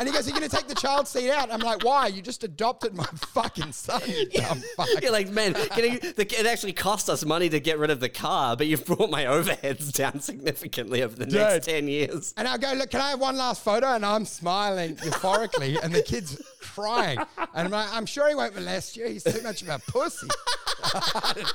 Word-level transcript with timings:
And 0.00 0.08
he 0.08 0.14
goes, 0.14 0.26
You're 0.26 0.34
going 0.34 0.48
to 0.48 0.56
take 0.56 0.66
the 0.66 0.74
child 0.74 1.06
seat 1.06 1.30
out? 1.30 1.52
I'm 1.52 1.60
like, 1.60 1.84
Why? 1.84 2.06
You 2.06 2.22
just 2.22 2.42
adopted 2.42 2.94
my 2.94 3.04
fucking 3.14 3.72
son, 3.72 4.00
you 4.06 4.30
dumb 4.30 4.62
fuck. 4.74 4.88
You're 5.02 5.12
like, 5.12 5.28
man, 5.28 5.52
the, 5.52 6.26
it 6.38 6.46
actually 6.46 6.72
cost 6.72 7.10
us 7.10 7.22
money 7.22 7.50
to 7.50 7.60
get 7.60 7.78
rid 7.78 7.90
of 7.90 8.00
the 8.00 8.08
car, 8.08 8.56
but 8.56 8.66
you've 8.66 8.86
brought 8.86 9.10
my 9.10 9.24
overheads 9.24 9.92
down 9.92 10.20
significantly 10.20 11.02
over 11.02 11.14
the 11.14 11.26
next 11.26 11.66
10 11.66 11.86
years. 11.86 12.32
And 12.38 12.48
I 12.48 12.56
go, 12.56 12.72
Look, 12.72 12.90
can 12.90 13.02
I 13.02 13.10
have 13.10 13.20
one 13.20 13.36
last 13.36 13.62
photo? 13.62 13.88
And 13.88 14.06
I'm 14.06 14.24
smiling 14.24 14.96
euphorically, 14.96 15.78
and 15.82 15.94
the 15.94 16.02
kid's 16.02 16.40
crying. 16.60 17.18
And 17.54 17.66
I'm 17.66 17.70
like, 17.70 17.92
I'm 17.92 18.06
sure 18.06 18.26
he 18.26 18.34
won't 18.34 18.54
molest 18.54 18.96
you. 18.96 19.06
He's 19.06 19.24
too 19.24 19.42
much 19.42 19.60
of 19.60 19.68
a 19.68 19.78
pussy. 19.80 20.28
I 20.82 21.32
don't, 21.34 21.54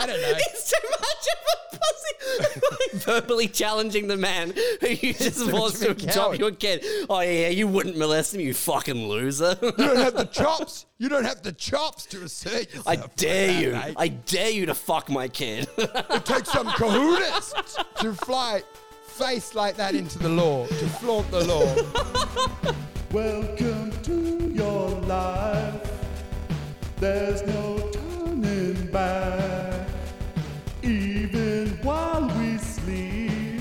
I 0.00 0.06
don't 0.06 0.20
know. 0.20 0.32
It's 0.36 0.70
too 0.70 0.88
much 0.90 1.26
of 1.32 1.38
a 1.52 1.76
pussy. 1.76 2.98
Verbally 3.04 3.48
challenging 3.48 4.08
the 4.08 4.16
man 4.16 4.54
who 4.80 4.88
you 4.88 5.12
just 5.14 5.38
too 5.40 5.46
much 5.46 5.54
wants 5.54 5.82
of 5.82 5.90
a 5.90 5.94
to 5.94 6.08
adopt 6.10 6.38
your 6.38 6.50
kid. 6.52 6.84
Oh, 7.08 7.20
yeah, 7.20 7.48
you 7.48 7.68
wouldn't 7.68 7.96
molest 7.96 8.34
him, 8.34 8.40
you 8.40 8.54
fucking 8.54 9.08
loser. 9.08 9.56
You 9.62 9.72
don't 9.72 9.96
have 9.96 10.14
the 10.14 10.24
chops. 10.32 10.86
You 10.98 11.08
don't 11.08 11.24
have 11.24 11.42
the 11.42 11.52
chops 11.52 12.06
to 12.06 12.22
assert 12.22 12.72
yourself. 12.74 12.88
I 12.88 12.96
dare 13.16 13.46
that, 13.48 13.62
you. 13.62 13.72
mate. 13.72 13.94
I 13.96 14.08
dare 14.08 14.50
you 14.50 14.66
to 14.66 14.74
fuck 14.74 15.08
my 15.10 15.28
kid. 15.28 15.68
It 15.76 16.24
takes 16.24 16.50
some 16.50 16.68
kahunas 16.68 17.84
to 18.00 18.12
fly 18.14 18.62
face 19.06 19.54
like 19.54 19.76
that 19.76 19.94
into 19.94 20.18
the 20.18 20.28
law, 20.28 20.66
to 20.66 20.86
flaunt 20.88 21.30
the 21.30 21.44
law. 21.44 22.74
Welcome 23.12 23.92
to 24.02 24.50
your 24.52 24.88
life. 25.02 25.90
There's 26.96 27.42
no 27.42 27.78
turning 27.92 28.03
back. 28.94 29.88
Even 30.84 31.66
while 31.82 32.30
we 32.38 32.56
sleep, 32.58 33.60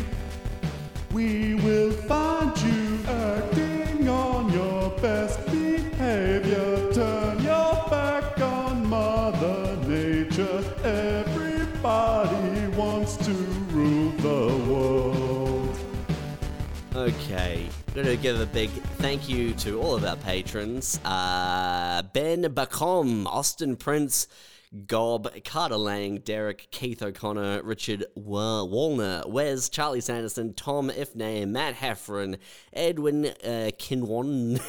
we 1.12 1.55
will 1.55 1.91
find 1.91 2.55
you 2.62 3.00
acting 3.08 4.08
on 4.08 4.54
your 4.54 4.91
best 5.02 5.44
behavior. 5.48 6.94
Turn 6.94 7.41
your 7.41 7.74
back 7.90 8.40
on 8.41 8.88
Mother 8.88 9.76
Nature. 9.88 10.63
Everybody 10.84 12.68
wants 12.77 13.18
to 13.26 13.34
rule 13.74 14.12
the 14.27 14.72
world. 14.72 15.76
Okay, 16.96 17.68
going 17.96 18.05
to 18.05 18.18
give 18.18 18.40
a 18.40 18.46
big 18.46 18.70
thank 19.02 19.27
you 19.27 19.55
to 19.55 19.82
all 19.82 19.96
of 19.96 20.05
our 20.05 20.16
patrons 20.18 21.00
uh, 21.05 22.04
Ben 22.13 22.44
Bacom, 22.44 23.26
Austin 23.26 23.76
Prince, 23.76 24.27
Gob, 24.88 25.29
Carter 25.43 25.77
Lang, 25.77 26.18
Derek, 26.18 26.68
Keith 26.71 27.02
O'Connor, 27.04 27.62
Richard 27.63 28.05
Walner, 28.18 29.27
Wes, 29.27 29.70
Charlie 29.70 30.02
Sanderson, 30.02 30.54
Tom 30.54 30.90
Ifnay, 30.90 31.48
Matt 31.48 31.76
Heffron, 31.76 32.38
Edwin 32.74 33.27
uh, 33.27 33.70
Kinwan. 33.77 34.60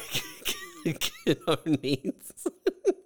Kinonies. 0.85 2.47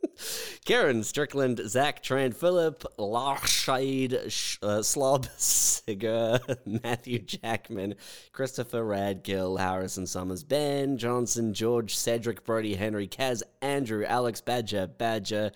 Karen 0.66 1.03
Strickland, 1.03 1.59
Zach 1.67 2.03
Tran, 2.03 2.34
Philip, 2.36 2.84
Larshade, 2.98 4.31
Sh- 4.31 4.58
uh, 4.61 4.81
Slob, 4.81 5.28
Sigur, 5.38 6.39
Matthew 6.84 7.20
Jackman, 7.20 7.95
Christopher 8.31 8.84
Radgill, 8.84 9.59
Harrison 9.59 10.06
Summers, 10.08 10.44
Ben 10.44 10.98
Johnson, 10.98 11.53
George, 11.53 11.95
Cedric, 11.95 12.44
Brody, 12.44 12.76
Henry, 12.76 13.08
Kaz, 13.08 13.44
Andrew, 13.61 14.06
Alex, 14.06 14.42
Badger, 14.42 14.88
Badger, 14.88 15.52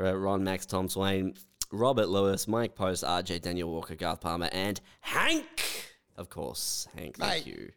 uh, 0.00 0.16
Ron, 0.16 0.44
Max, 0.44 0.66
Tom 0.66 0.88
Swain, 0.88 1.34
Robert 1.70 2.08
Lewis, 2.08 2.48
Mike 2.48 2.74
Post, 2.74 3.04
RJ, 3.04 3.42
Daniel 3.42 3.70
Walker, 3.70 3.94
Garth 3.94 4.20
Palmer, 4.20 4.48
and 4.52 4.80
Hank. 5.00 5.64
Of 6.16 6.28
course, 6.30 6.88
Hank, 6.96 7.16
thank 7.16 7.46
Mate. 7.46 7.54
you. 7.54 7.70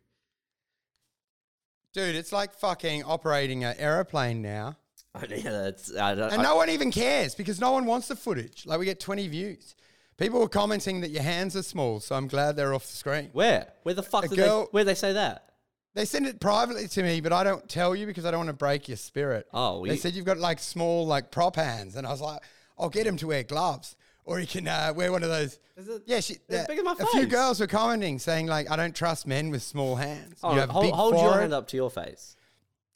Dude, 1.93 2.15
it's 2.15 2.31
like 2.31 2.53
fucking 2.53 3.03
operating 3.03 3.65
an 3.65 3.75
aeroplane 3.77 4.41
now. 4.41 4.77
I 5.15 5.27
mean, 5.27 5.43
that's, 5.43 5.95
I 5.95 6.15
don't, 6.15 6.31
And 6.31 6.41
I- 6.41 6.43
no 6.43 6.55
one 6.55 6.69
even 6.69 6.91
cares 6.91 7.35
because 7.35 7.59
no 7.59 7.71
one 7.71 7.85
wants 7.85 8.07
the 8.07 8.15
footage. 8.15 8.65
Like 8.65 8.79
we 8.79 8.85
get 8.85 8.99
20 8.99 9.27
views. 9.27 9.75
People 10.17 10.39
were 10.39 10.49
commenting 10.49 11.01
that 11.01 11.09
your 11.09 11.23
hands 11.23 11.55
are 11.55 11.63
small, 11.63 11.99
so 11.99 12.15
I'm 12.15 12.27
glad 12.27 12.55
they're 12.55 12.73
off 12.73 12.85
the 12.85 12.95
screen. 12.95 13.29
where? 13.33 13.67
Where 13.83 13.95
the 13.95 14.03
fuck 14.03 14.25
A 14.25 14.27
did 14.27 14.37
girl- 14.37 14.61
they, 14.65 14.69
where 14.71 14.83
they 14.83 14.93
say 14.95 15.13
that? 15.13 15.47
They 15.93 16.05
send 16.05 16.25
it 16.25 16.39
privately 16.39 16.87
to 16.87 17.03
me, 17.03 17.19
but 17.19 17.33
I 17.33 17.43
don't 17.43 17.67
tell 17.67 17.95
you 17.95 18.05
because 18.05 18.23
I 18.25 18.31
don't 18.31 18.39
want 18.41 18.49
to 18.49 18.53
break 18.53 18.87
your 18.87 18.95
spirit. 18.97 19.47
Oh, 19.53 19.85
they 19.85 19.93
you- 19.93 19.97
said 19.99 20.13
you've 20.13 20.25
got 20.25 20.37
like 20.37 20.59
small 20.59 21.05
like 21.07 21.31
prop 21.31 21.55
hands, 21.55 21.95
and 21.95 22.05
I 22.07 22.11
was 22.11 22.21
like, 22.21 22.39
I'll 22.79 22.89
get 22.89 23.05
him 23.05 23.17
to 23.17 23.27
wear 23.27 23.43
gloves, 23.43 23.95
or 24.23 24.39
he 24.39 24.45
can 24.45 24.67
uh, 24.67 24.93
wear 24.95 25.11
one 25.11 25.23
of 25.23 25.29
those. 25.29 25.59
it- 25.75 26.03
yeah, 26.05 26.19
she, 26.21 26.35
it's 26.47 26.55
uh, 26.63 26.65
big 26.67 26.77
in 26.79 26.85
my 26.85 26.95
a 26.97 27.05
few 27.07 27.25
girls 27.25 27.59
were 27.59 27.67
commenting 27.67 28.19
saying 28.19 28.47
like, 28.47 28.69
I 28.71 28.75
don't 28.77 28.95
trust 28.95 29.25
men 29.27 29.49
with 29.49 29.63
small 29.63 29.95
hands. 29.97 30.39
Oh, 30.43 30.53
you 30.53 30.59
have 30.61 30.69
hold, 30.69 30.85
big 30.85 30.93
hold 30.93 31.13
your 31.15 31.21
forehead. 31.23 31.41
hand 31.41 31.53
up 31.53 31.67
to 31.69 31.77
your 31.77 31.89
face. 31.89 32.35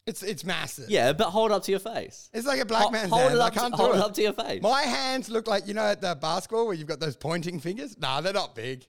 It's 0.08 0.22
it's 0.22 0.44
massive. 0.44 0.90
Yeah, 0.90 1.14
but 1.14 1.30
hold 1.32 1.52
up 1.52 1.64
to 1.64 1.72
your 1.72 1.80
face. 1.80 2.30
It's 2.34 2.46
like 2.46 2.60
a 2.60 2.66
black 2.66 2.84
Ho- 2.84 2.92
man's 2.92 3.10
hold 3.10 3.24
hands. 3.24 3.36
it 3.36 3.42
I 3.42 3.50
can't 3.50 3.74
to, 3.74 3.78
do 3.78 3.84
hold 3.84 3.96
it. 3.96 4.02
up 4.02 4.14
to 4.14 4.22
your 4.22 4.34
face. 4.34 4.62
My 4.62 4.84
hands 4.84 5.30
look 5.30 5.48
like 5.48 5.68
you 5.68 5.74
know 5.74 5.82
at 5.86 6.00
the 6.02 6.16
basketball 6.16 6.66
where 6.68 6.76
you've 6.76 6.88
got 6.88 7.00
those 7.00 7.16
pointing 7.16 7.60
fingers. 7.60 7.98
Nah, 7.98 8.22
they're 8.22 8.32
not 8.34 8.54
big. 8.56 8.86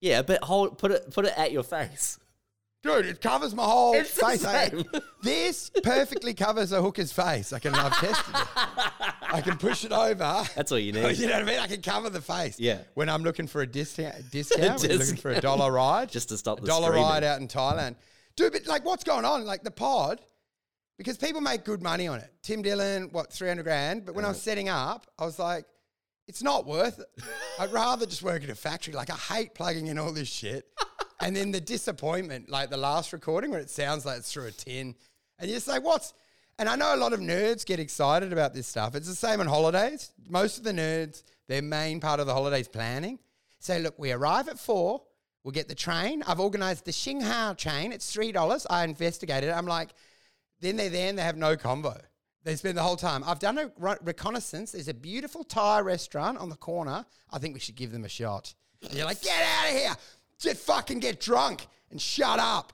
yeah, 0.00 0.22
but 0.22 0.42
hold 0.42 0.78
put 0.78 0.90
it 0.90 1.10
put 1.12 1.26
it 1.26 1.34
at 1.36 1.52
your 1.52 1.64
face. 1.64 2.18
Dude, 2.82 3.06
it 3.06 3.20
covers 3.22 3.54
my 3.54 3.64
whole 3.64 3.94
It's 3.94 4.14
the 4.14 4.26
face. 4.26 4.44
I- 4.44 4.68
same. 4.68 4.84
this 5.22 5.70
perfectly 5.82 6.34
covers 6.34 6.70
a 6.72 6.82
hooker's 6.82 7.12
face. 7.12 7.52
I 7.54 7.58
can, 7.58 7.74
I've 7.74 7.96
tested 7.98 8.34
it. 8.34 8.46
I 9.22 9.40
can 9.42 9.56
push 9.56 9.86
it 9.86 9.92
over. 9.92 10.44
That's 10.54 10.70
all 10.70 10.78
you 10.78 10.92
need. 10.94 11.16
You 11.16 11.26
know 11.28 11.32
what 11.32 11.42
I 11.42 11.44
mean? 11.46 11.58
I 11.60 11.66
can 11.66 11.80
cover 11.80 12.10
the 12.10 12.20
face. 12.20 12.60
Yeah. 12.60 12.78
When 12.92 13.08
I'm 13.08 13.22
looking 13.22 13.46
for 13.46 13.62
a 13.62 13.66
discount, 13.66 14.14
uh, 14.16 14.18
discount, 14.30 14.80
when 14.82 14.90
you're 14.90 14.98
looking 14.98 15.16
for 15.16 15.30
a 15.30 15.34
discount. 15.36 15.58
dollar 15.58 15.72
ride, 15.72 16.08
Just 16.10 16.28
to 16.28 16.36
stop 16.36 16.58
a 16.58 16.60
the 16.60 16.66
dollar 16.66 16.88
screaming. 16.88 17.08
ride 17.08 17.24
out 17.24 17.40
in 17.40 17.48
Thailand. 17.48 17.96
Dude, 18.36 18.52
but 18.52 18.66
like, 18.66 18.84
what's 18.84 19.02
going 19.04 19.24
on? 19.24 19.46
Like 19.46 19.62
the 19.62 19.70
pod, 19.70 20.20
because 20.96 21.16
people 21.16 21.40
make 21.40 21.64
good 21.64 21.82
money 21.82 22.06
on 22.06 22.18
it. 22.20 22.32
Tim 22.42 22.62
Dillon, 22.62 23.08
what, 23.12 23.32
300 23.32 23.62
grand? 23.62 24.04
But 24.04 24.14
when 24.14 24.24
I 24.24 24.28
was 24.28 24.40
setting 24.40 24.68
up, 24.68 25.06
I 25.18 25.24
was 25.24 25.38
like, 25.38 25.66
it's 26.26 26.42
not 26.42 26.66
worth 26.66 27.00
it. 27.00 27.22
I'd 27.58 27.72
rather 27.72 28.06
just 28.06 28.22
work 28.22 28.42
at 28.42 28.50
a 28.50 28.54
factory. 28.54 28.94
Like, 28.94 29.10
I 29.10 29.16
hate 29.16 29.54
plugging 29.54 29.88
in 29.88 29.98
all 29.98 30.12
this 30.12 30.28
shit. 30.28 30.66
and 31.20 31.34
then 31.34 31.50
the 31.50 31.60
disappointment, 31.60 32.48
like 32.48 32.70
the 32.70 32.76
last 32.76 33.12
recording 33.12 33.50
where 33.50 33.60
it 33.60 33.70
sounds 33.70 34.06
like 34.06 34.18
it's 34.18 34.32
through 34.32 34.46
a 34.46 34.52
tin. 34.52 34.94
And 35.38 35.48
you're 35.48 35.56
just 35.56 35.68
like, 35.68 35.84
what's. 35.84 36.14
And 36.58 36.68
I 36.68 36.76
know 36.76 36.94
a 36.94 36.96
lot 36.96 37.12
of 37.12 37.20
nerds 37.20 37.66
get 37.66 37.80
excited 37.80 38.32
about 38.32 38.54
this 38.54 38.68
stuff. 38.68 38.94
It's 38.94 39.08
the 39.08 39.14
same 39.14 39.40
on 39.40 39.48
holidays. 39.48 40.12
Most 40.28 40.58
of 40.58 40.64
the 40.64 40.72
nerds, 40.72 41.24
their 41.48 41.62
main 41.62 41.98
part 41.98 42.20
of 42.20 42.26
the 42.26 42.32
holidays 42.32 42.68
planning. 42.68 43.18
So, 43.58 43.76
look, 43.78 43.98
we 43.98 44.12
arrive 44.12 44.48
at 44.48 44.58
four. 44.58 45.02
We'll 45.42 45.52
get 45.52 45.68
the 45.68 45.74
train. 45.74 46.22
I've 46.26 46.40
organized 46.40 46.84
the 46.84 46.92
Xinghao 46.92 47.58
train. 47.58 47.92
It's 47.92 48.14
$3. 48.14 48.66
I 48.70 48.84
investigated 48.84 49.50
it. 49.50 49.52
I'm 49.52 49.66
like, 49.66 49.90
then 50.64 50.76
they're 50.76 50.88
there 50.88 51.08
and 51.08 51.18
they 51.18 51.22
have 51.22 51.36
no 51.36 51.56
convo. 51.56 52.00
They 52.44 52.56
spend 52.56 52.76
the 52.76 52.82
whole 52.82 52.96
time. 52.96 53.22
I've 53.24 53.38
done 53.38 53.58
a 53.58 53.70
re- 53.78 53.96
reconnaissance. 54.02 54.72
There's 54.72 54.88
a 54.88 54.94
beautiful 54.94 55.44
Thai 55.44 55.80
restaurant 55.80 56.38
on 56.38 56.48
the 56.48 56.56
corner. 56.56 57.04
I 57.30 57.38
think 57.38 57.54
we 57.54 57.60
should 57.60 57.74
give 57.74 57.90
them 57.90 58.04
a 58.04 58.08
shot. 58.08 58.54
And 58.82 58.92
you're 58.94 59.06
like, 59.06 59.22
get 59.22 59.42
out 59.42 59.70
of 59.70 59.76
here. 59.78 59.96
Just 60.38 60.56
fucking 60.66 61.00
get 61.00 61.20
drunk 61.20 61.66
and 61.90 62.00
shut 62.00 62.38
up. 62.38 62.72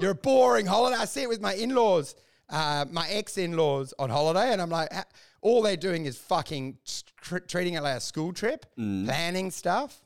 You're 0.00 0.12
a 0.12 0.14
boring 0.14 0.66
holiday. 0.66 0.96
I 0.96 1.04
see 1.04 1.22
it 1.22 1.28
with 1.28 1.40
my 1.40 1.54
in 1.54 1.74
laws, 1.74 2.16
uh, 2.50 2.84
my 2.90 3.08
ex 3.10 3.38
in 3.38 3.56
laws 3.56 3.94
on 3.98 4.10
holiday. 4.10 4.52
And 4.52 4.60
I'm 4.60 4.70
like, 4.70 4.88
"Ah, 4.92 5.04
all 5.40 5.62
they're 5.62 5.76
doing 5.76 6.06
is 6.06 6.18
fucking 6.18 6.78
tr- 7.20 7.38
treating 7.38 7.74
it 7.74 7.82
like 7.82 7.98
a 7.98 8.00
school 8.00 8.32
trip, 8.32 8.66
planning 8.74 9.50
stuff. 9.52 10.00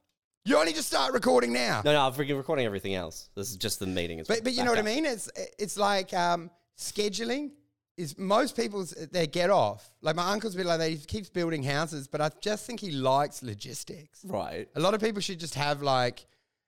You 0.45 0.59
only 0.59 0.73
just 0.73 0.89
start 0.89 1.13
recording 1.15 1.53
now. 1.53 1.81
No, 1.85 1.93
no, 1.93 2.07
I'm 2.07 2.13
freaking 2.13 2.37
recording 2.37 2.67
everything 2.67 2.95
else. 2.95 3.31
This 3.35 3.51
is 3.51 3.57
just 3.57 3.81
the 3.81 3.87
meeting. 3.87 4.23
But 4.29 4.45
but 4.45 4.53
you 4.53 4.63
know 4.63 4.71
what 4.71 4.79
I 4.79 4.83
mean? 4.83 5.07
It's 5.07 5.31
it's 5.59 5.79
like 5.79 6.13
um, 6.13 6.51
scheduling 6.76 7.50
is 7.97 8.19
most 8.19 8.56
people's 8.56 8.91
they 8.91 9.26
get 9.26 9.50
off. 9.50 9.91
Like 10.03 10.16
my 10.16 10.31
uncle's 10.31 10.54
been 10.54 10.66
like 10.66 10.78
that. 10.78 10.91
He 10.91 10.98
keeps 10.98 11.28
building 11.28 11.62
houses, 11.62 12.06
but 12.06 12.20
I 12.20 12.31
just 12.41 12.66
think 12.66 12.81
he 12.81 12.91
likes 12.91 13.42
logistics. 13.42 14.20
Right. 14.25 14.69
A 14.76 14.81
lot 14.81 14.94
of 14.94 15.00
people 15.00 15.20
should 15.22 15.41
just 15.41 15.54
have 15.54 15.82
like 15.82 16.26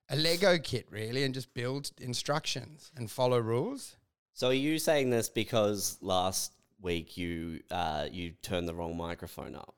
a 0.08 0.16
Lego 0.16 0.58
kit 0.58 0.86
really 0.90 1.24
and 1.24 1.34
just 1.34 1.52
build 1.52 1.90
instructions 2.00 2.90
and 2.96 3.10
follow 3.10 3.38
rules. 3.38 3.96
So 4.32 4.48
are 4.48 4.54
you 4.54 4.78
saying 4.78 5.10
this 5.10 5.28
because 5.28 5.98
last 6.00 6.52
week 6.80 7.16
you 7.16 7.60
uh, 7.70 8.06
you 8.10 8.30
turned 8.42 8.68
the 8.68 8.74
wrong 8.74 8.96
microphone 8.96 9.54
up? 9.54 9.74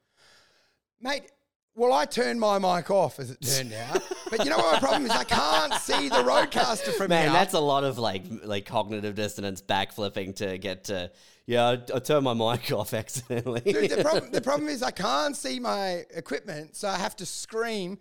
Mate, 1.01 1.31
well, 1.81 1.95
I 1.95 2.05
turned 2.05 2.39
my 2.39 2.59
mic 2.59 2.91
off 2.91 3.19
as 3.19 3.31
it 3.31 3.41
turned 3.41 3.73
out. 3.73 4.03
but 4.29 4.45
you 4.45 4.51
know 4.51 4.59
what 4.59 4.75
my 4.75 4.79
problem 4.81 5.07
is? 5.07 5.13
I 5.13 5.25
can't 5.25 5.73
see 5.75 6.11
the 6.11 6.17
RODECaster 6.17 6.93
from 6.93 7.11
here. 7.11 7.21
Man, 7.21 7.23
here. 7.23 7.33
that's 7.33 7.55
a 7.55 7.61
lot 7.61 7.85
of 7.85 7.99
like 7.99 8.23
like 8.45 8.67
cognitive 8.67 9.15
dissonance 9.15 9.63
backflipping 9.63 10.37
to 10.37 10.59
get 10.59 10.85
to. 10.85 11.11
Yeah, 11.47 11.69
I, 11.69 11.73
I 11.95 11.99
turned 12.01 12.25
my 12.25 12.35
mic 12.57 12.71
off 12.71 12.93
accidentally. 12.93 13.63
Dude, 13.63 13.91
the 13.93 14.05
problem, 14.05 14.31
the 14.31 14.41
problem 14.43 14.69
is 14.69 14.83
I 14.83 14.91
can't 14.91 15.35
see 15.35 15.59
my 15.59 16.05
equipment, 16.15 16.77
so 16.77 16.87
I 16.87 16.99
have 16.99 17.17
to 17.17 17.25
scream 17.25 17.97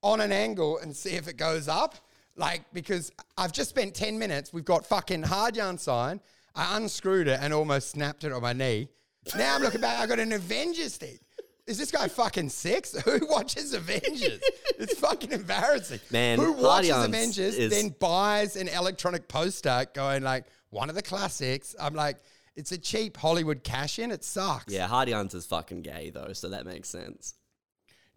on 0.00 0.20
an 0.20 0.30
angle 0.30 0.78
and 0.78 0.94
see 0.94 1.16
if 1.16 1.26
it 1.26 1.36
goes 1.36 1.66
up. 1.66 1.96
Like, 2.36 2.62
because 2.72 3.10
I've 3.36 3.52
just 3.52 3.70
spent 3.70 3.94
10 3.94 4.16
minutes, 4.16 4.52
we've 4.52 4.64
got 4.64 4.86
fucking 4.86 5.24
hard 5.24 5.56
yarn 5.56 5.78
sign. 5.78 6.20
I 6.54 6.76
unscrewed 6.76 7.26
it 7.26 7.40
and 7.40 7.52
almost 7.52 7.90
snapped 7.90 8.22
it 8.22 8.30
on 8.30 8.42
my 8.42 8.52
knee. 8.52 8.88
Now 9.36 9.56
I'm 9.56 9.62
looking 9.62 9.80
back, 9.80 9.98
I 9.98 10.06
got 10.06 10.20
an 10.20 10.32
Avengers 10.32 10.96
thing. 10.96 11.18
Is 11.66 11.78
this 11.78 11.90
guy 11.90 12.08
fucking 12.08 12.50
six? 12.50 12.92
Who 13.04 13.26
watches 13.26 13.72
Avengers? 13.72 14.40
It's 14.78 14.98
fucking 14.98 15.32
embarrassing. 15.32 16.00
Man, 16.10 16.38
who 16.38 16.52
watches 16.52 16.88
Yarns 16.88 17.06
Avengers 17.06 17.56
is- 17.56 17.70
then 17.70 17.94
buys 17.98 18.56
an 18.56 18.68
electronic 18.68 19.28
poster 19.28 19.86
going 19.94 20.22
like, 20.22 20.44
one 20.70 20.88
of 20.90 20.94
the 20.96 21.02
classics. 21.02 21.74
I'm 21.80 21.94
like, 21.94 22.16
it's 22.56 22.72
a 22.72 22.78
cheap 22.78 23.16
Hollywood 23.16 23.62
cash 23.64 23.98
in. 23.98 24.10
It 24.10 24.24
sucks. 24.24 24.72
Yeah, 24.72 24.88
Hard 24.88 25.08
Yarns 25.08 25.32
is 25.34 25.46
fucking 25.46 25.82
gay 25.82 26.10
though, 26.10 26.32
so 26.34 26.48
that 26.50 26.66
makes 26.66 26.88
sense. 26.88 27.34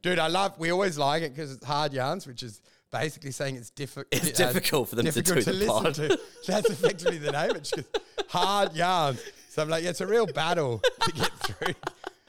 Dude, 0.02 0.20
I 0.20 0.28
love, 0.28 0.58
we 0.60 0.72
always 0.72 0.98
like 0.98 1.24
it 1.24 1.34
because 1.36 1.52
it's 1.52 1.66
hard 1.66 1.92
yarns, 1.94 2.28
which 2.28 2.44
is 2.44 2.62
basically 2.92 3.32
saying 3.32 3.56
it's, 3.56 3.72
diffi- 3.72 4.06
It's 4.12 4.40
uh, 4.40 4.52
difficult 4.52 4.90
for 4.90 4.96
them 4.96 5.06
to 5.06 5.12
difficult 5.12 5.46
do 5.46 5.52
the 5.52 5.58
listen 5.58 5.84
pod. 5.84 5.94
to. 5.96 6.20
That's 6.46 6.70
effectively 6.70 7.18
the 7.18 7.32
name. 7.32 7.52
It's 7.56 7.72
just 7.72 7.98
hard 8.30 8.76
yarns. 8.76 9.22
So 9.50 9.64
I'm 9.64 9.70
like, 9.70 9.84
yeah, 9.84 9.90
it's 9.90 10.02
a 10.02 10.08
real 10.08 10.28
battle 10.28 10.82
to 11.02 11.12
get 11.14 11.32
through. 11.40 11.74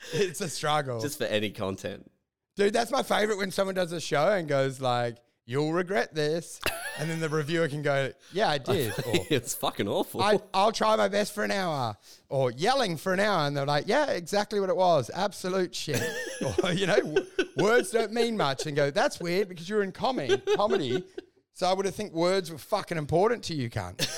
It's 0.14 0.40
a 0.40 0.48
struggle. 0.48 1.00
Just 1.00 1.18
for 1.18 1.24
any 1.24 1.50
content. 1.50 2.10
Dude, 2.56 2.72
that's 2.72 2.90
my 2.90 3.02
favorite 3.02 3.38
when 3.38 3.50
someone 3.50 3.74
does 3.74 3.92
a 3.92 4.00
show 4.00 4.28
and 4.32 4.48
goes 4.48 4.80
like, 4.80 5.18
"You'll 5.46 5.72
regret 5.72 6.14
this," 6.14 6.60
and 6.98 7.08
then 7.08 7.20
the 7.20 7.28
reviewer 7.28 7.68
can 7.68 7.82
go, 7.82 8.12
"Yeah, 8.32 8.48
I 8.50 8.58
did," 8.72 8.92
or 9.06 9.14
it's 9.30 9.54
fucking 9.54 9.86
awful. 9.86 10.20
I, 10.22 10.40
"I'll 10.52 10.72
try 10.72 10.96
my 10.96 11.08
best 11.08 11.32
for 11.34 11.44
an 11.44 11.52
hour," 11.52 11.96
or 12.28 12.50
yelling 12.50 12.96
for 12.96 13.12
an 13.12 13.20
hour, 13.20 13.46
and 13.46 13.56
they're 13.56 13.64
like, 13.66 13.84
"Yeah, 13.86 14.10
exactly 14.10 14.58
what 14.58 14.70
it 14.70 14.76
was, 14.76 15.10
absolute 15.14 15.74
shit," 15.74 16.02
or 16.64 16.72
you 16.72 16.86
know, 16.86 16.96
w- 16.96 17.26
words 17.56 17.90
don't 17.90 18.12
mean 18.12 18.36
much, 18.36 18.66
and 18.66 18.74
go, 18.74 18.90
"That's 18.90 19.20
weird 19.20 19.48
because 19.48 19.68
you're 19.68 19.82
in 19.84 19.92
comedy, 19.92 20.36
comedy." 20.56 21.04
So 21.54 21.66
I 21.68 21.72
would 21.72 21.86
have 21.86 21.94
think 21.94 22.12
words 22.12 22.50
were 22.52 22.58
fucking 22.58 22.98
important 22.98 23.42
to 23.44 23.54
you, 23.54 23.68
cunt. 23.68 24.08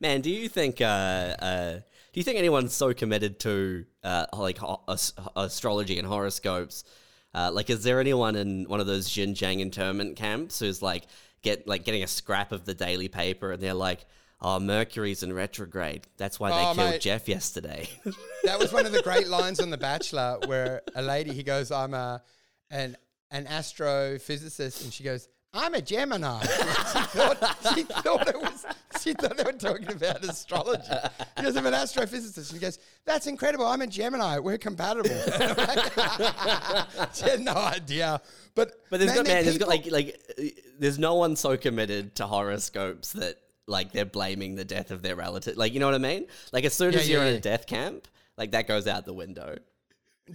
Man, 0.00 0.20
do 0.20 0.30
you 0.30 0.48
think 0.48 0.80
uh, 0.80 0.84
uh, 0.84 1.80
you 2.18 2.24
think 2.24 2.38
anyone's 2.38 2.74
so 2.74 2.92
committed 2.92 3.40
to 3.40 3.84
uh, 4.04 4.26
like 4.32 4.58
ho- 4.58 4.82
as- 4.88 5.14
astrology 5.36 5.98
and 5.98 6.06
horoscopes? 6.06 6.84
Uh, 7.34 7.50
like, 7.52 7.70
is 7.70 7.82
there 7.82 8.00
anyone 8.00 8.36
in 8.36 8.64
one 8.68 8.80
of 8.80 8.86
those 8.86 9.08
Xinjiang 9.08 9.60
internment 9.60 10.16
camps 10.16 10.58
who's 10.60 10.80
like 10.82 11.04
get 11.42 11.66
like 11.68 11.84
getting 11.84 12.02
a 12.02 12.06
scrap 12.06 12.52
of 12.52 12.64
the 12.64 12.74
daily 12.74 13.08
paper 13.08 13.52
and 13.52 13.62
they're 13.62 13.74
like, 13.74 14.04
"Oh, 14.40 14.58
Mercury's 14.58 15.22
in 15.22 15.32
retrograde. 15.32 16.06
That's 16.16 16.40
why 16.40 16.50
they 16.50 16.56
Oh, 16.56 16.74
killed 16.74 16.90
mate. 16.92 17.00
Jeff 17.00 17.28
yesterday." 17.28 17.88
That 18.44 18.58
was 18.58 18.72
one 18.72 18.86
of 18.86 18.92
the 18.92 19.02
great 19.02 19.28
lines 19.28 19.60
on 19.60 19.68
The 19.70 19.76
Bachelor, 19.76 20.38
where 20.46 20.80
a 20.94 21.02
lady 21.02 21.32
he 21.32 21.42
goes, 21.42 21.70
"I'm 21.70 21.92
a 21.94 22.22
an 22.70 22.96
an 23.30 23.44
astrophysicist," 23.46 24.82
and 24.84 24.92
she 24.92 25.04
goes, 25.04 25.28
"I'm 25.52 25.74
a 25.74 25.82
Gemini." 25.82 26.40
she 26.42 26.48
thought 26.48 27.74
she 27.74 27.82
thought 27.82 28.28
it 28.28 28.40
was 28.40 28.66
she 29.02 29.14
thought 29.14 29.36
they 29.36 29.44
were 29.44 29.52
talking 29.52 29.90
about 29.90 30.24
astrology. 30.24 30.82
Because 31.36 31.54
goes, 31.54 31.56
"I'm 31.56 31.66
an 31.66 31.74
astrophysicist," 31.74 32.36
and 32.36 32.46
he 32.46 32.58
goes, 32.58 32.78
"That's 33.04 33.26
incredible. 33.26 33.66
I'm 33.66 33.82
a 33.82 33.86
Gemini. 33.86 34.38
We're 34.38 34.58
compatible." 34.58 35.10
she 37.14 37.28
had 37.28 37.40
no 37.40 37.54
idea, 37.54 38.20
but 38.54 38.72
But 38.90 39.00
there's 39.00 39.14
got 39.14 39.26
man, 39.26 39.44
there's 39.44 39.58
got 39.58 39.68
like 39.68 39.90
like 39.90 40.20
there's 40.78 40.98
no 40.98 41.14
one 41.14 41.36
so 41.36 41.56
committed 41.56 42.14
to 42.16 42.26
horoscopes 42.26 43.12
that 43.12 43.36
like 43.66 43.92
they're 43.92 44.06
blaming 44.06 44.56
the 44.56 44.64
death 44.64 44.90
of 44.90 45.02
their 45.02 45.16
relative. 45.16 45.56
Like 45.56 45.74
you 45.74 45.80
know 45.80 45.86
what 45.86 45.94
I 45.94 45.98
mean? 45.98 46.26
Like 46.52 46.64
as 46.64 46.74
soon 46.74 46.92
Yeah, 46.92 47.00
as 47.00 47.08
yeah, 47.08 47.18
you're 47.18 47.26
in 47.26 47.36
a 47.36 47.40
death 47.40 47.66
camp, 47.66 48.08
like 48.36 48.52
that 48.52 48.66
goes 48.66 48.86
out 48.86 49.04
the 49.04 49.12
window. 49.12 49.58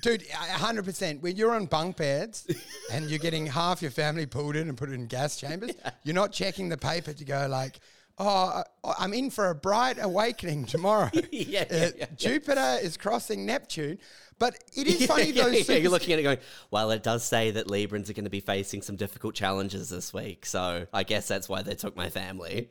Dude, 0.02 0.28
hundred 0.32 0.86
percent. 0.86 1.22
When 1.22 1.36
you're 1.36 1.54
on 1.56 1.66
bunk 1.66 1.98
beds 1.98 2.48
and 2.92 3.10
you're 3.10 3.20
getting 3.20 3.46
half 3.46 3.82
your 3.82 3.92
family 3.92 4.26
pulled 4.26 4.56
in 4.56 4.70
and 4.70 4.78
put 4.78 4.90
in 4.90 5.08
gas 5.08 5.38
chambers, 5.38 5.72
you're 6.04 6.16
not 6.16 6.32
checking 6.32 6.70
the 6.70 6.78
paper 6.78 7.14
to 7.14 7.24
go 7.26 7.48
like, 7.50 7.80
"Oh, 8.18 8.64
I'm 9.00 9.14
in 9.14 9.30
for 9.30 9.50
a 9.50 9.56
bright 9.56 9.98
awakening 10.02 10.66
tomorrow." 10.66 11.10
Yeah, 11.32 11.62
Uh, 11.70 11.76
yeah, 11.76 11.90
yeah. 11.98 12.06
Jupiter 12.16 12.78
is 12.82 12.98
crossing 12.98 13.46
Neptune, 13.46 14.00
but 14.40 14.56
it 14.76 14.88
is 14.88 15.06
funny 15.08 15.32
yeah, 15.32 15.44
those. 15.44 15.70
yeah, 15.70 15.76
you're 15.78 15.92
looking 15.92 16.14
at 16.14 16.20
it 16.20 16.24
going, 16.24 16.38
well, 16.72 16.92
it 16.92 17.04
does 17.04 17.24
say 17.24 17.52
that 17.52 17.68
Librans 17.68 18.10
are 18.10 18.14
going 18.14 18.24
to 18.26 18.30
be 18.32 18.40
facing 18.40 18.82
some 18.82 18.96
difficult 18.96 19.36
challenges 19.36 19.90
this 19.90 20.14
week, 20.14 20.46
so 20.46 20.88
I 20.94 21.04
guess 21.04 21.28
that's 21.28 21.48
why 21.48 21.62
they 21.62 21.76
took 21.76 21.96
my 21.96 22.10
family. 22.10 22.70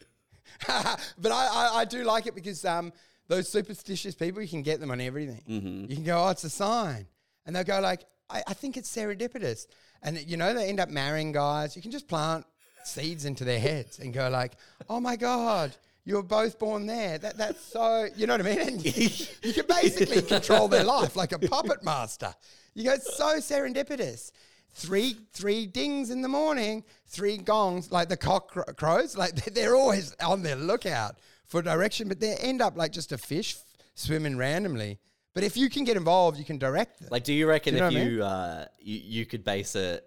but 0.66 1.32
I, 1.32 1.46
I, 1.46 1.70
I 1.80 1.84
do 1.84 2.04
like 2.04 2.26
it 2.26 2.34
because 2.34 2.64
um, 2.64 2.92
those 3.28 3.48
superstitious 3.48 4.14
people, 4.14 4.42
you 4.42 4.48
can 4.48 4.62
get 4.62 4.80
them 4.80 4.90
on 4.90 5.00
everything. 5.00 5.42
Mm-hmm. 5.48 5.90
You 5.90 5.96
can 5.96 6.04
go, 6.04 6.24
oh, 6.24 6.28
it's 6.30 6.44
a 6.44 6.50
sign. 6.50 7.06
And 7.46 7.54
they'll 7.54 7.64
go 7.64 7.80
like, 7.80 8.04
I, 8.30 8.42
I 8.46 8.54
think 8.54 8.76
it's 8.76 8.94
serendipitous. 8.94 9.66
And, 10.02 10.18
you 10.28 10.36
know, 10.36 10.52
they 10.54 10.68
end 10.68 10.80
up 10.80 10.88
marrying 10.88 11.32
guys. 11.32 11.76
You 11.76 11.82
can 11.82 11.90
just 11.90 12.08
plant 12.08 12.44
seeds 12.84 13.24
into 13.24 13.44
their 13.44 13.60
heads 13.60 13.98
and 13.98 14.12
go 14.12 14.28
like, 14.28 14.52
oh, 14.88 15.00
my 15.00 15.16
God, 15.16 15.74
you 16.04 16.16
were 16.16 16.22
both 16.22 16.58
born 16.58 16.86
there. 16.86 17.18
That, 17.18 17.36
that's 17.36 17.62
so, 17.62 18.08
you 18.16 18.26
know 18.26 18.34
what 18.34 18.46
I 18.46 18.50
mean? 18.50 18.60
And 18.60 18.84
you, 18.84 19.08
you 19.42 19.52
can 19.52 19.66
basically 19.68 20.22
control 20.36 20.68
their 20.68 20.84
life 20.84 21.14
like 21.16 21.32
a 21.32 21.38
puppet 21.38 21.84
master. 21.84 22.34
You 22.74 22.84
go, 22.84 22.96
so 22.96 23.36
serendipitous. 23.36 24.32
Three 24.74 25.16
three 25.34 25.66
dings 25.66 26.08
in 26.08 26.22
the 26.22 26.28
morning, 26.28 26.82
three 27.06 27.36
gongs, 27.36 27.92
like 27.92 28.08
the 28.08 28.16
cock 28.16 28.76
crows, 28.78 29.18
like 29.18 29.34
they're, 29.34 29.76
always 29.76 30.16
on 30.24 30.42
their 30.42 30.56
lookout 30.56 31.16
for 31.46 31.60
direction, 31.60 32.08
but 32.08 32.20
they 32.20 32.34
end 32.36 32.62
up 32.62 32.74
like 32.74 32.90
just 32.90 33.12
a 33.12 33.18
fish 33.18 33.56
f- 33.56 33.84
swimming 33.94 34.38
randomly. 34.38 34.98
But 35.34 35.44
if 35.44 35.56
you 35.56 35.70
can 35.70 35.84
get 35.84 35.96
involved, 35.96 36.38
you 36.38 36.44
can 36.44 36.58
direct 36.58 37.00
them. 37.00 37.08
Like, 37.10 37.24
do 37.24 37.32
you 37.32 37.48
reckon 37.48 37.74
Do 37.74 37.76
you 37.76 37.80
know 37.80 37.88
if 37.88 37.94
what 37.94 38.00
I 38.00 38.04
mean? 38.04 38.14
you, 38.14 38.22
uh, 38.22 38.64
you 38.80 39.00
you 39.02 39.26
could 39.26 39.44
base 39.44 39.74
it, 39.74 40.04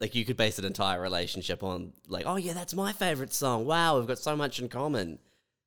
like 0.00 0.14
you 0.14 0.24
could 0.24 0.36
base 0.36 0.58
an 0.58 0.64
entire 0.64 1.00
relationship 1.00 1.62
on, 1.62 1.92
like, 2.08 2.24
oh 2.26 2.36
yeah, 2.36 2.54
that's 2.54 2.74
my 2.74 2.92
favorite 2.92 3.34
song. 3.34 3.66
Wow, 3.66 3.98
we've 3.98 4.08
got 4.08 4.18
so 4.18 4.34
much 4.34 4.58
in 4.58 4.68
common, 4.68 5.18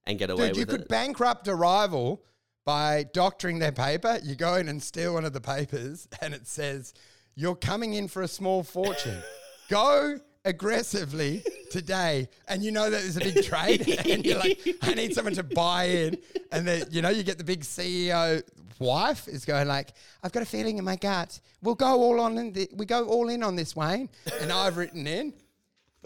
and 0.05 0.17
get 0.17 0.29
away 0.29 0.47
Dude, 0.47 0.57
you 0.57 0.61
with 0.61 0.69
could 0.69 0.87
bankrupt 0.87 1.47
a 1.47 1.55
rival 1.55 2.23
by 2.65 3.05
doctoring 3.13 3.59
their 3.59 3.71
paper. 3.71 4.19
You 4.23 4.35
go 4.35 4.55
in 4.55 4.67
and 4.67 4.81
steal 4.81 5.13
one 5.13 5.25
of 5.25 5.33
the 5.33 5.41
papers, 5.41 6.07
and 6.21 6.33
it 6.33 6.47
says, 6.47 6.93
You're 7.35 7.55
coming 7.55 7.93
in 7.93 8.07
for 8.07 8.21
a 8.21 8.27
small 8.27 8.63
fortune. 8.63 9.21
go 9.69 10.17
aggressively 10.45 11.43
today. 11.71 12.27
And 12.47 12.63
you 12.63 12.71
know 12.71 12.89
that 12.89 13.01
there's 13.01 13.17
a 13.17 13.21
big 13.21 13.43
trade. 13.43 13.87
and 14.05 14.25
you're 14.25 14.39
like, 14.39 14.59
I 14.81 14.93
need 14.93 15.13
someone 15.13 15.33
to 15.35 15.43
buy 15.43 15.85
in. 15.85 16.17
And 16.51 16.67
then, 16.67 16.85
you 16.91 17.01
know, 17.01 17.09
you 17.09 17.23
get 17.23 17.37
the 17.37 17.43
big 17.43 17.61
CEO 17.61 18.43
wife 18.79 19.27
is 19.27 19.45
going 19.45 19.67
like, 19.67 19.93
I've 20.23 20.31
got 20.31 20.43
a 20.43 20.45
feeling 20.45 20.77
in 20.77 20.83
my 20.85 20.95
gut. 20.95 21.39
We'll 21.61 21.75
go 21.75 22.01
all 22.01 22.19
on 22.19 22.37
in 22.37 22.53
the, 22.53 22.69
we 22.73 22.85
go 22.85 23.05
all 23.07 23.29
in 23.29 23.43
on 23.43 23.55
this, 23.55 23.75
Wayne. 23.75 24.09
And 24.41 24.51
I've 24.51 24.77
written 24.77 25.07
in. 25.07 25.33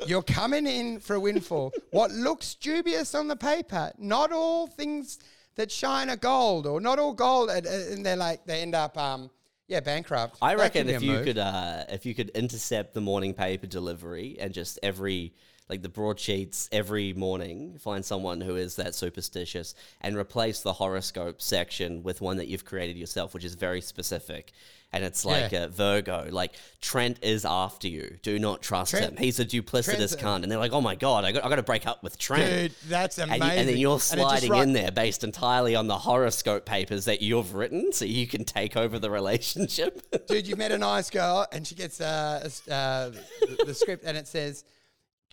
You're 0.06 0.22
coming 0.22 0.68
in 0.68 1.00
for 1.00 1.16
a 1.16 1.20
windfall. 1.20 1.74
What 1.92 2.12
looks 2.12 2.54
dubious 2.54 3.16
on 3.16 3.28
the 3.28 3.36
paper, 3.36 3.92
not 3.98 4.32
all 4.32 4.68
things 4.68 5.18
that 5.56 5.72
shine 5.72 6.12
are 6.12 6.16
gold, 6.16 6.68
or 6.68 6.80
not 6.80 7.00
all 7.00 7.14
gold, 7.14 7.50
and, 7.50 7.66
and 7.66 8.06
they're 8.06 8.16
like 8.16 8.46
they 8.46 8.62
end 8.62 8.76
up, 8.76 8.96
um, 8.96 9.32
yeah, 9.68 9.80
bankrupt. 9.80 10.38
I 10.40 10.56
That 10.56 10.62
reckon 10.62 10.88
if 10.88 11.02
you 11.02 11.14
move. 11.14 11.26
could, 11.26 11.38
uh, 11.40 11.86
if 11.90 12.06
you 12.06 12.14
could 12.14 12.30
intercept 12.30 12.94
the 12.94 13.02
morning 13.02 13.34
paper 13.34 13.66
delivery 13.66 14.38
and 14.40 14.54
just 14.54 14.78
every 14.84 15.34
like 15.70 15.82
the 15.82 15.90
broadsheets 15.90 16.70
every 16.72 17.12
morning, 17.14 17.78
find 17.80 18.04
someone 18.06 18.40
who 18.42 18.56
is 18.56 18.76
that 18.78 18.96
superstitious 18.96 19.76
and 20.02 20.16
replace 20.16 20.62
the 20.62 20.74
horoscope 20.74 21.42
section 21.42 22.04
with 22.04 22.22
one 22.22 22.38
that 22.38 22.48
you've 22.48 22.64
created 22.66 22.96
yourself, 22.98 23.34
which 23.34 23.44
is 23.44 23.56
very 23.56 23.82
specific. 23.82 24.54
And 24.94 25.04
it's 25.04 25.26
like 25.26 25.52
Yeah. 25.52 25.66
a 25.66 25.68
Virgo, 25.68 26.30
like 26.32 26.54
Trent 26.80 27.20
is 27.22 27.44
after 27.44 27.90
you. 27.90 28.18
Do 28.24 28.40
not 28.40 28.62
trust 28.62 28.92
Trent- 28.92 29.06
him. 29.06 29.18
He's 29.18 29.38
a 29.42 29.46
duplicitous 29.46 29.96
Trent's 29.96 30.16
cunt. 30.16 30.44
And 30.44 30.50
they're 30.52 30.58
like, 30.58 30.72
oh 30.72 30.80
my 30.80 30.96
god, 30.96 31.26
I 31.26 31.34
got, 31.34 31.44
I 31.44 31.50
got 31.50 31.58
to 31.58 31.64
break 31.64 31.86
up 31.86 32.02
with 32.04 32.18
Trent. 32.18 32.50
Dude, 32.50 32.90
that's 32.90 33.18
And, 33.18 33.30
amazing. 33.30 33.48
you, 33.54 33.60
and 33.60 33.70
then 33.70 33.78
you're 33.78 33.92
And 33.96 34.02
sliding 34.02 34.56
in 34.56 34.72
there 34.72 34.92
based 34.92 35.26
entirely 35.26 35.76
on 35.76 35.88
the 35.88 35.98
horoscope 35.98 36.66
papers 36.66 37.04
that 37.04 37.22
you've 37.22 37.54
written, 37.54 37.92
so 37.92 38.06
you 38.06 38.26
can 38.28 38.46
take 38.46 38.78
over 38.78 38.98
the 38.98 39.10
relationship. 39.12 40.02
Dude, 40.28 40.48
you've 40.48 40.58
met 40.58 40.72
a 40.72 40.78
nice 40.78 41.10
girl, 41.10 41.46
and 41.52 41.68
she 41.68 41.76
gets 41.76 42.00
uh, 42.00 42.50
uh, 42.72 43.10
the, 43.42 43.66
the 43.66 43.74
script, 43.74 44.06
and 44.06 44.16
it 44.18 44.26
says, 44.30 44.64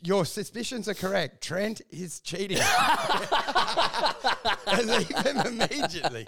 "Your 0.05 0.25
suspicions 0.25 0.89
are 0.89 0.95
correct. 0.95 1.43
Trent 1.43 1.81
is 1.91 2.21
cheating." 2.21 2.59
leave 4.85 5.09
him 5.09 5.39
immediately. 5.39 6.27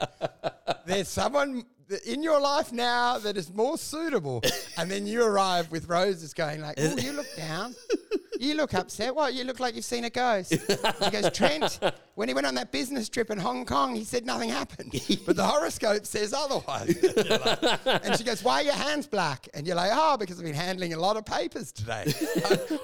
There's 0.87 1.09
someone 1.09 1.65
in 2.05 2.23
your 2.23 2.41
life 2.41 2.73
now 2.73 3.19
that 3.19 3.37
is 3.37 3.53
more 3.53 3.79
suitable, 3.79 4.43
and 4.77 4.91
then 4.91 5.07
you 5.07 5.23
arrive 5.25 5.71
with 5.71 5.89
roses, 5.89 6.35
going 6.35 6.61
like, 6.61 6.77
"Oh, 6.79 6.97
you 6.97 7.13
look 7.13 7.37
down." 7.37 7.75
You 8.41 8.55
look 8.55 8.75
upset. 8.75 9.15
What? 9.15 9.35
You 9.35 9.45
look 9.45 9.61
like 9.61 9.75
you've 9.75 9.85
seen 9.85 10.05
a 10.05 10.11
ghost. 10.11 10.53
He 10.53 11.11
goes, 11.11 11.31
Trent, 11.33 11.79
when 12.15 12.29
he 12.29 12.35
went 12.35 12.47
on 12.47 12.55
that 12.57 12.73
business 12.73 13.09
trip 13.09 13.31
in 13.31 13.39
Hong 13.39 13.65
Kong, 13.65 13.95
he 13.95 14.05
said 14.05 14.25
nothing 14.27 14.49
happened. 14.51 14.93
But 15.25 15.37
the 15.37 15.45
horoscope 15.45 16.07
says 16.07 16.33
otherwise. 16.33 16.97
And 18.07 18.17
she 18.17 18.25
goes, 18.25 18.43
Why 18.45 18.61
are 18.61 18.63
your 18.65 18.75
hands 18.75 19.07
black? 19.07 19.49
And 19.55 19.67
you're 19.67 19.77
like, 19.77 19.91
Oh, 19.93 20.17
because 20.17 20.39
I've 20.39 20.45
been 20.45 20.55
handling 20.55 20.93
a 20.95 20.99
lot 20.99 21.17
of 21.17 21.25
papers 21.25 21.73
today. 21.73 22.05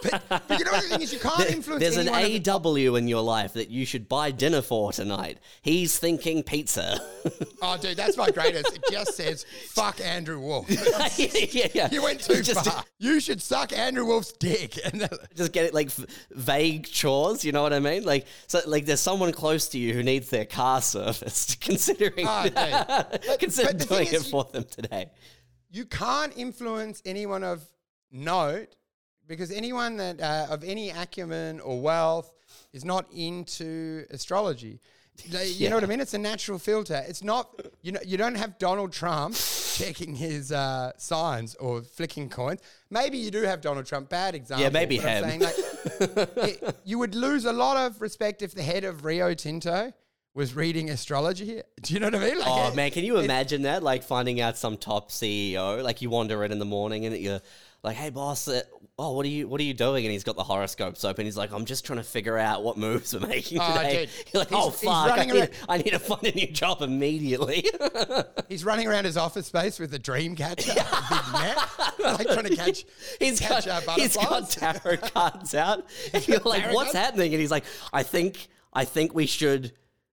but, 0.03 0.23
but 0.29 0.59
you 0.59 0.65
know 0.65 0.73
what 0.73 0.83
the 0.83 0.89
thing 0.89 1.03
is? 1.03 1.13
You 1.13 1.19
can't 1.21 1.51
influence 1.51 1.81
There's 1.83 1.97
an 1.97 2.07
the- 2.07 2.51
AW 2.51 2.95
in 2.97 3.09
your 3.09 3.23
life 3.23 3.53
that 3.55 3.71
you 3.71 3.85
should 3.87 4.09
buy 4.09 4.31
dinner 4.31 4.63
for 4.63 4.93
tonight. 4.93 5.39
He's 5.63 5.99
thinking 5.99 6.43
pizza. 6.43 6.99
Oh, 7.65 7.77
dude, 7.77 7.97
that's 7.97 8.17
my 8.17 8.29
greatest. 8.29 8.75
It 8.75 8.83
just 8.91 9.15
says, 9.15 9.47
Fuck 9.69 10.01
Andrew 10.01 10.41
Wolf. 10.41 10.67
yeah, 11.17 11.69
yeah. 11.73 11.89
You 11.93 12.03
went 12.03 12.21
too 12.21 12.43
Just- 12.43 12.69
far. 12.69 12.83
You 12.99 13.21
should 13.21 13.41
suck 13.41 13.73
Andrew 13.73 14.05
Wolf's 14.05 14.33
dick. 14.33 14.81
And 14.85 15.09
Just 15.43 15.53
get 15.53 15.65
it 15.67 15.75
like 15.75 15.91
vague 16.31 16.87
chores, 16.87 17.45
you 17.45 17.53
know 17.53 17.63
what 17.63 17.73
I 17.73 17.79
mean? 17.81 18.05
Like, 18.05 18.27
so 18.47 18.61
like 18.67 18.85
there's 18.87 19.01
someone 19.01 19.33
close 19.33 19.69
to 19.71 19.79
you 19.79 19.93
who 19.95 20.03
needs 20.03 20.31
their 20.31 20.45
car 20.47 20.81
serviced. 20.95 21.61
Considering, 21.61 22.27
Oh, 22.27 23.05
consider 23.39 23.73
but 23.75 23.89
doing 23.89 24.07
it 24.07 24.13
it 24.13 24.17
is, 24.17 24.25
you- 24.27 24.31
for 24.31 24.45
them 24.53 24.65
today. 24.65 25.11
you 25.71 25.85
can't 25.85 26.33
influence 26.37 27.03
anyone 27.05 27.43
of 27.45 27.63
note 28.11 28.69
because 29.27 29.51
anyone 29.51 29.97
that 29.97 30.21
uh, 30.21 30.47
of 30.51 30.63
any 30.65 30.91
acumen 30.91 31.61
or 31.61 31.81
wealth 31.81 32.33
is 32.73 32.85
not 32.85 33.07
into 33.15 34.05
astrology. 34.11 34.81
They- 35.31 35.49
You 35.49 35.69
know 35.71 35.77
what 35.77 35.85
I 35.85 35.87
mean? 35.93 36.01
It's 36.01 36.15
a 36.15 36.19
natural 36.19 36.59
filter. 36.59 37.03
It's 37.07 37.23
not 37.23 37.49
you 37.83 37.93
know 37.93 38.01
you 38.05 38.17
don't 38.17 38.35
have 38.37 38.59
Donald 38.59 38.93
Trump 38.93 39.35
checking 39.35 40.15
his 40.15 40.53
uh, 40.53 40.93
signs 40.99 41.55
or 41.57 41.83
flicking 41.83 42.29
coins. 42.29 42.61
Maybe 42.93 43.17
you 43.17 43.31
do 43.31 43.43
have 43.43 43.63
Donald 43.63 43.87
Trump. 43.87 44.11
Bad 44.11 44.35
example. 44.35 44.63
Yeah, 44.65 44.69
maybe 44.71 44.99
but 44.99 45.07
I'm 45.07 45.25
saying, 45.25 45.41
like, 45.41 45.55
it- 46.63 46.77
you 46.85 46.99
would 46.99 47.15
lose 47.15 47.47
a 47.47 47.53
lot 47.53 47.79
of 47.79 48.01
respect 48.03 48.43
if 48.43 48.55
the 48.55 48.63
head 48.63 48.85
of 48.85 49.05
Rio 49.07 49.33
Tinto 49.33 49.93
was 50.35 50.55
reading 50.55 50.91
astrology. 50.91 51.47
Here. 51.47 51.63
Do 51.81 51.95
you 51.95 52.01
know 52.01 52.07
what 52.09 52.17
I 52.17 52.19
mean? 52.19 52.39
Like, 52.39 52.49
Oh 52.49 52.69
it- 52.69 52.77
man, 52.77 52.91
can 52.91 53.05
you 53.05 53.17
imagine 53.19 53.63
that? 53.63 53.83
Like 53.83 54.03
finding 54.03 54.43
out 54.43 54.59
some 54.59 54.77
top 54.77 55.11
CEO, 55.11 55.83
like 55.83 56.03
you 56.03 56.11
wander 56.11 56.45
in 56.45 56.53
in 56.53 56.59
the 56.59 56.67
morning 56.67 57.07
and 57.07 57.17
you're 57.17 57.41
like, 57.83 57.97
"Hey 57.97 58.11
boss, 58.11 58.47
uh, 58.49 58.63
oh 58.99 59.13
what 59.13 59.25
are 59.27 59.29
you 59.31 59.49
what 59.49 59.61
are 59.61 59.65
you 59.65 59.75
doing?" 59.75 60.05
And 60.05 60.13
he's 60.13 60.25
got 60.25 60.37
the 60.37 60.43
horoscopes 60.45 61.05
open. 61.05 61.25
He's 61.25 61.37
like, 61.37 61.53
"I'm 61.53 61.65
just 61.65 61.85
trying 61.85 61.99
to 61.99 62.05
figure 62.05 62.39
out 62.39 62.63
what 62.63 62.77
moves 62.77 63.13
we're 63.15 63.27
making 63.27 63.59
Oh, 63.61 63.73
today." 63.77 64.07
dude. 64.07 64.09
You're 64.33 64.41
like, 64.41 64.49
He's- 64.51 64.63
"Oh 64.65 64.71
he's 64.71 64.81
fuck, 64.81 64.95
I 64.95 65.09
running 65.09 65.29
need, 65.35 65.39
around- 65.41 65.51
I 65.69 65.77
need 65.79 65.91
to 65.91 65.99
find 65.99 66.25
a 66.27 66.33
new 66.33 66.47
job 66.49 66.83
immediately." 66.83 67.65
He's 68.49 68.65
running 68.65 68.87
around 68.87 69.05
his 69.07 69.17
office 69.17 69.47
space 69.47 69.79
with 69.79 69.95
a 69.95 69.99
dream 69.99 70.37
catcher, 70.37 70.71
a 70.73 70.75
big 70.75 71.33
net, 71.33 71.59
like 71.99 72.27
trying 72.27 72.45
to 72.45 72.57
catch. 72.57 72.85
He's 73.19 73.41
catch 73.41 73.67
got, 73.67 73.87
uh, 73.89 73.93
he's 73.95 74.17
got 74.17 74.29
butterflies. 74.31 74.83
tarot 74.83 74.97
cards 75.09 75.55
out. 75.55 75.85
And 76.13 76.27
you're 76.29 76.39
like, 76.41 76.73
"What's 76.73 76.93
cards? 76.93 77.07
happening?" 77.07 77.33
And 77.33 77.41
he's 77.41 77.51
like, 77.51 77.65
"I 77.93 78.03
think 78.03 78.49
I 78.73 78.85
think 78.85 79.15
we 79.15 79.27
should." 79.27 79.73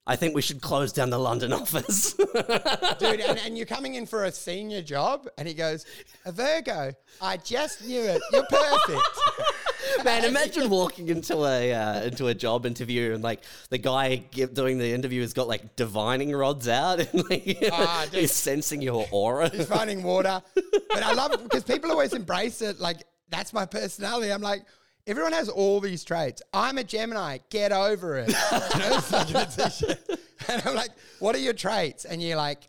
I 0.09 0.15
think 0.15 0.33
we 0.33 0.41
should 0.41 0.59
close 0.59 0.91
down 0.91 1.11
the 1.11 1.19
London 1.19 1.53
office. 1.61 2.13
dude, 2.13 3.19
and, 3.21 3.37
and 3.45 3.55
you're 3.55 3.67
coming 3.67 3.93
in 3.93 4.05
for 4.07 4.25
a 4.25 4.31
senior 4.31 4.81
job, 4.81 5.27
and 5.37 5.47
he 5.47 5.53
goes, 5.53 5.85
"A 6.25 6.31
Virgo, 6.31 6.91
I 7.21 7.37
just 7.37 7.85
knew 7.85 8.01
it. 8.01 8.19
You're 8.33 8.45
perfect." 8.49 9.07
Man, 10.03 10.25
imagine 10.25 10.69
walking 10.69 11.09
into 11.09 11.45
a 11.45 11.73
uh, 11.73 12.01
into 12.03 12.27
a 12.27 12.33
job 12.33 12.65
interview 12.65 13.13
and 13.13 13.23
like 13.23 13.41
the 13.69 13.77
guy 13.77 14.17
give, 14.31 14.53
doing 14.53 14.77
the 14.79 14.91
interview 14.93 15.21
has 15.21 15.33
got 15.33 15.47
like 15.47 15.75
divining 15.75 16.31
rods 16.35 16.67
out 16.67 16.99
and 16.99 17.29
like 17.29 17.57
Ah, 17.71 18.05
dude. 18.09 18.21
he's 18.21 18.31
sensing 18.31 18.81
your 18.81 19.07
aura. 19.11 19.49
He's 19.49 19.67
finding 19.67 20.01
water, 20.03 20.41
but 20.55 21.03
I 21.03 21.13
love 21.13 21.33
it 21.33 21.43
because 21.43 21.63
people 21.63 21.91
always 21.91 22.13
embrace 22.13 22.61
it. 22.63 22.79
Like 22.79 22.97
that's 23.29 23.53
my 23.53 23.65
personality. 23.67 24.31
I'm 24.33 24.41
like. 24.41 24.63
Everyone 25.09 25.33
has 25.33 25.49
all 25.49 25.79
these 25.79 26.03
traits. 26.03 26.43
I'm 26.53 26.77
a 26.77 26.83
Gemini. 26.83 27.39
Get 27.49 27.71
over 27.71 28.19
it. 28.19 28.27
You 28.75 28.79
know, 28.79 28.97
it's 28.97 29.11
like 29.11 29.29
a 29.31 29.45
t-shirt. 29.45 30.19
And 30.47 30.61
I'm 30.65 30.75
like, 30.75 30.91
what 31.17 31.35
are 31.35 31.39
your 31.39 31.53
traits? 31.53 32.05
And 32.05 32.21
you're 32.21 32.37
like, 32.37 32.67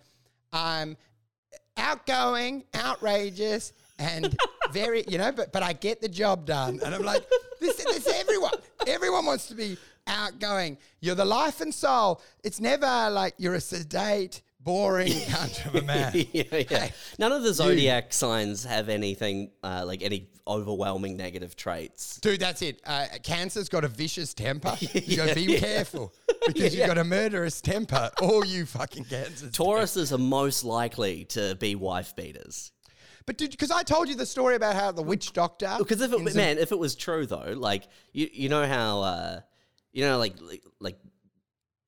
I'm 0.51 0.97
outgoing, 1.77 2.65
outrageous, 2.75 3.75
and 3.99 4.35
very, 4.73 5.05
you 5.07 5.19
know, 5.19 5.33
but 5.33 5.53
but 5.53 5.63
I 5.63 5.75
get 5.75 6.01
the 6.01 6.09
job 6.09 6.47
done. 6.47 6.81
And 6.83 6.95
I'm 6.95 7.03
like, 7.03 7.25
this, 7.61 7.77
this 7.77 8.09
everyone. 8.09 8.55
Everyone 8.87 9.27
wants 9.27 9.47
to 9.49 9.55
be 9.55 9.77
outgoing. 10.07 10.79
You're 11.01 11.15
the 11.15 11.27
life 11.27 11.61
and 11.61 11.75
soul. 11.75 12.23
It's 12.43 12.59
never 12.59 13.11
like 13.11 13.35
you're 13.37 13.55
a 13.55 13.61
sedate, 13.61 14.41
boring 14.63 15.09
cunt 15.13 15.67
of 15.67 15.75
a 15.75 15.83
man. 15.83 16.13
yeah, 16.33 16.43
yeah. 16.71 16.89
None 17.19 17.33
of 17.33 17.43
the 17.43 17.53
zodiac 17.55 18.13
signs 18.13 18.65
have 18.65 18.89
anything 18.89 19.51
uh, 19.63 19.85
like 19.87 20.03
any 20.03 20.29
overwhelming 20.47 21.17
negative 21.17 21.57
traits. 21.57 22.19
Dude, 22.21 22.41
that's 22.41 22.63
it. 22.63 22.81
Uh, 22.85 23.07
cancer's 23.23 23.69
got 23.69 23.85
a 23.85 23.89
vicious 23.89 24.35
temper. 24.35 24.77
You 24.93 25.17
got 25.17 25.29
to 25.31 25.35
be 25.35 25.59
careful 25.59 26.13
because 26.47 26.75
you've 26.75 26.87
got 26.87 26.99
a 26.99 27.05
murderous 27.05 27.61
temper. 27.61 28.11
All 28.21 28.45
you 28.45 28.67
fucking 28.67 29.05
cancers. 29.05 29.53
Tauruses 29.53 30.13
are 30.13 30.19
most 30.19 30.65
likely 30.65 31.25
to 31.27 31.55
be 31.57 31.75
wife 31.75 32.15
beaters. 32.15 32.73
But 33.27 33.39
dude, 33.39 33.51
because 33.51 33.71
I 33.71 33.83
told 33.83 34.09
you 34.09 34.17
the 34.17 34.27
story 34.27 34.57
about 34.57 34.75
how 34.75 34.93
the 34.93 35.03
witch 35.03 35.33
doctor. 35.33 35.75
Because 35.79 36.01
if 36.01 36.13
it, 36.13 36.19
Zim- 36.29 36.37
man, 36.37 36.59
if 36.59 36.73
it 36.73 36.79
was 36.79 36.95
true 36.95 37.27
though, 37.27 37.55
like 37.57 37.85
you, 38.13 38.29
you 38.33 38.49
know 38.49 38.67
how, 38.67 39.03
uh, 39.03 39.41
you 39.93 40.05
know, 40.05 40.19
like 40.19 40.35
like, 40.41 40.63
like 40.81 40.99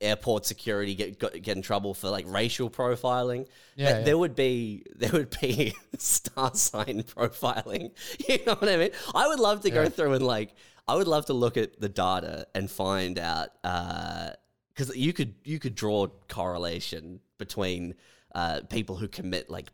airport 0.03 0.45
security 0.45 0.95
get, 0.95 1.19
got, 1.19 1.41
get 1.41 1.57
in 1.57 1.63
trouble 1.63 1.95
for 1.95 2.11
like 2.11 2.27
racial 2.29 2.69
profiling. 2.69 3.47
Yeah, 3.77 3.99
yeah. 3.99 4.01
there 4.01 4.19
would 4.19 4.35
be 4.35 4.85
there 4.95 5.13
would 5.13 5.37
be 5.41 5.75
star 5.99 6.55
sign 6.55 7.03
profiling. 7.03 7.93
You 8.29 8.39
know 8.47 8.55
what 8.55 8.69
I 8.69 8.77
mean? 8.77 8.91
I 9.15 9.29
would 9.29 9.41
love 9.41 9.63
to 9.63 9.71
go 9.71 9.89
through 9.89 10.15
and 10.15 10.27
like 10.27 10.55
I 10.89 10.97
would 10.97 11.09
love 11.09 11.27
to 11.27 11.33
look 11.33 11.57
at 11.57 11.81
the 11.81 11.89
data 11.89 12.47
and 12.55 12.71
find 12.71 13.19
out 13.19 13.51
because 13.63 14.95
you 14.97 15.13
could 15.13 15.35
you 15.45 15.59
could 15.59 15.75
draw 15.75 16.09
correlation 16.29 17.21
between 17.39 17.95
uh, 18.35 18.61
people 18.69 18.97
who 18.97 19.09
commit 19.09 19.51
like 19.51 19.71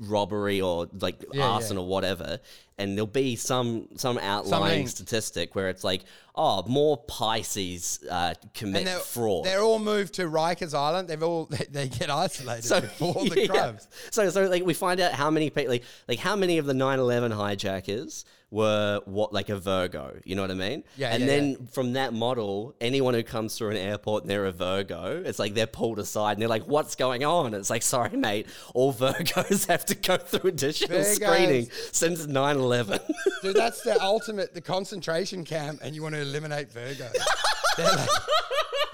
robbery 0.00 0.60
or 0.60 0.88
like 1.00 1.24
Yeah, 1.32 1.46
arson 1.48 1.76
yeah. 1.76 1.82
or 1.82 1.86
whatever, 1.86 2.40
and 2.78 2.96
there'll 2.96 3.06
be 3.06 3.36
some 3.36 3.88
some 3.96 4.18
outlying 4.18 4.86
Something- 4.86 4.88
statistic 4.88 5.54
where 5.54 5.68
it's 5.68 5.84
like, 5.84 6.02
oh, 6.34 6.62
more 6.68 6.98
Pisces 7.08 8.00
uh, 8.10 8.34
commit 8.52 8.78
and 8.80 8.86
they're, 8.88 8.98
fraud. 8.98 9.44
they're 9.44 9.62
all 9.62 9.78
moved 9.78 10.14
to 10.14 10.22
Rikers 10.24 10.74
Island. 10.74 11.08
They've 11.08 11.22
all 11.22 11.46
they, 11.50 11.64
they 11.70 11.88
get 11.88 12.10
isolated 12.10 12.64
so, 12.64 12.80
before 12.80 13.24
the 13.26 13.40
yeah. 13.42 13.46
crimes. 13.46 13.88
So 14.10 14.28
so 14.30 14.44
like 14.46 14.64
we 14.64 14.74
find 14.74 15.00
out 15.00 15.12
how 15.12 15.30
many 15.30 15.50
people 15.50 15.70
like 15.72 15.84
like 16.08 16.18
how 16.18 16.36
many 16.36 16.58
of 16.58 16.66
the 16.66 16.74
9/11 16.74 17.32
hijackers 17.32 18.24
were 18.50 19.00
what 19.06 19.32
like 19.32 19.48
a 19.48 19.58
Virgo, 19.58 20.16
you 20.24 20.36
know 20.36 20.42
what 20.42 20.52
I 20.52 20.54
mean? 20.54 20.84
Yeah, 20.96 21.12
And 21.12 21.28
then 21.28 21.66
from 21.66 21.94
that 21.94 22.12
model, 22.12 22.76
anyone 22.80 23.12
who 23.12 23.24
comes 23.24 23.58
through 23.58 23.70
an 23.70 23.76
airport 23.76 24.22
and 24.22 24.30
they're 24.30 24.44
a 24.46 24.52
Virgo, 24.52 25.20
it's 25.26 25.40
like 25.40 25.54
they're 25.54 25.66
pulled 25.66 25.98
aside 25.98 26.32
and 26.32 26.42
they're 26.42 26.48
like, 26.48 26.62
"What's 26.64 26.94
going 26.94 27.24
on?" 27.24 27.54
It's 27.54 27.70
like, 27.70 27.82
"Sorry, 27.82 28.16
mate, 28.16 28.46
all 28.72 28.94
Virgos 29.04 29.66
have 29.76 29.86
to 29.86 29.94
go 29.94 30.16
through 30.16 30.50
additional 30.50 31.02
screening 31.04 31.68
since 31.92 32.26
9/11." 32.26 33.00
Dude, 33.42 33.56
that's 33.56 33.82
the 33.82 34.00
ultimate, 34.02 34.54
the 34.54 34.60
concentration 34.60 35.44
camp, 35.44 35.80
and 35.82 35.94
you 35.94 36.02
want 36.02 36.14
to 36.14 36.20
eliminate 36.20 36.72
Virgo. 36.72 37.08
They're 37.76 37.96
like, 37.96 38.08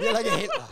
you're 0.00 0.12
like 0.12 0.26
a 0.26 0.36
Hitler. 0.36 0.64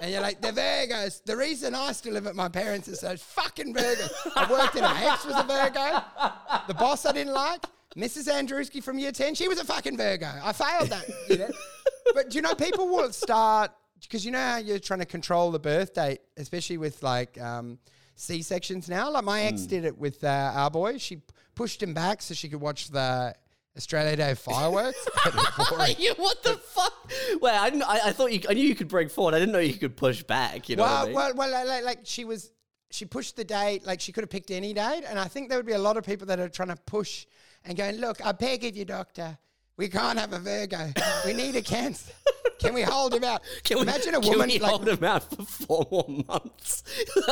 And 0.00 0.10
you're 0.10 0.20
like, 0.20 0.40
the 0.40 0.48
Virgos. 0.48 1.22
The 1.24 1.36
reason 1.36 1.74
I 1.74 1.92
still 1.92 2.14
live 2.14 2.26
at 2.26 2.34
my 2.34 2.48
parents 2.48 2.88
is 2.88 3.00
those 3.00 3.22
fucking 3.22 3.74
Virgos. 3.74 4.10
I 4.34 4.50
worked 4.50 4.76
in 4.76 4.84
a 4.84 4.88
ex 4.88 5.24
was 5.24 5.36
a 5.36 5.44
Virgo. 5.44 6.02
The 6.66 6.74
boss 6.74 7.06
I 7.06 7.12
didn't 7.12 7.32
like, 7.32 7.64
Mrs. 7.96 8.28
Andrewski 8.28 8.82
from 8.82 8.98
year 8.98 9.12
10, 9.12 9.34
she 9.34 9.48
was 9.48 9.60
a 9.60 9.64
fucking 9.64 9.96
Virgo. 9.96 10.30
I 10.42 10.52
failed 10.52 10.88
that. 10.90 11.04
You 11.28 11.38
know? 11.38 11.50
But 12.14 12.30
do 12.30 12.36
you 12.36 12.42
know, 12.42 12.54
people 12.54 12.88
will 12.88 13.12
start, 13.12 13.70
because 14.00 14.24
you 14.24 14.32
know 14.32 14.38
how 14.38 14.56
you're 14.56 14.78
trying 14.78 15.00
to 15.00 15.06
control 15.06 15.50
the 15.50 15.60
birth 15.60 15.94
date, 15.94 16.20
especially 16.36 16.78
with 16.78 17.02
like 17.02 17.40
um, 17.40 17.78
C 18.14 18.42
sections 18.42 18.88
now? 18.88 19.10
Like 19.10 19.24
my 19.24 19.42
ex 19.42 19.62
did 19.62 19.84
it 19.84 19.96
with 19.98 20.22
uh, 20.24 20.52
our 20.54 20.70
boy. 20.70 20.98
She 20.98 21.22
pushed 21.54 21.82
him 21.82 21.94
back 21.94 22.22
so 22.22 22.34
she 22.34 22.48
could 22.48 22.60
watch 22.60 22.88
the 22.88 23.34
Australia 23.76 24.16
Day 24.16 24.34
fireworks. 24.34 25.06
Like, 25.76 25.98
you- 26.02 26.14
what 26.16 26.42
the 26.42 26.54
fuck? 26.54 26.92
Wait, 27.40 27.52
I, 27.52 27.70
didn't, 27.70 27.84
I, 27.84 28.00
I 28.08 28.12
thought 28.12 28.32
you. 28.32 28.40
I 28.48 28.54
knew 28.54 28.62
you 28.66 28.74
could 28.74 28.88
bring 28.88 29.08
forward. 29.08 29.34
I 29.34 29.38
didn't 29.38 29.52
know 29.52 29.58
you 29.58 29.74
could 29.74 29.96
push 29.96 30.22
back. 30.22 30.68
You 30.68 30.76
know 30.76 30.82
what 30.82 30.90
I 30.90 30.94
well, 30.94 31.06
mean? 31.06 31.14
well, 31.14 31.34
well, 31.34 31.50
like- 31.52 31.66
like, 31.68 31.84
like 31.84 31.98
she 32.04 32.24
was, 32.24 32.52
she 32.90 33.04
pushed 33.06 33.36
the 33.36 33.44
date. 33.44 33.86
Like 33.86 34.00
she 34.00 34.12
could 34.12 34.22
have 34.22 34.30
picked 34.30 34.50
any 34.50 34.72
date, 34.74 35.04
and 35.08 35.18
I 35.18 35.24
think 35.24 35.48
there 35.48 35.58
would 35.58 35.66
be 35.66 35.72
a 35.72 35.78
lot 35.78 35.96
of 35.96 36.04
people 36.04 36.26
that 36.28 36.38
are 36.40 36.48
trying 36.48 36.68
to 36.68 36.76
push 36.86 37.26
and 37.64 37.76
going, 37.76 37.96
look, 37.96 38.24
I 38.24 38.32
beg 38.32 38.64
of 38.64 38.76
you, 38.76 38.84
doctor, 38.84 39.38
we 39.76 39.88
can't 39.88 40.18
have 40.18 40.32
a 40.32 40.38
Virgo. 40.38 40.92
We 41.24 41.32
need 41.32 41.56
a 41.56 41.62
Cancer. 41.62 42.12
Can 42.62 42.74
we 42.74 42.82
hold 42.82 43.14
him 43.14 43.24
out? 43.24 43.42
Can 43.64 43.78
we, 43.78 43.82
Imagine 43.82 44.14
a 44.14 44.20
can 44.20 44.30
woman 44.30 44.48
we 44.48 44.58
like 44.58 44.70
hold 44.70 44.88
him 44.88 45.04
out 45.04 45.22
for 45.30 45.42
four 45.44 45.86
more 45.90 46.06
months, 46.28 46.82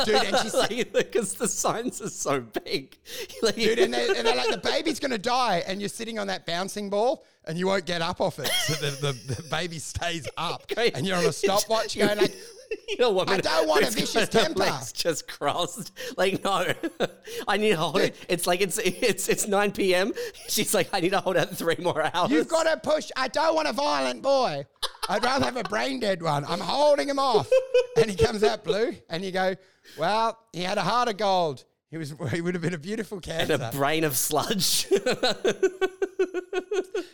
Dude, 0.05 0.15
and 0.15 0.37
she's- 0.37 0.53
like, 0.69 0.91
because 0.93 1.33
the 1.33 1.47
signs 1.47 2.01
are 2.01 2.09
so 2.09 2.41
big, 2.41 2.97
Like- 3.41 3.55
Dude, 3.55 3.79
and 3.79 3.93
they're, 3.93 4.13
and 4.15 4.25
they're 4.27 4.35
like, 4.35 4.51
the 4.51 4.57
baby's 4.57 4.99
going 4.99 5.11
to 5.11 5.17
die, 5.17 5.63
and 5.65 5.79
you're 5.81 5.89
sitting 5.89 6.19
on 6.19 6.27
that 6.27 6.45
bouncing 6.45 6.89
ball, 6.89 7.25
and 7.47 7.57
you 7.57 7.67
won't 7.67 7.85
get 7.85 8.01
up 8.01 8.21
off 8.21 8.39
it. 8.39 8.47
So 8.47 8.73
the, 8.73 8.91
the, 9.13 9.35
the 9.35 9.43
baby 9.49 9.79
stays 9.79 10.27
up, 10.37 10.63
and 10.77 11.05
you're 11.05 11.17
on 11.17 11.25
a 11.25 11.31
stopwatch 11.33 11.97
going 11.97 12.17
like, 12.19 12.35
you 12.89 12.97
don't 12.97 13.15
want 13.15 13.29
I 13.29 13.37
to- 13.37 13.41
don't 13.41 13.67
want 13.67 13.85
a 13.87 13.91
vicious 13.91 14.29
temper. 14.29 14.69
Just 14.93 15.27
crossed. 15.27 15.91
Like 16.17 16.43
no, 16.43 16.67
I 17.47 17.57
need 17.57 17.71
to 17.71 17.77
hold 17.77 17.97
it. 17.97 18.15
It's 18.29 18.47
like 18.47 18.61
it's 18.61 18.77
it's 18.77 19.27
it's 19.29 19.47
nine 19.47 19.71
p.m. 19.71 20.13
She's 20.47 20.73
like, 20.73 20.89
I 20.93 20.99
need 20.99 21.09
to 21.11 21.19
hold 21.19 21.37
out 21.37 21.49
three 21.49 21.77
more 21.79 22.01
hours. 22.13 22.31
you've 22.31 22.47
got 22.47 22.63
to 22.63 22.77
push. 22.89 23.09
I 23.15 23.27
don't 23.27 23.55
want 23.55 23.67
a 23.67 23.73
violent 23.73 24.21
boy. 24.21 24.65
I'd 25.09 25.23
rather 25.23 25.45
have 25.45 25.57
a 25.57 25.63
brain 25.63 25.99
dead 25.99 26.21
one. 26.21 26.45
I'm 26.45 26.59
holding 26.59 27.09
him 27.09 27.19
off. 27.19 27.49
And 27.97 28.09
he 28.09 28.15
comes 28.15 28.43
out 28.43 28.63
blue, 28.63 28.93
and 29.09 29.23
you 29.25 29.31
go, 29.31 29.55
well, 29.97 30.37
he 30.53 30.61
had 30.61 30.77
a 30.77 30.81
heart 30.81 31.09
of 31.09 31.17
gold. 31.17 31.65
He 31.91 31.97
was 31.97 32.15
he 32.31 32.41
would 32.41 32.55
have 32.55 32.63
been 32.63 32.73
a 32.73 32.77
beautiful 32.79 33.19
cancer. 33.19 33.53
And 33.53 33.61
a 33.63 33.71
brain 33.71 34.03
of 34.03 34.17
sludge. 34.17 34.87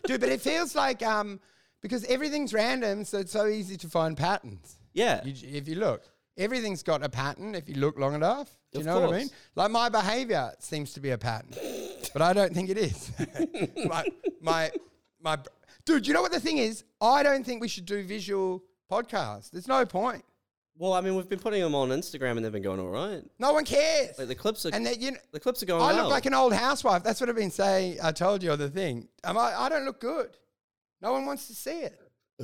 Dude, 0.05 0.21
but 0.21 0.29
it 0.29 0.39
feels 0.41 0.75
like 0.75 1.03
um 1.03 1.39
because 1.81 2.05
everything's 2.05 2.53
random, 2.53 3.03
so 3.03 3.19
it's 3.19 3.31
so 3.31 3.47
easy 3.47 3.77
to 3.77 3.87
find 3.87 4.15
patterns. 4.17 4.77
yeah, 4.93 5.23
You, 5.23 5.33
if 5.57 5.67
you 5.67 5.75
look, 5.75 6.03
everything's 6.37 6.81
got 6.83 7.03
a 7.03 7.09
pattern 7.09 7.55
if 7.55 7.67
you 7.69 7.75
look 7.75 7.97
long 7.99 8.15
enough. 8.15 8.49
Do 8.71 8.79
you 8.79 8.81
Of 8.81 8.85
know 8.87 8.99
what 9.01 9.13
I 9.15 9.19
mean? 9.19 9.29
Like 9.55 9.71
my 9.71 9.89
behavior 9.89 10.51
seems 10.59 10.93
to 10.93 10.99
be 10.99 11.11
a 11.11 11.17
pattern, 11.17 11.51
but 12.13 12.21
I 12.21 12.33
don't 12.33 12.53
think 12.53 12.69
it 12.69 12.77
is. 12.77 13.11
my, 13.85 14.05
my, 14.41 14.71
my, 15.21 15.37
dude, 15.85 16.07
you 16.07 16.13
know 16.13 16.21
what 16.21 16.31
the 16.31 16.39
thing 16.39 16.57
is? 16.57 16.83
I 16.99 17.23
don't 17.23 17.45
think 17.45 17.61
we 17.61 17.67
should 17.67 17.85
do 17.85 18.03
visual 18.03 18.63
podcasts. 18.91 19.51
There's 19.51 19.67
no 19.67 19.85
point. 19.85 20.23
Well, 20.79 20.93
I 20.93 21.01
mean, 21.01 21.15
we've 21.15 21.27
been 21.27 21.39
putting 21.39 21.61
them 21.61 21.73
on 21.73 21.89
Instagram 21.89 22.37
and 22.37 22.45
they've 22.45 22.51
been 22.51 22.61
going 22.61 22.79
all 22.79 22.89
right. 22.89 23.23
No 23.39 23.53
one 23.53 23.65
cares. 23.65 24.17
Like 24.17 24.27
the 24.27 24.35
clips 24.35 24.65
are, 24.65 24.69
and 24.73 24.85
that 24.85 24.99
you 24.99 25.11
know, 25.11 25.17
the 25.31 25.39
clips 25.39 25.63
are 25.63 25.65
going 25.65 25.81
I 25.81 25.99
look 25.99 26.09
like 26.11 26.25
an 26.25 26.33
old 26.33 26.53
housewife. 26.53 27.03
That's 27.03 27.19
what 27.19 27.29
I've 27.29 27.35
been 27.35 27.51
saying. 27.51 27.97
I 28.03 28.11
told 28.11 28.43
you 28.43 28.55
the 28.55 28.69
thing. 28.69 29.07
Am 29.23 29.37
I, 29.37 29.53
I 29.59 29.69
don't 29.69 29.85
look 29.85 29.99
good. 29.99 30.29
No 31.01 31.13
one 31.13 31.25
wants 31.25 31.47
to 31.47 31.55
see 31.55 31.81
it. 31.81 31.99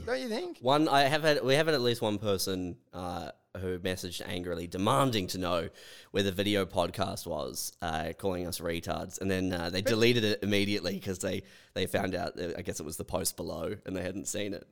Don't 0.05 0.19
you 0.19 0.27
think? 0.27 0.57
One, 0.59 0.87
I 0.87 1.01
have 1.03 1.21
had, 1.21 1.43
we 1.43 1.53
have 1.53 1.67
had 1.67 1.75
at 1.75 1.81
least 1.81 2.01
one 2.01 2.17
person 2.17 2.77
uh, 2.93 3.29
who 3.59 3.77
messaged 3.77 4.23
angrily, 4.27 4.65
demanding 4.65 5.27
to 5.27 5.37
know 5.37 5.69
where 6.09 6.23
the 6.23 6.31
video 6.31 6.65
podcast 6.65 7.27
was, 7.27 7.71
uh, 7.81 8.13
calling 8.17 8.47
us 8.47 8.59
retards, 8.59 9.21
and 9.21 9.29
then 9.29 9.53
uh, 9.53 9.69
they 9.69 9.83
deleted 9.83 10.23
it 10.23 10.39
immediately 10.41 10.95
because 10.95 11.19
they 11.19 11.43
they 11.75 11.85
found 11.85 12.15
out. 12.15 12.35
That, 12.37 12.57
I 12.57 12.63
guess 12.63 12.79
it 12.79 12.85
was 12.85 12.97
the 12.97 13.05
post 13.05 13.37
below, 13.37 13.75
and 13.85 13.95
they 13.95 14.01
hadn't 14.01 14.27
seen 14.27 14.55
it. 14.55 14.67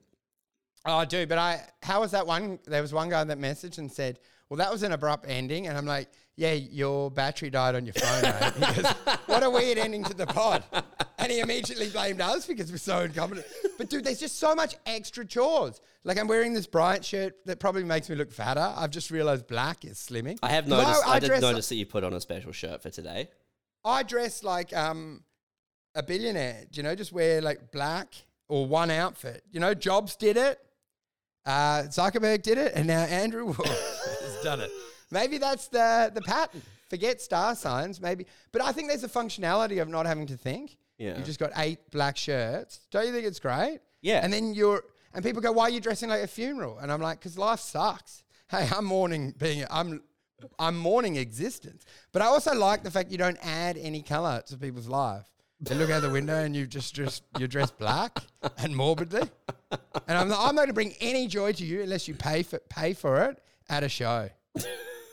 Oh, 0.85 0.97
I 0.97 1.05
do. 1.05 1.25
But 1.27 1.38
I, 1.38 1.61
how 1.83 2.01
was 2.01 2.11
that 2.11 2.25
one? 2.25 2.59
There 2.65 2.81
was 2.81 2.93
one 2.93 3.09
guy 3.09 3.23
that 3.23 3.38
messaged 3.39 3.77
and 3.77 3.91
said, 3.91 4.19
"Well, 4.50 4.57
that 4.57 4.71
was 4.71 4.83
an 4.83 4.91
abrupt 4.91 5.25
ending," 5.27 5.67
and 5.67 5.77
I'm 5.77 5.85
like, 5.85 6.09
"Yeah, 6.35 6.53
your 6.53 7.11
battery 7.11 7.50
died 7.50 7.75
on 7.75 7.85
your 7.85 7.93
phone." 7.93 8.21
mate." 8.23 8.53
He 8.75 8.81
goes, 8.81 8.91
"What 9.27 9.43
a 9.43 9.50
weird 9.50 9.77
ending 9.77 10.03
to 10.05 10.13
the 10.13 10.25
pod," 10.25 10.63
and 11.19 11.31
he 11.31 11.39
immediately 11.39 11.89
blamed 11.89 12.19
us 12.21 12.47
because 12.47 12.71
we're 12.71 12.77
so 12.77 13.01
incompetent. 13.01 13.45
But 13.77 13.89
dude, 13.89 14.03
there's 14.03 14.19
just 14.19 14.39
so 14.39 14.55
much 14.55 14.75
extra 14.85 15.25
chores. 15.25 15.81
Like 16.03 16.17
I'm 16.17 16.27
wearing 16.27 16.53
this 16.53 16.65
bright 16.65 17.05
shirt 17.05 17.35
that 17.45 17.59
probably 17.59 17.83
makes 17.83 18.09
me 18.09 18.15
look 18.15 18.31
fatter. 18.31 18.73
I've 18.75 18.91
just 18.91 19.11
realized 19.11 19.45
black 19.47 19.85
is 19.85 19.97
slimming. 19.97 20.39
I 20.41 20.50
have 20.50 20.67
noticed. 20.67 21.05
I, 21.05 21.19
did 21.19 21.27
dress- 21.27 21.41
notice 21.41 21.69
that 21.69 21.75
you 21.75 21.85
put 21.85 22.03
on 22.03 22.13
a 22.13 22.21
special 22.21 22.51
shirt 22.51 22.81
for 22.81 22.89
today. 22.89 23.29
I 23.85 24.01
dress 24.01 24.43
like 24.43 24.75
um, 24.75 25.23
a 25.93 26.01
billionaire. 26.01 26.63
Do 26.71 26.77
you 26.77 26.83
know? 26.83 26.95
Just 26.95 27.11
wear 27.11 27.39
like 27.39 27.71
black 27.71 28.15
or 28.47 28.65
one 28.65 28.89
outfit. 28.89 29.43
You 29.51 29.59
know, 29.59 29.73
Jobs 29.73 30.15
did 30.15 30.38
it. 30.38 30.59
Uh, 31.45 31.83
Zuckerberg 31.83 32.43
did 32.43 32.57
it, 32.57 32.74
and 32.75 32.88
now 32.88 33.01
Andrew 33.01 33.45
Wolf 33.45 33.57
has 34.21 34.43
done 34.43 34.60
it. 34.62 34.71
Maybe 35.10 35.38
that's 35.38 35.67
the 35.67 36.12
the 36.13 36.21
pattern. 36.21 36.62
Forget 36.89 37.21
star 37.21 37.55
signs, 37.55 38.01
maybe. 38.01 38.25
But 38.51 38.62
I 38.62 38.71
think 38.74 38.89
there's 38.89 39.03
a 39.03 39.10
functionality 39.10 39.81
of 39.81 39.88
not 39.88 40.05
having 40.05 40.27
to 40.27 40.38
think. 40.38 40.77
Yeah. 40.98 41.17
You 41.17 41.24
just 41.24 41.39
got 41.39 41.51
eight 41.57 41.79
black 41.89 42.17
shirts. 42.17 42.81
Don't 42.91 43.07
you 43.07 43.13
think 43.13 43.25
it's 43.25 43.39
great? 43.39 43.79
Yeah. 44.01 44.19
And 44.24 44.31
then 44.31 44.53
you're, 44.53 44.83
and 45.13 45.24
people 45.24 45.41
go, 45.41 45.51
"Why 45.51 45.63
are 45.63 45.69
you 45.69 45.79
dressing 45.79 46.10
like 46.10 46.21
a 46.21 46.27
funeral?" 46.27 46.77
And 46.79 46.91
I'm 46.91 47.01
like, 47.01 47.21
"Cause 47.21 47.38
life 47.38 47.60
sucks. 47.60 48.24
Hey, 48.51 48.67
I'm 48.69 48.83
mourning 48.83 49.33
being, 49.38 49.63
I'm, 49.71 50.03
I'm 50.60 50.77
mourning 50.77 51.15
existence. 51.15 51.86
But 52.12 52.21
I 52.21 52.25
also 52.25 52.53
like 52.53 52.83
the 52.83 52.91
fact 52.91 53.10
you 53.10 53.17
don't 53.17 53.38
add 53.41 53.77
any 53.77 54.01
color 54.01 54.43
to 54.48 54.57
people's 54.57 54.89
life. 54.89 55.25
They 55.62 55.75
look 55.75 55.91
out 55.91 56.01
the 56.01 56.10
window 56.10 56.44
and 56.44 56.56
you 56.56 56.65
just 56.65 56.96
just 56.96 57.24
you're 57.38 57.48
dressed 57.48 57.77
black 57.77 58.20
and 58.58 58.75
morbidly. 58.75 59.30
And 60.08 60.18
I'm 60.18 60.27
not, 60.27 60.39
I'm 60.39 60.56
not 60.56 60.62
going 60.62 60.68
to 60.70 60.74
bring 60.74 60.94
any 61.00 61.27
joy 61.27 61.53
to 61.53 61.63
you 61.63 61.82
unless 61.84 62.08
you 62.08 62.13
pay 62.15 62.44
for 62.44 62.60
pay 62.70 62.94
for 62.94 63.24
it 63.25 63.44
at 63.70 63.84
a 63.84 63.89
show. 63.89 64.30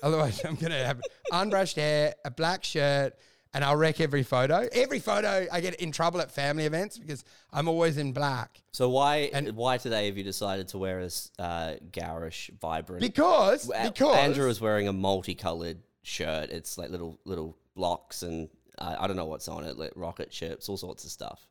Otherwise, 0.03 0.43
I'm 0.45 0.55
going 0.55 0.73
to 0.73 0.85
have 0.85 1.01
unbrushed 1.33 1.77
hair, 1.77 2.15
a 2.25 2.31
black 2.31 2.65
shirt, 2.65 3.15
and 3.53 3.65
I'll 3.65 3.77
wreck 3.77 4.01
every 4.01 4.23
photo. 4.23 4.67
Every 4.73 5.01
photo, 5.01 5.47
I 5.53 5.61
get 5.61 5.75
in 5.77 5.91
trouble 5.93 6.21
at 6.21 6.31
family 6.31 6.65
events 6.65 6.97
because 6.99 7.25
I'm 7.53 7.69
always 7.69 7.99
in 7.99 8.13
black. 8.13 8.63
So 8.73 8.89
why 8.89 9.31
And- 9.35 9.53
why 9.57 9.77
today 9.77 10.07
have 10.07 10.17
you 10.17 10.25
decided 10.25 10.69
to 10.69 10.79
wear 10.79 11.03
this 11.03 11.31
uh, 11.39 11.75
garish, 11.93 12.51
vibrant? 12.61 13.03
Because 13.03 13.71
because 13.83 14.17
Andrew 14.17 14.49
is 14.49 14.61
wearing 14.61 14.89
a 14.89 14.93
multicolored 14.93 15.79
shirt. 16.03 16.51
It's 16.51 16.79
like 16.79 16.91
little 16.91 17.19
little 17.25 17.57
blocks 17.75 18.23
and 18.23 18.49
uh, 18.79 18.97
I 18.99 19.07
don't 19.07 19.17
know 19.17 19.27
what's 19.27 19.49
on 19.49 19.65
it, 19.65 19.79
like 19.79 19.93
rocket 19.95 20.33
ships, 20.33 20.69
all 20.69 20.77
sorts 20.77 21.05
of 21.05 21.11
stuff. 21.11 21.47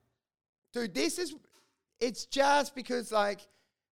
dude, 0.73 0.93
this 0.93 1.19
is 1.19 1.35
it's 1.99 2.25
just 2.25 2.75
because 2.75 3.11
like 3.11 3.39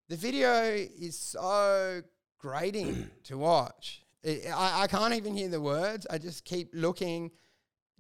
the 0.10 0.16
video 0.16 0.54
is 0.74 1.18
so 1.18 2.02
grating 2.40 3.10
to 3.26 3.38
watch. 3.38 4.04
It, 4.24 4.48
I, 4.54 4.84
I 4.84 4.88
can't 4.88 5.14
even 5.14 5.36
hear 5.36 5.50
the 5.50 5.62
words. 5.62 6.08
I 6.10 6.18
just 6.18 6.46
keep 6.46 6.70
looking, 6.74 7.32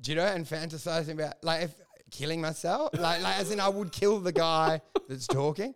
you 0.05 0.15
know, 0.15 0.25
and 0.25 0.45
fantasizing 0.45 1.13
about 1.13 1.35
like 1.43 1.63
if 1.63 1.75
killing 2.11 2.41
myself. 2.41 2.91
Like, 2.93 3.21
like 3.21 3.37
as 3.37 3.51
in 3.51 3.59
I 3.59 3.69
would 3.69 3.91
kill 3.91 4.19
the 4.19 4.31
guy 4.31 4.81
that's 5.09 5.27
talking. 5.27 5.73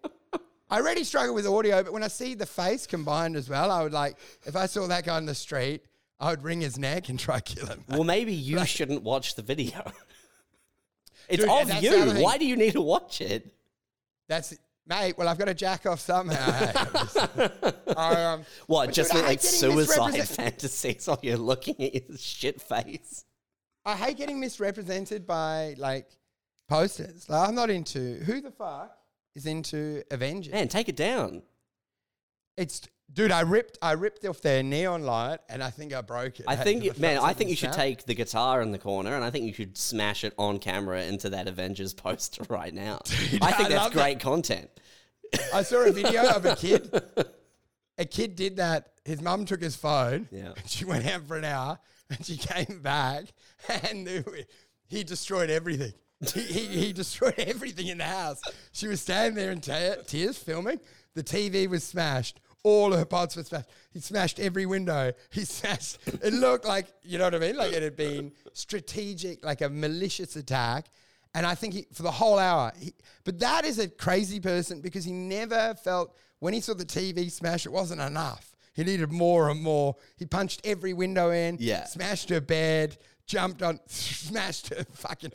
I 0.72 0.78
already 0.78 1.04
struggle 1.04 1.34
with 1.34 1.48
audio, 1.48 1.84
but 1.84 1.94
when 1.94 2.04
I 2.04 2.10
see 2.10 2.36
the 2.36 2.46
face 2.46 2.86
combined 2.86 3.36
as 3.36 3.50
well, 3.50 3.72
I 3.72 3.82
would 3.82 3.94
like 3.94 4.18
if 4.46 4.56
I 4.56 4.68
saw 4.68 4.86
that 4.88 5.06
guy 5.06 5.16
on 5.16 5.26
the 5.26 5.36
street, 5.36 5.82
I 6.20 6.32
would 6.32 6.44
wring 6.44 6.62
his 6.62 6.78
neck 6.78 7.10
and 7.10 7.18
try 7.18 7.40
kill 7.40 7.68
him. 7.68 7.84
Well, 7.88 8.04
maybe 8.04 8.34
you 8.34 8.66
shouldn't 8.66 9.04
watch 9.04 9.36
the 9.36 9.42
video. 9.42 9.80
it's 11.30 11.44
Dude, 11.44 11.50
of 11.50 11.68
that's 11.68 11.82
the 11.82 12.02
other 12.02 12.18
you. 12.18 12.24
Why 12.24 12.38
do 12.38 12.46
you 12.46 12.58
need 12.58 12.74
to 12.74 12.82
watch 12.82 13.22
it? 13.22 13.54
That's 14.28 14.54
mate. 14.86 15.18
Well, 15.18 15.30
I've 15.30 15.38
got 15.38 15.46
to 15.46 15.54
jack 15.54 15.86
off 15.86 16.00
somehow. 16.00 16.52
hey. 17.88 17.94
Um, 17.96 18.42
What, 18.68 18.92
just 18.92 19.14
dude, 19.14 19.24
like 19.24 19.42
suicide 19.42 20.28
fantasies 20.28 21.08
while 21.08 21.20
you're 21.22 21.38
looking 21.38 21.76
at 21.82 22.04
his 22.04 22.22
shit 22.22 22.62
face? 22.62 23.24
I 23.86 23.96
hate 23.96 24.18
getting 24.18 24.40
misrepresented 24.40 25.26
by 25.26 25.76
like 25.78 26.10
posters. 26.68 27.30
Like 27.30 27.48
I'm 27.48 27.56
not 27.56 27.70
into 27.70 28.16
who 28.26 28.42
the 28.42 28.52
fuck 28.52 28.96
is 29.36 29.46
into 29.46 30.04
Avengers. 30.12 30.54
Man, 30.54 30.68
take 30.68 30.90
it 30.90 30.98
down. 30.98 31.44
It's 32.58 32.82
dude. 33.14 33.32
I 33.32 33.42
ripped. 33.42 33.78
I 33.82 33.94
ripped 33.94 34.26
off 34.26 34.42
their 34.42 34.64
neon 34.64 35.04
light, 35.04 35.40
and 35.50 35.64
I 35.64 35.70
think 35.70 35.94
I 35.94 36.02
broke 36.02 36.40
it. 36.40 36.46
I 36.48 36.56
think, 36.56 36.84
you, 36.84 36.94
man, 36.98 37.20
I 37.20 37.34
think 37.34 37.50
you 37.50 37.56
should 37.56 37.74
take 37.74 38.06
the 38.06 38.16
guitar 38.16 38.62
in 38.62 38.72
the 38.72 38.78
corner 38.80 39.16
and 39.16 39.24
I 39.24 39.30
think 39.30 39.46
you 39.46 39.54
should 39.54 39.78
smash 39.78 40.24
it 40.24 40.34
on 40.38 40.60
camera 40.60 41.04
into 41.04 41.30
that 41.32 41.48
Avengers 41.48 41.94
poster 41.94 42.44
right 42.50 42.74
now. 42.74 43.00
I 43.06 43.12
think 43.14 43.42
I 43.42 43.70
that's 43.70 43.74
love 43.74 43.94
that. 43.94 44.04
great 44.04 44.20
content. 44.20 44.70
I 45.54 45.62
saw 45.64 45.86
a 45.86 45.92
video 45.92 46.28
of 46.30 46.46
a 46.46 46.56
kid. 46.56 46.90
A 47.98 48.06
kid 48.06 48.38
did 48.38 48.56
that. 48.56 48.94
His 49.04 49.22
mum 49.22 49.44
took 49.44 49.62
his 49.62 49.76
phone. 49.76 50.30
Yeah. 50.32 50.54
And 50.56 50.70
she 50.70 50.86
went 50.86 51.06
out 51.06 51.28
for 51.28 51.36
an 51.36 51.44
hour, 51.44 51.78
and 52.10 52.26
she 52.26 52.38
came 52.38 52.80
back, 52.82 53.26
and 53.84 54.24
he 54.88 55.04
destroyed 55.04 55.50
everything. 55.50 55.92
He, 56.34 56.40
he, 56.40 56.66
he 56.86 56.94
destroyed 56.94 57.36
everything 57.38 57.88
in 57.88 57.98
the 57.98 58.06
house. 58.06 58.42
She 58.72 58.88
was 58.88 59.02
standing 59.02 59.36
there 59.36 59.52
in 59.52 59.60
te- 59.60 60.02
tears 60.08 60.38
filming. 60.38 60.80
The 61.14 61.24
TV 61.24 61.68
was 61.68 61.84
smashed. 61.84 62.40
All 62.64 62.92
her 62.92 63.06
pots 63.06 63.36
were 63.36 63.44
smashed. 63.44 63.70
He 63.92 64.00
smashed 64.00 64.40
every 64.40 64.66
window. 64.66 65.14
He 65.32 65.46
smashed. 65.46 66.00
It 66.08 66.34
looked 66.34 66.66
like 66.66 66.88
you 67.04 67.18
know 67.18 67.26
what 67.26 67.36
I 67.36 67.40
mean, 67.40 67.56
like 67.56 67.74
it 67.74 67.84
had 67.84 67.96
been 67.96 68.32
strategic, 68.54 69.46
like 69.46 69.62
a 69.62 69.70
malicious 69.70 70.36
attack. 70.36 70.88
And 71.36 71.46
I 71.46 71.54
think 71.54 71.74
he, 71.76 71.86
for 71.94 72.02
the 72.04 72.12
whole 72.12 72.40
hour, 72.40 72.72
he, 72.78 72.94
but 73.24 73.40
that 73.40 73.64
is 73.64 73.78
a 73.78 73.88
crazy 73.88 74.40
person 74.40 74.82
because 74.82 75.06
he 75.06 75.12
never 75.12 75.76
felt 75.76 76.16
when 76.40 76.54
he 76.54 76.60
saw 76.60 76.74
the 76.74 76.86
TV 76.86 77.32
smash, 77.32 77.66
it 77.66 77.72
wasn't 77.72 78.02
enough. 78.02 78.56
He 78.74 78.84
needed 78.84 79.12
more 79.12 79.50
and 79.50 79.62
more. 79.62 79.96
He 80.18 80.26
punched 80.26 80.62
every 80.64 80.94
window 80.94 81.32
in. 81.32 81.58
Yeah. 81.60 81.86
Smashed 81.86 82.30
her 82.30 82.42
bed. 82.42 82.98
Jumped 83.30 83.62
on. 83.62 83.80
Smashed 83.88 84.70
her 84.74 84.84
fucking. 84.94 85.32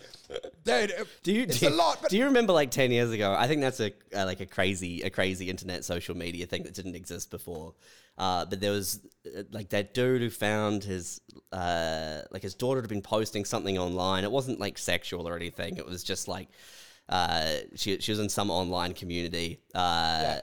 Dude. 0.65 0.91
it- 0.91 1.07
Do 1.23 1.33
you 1.33 1.43
It's 1.45 1.61
do, 1.61 1.69
a 1.69 1.71
lot. 1.71 1.99
But 2.03 2.11
do 2.11 2.19
you 2.19 2.25
remember 2.25 2.53
like 2.53 2.71
ten 2.73 2.91
years 2.91 3.11
ago? 3.13 3.35
I 3.39 3.47
think 3.47 3.61
that's 3.63 3.79
a 3.81 3.93
uh, 4.15 4.25
like 4.27 4.41
a 4.41 4.47
crazy 4.47 5.03
a 5.03 5.11
crazy 5.11 5.49
internet 5.49 5.85
social 5.85 6.17
media 6.17 6.45
thing 6.47 6.65
that 6.65 6.75
didn't 6.75 6.97
exist 6.97 7.31
before. 7.31 7.75
Uh, 8.19 8.45
but 8.47 8.61
there 8.61 8.73
was 8.73 9.01
uh, 9.27 9.43
like 9.53 9.69
that 9.71 9.95
dude 9.95 10.21
who 10.23 10.29
found 10.31 10.83
his 10.83 11.21
uh, 11.53 12.23
like 12.33 12.43
his 12.43 12.55
daughter 12.55 12.81
had 12.81 12.89
been 12.89 13.03
posting 13.03 13.45
something 13.45 13.79
online. 13.79 14.25
It 14.25 14.31
wasn't 14.33 14.59
like 14.59 14.77
sexual 14.77 15.29
or 15.29 15.37
anything. 15.37 15.77
It 15.77 15.87
was 15.87 16.03
just 16.03 16.27
like 16.27 16.49
uh, 17.09 17.55
she 17.77 18.01
she 18.01 18.11
was 18.11 18.19
in 18.19 18.29
some 18.29 18.51
online 18.51 18.93
community. 18.95 19.61
Uh, 19.75 20.41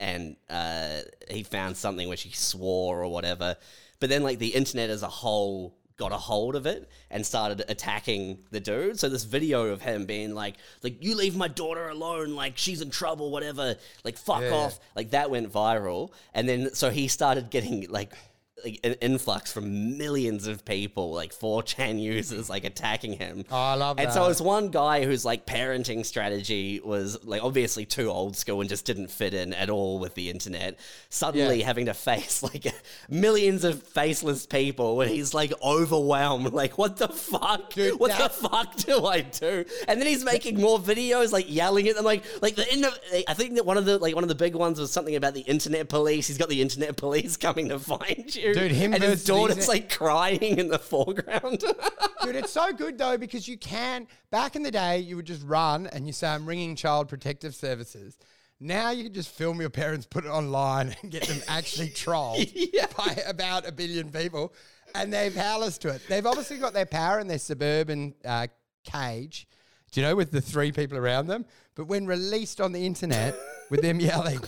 And 0.00 0.36
uh, 0.50 1.00
he 1.30 1.42
found 1.44 1.76
something 1.76 2.08
where 2.08 2.16
she 2.16 2.30
swore 2.30 3.02
or 3.04 3.08
whatever. 3.08 3.56
But 4.00 4.10
then, 4.10 4.22
like, 4.24 4.38
the 4.40 4.48
internet 4.48 4.90
as 4.90 5.02
a 5.04 5.08
whole 5.08 5.78
got 5.96 6.12
a 6.12 6.16
hold 6.16 6.56
of 6.56 6.66
it 6.66 6.88
and 7.10 7.24
started 7.24 7.64
attacking 7.68 8.38
the 8.50 8.60
dude. 8.60 8.98
So 8.98 9.08
this 9.08 9.24
video 9.24 9.66
of 9.66 9.80
him 9.80 10.06
being 10.06 10.34
like, 10.34 10.56
like 10.82 11.02
you 11.02 11.14
leave 11.14 11.36
my 11.36 11.48
daughter 11.48 11.88
alone, 11.88 12.34
like 12.34 12.58
she's 12.58 12.80
in 12.80 12.90
trouble, 12.90 13.30
whatever, 13.30 13.76
like 14.02 14.16
fuck 14.18 14.42
Yeah. 14.42 14.50
off, 14.54 14.80
like 14.96 15.10
that 15.10 15.30
went 15.30 15.52
viral. 15.52 16.10
And 16.32 16.48
then 16.48 16.74
so 16.74 16.90
he 16.90 17.08
started 17.08 17.50
getting 17.50 17.86
like. 17.88 18.12
Like 18.62 18.78
an 18.84 18.92
influx 19.00 19.52
from 19.52 19.98
millions 19.98 20.46
of 20.46 20.64
people, 20.64 21.12
like 21.12 21.32
4chan 21.34 22.00
users, 22.00 22.48
like 22.48 22.62
attacking 22.62 23.14
him. 23.14 23.44
Oh, 23.50 23.56
I 23.56 23.74
love 23.74 23.98
And 23.98 24.12
so 24.12 24.24
that. 24.24 24.30
it's 24.30 24.40
one 24.40 24.68
guy 24.70 25.04
whose 25.04 25.24
like 25.24 25.44
parenting 25.44 26.06
strategy 26.06 26.80
was 26.82 27.22
like 27.24 27.42
obviously 27.42 27.84
too 27.84 28.08
old 28.10 28.36
school 28.36 28.60
and 28.60 28.70
just 28.70 28.84
didn't 28.86 29.08
fit 29.10 29.34
in 29.34 29.52
at 29.54 29.70
all 29.70 29.98
with 29.98 30.14
the 30.14 30.30
internet. 30.30 30.78
Suddenly 31.10 31.58
Yeah. 31.58 31.66
having 31.66 31.86
to 31.86 31.94
face 31.94 32.42
like 32.54 32.72
millions 33.10 33.64
of 33.64 33.82
faceless 33.82 34.46
people 34.46 34.96
when 34.98 35.08
he's 35.08 35.34
like 35.34 35.52
overwhelmed, 35.60 36.52
like 36.52 36.78
what 36.78 36.96
the 36.96 37.08
fuck? 37.08 37.70
Dude, 37.74 37.98
what 37.98 38.12
that- 38.12 38.32
the 38.40 38.48
fuck 38.48 38.76
do 38.86 39.04
I 39.04 39.22
do? 39.22 39.64
And 39.88 40.00
then 40.00 40.06
he's 40.06 40.24
making 40.24 40.60
more 40.60 40.78
videos, 40.78 41.32
like 41.32 41.52
yelling 41.52 41.88
at 41.88 41.96
them, 41.96 42.04
like 42.04 42.22
like 42.40 42.54
the 42.54 42.70
end 42.70 42.84
of. 42.84 42.96
I 43.26 43.34
think 43.34 43.56
that 43.56 43.66
one 43.66 43.78
of 43.78 43.84
the 43.84 43.98
like 43.98 44.14
one 44.14 44.22
of 44.22 44.28
the 44.28 44.34
big 44.36 44.54
ones 44.54 44.78
was 44.78 44.92
something 44.92 45.16
about 45.16 45.34
the 45.34 45.40
internet 45.40 45.88
police. 45.88 46.28
He's 46.28 46.38
got 46.38 46.48
the 46.48 46.62
internet 46.62 46.96
police 46.96 47.36
coming 47.36 47.68
to 47.70 47.80
find 47.80 48.32
you, 48.34 48.43
Dude, 48.52 48.72
him 48.72 48.92
and 48.92 49.02
his 49.02 49.12
versus 49.12 49.24
daughter's 49.26 49.68
like 49.68 49.90
crying 49.90 50.58
in 50.58 50.68
the 50.68 50.78
foreground. 50.78 51.60
Dude, 52.22 52.36
it's 52.36 52.52
so 52.52 52.72
good 52.72 52.98
though 52.98 53.16
because 53.16 53.48
you 53.48 53.56
can. 53.56 54.06
Back 54.30 54.56
in 54.56 54.62
the 54.62 54.70
day, 54.70 54.98
you 54.98 55.16
would 55.16 55.24
just 55.26 55.44
run 55.46 55.86
and 55.88 56.06
you 56.06 56.12
say, 56.12 56.28
"I'm 56.28 56.46
ringing 56.46 56.76
Child 56.76 57.08
Protective 57.08 57.54
Services." 57.54 58.18
Now 58.60 58.90
you 58.90 59.04
can 59.04 59.12
just 59.14 59.30
film 59.30 59.60
your 59.60 59.70
parents, 59.70 60.06
put 60.06 60.24
it 60.24 60.28
online, 60.28 60.94
and 61.02 61.10
get 61.10 61.24
them 61.24 61.40
actually 61.48 61.88
trolled 61.94 62.46
Yeah. 62.54 62.86
by 62.96 63.22
about 63.26 63.66
a 63.66 63.72
billion 63.72 64.10
people, 64.10 64.54
and 64.94 65.12
they're 65.12 65.30
powerless 65.30 65.76
to 65.78 65.88
it. 65.88 66.02
They've 66.08 66.24
obviously 66.24 66.58
got 66.58 66.72
their 66.72 66.86
power 66.86 67.18
in 67.18 67.26
their 67.26 67.38
suburban 67.40 68.14
uh, 68.24 68.46
cage, 68.84 69.48
do 69.92 70.00
you 70.00 70.06
know, 70.06 70.14
with 70.16 70.30
the 70.30 70.40
three 70.40 70.70
people 70.72 70.96
around 70.96 71.26
them. 71.26 71.44
but 71.74 71.86
when 71.86 72.06
released 72.06 72.60
on 72.60 72.72
the 72.72 72.86
internet 72.86 73.34
with 73.70 73.82
them 73.82 73.98
yelling, 74.00 74.40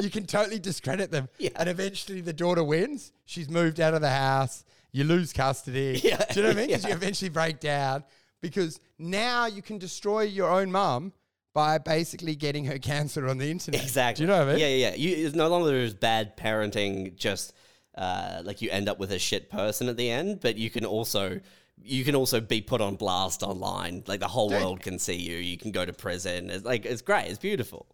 you 0.00 0.10
can 0.10 0.26
totally 0.26 0.58
discredit 0.58 1.10
them. 1.10 1.28
Yeah. 1.38 1.50
And 1.56 1.68
eventually 1.68 2.20
the 2.20 2.32
daughter 2.32 2.64
wins. 2.64 3.12
She's 3.26 3.48
moved 3.48 3.80
out 3.80 3.94
of 3.94 4.00
the 4.00 4.10
house. 4.10 4.64
You 4.92 5.04
lose 5.04 5.32
custody. 5.32 6.00
Yeah. 6.02 6.24
Do 6.32 6.40
you 6.40 6.42
know 6.42 6.48
what 6.50 6.56
I 6.56 6.60
mean? 6.60 6.68
Because 6.68 6.82
Yeah. 6.84 6.88
you 6.90 6.94
eventually 6.96 7.28
break 7.28 7.60
down. 7.60 8.04
Because 8.40 8.80
now 8.98 9.46
you 9.46 9.62
can 9.62 9.78
destroy 9.78 10.22
your 10.22 10.50
own 10.50 10.72
mum 10.72 11.12
by 11.52 11.78
basically 11.78 12.34
getting 12.36 12.64
her 12.64 12.78
cancer 12.78 13.28
on 13.28 13.38
the 13.38 13.50
internet. 13.50 13.82
Exactly. 13.82 14.24
Do 14.24 14.30
you 14.32 14.36
know 14.38 14.44
what 14.44 14.48
I 14.48 14.52
mean? 14.52 14.60
Yeah, 14.60 14.68
yeah, 14.68 14.88
yeah. 14.90 14.94
You, 14.94 15.26
it's 15.26 15.36
no 15.36 15.48
longer 15.48 15.74
is 15.76 15.94
bad 15.94 16.36
parenting. 16.36 17.16
Just 17.16 17.52
uh, 17.96 18.40
like 18.44 18.62
you 18.62 18.70
end 18.70 18.88
up 18.88 18.98
with 18.98 19.12
a 19.12 19.18
shit 19.18 19.50
person 19.50 19.88
at 19.88 19.96
the 19.96 20.10
end, 20.10 20.40
but 20.40 20.56
you 20.56 20.70
can 20.70 20.84
also 20.84 21.40
you 21.82 22.04
can 22.04 22.14
also 22.14 22.40
be 22.40 22.60
put 22.60 22.80
on 22.80 22.94
blast 22.96 23.42
online. 23.42 24.04
Like 24.06 24.20
the 24.20 24.28
whole 24.28 24.48
Dude. 24.48 24.60
world 24.60 24.80
can 24.80 24.98
see 24.98 25.16
you. 25.16 25.36
You 25.36 25.56
can 25.58 25.70
go 25.70 25.84
to 25.84 25.92
prison. 25.92 26.50
It's 26.50 26.64
like 26.64 26.84
it's 26.86 27.02
great. 27.02 27.26
It's 27.28 27.38
beautiful. 27.38 27.86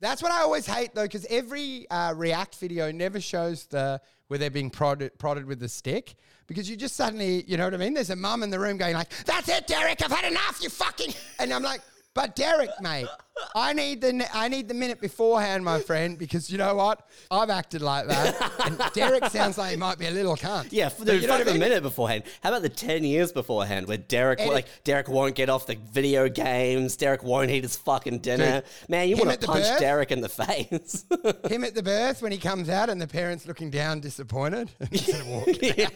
That's 0.00 0.22
what 0.22 0.30
I 0.30 0.42
always 0.42 0.66
hate 0.66 0.94
though, 0.94 1.02
because 1.02 1.26
every 1.28 1.88
uh, 1.90 2.14
React 2.14 2.56
video 2.56 2.92
never 2.92 3.20
shows 3.20 3.66
the 3.66 4.00
where 4.28 4.38
they're 4.38 4.50
being 4.50 4.70
prodded, 4.70 5.18
prodded 5.18 5.46
with 5.46 5.58
the 5.58 5.68
stick. 5.68 6.14
Because 6.46 6.68
you 6.70 6.76
just 6.76 6.96
suddenly, 6.96 7.44
you 7.46 7.56
know 7.56 7.64
what 7.64 7.74
I 7.74 7.78
mean? 7.78 7.94
There's 7.94 8.10
a 8.10 8.16
mum 8.16 8.42
in 8.42 8.50
the 8.50 8.58
room 8.58 8.78
going 8.78 8.94
like, 8.94 9.10
"That's 9.26 9.48
it, 9.48 9.66
Derek. 9.66 10.02
I've 10.02 10.12
had 10.12 10.30
enough. 10.30 10.60
You 10.62 10.70
fucking." 10.70 11.12
And 11.38 11.52
I'm 11.52 11.62
like, 11.62 11.82
"But 12.14 12.36
Derek, 12.36 12.70
mate, 12.80 13.08
I 13.54 13.72
need 13.72 14.00
the 14.00 14.26
I 14.34 14.48
need 14.48 14.68
the 14.68 14.74
minute 14.74 15.00
beforehand, 15.00 15.64
my 15.64 15.80
friend, 15.80 16.18
because 16.18 16.50
you 16.50 16.58
know 16.58 16.74
what? 16.74 17.06
I've 17.30 17.50
acted 17.50 17.82
like 17.82 18.06
that, 18.08 18.52
and 18.64 18.80
Derek 18.94 19.26
sounds 19.26 19.58
like 19.58 19.70
he 19.72 19.76
might 19.76 19.98
be 19.98 20.06
a 20.06 20.10
little 20.10 20.36
cunt. 20.36 20.68
Yeah, 20.70 20.86
f- 20.86 20.98
But 20.98 21.06
dude, 21.08 21.22
you 21.22 21.28
know 21.28 21.34
fuck 21.36 21.46
what 21.46 21.48
I 21.48 21.52
the 21.52 21.58
minute 21.58 21.82
beforehand. 21.82 22.24
How 22.42 22.50
about 22.50 22.62
the 22.62 22.68
ten 22.68 23.04
years 23.04 23.32
beforehand, 23.32 23.86
where 23.86 23.96
Derek 23.98 24.40
Edit- 24.40 24.52
like 24.52 24.66
Derek 24.84 25.08
won't 25.08 25.34
get 25.34 25.48
off 25.48 25.66
the 25.66 25.76
video 25.92 26.28
games. 26.28 26.96
Derek 26.96 27.22
won't 27.22 27.50
eat 27.50 27.62
his 27.64 27.76
fucking 27.76 28.18
dinner. 28.18 28.62
Man, 28.88 29.08
you 29.08 29.16
want 29.16 29.30
to 29.30 29.38
the 29.38 29.46
punch 29.46 29.64
birth? 29.64 29.80
Derek 29.80 30.10
in 30.10 30.20
the 30.20 30.28
face. 30.28 31.04
Him 31.50 31.64
at 31.64 31.74
the 31.74 31.82
birth 31.82 32.22
when 32.22 32.32
he 32.32 32.38
comes 32.38 32.68
out 32.68 32.90
and 32.90 33.00
the 33.00 33.06
parents 33.08 33.46
looking 33.46 33.70
down, 33.70 34.00
disappointed. 34.00 34.70
instead 34.90 35.20
of 35.20 35.26
walking. 35.28 35.58
yeah, 35.76 35.88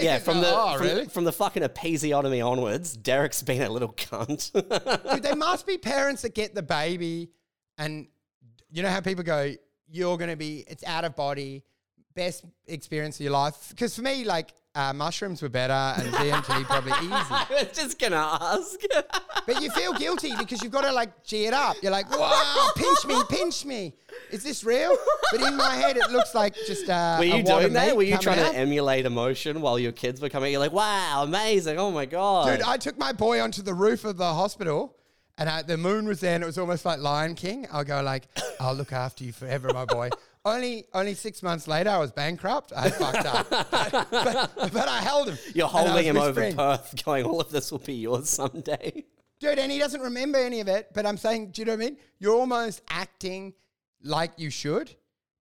yeah. 0.00 0.18
From 0.18 0.40
the 0.40 0.50
Oh, 0.54 0.76
from, 0.78 0.86
really? 0.86 1.04
from 1.06 1.24
the 1.24 1.32
fucking 1.32 1.62
episiotomy 1.62 2.44
onwards, 2.46 2.96
Derek's 2.96 3.42
been 3.42 3.62
a 3.62 3.68
little 3.70 3.92
cunt. 3.92 4.52
Dude, 5.12 5.22
there 5.22 5.36
must 5.36 5.66
be 5.66 5.78
parents 5.78 6.22
that 6.22 6.34
get 6.34 6.54
the 6.54 6.62
baby 6.64 7.30
and 7.78 8.06
you 8.70 8.82
know 8.82 8.90
how 8.90 9.00
people 9.00 9.24
go, 9.24 9.52
you're 9.88 10.16
going 10.18 10.30
to 10.30 10.36
be, 10.36 10.64
it's 10.66 10.84
out 10.84 11.04
of 11.04 11.14
body, 11.14 11.62
best 12.14 12.44
experience 12.66 13.16
of 13.16 13.24
your 13.24 13.32
life. 13.32 13.68
Because 13.70 13.94
for 13.94 14.02
me, 14.02 14.24
like, 14.24 14.52
uh, 14.74 14.92
mushrooms 14.92 15.40
were 15.40 15.48
better 15.48 15.72
and 15.72 16.12
DMT 16.14 16.64
probably 16.64 16.92
easy. 16.92 17.12
I 17.12 17.46
was 17.50 17.68
just 17.76 17.98
gonna 17.98 18.16
ask. 18.40 18.80
But 19.46 19.60
you 19.60 19.68
feel 19.72 19.92
guilty 19.92 20.32
because 20.38 20.62
you've 20.62 20.72
got 20.72 20.84
to 20.84 20.92
like 20.92 21.22
G 21.22 21.44
it 21.44 21.52
up. 21.52 21.76
You're 21.82 21.92
like, 21.92 22.10
wow, 22.10 22.70
pinch 22.74 23.04
me, 23.04 23.20
pinch 23.28 23.66
me. 23.66 23.92
Is 24.30 24.42
this 24.42 24.64
real? 24.64 24.96
But 25.30 25.42
in 25.42 25.54
my 25.54 25.74
head, 25.74 25.98
it 25.98 26.10
looks 26.10 26.34
like 26.34 26.54
just 26.66 26.88
uh, 26.88 27.16
Were 27.18 27.26
you 27.26 27.42
doing 27.42 27.74
that? 27.74 27.94
Were 27.94 28.04
you 28.04 28.16
trying 28.16 28.38
out. 28.38 28.52
to 28.52 28.58
emulate 28.58 29.04
emotion 29.04 29.60
while 29.60 29.78
your 29.78 29.92
kids 29.92 30.22
were 30.22 30.30
coming? 30.30 30.50
You're 30.50 30.60
like, 30.60 30.72
wow, 30.72 31.24
amazing! 31.24 31.78
Oh 31.78 31.90
my 31.90 32.06
god, 32.06 32.56
Dude, 32.56 32.62
I 32.62 32.78
took 32.78 32.96
my 32.96 33.12
boy 33.12 33.38
onto 33.38 33.60
the 33.60 33.74
roof 33.74 34.06
of 34.06 34.16
the 34.16 34.32
hospital, 34.32 34.96
and 35.38 35.48
uh, 35.48 35.62
the 35.62 35.76
moon 35.76 36.06
was 36.06 36.20
there, 36.20 36.34
and 36.34 36.42
it 36.42 36.46
was 36.46 36.58
almost 36.58 36.84
like 36.84 37.00
Lion 37.00 37.34
King. 37.34 37.66
I'll 37.72 37.84
go 37.84 38.02
like, 38.02 38.24
"I'll 38.60 38.74
look 38.74 38.92
after 38.92 39.24
you 39.24 39.32
forever, 39.32 39.70
my 39.72 39.84
boy." 39.84 40.10
only, 40.44 40.84
only 40.92 41.14
six 41.14 41.42
months 41.42 41.66
later, 41.66 41.90
I 41.90 41.98
was 41.98 42.12
bankrupt. 42.12 42.72
I 42.76 42.90
fucked 42.90 43.26
up, 43.26 43.48
but, 43.70 44.10
but, 44.10 44.72
but 44.72 44.88
I 44.88 44.98
held 45.00 45.28
him. 45.28 45.38
You're 45.54 45.68
holding 45.68 46.04
him 46.04 46.16
over 46.18 46.52
Perth, 46.52 46.94
going, 47.04 47.24
all 47.24 47.40
of 47.40 47.50
this 47.50 47.72
will 47.72 47.78
be 47.78 47.94
yours 47.94 48.28
someday. 48.28 49.04
dude, 49.40 49.58
and 49.58 49.72
he 49.72 49.78
doesn't 49.78 50.02
remember 50.02 50.38
any 50.38 50.60
of 50.60 50.68
it. 50.68 50.90
But 50.92 51.06
I'm 51.06 51.16
saying, 51.16 51.50
do 51.50 51.62
you 51.62 51.66
know 51.66 51.72
what 51.72 51.82
I 51.82 51.84
mean? 51.86 51.96
You're 52.18 52.36
almost 52.36 52.82
acting 52.88 53.54
like 54.02 54.32
you 54.36 54.50
should. 54.50 54.94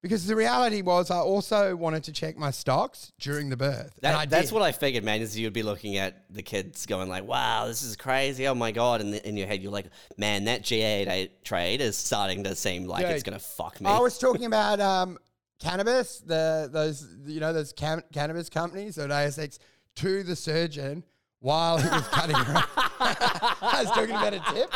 Because 0.04 0.28
the 0.28 0.36
reality 0.36 0.82
was, 0.82 1.10
I 1.10 1.20
also 1.20 1.78
wanted 1.78 2.04
to 2.04 2.12
check 2.12 2.38
my 2.38 2.52
stocks 2.52 3.14
during 3.22 3.50
the 3.50 3.56
birth. 3.56 3.98
That, 4.02 4.14
I 4.16 4.26
that's 4.26 4.50
did. 4.50 4.54
what 4.54 4.62
I 4.62 4.74
figured, 4.74 5.06
man. 5.06 5.22
Is 5.22 5.40
you'd 5.40 5.54
be 5.54 5.64
looking 5.64 5.96
at 5.96 6.26
the 6.30 6.44
kids 6.44 6.86
going 6.86 7.08
like, 7.08 7.24
"Wow, 7.24 7.68
this 7.68 7.84
is 7.84 7.96
crazy! 7.96 8.46
Oh 8.46 8.54
my 8.54 8.72
god!" 8.72 9.00
And 9.00 9.16
in 9.16 9.38
your 9.38 9.48
head, 9.48 9.64
you're 9.64 9.72
like, 9.72 9.86
"Man, 10.18 10.44
that 10.44 10.64
G8 10.64 11.30
trade 11.46 11.80
is 11.80 11.96
starting 11.96 12.44
to 12.44 12.54
seem 12.54 12.86
like 12.86 13.06
it's 13.06 13.24
gonna 13.24 13.40
fuck 13.40 13.80
me." 13.80 13.90
I 13.90 14.00
was 14.00 14.20
talking 14.20 14.44
about 14.44 14.82
um, 14.82 15.18
cannabis, 15.60 16.20
the 16.20 16.70
those 16.70 17.08
you 17.26 17.40
know 17.40 17.54
those 17.54 17.72
cam- 17.72 18.04
cannabis 18.12 18.50
companies 18.50 18.98
at 18.98 19.10
ASX 19.10 19.58
to 19.96 20.24
the 20.24 20.36
surgeon 20.36 21.06
while 21.40 21.78
he 21.78 21.88
was 21.88 22.08
cutting 22.10 22.36
her. 22.38 22.64
I 23.04 23.82
was 23.84 23.90
talking 23.92 24.12
about 24.16 24.34
a 24.34 24.40
tip, 24.54 24.74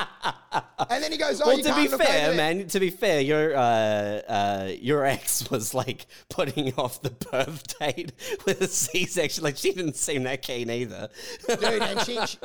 and 0.89 1.03
then 1.03 1.11
he 1.11 1.17
goes, 1.17 1.41
"Oh, 1.41 1.47
well, 1.47 1.57
you 1.57 1.63
to 1.63 1.69
can't 1.69 1.83
be 1.85 1.89
look 1.91 2.01
fair, 2.01 2.27
over 2.29 2.35
there." 2.37 2.55
man. 2.55 2.67
To 2.67 2.79
be 2.79 2.89
fair, 2.89 3.21
your 3.21 3.55
uh, 3.55 3.59
uh, 3.61 4.71
your 4.79 5.05
ex 5.05 5.49
was 5.51 5.73
like 5.73 6.05
putting 6.29 6.73
off 6.75 7.01
the 7.01 7.11
birth 7.11 7.77
date 7.79 8.13
with 8.45 8.61
a 8.61 8.67
C-section. 8.67 9.43
Like 9.43 9.57
she 9.57 9.73
didn't 9.73 9.95
seem 9.95 10.23
that 10.23 10.41
keen 10.41 10.69
either. 10.69 11.09
dude, 11.47 11.61
and 11.81 11.99
she, 12.01 12.19
she 12.25 12.37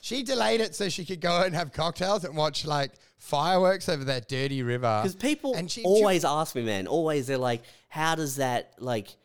she 0.00 0.22
delayed 0.22 0.60
it 0.60 0.74
so 0.74 0.88
she 0.88 1.04
could 1.04 1.20
go 1.20 1.42
and 1.42 1.54
have 1.54 1.72
cocktails 1.72 2.24
and 2.24 2.36
watch 2.36 2.64
like 2.64 2.92
fireworks 3.18 3.88
over 3.88 4.04
that 4.04 4.28
dirty 4.28 4.62
river. 4.62 5.00
Because 5.02 5.16
people 5.16 5.54
and 5.54 5.70
she, 5.70 5.80
she- 5.82 5.86
always 5.86 6.24
ask 6.24 6.54
me, 6.54 6.62
man. 6.62 6.86
Always, 6.86 7.26
they're 7.26 7.38
like, 7.38 7.62
"How 7.88 8.14
does 8.14 8.36
that 8.36 8.72
like?" 8.78 9.16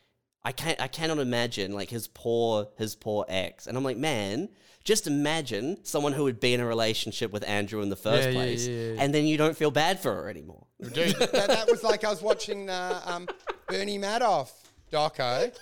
I 0.46 0.52
can't. 0.52 0.82
I 0.82 0.90
cannot 0.90 1.20
imagine 1.20 1.72
like 1.72 1.90
his 1.90 2.10
poor 2.10 2.68
his 2.78 2.96
poor 2.96 3.24
ex. 3.30 3.66
And 3.68 3.78
I'm 3.78 3.84
like, 3.86 3.96
man, 3.96 4.50
just 4.84 5.08
imagine 5.08 5.78
someone 5.84 6.14
who 6.14 6.24
would 6.26 6.40
be 6.40 6.54
in 6.54 6.60
a 6.60 6.66
relationship 6.66 7.32
with 7.32 7.48
Andrew 7.48 7.82
in 7.82 7.90
the 7.90 7.96
first 7.96 8.24
Yeah, 8.24 8.30
yeah, 8.30 8.36
place, 8.44 8.68
yeah, 8.68 8.76
yeah. 8.94 8.96
and 9.02 9.14
then 9.14 9.26
you 9.26 9.38
don't 9.38 9.56
feel 9.56 9.72
bad 9.72 10.00
for 10.02 10.14
her 10.14 10.30
anymore. 10.30 10.66
Dude, 10.82 11.16
that, 11.20 11.32
that 11.48 11.68
was 11.70 11.84
like 11.84 12.04
I 12.04 12.10
was 12.10 12.22
watching 12.22 12.66
the 12.66 13.02
um, 13.06 13.28
Bernie 13.68 13.98
Madoff 14.00 14.52
doco, 14.92 15.56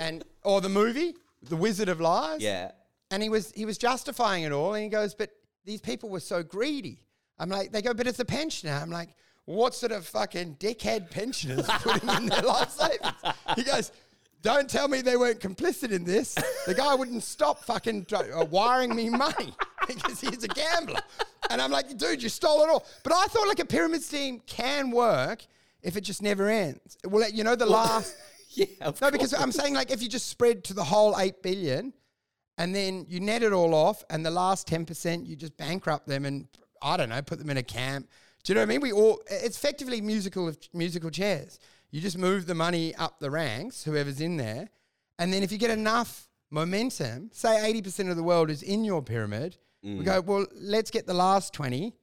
and 0.00 0.24
or 0.42 0.60
the 0.60 0.68
movie, 0.68 1.14
The 1.48 1.56
Wizard 1.56 1.88
of 1.88 2.00
Lies. 2.00 2.40
Yeah. 2.40 2.72
and 3.10 3.22
he 3.22 3.28
was 3.28 3.52
he 3.52 3.64
was 3.64 3.78
justifying 3.78 4.42
it 4.44 4.52
all, 4.52 4.74
and 4.74 4.82
he 4.82 4.90
goes, 4.90 5.14
"But 5.14 5.30
these 5.64 5.80
people 5.80 6.08
were 6.08 6.20
so 6.20 6.42
greedy." 6.42 7.02
I'm 7.38 7.48
like, 7.50 7.70
they 7.72 7.82
go, 7.82 7.94
"But 7.94 8.06
it's 8.08 8.18
a 8.18 8.24
pensioner." 8.24 8.72
I'm 8.72 8.90
like, 8.90 9.10
"What 9.44 9.74
sort 9.74 9.92
of 9.92 10.04
fucking 10.06 10.56
dickhead 10.58 11.10
pensioners 11.10 11.66
putting 11.66 12.08
in 12.08 12.26
their 12.26 12.42
life 12.42 12.70
savings?" 12.70 13.14
He 13.54 13.62
goes. 13.62 13.92
Don't 14.42 14.70
tell 14.70 14.86
me 14.86 15.00
they 15.00 15.16
weren't 15.16 15.40
complicit 15.40 15.90
in 15.90 16.04
this. 16.04 16.36
The 16.66 16.74
guy 16.74 16.94
wouldn't 16.94 17.22
stop 17.24 17.64
fucking 17.64 18.06
uh, 18.12 18.44
wiring 18.44 18.94
me 18.94 19.10
money 19.10 19.52
because 19.86 20.20
he's 20.20 20.44
a 20.44 20.48
gambler. 20.48 21.00
And 21.50 21.60
I'm 21.60 21.72
like, 21.72 21.96
dude, 21.96 22.22
you 22.22 22.28
stole 22.28 22.62
it 22.62 22.68
all. 22.68 22.86
But 23.02 23.12
I 23.14 23.26
thought 23.26 23.48
like 23.48 23.58
a 23.58 23.64
pyramid 23.64 24.02
scheme 24.02 24.40
can 24.46 24.90
work 24.90 25.44
if 25.82 25.96
it 25.96 26.02
just 26.02 26.22
never 26.22 26.48
ends. 26.48 26.96
Well, 27.04 27.28
you 27.30 27.44
know, 27.44 27.56
the 27.56 27.66
last. 27.66 28.16
Yeah. 28.50 28.64
No, 28.80 29.10
because. 29.10 29.34
I'm 29.34 29.52
saying 29.52 29.74
like 29.74 29.90
if 29.90 30.02
you 30.02 30.08
just 30.08 30.28
spread 30.28 30.64
to 30.64 30.74
the 30.74 30.82
whole 30.82 31.14
eight 31.18 31.42
billion, 31.42 31.92
and 32.56 32.74
then 32.74 33.04
you 33.06 33.20
net 33.20 33.42
it 33.42 33.52
all 33.52 33.74
off, 33.74 34.02
and 34.08 34.24
the 34.24 34.30
last 34.30 34.66
ten 34.66 34.86
percent 34.86 35.26
you 35.26 35.36
just 35.36 35.54
bankrupt 35.58 36.08
them, 36.08 36.24
and 36.24 36.48
I 36.80 36.96
don't 36.96 37.10
know, 37.10 37.20
put 37.20 37.38
them 37.38 37.50
in 37.50 37.58
a 37.58 37.62
camp. 37.62 38.08
Do 38.42 38.52
you 38.52 38.54
know 38.54 38.62
what 38.62 38.68
I 38.70 38.72
mean? 38.72 38.80
We 38.80 38.90
all 38.90 39.20
it's 39.30 39.58
effectively 39.58 40.00
musical 40.00 40.50
musical 40.72 41.10
chairs. 41.10 41.60
You 41.90 42.00
just 42.00 42.18
move 42.18 42.46
the 42.46 42.54
money 42.54 42.94
up 42.94 43.18
the 43.18 43.30
ranks, 43.30 43.84
whoever's 43.84 44.20
in 44.20 44.36
there, 44.36 44.68
and 45.18 45.32
then 45.32 45.42
if 45.42 45.50
you 45.50 45.58
get 45.58 45.70
enough 45.70 46.28
momentum, 46.50 47.30
say 47.32 47.64
eighty 47.66 47.82
percent 47.82 48.08
of 48.08 48.16
the 48.16 48.22
world 48.22 48.50
is 48.50 48.62
in 48.62 48.84
your 48.84 49.02
pyramid, 49.02 49.56
we 49.82 49.90
mm. 49.90 50.04
go 50.04 50.20
well. 50.20 50.46
Let's 50.54 50.90
get 50.90 51.06
the 51.06 51.14
last 51.14 51.52
twenty. 51.52 51.94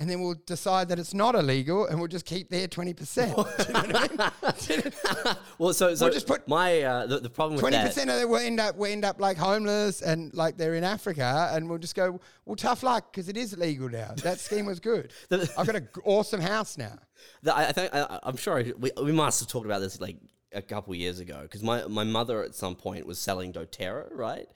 And 0.00 0.08
then 0.08 0.22
we'll 0.22 0.40
decide 0.46 0.88
that 0.88 0.98
it's 0.98 1.12
not 1.12 1.34
illegal, 1.34 1.86
and 1.86 1.98
we'll 1.98 2.08
just 2.08 2.24
keep 2.24 2.48
their 2.48 2.66
twenty 2.66 2.94
percent. 2.94 3.36
well, 5.58 5.74
so 5.74 5.94
so 5.94 6.08
just 6.08 6.26
put- 6.26 6.48
my 6.48 6.80
uh, 6.80 7.06
the, 7.06 7.20
the 7.20 7.28
problem 7.28 7.56
with 7.56 7.60
Twenty 7.60 7.76
that. 7.76 7.88
percent 7.88 8.08
of 8.08 8.18
them 8.18 8.30
will 8.30 8.38
end 8.38 8.60
up 8.60 8.76
will 8.76 8.86
end 8.86 9.04
up 9.04 9.20
like 9.20 9.36
homeless 9.36 10.00
and 10.00 10.32
like 10.32 10.56
they're 10.56 10.74
in 10.74 10.84
Africa, 10.84 11.50
and 11.52 11.68
we'll 11.68 11.78
just 11.78 11.94
go, 11.94 12.18
well, 12.46 12.56
tough 12.56 12.82
luck 12.82 13.12
because 13.12 13.28
it 13.28 13.36
is 13.36 13.54
legal 13.58 13.90
now. 13.90 14.14
That 14.22 14.40
scheme 14.40 14.64
was 14.64 14.80
good. 14.80 15.12
I've 15.30 15.66
got 15.66 15.76
an 15.76 15.88
awesome 16.04 16.40
house 16.40 16.78
now. 16.78 16.98
The, 17.42 17.54
I 17.54 17.68
I 17.68 17.72
think 17.72 17.94
I, 17.94 18.20
I'm 18.22 18.36
sure 18.36 18.58
I, 18.58 18.72
we, 18.78 18.90
we 19.02 19.12
must 19.12 19.40
have 19.40 19.50
talked 19.50 19.66
about 19.66 19.80
this 19.80 20.00
like 20.00 20.16
a 20.52 20.62
couple 20.62 20.94
years 20.94 21.20
ago 21.20 21.40
because 21.42 21.62
my, 21.62 21.86
my 21.86 22.04
mother 22.04 22.42
at 22.42 22.54
some 22.54 22.74
point 22.74 23.06
was 23.06 23.18
selling 23.18 23.52
DoTerra, 23.52 24.08
right? 24.12 24.46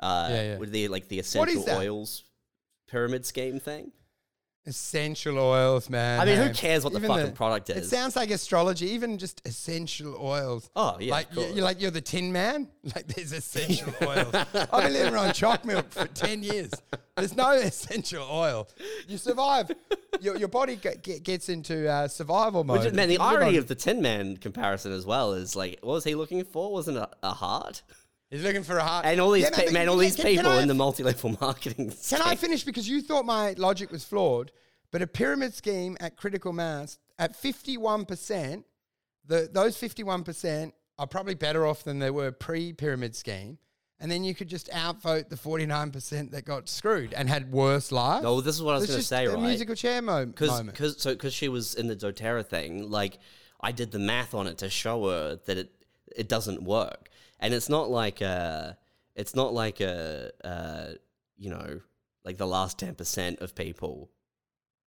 Uh, 0.00 0.28
Yeah, 0.30 0.42
yeah. 0.42 0.58
With 0.58 0.72
the 0.72 0.88
like 0.88 1.08
the 1.08 1.18
essential 1.18 1.64
oils 1.70 2.24
pyramid 2.88 3.26
scheme 3.26 3.60
thing. 3.60 3.92
Essential 4.68 5.38
oils, 5.38 5.88
man. 5.88 6.18
I 6.18 6.24
mean, 6.24 6.38
who 6.38 6.52
cares 6.52 6.82
what 6.82 6.92
the 6.92 6.98
even 6.98 7.08
fucking 7.10 7.32
product 7.34 7.70
It 7.70 7.76
is? 7.78 7.88
sounds 7.88 8.16
like 8.16 8.30
astrology, 8.30 8.86
even 8.90 9.16
just 9.16 9.40
essential 9.46 10.16
oils. 10.20 10.68
Oh, 10.74 10.96
yeah, 10.98 11.12
like 11.12 11.30
of 11.30 11.36
you- 11.36 11.42
course. 11.42 11.54
you're 11.54 11.64
like 11.64 11.80
you're 11.80 11.90
the 11.92 12.00
Tin 12.00 12.32
Man. 12.32 12.68
Like 12.94 13.06
there's 13.06 13.32
essential 13.32 13.92
oils. 14.02 14.32
I've 14.34 14.52
been 14.52 14.92
living 14.92 15.14
on 15.16 15.32
chalk 15.32 15.64
milk 15.64 15.90
for 15.92 16.06
ten 16.08 16.42
years. 16.42 16.70
There's 17.16 17.36
no 17.36 17.50
essential 17.52 18.26
oil. 18.30 18.68
You 19.06 19.18
survive. 19.18 19.70
Your, 20.20 20.36
your 20.36 20.48
body 20.48 20.76
get, 20.76 21.02
get, 21.02 21.22
gets 21.22 21.48
into 21.48 21.88
uh, 21.88 22.08
survival 22.08 22.64
mode. 22.64 22.84
Which 22.84 22.92
man, 22.94 23.06
the 23.08 23.14
You 23.14 23.18
live 23.20 23.34
irony 23.42 23.50
on- 23.52 23.58
of 23.58 23.66
the 23.68 23.74
Tin 23.76 24.02
Man 24.02 24.36
comparison 24.36 24.92
as 24.92 25.06
well 25.06 25.32
is 25.34 25.54
like, 25.54 25.78
what 25.82 25.92
was 25.92 26.04
he 26.04 26.14
looking 26.16 26.42
for? 26.44 26.72
Wasn't 26.72 26.96
it 26.96 27.08
a 27.22 27.32
heart? 27.32 27.82
He's 28.30 28.42
looking 28.42 28.64
for 28.64 28.76
a 28.78 28.82
heart. 28.82 29.06
And 29.06 29.20
all 29.20 29.30
these 29.30 29.44
Yeah, 29.44 29.50
pe- 29.50 29.64
but 29.66 29.72
man, 29.72 29.82
can- 29.82 29.88
all 29.90 29.96
these 29.96 30.16
can- 30.16 30.24
can 30.24 30.36
people 30.36 30.50
I- 30.52 30.62
in 30.62 30.68
the 30.68 30.74
multi-level 30.74 31.36
marketing. 31.40 31.92
Can 32.08 32.22
I 32.22 32.34
finish 32.36 32.64
because 32.64 32.88
you 32.88 33.00
thought 33.02 33.24
my 33.24 33.52
logic 33.56 33.90
was 33.92 34.04
flawed, 34.04 34.50
But 34.92 35.02
a 35.02 35.06
pyramid 35.06 35.52
scheme 35.54 35.96
at 36.00 36.16
critical 36.16 36.52
mass 36.52 36.98
at 37.18 37.34
51%, 37.40 38.64
the, 39.26 39.48
those 39.52 39.76
51% 39.76 40.72
are 40.98 41.06
probably 41.06 41.34
better 41.34 41.66
off 41.66 41.82
than 41.84 41.98
they 41.98 42.10
were 42.10 42.32
pre 42.32 42.72
pyramid 42.72 43.14
scheme. 43.16 43.58
And 43.98 44.10
then 44.10 44.24
you 44.24 44.34
could 44.34 44.48
just 44.48 44.68
outvote 44.74 45.30
the 45.30 45.36
49% 45.36 46.30
that 46.32 46.44
got 46.44 46.68
screwed 46.68 47.14
and 47.14 47.28
had 47.30 47.50
worse 47.50 47.90
lives. 47.90 48.24
No, 48.24 48.40
this 48.42 48.54
is 48.56 48.62
what 48.62 48.72
I 48.72 48.74
was 48.78 48.84
It's 48.84 48.90
going 48.92 48.96
to 48.96 49.00
just 49.00 49.08
say, 49.08 49.24
a 49.24 49.30
right? 49.34 49.40
musical 49.42 49.74
chair 49.74 50.02
mo- 50.02 50.26
Cause, 50.26 50.50
moment. 50.50 50.76
cause, 50.76 51.00
so, 51.00 51.12
because 51.14 51.32
she 51.32 51.48
was 51.48 51.74
in 51.74 51.86
the 51.86 51.96
DoTerra 51.96 52.46
thing, 52.46 52.90
like 52.90 53.18
I 53.60 53.72
did 53.72 53.92
the 53.92 53.98
math 53.98 54.34
on 54.34 54.46
it 54.46 54.58
to 54.58 54.68
show 54.68 55.08
her 55.08 55.36
that 55.46 55.56
it 55.56 55.72
it 56.14 56.28
doesn't 56.28 56.62
work, 56.62 57.08
and 57.40 57.52
it's 57.54 57.68
not 57.68 57.90
like 57.90 58.20
a, 58.20 58.76
it's 59.14 59.34
not 59.34 59.52
like 59.52 59.80
a, 59.80 60.30
uh, 60.44 60.86
you 61.36 61.50
know, 61.50 61.80
like 62.24 62.36
the 62.38 62.46
last 62.46 62.78
ten 62.78 62.94
percent 62.94 63.40
of 63.40 63.54
people 63.54 64.10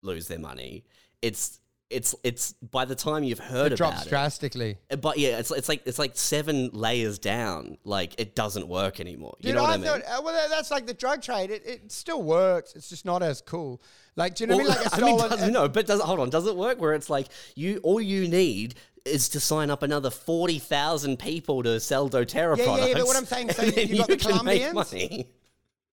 lose 0.02 0.28
their 0.28 0.40
money. 0.40 0.86
It's 1.22 1.60
it's 1.90 2.14
it's 2.24 2.54
by 2.54 2.86
the 2.86 2.94
time 2.96 3.24
you've 3.24 3.40
heard 3.40 3.72
about 3.72 3.72
it 3.72 3.74
It 3.74 3.78
drops 3.78 4.06
it, 4.06 4.10
drastically. 4.10 4.78
Uh, 4.92 4.96
But 4.98 5.18
yeah, 5.18 5.40
it's 5.40 5.50
it's 5.52 5.68
like 5.68 5.82
it's 5.86 5.98
like 5.98 6.16
seven 6.16 6.70
layers 6.72 7.18
down. 7.18 7.78
Like 7.84 8.20
it 8.20 8.36
doesn't 8.36 8.68
work 8.68 9.00
anymore. 9.00 9.36
You 9.40 9.48
Dude, 9.48 9.56
know 9.56 9.64
what 9.64 9.72
I 9.72 9.74
I 9.74 9.78
mean? 9.78 9.86
thought, 9.88 10.02
uh, 10.02 10.22
well, 10.24 10.50
that's 10.50 10.70
like 10.70 10.86
the 10.86 10.94
drug 10.94 11.22
trade. 11.24 11.50
It, 11.50 11.66
it 11.66 11.92
still 11.92 12.22
works. 12.22 12.76
It's 12.76 12.90
just 12.90 13.06
not 13.06 13.24
as 13.24 13.42
cool. 13.42 13.82
Like, 14.16 14.36
do 14.36 14.44
you 14.44 14.48
know 14.48 14.58
what 14.58 14.66
I 14.66 14.68
mean? 14.70 14.78
Like 14.84 14.86
a 14.86 14.96
I 15.04 15.06
mean, 15.06 15.18
does, 15.18 15.50
no, 15.52 15.68
but 15.68 15.88
does 15.88 16.02
hold 16.02 16.20
on? 16.20 16.30
Does 16.30 16.46
it 16.46 16.56
work 16.56 16.80
where 16.80 16.94
it's 16.94 17.10
like 17.10 17.28
you 17.56 17.80
all 17.84 18.00
you 18.02 18.28
need 18.28 18.76
is 19.10 19.30
to 19.30 19.40
sign 19.40 19.70
up 19.70 19.84
another 19.84 20.10
forty 20.10 20.60
thousand 20.60 21.20
people 21.20 21.64
to 21.64 21.80
sell 21.80 22.10
DoTerra 22.10 22.58
Yeah, 22.58 22.64
yeah, 22.64 22.70
products? 22.70 22.88
yeah, 22.88 22.94
but 22.96 23.06
what 23.08 23.18
I'm 23.18 23.26
saying, 23.26 23.50
so 23.52 23.64
you 23.82 23.98
got 23.98 24.08
the 24.08 24.18
Colombians? 24.18 24.94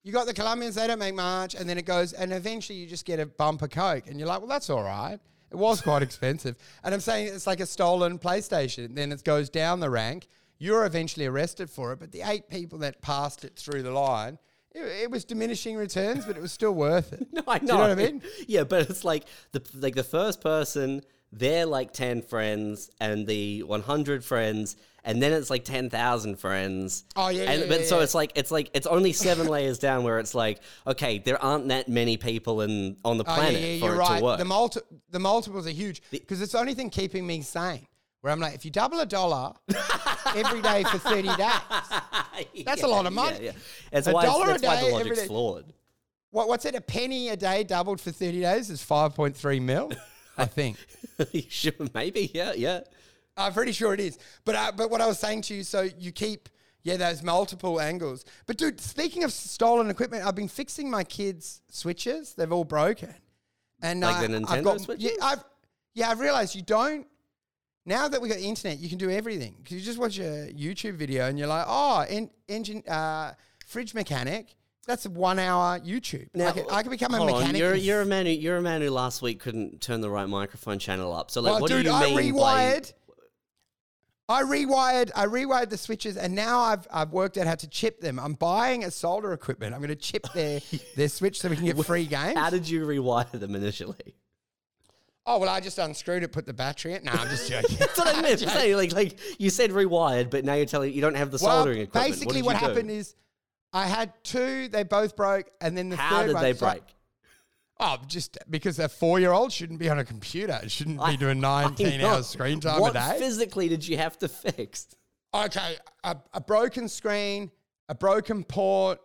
You 0.03 0.13
got 0.13 0.27
the 0.27 0.35
Colombians, 0.35 0.77
they 0.77 0.87
don't 0.87 1.01
make 1.01 1.17
much, 1.17 1.55
and 1.57 1.69
then 1.69 1.79
it 1.79 1.85
goes, 1.85 2.13
and 2.13 2.33
eventually 2.33 2.79
you 2.79 2.87
just 2.87 3.05
get 3.05 3.19
a 3.19 3.27
bumper 3.27 3.67
Coke, 3.67 4.07
and 4.07 4.19
you're 4.21 4.29
like, 4.29 4.39
well, 4.39 4.49
that's 4.49 4.71
all 4.71 4.83
right. 4.85 5.19
It 5.51 5.57
was 5.57 5.81
quite 5.81 6.03
expensive. 6.03 6.57
And 6.85 6.95
I'm 6.95 7.01
saying 7.01 7.29
it's 7.29 7.47
like 7.47 7.59
a 7.61 7.67
stolen 7.67 8.19
PlayStation. 8.19 8.95
Then 8.95 9.11
it 9.11 9.25
goes 9.25 9.49
down 9.51 9.81
the 9.81 9.91
rank. 9.91 10.29
You're 10.59 10.85
eventually 10.87 11.27
arrested 11.27 11.69
for 11.71 11.93
it, 11.93 11.99
but 11.99 12.13
the 12.13 12.23
eight 12.23 12.49
people 12.49 12.79
that 12.81 13.01
passed 13.03 13.45
it 13.45 13.57
through 13.57 13.83
the 13.83 13.91
line, 13.91 14.39
it, 14.73 14.81
it 15.03 15.11
was 15.11 15.25
diminishing 15.25 15.77
returns, 15.77 16.25
but 16.25 16.37
it 16.37 16.41
was 16.43 16.53
still 16.53 16.73
worth 16.73 17.13
it. 17.13 17.27
No, 17.33 17.43
I 17.49 17.59
know. 17.59 17.61
Do 17.61 17.67
you 17.67 17.73
know 17.73 17.79
what 17.81 17.91
I 17.91 17.95
mean? 17.97 18.23
Yeah, 18.47 18.65
but 18.65 18.89
it's 18.91 19.05
like 19.05 19.25
the 19.53 19.63
like 19.75 19.95
the 19.97 20.05
first 20.05 20.41
person, 20.41 21.03
they're 21.33 21.67
like 21.67 21.93
ten 21.93 22.23
friends, 22.23 22.91
and 23.01 23.27
the 23.27 23.63
one 23.65 23.83
hundred 23.83 24.25
friends, 24.25 24.77
and 25.05 25.23
then 25.23 25.33
it's 25.33 25.51
like 25.51 25.65
ten 25.65 25.91
thousand 25.91 26.37
friends. 26.39 27.05
Oh, 27.17 27.29
yeah, 27.29 27.51
and 27.51 27.63
yeah, 27.63 27.69
but 27.69 27.81
yeah, 27.81 27.87
so 27.87 27.99
yeah. 27.99 28.05
it's 28.05 28.15
like 28.15 28.33
it's 28.35 28.51
like 28.51 28.71
it's 28.75 28.87
only 28.87 29.13
seven 29.13 29.47
layers 29.57 29.79
down 29.79 30.05
where 30.05 30.19
it's 30.19 30.35
like 30.35 30.61
okay, 30.87 31.19
there 31.19 31.43
aren't 31.43 31.69
that 31.69 31.89
many 31.89 32.17
people 32.17 32.63
in 32.63 32.97
on 33.05 33.19
the 33.19 33.25
Oh, 33.27 33.35
planet 33.35 33.61
yeah, 33.61 33.67
yeah, 33.69 33.81
for 33.81 33.87
you're 33.87 33.95
it 33.95 33.99
right. 33.99 34.19
to 34.19 34.25
work. 34.25 34.39
The, 34.39 34.45
multi- 34.45 34.81
the 35.11 35.19
multiples 35.19 35.67
are 35.67 35.71
huge 35.71 36.03
because 36.11 36.41
it's 36.41 36.53
the 36.53 36.59
only 36.59 36.75
thing 36.75 36.91
keeping 36.91 37.27
me 37.27 37.43
sane. 37.43 37.87
Where 38.23 38.33
I'm 38.33 38.41
like, 38.41 38.55
if 38.57 38.65
you 38.65 38.73
double 38.73 38.99
a 38.99 39.07
dollar 39.07 39.53
every 40.35 40.61
day 40.61 40.83
for 40.85 40.99
30 40.99 41.23
days, 41.37 42.65
That's 42.65 42.83
a 42.83 42.89
lot 42.89 43.07
of 43.07 43.13
money. 43.13 43.39
Yeah. 43.41 43.53
That's 43.93 44.09
A 44.09 44.13
why, 44.13 44.25
dollar 44.25 44.47
that's 44.47 44.63
a 44.65 44.67
why 44.67 44.81
the 44.81 44.89
logic's 44.89 45.27
flawed. 45.27 45.73
what, 46.31 46.49
what's 46.49 46.65
it? 46.65 46.75
A 46.75 46.81
penny 46.81 47.29
a 47.29 47.37
day 47.37 47.63
doubled 47.63 48.01
for 48.01 48.11
30 48.11 48.41
days 48.41 48.69
is 48.71 48.81
5.3 48.85 49.63
mil, 49.63 49.93
I 50.37 50.45
think. 50.47 50.77
sure, 51.49 51.73
maybe, 51.95 52.31
yeah, 52.35 52.53
yeah. 52.55 52.81
I'm 53.37 53.53
pretty 53.53 53.73
sure 53.73 53.93
it 53.95 54.01
is. 54.01 54.19
But 54.45 54.55
uh, 54.55 54.73
but 54.75 54.91
what 54.91 55.01
I 55.01 55.07
was 55.07 55.19
saying 55.19 55.43
to 55.43 55.55
you, 55.55 55.63
so 55.63 55.89
you 55.99 56.13
keep 56.13 56.49
yeah 56.83 56.97
those 56.97 57.23
multiple 57.23 57.81
angles. 57.81 58.25
But 58.47 58.57
dude, 58.57 58.81
speaking 58.81 59.25
of 59.25 59.33
stolen 59.33 59.91
equipment, 59.91 60.25
I've 60.27 60.35
been 60.35 60.49
fixing 60.49 60.91
my 60.91 61.05
kids' 61.05 61.61
switches. 61.71 62.35
They've 62.35 62.51
all 62.53 62.65
broken, 62.65 63.15
and 63.83 64.01
Like 64.01 64.25
uh, 64.25 64.29
the 64.29 64.45
I've 64.49 64.65
got, 64.65 64.81
switches? 64.81 65.05
Yeah, 65.05 65.25
I've 65.25 65.45
yeah 65.95 66.11
I've 66.11 66.21
realized 66.21 66.55
you 66.55 66.63
don't. 66.63 67.07
Now 67.85 68.09
that 68.09 68.21
we 68.21 68.29
got 68.29 68.39
the 68.39 68.45
internet, 68.45 68.79
you 68.79 68.89
can 68.89 68.99
do 68.99 69.11
everything. 69.11 69.55
Because 69.63 69.77
you 69.77 69.83
just 69.83 69.99
watch 69.99 70.19
a 70.19 70.53
YouTube 70.53 70.95
video 70.95 71.29
and 71.29 71.39
you're 71.39 71.47
like, 71.47 71.67
oh, 71.69 72.05
en- 72.09 72.31
engine, 72.49 72.83
uh, 72.89 73.33
fridge 73.65 73.95
mechanic. 73.95 74.57
That's 74.87 75.05
a 75.05 75.11
one 75.11 75.39
hour 75.39 75.81
YouTube. 75.81 76.29
I, 76.41 76.53
can, 76.53 76.65
I 76.71 76.83
can 76.83 76.91
become 76.91 77.13
a 77.13 77.19
hold 77.19 77.31
on, 77.31 77.37
mechanic. 77.41 77.59
You're, 77.61 77.75
you're 77.75 78.01
a 78.03 78.07
man 78.07 78.27
who 78.27 78.33
you're 78.33 78.57
a 78.57 78.63
man 78.63 78.83
who 78.83 78.91
last 78.91 79.21
week 79.21 79.41
couldn't 79.41 79.81
turn 79.81 80.01
the 80.01 80.11
right 80.11 80.29
microphone 80.29 80.79
channel 80.79 81.13
up. 81.13 81.31
So 81.31 81.41
like, 81.41 81.53
Well, 81.53 81.61
what 81.63 81.71
dude, 81.71 81.85
do 81.85 81.91
you 81.91 81.97
I 81.97 82.15
mean 82.15 82.37
by 82.37 82.73
rewired. 82.73 82.93
I 84.29 84.43
rewired. 84.43 85.11
I 85.15 85.27
rewired 85.27 85.71
the 85.71 85.77
switches, 85.79 86.17
and 86.17 86.35
now 86.35 86.61
I've 86.61 86.87
I've 86.91 87.13
worked 87.13 87.37
out 87.37 87.47
how 87.47 87.57
to 87.57 87.69
chip 87.69 88.01
them. 88.01 88.19
I'm 88.19 88.35
buying 88.35 88.85
a 88.85 88.91
solder 88.91 89.33
equipment. 89.33 89.75
I'm 89.75 89.81
going 89.81 89.89
to 89.89 89.97
chip 89.97 90.27
their 90.35 90.61
their 90.97 91.09
switch 91.09 91.41
so 91.41 91.49
we 91.49 91.57
can 91.57 91.65
get 91.65 91.85
free 91.85 92.07
games. 92.07 92.39
How 92.39 92.51
did 92.51 92.69
you 92.69 92.87
rewire 92.87 93.31
them 93.31 93.55
initially? 93.55 94.15
oh 95.27 95.39
well, 95.39 95.51
I 95.51 95.61
just 95.61 95.79
unscrewed 95.79 96.23
it, 96.23 96.33
put 96.33 96.47
the 96.47 96.55
battery 96.55 96.95
in. 96.95 97.05
No, 97.05 97.13
I'm 97.13 97.29
just 97.29 97.51
joking. 97.51 97.77
That's 97.79 97.99
what 97.99 98.15
I 98.15 98.21
meant 98.21 98.39
to 98.41 98.49
say. 98.51 98.75
Like, 98.77 98.93
like 98.93 99.19
you 99.39 99.51
said 99.51 99.71
rewired, 99.71 100.31
but 100.31 100.45
now 100.45 100.55
you're 100.55 100.67
telling 100.67 100.93
you 100.93 101.01
don't 101.01 101.17
have 101.17 101.31
the 101.31 101.39
soldering 101.39 101.81
equipment. 101.81 102.13
basically, 102.13 102.43
what, 102.43 102.55
what, 102.55 102.61
did 102.61 102.63
you 102.63 102.69
do? 102.69 102.75
happened 102.75 102.91
is 102.93 103.15
I 103.73 103.87
had 103.87 104.13
two. 104.23 104.69
They 104.69 104.83
both 104.85 105.17
broke, 105.17 105.51
and 105.61 105.77
then 105.77 105.89
the 105.89 105.97
How 105.97 106.19
third 106.19 106.27
did 106.29 106.35
one. 106.35 106.43
they 106.43 106.51
I- 106.51 106.53
break? 106.53 106.83
oh, 107.79 107.99
just 108.07 108.39
because 108.49 108.79
a 108.79 108.89
four 108.89 109.21
year 109.21 109.33
old 109.33 109.53
shouldn't 109.53 109.79
be 109.79 109.89
on 109.91 109.99
a 109.99 110.05
computer. 110.05 110.59
It 110.63 110.71
shouldn't 110.71 111.05
be 111.05 111.17
doing 111.17 111.41
19 111.41 112.01
know. 112.01 112.09
hours 112.09 112.27
screen 112.27 112.61
time 112.61 112.81
what 112.81 112.91
a 112.93 112.95
day. 112.95 113.01
What 113.01 113.19
physically 113.19 113.69
did 113.69 113.87
you 113.87 113.99
have 113.99 114.19
to 114.19 114.29
fix? 114.29 114.87
okay, 115.35 115.77
a, 116.05 116.17
a 116.33 116.41
broken 116.41 116.89
screen, 116.89 117.51
a 117.91 117.95
broken 117.95 118.45
port, 118.45 118.99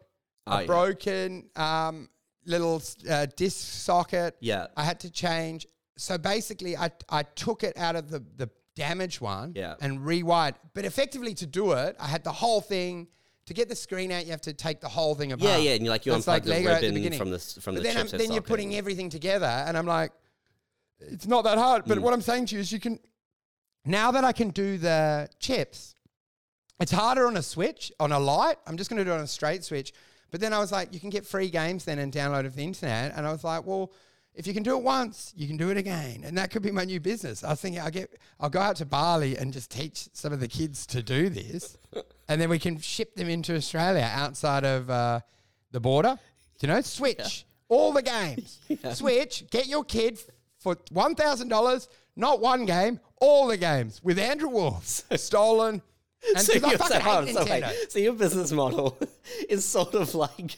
a 0.48 0.54
Oh, 0.56 0.60
yeah. 0.62 0.66
broken 0.66 1.50
um, 1.58 2.10
little 2.46 2.82
uh, 3.10 3.28
disc 3.36 3.58
socket. 3.60 4.38
Yeah. 4.40 4.68
I 4.78 4.84
had 4.86 5.02
to 5.02 5.12
change. 5.12 5.68
So 5.98 6.18
basically, 6.18 6.76
I, 6.78 6.92
I 7.10 7.24
took 7.24 7.64
it 7.64 7.78
out 7.78 7.96
of 7.98 8.10
the, 8.10 8.24
the 8.38 8.50
damaged 8.76 9.20
one 9.22 9.52
Yeah. 9.56 9.76
and 9.82 10.00
rewired. 10.00 10.56
But 10.74 10.86
effectively, 10.86 11.34
to 11.36 11.46
do 11.46 11.74
it, 11.74 11.96
I 12.00 12.08
had 12.08 12.24
the 12.24 12.32
whole 12.32 12.62
thing. 12.62 13.08
To 13.48 13.54
get 13.54 13.70
the 13.70 13.76
screen 13.76 14.12
out, 14.12 14.26
you 14.26 14.32
have 14.32 14.42
to 14.42 14.54
take 14.54 14.82
the 14.82 14.88
whole 14.88 15.16
thing 15.16 15.32
apart. 15.32 15.50
Yeah, 15.50 15.58
yeah, 15.58 15.72
and 15.72 15.84
you're 15.84 15.92
like 15.94 16.06
you 16.06 16.12
That's 16.12 16.26
unplug 16.26 16.44
the 16.44 16.50
Lego 16.52 16.70
at 16.70 16.82
ribbon 16.82 16.94
beginning. 16.94 17.18
from 17.20 17.32
the 17.32 17.36
s- 17.38 17.58
from 17.60 17.74
But 17.76 17.84
the 17.84 17.90
then, 17.90 17.98
I'm- 17.98 18.06
chipset 18.06 18.12
then 18.12 18.20
you're 18.28 18.36
socket. 18.36 18.46
putting 18.46 18.76
everything 18.76 19.10
together, 19.10 19.46
and 19.48 19.76
I'm 19.78 19.88
like, 19.88 20.12
it's 21.00 21.26
not 21.28 21.44
that 21.46 21.58
hard. 21.58 21.84
Mm. 21.86 21.88
But 21.88 22.00
what 22.00 22.14
I'm 22.14 22.22
saying 22.22 22.46
to 22.48 22.56
you 22.56 22.62
is, 22.62 22.72
you 22.72 22.80
can 22.80 23.00
now 23.84 24.12
that 24.12 24.24
I 24.24 24.32
can 24.32 24.50
do 24.52 24.78
the 24.78 25.28
chips, 25.40 25.96
it's 26.80 26.92
harder 26.92 27.26
on 27.26 27.36
a 27.36 27.42
switch, 27.42 27.92
on 28.00 28.12
a 28.12 28.20
light. 28.20 28.58
I'm 28.68 28.78
just 28.78 28.90
going 28.92 29.00
to 29.00 29.04
do 29.06 29.12
it 29.12 29.16
on 29.16 29.22
a 29.22 29.28
straight 29.28 29.64
switch. 29.64 29.92
But 30.30 30.40
then 30.40 30.54
I 30.54 30.60
was 30.60 30.72
like, 30.72 30.94
you 30.94 31.00
can 31.00 31.10
get 31.10 31.26
free 31.26 31.50
games 31.50 31.84
then 31.86 31.98
and 32.00 32.14
download 32.14 32.42
it 32.42 32.48
off 32.48 32.54
the 32.54 32.64
internet. 32.64 33.14
And 33.18 33.26
I 33.28 33.32
was 33.32 33.44
like, 33.44 33.66
well, 33.66 33.92
if 34.34 34.48
you 34.48 34.54
can 34.54 34.64
do 34.64 34.78
it 34.78 34.84
once, 34.84 35.34
you 35.36 35.48
can 35.48 35.58
do 35.58 35.70
it 35.70 35.78
again. 35.78 36.24
And 36.24 36.38
that 36.38 36.52
could 36.52 36.62
be 36.62 36.72
my 36.72 36.86
new 36.86 37.00
business. 37.00 37.44
I 37.44 37.50
was 37.50 37.62
thinking, 37.62 37.82
I'll 37.82 37.92
get, 37.92 38.18
I'll 38.40 38.50
go 38.50 38.60
out 38.60 38.78
to 38.78 38.86
Bali 38.86 39.38
and 39.38 39.52
just 39.52 39.70
teach 39.72 40.08
some 40.14 40.32
of 40.32 40.40
the 40.40 40.48
kids 40.48 40.86
to 40.88 41.04
do 41.04 41.30
this. 41.30 41.78
and 42.30 42.40
then 42.40 42.50
we 42.50 42.60
can 42.60 42.80
ship 42.80 43.16
them 43.16 43.30
into 43.30 43.56
Australia 43.56 44.10
outside 44.14 44.64
of 44.64 44.90
uh, 44.90 45.20
the 45.72 45.80
border. 45.80 46.18
You 46.62 46.68
know? 46.70 46.82
Switch 46.82 47.46
all 47.68 47.92
the 47.92 48.02
games. 48.02 48.60
Switch, 48.94 49.50
get 49.50 49.68
your 49.68 49.84
kid 49.84 50.20
for 50.60 50.76
$1,000, 50.94 51.88
not 52.16 52.40
one 52.40 52.66
game, 52.66 53.00
all 53.20 53.48
the 53.48 53.58
games 53.58 54.02
with 54.04 54.20
Andrew 54.20 54.50
Wolf. 54.50 55.02
Stolen. 55.16 55.82
And 56.36 56.40
so, 56.40 56.54
you're- 56.54 56.78
so, 56.78 57.00
so, 57.34 57.72
so 57.90 58.00
your 58.00 58.14
business 58.14 58.52
model 58.52 58.98
is 59.50 59.66
sort 59.66 59.96
of 59.96 60.14
like, 60.14 60.58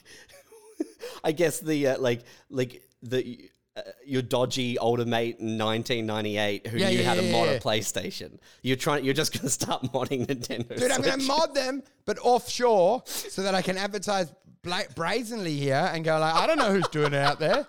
I 1.23 1.31
guess 1.31 1.59
the 1.59 1.87
uh, 1.87 1.99
like 1.99 2.23
like 2.49 2.81
the 3.01 3.49
uh, 3.75 3.81
your 4.05 4.21
dodgy 4.21 4.77
older 4.77 5.05
mate 5.05 5.37
in 5.39 5.57
1998 5.57 6.67
who 6.67 6.77
Yeah, 6.77 6.89
knew 6.89 6.97
yeah, 6.99 7.03
how 7.05 7.13
to 7.15 7.23
yeah, 7.23 7.31
mod 7.31 7.49
a 7.49 7.59
PlayStation. 7.59 8.37
You're 8.61 8.75
trying. 8.77 9.03
You're 9.03 9.13
just 9.15 9.33
going 9.33 9.43
to 9.43 9.49
start 9.49 9.81
modding 9.93 10.27
Nintendo. 10.27 10.77
Dude, 10.77 10.91
I'm 10.91 11.01
going 11.01 11.19
to 11.19 11.25
mod 11.25 11.55
them, 11.55 11.81
but 12.05 12.19
offshore, 12.19 13.01
so 13.05 13.41
that 13.43 13.55
I 13.55 13.61
can 13.61 13.77
advertise 13.77 14.31
bla- 14.61 14.85
brazenly 14.95 15.55
here 15.57 15.89
and 15.93 16.05
go 16.05 16.19
like, 16.19 16.35
I 16.35 16.45
don't 16.47 16.57
know 16.59 16.71
who's 16.71 16.87
doing 16.89 17.13
it 17.13 17.19
out 17.21 17.39
there. 17.39 17.65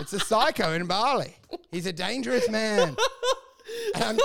It's 0.00 0.12
a 0.12 0.18
psycho 0.20 0.72
in 0.72 0.86
Bali. 0.86 1.36
He's 1.70 1.86
a 1.86 1.92
dangerous 1.92 2.48
man. 2.50 2.96
And 3.94 4.04
I'm, 4.04 4.18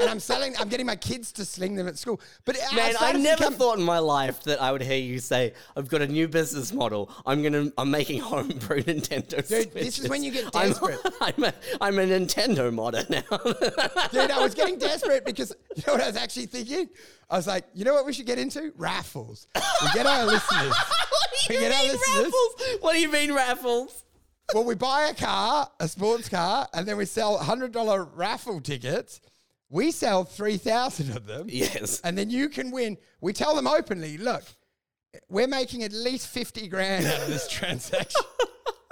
and 0.00 0.10
I'm 0.10 0.20
selling. 0.20 0.54
I'm 0.58 0.68
getting 0.68 0.86
my 0.86 0.96
kids 0.96 1.32
to 1.32 1.44
sling 1.44 1.74
them 1.76 1.86
at 1.88 1.98
school. 1.98 2.20
But 2.44 2.56
I 2.70 2.74
Man, 2.74 2.94
I 3.00 3.12
to 3.12 3.18
never 3.18 3.36
become- 3.38 3.54
thought 3.54 3.78
in 3.78 3.84
my 3.84 3.98
life 3.98 4.42
that 4.44 4.60
I 4.60 4.72
would 4.72 4.82
hear 4.82 4.96
you 4.98 5.18
say, 5.18 5.52
"I've 5.76 5.88
got 5.88 6.02
a 6.02 6.06
new 6.06 6.28
business 6.28 6.72
model. 6.72 7.10
I'm 7.26 7.42
gonna, 7.42 7.70
I'm 7.78 7.90
making 7.90 8.20
homebrew 8.20 8.82
Nintendo 8.82 9.46
Dude, 9.46 9.72
this 9.72 9.98
is 9.98 10.08
when 10.08 10.22
you 10.22 10.30
get 10.30 10.54
I'm- 10.56 10.68
desperate. 10.70 11.00
I'm, 11.20 11.44
a, 11.44 11.54
I'm 11.80 11.98
a 11.98 12.02
Nintendo 12.02 12.72
modder 12.72 13.04
now. 13.08 13.22
Dude, 14.12 14.30
I 14.30 14.38
was 14.40 14.54
getting 14.54 14.78
desperate 14.78 15.24
because 15.24 15.54
you 15.76 15.82
know 15.86 15.94
what 15.94 16.02
I 16.02 16.06
was 16.06 16.16
actually 16.16 16.46
thinking? 16.46 16.88
I 17.28 17.36
was 17.36 17.46
like, 17.46 17.64
you 17.74 17.84
know 17.84 17.94
what 17.94 18.06
we 18.06 18.12
should 18.12 18.26
get 18.26 18.38
into? 18.38 18.72
Raffles. 18.76 19.46
We 19.54 19.88
get 19.94 20.06
our 20.06 20.24
listeners. 20.26 20.74
what 20.74 21.30
do 21.48 21.54
We 21.54 21.54
you 21.56 21.60
get 21.60 21.72
our 21.72 21.82
mean 21.82 21.92
listeners. 21.92 22.24
raffles? 22.24 22.78
What 22.80 22.92
do 22.94 23.00
you 23.00 23.12
mean 23.12 23.32
raffles? 23.32 24.04
Well, 24.54 24.64
we 24.64 24.74
buy 24.74 25.08
a 25.10 25.14
car, 25.14 25.70
a 25.78 25.86
sports 25.88 26.28
car, 26.28 26.68
and 26.74 26.86
then 26.86 26.96
we 26.96 27.04
sell 27.06 27.38
$100 27.38 28.10
raffle 28.14 28.60
tickets. 28.60 29.20
We 29.68 29.92
sell 29.92 30.24
3,000 30.24 31.16
of 31.16 31.26
them. 31.26 31.46
Yes. 31.48 32.00
And 32.02 32.18
then 32.18 32.30
you 32.30 32.48
can 32.48 32.70
win. 32.70 32.96
We 33.20 33.32
tell 33.32 33.54
them 33.54 33.66
openly, 33.68 34.18
look, 34.18 34.42
we're 35.28 35.46
making 35.46 35.84
at 35.84 35.92
least 35.92 36.26
50 36.28 36.66
grand 36.68 37.06
out 37.06 37.20
of 37.22 37.28
this 37.28 37.46
transaction. 37.50 38.22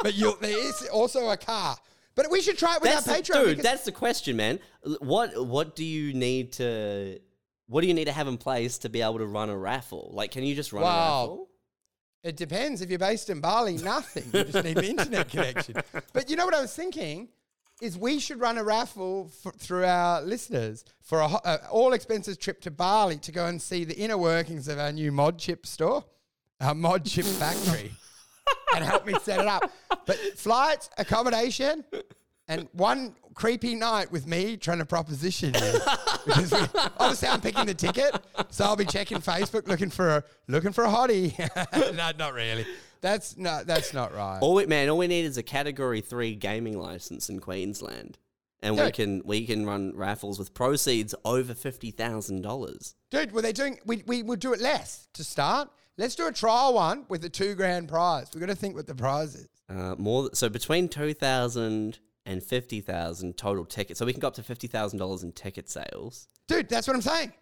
but 0.03 0.15
there 0.41 0.59
is 0.69 0.89
also 0.93 1.31
a 1.31 1.37
car. 1.37 1.77
But 2.15 2.31
we 2.31 2.41
should 2.41 2.59
try 2.59 2.75
it 2.77 2.83
with 2.83 2.91
That's 2.93 3.09
our 3.09 3.17
the, 3.17 3.23
Patreon. 3.23 3.45
dude. 3.57 3.59
That's 3.63 3.85
the 3.85 3.93
question, 3.93 4.37
man. 4.37 4.59
What 5.01 5.47
what 5.47 5.77
do 5.77 5.85
you 5.85 6.13
need 6.15 6.53
to 6.55 7.21
what 7.69 7.83
do 7.83 7.87
you 7.87 7.95
need 7.95 8.07
to 8.07 8.13
have 8.13 8.27
in 8.27 8.39
place 8.39 8.79
to 8.79 8.89
be 8.89 9.03
able 9.03 9.19
to 9.19 9.27
run 9.27 9.51
a 9.51 9.57
raffle? 9.57 10.11
Like, 10.13 10.33
can 10.33 10.43
you 10.43 10.57
just 10.57 10.73
run 10.73 10.83
a 10.83 10.87
Wow. 10.87 11.21
raffle? 11.21 11.48
It 12.23 12.37
depends. 12.37 12.83
If 12.83 12.91
you're 12.91 12.99
based 12.99 13.31
in 13.31 13.41
Bali, 13.41 13.77
nothing. 13.79 14.25
You 14.33 14.45
just 14.45 14.65
need 14.65 14.77
an 14.79 14.85
internet 14.85 15.29
connection. 15.31 15.77
But 16.13 16.29
you 16.29 16.37
know 16.37 16.45
what 16.45 16.55
I 16.55 16.61
was 16.61 16.75
thinking 16.75 17.29
is 17.81 17.97
we 17.97 18.19
should 18.19 18.41
run 18.41 18.59
a 18.59 18.65
raffle 18.65 19.29
for, 19.29 19.53
through 19.53 19.85
our 19.85 20.21
listeners 20.23 20.85
for 21.01 21.21
a, 21.21 21.27
a 21.27 21.41
uh, 21.45 21.59
all 21.71 21.93
expenses 21.93 22.37
trip 22.37 22.61
to 22.63 22.71
Bali 22.71 23.19
to 23.19 23.33
go 23.33 23.47
and 23.47 23.63
see 23.63 23.85
the 23.85 23.97
inner 23.97 24.19
workings 24.19 24.67
of 24.69 24.79
our 24.79 24.91
new 24.91 25.13
mod 25.13 25.39
chip 25.39 25.65
store, 25.65 26.05
our 26.61 26.75
mod 26.75 27.05
chip 27.05 27.25
factory, 27.25 27.93
and 28.75 28.85
help 28.85 29.07
me 29.07 29.15
set 29.23 29.39
it 29.39 29.47
up. 29.47 29.71
But 30.07 30.17
flights, 30.37 30.91
accommodation, 30.99 31.85
and 32.49 32.69
one 32.73 33.15
creepy 33.35 33.75
night 33.75 34.11
with 34.11 34.27
me 34.27 34.57
trying 34.57 34.79
to 34.79 34.85
proposition 34.85 35.55
you. 35.55 35.73
because 36.27 36.51
we, 36.51 36.59
obviously 36.99 37.29
I'm 37.29 37.41
picking 37.41 37.67
the 37.67 37.75
ticket, 37.75 38.15
so 38.51 38.65
I'll 38.65 38.77
be 38.77 38.85
checking 38.85 39.19
Facebook 39.19 39.69
looking 39.69 39.91
for 39.91 40.17
a 40.17 40.25
looking 40.49 40.73
for 40.73 40.85
a 40.85 40.89
hottie. 40.89 41.39
no, 41.97 42.11
not 42.19 42.35
really. 42.35 42.67
That's 43.01 43.37
not 43.37 43.67
that's 43.67 43.95
not 43.95 44.15
right. 44.15 44.39
All 44.41 44.55
we, 44.55 44.67
man, 44.67 44.89
all 44.89 44.99
we 44.99 45.07
need 45.07 45.25
is 45.25 45.37
a 45.39 45.43
Category 45.43 46.01
Three 46.01 46.35
gaming 46.35 46.79
license 46.79 47.29
in 47.29 47.39
Queensland, 47.39 48.19
and 48.61 48.77
we 48.77 48.91
can 48.91 49.23
we 49.25 49.47
can 49.47 49.65
run 49.65 49.93
raffles 49.95 50.39
with 50.39 50.53
proceeds 50.55 51.15
over 51.25 51.55
fifty 51.55 51.91
thousand 51.91 52.43
dollars. 52.43 52.97
Dude, 53.11 53.33
were 53.33 53.43
they 53.43 53.53
doing? 53.53 53.79
We 53.87 54.03
we 54.07 54.23
would 54.23 54.41
do 54.41 54.53
it 54.53 54.61
less 54.61 55.07
to 55.15 55.23
start. 55.23 55.71
Let's 55.97 56.15
do 56.15 56.27
a 56.27 56.33
trial 56.33 56.75
one 56.75 57.07
with 57.09 57.25
a 57.25 57.29
two 57.29 57.55
grand 57.55 57.89
prize. 57.89 58.29
We've 58.33 58.41
got 58.41 58.47
to 58.47 58.55
think 58.55 58.75
what 58.75 58.87
the 58.87 58.95
prize 58.95 59.35
is. 59.35 59.49
Uh, 59.69 59.95
more 59.99 60.31
so 60.33 60.49
between 60.49 60.89
two 60.89 61.15
thousand 61.15 62.01
and 62.29 62.43
fifty 62.43 62.81
thousand 62.81 63.37
total 63.37 63.65
tickets. 63.65 63.99
So 63.99 64.07
we 64.07 64.13
can 64.13 64.21
go 64.21 64.29
up 64.29 64.35
to 64.35 64.43
fifty 64.43 64.67
thousand 64.69 64.99
dollars 65.01 65.23
in 65.25 65.33
ticket 65.33 65.69
sales. 65.69 66.29
Dude, 66.47 66.69
that's 66.69 66.87
what 66.87 66.95
I'm 66.95 67.03
saying. 67.03 67.33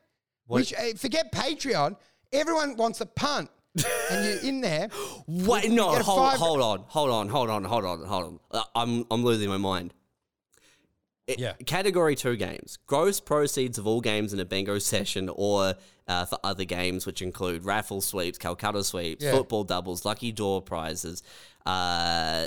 What- 0.46 0.66
sh- 0.66 0.72
eh, 0.76 0.92
forget 0.96 1.32
Patreon. 1.32 1.96
Everyone 2.32 2.76
wants 2.76 3.00
a 3.00 3.06
punt, 3.06 3.50
and 4.10 4.24
you're 4.24 4.38
in 4.48 4.60
there. 4.60 4.88
Wait, 5.26 5.70
no, 5.70 5.88
hold, 5.94 6.30
five- 6.30 6.38
hold 6.38 6.60
on, 6.60 6.84
hold 6.88 7.10
on, 7.10 7.28
hold 7.28 7.50
on, 7.50 7.64
hold 7.64 7.84
on, 7.84 8.04
hold 8.04 8.24
on. 8.24 8.40
Uh, 8.50 8.62
I'm 8.74 9.04
I'm 9.10 9.24
losing 9.24 9.48
my 9.48 9.56
mind. 9.58 9.92
It- 11.26 11.38
Yeah. 11.40 11.54
Category 11.66 12.14
two 12.14 12.36
games. 12.36 12.78
Gross 12.86 13.20
proceeds 13.20 13.78
of 13.78 13.86
all 13.86 14.00
games 14.00 14.32
in 14.32 14.40
a 14.40 14.44
bingo 14.44 14.78
session 14.78 15.28
or 15.34 15.74
uh, 16.08 16.24
for 16.24 16.38
other 16.44 16.64
games, 16.64 17.04
which 17.06 17.20
include 17.22 17.64
raffle 17.64 18.00
sweeps, 18.00 18.38
Calcutta 18.38 18.84
sweeps, 18.84 19.24
Yeah. 19.24 19.32
football 19.32 19.64
doubles, 19.64 20.04
lucky 20.04 20.30
door 20.30 20.62
prizes, 20.62 21.24
uh, 21.64 22.46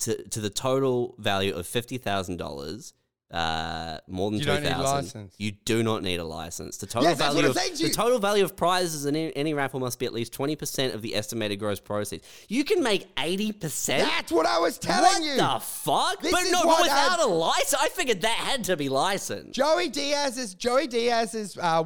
to, 0.00 0.28
to 0.28 0.40
the 0.40 0.50
total 0.50 1.14
value 1.18 1.54
of 1.54 1.66
$50,000. 1.66 2.92
Uh, 3.32 3.98
more 4.06 4.30
than 4.30 4.38
You 4.38 4.44
two 4.44 4.50
don't 4.52 4.62
need 4.62 4.68
a 4.68 4.74
thousand. 4.74 4.94
license. 4.96 5.34
You 5.38 5.50
do 5.64 5.82
not 5.82 6.04
need 6.04 6.20
a 6.20 6.24
license. 6.24 6.76
The 6.76 6.86
total 6.86 7.08
Yes, 7.08 7.18
that's 7.18 7.34
what 7.34 7.42
value 7.42 7.46
I'm 7.46 7.50
of 7.50 7.56
saying 7.56 7.72
to 7.76 7.82
the 7.82 7.88
you. 7.88 7.92
total 7.94 8.18
value 8.20 8.44
of 8.44 8.54
prizes 8.54 9.06
in 9.06 9.16
any, 9.16 9.34
any 9.34 9.54
raffle 9.54 9.80
must 9.80 9.98
be 9.98 10.06
at 10.06 10.12
least 10.12 10.32
twenty 10.32 10.54
percent 10.54 10.94
of 10.94 11.02
the 11.02 11.16
estimated 11.16 11.58
gross 11.58 11.80
proceeds. 11.80 12.24
You 12.48 12.62
can 12.62 12.80
make 12.80 13.08
eighty 13.18 13.50
percent. 13.50 14.08
That's 14.08 14.30
what 14.30 14.46
I 14.46 14.58
was 14.58 14.78
telling 14.78 15.02
What 15.02 15.22
you. 15.24 15.36
What 15.42 15.54
the 15.54 15.64
fuck? 15.64 16.22
This 16.22 16.30
but 16.30 16.42
is 16.42 16.52
no, 16.52 16.60
what 16.60 16.76
but 16.78 16.82
without 16.84 17.18
I- 17.18 17.24
a 17.24 17.26
license, 17.26 17.74
I 17.80 17.88
figured 17.88 18.20
that 18.20 18.28
had 18.36 18.62
to 18.64 18.76
be 18.76 18.88
licensed. 18.88 19.52
Joey 19.52 19.88
Diaz's 19.88 20.54
Joey 20.54 20.86
Diaz's 20.86 21.58
uh, 21.58 21.84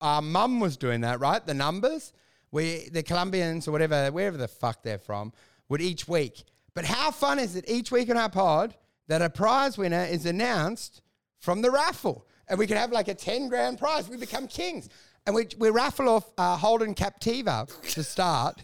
uh, 0.00 0.20
mum 0.22 0.60
was 0.60 0.78
doing 0.78 1.02
that, 1.02 1.20
right? 1.20 1.44
The 1.44 1.52
numbers, 1.52 2.14
we 2.52 2.88
the 2.90 3.02
Colombians 3.02 3.68
or 3.68 3.72
whatever, 3.72 4.10
wherever 4.12 4.38
the 4.38 4.48
fuck 4.48 4.82
they're 4.82 4.98
from, 4.98 5.32
would 5.68 5.82
each 5.82 6.08
week. 6.08 6.44
But 6.76 6.84
how 6.84 7.10
fun 7.10 7.38
is 7.38 7.56
it 7.56 7.64
each 7.68 7.90
week 7.90 8.10
on 8.10 8.18
our 8.18 8.28
pod 8.28 8.74
that 9.08 9.22
a 9.22 9.30
prize 9.30 9.78
winner 9.78 10.04
is 10.04 10.26
announced 10.26 11.00
from 11.40 11.62
the 11.62 11.70
raffle, 11.70 12.26
and 12.48 12.58
we 12.58 12.66
could 12.66 12.76
have 12.76 12.92
like 12.92 13.08
a 13.08 13.14
ten 13.14 13.48
grand 13.48 13.78
prize. 13.78 14.10
We 14.10 14.18
become 14.18 14.46
kings, 14.46 14.90
and 15.24 15.34
we 15.34 15.48
we 15.56 15.70
raffle 15.70 16.08
off 16.10 16.30
uh, 16.36 16.54
Holden 16.58 16.94
Captiva 16.94 17.66
to 17.94 18.04
start. 18.04 18.62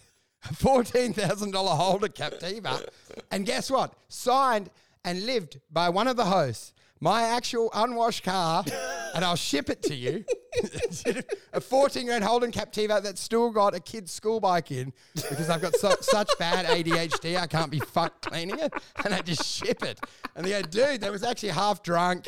A 0.50 0.54
fourteen 0.54 1.14
thousand 1.14 1.52
dollar 1.52 1.74
Holden 1.74 2.12
Captiva, 2.12 2.86
and 3.30 3.46
guess 3.46 3.70
what? 3.70 3.94
Signed 4.08 4.68
and 5.06 5.24
lived 5.24 5.60
by 5.70 5.88
one 5.88 6.06
of 6.06 6.16
the 6.16 6.26
hosts. 6.26 6.74
My 7.00 7.22
actual 7.22 7.70
unwashed 7.72 8.24
car, 8.24 8.62
and 9.14 9.24
I'll 9.24 9.36
ship 9.36 9.70
it 9.70 9.82
to 9.84 9.94
you. 9.94 10.24
a 11.52 11.60
14 11.60 12.04
year 12.04 12.14
old 12.14 12.22
Holden 12.22 12.52
Captiva 12.52 13.02
that's 13.02 13.20
still 13.20 13.50
got 13.50 13.74
a 13.74 13.80
kid's 13.80 14.12
school 14.12 14.40
bike 14.40 14.70
in 14.70 14.92
because 15.14 15.50
I've 15.50 15.62
got 15.62 15.74
so, 15.76 15.94
such 16.00 16.30
bad 16.38 16.66
ADHD, 16.66 17.38
I 17.38 17.46
can't 17.46 17.70
be 17.70 17.80
fucked 17.80 18.26
cleaning 18.26 18.58
it. 18.58 18.72
And 19.04 19.14
I 19.14 19.20
just 19.20 19.44
ship 19.44 19.82
it. 19.82 20.00
And 20.36 20.44
they 20.44 20.50
go, 20.50 20.62
dude, 20.62 21.00
there 21.00 21.12
was 21.12 21.22
actually 21.22 21.50
half 21.50 21.82
drunk, 21.82 22.26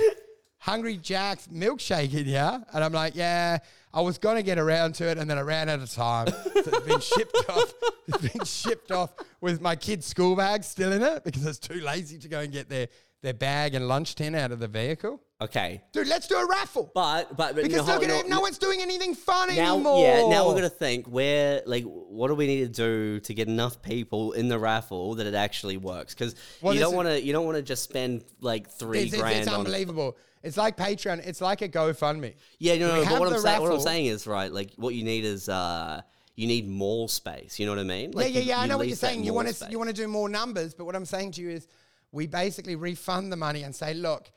Hungry 0.59 0.97
Jack's 0.97 1.49
milkshake 1.49 2.15
in 2.15 2.25
here. 2.25 2.63
And 2.73 2.85
I'm 2.85 2.93
like, 2.93 3.15
yeah, 3.15 3.59
I 3.93 4.01
was 4.01 4.19
going 4.19 4.37
to 4.37 4.43
get 4.43 4.59
around 4.59 4.95
to 4.97 5.09
it. 5.09 5.19
And 5.19 5.29
then 5.29 5.39
I 5.39 5.43
ran 5.43 5.69
out 5.69 5.81
of 5.81 5.91
time. 5.91 6.29
So 6.29 6.51
it's 6.55 6.81
been 6.81 7.01
shipped 7.01 7.37
off. 7.49 7.75
It's 8.09 8.33
been 8.33 8.45
shipped 8.45 8.91
off 8.91 9.15
with 9.41 9.61
my 9.61 9.77
kid's 9.77 10.07
school 10.07 10.37
bag 10.37 10.65
still 10.65 10.93
in 10.93 11.03
it 11.03 11.25
because 11.25 11.45
I 11.45 11.49
was 11.49 11.59
too 11.59 11.81
lazy 11.81 12.19
to 12.19 12.29
go 12.29 12.41
and 12.41 12.53
get 12.53 12.69
their, 12.69 12.89
their 13.23 13.35
bag 13.35 13.75
and 13.75 13.89
lunch 13.89 14.15
tin 14.15 14.35
out 14.35 14.53
of 14.53 14.59
the 14.59 14.69
vehicle. 14.69 15.21
Okay, 15.45 15.83
Dude, 15.93 16.07
let's 16.09 16.27
do 16.27 16.37
a 16.37 16.47
raffle. 16.47 16.91
but 16.95 17.37
but, 17.37 17.55
but 17.55 17.63
Because 17.65 17.87
no, 17.87 17.95
look 17.95 18.03
at 18.03 18.09
no, 18.09 18.19
it, 18.21 18.29
no 18.29 18.41
one's 18.41 18.57
doing 18.59 18.81
anything 18.81 19.15
fun 19.15 19.55
now, 19.55 19.75
anymore. 19.75 20.03
yeah, 20.03 20.27
now 20.29 20.47
we're 20.47 20.55
gonna 20.55 20.69
think 20.71 21.07
where, 21.07 21.63
like, 21.67 21.85
what 21.85 22.29
do 22.29 22.35
we 22.35 22.47
need 22.47 22.61
to 22.61 22.69
do 22.69 23.21
to 23.21 23.35
get 23.35 23.49
enough 23.49 23.83
people 23.83 24.33
in 24.33 24.49
the 24.49 24.59
raffle 24.59 25.15
that 25.17 25.27
it 25.27 25.35
actually 25.35 25.77
works? 25.77 26.15
Because 26.15 26.35
Well, 26.63 26.73
you 26.73 26.81
don't 26.81 26.95
want 26.97 27.09
to, 27.09 27.21
you 27.21 27.33
don't 27.33 27.45
want 27.45 27.57
to 27.57 27.63
just 27.63 27.83
spend 27.83 28.25
like 28.41 28.71
three 28.71 29.01
It's, 29.01 29.13
it's, 29.13 29.23
grand 29.23 29.37
it's 29.41 29.49
on. 29.49 29.61
unbelievable. 29.61 30.17
It's 30.43 30.57
like 30.57 30.77
Patreon. 30.77 31.27
It's 31.27 31.41
like 31.41 31.63
a 31.63 31.69
GoFundMe. 31.69 32.35
Yeah, 32.59 32.77
no, 32.77 33.03
no. 33.03 33.05
But 33.09 33.21
what 33.21 33.33
I'm 33.33 33.39
saying, 33.39 33.63
what 33.63 33.73
I'm 33.73 33.81
saying 33.81 34.07
is 34.07 34.27
right. 34.27 34.53
Like, 34.53 34.73
what 34.77 34.95
you 34.95 35.05
need 35.05 35.25
is, 35.25 35.49
uh, 35.49 36.03
you 36.37 36.47
need 36.47 36.69
more 36.69 37.09
space. 37.09 37.59
You 37.59 37.67
know 37.67 37.73
what 37.73 37.79
I 37.79 37.85
mean? 37.85 38.13
Like, 38.13 38.33
yeah, 38.33 38.41
yeah, 38.41 38.47
yeah. 38.47 38.61
I 38.61 38.67
know 38.67 38.79
what 38.79 38.87
you're 38.89 38.97
saying. 38.97 39.25
You 39.25 39.35
want 39.35 39.49
to 39.49 39.71
you 39.71 39.79
want 39.79 39.91
to 39.91 39.97
do 39.97 40.09
more 40.09 40.29
numbers, 40.29 40.75
but 40.75 40.85
what 40.85 40.97
I'm 40.97 41.05
saying 41.07 41.33
to 41.33 41.43
you 41.43 41.51
is, 41.51 41.69
we 42.13 42.27
basically 42.27 42.77
refund 42.77 43.31
the 43.33 43.37
money 43.37 43.63
and 43.63 43.75
say, 43.75 43.93
look. 43.95 44.31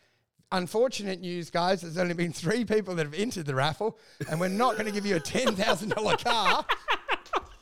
Unfortunate 0.52 1.20
news, 1.20 1.50
guys. 1.50 1.82
There's 1.82 1.98
only 1.98 2.14
been 2.14 2.32
three 2.32 2.64
people 2.64 2.96
that 2.96 3.06
have 3.06 3.14
entered 3.14 3.46
the 3.46 3.56
raffle, 3.56 3.98
and 4.30 4.40
we're 4.40 4.48
not 4.48 4.74
going 4.74 4.86
to 4.86 4.92
give 4.94 5.06
you 5.06 5.18
a 5.18 5.20
ten 5.20 5.56
thousand 5.56 5.90
dollar 5.90 6.16
car 6.24 6.66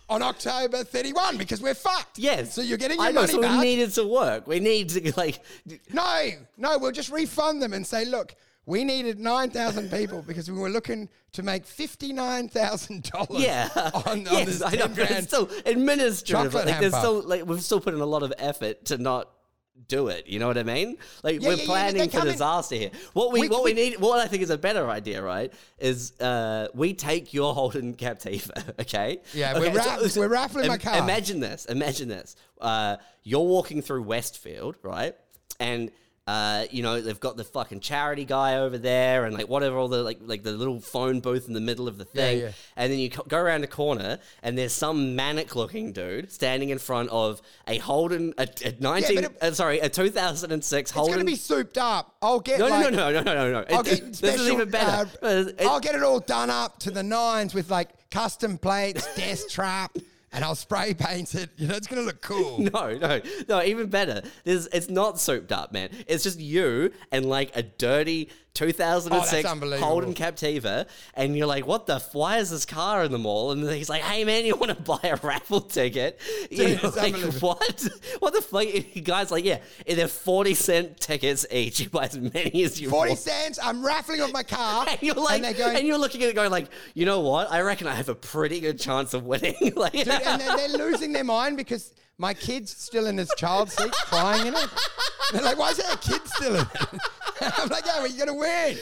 on 0.08 0.22
October 0.22 0.84
31 0.84 1.38
because 1.38 1.64
we're 1.64 1.74
fucked. 1.74 2.20
Yes. 2.20 2.54
So 2.54 2.62
you're 2.62 2.78
getting 2.78 2.98
your 2.98 3.08
I 3.08 3.12
know. 3.12 3.22
money 3.22 3.34
So 3.34 3.42
back. 3.42 3.58
we 3.60 3.66
needed 3.66 3.92
to 3.94 4.06
work. 4.08 4.46
We 4.46 4.60
need 4.60 4.90
to 4.90 5.14
like. 5.18 5.40
No, 5.92 6.30
no, 6.58 6.78
we'll 6.78 6.92
just 6.92 7.12
refund 7.12 7.60
them 7.60 7.74
and 7.74 7.86
say, 7.88 8.06
look, 8.06 8.36
we 8.68 8.84
needed 8.84 9.20
9,000 9.20 9.90
people 9.90 10.22
because 10.22 10.50
we 10.50 10.58
were 10.58 10.70
looking 10.70 11.10
to 11.34 11.42
make 11.42 11.66
$59,000 11.66 13.28
Yeah. 13.40 13.70
on, 13.94 14.04
on 14.06 14.22
yes, 14.26 14.46
this 14.48 14.62
I 14.62 14.70
10 14.76 14.80
know. 14.80 14.88
But 14.96 15.10
it's 15.12 15.28
still 15.28 15.50
administrative. 15.66 16.54
Like, 16.54 16.80
there's 16.80 16.96
still 16.96 17.22
like 17.24 17.46
we've 17.48 17.64
still 17.64 17.80
put 17.82 17.96
in 17.96 18.00
a 18.02 18.06
lot 18.06 18.22
of 18.22 18.32
effort 18.38 18.86
to 18.86 19.00
not 19.00 19.30
do 19.88 20.08
it. 20.08 20.28
You 20.28 20.40
know 20.40 20.48
what 20.48 20.58
I 20.58 20.64
mean? 20.64 20.98
Like 21.24 21.42
Yeah, 21.42 21.50
we're 21.50 21.54
yeah, 21.56 21.60
yeah, 21.62 21.66
planning 21.66 22.02
they 22.04 22.08
for 22.08 22.20
in- 22.26 22.26
disaster 22.32 22.76
here. 22.76 22.92
What 23.14 23.32
we, 23.32 23.42
We- 23.42 23.50
what 23.50 23.64
we, 23.64 23.74
we- 23.74 23.90
need, 23.90 24.00
what 24.00 24.20
I 24.20 24.28
think 24.28 24.42
is 24.42 24.50
a 24.50 24.58
better 24.58 24.90
idea, 24.90 25.22
right, 25.22 25.54
is 25.80 26.20
uh, 26.20 26.68
we 26.74 26.94
take 26.94 27.34
your 27.34 27.54
Holden 27.54 27.94
Captiva, 27.96 28.80
okay? 28.82 29.20
Yeah, 29.34 29.60
we're 29.60 29.68
Okay, 29.68 29.76
raff- 29.78 30.16
we're 30.18 30.28
raffling 30.28 30.68
my 30.68 30.78
car. 30.78 30.98
Imagine 30.98 31.40
this. 31.40 31.66
Imagine 31.66 32.08
this. 32.08 32.36
Uh, 32.60 32.98
you're 33.24 33.46
walking 33.46 33.82
through 33.82 34.04
Westfield, 34.04 34.76
right? 34.82 35.16
And 35.60 35.92
uh, 36.28 36.66
you 36.72 36.82
know 36.82 37.02
they've 37.02 37.20
got 37.20 37.38
the 37.38 37.44
fucking 37.44 37.80
charity 37.82 38.26
guy 38.26 38.58
over 38.58 38.78
there, 38.80 39.26
and 39.26 39.36
like 39.38 39.48
whatever, 39.48 39.78
all 39.78 39.88
the 39.88 40.02
like 40.02 40.18
like 40.22 40.42
the 40.42 40.52
little 40.54 40.80
phone 40.80 41.20
booth 41.20 41.48
in 41.48 41.54
the 41.54 41.60
middle 41.62 41.88
of 41.88 41.98
the 42.00 42.06
thing. 42.06 42.40
yeah. 42.40 42.52
And 42.76 42.92
then 42.92 42.98
you 43.00 43.12
co- 43.12 43.24
go 43.28 43.38
around 43.38 43.64
a 43.64 43.68
corner, 43.68 44.18
and 44.42 44.58
there's 44.58 44.74
some 44.74 45.16
manic-looking 45.16 45.92
dude 45.94 46.32
standing 46.32 46.70
in 46.70 46.80
front 46.80 47.10
of 47.10 47.42
a 47.68 47.78
Holden, 47.78 48.34
a, 48.40 48.48
a 48.66 48.74
19, 48.80 49.18
it- 49.26 49.38
uh, 49.42 49.52
sorry, 49.52 49.80
a 49.80 49.90
2006 49.90 50.90
it's 50.92 50.98
going 50.98 51.20
to 51.20 51.26
be 51.26 51.36
souped 51.36 51.78
up. 51.78 52.16
I'll 52.22 52.40
get 52.40 52.60
no, 52.60 52.70
no, 52.70 52.76
like, 52.76 52.92
no, 52.94 53.12
no, 53.12 53.22
no, 53.22 53.34
no, 53.34 53.52
no, 53.52 53.66
I'll 53.70 53.82
It- 53.82 53.86
get 53.86 53.94
it- 54.00 54.06
this 54.08 54.18
special, 54.18 54.46
is 54.46 54.52
even 54.52 54.70
better. 54.70 55.10
uh, 55.22 55.44
I'll 55.62 55.80
get 55.80 55.94
it 55.96 56.02
all 56.02 56.20
done 56.20 56.50
up 56.50 56.80
to 56.80 56.92
the 56.92 57.04
nines 57.04 57.54
with 57.54 57.70
like 57.70 57.90
custom 58.10 58.58
plates, 58.58 59.14
desk 59.16 59.50
trap, 59.50 59.96
and 60.36 60.44
I'll 60.44 60.54
spray 60.54 60.94
paint 60.94 61.34
it. 61.34 61.50
You 61.56 61.68
know, 61.68 61.76
it's 61.76 61.88
going 61.88 62.02
to 62.02 62.06
look 62.06 62.22
cool. 62.22 62.60
No, 62.76 62.98
no, 62.98 63.22
no. 63.48 63.64
Even 63.64 63.88
better. 63.88 64.22
It's 64.44 64.90
not 64.90 65.20
souped 65.20 65.52
up, 65.52 65.72
man. 65.72 65.90
It's 66.08 66.24
just 66.24 66.40
you 66.40 66.92
and 67.12 67.26
like 67.26 67.56
a 67.56 67.64
dirty 67.64 68.30
2006 68.56 69.48
Oh. 69.48 69.78
Holden 69.78 70.14
Captiva, 70.16 70.88
and 71.14 71.38
you're 71.38 71.46
like, 71.46 71.68
"What 71.68 71.86
the? 71.86 71.96
F- 71.96 72.16
why 72.16 72.38
is 72.40 72.50
this 72.50 72.66
car 72.66 73.04
in 73.04 73.12
the 73.12 73.20
mall?" 73.20 73.52
And 73.52 73.70
he's 73.70 73.90
like, 73.90 74.02
"Hey, 74.02 74.24
man, 74.24 74.46
you 74.46 74.56
want 74.56 74.76
to 74.76 74.82
buy 74.82 75.00
a 75.04 75.18
raffle 75.22 75.62
ticket?" 75.62 76.20
You're 76.50 76.70
it's 76.70 76.96
like, 76.98 77.16
"What? 77.42 77.88
What 78.20 78.34
the 78.34 78.42
fuck?" 78.42 78.64
You 78.96 79.02
guys 79.02 79.30
like, 79.30 79.46
yeah, 79.46 79.60
they're 79.88 80.08
40 80.08 80.54
cent 80.56 81.00
tickets 81.00 81.46
each. 81.52 81.80
You 81.86 81.90
buy 81.90 82.06
as 82.06 82.18
many 82.18 82.64
as 82.64 82.82
you 82.82 82.90
40 82.90 83.10
want. 83.10 83.20
cents, 83.20 83.60
I'm 83.62 83.86
raffling 83.86 84.22
off 84.22 84.32
my 84.34 84.42
car. 84.44 84.88
And 84.90 84.98
you're 85.04 85.14
like, 85.16 85.44
and 85.44 85.56
and, 85.60 85.86
you're 85.86 85.98
looking 86.00 86.24
at 86.24 86.30
it 86.30 86.36
going 86.36 86.50
like, 86.50 86.68
you 86.94 87.06
know 87.06 87.20
what? 87.20 87.52
I 87.52 87.62
reckon 87.62 87.86
I 87.86 87.94
have 87.96 88.10
a 88.10 88.16
pretty 88.16 88.60
good 88.62 88.80
chance 88.80 89.14
of 89.14 89.26
winning. 89.26 89.74
like, 89.76 89.92
Dude, 89.92 90.08
and 90.08 90.42
they're, 90.42 90.56
they're 90.58 90.78
losing 90.78 91.12
their 91.14 91.24
mind 91.26 91.58
because 91.58 91.94
my 92.18 92.34
kid's 92.34 92.76
still 92.76 93.08
in 93.08 93.18
his 93.18 93.32
child 93.38 93.70
seat 93.70 93.92
crying 94.06 94.48
in 94.48 94.54
it. 94.56 94.70
they're 95.32 95.42
like, 95.42 95.58
why 95.58 95.72
is 95.72 95.78
there 95.78 95.92
a 95.92 95.98
kid 95.98 96.22
still 96.26 96.56
in 96.56 96.62
it? 96.62 97.02
I'm 97.42 97.70
like, 97.70 97.86
yeah, 97.86 97.98
well, 97.98 98.08
you're 98.08 98.26
going 98.26 98.28
to 98.28 98.34
win. 98.40 98.78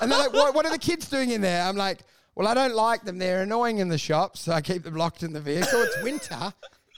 And 0.00 0.10
they're 0.10 0.18
like, 0.18 0.32
what, 0.32 0.54
what 0.54 0.66
are 0.66 0.72
the 0.72 0.78
kids 0.78 1.08
doing 1.08 1.30
in 1.30 1.40
there? 1.40 1.64
I'm 1.64 1.76
like, 1.76 2.00
well, 2.34 2.48
I 2.48 2.54
don't 2.54 2.74
like 2.74 3.04
them. 3.04 3.18
They're 3.18 3.42
annoying 3.42 3.78
in 3.78 3.88
the 3.88 3.98
shop, 3.98 4.36
so 4.36 4.52
I 4.52 4.60
keep 4.60 4.82
them 4.82 4.96
locked 4.96 5.22
in 5.22 5.32
the 5.32 5.40
vehicle. 5.40 5.80
It's 5.82 6.02
winter. 6.02 6.52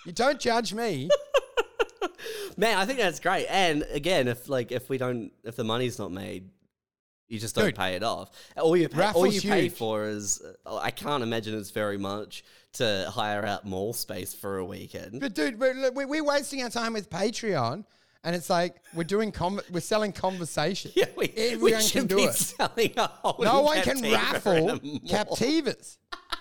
You 0.07 0.13
don't 0.13 0.41
judge 0.41 0.73
me. 0.73 1.09
Man, 2.57 2.79
I 2.79 2.87
think 2.87 2.99
that's 2.99 3.21
great. 3.21 3.47
And 3.49 3.85
again, 3.91 4.29
if 4.29 4.49
like 4.49 4.73
if 4.73 4.89
we 4.89 4.99
don't, 4.99 5.31
if 5.45 5.57
the 5.57 5.65
money's 5.65 5.99
not 5.99 6.11
made, 6.11 6.49
you 7.29 7.39
just 7.39 7.55
don't 7.55 7.67
Dude. 7.67 7.77
pay 7.77 7.95
it 7.95 8.03
off. 8.03 8.31
All 8.57 8.77
you 8.77 8.89
pay, 8.89 9.11
all 9.11 9.27
you 9.27 9.41
pay 9.41 9.69
for 9.69 10.05
is 10.05 10.41
uh, 10.65 10.77
I 10.77 10.91
can't 10.91 11.23
imagine 11.23 11.59
it's 11.59 11.71
very 11.71 11.99
much 11.99 12.45
to 12.79 13.11
hire 13.13 13.45
out 13.45 13.65
mall 13.65 13.93
space 13.93 14.35
for 14.35 14.59
a 14.59 14.65
weekend. 14.65 15.21
But 15.21 15.35
dude, 15.35 15.59
we're, 15.59 15.91
we're 15.93 16.07
we're 16.07 16.25
wasting 16.25 16.63
our 16.63 16.71
time 16.71 16.93
with 16.93 17.09
Patreon, 17.11 17.85
and 18.25 18.37
it's 18.37 18.49
like 18.51 18.77
we're 18.95 19.05
doing 19.05 19.33
com- 19.33 19.61
we're 19.71 19.81
selling 19.81 20.13
conversation. 20.13 20.91
Yeah, 20.97 21.07
we, 21.17 21.33
we 21.37 21.53
Everyone 21.53 21.81
should 21.83 21.93
can 22.01 22.07
do 22.09 22.17
be 22.17 22.23
it. 22.25 22.55
a 22.59 23.35
No 23.41 23.61
one 23.63 23.83
can 23.83 24.01
raffle 24.03 24.71
a. 24.71 24.79
Captivas. 24.79 25.99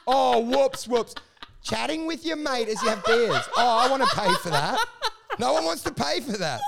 Oh, 0.08 0.40
whoops, 0.40 0.88
whoops. 0.88 1.16
Chatting 1.64 2.06
with 2.06 2.26
your 2.26 2.36
mate 2.38 2.68
as 2.70 2.82
you 2.84 2.90
have 2.90 3.04
beers. 3.06 3.42
Oh, 3.58 3.80
I 3.80 3.90
want 3.90 4.04
to 4.04 4.16
pay 4.16 4.32
for 4.36 4.50
that. 4.52 4.78
No 5.40 5.54
one 5.54 5.66
wants 5.66 5.82
to 5.84 5.92
pay 5.94 6.20
for 6.22 6.38
that. 6.38 6.62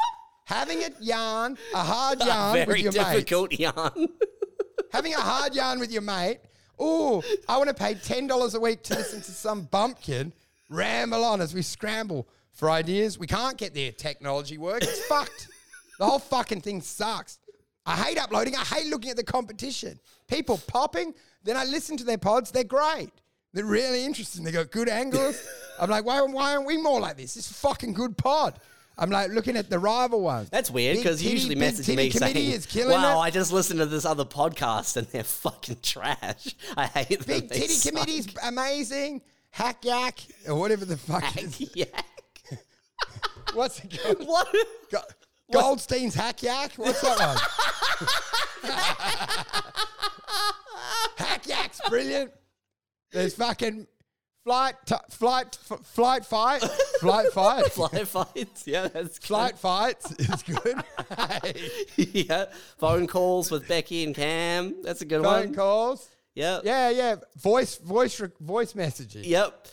Having 0.46 0.84
a 0.84 0.90
yarn, 1.00 1.58
a 1.74 1.84
hard 1.84 2.20
yarn 2.24 2.54
with 2.58 2.68
Very 2.68 2.82
your 2.82 2.92
mate. 2.94 3.14
difficult 3.14 3.52
yarn. 3.60 4.08
Having 4.92 5.14
a 5.14 5.20
hard 5.22 5.54
yarn 5.54 5.80
with 5.80 5.92
your 5.92 6.02
mate. 6.02 6.40
Oh, 6.80 7.24
I 7.48 7.58
want 7.58 7.70
to 7.70 7.76
pay 7.76 7.96
$10 7.96 8.56
a 8.56 8.60
week 8.60 8.84
to 8.84 8.96
listen 8.96 9.22
to 9.22 9.32
some 9.32 9.64
bumpkin 9.64 10.32
ramble 10.70 11.24
on 11.24 11.42
as 11.42 11.54
we 11.54 11.62
scramble 11.62 12.28
for 12.54 12.70
ideas. 12.70 13.18
We 13.18 13.28
can't 13.28 13.58
get 13.58 13.74
their 13.74 13.92
technology 13.92 14.58
work. 14.58 14.84
It's 14.84 15.06
fucked. 15.08 15.48
The 16.00 16.06
whole 16.06 16.20
fucking 16.20 16.62
thing 16.62 16.82
sucks. 16.82 17.40
I 17.86 17.96
hate 17.96 18.20
uploading. 18.20 18.56
I 18.56 18.64
hate 18.64 18.88
looking 18.88 19.10
at 19.12 19.18
the 19.18 19.24
competition. 19.24 20.00
People 20.28 20.60
popping. 20.68 21.14
Then 21.44 21.56
I 21.56 21.64
listen 21.64 21.98
to 21.98 22.04
their 22.04 22.18
pods. 22.18 22.52
They're 22.52 22.64
great. 22.64 23.12
They're 23.54 23.66
really 23.66 24.06
interesting. 24.06 24.44
They 24.44 24.52
got 24.52 24.72
good 24.72 24.90
angles. 24.90 25.42
I'm 25.80 25.90
like, 25.90 26.06
why, 26.06 26.22
why 26.22 26.54
aren't 26.54 26.68
we 26.68 26.78
more 26.78 27.00
like 27.00 27.18
this? 27.18 27.36
This 27.36 27.50
a 27.50 27.54
fucking 27.54 27.94
good 27.94 28.18
pod. 28.18 28.60
I'm 29.00 29.10
like 29.12 29.30
looking 29.32 29.56
at 29.58 29.70
the 29.70 29.78
rival 29.78 30.22
ones. 30.22 30.50
That's 30.50 30.72
weird 30.72 30.98
because 30.98 31.22
you 31.22 31.30
usually 31.32 31.54
Big 31.56 31.60
message 31.60 31.86
Titty 31.86 31.98
me 31.98 32.10
saying, 32.10 32.52
is 32.52 32.66
killing 32.66 33.00
"Wow, 33.00 33.20
it. 33.20 33.26
I 33.26 33.30
just 33.30 33.52
listened 33.52 33.80
to 33.80 33.86
this 33.86 34.06
other 34.06 34.26
podcast 34.26 34.98
and 34.98 35.06
they're 35.08 35.24
fucking 35.44 35.78
trash. 35.84 36.56
I 36.76 36.88
hate 36.88 37.10
them. 37.20 37.28
Big 37.28 37.50
titty 37.52 37.68
suck." 37.68 37.94
committee's 37.94 38.28
amazing. 38.44 39.22
Hack 39.52 39.86
yak 39.86 40.20
or 40.48 40.56
whatever 40.56 40.86
the 40.86 40.98
fuck 40.98 41.24
it 41.38 41.62
is. 41.62 41.72
yeah. 41.76 41.86
What's 43.54 43.80
it 43.84 44.00
called? 44.02 44.18
What? 44.28 44.48
Go- 44.92 45.00
Goldstein's 45.54 46.14
hack 46.16 46.44
yak. 46.44 46.74
What's 46.76 47.00
that 47.02 47.18
one? 47.20 47.38
hack 51.18 51.48
yak's 51.48 51.80
brilliant. 51.90 52.32
There's 53.12 53.36
fucking 53.36 53.88
flight, 54.48 54.76
t- 54.86 54.96
flight, 55.10 55.58
f- 55.70 55.82
flight 55.84 56.24
fight, 56.26 56.62
flight 57.02 57.28
fight, 57.34 57.66
Fly 57.66 58.06
fights. 58.06 58.66
Yeah, 58.66 58.88
that's 58.88 59.20
good. 59.20 59.28
flight 59.28 59.58
fights 59.58 60.10
is 60.14 60.42
good. 60.44 60.82
yeah. 61.98 62.46
Phone 62.78 63.08
calls 63.08 63.52
with 63.52 63.68
Becky 63.68 64.06
and 64.06 64.16
Cam. 64.16 64.82
That's 64.84 65.02
a 65.02 65.06
good 65.06 65.22
one. 65.22 65.26
Phone 65.26 65.46
one. 65.48 65.54
calls. 65.56 66.10
Yep. 66.36 66.62
Yeah, 66.64 66.90
yeah. 66.92 67.16
Voice, 67.36 67.76
voice, 67.80 68.22
re- 68.22 68.30
voice 68.40 68.72
messaging. 68.72 69.26
Yep. 69.28 69.68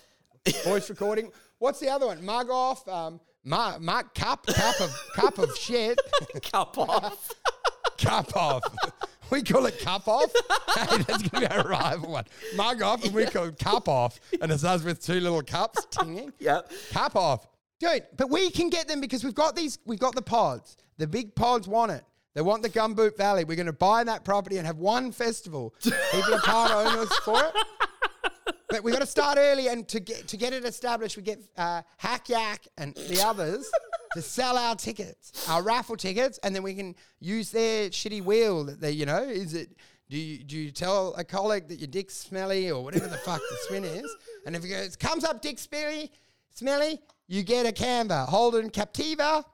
voice 0.65 0.91
recording. 0.91 1.31
What's 1.59 1.79
the 1.79 1.91
other 1.91 2.07
one? 2.07 2.25
Mug 2.25 2.51
off. 2.51 2.89
Um, 2.89 3.21
mug, 3.45 3.81
mug, 3.81 4.13
cup, 4.13 4.45
cup 4.47 4.81
of, 4.81 4.93
cup 5.15 5.39
of 5.39 5.57
shit. 5.57 6.01
Cup 6.51 6.77
off. 6.79 7.31
cup 7.97 8.37
off. 8.37 8.65
We 9.31 9.43
call 9.43 9.67
it 9.67 9.79
cup 9.81 10.07
off. 10.07 10.31
hey, 10.77 10.99
that's 10.99 11.23
gonna 11.29 11.49
be 11.49 11.55
our 11.55 11.67
rival 11.69 12.13
one. 12.13 12.25
Mug 12.57 12.83
off, 12.83 13.05
and 13.05 13.15
we 13.15 13.25
call 13.27 13.45
it 13.45 13.59
cup 13.59 13.89
off, 13.89 14.21
and 14.41 14.51
it's 14.53 14.65
us 14.65 14.83
with 14.85 15.03
two 15.05 15.21
little 15.21 15.43
cups 15.43 15.87
tinging. 15.91 16.33
yep. 16.39 16.71
Cup 16.91 17.17
off, 17.17 17.47
dude. 17.81 18.05
But 18.17 18.31
we 18.31 18.51
can 18.51 18.71
get 18.71 18.89
them 18.89 19.01
because 19.01 19.25
we've 19.25 19.35
got 19.35 19.57
these. 19.57 19.79
We've 19.85 19.99
got 19.99 20.15
the 20.15 20.23
pods. 20.23 20.77
The 20.99 21.07
big 21.07 21.35
pods 21.35 21.67
want 21.67 21.93
it. 21.93 22.05
They 22.35 22.43
want 22.43 22.63
the 22.63 22.69
Gumboot 22.69 23.17
Valley. 23.17 23.45
We're 23.45 23.57
going 23.57 23.67
to 23.67 23.73
buy 23.73 24.03
that 24.05 24.25
property 24.25 24.59
and 24.59 24.67
have 24.67 24.79
one 24.79 25.13
festival. 25.13 25.73
People 25.81 26.35
are 26.35 26.41
part 26.41 26.73
owners 26.73 27.15
for 27.19 27.41
it. 27.41 27.53
But 28.75 28.83
we 28.83 28.91
got 28.91 29.03
to 29.03 29.07
start 29.07 29.39
early, 29.41 29.69
and 29.69 29.87
to 29.87 30.01
get 30.01 30.27
to 30.27 30.37
get 30.37 30.53
it 30.53 30.65
established, 30.65 31.17
we 31.17 31.23
get 31.23 31.41
uh, 31.57 31.83
Hack 31.97 32.29
Yak 32.29 32.67
and 32.77 32.93
the 32.93 33.23
others 33.25 33.71
to 34.15 34.21
sell 34.21 34.59
our 34.59 34.75
tickets, 34.75 35.49
our 35.49 35.63
raffle 35.63 35.97
tickets, 35.97 36.41
and 36.43 36.53
then 36.53 36.65
we 36.65 36.75
can 36.75 36.97
use 37.21 37.53
their 37.53 37.89
shitty 37.91 38.21
wheel 38.25 38.65
that 38.65 38.81
they, 38.81 38.91
you 38.91 39.07
know, 39.07 39.23
is 39.23 39.55
it? 39.55 39.77
Do 40.11 40.19
you 40.19 40.43
do 40.43 40.57
you 40.57 40.73
tell 40.73 41.15
a 41.17 41.23
colleague 41.23 41.69
that 41.69 41.79
your 41.79 41.87
dick's 41.87 42.17
smelly 42.17 42.69
or 42.69 42.83
whatever 42.83 43.07
the 43.07 43.17
fuck 43.19 43.41
the 43.49 43.57
swin 43.69 43.85
is? 43.85 44.13
And 44.45 44.57
if 44.57 44.65
it 44.65 44.69
goes 44.69 44.97
comes 44.97 45.23
up 45.23 45.41
dick 45.41 45.61
smelly, 45.61 46.11
smelly, 46.51 47.01
you 47.29 47.45
get 47.45 47.67
a 47.67 47.73
Canva 47.73 48.27
Holden 48.27 48.71
Captiva 48.71 49.45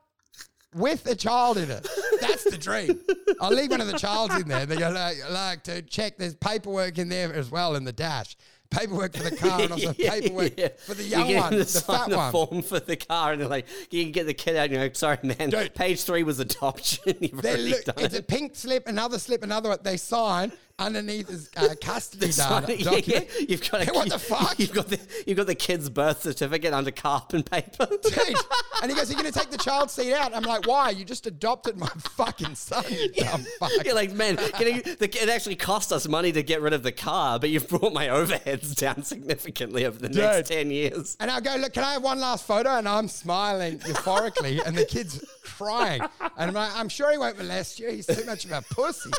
with 0.75 1.05
a 1.07 1.15
child 1.15 1.59
in 1.59 1.71
it. 1.71 1.87
That's 2.23 2.45
the 2.45 2.57
dream. 2.57 3.01
I'll 3.39 3.51
leave 3.51 3.71
one 3.71 3.83
of 3.83 3.87
the 3.87 3.99
childs 3.99 4.35
in 4.37 4.49
there. 4.49 4.65
They 4.65 4.77
go 4.77 4.89
like, 4.91 5.19
like 5.31 5.63
to 5.65 5.83
check. 5.83 6.17
There's 6.17 6.37
paperwork 6.37 6.97
in 6.97 7.11
there 7.11 7.35
as 7.35 7.51
well 7.51 7.77
in 7.77 7.85
the 7.85 7.93
dash. 7.93 8.35
Paperwork 8.71 9.17
for 9.17 9.25
the 9.29 9.37
car 9.37 9.61
and 9.63 9.73
also 9.73 9.93
paperwork 9.93 10.53
Yeah. 10.57 10.69
for 10.87 10.95
the 10.95 11.03
You 11.03 11.11
young 11.11 11.35
one, 11.37 11.59
the 11.59 11.65
fat 11.65 12.09
the 12.09 12.17
one. 12.17 12.31
form 12.33 12.63
for 12.63 12.79
the 12.81 12.97
car, 12.97 13.33
and 13.33 13.41
they're 13.41 13.49
like, 13.49 13.67
you 13.91 14.03
can 14.05 14.13
get 14.13 14.27
the 14.27 14.35
kid 14.35 14.57
out. 14.57 14.65
And 14.65 14.73
you're 14.75 14.83
like, 14.83 14.95
sorry, 14.97 15.19
man. 15.23 15.51
Dude. 15.51 15.75
Page 15.75 16.05
three 16.05 16.23
was 16.23 16.39
adoption. 16.39 17.15
You've 17.21 17.35
already 17.45 17.71
look, 17.71 17.85
done 17.85 17.95
it's 17.99 18.17
a 18.17 18.23
pink 18.23 18.55
slip, 18.55 18.87
another 18.87 19.19
slip, 19.19 19.43
another 19.43 19.71
one. 19.71 19.79
They 19.83 19.97
sign 19.97 20.53
underneath 20.81 21.31
is 21.31 21.51
uh, 21.57 21.75
custody 21.81 22.33
data. 22.33 22.77
yeah, 22.77 23.01
yeah. 23.05 23.21
You've 23.49 23.71
got 23.71 23.87
a, 23.87 23.93
What 23.93 24.09
the 24.09 24.19
fuck? 24.19 24.59
You've 24.59 24.73
got 24.73 24.89
the 24.89 24.99
you've 25.27 25.37
got 25.37 25.47
the 25.47 25.55
kid's 25.55 25.89
birth 25.91 26.23
certificate 26.23 26.73
under 26.73 26.91
carbon 26.91 27.43
paper. 27.43 27.87
Dude. 28.03 28.37
And 28.83 28.91
he 28.91 28.97
goes, 28.97 29.11
"Are 29.11 29.13
You're 29.13 29.23
going 29.23 29.33
to 29.33 29.39
take 29.39 29.51
the 29.51 29.59
child 29.59 29.91
seat 29.91 30.15
out? 30.15 30.35
I'm 30.35 30.43
like, 30.43 30.67
Why? 30.67 30.91
You 30.91 31.05
just 31.05 31.27
adopted 31.27 31.77
my 31.77 31.87
fucking 31.99 32.55
son, 32.55 32.85
you 32.89 33.13
dumb 33.13 33.45
fuck. 33.59 33.71
You're 33.85 33.95
like, 33.95 34.13
man, 34.13 34.37
getting, 34.59 34.79
the, 34.99 35.11
it 35.21 35.29
actually 35.29 35.57
cost 35.57 35.93
us 35.93 36.09
money 36.09 36.33
to 36.33 36.43
get 36.43 36.63
rid 36.63 36.73
of 36.73 36.83
the 36.83 36.93
car, 36.93 37.39
but 37.39 37.51
you've 37.51 37.69
brought 37.69 37.93
my 37.93 38.09
overheads 38.09 38.75
down 38.75 39.03
significantly 39.03 39.85
over 39.85 39.99
the 39.99 40.09
next 40.09 40.49
10 40.49 40.71
years. 40.71 41.17
And 41.21 41.31
I 41.31 41.41
go, 41.41 41.57
look, 41.57 41.75
can 41.75 41.85
I 41.85 41.93
have 41.95 42.03
one 42.03 42.21
last 42.21 42.47
photo? 42.47 42.71
And 42.71 42.89
I'm 42.89 43.09
smiling 43.09 43.79
euphorically, 43.81 44.65
and 44.65 44.77
the 44.77 44.87
kid's 44.87 45.25
crying. 45.43 46.01
And 46.21 46.49
I'm 46.49 46.55
like, 46.55 46.75
I'm 46.75 46.89
sure 46.89 47.13
he 47.13 47.19
won't 47.19 47.37
molest 47.37 47.79
you. 47.79 47.91
He's 47.91 48.07
too 48.07 48.25
much 48.25 48.45
of 48.47 48.53
a 48.53 48.63
pussy. 48.63 49.11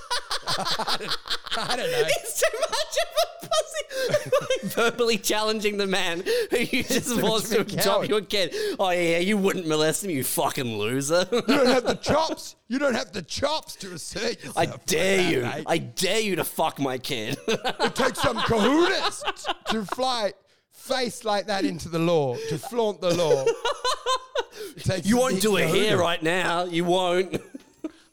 I, 1.58 1.76
don't, 1.76 1.92
know. 1.92 2.04
It's 2.08 2.42
too 2.42 2.58
much 2.60 2.98
of 3.04 3.10
a 3.24 3.48
pussy. 3.48 3.82
verbally 4.64 5.18
challenging 5.18 5.78
the 5.78 5.88
man 5.88 6.24
who 6.50 6.58
you 6.58 6.84
just 6.84 7.20
forced 7.20 7.52
to 7.52 7.62
adopt 7.62 8.08
your 8.08 8.22
kid. 8.22 8.56
Oh, 8.80 8.90
yeah, 8.90 9.18
you 9.18 9.38
wouldn't 9.38 9.68
molest 9.68 10.04
him, 10.04 10.12
you 10.12 10.24
fucking 10.24 10.78
loser. 10.78 11.28
You 11.32 11.42
don't 11.42 11.68
have 11.68 11.84
the 11.84 11.96
chops. 12.02 12.56
You 12.68 12.80
don't 12.80 12.96
have 12.96 13.12
the 13.12 13.22
chops 13.22 13.76
to 13.78 13.94
assert 13.94 14.44
yourself. 14.44 14.58
I 14.58 14.66
like 14.66 14.86
dare 14.86 15.42
that, 15.42 15.58
you. 15.60 15.64
I 15.68 15.78
dare 15.78 16.22
you 16.22 16.36
to 16.38 16.44
fuck 16.44 16.80
my 16.80 16.98
kid. 16.98 17.38
It 17.48 17.96
takes 17.96 18.22
some 18.22 18.38
kahunas 18.38 19.24
to 19.66 19.86
fly 19.86 20.34
face 20.72 21.24
like 21.24 21.48
that 21.48 21.66
into 21.66 21.90
the 21.90 22.00
law, 22.00 22.36
to 22.50 22.58
flaunt 22.58 23.02
the 23.02 23.14
law. 23.14 23.46
You 25.04 25.18
won't 25.18 25.42
do 25.42 25.58
it 25.58 25.70
here 25.70 25.98
right 25.98 26.22
now. 26.22 26.64
You 26.64 26.86
won't. 26.86 27.42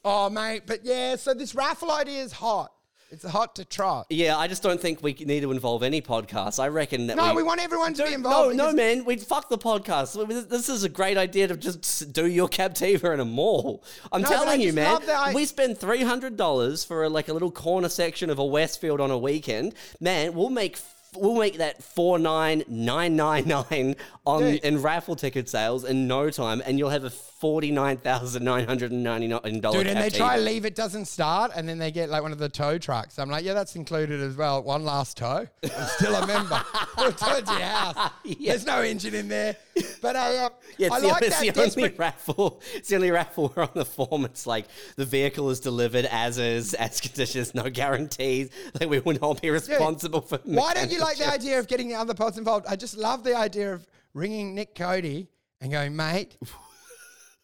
Oh, 0.05 0.31
mate. 0.31 0.63
But 0.67 0.85
yeah, 0.85 1.17
so 1.17 1.35
this 1.35 1.55
raffle 1.55 1.91
idea 1.91 2.23
is 2.23 2.33
hot. 2.33 2.73
It's 3.11 3.25
hot 3.25 3.55
to 3.57 3.65
trot. 3.65 4.07
Yeah, 4.11 4.37
I 4.37 4.49
just 4.49 4.63
don't 4.63 4.79
think 4.81 5.03
we 5.03 5.15
need 5.15 5.41
to 5.41 5.51
involve 5.51 5.83
any 5.83 6.03
podcasts. 6.03 6.59
I 6.63 6.69
reckon 6.69 7.07
that 7.07 7.17
No, 7.17 7.31
we, 7.31 7.37
we 7.37 7.43
want 7.43 7.63
everyone 7.63 7.95
to 7.95 8.05
be 8.05 8.13
involved. 8.13 8.55
no, 8.55 8.67
no, 8.71 8.73
man. 8.77 9.05
We 9.07 9.17
fuck 9.17 9.49
the 9.49 9.57
podcast. 9.57 10.49
This 10.51 10.69
is 10.69 10.85
a 10.85 10.91
great 10.91 11.17
idea 11.17 11.49
to 11.49 11.57
just 11.57 12.13
do 12.13 12.27
your 12.27 12.49
Captiva 12.49 13.15
in 13.15 13.21
a 13.21 13.25
mall. 13.25 13.83
I'm 14.13 14.21
No, 14.23 14.29
telling 14.29 14.61
you, 14.61 14.75
man. 14.75 15.01
I- 15.09 15.33
we 15.35 15.47
spend 15.47 15.79
three 15.79 16.03
hundred 16.03 16.37
dollars 16.37 16.85
for 16.85 17.05
a, 17.05 17.09
like 17.09 17.29
a 17.29 17.33
little 17.33 17.51
corner 17.51 17.89
section 17.89 18.29
of 18.29 18.39
a 18.39 18.45
Westfield 18.45 19.01
on 19.01 19.11
a 19.11 19.19
weekend. 19.19 19.75
Man, 20.01 20.35
we'll 20.35 20.51
make 20.51 20.79
we'll 21.17 21.39
make 21.39 21.57
that 21.57 21.83
four 21.83 22.19
nine 22.19 22.63
nine 22.69 23.17
nine 23.17 23.49
nine 23.49 23.97
on 24.27 24.43
Dude. 24.43 24.63
in 24.65 24.83
raffle 24.83 25.17
ticket 25.17 25.49
sales 25.49 25.85
in 25.85 26.07
no 26.07 26.29
time, 26.29 26.63
and 26.67 26.79
you'll 26.79 26.91
have 26.91 27.05
a 27.05 27.11
forty 27.39 27.71
nine 27.71 27.97
thousand 27.97 28.45
nine 28.45 28.67
hundred 28.67 28.91
and 28.91 29.03
ninety 29.03 29.29
nine 29.29 29.61
dollars. 29.61 29.79
Dude, 29.79 29.87
and 29.87 30.01
they 30.01 30.11
try 30.11 30.37
to 30.37 30.43
leave 30.43 30.65
it 30.65 30.75
doesn't 30.75 31.07
start, 31.07 31.53
and 31.55 31.69
then 31.69 31.79
they 31.79 31.91
get 31.91 32.11
like 32.11 32.23
one 32.23 32.33
of 32.33 32.39
the 32.39 32.49
tow 32.49 32.79
trucks. 32.79 33.19
I'm 33.19 33.31
like, 33.31 33.45
yeah, 33.45 33.55
that's 33.55 33.77
included 33.77 34.21
as 34.21 34.37
well. 34.37 34.63
One 34.63 34.85
last 34.85 35.17
tow. 35.17 35.47
I'm 35.63 35.87
still 35.87 36.15
a 36.15 36.27
member. 36.27 36.61
We'll 36.99 37.13
tow 37.13 37.37
it 37.37 37.47
to 37.47 37.53
your 37.53 37.61
house. 37.61 38.11
Yeah. 38.25 38.53
There's 38.53 38.67
no 38.67 38.83
engine 38.83 39.15
in 39.15 39.29
there, 39.29 39.57
but 40.03 40.17
I, 40.17 40.37
uh, 40.37 40.49
Yeah, 40.79 40.89
it's, 40.89 40.97
I 40.97 41.01
the, 41.01 41.07
like 41.07 41.23
it's 41.23 41.41
that 41.41 41.55
the 41.55 41.83
only 41.83 41.95
raffle. 41.97 42.61
It's 42.75 42.89
the 42.89 42.97
only 42.97 43.13
raffle 43.13 43.49
where 43.51 43.67
on 43.67 43.71
the 43.75 43.85
form 43.85 44.25
it's 44.25 44.49
like 44.49 44.67
the 44.97 45.05
vehicle 45.05 45.49
is 45.51 45.61
delivered 45.61 46.07
as 46.07 46.39
is, 46.39 46.75
as 46.75 47.01
conditions, 47.01 47.55
no 47.55 47.71
guarantees. 47.71 48.51
Like 48.81 48.91
we 48.91 48.99
will 48.99 49.17
not 49.21 49.41
be 49.41 49.51
responsible 49.51 50.23
for. 50.23 50.41
Why 50.45 50.75
don't 50.75 50.91
you 50.91 50.99
like 50.99 51.19
the 51.19 51.33
idea 51.33 51.61
of 51.61 51.69
getting 51.69 51.89
the 51.89 51.95
other 51.95 52.15
pods 52.15 52.37
involved? 52.37 52.67
I 52.69 52.75
just 52.75 52.97
love 52.97 53.23
the 53.23 53.37
idea 53.37 53.73
of 53.73 53.87
ringing 54.13 54.57
Nick 54.57 54.75
Cody 54.75 55.29
and 55.61 55.71
going, 55.71 55.95
mate, 55.95 56.37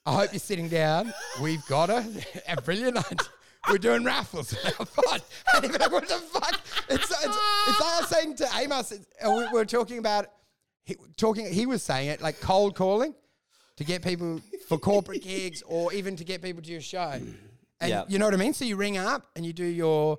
I 0.06 0.12
hope 0.14 0.32
you're 0.32 0.38
sitting 0.40 0.68
down. 0.68 1.12
We've 1.42 1.64
got 1.66 1.88
a, 1.90 2.04
a 2.48 2.60
brilliant 2.60 2.98
idea. 2.98 3.26
We're 3.70 3.78
doing 3.78 4.04
raffles 4.04 4.54
now. 4.62 4.84
Fine. 4.84 5.20
And 5.54 5.64
you're 5.64 5.78
what 5.90 6.06
the 6.06 6.16
fuck? 6.16 6.60
It's, 6.90 7.10
it's, 7.10 7.10
it's 7.10 7.80
like 7.80 7.92
I 7.94 7.98
was 8.00 8.08
saying 8.08 8.36
to 8.36 8.48
Amos, 8.56 8.92
uh, 8.92 9.30
we 9.30 9.44
we 9.46 9.52
were 9.52 9.64
talking 9.64 9.96
about, 9.98 10.26
he, 10.84 10.96
talking, 11.16 11.50
he 11.50 11.64
was 11.64 11.82
saying 11.82 12.08
it 12.08 12.20
like 12.20 12.40
cold 12.40 12.74
calling 12.74 13.14
to 13.76 13.84
get 13.84 14.02
people 14.02 14.40
for 14.68 14.76
corporate 14.76 15.22
gigs 15.24 15.62
or 15.66 15.92
even 15.94 16.14
to 16.16 16.24
get 16.24 16.42
people 16.42 16.62
to 16.62 16.70
your 16.70 16.82
show. 16.82 17.12
And 17.80 17.90
Yeah. 17.90 18.04
you 18.06 18.18
know 18.18 18.26
what 18.26 18.34
I 18.34 18.36
mean? 18.36 18.52
So 18.52 18.66
you 18.66 18.76
ring 18.76 18.98
up 18.98 19.30
and 19.34 19.46
you 19.46 19.54
do 19.54 19.64
your, 19.64 20.18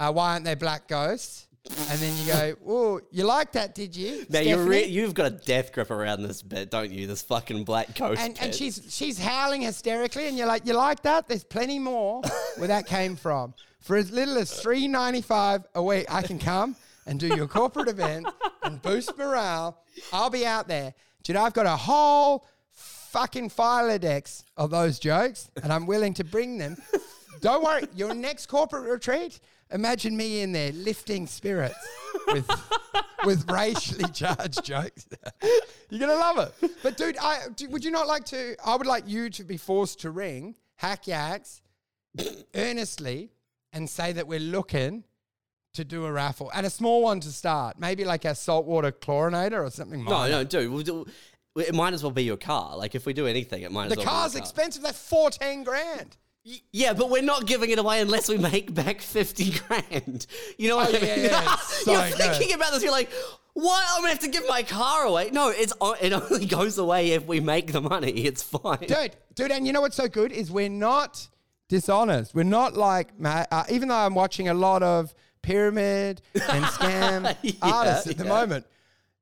uh, 0.00 0.10
why 0.12 0.32
aren't 0.32 0.44
they 0.44 0.56
black 0.56 0.88
ghosts? 0.88 1.46
And 1.70 2.00
then 2.00 2.16
you 2.16 2.26
go, 2.32 2.54
oh, 2.66 3.00
you 3.12 3.24
like 3.24 3.52
that, 3.52 3.74
did 3.74 3.94
you? 3.94 4.26
Man, 4.28 4.46
you're 4.48 4.58
re- 4.64 4.78
Stephanie?" 4.78 4.94
you've 4.94 5.14
got 5.14 5.26
a 5.26 5.30
death 5.30 5.72
grip 5.72 5.90
around 5.90 6.22
this 6.22 6.42
bit, 6.42 6.70
don't 6.70 6.90
you? 6.90 7.06
This 7.06 7.22
fucking 7.22 7.64
black 7.64 7.94
coast. 7.94 8.20
and, 8.20 8.36
and 8.40 8.52
she's 8.54 8.82
she's 8.88 9.18
howling 9.18 9.62
hysterically, 9.62 10.26
and 10.26 10.36
you're 10.36 10.48
like, 10.48 10.66
you 10.66 10.74
like 10.74 11.02
that? 11.02 11.28
There's 11.28 11.44
plenty 11.44 11.78
more 11.78 12.20
where 12.56 12.68
that 12.68 12.86
came 12.86 13.14
from. 13.14 13.54
For 13.80 13.96
as 13.96 14.10
little 14.10 14.38
as 14.38 14.52
three 14.60 14.88
ninety 14.88 15.20
five 15.20 15.64
a 15.74 15.82
week, 15.82 16.06
I 16.12 16.22
can 16.22 16.38
come 16.40 16.74
and 17.06 17.20
do 17.20 17.28
your 17.28 17.46
corporate 17.46 17.88
event 17.88 18.26
and 18.64 18.82
boost 18.82 19.16
morale. 19.16 19.78
I'll 20.12 20.30
be 20.30 20.44
out 20.44 20.66
there. 20.66 20.94
Do 21.22 21.32
you 21.32 21.38
know 21.38 21.44
I've 21.44 21.52
got 21.54 21.66
a 21.66 21.76
whole 21.76 22.44
fucking 22.72 23.50
Filodex 23.50 24.42
of 24.56 24.70
those 24.70 24.98
jokes, 24.98 25.48
and 25.62 25.72
I'm 25.72 25.86
willing 25.86 26.14
to 26.14 26.24
bring 26.24 26.58
them. 26.58 26.76
Don't 27.40 27.62
worry, 27.62 27.84
your 27.94 28.14
next 28.14 28.46
corporate 28.46 28.88
retreat. 28.88 29.38
Imagine 29.72 30.16
me 30.16 30.40
in 30.42 30.52
there 30.52 30.72
lifting 30.72 31.26
spirits 31.26 31.74
with 32.28 32.48
with 33.24 33.50
racially 33.50 34.08
charged 34.12 34.64
jokes. 34.64 35.06
You're 35.90 36.00
gonna 36.00 36.14
love 36.14 36.38
it. 36.60 36.70
But 36.82 36.96
dude, 36.96 37.16
I 37.18 37.40
do, 37.56 37.68
would 37.70 37.84
you 37.84 37.90
not 37.90 38.06
like 38.06 38.24
to? 38.26 38.56
I 38.64 38.76
would 38.76 38.86
like 38.86 39.04
you 39.08 39.30
to 39.30 39.44
be 39.44 39.56
forced 39.56 40.00
to 40.00 40.10
ring 40.10 40.56
Hack 40.76 41.06
Yaks 41.06 41.62
earnestly 42.54 43.30
and 43.72 43.88
say 43.88 44.12
that 44.12 44.26
we're 44.26 44.40
looking 44.40 45.04
to 45.74 45.84
do 45.84 46.04
a 46.04 46.12
raffle 46.12 46.50
and 46.54 46.66
a 46.66 46.70
small 46.70 47.02
one 47.02 47.20
to 47.20 47.30
start, 47.30 47.78
maybe 47.78 48.04
like 48.04 48.24
a 48.26 48.34
saltwater 48.34 48.92
chlorinator 48.92 49.64
or 49.66 49.70
something. 49.70 50.04
no, 50.04 50.10
minor. 50.10 50.30
no, 50.32 50.44
dude. 50.44 50.70
We'll 50.70 50.82
do, 50.82 51.06
it 51.56 51.74
might 51.74 51.94
as 51.94 52.02
well 52.02 52.12
be 52.12 52.24
your 52.24 52.36
car. 52.36 52.76
Like 52.76 52.94
if 52.94 53.06
we 53.06 53.14
do 53.14 53.26
anything, 53.26 53.62
it 53.62 53.72
might 53.72 53.88
The 53.88 53.92
as 53.92 53.98
well. 53.98 54.06
car's 54.06 54.32
be 54.32 54.36
your 54.38 54.42
car. 54.42 54.48
expensive. 54.50 54.82
That's 54.82 55.08
fourteen 55.08 55.64
grand. 55.64 56.16
Yeah, 56.72 56.92
but 56.92 57.08
we're 57.08 57.22
not 57.22 57.46
giving 57.46 57.70
it 57.70 57.78
away 57.78 58.00
unless 58.00 58.28
we 58.28 58.36
make 58.36 58.74
back 58.74 59.00
fifty 59.00 59.50
grand. 59.68 60.26
You 60.58 60.70
know 60.70 60.76
what 60.76 60.92
Oh, 60.92 60.96
I 60.96 61.00
mean? 61.00 61.08
yeah, 61.08 61.16
yeah. 61.16 61.52
It's 61.54 61.84
so 61.84 61.92
you're 61.92 62.02
thinking 62.16 62.54
about 62.54 62.72
this. 62.72 62.82
You're 62.82 62.90
like, 62.90 63.10
what? 63.54 63.84
I'm 63.90 64.00
gonna 64.00 64.08
have 64.10 64.18
to 64.20 64.28
give 64.28 64.48
my 64.48 64.62
car 64.64 65.04
away? 65.04 65.30
No, 65.30 65.50
it's 65.50 65.72
it 66.00 66.12
only 66.12 66.46
goes 66.46 66.78
away 66.78 67.12
if 67.12 67.26
we 67.26 67.38
make 67.40 67.70
the 67.72 67.80
money. 67.80 68.10
It's 68.24 68.42
fine. 68.42 68.78
dude, 68.80 69.14
dude, 69.34 69.52
and 69.52 69.66
you 69.66 69.72
know 69.72 69.80
what's 69.82 69.96
so 69.96 70.08
good 70.08 70.32
is 70.32 70.50
we're 70.50 70.68
not 70.68 71.28
dishonest. 71.68 72.34
We're 72.34 72.42
not 72.42 72.74
like, 72.76 73.08
uh, 73.24 73.64
even 73.70 73.88
though 73.88 73.94
I'm 73.94 74.14
watching 74.14 74.48
a 74.48 74.54
lot 74.54 74.82
of 74.82 75.14
pyramid 75.42 76.22
and 76.34 76.64
scam 76.64 77.36
Yeah, 77.42 77.52
artists 77.62 78.08
at 78.08 78.18
the 78.18 78.24
moment, 78.24 78.66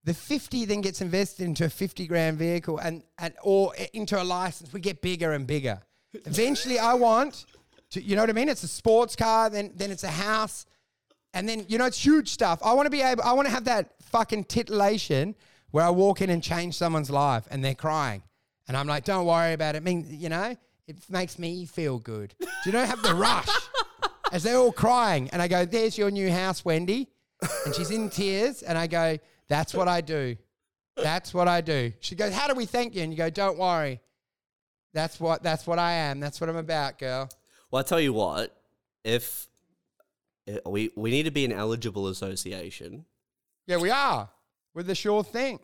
the 0.05 0.15
50 0.15 0.65
then 0.65 0.81
gets 0.81 1.01
invested 1.01 1.45
into 1.45 1.67
a 1.67 1.69
50 1.71 2.07
grand 2.07 2.39
vehicle 2.39 2.79
and, 2.79 3.03
and 3.19 3.35
or 3.43 3.75
into 3.93 4.21
a 4.21 4.25
license. 4.25 4.73
We 4.73 4.81
get 4.81 5.01
bigger 5.03 5.33
and 5.33 5.47
bigger. 5.47 5.81
Eventually, 6.13 6.79
I 6.79 6.95
want 6.95 7.47
to, 7.91 8.03
you 8.03 8.17
know 8.17 8.23
what 8.23 8.31
I 8.31 8.33
mean? 8.33 8.49
It's 8.49 8.63
a 8.63 8.69
sports 8.69 9.17
car, 9.17 9.51
then 9.51 9.73
then 9.77 9.91
it's 9.91 10.05
a 10.05 10.09
house. 10.11 10.67
And 11.33 11.49
then, 11.49 11.65
you 11.69 11.79
know, 11.79 11.87
it's 11.87 12.05
huge 12.05 12.29
stuff. 12.29 12.59
I 12.65 12.73
want 12.73 12.87
to 12.87 12.91
be 12.91 13.03
able, 13.03 13.23
I 13.23 13.33
want 13.33 13.47
to 13.47 13.55
have 13.55 13.65
that 13.65 13.91
fucking 14.03 14.45
titillation 14.45 15.37
where 15.71 15.85
I 15.85 15.91
walk 15.91 16.21
in 16.21 16.31
and 16.31 16.43
change 16.43 16.75
someone's 16.75 17.11
life 17.11 17.47
and 17.51 17.65
they're 17.65 17.75
crying. 17.75 18.23
And 18.67 18.77
I'm 18.77 18.87
like, 18.87 19.05
don't 19.05 19.27
worry 19.27 19.53
about 19.53 19.75
it. 19.75 19.79
I 19.79 19.81
mean, 19.81 20.07
you 20.11 20.29
know, 20.29 20.57
it 20.87 20.97
makes 21.09 21.39
me 21.39 21.67
feel 21.67 21.99
good. 21.99 22.35
Do 22.41 22.47
you 22.67 22.73
know, 22.73 22.85
have 22.85 23.03
the 23.03 23.15
rush 23.15 23.49
as 24.33 24.43
they're 24.43 24.57
all 24.57 24.73
crying. 24.73 25.31
And 25.31 25.41
I 25.41 25.49
go, 25.49 25.65
there's 25.65 25.97
your 25.97 26.11
new 26.11 26.31
house, 26.31 26.65
Wendy. 26.65 27.09
And 27.65 27.75
she's 27.75 27.91
in 27.91 28.11
tears. 28.11 28.63
And 28.63 28.77
I 28.77 28.87
go, 28.87 29.19
that's 29.49 29.73
what 29.73 29.89
I 29.89 30.01
do. 30.01 30.37
That's 30.97 31.33
what 31.33 31.49
I 31.49 31.61
do. 31.61 31.93
She 32.01 32.15
goes, 32.15 32.33
how 32.33 32.49
do 32.49 32.55
we 32.55 32.67
thank 32.67 32.95
you? 32.95 33.03
And 33.03 33.13
you 33.13 33.17
go, 33.17 33.31
don't 33.31 33.59
worry. 33.59 34.01
That's 34.93 35.21
what, 35.21 35.43
that's 35.43 35.67
what 35.67 35.79
I 35.79 35.93
am. 35.93 36.21
That's 36.21 36.41
what 36.41 36.51
I'm 36.51 36.57
about, 36.57 36.99
girl. 36.99 37.29
Well, 37.71 37.81
I 37.81 37.83
tell 37.85 38.01
you 38.01 38.13
what, 38.13 38.57
if 39.05 39.47
uh, 40.49 40.69
we 40.69 40.91
we 40.97 41.11
need 41.11 41.25
to 41.25 41.31
be 41.31 41.45
an 41.45 41.53
eligible 41.53 42.09
association, 42.09 43.05
Yeah, 43.67 43.77
we 43.79 43.91
are. 43.91 44.29
We're 44.75 44.83
the 44.83 44.95
sure 44.95 45.23
thing. 45.23 45.61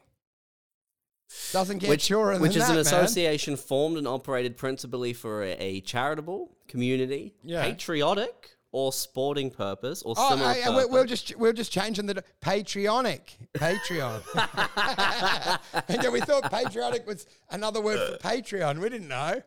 Doesn't 1.52 1.78
get 1.78 1.90
which 1.90 2.02
surer 2.02 2.38
which 2.38 2.54
is 2.54 2.62
that, 2.62 2.70
an 2.70 2.74
man. 2.76 2.80
association 2.86 3.56
formed 3.56 3.96
and 3.98 4.06
operated 4.06 4.56
principally 4.56 5.12
for 5.12 5.42
a, 5.42 5.52
a 5.58 5.80
charitable, 5.80 6.56
community, 6.68 7.34
Yeah. 7.42 7.62
patriotic, 7.64 8.55
or 8.72 8.92
sporting 8.92 9.50
purpose, 9.50 10.02
or 10.02 10.14
Oh, 10.16 10.30
similar 10.30 10.54
purpose. 10.54 10.74
we'll, 10.74 10.90
we'll 10.90 11.04
just 11.04 11.36
we'll 11.36 11.52
just 11.52 11.72
changing 11.72 12.06
the 12.06 12.22
patriotic 12.40 13.36
Patreon. 13.54 14.20
and 15.88 16.02
yeah, 16.02 16.10
we 16.10 16.20
thought 16.20 16.50
patriotic 16.50 17.06
was 17.06 17.26
another 17.50 17.80
word 17.80 17.98
for 17.98 18.18
Patreon. 18.28 18.78
We 18.80 18.88
didn't 18.88 19.08
know. 19.08 19.42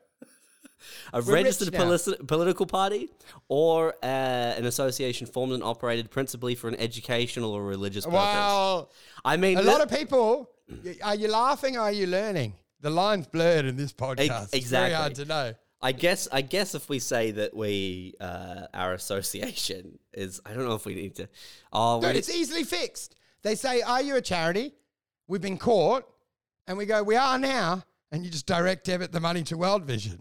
a 1.13 1.21
We're 1.21 1.33
registered 1.33 1.75
political 2.27 2.65
party 2.65 3.09
or 3.49 3.93
uh, 4.01 4.05
an 4.05 4.65
association 4.65 5.27
formed 5.27 5.53
and 5.53 5.63
operated 5.63 6.09
principally 6.09 6.55
for 6.55 6.67
an 6.69 6.75
educational 6.75 7.51
or 7.51 7.63
religious 7.63 8.05
purpose. 8.05 8.17
Wow, 8.17 8.89
I 9.25 9.37
mean, 9.37 9.57
a 9.57 9.61
lot 9.61 9.81
of 9.81 9.89
people. 9.89 10.49
Are 11.03 11.15
you 11.15 11.27
laughing 11.27 11.77
or 11.77 11.81
are 11.81 11.91
you 11.91 12.05
learning? 12.07 12.53
The 12.81 12.89
line's 12.91 13.27
blurred 13.27 13.65
in 13.65 13.75
this 13.75 13.91
podcast. 13.91 14.49
It's 14.53 14.67
very 14.67 14.93
hard 14.93 15.15
to 15.15 15.25
know. 15.25 15.53
I 15.81 15.91
guess 15.93 16.27
I 16.31 16.41
guess 16.41 16.75
if 16.75 16.89
we 16.89 16.99
say 16.99 17.31
that 17.31 17.55
we 17.55 18.13
uh, 18.19 18.67
our 18.73 18.93
association 18.93 19.97
is, 20.13 20.41
I 20.45 20.53
don't 20.53 20.65
know 20.65 20.75
if 20.75 20.85
we 20.85 20.95
need 20.95 21.15
to. 21.15 21.29
Oh, 21.71 22.01
Dude, 22.01 22.13
we- 22.13 22.17
it's 22.19 22.29
easily 22.33 22.63
fixed. 22.63 23.15
They 23.43 23.55
say, 23.55 23.81
Are 23.81 24.01
you 24.01 24.15
a 24.17 24.21
charity? 24.21 24.73
We've 25.27 25.41
been 25.41 25.57
caught. 25.57 26.05
And 26.67 26.77
we 26.77 26.85
go, 26.85 27.01
We 27.03 27.15
are 27.15 27.39
now. 27.39 27.83
And 28.11 28.25
you 28.25 28.31
just 28.31 28.45
direct 28.47 28.85
debit 28.85 29.11
the 29.11 29.19
money 29.19 29.43
to 29.43 29.57
World 29.57 29.85
Vision. 29.85 30.19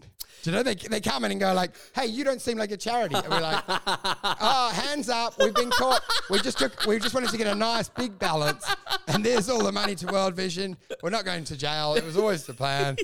You 0.49 0.55
know, 0.55 0.63
they, 0.63 0.73
they 0.73 0.99
come 0.99 1.23
in 1.25 1.29
and 1.31 1.39
go 1.39 1.53
like, 1.53 1.75
hey, 1.93 2.07
you 2.07 2.23
don't 2.23 2.41
seem 2.41 2.57
like 2.57 2.71
a 2.71 2.77
charity. 2.77 3.13
And 3.13 3.27
we're 3.29 3.39
like, 3.39 3.63
oh, 3.67 4.71
hands 4.73 5.07
up. 5.07 5.35
We've 5.39 5.53
been 5.53 5.69
caught. 5.69 6.01
We 6.31 6.39
just 6.39 6.57
took, 6.57 6.87
we 6.87 6.97
just 6.97 7.13
wanted 7.13 7.29
to 7.29 7.37
get 7.37 7.45
a 7.45 7.53
nice 7.53 7.87
big 7.87 8.17
balance. 8.17 8.65
And 9.07 9.23
there's 9.23 9.47
all 9.47 9.61
the 9.63 9.71
money 9.71 9.93
to 9.93 10.07
World 10.07 10.33
Vision. 10.35 10.75
We're 11.03 11.11
not 11.11 11.23
going 11.23 11.43
to 11.43 11.55
jail. 11.55 11.93
It 11.93 12.03
was 12.03 12.17
always 12.17 12.47
the 12.47 12.55
plan. 12.55 12.97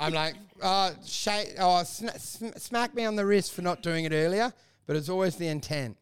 I'm 0.00 0.12
like, 0.12 0.34
uh, 0.60 0.90
sh- 1.06 1.28
oh, 1.60 1.84
sn- 1.84 2.18
sm- 2.18 2.56
smack 2.56 2.96
me 2.96 3.04
on 3.04 3.14
the 3.14 3.24
wrist 3.24 3.52
for 3.52 3.62
not 3.62 3.80
doing 3.80 4.04
it 4.04 4.10
earlier. 4.12 4.52
But 4.88 4.96
it's 4.96 5.08
always 5.08 5.36
the 5.36 5.46
intent. 5.46 5.96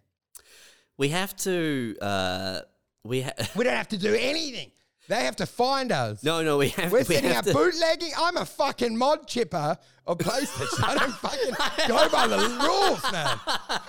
we 0.96 1.10
have 1.10 1.36
to. 1.38 1.94
Uh, 2.00 2.60
we 3.04 3.20
ha- 3.20 3.32
We 3.54 3.64
don't 3.64 3.76
have 3.76 3.88
to 3.88 3.98
do 3.98 4.14
anything. 4.14 4.70
They 5.08 5.24
have 5.24 5.36
to 5.36 5.46
find 5.46 5.92
us. 5.92 6.22
no, 6.24 6.42
no, 6.42 6.58
we 6.58 6.70
have. 6.70 6.90
We're 6.90 6.98
we 6.98 7.04
setting 7.04 7.30
have 7.30 7.38
up 7.38 7.44
to- 7.46 7.52
bootlegging. 7.54 8.12
I'm 8.18 8.36
a 8.36 8.44
fucking 8.44 8.96
mod 8.96 9.26
chipper 9.28 9.78
of 10.06 10.18
PlayStation. 10.18 10.82
I 10.84 10.94
don't 10.96 11.12
fucking 11.14 11.54
go 11.88 12.08
by 12.08 12.26
the 12.26 12.38
rules, 12.38 13.12
man. 13.12 13.38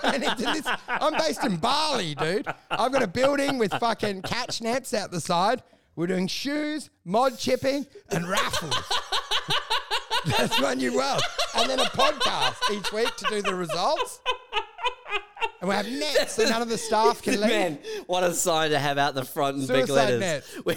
And 0.02 0.24
it's 0.24 0.42
this, 0.64 0.74
I'm 0.88 1.14
based 1.14 1.44
in 1.44 1.56
Bali, 1.56 2.14
dude. 2.14 2.46
I've 2.70 2.92
got 2.92 3.02
a 3.02 3.06
building 3.08 3.58
with 3.58 3.72
fucking 3.74 4.22
catch 4.22 4.60
nets 4.62 4.94
out 4.94 5.10
the 5.10 5.20
side. 5.20 5.62
We're 5.96 6.06
doing 6.06 6.28
shoes, 6.28 6.90
mod 7.04 7.38
chipping, 7.38 7.86
and 8.10 8.28
raffles. 8.28 8.74
That's 10.26 10.60
my 10.60 10.74
new 10.74 10.94
world. 10.94 11.20
And 11.56 11.68
then 11.70 11.80
a 11.80 11.84
podcast 11.84 12.56
each 12.72 12.92
week 12.92 13.14
to 13.16 13.24
do 13.30 13.42
the 13.42 13.54
results. 13.54 14.20
And 15.60 15.68
we 15.68 15.74
have 15.74 15.86
nets 15.88 16.34
so 16.34 16.44
none 16.48 16.62
of 16.62 16.68
the 16.68 16.78
staff 16.78 17.20
can 17.22 17.34
leave. 17.40 17.50
Man, 17.50 17.78
what 18.06 18.22
a 18.24 18.32
sign 18.32 18.70
to 18.70 18.78
have 18.78 18.98
out 18.98 19.14
the 19.14 19.24
front 19.24 19.58
in 19.58 19.66
big 19.66 19.88
letters. 19.88 20.44
We're, 20.64 20.76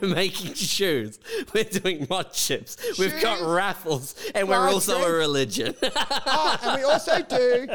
we're 0.00 0.08
making 0.14 0.54
shoes. 0.54 1.18
We're 1.54 1.64
doing 1.64 2.06
mod 2.10 2.32
chips. 2.32 2.76
We've 2.98 3.20
got 3.20 3.40
raffles, 3.40 4.14
and 4.34 4.48
we're 4.48 4.68
also 4.68 5.02
a 5.02 5.12
religion. 5.12 5.74
Oh, 6.34 6.58
and 6.62 6.78
we 6.80 6.84
also 6.84 7.22
do 7.22 7.68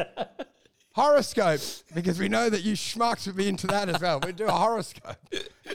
horoscopes 0.94 1.84
because 1.94 2.18
we 2.18 2.28
know 2.28 2.50
that 2.50 2.62
you 2.62 2.72
schmucks 2.74 3.26
would 3.26 3.36
be 3.36 3.48
into 3.48 3.66
that 3.68 3.88
as 3.88 4.00
well. 4.00 4.20
We 4.24 4.32
do 4.32 4.46
a 4.46 4.50
horoscope. 4.52 5.16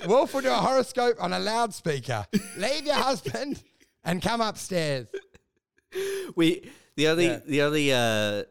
Wolf 0.07 0.33
will 0.33 0.41
do 0.41 0.49
a 0.49 0.53
horoscope 0.55 1.17
on 1.21 1.33
a 1.33 1.39
loudspeaker. 1.39 2.25
Leave 2.57 2.85
your 2.85 2.95
husband 2.95 3.63
and 4.03 4.21
come 4.21 4.41
upstairs. 4.41 5.07
we 6.35 6.69
the 6.95 7.07
only 7.07 7.27
Yeah. 7.27 7.39
the 7.45 7.61
only 7.61 7.93
uh 7.93 8.43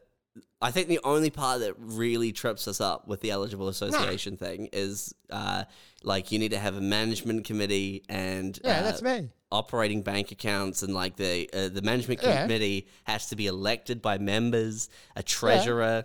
I 0.62 0.70
think 0.70 0.86
the 0.88 1.00
only 1.04 1.30
part 1.30 1.60
that 1.60 1.74
really 1.78 2.30
trips 2.32 2.66
us 2.68 2.80
up 2.80 3.06
with 3.08 3.20
the 3.20 3.30
eligible 3.32 3.68
association 3.68 4.36
thing 4.36 4.68
is 4.72 5.14
uh 5.30 5.64
like 6.04 6.32
you 6.32 6.38
need 6.38 6.52
to 6.52 6.58
have 6.58 6.76
a 6.76 6.80
management 6.80 7.44
committee 7.44 8.02
and 8.08 8.58
Yeah, 8.64 8.78
uh, 8.80 8.82
that's 8.84 9.02
me. 9.02 9.28
operating 9.50 10.02
bank 10.02 10.30
accounts 10.32 10.82
and 10.82 10.94
like 10.94 11.16
the 11.16 11.50
uh, 11.52 11.68
the 11.68 11.82
management 11.82 12.20
Yeah. 12.22 12.42
committee 12.42 12.86
has 13.04 13.28
to 13.30 13.36
be 13.36 13.46
elected 13.48 14.00
by 14.00 14.18
members, 14.18 14.88
a 15.16 15.22
treasurer, 15.22 16.04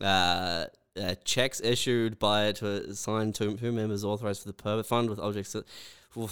uh, 0.00 0.04
uh, 0.04 1.14
checks 1.24 1.60
issued 1.60 2.18
by 2.18 2.52
to 2.52 2.94
signed 2.94 3.34
to 3.36 3.56
who 3.56 3.72
members 3.72 4.04
authorized 4.04 4.42
for 4.42 4.48
the 4.48 4.54
per 4.54 4.82
fund 4.82 5.10
with 5.10 5.18
objects. 5.18 5.52
That, 5.52 5.64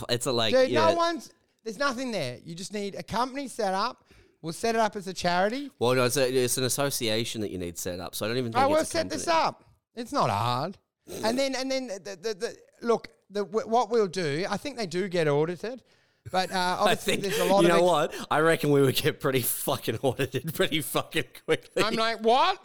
it's 0.08 0.26
a 0.26 0.32
like 0.32 0.54
Dude, 0.54 0.70
yeah, 0.70 0.90
no 0.90 0.94
one's, 0.94 1.30
there's 1.64 1.78
nothing 1.78 2.10
there. 2.12 2.38
You 2.44 2.54
just 2.54 2.72
need 2.72 2.94
a 2.94 3.02
company 3.02 3.48
set 3.48 3.74
up 3.74 4.03
We'll 4.44 4.52
set 4.52 4.74
it 4.74 4.78
up 4.78 4.94
as 4.94 5.08
a 5.08 5.14
charity. 5.14 5.70
Well, 5.78 5.94
no, 5.94 6.04
it's, 6.04 6.18
a, 6.18 6.30
it's 6.30 6.58
an 6.58 6.64
association 6.64 7.40
that 7.40 7.50
you 7.50 7.56
need 7.56 7.78
set 7.78 7.98
up, 7.98 8.14
so 8.14 8.26
I 8.26 8.28
don't 8.28 8.36
even 8.36 8.52
think 8.52 8.62
I 8.62 8.66
it's 8.66 8.70
will 8.70 8.82
a 8.82 8.84
set 8.84 9.08
this 9.08 9.24
company. 9.24 9.42
up. 9.46 9.64
It's 9.96 10.12
not 10.12 10.28
hard. 10.28 10.76
And 11.24 11.38
then 11.38 11.54
and 11.54 11.70
then 11.70 11.86
the, 11.86 12.18
the, 12.20 12.34
the 12.34 12.56
look 12.82 13.08
the, 13.30 13.42
what 13.44 13.88
we'll 13.88 14.06
do. 14.06 14.44
I 14.50 14.58
think 14.58 14.76
they 14.76 14.86
do 14.86 15.08
get 15.08 15.28
audited, 15.28 15.82
but 16.30 16.52
uh, 16.52 16.54
I 16.58 16.76
obviously 16.80 17.16
think 17.16 17.22
there's 17.22 17.38
a 17.38 17.50
lot 17.50 17.62
you 17.64 17.70
of. 17.70 17.78
know 17.78 17.96
ex- 18.04 18.18
what? 18.18 18.26
I 18.30 18.40
reckon 18.40 18.70
we 18.70 18.82
would 18.82 18.96
get 18.96 19.18
pretty 19.18 19.40
fucking 19.40 20.00
audited 20.02 20.52
pretty 20.52 20.82
fucking 20.82 21.24
quickly. 21.46 21.82
I'm 21.82 21.94
like, 21.94 22.20
what? 22.20 22.62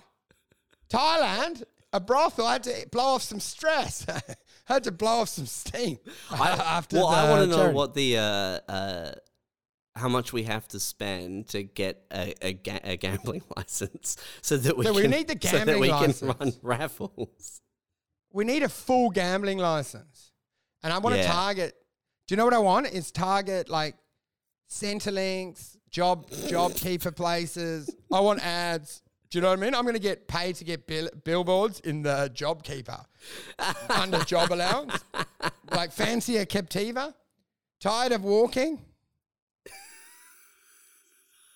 Thailand, 0.90 1.64
a 1.94 2.00
brothel. 2.02 2.46
I 2.46 2.54
had 2.54 2.64
to 2.64 2.88
blow 2.92 3.04
off 3.16 3.22
some 3.24 3.40
stress. 3.40 4.06
I 4.70 4.74
had 4.74 4.84
to 4.84 4.92
blow 4.92 5.22
off 5.22 5.30
some 5.30 5.46
steam 5.46 5.98
I 6.30 6.50
after 6.52 6.98
well, 6.98 7.10
the 7.10 7.16
I 7.16 7.30
want 7.30 7.42
to 7.44 7.48
know 7.48 7.56
charity. 7.56 7.76
what 7.76 7.94
the 7.94 8.18
uh, 8.18 8.22
uh, 8.72 9.12
how 10.00 10.10
much 10.10 10.34
we 10.34 10.44
have 10.44 10.68
to 10.70 10.80
spend 10.80 11.48
to 11.50 11.64
get 11.64 12.02
a, 12.12 12.34
a, 12.42 12.54
ga- 12.54 12.80
a 12.84 12.98
gambling 12.98 13.44
license, 13.58 14.18
so 14.42 14.58
that 14.58 14.78
we 14.78 14.86
So 14.86 14.94
we 14.94 15.02
can, 15.04 15.12
need 15.12 15.28
the 15.28 15.48
so 15.48 15.64
that 15.66 15.80
we 15.80 15.90
license. 15.92 16.20
can 16.20 16.28
run 16.40 16.54
raffles. 16.62 17.62
We 18.32 18.44
need 18.46 18.64
a 18.64 18.70
full 18.70 19.10
gambling 19.10 19.58
license. 19.58 20.32
And 20.84 20.94
I 20.94 20.98
want 21.00 21.16
to 21.16 21.22
Yeah. 21.22 21.32
target. 21.32 21.76
Do 22.28 22.34
you 22.34 22.38
know 22.38 22.46
what 22.46 22.54
I 22.54 22.60
want? 22.60 22.88
Is 22.88 23.12
target 23.12 23.70
like 23.70 23.96
Centrelink, 24.70 25.78
job 25.90 26.30
job 26.48 26.74
keeper 26.76 27.12
places. 27.12 27.90
I 28.14 28.20
want 28.20 28.46
ads. 28.46 29.02
Do 29.32 29.38
you 29.38 29.42
know 29.42 29.50
what 29.50 29.60
I 29.60 29.62
mean? 29.62 29.76
I'm 29.76 29.84
going 29.84 29.94
to 29.96 30.00
get 30.02 30.28
paid 30.28 30.56
to 30.56 30.64
get 30.64 30.88
bill- 30.88 31.10
billboards 31.24 31.80
in 31.82 32.02
the 32.04 32.32
job 32.34 32.64
keeper 32.64 33.00
under 33.90 34.20
job 34.24 34.52
allowance. 34.52 35.04
Like 35.72 35.92
fancier 35.92 36.46
Captiva. 36.48 37.14
Tired 37.80 38.12
of 38.12 38.24
walking. 38.24 38.80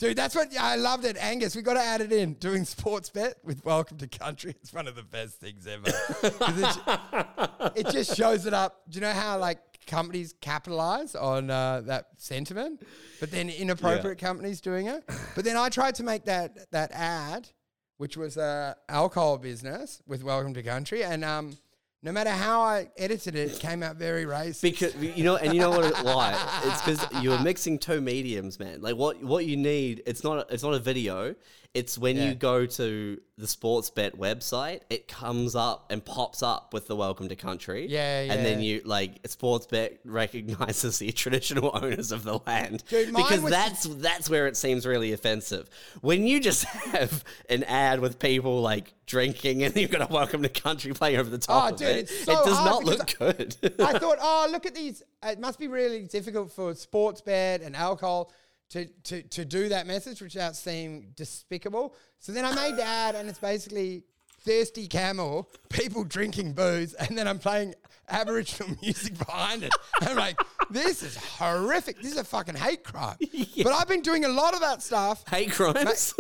Dude, 0.04 0.18
that's 0.18 0.36
what 0.36 0.50
I 0.60 0.76
loved 0.76 1.06
it, 1.06 1.16
Angus. 1.18 1.56
We 1.56 1.62
got 1.62 1.76
to 1.76 1.80
add 1.80 2.02
it 2.02 2.12
in. 2.12 2.34
Doing 2.34 2.64
Sportsbet 2.64 3.36
with 3.42 3.64
Welcome 3.64 3.96
to 4.00 4.08
Country. 4.08 4.54
It's 4.62 4.74
one 4.74 4.86
of 4.86 4.98
the 4.98 5.04
best 5.04 5.40
things 5.40 5.66
ever. 5.66 5.84
it, 5.86 7.88
it 7.88 7.90
just 7.90 8.18
shows 8.18 8.46
it 8.46 8.54
up. 8.54 8.82
Do 8.90 8.98
you 8.98 9.02
know 9.02 9.14
how 9.14 9.38
like 9.38 9.60
companies 9.88 10.36
capitalize 10.42 11.16
on 11.16 11.50
uh, 11.50 11.84
that 11.86 12.08
sentiment, 12.18 12.86
but 13.22 13.32
then 13.32 13.50
inappropriate 13.50 14.18
companies 14.18 14.60
doing 14.60 14.88
it? 14.88 15.06
But 15.36 15.46
then 15.46 15.56
I 15.56 15.70
tried 15.70 15.96
to 15.96 16.04
make 16.04 16.26
that 16.26 16.70
that 16.72 16.92
ad, 16.92 17.48
which 17.96 18.18
was 18.18 18.36
a 18.36 18.76
alcohol 18.90 19.38
business 19.38 20.02
with 20.06 20.22
Welcome 20.22 20.54
to 20.56 20.64
Country, 20.64 21.06
and 21.06 21.24
um, 21.24 21.56
no 22.04 22.12
matter 22.12 22.32
how 22.32 22.62
I 22.62 22.90
edited 22.98 23.36
it, 23.36 23.54
it 23.54 23.60
came 23.60 23.82
out 23.82 23.96
very 23.96 24.26
racist. 24.26 24.62
Because 24.62 24.94
you 24.96 25.24
know, 25.24 25.38
and 25.38 25.54
you 25.54 25.62
know 25.62 25.70
what? 25.70 25.86
It, 25.86 25.96
why? 26.04 26.38
It's 26.66 26.82
because 26.82 27.24
you're 27.24 27.40
mixing 27.40 27.80
two 27.80 28.02
mediums, 28.02 28.60
man. 28.60 28.82
Like 28.82 28.98
what 28.98 29.24
what 29.24 29.46
you 29.46 29.56
need. 29.56 30.04
It's 30.06 30.24
not. 30.24 30.52
It's 30.52 30.64
not 30.64 30.74
a 30.74 30.80
video. 30.80 31.34
It's 31.74 31.98
when 31.98 32.18
Yeah. 32.18 32.30
you 32.30 32.36
go 32.36 32.68
to 32.68 33.20
the 33.36 33.48
Sportsbet 33.48 34.12
website, 34.16 34.82
it 34.92 35.08
comes 35.08 35.56
up 35.56 35.92
and 35.92 36.06
pops 36.06 36.44
up 36.44 36.72
with 36.72 36.86
the 36.86 36.96
Welcome 36.96 37.30
to 37.30 37.36
Country. 37.36 37.88
Yeah, 37.88 38.22
yeah. 38.22 38.34
And 38.34 38.46
then 38.46 38.62
you 38.62 38.82
like 38.86 39.24
Sportsbet 39.24 39.98
recognizes 40.06 41.00
the 41.00 41.12
traditional 41.14 41.72
owners 41.74 42.12
of 42.12 42.24
the 42.26 42.38
land 42.46 42.84
Dude, 42.90 43.08
because 43.16 43.44
that's 43.44 43.86
that's 43.86 44.30
where 44.30 44.46
it 44.46 44.56
seems 44.56 44.86
really 44.86 45.14
offensive. 45.14 45.68
When 46.02 46.28
you 46.28 46.40
just 46.40 46.64
have 46.94 47.24
an 47.50 47.64
ad 47.64 48.02
with 48.02 48.20
people 48.20 48.62
like 48.62 48.94
drinking 49.08 49.64
and 49.64 49.76
you've 49.76 49.90
got 49.90 50.08
a 50.08 50.14
Welcome 50.14 50.44
to 50.44 50.50
Country 50.50 50.94
playing 50.94 51.18
over 51.18 51.30
the 51.32 51.38
oh, 51.38 51.40
top 51.40 51.64
Oh, 51.64 51.74
of 51.74 51.80
dude, 51.80 51.88
it, 51.88 52.10
so 52.10 52.34
it 52.34 52.46
does 52.46 52.64
not 52.64 52.84
look 52.84 53.18
good. 53.18 53.56
I 53.80 53.94
thought, 53.98 54.20
oh, 54.22 54.48
look 54.52 54.68
at 54.68 54.76
these. 54.76 55.02
It 55.24 55.40
must 55.40 55.58
be 55.58 55.68
really 55.68 56.04
difficult 56.04 56.52
for 56.52 56.74
Sportsbet 56.74 57.66
and 57.66 57.76
alcohol 57.76 58.32
to, 58.74 58.88
to, 59.04 59.22
to 59.22 59.46
do 59.46 59.70
that 59.70 59.86
message 59.86 60.20
without 60.20 60.56
seeming 60.56 61.12
despicable. 61.16 61.94
So 62.18 62.32
then 62.32 62.44
I 62.44 62.56
made 62.56 62.76
the 62.76 62.84
ad, 62.84 63.14
and 63.14 63.30
it's 63.30 63.38
basically 63.38 64.04
thirsty 64.42 64.88
camel, 64.88 65.48
people 65.70 66.04
drinking 66.04 66.54
booze, 66.54 66.94
and 66.96 67.16
then 67.16 67.28
I'm 67.28 67.38
playing 67.38 67.76
Aboriginal 68.10 68.76
music 68.82 69.16
behind 69.16 69.62
it. 69.62 69.72
I'm 70.02 70.18
like, 70.18 70.40
this 70.72 71.04
is 71.04 71.16
horrific. 71.16 71.98
This 72.02 72.14
is 72.14 72.18
a 72.18 72.24
fucking 72.24 72.56
hate 72.56 72.84
crime. 72.84 73.18
But 73.64 73.74
I've 73.74 73.88
been 73.88 74.02
doing 74.02 74.26
a 74.26 74.30
lot 74.30 74.56
of 74.56 74.62
that 74.62 74.82
stuff. 74.82 75.24
Hate 75.30 75.52
crimes. 75.52 76.16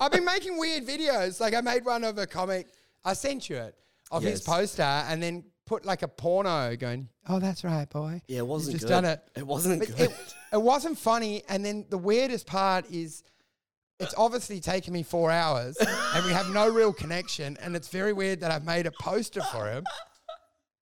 I've 0.00 0.12
been 0.12 0.24
making 0.24 0.58
weird 0.58 0.86
videos. 0.86 1.40
Like 1.40 1.54
I 1.54 1.62
made 1.62 1.86
one 1.86 2.04
of 2.04 2.18
a 2.18 2.26
comic. 2.26 2.68
I 3.04 3.14
sent 3.14 3.48
you 3.48 3.56
it 3.56 3.74
of 4.10 4.22
his 4.22 4.42
poster, 4.42 4.82
and 4.82 5.22
then 5.22 5.44
put 5.68 5.84
like 5.84 6.02
a 6.02 6.08
porno 6.08 6.74
going. 6.76 7.08
Oh, 7.28 7.38
that's 7.38 7.62
right, 7.62 7.88
boy. 7.88 8.22
Yeah, 8.26 8.38
it 8.38 8.46
wasn't 8.46 8.76
just 8.76 8.86
good. 8.86 8.90
done 8.90 9.04
it. 9.04 9.22
It 9.36 9.46
wasn't 9.46 9.80
But 9.80 9.88
good. 9.96 10.10
It, 10.10 10.34
it 10.54 10.62
wasn't 10.62 10.98
funny. 10.98 11.42
And 11.48 11.64
then 11.64 11.86
the 11.88 11.98
weirdest 11.98 12.46
part 12.46 12.90
is. 12.90 13.22
It's 14.00 14.14
obviously 14.16 14.60
taken 14.60 14.92
me 14.92 15.02
four 15.02 15.32
hours 15.32 15.76
and 16.14 16.24
we 16.24 16.32
have 16.32 16.50
no 16.50 16.70
real 16.70 16.92
connection. 16.92 17.56
And 17.60 17.74
it's 17.74 17.88
very 17.88 18.12
weird 18.12 18.38
that 18.42 18.52
I've 18.52 18.64
made 18.64 18.86
a 18.86 18.92
poster 18.92 19.40
for 19.40 19.68
him, 19.68 19.82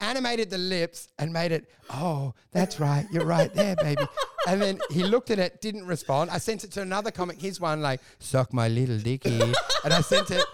animated 0.00 0.50
the 0.50 0.58
lips, 0.58 1.08
and 1.18 1.32
made 1.32 1.50
it, 1.50 1.70
oh, 1.88 2.34
that's 2.52 2.78
right. 2.78 3.06
You're 3.10 3.24
right 3.24 3.50
there, 3.54 3.74
baby. 3.76 4.02
And 4.46 4.60
then 4.60 4.78
he 4.90 5.02
looked 5.02 5.30
at 5.30 5.38
it, 5.38 5.62
didn't 5.62 5.86
respond. 5.86 6.28
I 6.30 6.36
sent 6.36 6.62
it 6.64 6.72
to 6.72 6.82
another 6.82 7.10
comic, 7.10 7.40
his 7.40 7.58
one, 7.58 7.80
like, 7.80 8.02
suck 8.18 8.52
my 8.52 8.68
little 8.68 8.98
dicky. 8.98 9.40
And 9.82 9.94
I 9.94 10.02
sent 10.02 10.30
it. 10.30 10.44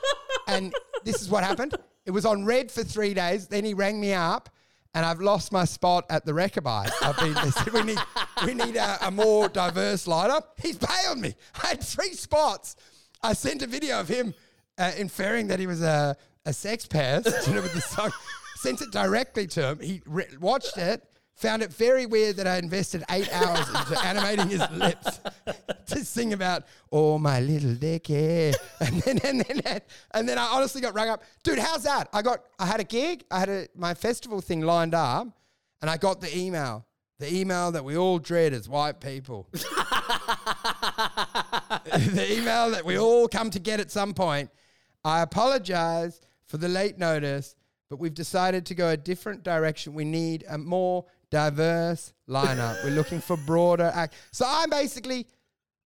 And 0.47 0.74
this 1.05 1.22
is 1.22 1.28
what 1.28 1.45
happened. 1.45 1.74
It 2.05 2.11
was 2.11 2.26
on 2.26 2.45
red 2.45 2.70
for 2.70 2.82
three 2.82 3.14
days. 3.14 3.49
Then 3.49 3.64
he 3.64 3.74
rang 3.74 4.01
me 4.01 4.12
up. 4.12 4.49
And 4.95 5.07
I've 5.07 5.20
lost 5.20 5.53
my 5.53 5.64
spot 5.64 6.05
at 6.11 6.26
the 6.26 6.32
Rechabite. 6.32 6.90
I've 7.01 7.16
been. 7.16 7.32
They 7.32 7.51
said 7.51 7.72
we 7.72 7.82
need 7.82 7.99
we 8.45 8.53
need 8.53 8.76
a, 8.76 9.07
a 9.07 9.11
more 9.11 9.49
diverse 9.49 10.07
lineup. 10.07 10.43
He's 10.61 10.76
bailed 10.76 11.18
me. 11.18 11.34
I 11.62 11.68
had 11.68 11.82
three 11.82 12.12
spots. 12.12 12.76
I 13.22 13.32
sent 13.32 13.62
a 13.62 13.66
video 13.66 14.01
of 14.01 14.09
him 14.09 14.34
uh, 14.76 14.93
inferring 14.99 15.47
that 15.47 15.59
he 15.61 15.66
was 15.66 15.80
a, 15.80 16.14
a 16.45 16.53
sex 16.53 16.86
pest, 16.86 17.47
you 17.47 17.55
know, 17.55 17.62
with 17.62 17.72
the 17.72 17.80
song. 17.80 18.11
Sent 18.57 18.82
it 18.82 18.90
directly 18.93 19.47
to 19.47 19.68
him. 19.70 19.80
He 19.80 20.03
re- 20.05 20.26
watched 20.38 20.76
it, 20.76 21.03
found 21.35 21.62
it 21.62 21.72
very 21.72 22.07
weird 22.07 22.37
that 22.37 22.47
I 22.47 22.59
invested 22.59 23.03
eight 23.11 23.33
hours 23.35 23.68
into 23.68 24.05
animating 24.05 24.49
his 24.49 24.62
lips 24.70 25.20
to 25.87 26.05
sing 26.05 26.33
about 26.33 26.64
"Oh 26.91 27.18
my 27.18 27.41
little 27.41 27.74
dicky," 27.74 28.53
and 28.80 29.03
then 29.03 29.18
and 29.24 29.41
then 29.41 29.80
and 30.14 30.28
then 30.28 30.39
I 30.39 30.45
honestly 30.45 30.80
got 30.80 30.95
rung 30.95 31.09
up, 31.09 31.22
dude. 31.43 31.59
How's 31.59 31.83
that? 31.85 32.09
I 32.12 32.22
got 32.22 32.45
I 32.59 32.66
had 32.66 32.80
a 32.80 32.85
gig, 32.85 33.24
I 33.30 33.41
had 33.41 33.49
a, 33.49 33.68
my 33.74 33.95
festival 33.95 34.41
thing 34.41 34.61
lined 34.61 34.95
up, 34.95 35.26
and 35.80 35.91
I 35.91 35.97
got 35.97 36.20
the 36.20 36.37
email. 36.37 36.87
The 37.18 37.33
email 37.33 37.70
that 37.72 37.85
we 37.85 37.97
all 37.97 38.18
dread 38.18 38.53
as 38.53 38.68
white 38.68 39.01
people. 39.01 39.49
the 39.53 39.62
email 42.30 42.70
that 42.72 42.85
we 42.85 42.99
all 42.99 43.28
come 43.28 43.49
to 43.51 43.61
get 43.61 43.78
at 43.78 43.93
some 43.93 44.12
point. 44.12 44.51
I 45.05 45.22
apologize 45.22 46.20
for 46.47 46.57
the 46.57 46.66
late 46.66 46.99
notice, 46.99 47.55
but 47.89 48.01
we've 48.01 48.14
decided 48.14 48.66
to 48.66 48.74
go 48.74 48.89
a 48.89 48.97
different 48.97 49.45
direction. 49.45 49.95
We 49.95 50.05
need 50.05 50.45
a 50.49 50.59
more 50.59 51.05
diverse 51.33 52.12
lineup. 52.28 52.85
We're 52.85 52.91
looking 52.91 53.20
for 53.20 53.37
broader 53.39 53.91
act. 53.95 54.14
So 54.30 54.45
I'm 54.47 54.70
basically 54.70 55.26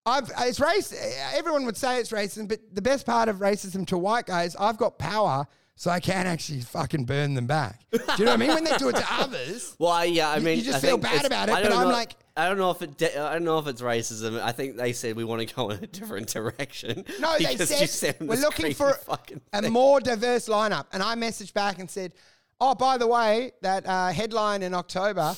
I've 0.05 0.31
it's 0.41 0.61
race 0.61 0.93
everyone 1.35 1.65
would 1.65 1.77
say 1.77 1.99
it's 2.01 2.11
racism, 2.11 2.49
but 2.49 2.59
the 2.73 2.83
best 2.83 3.07
part 3.07 3.29
of 3.29 3.37
racism 3.37 3.87
to 3.87 3.97
white 3.97 4.27
guys, 4.27 4.55
I've 4.57 4.77
got 4.77 4.99
power 4.99 5.47
so 5.77 5.91
I 5.91 6.01
can 6.01 6.27
actually 6.27 6.63
fucking 6.63 7.05
burn 7.05 7.35
them 7.35 7.47
back. 7.47 7.85
Do 7.93 7.99
you 8.19 8.25
know 8.25 8.31
what 8.33 8.35
I 8.35 8.37
mean? 8.39 8.49
When 8.55 8.65
they 8.65 8.77
do 8.79 8.89
it 8.89 8.97
to 8.97 9.07
others, 9.11 9.77
Well, 9.79 10.05
yeah, 10.07 10.31
I 10.31 10.37
You- 10.39 10.43
mean, 10.43 10.59
you 10.59 10.65
just 10.65 10.79
I 10.83 10.89
feel 10.89 10.97
bad 10.99 11.25
about 11.27 11.49
it, 11.49 11.53
I 11.53 11.63
but 11.63 11.69
don't 11.69 11.79
I'm 11.79 11.89
know- 11.89 11.93
like- 11.93 12.17
I 12.39 12.49
don't 12.49 12.59
know 12.59 12.71
if 12.71 12.83
it. 12.83 12.99
de- 12.99 13.19
I 13.19 13.33
don't 13.33 13.45
know 13.45 13.59
if 13.59 13.67
it's 13.67 13.81
racism. 13.81 14.39
I 14.43 14.53
think 14.53 14.77
they 14.77 14.93
said 14.93 15.17
we 15.17 15.25
want 15.25 15.49
to 15.49 15.55
go 15.55 15.71
in 15.71 15.83
a 15.83 15.87
different 15.87 16.29
direction. 16.29 17.03
No, 17.21 17.35
they 17.39 17.57
said 17.57 18.17
we're 18.21 18.37
looking 18.37 18.75
for 18.75 18.93
fucking 18.93 19.41
a 19.55 19.63
more 19.71 20.01
diverse 20.01 20.47
lineup. 20.47 20.85
And 20.93 21.03
I 21.03 21.15
messaged 21.15 21.55
back 21.55 21.79
and 21.79 21.89
said, 21.91 22.13
"Oh, 22.61 22.75
by 22.75 22.99
the 22.99 23.07
way, 23.07 23.53
that 23.63 23.87
uh, 23.87 24.13
headline 24.13 24.63
in 24.63 24.75
October, 24.75 25.37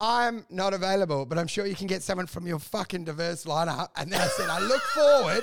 I'm 0.00 0.46
not 0.50 0.74
available, 0.74 1.26
but 1.26 1.38
I'm 1.38 1.46
sure 1.46 1.66
you 1.66 1.74
can 1.74 1.86
get 1.86 2.02
someone 2.02 2.26
from 2.26 2.46
your 2.46 2.58
fucking 2.58 3.04
diverse 3.04 3.44
lineup." 3.44 3.88
And 3.96 4.12
then 4.12 4.20
I 4.20 4.26
said, 4.28 4.48
"I 4.48 4.60
look 4.60 4.82
forward 4.82 5.42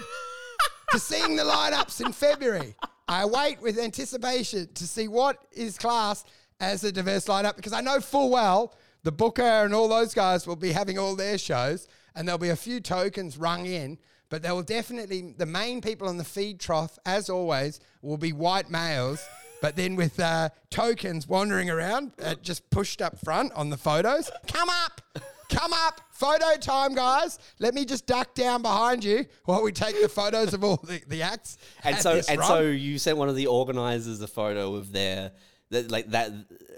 to 0.91 0.99
seeing 0.99 1.35
the 1.35 1.43
lineups 1.43 2.05
in 2.05 2.11
February. 2.11 2.75
I 3.07 3.25
wait 3.25 3.61
with 3.61 3.77
anticipation 3.77 4.67
to 4.73 4.87
see 4.87 5.07
what 5.07 5.37
is 5.51 5.77
classed 5.77 6.27
as 6.59 6.83
a 6.83 6.91
diverse 6.91 7.25
lineup 7.25 7.55
because 7.55 7.73
I 7.73 7.81
know 7.81 7.99
full 7.99 8.29
well." 8.29 8.73
The 9.03 9.11
Booker 9.11 9.43
and 9.43 9.71
all 9.75 9.87
those 9.87 10.15
guys 10.15 10.47
will 10.47 10.55
be 10.55 10.71
having 10.71 10.97
all 10.97 11.15
their 11.15 11.37
shows, 11.37 11.87
and 12.15 12.27
there'll 12.27 12.39
be 12.39 12.49
a 12.49 12.55
few 12.55 12.79
tokens 12.79 13.37
rung 13.37 13.67
in, 13.67 13.99
but 14.29 14.41
there 14.41 14.55
will 14.55 14.63
definitely 14.63 15.35
the 15.37 15.45
main 15.45 15.79
people 15.79 16.07
on 16.07 16.17
the 16.17 16.23
feed 16.23 16.59
trough, 16.59 16.97
as 17.05 17.29
always, 17.29 17.79
will 18.01 18.17
be 18.17 18.33
white 18.33 18.71
males, 18.71 19.23
but 19.61 19.75
then 19.75 19.95
with 19.95 20.19
uh, 20.19 20.49
tokens 20.69 21.27
wandering 21.27 21.69
around, 21.69 22.11
uh, 22.23 22.35
just 22.41 22.69
pushed 22.69 23.01
up 23.01 23.19
front 23.19 23.53
on 23.53 23.69
the 23.69 23.77
photos. 23.77 24.29
Come 24.47 24.69
up, 24.69 25.01
come 25.49 25.73
up, 25.73 26.01
photo 26.11 26.55
time, 26.59 26.95
guys. 26.95 27.39
Let 27.59 27.73
me 27.73 27.85
just 27.85 28.05
duck 28.05 28.33
down 28.35 28.61
behind 28.61 29.03
you 29.03 29.25
while 29.45 29.63
we 29.63 29.71
take 29.71 29.99
the 30.01 30.09
photos 30.09 30.53
of 30.53 30.63
all 30.63 30.77
the, 30.77 31.01
the 31.07 31.21
acts. 31.21 31.57
And 31.83 31.97
so, 31.97 32.21
and 32.29 32.39
run. 32.39 32.47
so, 32.47 32.61
you 32.61 32.97
sent 32.99 33.17
one 33.17 33.29
of 33.29 33.35
the 33.35 33.47
organizers 33.47 34.21
a 34.21 34.27
photo 34.27 34.75
of 34.75 34.91
their, 34.91 35.31
that 35.71 35.89
like 35.91 36.07
that, 36.11 36.31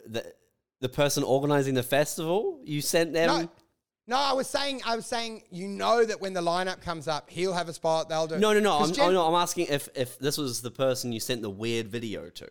the, 0.06 0.34
the 0.80 0.90
person 0.90 1.24
organizing 1.24 1.74
the 1.74 1.84
festival. 1.84 2.62
You 2.64 2.82
sent 2.82 3.14
them. 3.14 3.28
No, 3.28 3.50
No, 4.08 4.18
I 4.18 4.34
was 4.34 4.48
saying, 4.48 4.82
I 4.86 4.96
was 4.96 5.06
saying, 5.06 5.44
you 5.50 5.68
know 5.68 6.06
that 6.06 6.22
when 6.22 6.34
the 6.34 6.42
lineup 6.42 6.82
comes 6.82 7.08
up, 7.08 7.30
he'll 7.30 7.54
have 7.54 7.68
a 7.68 7.74
spot. 7.74 8.10
They'll 8.10 8.28
do. 8.28 8.38
No, 8.38 8.54
no, 8.54 8.60
no. 8.60 8.78
I'm, 8.78 8.94
Jen- 8.94 9.10
oh, 9.10 9.12
no. 9.12 9.28
I'm 9.28 9.36
asking 9.36 9.68
if 9.70 9.90
if 9.96 10.18
this 10.20 10.38
was 10.38 10.62
the 10.62 10.72
person 10.72 11.12
you 11.12 11.20
sent 11.20 11.42
the 11.42 11.50
weird 11.50 11.88
video 11.88 12.30
to. 12.30 12.48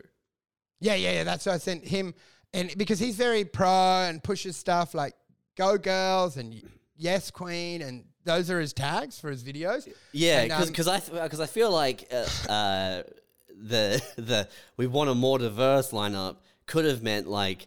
Yeah, 0.80 0.94
yeah, 0.94 1.12
yeah. 1.12 1.24
That's 1.24 1.46
why 1.46 1.54
I 1.54 1.58
sent 1.58 1.84
him, 1.84 2.14
and 2.52 2.72
because 2.76 2.98
he's 2.98 3.16
very 3.16 3.44
pro 3.44 3.68
and 3.68 4.22
pushes 4.22 4.56
stuff 4.56 4.94
like 4.94 5.14
"Go 5.56 5.78
Girls" 5.78 6.36
and 6.36 6.62
"Yes 6.96 7.30
Queen," 7.30 7.82
and 7.82 8.04
those 8.24 8.50
are 8.50 8.60
his 8.60 8.72
tags 8.72 9.18
for 9.18 9.30
his 9.30 9.42
videos. 9.44 9.88
Yeah, 10.12 10.40
And, 10.42 10.52
um, 10.52 10.66
because 10.68 10.88
I 10.88 11.00
because 11.00 11.40
I 11.40 11.46
feel 11.46 11.70
like 11.70 12.08
uh, 12.12 12.26
uh, 12.50 13.02
the 13.48 14.02
the 14.16 14.48
we 14.76 14.86
want 14.86 15.10
a 15.10 15.14
more 15.14 15.38
diverse 15.38 15.92
lineup 15.92 16.36
could 16.66 16.84
have 16.84 17.02
meant 17.02 17.26
like 17.28 17.66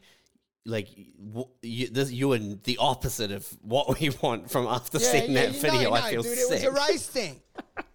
like 0.65 0.89
w- 1.17 1.47
you, 1.61 1.87
this, 1.87 2.11
you 2.11 2.27
were 2.27 2.37
the 2.37 2.77
opposite 2.77 3.31
of 3.31 3.47
what 3.63 3.99
we 3.99 4.11
want 4.21 4.51
from 4.51 4.67
after 4.67 4.99
Yeah, 4.99 5.11
seeing 5.11 5.31
yeah, 5.31 5.45
that 5.45 5.55
video. 5.55 5.89
know, 5.89 5.95
I 5.95 6.01
no, 6.01 6.07
feel 6.09 6.23
dude, 6.23 6.37
sick. 6.37 6.63
It 6.63 6.71
was 6.71 6.79
a 6.87 6.91
race 6.91 7.07
thing. 7.07 7.41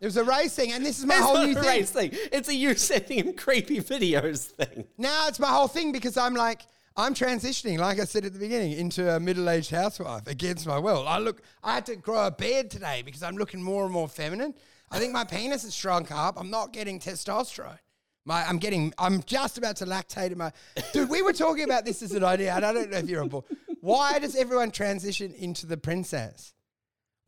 it 0.00 0.04
was 0.04 0.16
a 0.16 0.24
race 0.24 0.54
thing, 0.54 0.72
and 0.72 0.84
this 0.84 0.98
is 0.98 1.06
my 1.06 1.14
It's 1.16 1.24
whole 1.24 1.38
new 1.46 1.54
thing. 1.54 1.64
race 1.64 1.90
thing. 1.90 2.10
It's 2.32 2.48
a 2.48 2.54
you 2.54 2.74
sending 2.74 3.18
him 3.18 3.32
creepy 3.34 3.78
videos 3.80 4.44
thing. 4.46 4.86
Now 4.98 5.28
it's 5.28 5.38
my 5.38 5.48
whole 5.48 5.68
thing 5.68 5.92
because 5.92 6.16
I'm 6.16 6.34
like 6.34 6.62
I'm 6.98 7.12
transitioning, 7.12 7.78
like 7.78 8.00
I 8.00 8.04
said 8.04 8.24
at 8.24 8.32
the 8.32 8.38
beginning, 8.38 8.72
into 8.72 9.14
a 9.14 9.20
middle-aged 9.20 9.70
housewife 9.70 10.26
against 10.26 10.66
my 10.66 10.78
will. 10.78 11.06
I 11.06 11.18
look, 11.18 11.42
I 11.62 11.74
had 11.74 11.84
to 11.86 11.96
grow 11.96 12.26
a 12.26 12.30
beard 12.30 12.70
today 12.70 13.02
because 13.04 13.22
I'm 13.22 13.36
looking 13.36 13.62
more 13.62 13.84
and 13.84 13.92
more 13.92 14.08
feminine. 14.08 14.54
I 14.90 14.98
think 14.98 15.12
my 15.12 15.24
penis 15.24 15.64
has 15.64 15.74
shrunk 15.74 16.10
up. 16.10 16.40
I'm 16.40 16.48
not 16.50 16.72
getting 16.72 16.98
testosterone. 16.98 17.78
My, 18.24 18.44
I'm 18.44 18.56
getting, 18.58 18.94
I'm 18.98 19.22
just 19.24 19.58
about 19.58 19.76
to 19.76 19.84
lactate 19.84 20.32
in 20.32 20.38
my. 20.38 20.52
Dude, 20.94 21.10
we 21.10 21.20
were 21.20 21.34
talking 21.34 21.64
about 21.64 21.84
this 21.84 22.02
as 22.02 22.12
an 22.12 22.24
idea, 22.24 22.54
and 22.54 22.64
I 22.64 22.72
don't 22.72 22.90
know 22.90 22.96
if 22.98 23.08
you're 23.10 23.20
on 23.20 23.28
board. 23.28 23.44
Why 23.82 24.18
does 24.18 24.34
everyone 24.34 24.70
transition 24.70 25.34
into 25.34 25.66
the 25.66 25.76
princess? 25.76 26.54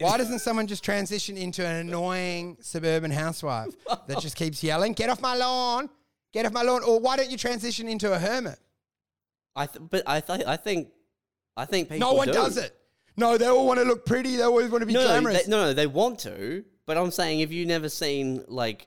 Why 0.00 0.16
doesn't 0.16 0.38
someone 0.40 0.66
just 0.66 0.84
transition 0.84 1.36
into 1.36 1.66
an 1.66 1.76
annoying 1.76 2.56
suburban 2.60 3.10
housewife 3.10 3.74
that 4.06 4.20
just 4.20 4.36
keeps 4.36 4.62
yelling, 4.62 4.92
"Get 4.92 5.10
off 5.10 5.20
my 5.20 5.34
lawn! 5.34 5.90
Get 6.32 6.46
off 6.46 6.52
my 6.52 6.62
lawn!" 6.62 6.82
Or 6.84 7.00
why 7.00 7.16
don't 7.16 7.30
you 7.30 7.36
transition 7.36 7.88
into 7.88 8.12
a 8.12 8.18
hermit? 8.18 8.58
I 9.56 9.66
th- 9.66 9.84
but 9.90 10.04
I 10.06 10.20
th- 10.20 10.44
I 10.46 10.56
think 10.56 10.88
I 11.56 11.64
think 11.64 11.88
people 11.88 12.08
No 12.08 12.14
one 12.14 12.28
do. 12.28 12.34
does 12.34 12.56
it. 12.56 12.76
No, 13.16 13.36
they 13.36 13.46
all 13.46 13.66
want 13.66 13.80
to 13.80 13.84
look 13.84 14.06
pretty. 14.06 14.36
They 14.36 14.44
always 14.44 14.70
want 14.70 14.82
to 14.82 14.86
be 14.86 14.92
No, 14.92 15.00
no, 15.00 15.06
glamorous. 15.08 15.42
they, 15.44 15.50
no, 15.50 15.64
no, 15.66 15.72
they 15.74 15.88
want 15.88 16.20
to. 16.20 16.64
But 16.86 16.96
I'm 16.96 17.10
saying 17.10 17.40
if 17.40 17.50
you've 17.50 17.66
never 17.66 17.88
seen 17.88 18.44
like 18.46 18.86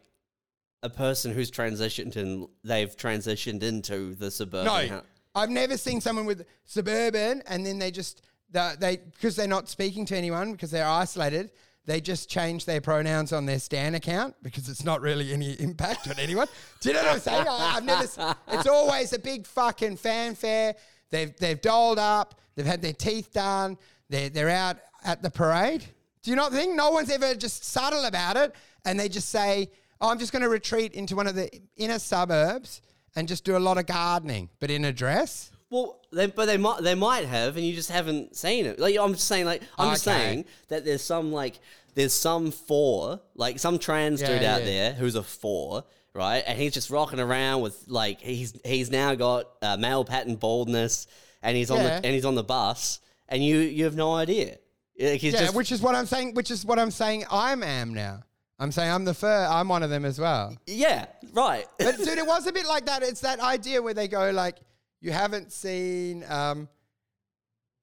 a 0.82 0.90
person 0.90 1.34
who's 1.34 1.52
transitioned 1.52 2.16
and 2.16 2.48
they've 2.64 2.96
transitioned 2.96 3.62
into 3.64 4.16
the 4.16 4.32
suburban 4.32 4.66
No, 4.66 4.88
house. 4.96 5.06
I've 5.36 5.50
never 5.50 5.76
seen 5.78 6.00
someone 6.00 6.26
with 6.26 6.46
suburban 6.66 7.44
and 7.48 7.66
then 7.66 7.78
they 7.80 7.92
just 7.92 8.22
the- 8.52 8.76
they 8.80 8.98
because 8.98 9.36
they're 9.36 9.48
not 9.48 9.70
speaking 9.70 10.06
to 10.06 10.18
anyone 10.18 10.52
because 10.52 10.72
they're 10.72 10.88
isolated. 10.88 11.52
They 11.86 12.00
just 12.00 12.30
change 12.30 12.66
their 12.66 12.80
pronouns 12.80 13.34
on 13.34 13.48
their 13.48 13.58
Stan 13.58 13.96
account 13.96 14.36
because 14.44 14.70
it's 14.70 14.84
not 14.86 15.02
really 15.02 15.34
any 15.34 15.54
impact 15.54 16.08
on 16.08 16.20
anyone. 16.20 16.48
Do 16.80 16.90
you 16.90 16.96
know 16.96 17.02
what 17.02 17.14
I'm 17.14 17.20
saying? 17.20 17.48
I, 17.48 17.74
I've 17.78 17.84
never. 17.84 18.36
It's 18.50 18.68
always 18.68 19.14
a 19.14 19.20
big 19.20 19.48
fucking 19.48 19.98
fanfare. 19.98 20.76
They've 21.10 21.36
they've 21.38 21.60
dolled 21.60 21.98
up. 22.00 22.40
They've 22.56 22.66
had 22.66 22.82
their 22.82 22.94
teeth 22.94 23.34
done. 23.34 23.78
They're 24.10 24.30
they're 24.30 24.50
out 24.50 24.78
at 25.04 25.22
the 25.24 25.32
parade. 25.32 25.84
Do 26.22 26.30
you 26.30 26.36
not 26.36 26.52
think 26.52 26.76
no 26.76 26.92
one's 26.92 27.10
ever 27.10 27.34
just 27.34 27.64
subtle 27.66 28.06
about 28.06 28.38
it 28.38 28.54
and 28.86 29.00
they 29.00 29.10
just 29.10 29.30
say, 29.30 29.72
"Oh, 30.00 30.10
I'm 30.10 30.20
just 30.20 30.32
going 30.32 30.44
to 30.44 30.50
retreat 30.50 30.94
into 30.94 31.16
one 31.16 31.26
of 31.28 31.34
the 31.36 31.50
inner 31.78 31.98
suburbs 32.00 32.82
and 33.16 33.28
just 33.28 33.44
do 33.44 33.58
a 33.58 33.60
lot 33.60 33.78
of 33.80 33.88
gardening, 33.88 34.50
but 34.60 34.70
in 34.70 34.86
a 34.86 34.94
dress." 34.94 35.51
Well, 35.72 36.02
they, 36.12 36.28
but 36.28 36.46
they 36.46 36.58
might 36.58 36.82
they 36.84 36.96
might 36.96 37.26
have, 37.26 37.56
and 37.58 37.66
you 37.66 37.74
just 37.74 37.90
haven't 37.90 38.36
seen 38.36 38.66
it. 38.66 38.78
Like 38.78 38.98
I'm 39.00 39.14
just 39.14 39.28
saying, 39.28 39.46
like 39.46 39.64
I'm 39.80 39.94
just 39.94 40.06
Okay. 40.08 40.16
saying 40.18 40.46
that 40.68 40.86
there's 40.86 41.02
some 41.02 41.32
like 41.32 41.60
there's 41.96 42.14
some 42.14 42.52
four, 42.52 43.22
like 43.36 43.58
some 43.58 43.80
trans 43.80 44.22
Yeah, 44.22 44.28
dude 44.28 44.44
out 44.44 44.60
yeah. 44.62 44.66
there 44.66 44.94
who's 44.94 45.16
a 45.16 45.24
four, 45.24 45.86
right? 46.14 46.44
And 46.46 46.60
he's 46.60 46.74
just 46.74 46.90
rocking 46.90 47.20
around 47.22 47.62
with 47.62 47.86
like 47.88 48.20
he's 48.22 48.54
he's 48.66 48.92
now 48.92 49.16
got 49.16 49.48
uh, 49.62 49.78
male 49.78 50.04
pattern 50.04 50.36
baldness, 50.36 51.08
and 51.42 51.56
he's 51.56 51.72
on 51.72 51.78
Yeah. 51.78 52.00
the 52.02 52.06
and 52.06 52.14
he's 52.14 52.26
on 52.26 52.36
the 52.36 52.44
bus, 52.44 53.00
and 53.30 53.44
you 53.44 53.58
you 53.60 53.86
have 53.86 53.96
no 53.96 54.14
idea. 54.14 54.58
Like, 55.00 55.22
he's 55.22 55.34
Yeah, 55.34 55.40
just, 55.46 55.56
which 55.56 55.72
is 55.72 55.82
what 55.82 55.96
I'm 55.96 56.06
saying. 56.06 56.34
Which 56.34 56.52
is 56.52 56.66
what 56.66 56.80
I'm 56.80 56.92
saying. 56.92 57.24
I 57.32 57.54
am 57.54 57.94
now. 57.94 58.24
I'm 58.60 58.74
saying 58.74 58.92
I'm 58.92 59.06
the 59.06 59.14
fur. 59.14 59.48
I'm 59.50 59.70
one 59.70 59.84
of 59.84 59.90
them 59.90 60.04
as 60.06 60.20
well. 60.20 60.56
yeah, 60.68 61.06
right. 61.34 61.66
But 61.80 61.98
dude, 62.04 62.18
it 62.18 62.28
was 62.28 62.46
a 62.46 62.52
bit 62.52 62.66
like 62.68 62.86
that. 62.88 63.02
It's 63.04 63.22
that 63.22 63.40
idea 63.40 63.82
where 63.82 63.94
they 63.96 64.08
go 64.10 64.30
like, 64.32 64.58
you 65.02 65.12
haven't 65.12 65.52
seen, 65.52 66.24
um, 66.30 66.70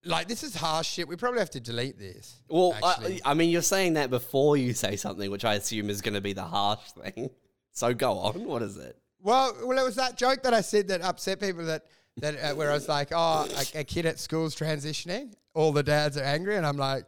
like 0.05 0.29
this 0.29 0.43
is 0.43 0.55
harsh 0.55 0.89
shit. 0.89 1.09
We 1.09 1.17
probably 1.17 1.41
have 1.41 1.51
to 1.51 1.61
delete 1.61 1.99
this. 1.99 2.41
Well, 2.49 2.75
I. 2.83 3.21
I 3.25 3.35
mean, 3.35 3.51
you're 3.51 3.63
saying 3.63 3.95
that 3.95 4.11
before 4.11 4.57
you 4.57 4.73
say 4.73 4.97
something, 4.97 5.31
which 5.31 5.45
I 5.45 5.55
assume 5.55 5.91
is 5.91 6.01
going 6.01 6.15
to 6.15 6.21
be 6.21 6.33
the 6.33 6.45
harsh 6.45 6.81
thing. 7.03 7.31
So 7.73 7.93
go 7.93 8.19
on. 8.19 8.45
What 8.45 8.63
is 8.63 8.77
it? 8.77 8.97
Well, 9.21 9.55
well, 9.65 9.79
it 9.79 9.85
was 9.85 9.97
that 9.97 10.17
joke 10.17 10.43
that 10.45 10.55
I 10.55 10.61
said 10.61 10.89
that 10.89 11.03
upset 11.03 11.41
people 11.41 11.65
that 11.67 11.85
that 12.19 12.37
uh, 12.37 12.55
where 12.55 12.71
I 12.71 12.75
was 12.75 12.89
like, 12.89 13.09
oh, 13.13 13.49
a, 13.75 13.81
a 13.81 13.85
kid 13.85 14.07
at 14.07 14.19
school's 14.19 14.55
transitioning. 14.55 15.33
All 15.55 15.73
the 15.73 15.83
dads 15.83 16.17
are 16.17 16.25
angry, 16.25 16.57
and 16.57 16.65
I'm 16.65 16.77
like, 16.77 17.07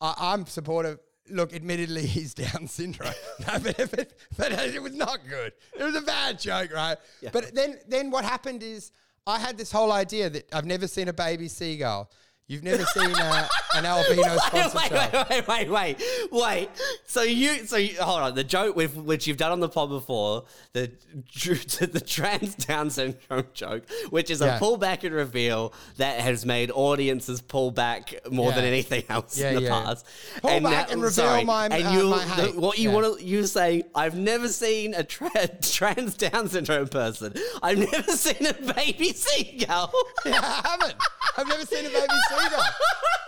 I, 0.00 0.14
I'm 0.18 0.46
supportive. 0.46 0.98
Look, 1.30 1.54
admittedly, 1.54 2.06
he's 2.06 2.34
Down 2.34 2.66
syndrome, 2.66 3.12
no, 3.40 3.58
but, 3.58 3.76
but, 3.76 4.12
but 4.36 4.52
it 4.52 4.82
was 4.82 4.94
not 4.94 5.20
good. 5.28 5.52
It 5.78 5.82
was 5.82 5.94
a 5.94 6.02
bad 6.02 6.38
joke, 6.38 6.72
right? 6.72 6.96
But 7.32 7.54
then, 7.54 7.78
then 7.88 8.10
what 8.10 8.24
happened 8.24 8.62
is 8.62 8.92
I 9.26 9.38
had 9.38 9.56
this 9.56 9.72
whole 9.72 9.90
idea 9.90 10.28
that 10.30 10.52
I've 10.52 10.66
never 10.66 10.86
seen 10.86 11.08
a 11.08 11.12
baby 11.12 11.48
seagull. 11.48 12.10
You've 12.46 12.62
never 12.62 12.84
seen 12.84 13.10
a, 13.10 13.48
an 13.74 13.86
albino 13.86 14.36
sponsor 14.36 14.76
wait, 14.76 14.88
show. 14.88 15.24
wait, 15.30 15.48
wait, 15.48 15.48
wait, 15.48 15.70
wait, 15.70 16.02
wait. 16.30 16.68
So 17.06 17.22
you, 17.22 17.64
so 17.64 17.78
you, 17.78 17.96
hold 18.02 18.20
on. 18.20 18.34
The 18.34 18.44
joke 18.44 18.76
with 18.76 18.96
which 18.96 19.26
you've 19.26 19.38
done 19.38 19.50
on 19.50 19.60
the 19.60 19.68
pod 19.70 19.88
before, 19.88 20.44
the 20.74 20.90
the 21.24 22.02
trans 22.06 22.54
Down 22.56 22.90
syndrome 22.90 23.46
joke, 23.54 23.84
which 24.10 24.28
is 24.30 24.42
a 24.42 24.46
Yeah. 24.46 24.58
pullback 24.58 25.04
and 25.04 25.14
reveal 25.14 25.72
that 25.96 26.20
has 26.20 26.44
made 26.44 26.70
audiences 26.70 27.40
pull 27.40 27.70
back 27.70 28.12
more 28.30 28.52
than 28.52 28.64
anything 28.64 29.04
else 29.08 29.38
Yeah, 29.38 29.48
in 29.48 29.54
the 29.56 29.62
yeah. 29.62 29.70
past. 29.82 30.06
Pull 30.42 30.60
back 30.60 30.92
and 30.92 31.00
reveal 31.02 31.44
my- 31.44 31.64
and 31.66 31.86
uh, 31.86 31.90
you, 31.92 32.08
my 32.10 32.24
the- 32.36 32.60
what 32.60 32.76
you 32.78 32.90
Yeah. 32.90 32.94
want 32.94 33.18
to 33.20 33.24
you 33.24 33.46
say? 33.46 33.84
I've 33.94 34.16
never 34.16 34.48
seen 34.48 34.92
a 34.92 35.02
tra- 35.02 35.30
trans 35.62 36.14
Down 36.14 36.50
syndrome 36.50 36.88
person. 36.88 37.32
I've 37.62 37.78
never 37.78 38.12
seen 38.12 38.44
a 38.46 38.52
baby 38.74 39.14
seagull. 39.14 39.90
Yeah, 40.26 40.40
I 40.42 40.68
haven't. 40.68 40.94
I've 41.38 41.48
never 41.48 41.64
seen 41.64 41.86
a 41.86 41.88
baby 41.88 42.06
seagull. 42.28 42.33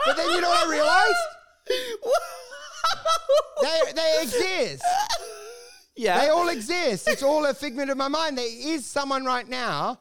But 0.07 0.17
then 0.17 0.31
you 0.31 0.41
know 0.41 0.49
what 0.49 0.67
I 0.67 0.71
realized? 0.71 2.27
They, 3.63 3.93
they 3.93 4.23
exist. 4.23 4.85
yeah. 5.97 6.21
They 6.21 6.29
all 6.29 6.49
exist. 6.49 7.09
It's 7.09 7.23
all 7.23 7.45
a 7.47 7.55
figment 7.55 7.91
of 7.91 7.97
my 7.97 8.09
mind. 8.09 8.37
There 8.39 8.47
is 8.47 8.87
someone 8.87 9.25
right 9.25 9.49
now 9.49 10.01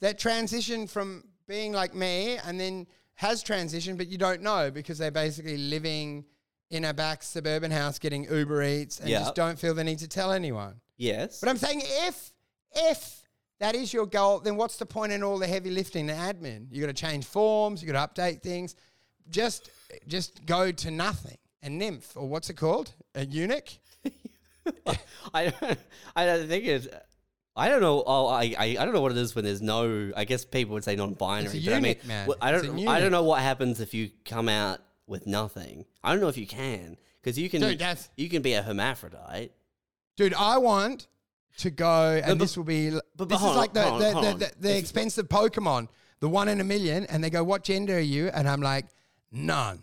that 0.00 0.18
transitioned 0.18 0.90
from 0.90 1.24
being 1.48 1.72
like 1.72 1.94
me 1.94 2.36
and 2.44 2.58
then 2.60 2.86
has 3.14 3.42
transitioned, 3.42 3.96
but 3.96 4.08
you 4.08 4.18
don't 4.18 4.42
know 4.42 4.70
because 4.70 4.98
they're 4.98 5.10
basically 5.10 5.56
living 5.56 6.24
in 6.70 6.84
a 6.84 6.92
back 6.92 7.22
suburban 7.22 7.70
house 7.70 7.98
getting 7.98 8.24
Uber 8.24 8.62
Eats 8.64 8.98
and 9.00 9.08
Yeah. 9.08 9.20
just 9.20 9.34
don't 9.36 9.58
feel 9.58 9.72
the 9.72 9.84
need 9.84 10.00
to 10.00 10.08
tell 10.08 10.32
anyone. 10.32 10.80
yes. 10.96 11.40
But 11.40 11.48
I'm 11.48 11.56
saying 11.56 11.80
if 11.84 12.32
if 12.74 13.22
that 13.58 13.74
is 13.74 13.92
your 13.92 14.06
goal, 14.06 14.40
then 14.40 14.56
what's 14.56 14.76
the 14.76 14.86
point 14.86 15.12
in 15.12 15.22
all 15.22 15.38
the 15.38 15.46
heavy 15.46 15.70
lifting 15.70 16.10
and 16.10 16.18
admin? 16.18 16.66
You 16.70 16.80
got 16.80 16.88
to 16.88 16.92
change 16.92 17.24
forms, 17.24 17.82
you 17.82 17.90
got 17.90 18.14
to 18.14 18.22
update 18.22 18.42
things. 18.42 18.74
Just 19.28 19.70
just 20.06 20.44
go 20.46 20.70
to 20.70 20.90
nothing. 20.90 21.36
A 21.62 21.68
nymph 21.68 22.16
or 22.16 22.28
what's 22.28 22.48
it 22.50 22.54
called? 22.54 22.92
A 23.14 23.24
eunuch? 23.24 23.68
I 25.34 25.52
I 26.14 26.26
don't 26.26 26.48
think 26.48 26.64
it's. 26.64 26.88
I 27.58 27.68
don't 27.70 27.80
know. 27.80 28.04
Oh, 28.06 28.26
I, 28.26 28.54
I 28.58 28.76
I 28.78 28.84
don't 28.84 28.92
know 28.92 29.00
what 29.00 29.12
it 29.12 29.18
is 29.18 29.34
when 29.34 29.44
there's 29.44 29.62
no. 29.62 30.12
I 30.16 30.24
guess 30.24 30.44
people 30.44 30.74
would 30.74 30.84
say 30.84 30.94
non-binary. 30.94 31.56
It's 31.56 31.66
a 31.66 31.70
but 31.70 31.76
I 31.76 31.80
mean, 31.80 31.84
eunuch, 31.84 32.04
man. 32.06 32.28
I 32.40 32.52
don't. 32.52 32.64
I 32.66 32.78
eunuch. 32.78 32.98
don't 33.00 33.12
know 33.12 33.22
what 33.24 33.40
happens 33.40 33.80
if 33.80 33.94
you 33.94 34.10
come 34.24 34.48
out 34.48 34.80
with 35.06 35.26
nothing. 35.26 35.86
I 36.04 36.12
don't 36.12 36.20
know 36.20 36.28
if 36.28 36.36
you 36.36 36.46
can 36.46 36.98
because 37.20 37.38
you 37.38 37.48
can. 37.48 37.62
Dude, 37.62 37.78
that's- 37.78 38.10
you 38.16 38.28
can 38.28 38.42
be 38.42 38.52
a 38.52 38.62
hermaphrodite. 38.62 39.50
Dude, 40.16 40.34
I 40.34 40.58
want 40.58 41.08
to 41.58 41.70
go, 41.70 42.20
and 42.22 42.26
but- 42.26 42.38
this 42.38 42.56
will 42.56 42.64
be. 42.64 42.90
but 43.16 43.28
this 43.28 43.40
is 43.40 43.46
on, 43.46 43.56
like 43.56 43.72
the 43.72 43.84
on, 43.86 43.98
the, 44.00 44.10
hold 44.12 44.24
the, 44.40 44.46
the, 44.46 44.52
the 44.60 44.76
expensive 44.78 45.28
Pokemon, 45.28 45.88
the 46.20 46.28
one 46.28 46.48
in 46.48 46.60
a 46.60 46.64
million, 46.64 47.04
and 47.06 47.22
they 47.22 47.30
go, 47.30 47.42
"What 47.44 47.64
gender 47.64 47.96
are 47.96 48.00
you?" 48.00 48.28
And 48.28 48.48
I'm 48.48 48.60
like, 48.60 48.86
"None." 49.32 49.82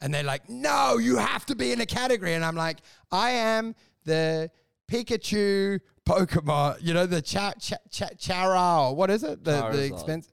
And 0.00 0.12
they're 0.14 0.22
like, 0.22 0.48
"No, 0.48 0.98
you 0.98 1.16
have 1.16 1.44
to 1.46 1.54
be 1.56 1.72
in 1.72 1.80
a 1.80 1.86
category." 1.86 2.34
And 2.34 2.44
I'm 2.44 2.56
like, 2.56 2.78
"I 3.10 3.30
am 3.30 3.74
the 4.04 4.50
Pikachu 4.90 5.80
Pokemon. 6.06 6.78
You 6.82 6.94
know, 6.94 7.06
the 7.06 7.22
cha 7.22 7.52
cha 7.60 7.76
cha 7.90 8.08
Chara 8.18 8.88
or 8.88 8.96
what 8.96 9.10
is 9.10 9.22
it? 9.22 9.44
The 9.44 9.70
the 9.70 9.84
expense 9.84 10.28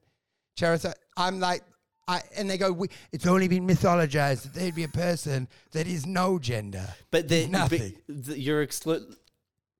Charizard." 0.58 0.94
I'm 1.16 1.40
like. 1.40 1.62
I, 2.08 2.22
and 2.36 2.48
they 2.48 2.56
go, 2.56 2.70
we, 2.70 2.86
it's 3.10 3.26
only 3.26 3.48
been 3.48 3.66
mythologized 3.66 4.42
that 4.44 4.54
there'd 4.54 4.76
be 4.76 4.84
a 4.84 4.88
person 4.88 5.48
that 5.72 5.88
is 5.88 6.06
no 6.06 6.38
gender. 6.38 6.86
But 7.10 7.26
the, 7.26 7.48
Nothing. 7.48 7.94
but 8.06 8.26
the- 8.26 8.38
you're 8.38 8.64
exclu- 8.64 9.12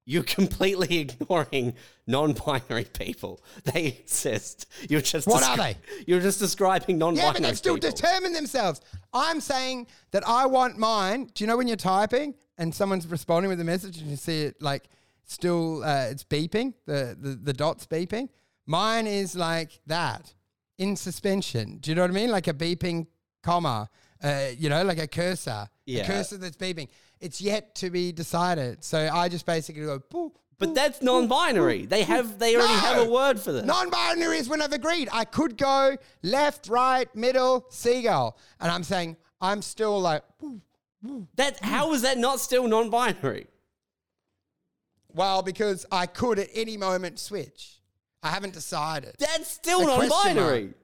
You're 0.08 0.22
completely 0.22 0.98
ignoring 1.00 1.74
non-binary 2.06 2.84
people. 2.84 3.42
They 3.64 3.86
exist. 3.86 4.66
You're 4.88 5.00
just 5.00 5.26
What 5.26 5.42
are 5.42 5.56
they? 5.56 5.76
You're 6.06 6.20
just 6.20 6.38
describing 6.38 6.96
non-binary 6.98 7.26
Yeah, 7.26 7.32
but 7.32 7.42
they've 7.42 7.58
still 7.58 7.74
people. 7.74 7.90
determined 7.90 8.34
themselves. 8.34 8.80
I'm 9.12 9.40
saying 9.40 9.88
that 10.12 10.26
I 10.26 10.46
want 10.46 10.78
mine. 10.78 11.28
Do 11.34 11.42
you 11.42 11.48
know 11.48 11.56
when 11.56 11.66
you're 11.66 11.76
typing 11.76 12.34
and 12.56 12.72
someone's 12.74 13.06
responding 13.06 13.48
with 13.50 13.60
a 13.60 13.64
message 13.64 13.98
and 13.98 14.08
you 14.08 14.16
see 14.16 14.42
it 14.44 14.62
like 14.62 14.84
still 15.24 15.82
uh, 15.82 16.06
it's 16.10 16.22
beeping, 16.24 16.74
the, 16.86 17.16
the 17.20 17.30
the 17.34 17.52
dots 17.52 17.86
beeping? 17.86 18.28
Mine 18.64 19.06
is 19.08 19.34
like 19.34 19.80
that 19.86 20.32
in 20.78 20.94
suspension. 20.96 21.78
Do 21.78 21.90
you 21.90 21.94
know 21.96 22.02
what 22.02 22.10
I 22.10 22.14
mean? 22.14 22.30
Like 22.30 22.46
a 22.46 22.54
beeping 22.54 23.06
comma, 23.42 23.88
uh, 24.22 24.48
you 24.56 24.68
know, 24.68 24.82
like 24.84 24.98
a 24.98 25.06
cursor, 25.08 25.68
Yeah. 25.84 26.02
a 26.02 26.06
cursor 26.06 26.36
that's 26.36 26.56
beeping. 26.56 26.88
It's 27.20 27.40
yet 27.40 27.74
to 27.76 27.90
be 27.90 28.12
decided. 28.12 28.84
So 28.84 29.08
I 29.12 29.28
just 29.28 29.46
basically 29.46 29.82
go, 29.84 30.00
boo, 30.10 30.32
But 30.58 30.74
that's 30.74 31.02
non-binary. 31.02 31.86
They 31.86 32.02
have 32.02 32.38
they 32.38 32.56
already 32.56 32.72
No! 32.74 32.78
have 32.80 32.98
a 33.06 33.10
word 33.10 33.40
for 33.40 33.52
this. 33.52 33.64
Non-binary 33.64 34.38
is 34.38 34.48
when 34.48 34.60
I've 34.62 34.72
agreed. 34.72 35.08
I 35.12 35.24
could 35.24 35.56
go 35.56 35.96
left, 36.22 36.68
right, 36.68 37.14
middle, 37.14 37.66
seagull, 37.70 38.36
and 38.60 38.70
I'm 38.70 38.84
saying 38.84 39.16
I'm 39.40 39.62
still 39.62 40.00
like. 40.00 40.22
That 41.36 41.60
how 41.62 41.92
is 41.92 42.02
that 42.02 42.18
not 42.18 42.40
still 42.40 42.66
non-binary? 42.68 43.46
well, 45.14 45.40
because 45.42 45.86
I 45.90 46.04
could 46.06 46.38
at 46.38 46.48
any 46.54 46.76
moment 46.76 47.18
switch. 47.18 47.80
I 48.22 48.28
haven't 48.30 48.52
decided. 48.52 49.14
That's 49.18 49.48
still 49.50 49.84
question 49.84 50.08
non-binary. 50.08 50.74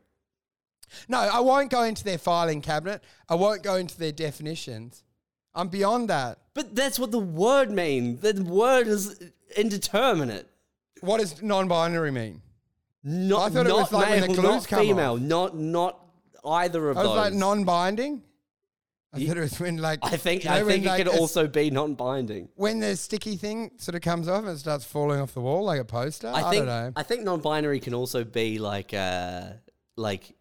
No, 1.08 1.18
I 1.18 1.40
won't 1.40 1.70
go 1.70 1.82
into 1.82 2.04
their 2.04 2.18
filing 2.18 2.60
cabinet. 2.62 3.02
I 3.28 3.34
won't 3.34 3.62
go 3.62 3.76
into 3.76 3.98
their 3.98 4.12
definitions. 4.12 5.02
I'm 5.54 5.68
beyond 5.68 6.08
that. 6.10 6.38
But 6.54 6.74
that's 6.74 6.98
what 6.98 7.10
the 7.10 7.18
word 7.18 7.70
means. 7.70 8.20
The 8.20 8.42
word 8.42 8.86
is 8.86 9.22
indeterminate. 9.56 10.48
What 11.00 11.20
does 11.20 11.42
non-binary 11.42 12.10
mean? 12.10 12.42
Not, 13.04 13.50
I 13.50 13.54
thought 13.54 13.66
it 13.66 13.70
not 13.70 13.78
was 13.78 13.92
like 13.92 14.10
when 14.10 14.20
male, 14.20 14.28
the 14.28 14.34
glues 14.34 14.44
not 14.44 14.68
come 14.68 14.80
female, 14.80 15.16
not 15.16 15.56
not 15.56 15.98
either 16.44 16.90
of 16.90 16.96
I 16.96 17.00
was 17.00 17.08
those. 17.08 17.16
like 17.16 17.32
non-binding. 17.32 18.22
I 19.14 19.26
thought 19.26 19.36
it 19.36 19.40
was 19.40 19.60
when 19.60 19.76
like 19.76 19.98
I 20.02 20.16
think 20.16 20.44
you 20.44 20.50
know, 20.50 20.56
I 20.56 20.62
think 20.64 20.84
it 20.84 20.88
like, 20.88 21.04
could 21.04 21.18
also 21.18 21.46
be 21.46 21.70
non-binding. 21.70 22.48
when 22.54 22.80
the 22.80 22.96
sticky 22.96 23.36
thing 23.36 23.72
sort 23.76 23.94
of 23.94 24.00
comes 24.00 24.26
off 24.28 24.44
and 24.46 24.58
starts 24.58 24.84
falling 24.84 25.20
off 25.20 25.34
the 25.34 25.40
wall 25.40 25.64
like 25.64 25.80
a 25.80 25.84
poster. 25.84 26.28
I, 26.28 26.42
I 26.44 26.50
think 26.50 26.64
don't 26.64 26.66
know. 26.66 26.92
I 26.96 27.02
think 27.02 27.24
non-binary 27.24 27.80
can 27.80 27.92
also 27.92 28.24
be 28.24 28.58
like 28.58 28.94
uh 28.94 29.50
like 29.96 30.34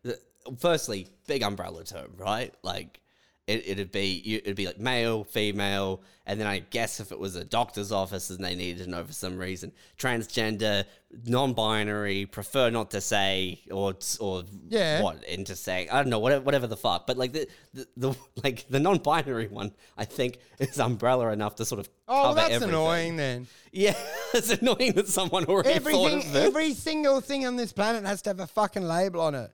firstly 0.60 1.08
big 1.28 1.42
umbrella 1.42 1.84
term, 1.84 2.14
right? 2.16 2.54
Like 2.64 3.01
it, 3.48 3.68
it'd 3.68 3.92
be 3.92 4.40
it'd 4.44 4.56
be 4.56 4.68
like 4.68 4.80
male, 4.80 5.24
female, 5.24 6.02
and 6.26 6.40
then 6.40 6.48
I 6.48 6.60
guess 6.60 7.00
if 7.00 7.12
it 7.12 7.20
was 7.20 7.36
a 7.36 7.44
doctor's 7.44 7.92
office 7.92 8.30
and 8.30 8.44
they 8.44 8.56
needed 8.56 8.84
to 8.86 8.90
know 8.90 9.04
for 9.04 9.14
some 9.14 9.38
reason, 9.38 9.72
transgender, 9.98 10.86
non-binary, 11.26 12.28
prefer 12.28 12.70
not 12.70 12.92
to 12.92 13.02
say, 13.02 13.60
or 13.72 13.96
or 14.20 14.44
Yeah. 14.70 15.02
what 15.02 15.24
intersect, 15.24 15.92
I 15.92 15.98
don't 16.02 16.10
know, 16.10 16.20
whatever, 16.20 16.44
whatever 16.46 16.68
the 16.68 16.78
fuck. 16.78 17.08
But 17.08 17.18
like 17.18 17.34
the, 17.34 17.48
the, 17.74 17.88
the 17.98 18.16
like 18.44 18.68
the 18.70 18.80
non-binary 18.80 19.48
one, 19.48 19.72
I 19.98 20.06
think 20.06 20.38
is 20.60 20.80
umbrella 20.80 21.32
enough 21.32 21.56
to 21.56 21.66
sort 21.66 21.80
of 21.80 21.90
oh, 22.08 22.34
that's 22.36 22.52
everything. 22.54 22.70
annoying 22.70 23.16
then. 23.18 23.48
Yeah, 23.72 23.96
it's 24.34 24.52
annoying 24.52 24.94
that 24.94 25.08
someone 25.08 25.46
already 25.46 25.80
thought 25.80 26.12
Everything, 26.12 26.36
every 26.36 26.74
single 26.74 27.22
thing 27.22 27.46
on 27.48 27.56
this 27.56 27.74
planet 27.74 28.06
has 28.06 28.22
to 28.24 28.30
have 28.30 28.40
a 28.40 28.48
fucking 28.48 28.84
label 28.84 29.22
on 29.22 29.34
it. 29.36 29.52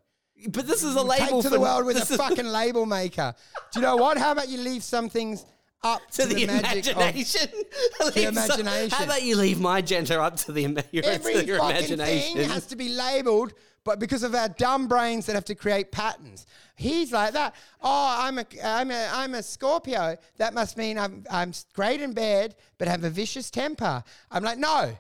But 0.50 0.68
this 0.68 0.84
is 0.84 0.96
a 0.96 1.00
Take 1.00 1.22
label 1.22 1.42
to 1.42 1.50
for 1.50 1.56
the 1.56 1.60
world 1.60 1.86
with 1.86 1.98
a 1.98 2.18
fucking 2.18 2.46
label 2.46 2.86
maker. 2.86 3.34
Do 3.72 3.80
you 3.80 3.86
know 3.86 3.98
what? 3.98 4.18
How 4.18 4.32
about 4.32 4.50
you 4.50 4.60
leave 4.60 4.84
some 4.84 5.10
things 5.10 5.46
up 5.84 6.02
to, 6.12 6.24
to 6.24 6.28
the, 6.28 6.46
magic 6.48 6.88
of 6.88 6.98
imagination. 6.98 7.50
Leave 8.02 8.14
some- 8.16 8.26
imagination. 8.26 8.90
how 8.90 9.04
about 9.04 9.24
you 9.24 9.36
leave 9.36 9.60
my 9.60 9.82
gender 9.82 10.20
up 10.20 10.36
to 10.38 10.52
the 10.52 10.66
every 11.04 11.34
to 11.34 11.46
your 11.46 11.60
fucking 11.60 11.78
imagination? 11.78 12.38
thing 12.38 12.50
has 12.50 12.66
to 12.68 12.76
be 12.76 12.90
labeled, 12.90 13.54
but 13.84 14.00
because 14.00 14.24
of 14.24 14.34
our 14.36 14.50
dumb 14.50 14.88
brains 14.88 15.26
that 15.28 15.36
have 15.36 15.46
to 15.46 15.56
create 15.56 15.92
patterns. 15.92 16.46
He's 16.76 17.12
like 17.12 17.34
that. 17.34 17.56
Oh, 17.82 18.18
I'm 18.20 18.40
a, 18.40 18.46
I'm 18.64 18.92
a, 18.92 19.10
I'm 19.14 19.36
a 19.36 19.44
Scorpio. 19.44 20.18
That 20.38 20.54
must 20.54 20.78
mean 20.78 20.98
I'm, 20.98 21.24
I'm 21.30 21.54
great 21.74 22.02
in 22.02 22.14
bed, 22.14 22.56
but 22.78 22.88
have 22.88 23.04
a 23.04 23.10
vicious 23.10 23.50
temper. 23.50 24.04
I'm 24.32 24.44
like, 24.44 24.58
no, 24.58 24.96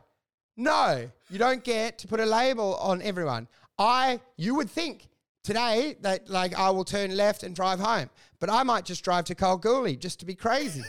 no, 0.56 1.10
you 1.30 1.38
don't 1.38 1.64
get 1.64 2.00
to 2.00 2.08
put 2.08 2.20
a 2.20 2.26
label 2.26 2.76
on 2.76 3.02
everyone. 3.02 3.48
I, 3.78 4.20
you 4.38 4.56
would 4.56 4.70
think 4.70 5.08
today 5.48 5.96
that 6.02 6.30
like 6.30 6.54
I 6.56 6.70
will 6.70 6.84
turn 6.84 7.16
left 7.16 7.42
and 7.44 7.56
drive 7.56 7.80
home, 7.80 8.10
but 8.40 8.50
I 8.50 8.64
might 8.64 8.86
just 8.86 9.04
drive 9.04 9.26
to 9.26 9.36
Kalgoorlie 9.36 9.96
just 9.96 10.20
to 10.20 10.26
be 10.26 10.36
crazy. 10.36 10.84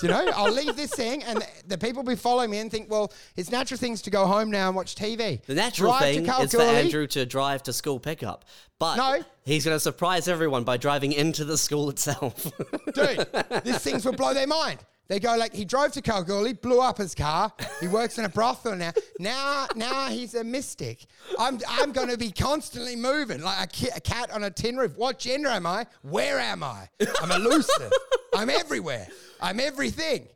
Do 0.00 0.06
you 0.06 0.08
know? 0.12 0.30
I'll 0.36 0.52
leave 0.52 0.76
this 0.76 0.92
thing, 0.92 1.22
and 1.24 1.38
the, 1.40 1.46
the 1.68 1.78
people 1.78 2.02
will 2.02 2.10
be 2.12 2.16
following 2.16 2.50
me 2.50 2.58
and 2.58 2.70
think, 2.70 2.90
well, 2.90 3.10
it's 3.36 3.50
natural 3.50 3.78
thing's 3.78 4.02
to 4.02 4.10
go 4.10 4.26
home 4.26 4.50
now 4.50 4.66
and 4.68 4.76
watch 4.76 4.94
TV. 4.94 5.42
the 5.46 5.54
natural 5.54 5.90
Drive 5.92 6.02
thing 6.14 6.26
is 6.26 6.52
for 6.52 6.60
Andrew 6.60 7.06
to 7.08 7.24
drive 7.24 7.62
to 7.62 7.72
school 7.72 7.98
pickup, 7.98 8.44
but 8.78 8.96
No. 8.96 9.24
he's 9.46 9.64
going 9.64 9.74
to 9.74 9.80
surprise 9.80 10.28
everyone 10.28 10.64
by 10.64 10.76
driving 10.76 11.12
into 11.12 11.44
the 11.46 11.56
school 11.56 11.88
itself. 11.88 12.52
Dude, 12.94 13.26
these 13.64 13.78
things 13.78 14.04
will 14.04 14.12
blow 14.12 14.34
their 14.34 14.46
mind. 14.46 14.80
They 15.08 15.20
go 15.20 15.36
like 15.36 15.54
he 15.54 15.64
drove 15.64 15.92
to 15.92 16.02
Kalgoorlie, 16.02 16.54
blew 16.54 16.80
up 16.80 16.98
his 16.98 17.14
car. 17.14 17.52
He 17.80 17.86
works 17.86 18.18
in 18.18 18.24
a 18.24 18.28
brothel 18.28 18.74
now. 18.74 18.92
Now, 19.20 19.66
now 19.76 20.08
he's 20.08 20.34
a 20.34 20.42
mystic. 20.42 21.06
I'm, 21.38 21.60
I'm 21.68 21.92
going 21.92 22.08
to 22.08 22.18
be 22.18 22.32
constantly 22.32 22.96
moving 22.96 23.40
like 23.42 23.64
a, 23.64 23.66
ki- 23.68 23.90
a 23.94 24.00
cat 24.00 24.30
on 24.32 24.44
a 24.44 24.50
tin 24.50 24.76
roof. 24.76 24.96
What 24.96 25.18
gender 25.18 25.48
am 25.48 25.66
I? 25.66 25.86
Where 26.02 26.40
am 26.40 26.62
I? 26.64 26.88
I'm 27.22 27.30
elusive. 27.30 27.92
I'm 28.34 28.50
everywhere. 28.50 29.06
I'm 29.40 29.60
everything. 29.60 30.26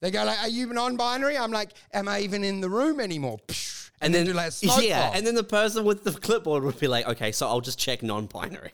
They 0.00 0.10
go 0.10 0.24
like, 0.24 0.40
"Are 0.40 0.48
you 0.48 0.66
non-binary?" 0.72 1.36
I'm 1.36 1.50
like, 1.50 1.72
"Am 1.92 2.08
I 2.08 2.20
even 2.20 2.42
in 2.42 2.60
the 2.60 2.70
room 2.70 3.00
anymore?" 3.00 3.38
Psh, 3.48 3.90
and 4.00 4.14
then, 4.14 4.24
do 4.24 4.32
like 4.32 4.52
yeah, 4.62 5.10
and 5.12 5.26
then 5.26 5.34
the 5.34 5.44
person 5.44 5.84
with 5.84 6.04
the 6.04 6.12
clipboard 6.12 6.64
would 6.64 6.78
be 6.80 6.88
like, 6.88 7.06
"Okay, 7.06 7.32
so 7.32 7.46
I'll 7.46 7.60
just 7.60 7.78
check 7.78 8.02
non-binary." 8.02 8.72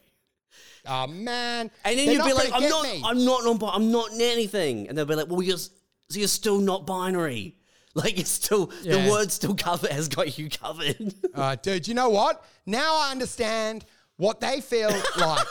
Oh 0.87 1.07
man. 1.07 1.70
And 1.84 1.99
then 1.99 2.07
They're 2.07 2.14
you'd 2.14 2.22
be 2.24 2.28
not 2.30 2.37
like, 2.37 2.51
gonna 2.51 2.55
"I'm 2.57 2.62
get 2.62 2.70
not, 2.70 2.82
me. 2.84 3.03
I'm 3.05 3.24
not 3.24 3.45
non, 3.61 3.70
I'm 3.74 3.91
not 3.93 4.09
anything," 4.20 4.89
and 4.89 4.97
they'll 4.97 5.05
be 5.05 5.14
like, 5.14 5.28
"Well, 5.28 5.43
you're 5.43 5.55
s- 5.57 5.70
so 6.09 6.18
you're 6.18 6.28
still 6.28 6.59
not 6.59 6.87
binary." 6.87 7.55
Like 7.97 8.18
it's 8.18 8.28
still 8.30 8.70
Yeah. 8.82 9.03
the 9.07 9.11
word 9.11 9.32
still 9.32 9.55
cover 9.55 9.89
has 9.91 10.09
got 10.09 10.37
you 10.39 10.51
covered. 10.51 11.14
Uh, 11.34 11.57
dude, 11.57 11.89
you 11.89 11.95
know 11.95 12.11
what? 12.11 12.45
Now 12.66 12.95
I 13.01 13.11
understand 13.11 13.87
what 14.18 14.39
they 14.41 14.61
feel 14.61 14.91
like. 15.18 15.47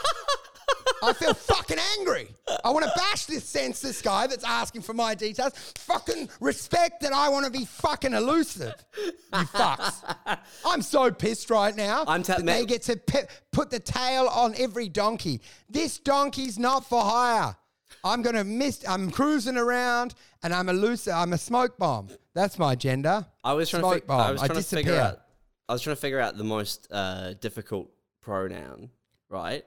I 1.04 1.14
feel 1.14 1.34
fucking 1.34 1.78
angry. 1.98 2.28
I 2.64 2.70
want 2.70 2.86
to 2.86 2.92
bash 2.96 3.26
this 3.26 3.44
census 3.44 4.02
guy 4.02 4.28
that's 4.28 4.44
asking 4.44 4.82
for 4.82 4.94
my 4.94 5.16
details. 5.16 5.54
Fucking 5.78 6.30
respect 6.40 7.02
that 7.02 7.14
I 7.14 7.30
want 7.30 7.46
to 7.46 7.52
be 7.52 7.66
fucking 7.66 8.14
elusive. 8.14 8.74
You 8.98 9.12
fucks. 9.32 10.38
I'm 10.66 10.82
so 10.82 11.12
pissed 11.12 11.50
right 11.50 11.76
now. 11.76 12.06
I'm 12.08 12.24
telling 12.24 12.46
they 12.46 12.66
get 12.66 12.84
to 12.84 12.98
pe- 12.98 13.28
put 13.52 13.70
the 13.70 13.80
tail 13.80 14.28
on 14.28 14.54
every 14.58 14.90
donkey. 14.90 15.42
This 15.70 16.00
donkey's 16.00 16.58
not 16.58 16.86
for 16.86 17.02
hire. 17.02 17.56
I'm 18.04 18.22
gonna 18.22 18.44
miss. 18.44 18.84
I'm 18.88 19.10
cruising 19.10 19.58
around, 19.58 20.14
and 20.44 20.54
I'm 20.54 20.70
elusive. 20.70 21.14
I'm 21.14 21.34
a 21.34 21.38
smoke 21.38 21.78
bomb. 21.78 22.10
That's 22.34 22.60
my 22.60 22.76
gender. 22.76 23.26
I 23.44 23.54
was 23.54 23.70
trying 23.70 23.84
to, 23.84 23.90
smoke 23.90 24.08
bomb. 24.08 24.20
I 24.22 24.32
was 24.32 24.42
trying 24.42 24.50
to 24.50 24.56
disappear. 24.56 24.84
figure 24.84 25.00
out. 25.00 25.22
I 25.68 25.74
was 25.74 25.82
trying 25.82 25.96
to 25.96 26.02
figure 26.02 26.20
out 26.20 26.38
the 26.38 26.44
most 26.44 26.88
uh, 26.92 27.34
difficult 27.34 27.92
pronoun, 28.22 28.92
right? 29.30 29.66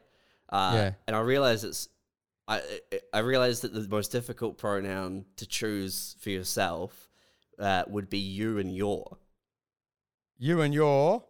Uh, 0.48 0.72
Yeah. 0.74 0.90
And 1.06 1.16
I 1.16 1.20
realized 1.20 1.64
it's. 1.64 1.88
I 2.46 2.62
I 3.12 3.18
realized 3.18 3.62
that 3.62 3.74
the 3.74 3.86
most 3.88 4.10
difficult 4.12 4.56
pronoun 4.58 5.26
to 5.36 5.46
choose 5.46 6.16
for 6.20 6.30
yourself 6.30 7.10
uh, 7.58 7.82
would 7.88 8.08
be 8.08 8.18
you 8.18 8.58
and 8.58 8.74
your. 8.74 9.18
You 10.38 10.60
and 10.62 10.72
your. 10.72 11.24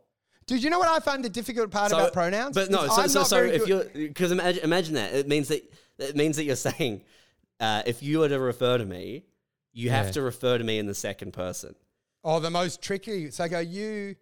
Dude, 0.47 0.63
you 0.63 0.71
know 0.71 0.79
what 0.79 0.89
I 0.89 1.01
find 1.01 1.25
the 1.25 1.29
difficult 1.29 1.71
part 1.71 1.93
about 1.93 2.13
pronouns? 2.13 2.55
But 2.55 2.71
no, 2.71 2.87
so 2.89 3.07
so, 3.07 3.23
so 3.25 3.43
if 3.43 3.67
you're 3.67 3.85
because 3.85 4.31
imagine 4.33 4.63
imagine 4.65 4.95
that 4.95 5.13
it 5.15 5.29
means 5.29 5.49
that 5.49 5.63
it 5.99 6.17
means 6.17 6.37
that 6.37 6.45
you're 6.45 6.57
saying 6.57 7.03
uh, 7.61 7.83
if 7.87 8.03
you 8.03 8.21
were 8.21 8.29
to 8.29 8.39
refer 8.39 8.79
to 8.79 8.85
me, 8.87 9.25
you 9.73 9.89
Yeah. 9.89 9.97
have 10.03 10.13
to 10.13 10.23
refer 10.23 10.57
to 10.57 10.65
me 10.65 10.79
in 10.79 10.87
the 10.87 10.95
second 10.95 11.33
person. 11.33 11.75
Oh, 12.25 12.41
the 12.41 12.51
most 12.51 12.81
tricky. 12.81 13.31
So 13.31 13.45
I 13.45 13.49
go, 13.49 13.59
you. 13.59 14.17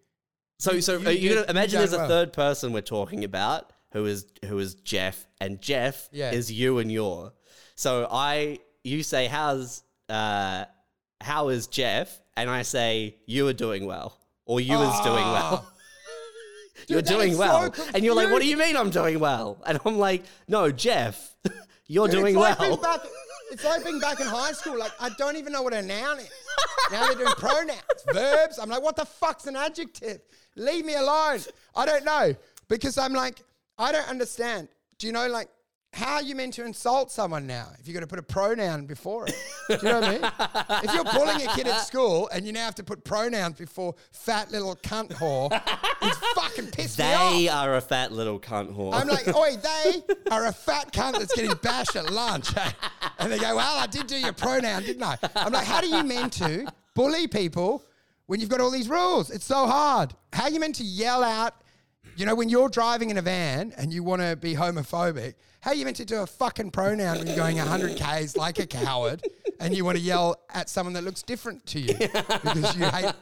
So 0.59 0.79
so 0.79 0.97
you 0.97 1.07
are 1.07 1.11
you 1.11 1.29
gonna 1.29 1.41
you 1.41 1.45
imagine 1.47 1.79
there's 1.79 1.93
a 1.93 1.97
well. 1.97 2.07
third 2.07 2.33
person 2.33 2.73
we're 2.73 2.81
talking 2.81 3.23
about 3.23 3.71
who 3.93 4.05
is 4.05 4.25
who 4.45 4.59
is 4.59 4.75
Jeff 4.75 5.25
and 5.39 5.61
Jeff 5.61 6.09
Yeah. 6.11 6.31
is 6.31 6.51
you 6.51 6.79
and 6.79 6.91
your. 6.91 7.33
So 7.75 8.07
I 8.11 8.59
you 8.83 9.03
say 9.03 9.27
how's 9.27 9.83
uh 10.09 10.65
how 11.21 11.49
is 11.49 11.67
Jeff 11.67 12.19
and 12.35 12.49
I 12.49 12.61
say 12.61 13.15
you 13.25 13.47
are 13.47 13.53
doing 13.53 13.85
well 13.85 14.17
or 14.45 14.59
you 14.61 14.75
is 14.79 14.99
doing 15.01 15.15
well. 15.15 15.65
Ah. 15.65 15.73
You're 16.87 17.01
doing 17.01 17.31
is 17.31 17.37
so 17.37 17.41
well. 17.43 17.73
and 17.93 18.05
you're 18.05 18.15
like, 18.15 18.31
what 18.31 18.41
do 18.41 18.47
you 18.47 18.55
mean 18.55 18.77
I'm 18.77 18.91
doing 18.91 19.19
well? 19.19 19.61
And 19.65 19.77
I'm 19.83 19.97
like, 19.97 20.23
no, 20.47 20.71
Jeff, 20.71 21.35
you're 21.87 22.07
Dude, 22.07 22.19
doing 22.19 22.35
it's 22.37 22.59
well. 22.59 22.77
back, 22.81 23.01
it's 23.51 23.65
like 23.65 23.83
being 23.83 23.99
back 23.99 24.21
in 24.21 24.27
high 24.27 24.53
school. 24.53 24.77
Like, 24.77 24.91
I 24.99 25.09
don't 25.17 25.35
even 25.35 25.51
know 25.51 25.63
what 25.63 25.73
a 25.73 25.81
noun 25.81 26.19
is. 26.19 26.29
Now 26.91 27.07
they're 27.07 27.15
doing 27.15 27.33
pronouns, 27.35 27.81
verbs. 28.13 28.59
I'm 28.59 28.69
like, 28.69 28.81
what 28.83 28.95
the 28.95 29.05
fuck's 29.05 29.47
an 29.47 29.55
adjective? 29.57 30.21
Leave 30.55 30.85
me 30.85 30.93
alone. 30.95 31.39
I 31.75 31.85
don't 31.85 32.05
know. 32.05 32.33
Because 32.69 32.97
I'm 32.97 33.11
like, 33.13 33.41
I 33.77 33.91
don't 33.91 34.09
understand. 34.09 34.69
Do 34.97 35.07
you 35.07 35.13
know, 35.13 35.27
like, 35.27 35.49
how 35.93 36.15
are 36.15 36.21
you 36.21 36.35
meant 36.35 36.53
to 36.55 36.65
insult 36.65 37.11
someone 37.11 37.47
now 37.47 37.67
if 37.79 37.87
you're 37.87 37.93
going 37.93 38.01
to 38.03 38.07
put 38.07 38.19
a 38.19 38.23
pronoun 38.23 38.85
before 38.85 39.27
it? 39.27 39.35
Do 39.67 39.77
you 39.77 39.83
know 39.83 39.99
what 39.99 40.03
I 40.03 40.11
mean? 40.11 40.83
If 40.83 40.93
you're 40.93 41.03
bullying 41.05 41.47
a 41.47 41.53
kid 41.55 41.67
at 41.67 41.81
school 41.81 42.29
and 42.31 42.45
you 42.45 42.51
now 42.51 42.65
have 42.65 42.75
to 42.75 42.83
put 42.83 43.03
pronouns 43.03 43.57
before 43.57 43.95
fat 44.11 44.51
little 44.51 44.75
cunt 44.75 45.11
whore, 45.13 45.49
it's 46.01 46.17
fucking 46.35 46.67
pissed 46.71 46.99
me 46.99 47.05
off. 47.05 47.33
They 47.33 47.47
are 47.49 47.75
a 47.75 47.81
fat 47.81 48.11
little 48.11 48.39
cunt 48.39 48.75
whore. 48.75 48.93
I'm 48.93 49.07
like, 49.07 49.27
oi, 49.33 49.55
they 49.55 50.03
are 50.31 50.47
a 50.47 50.51
fat 50.51 50.91
cunt 50.91 51.13
that's 51.19 51.33
getting 51.33 51.55
bashed 51.61 51.95
at 51.95 52.11
lunch. 52.11 52.49
And 53.19 53.31
they 53.31 53.39
go, 53.39 53.55
well, 53.55 53.79
I 53.79 53.87
did 53.87 54.05
do 54.05 54.15
your 54.15 54.31
pronoun, 54.33 54.83
didn't 54.83 55.01
I? 55.01 55.17
I'm 55.35 55.51
like, 55.51 55.65
how 55.65 55.81
do 55.81 55.87
you 55.87 56.03
mean 56.03 56.29
to 56.29 56.71
bully 56.93 57.25
people 57.27 57.83
when 58.27 58.39
you've 58.39 58.49
got 58.49 58.61
all 58.61 58.69
these 58.69 58.89
rules? 58.89 59.31
It's 59.31 59.45
so 59.45 59.65
hard. 59.65 60.13
How 60.31 60.43
are 60.43 60.51
you 60.51 60.59
meant 60.59 60.75
to 60.75 60.83
yell 60.83 61.23
out, 61.23 61.55
you 62.17 62.25
know, 62.25 62.35
when 62.35 62.49
you're 62.49 62.69
driving 62.69 63.11
in 63.11 63.17
a 63.17 63.21
van 63.21 63.73
and 63.77 63.93
you 63.93 64.03
want 64.03 64.21
to 64.21 64.35
be 64.35 64.55
homophobic, 64.55 65.35
how 65.61 65.71
are 65.71 65.75
you 65.75 65.85
meant 65.85 65.97
to 65.97 66.05
do 66.05 66.21
a 66.21 66.27
fucking 66.27 66.71
pronoun 66.71 67.19
when 67.19 67.27
you're 67.27 67.35
going 67.35 67.57
100 67.57 67.97
Ks 67.97 68.35
like 68.35 68.57
a 68.57 68.65
coward 68.65 69.23
and 69.59 69.75
you 69.75 69.85
want 69.85 69.97
to 69.97 70.03
yell 70.03 70.41
at 70.49 70.69
someone 70.69 70.93
that 70.93 71.03
looks 71.03 71.21
different 71.21 71.65
to 71.67 71.79
you 71.79 71.93
because 71.93 72.75
you 72.75 72.85
hate, 72.85 73.13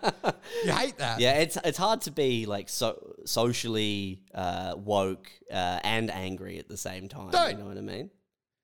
you 0.63 0.71
hate 0.71 0.97
that? 0.97 1.19
yeah, 1.19 1.39
it's 1.39 1.57
it's 1.65 1.77
hard 1.77 2.01
to 2.01 2.11
be 2.11 2.45
like 2.45 2.69
so 2.69 3.15
socially 3.25 4.21
uh, 4.33 4.75
woke 4.77 5.29
uh, 5.51 5.79
and 5.83 6.09
angry 6.09 6.57
at 6.59 6.69
the 6.69 6.77
same 6.77 7.09
time. 7.09 7.27
You 7.27 7.31
Don't. 7.31 7.51
You 7.51 7.57
know 7.57 7.65
what 7.65 7.77
I 7.77 7.81
mean? 7.81 8.09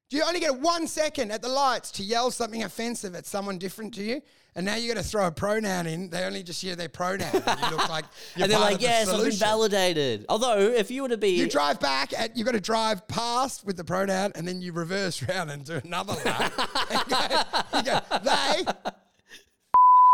Do 0.09 0.17
you 0.17 0.23
only 0.23 0.41
get 0.41 0.59
one 0.59 0.87
second 0.87 1.31
at 1.31 1.41
the 1.41 1.47
lights 1.47 1.91
to 1.93 2.03
yell 2.03 2.31
something 2.31 2.63
offensive 2.63 3.15
at 3.15 3.25
someone 3.25 3.57
different 3.57 3.93
to 3.95 4.03
you, 4.03 4.21
and 4.55 4.65
now 4.65 4.75
you 4.75 4.93
got 4.93 5.01
to 5.01 5.07
throw 5.07 5.27
a 5.27 5.31
pronoun 5.31 5.87
in. 5.87 6.09
They 6.09 6.23
only 6.23 6.43
just 6.43 6.61
hear 6.61 6.75
their 6.75 6.89
pronoun. 6.89 7.29
And 7.33 7.59
you 7.61 7.69
look 7.77 7.87
like 7.89 8.05
you're 8.35 8.43
and 8.43 8.51
they're 8.51 8.59
like, 8.59 8.77
the 8.77 8.83
"Yes, 8.83 9.07
I've 9.09 9.23
been 9.23 9.31
validated." 9.31 10.25
Although, 10.29 10.59
if 10.59 10.91
you 10.91 11.03
were 11.03 11.09
to 11.09 11.17
be, 11.17 11.29
You 11.29 11.47
drive 11.49 11.79
back, 11.79 12.11
and 12.17 12.31
you 12.35 12.43
got 12.43 12.51
to 12.53 12.59
drive 12.61 13.07
past 13.07 13.65
with 13.65 13.77
the 13.77 13.83
pronoun, 13.83 14.31
and 14.35 14.47
then 14.47 14.61
you 14.61 14.73
reverse 14.73 15.21
round 15.27 15.51
and 15.51 15.63
do 15.63 15.79
another 15.83 16.13
lap. 16.25 16.51
and 16.91 17.09
go, 17.09 17.77
you 17.77 17.83
go, 17.83 17.99
they. 18.23 18.65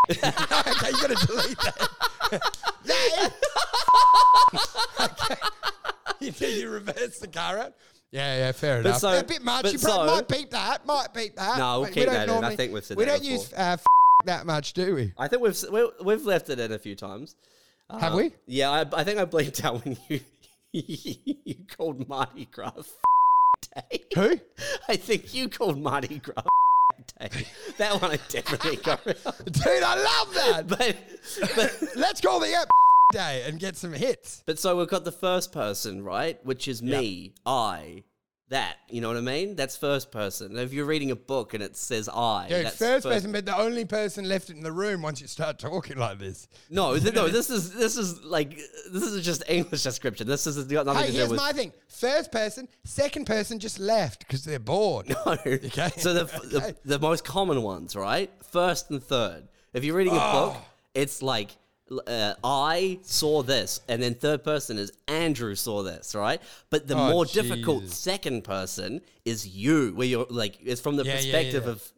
okay, 0.12 0.90
you 0.90 1.02
got 1.02 1.18
to 1.18 1.28
delete 1.28 1.58
that. 1.60 1.90
they. 2.86 3.10
okay. 5.04 5.36
You, 6.20 6.32
do- 6.32 6.48
you 6.48 6.70
reverse 6.70 7.20
the 7.20 7.28
car 7.28 7.58
out. 7.60 7.74
Yeah, 8.12 8.38
yeah, 8.38 8.52
fair 8.54 8.80
enough. 8.80 9.00
so- 9.00 9.20
a 9.20 9.24
bit 9.24 9.44
much. 9.44 9.72
You 9.72 9.80
probably 9.80 10.08
so- 10.10 10.16
might 10.16 10.28
beat 10.28 10.52
that. 10.52 10.86
Might 10.86 11.14
beat 11.14 11.36
that. 11.36 11.58
No, 11.58 11.80
we'll 11.82 11.88
But 11.90 11.94
keep 11.94 12.06
don't 12.06 12.14
that 12.14 12.30
in. 12.30 12.44
I 12.44 12.56
think 12.56 12.72
we've 12.74 12.84
said 12.86 12.98
we 12.98 13.04
that 13.06 13.12
don't 13.12 13.20
before. 13.22 13.34
use 13.34 13.54
uh, 13.54 13.78
that 14.28 14.46
much, 14.46 14.74
do 14.74 14.96
we? 14.96 15.14
I 15.18 15.28
think 15.28 15.42
we've 15.42 15.58
we've 16.04 16.26
left 16.26 16.50
it 16.50 16.60
in 16.60 16.72
a 16.72 16.80
few 16.80 16.96
times. 16.96 17.36
Have 17.90 18.14
we? 18.14 18.26
Um, 18.26 18.32
yeah, 18.46 18.70
I, 18.70 18.86
I 18.94 19.04
think 19.04 19.18
I 19.20 19.26
bleeped 19.26 19.64
out 19.64 19.84
when 19.84 19.98
you 20.10 20.20
you 20.72 21.56
called 21.76 22.08
Mardi 22.08 22.46
Gras 22.52 22.74
day. 23.90 24.02
Who? 24.16 24.40
I 24.88 24.96
think 24.98 25.34
you 25.34 25.50
called 25.50 25.80
Mardi 25.80 26.20
Gras 26.20 26.44
day. 27.20 27.30
That 27.78 28.02
one 28.02 28.12
I 28.12 28.20
definitely 28.30 28.76
got. 28.84 29.04
Dude, 29.06 29.84
I 29.84 29.96
love 29.96 30.34
that. 30.36 30.68
But 30.68 30.96
but 31.56 31.84
Let's 31.96 32.22
call 32.22 32.40
the 32.40 32.54
app 32.54 32.68
day 33.14 33.44
and 33.48 33.60
get 33.60 33.78
some 33.78 33.94
hits. 33.94 34.44
but 34.46 34.60
so 34.60 34.78
we've 34.78 34.88
got 34.90 35.06
the 35.06 35.12
first 35.12 35.52
person, 35.54 36.04
right? 36.04 36.44
Which 36.46 36.68
is 36.68 36.84
me, 36.84 37.34
I, 37.46 38.04
that. 38.50 38.78
You 38.90 39.02
know 39.02 39.10
what 39.10 39.18
I 39.18 39.22
mean? 39.22 39.56
That's 39.56 39.76
first 39.76 40.12
person. 40.12 40.58
If 40.58 40.72
you're 40.74 40.86
reading 40.86 41.12
a 41.12 41.16
book 41.16 41.54
and 41.54 41.62
it 41.62 41.76
says 41.76 42.08
I, 42.08 42.48
Dude, 42.48 42.66
that's 42.66 42.78
first 42.78 43.06
person, 43.06 43.32
but 43.32 43.46
the 43.46 43.58
only 43.58 43.84
person 43.86 44.28
left 44.30 44.50
in 44.50 44.62
the 44.64 44.72
room 44.72 45.02
once 45.02 45.20
you 45.22 45.28
start 45.28 45.60
talking 45.60 45.98
like 45.98 46.20
this. 46.20 46.48
No, 46.70 46.98
th- 47.00 47.14
no. 47.14 47.28
This 47.28 47.50
is 47.50 47.74
this 47.74 47.98
is 47.98 48.24
like 48.24 48.52
this 48.92 49.04
is 49.04 49.24
just 49.26 49.44
English 49.50 49.84
description. 49.84 50.28
This 50.28 50.48
is 50.48 50.64
got 50.66 50.86
nothing 50.86 51.02
Hey, 51.02 51.08
to 51.08 51.12
do 51.12 51.18
here's 51.20 51.30
with. 51.30 51.40
my 51.40 51.52
thing. 51.52 51.74
First 51.88 52.32
person, 52.32 52.68
second 52.86 53.26
person 53.26 53.60
just 53.60 53.80
left 53.80 54.20
because 54.20 54.44
they're 54.46 54.60
bored. 54.60 55.08
No, 55.26 55.38
okay. 55.46 55.90
So 55.98 56.14
the, 56.14 56.24
the 56.50 56.76
the 56.86 57.00
most 57.00 57.26
common 57.26 57.62
ones, 57.64 57.96
right? 57.96 58.32
First 58.52 58.90
and 58.92 59.04
third. 59.04 59.48
If 59.74 59.84
you're 59.84 59.96
reading 59.98 60.14
a 60.14 60.20
book, 60.20 60.54
Oh. 60.56 60.66
it's 60.94 61.22
like 61.22 61.52
uh, 62.08 62.34
I 62.44 63.00
saw 63.04 63.44
this, 63.44 63.82
and 63.88 64.02
then 64.02 64.16
third 64.16 64.44
person 64.44 64.78
is 64.78 64.92
Andrew 65.08 65.56
saw 65.56 65.84
this, 65.84 66.16
right? 66.16 66.42
But 66.70 66.88
the 66.88 66.96
Oh, 66.96 67.12
more 67.12 67.26
difficult 67.26 67.88
second 67.90 68.44
person 68.44 69.02
is 69.26 69.48
you, 69.48 69.92
where 69.96 70.08
you're 70.08 70.26
like 70.30 70.58
it's 70.64 70.82
from 70.82 70.96
the 70.98 71.04
Yeah, 71.06 71.14
yeah, 71.14 71.18
perspective 71.20 71.64
yeah. 71.66 71.72
of 71.72 71.92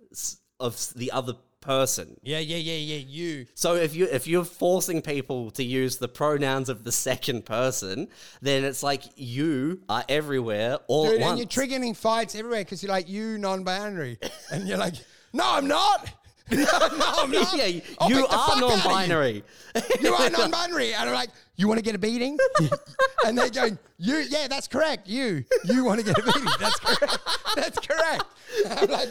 of 0.60 0.94
the 0.96 1.12
other 1.12 1.34
person. 1.62 2.18
Yeah, 2.24 2.40
yeah, 2.40 2.58
yeah, 2.58 2.96
yeah. 2.96 3.04
You. 3.08 3.46
So 3.54 3.76
if 3.76 3.96
you 3.96 4.06
if 4.06 4.28
you're 4.28 4.46
forcing 4.46 5.02
people 5.02 5.52
to 5.52 5.64
use 5.64 5.98
the 5.98 6.08
pronouns 6.08 6.70
of 6.70 6.84
the 6.84 6.92
second 6.92 7.46
person, 7.46 8.08
then 8.42 8.64
it's 8.64 8.84
like 8.84 9.04
you 9.16 9.82
are 9.90 10.04
everywhere 10.08 10.78
all 10.88 11.06
Dude, 11.06 11.16
at 11.16 11.16
and 11.22 11.26
once. 11.26 11.40
you're 11.40 11.48
triggering 11.68 11.96
fights 11.96 12.36
everywhere 12.36 12.64
because 12.64 12.82
you're 12.84 12.92
like, 12.92 13.10
you 13.10 13.38
non 13.38 13.64
binary. 13.64 14.18
and 14.52 14.68
you're 14.68 14.78
like, 14.78 14.96
no, 15.34 15.44
I'm 15.46 15.68
not. 15.68 16.10
no, 16.58 16.64
no, 16.64 17.14
I'm 17.18 17.32
not. 17.32 17.58
yeah, 17.58 17.66
you 17.66 17.82
you 18.08 18.16
beat 18.16 18.16
the 18.16 18.22
fuck 18.30 18.32
are 18.32 18.40
out 18.40 18.64
of 18.64 18.70
you. 18.70 18.84
non-binary. 18.84 19.44
You 20.02 20.14
are 20.14 20.30
non-binary, 20.30 20.94
and 20.94 21.10
I'm 21.10 21.16
like, 21.16 21.30
you 21.60 21.68
want 21.68 21.78
to 21.78 21.84
get 21.84 21.94
a 21.94 22.00
beating? 22.00 22.38
and 23.26 23.38
they're 23.38 23.50
going, 23.50 23.78
you, 23.98 24.16
yeah, 24.30 24.48
that's 24.48 24.68
correct. 24.68 25.08
You, 25.10 25.44
you 25.66 25.84
want 25.84 26.00
to 26.00 26.06
get 26.06 26.18
a 26.18 26.24
beating? 26.24 26.46
That's 26.60 26.80
correct. 26.80 27.18
That's 27.56 27.80
correct. 27.80 28.24
I'm 28.70 28.90
like, 28.90 29.10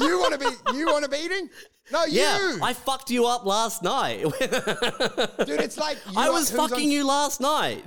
you 0.00 0.18
want 0.20 0.32
to 0.34 0.38
be, 0.38 0.76
you 0.78 0.86
want 0.86 1.04
a 1.04 1.08
beating? 1.08 1.50
No, 1.92 2.04
Yeah, 2.06 2.38
you, 2.54 2.60
I 2.62 2.72
fucked 2.72 3.10
you 3.10 3.26
up 3.26 3.44
last 3.44 3.82
night. 3.82 4.22
dude. 4.40 5.60
It's 5.60 5.76
like 5.76 5.98
you 6.06 6.12
I 6.16 6.28
are- 6.28 6.32
was 6.32 6.48
who's 6.50 6.58
on- 6.60 6.68
fucking 6.70 6.88
you 6.90 7.06
last 7.06 7.40
night. 7.40 7.82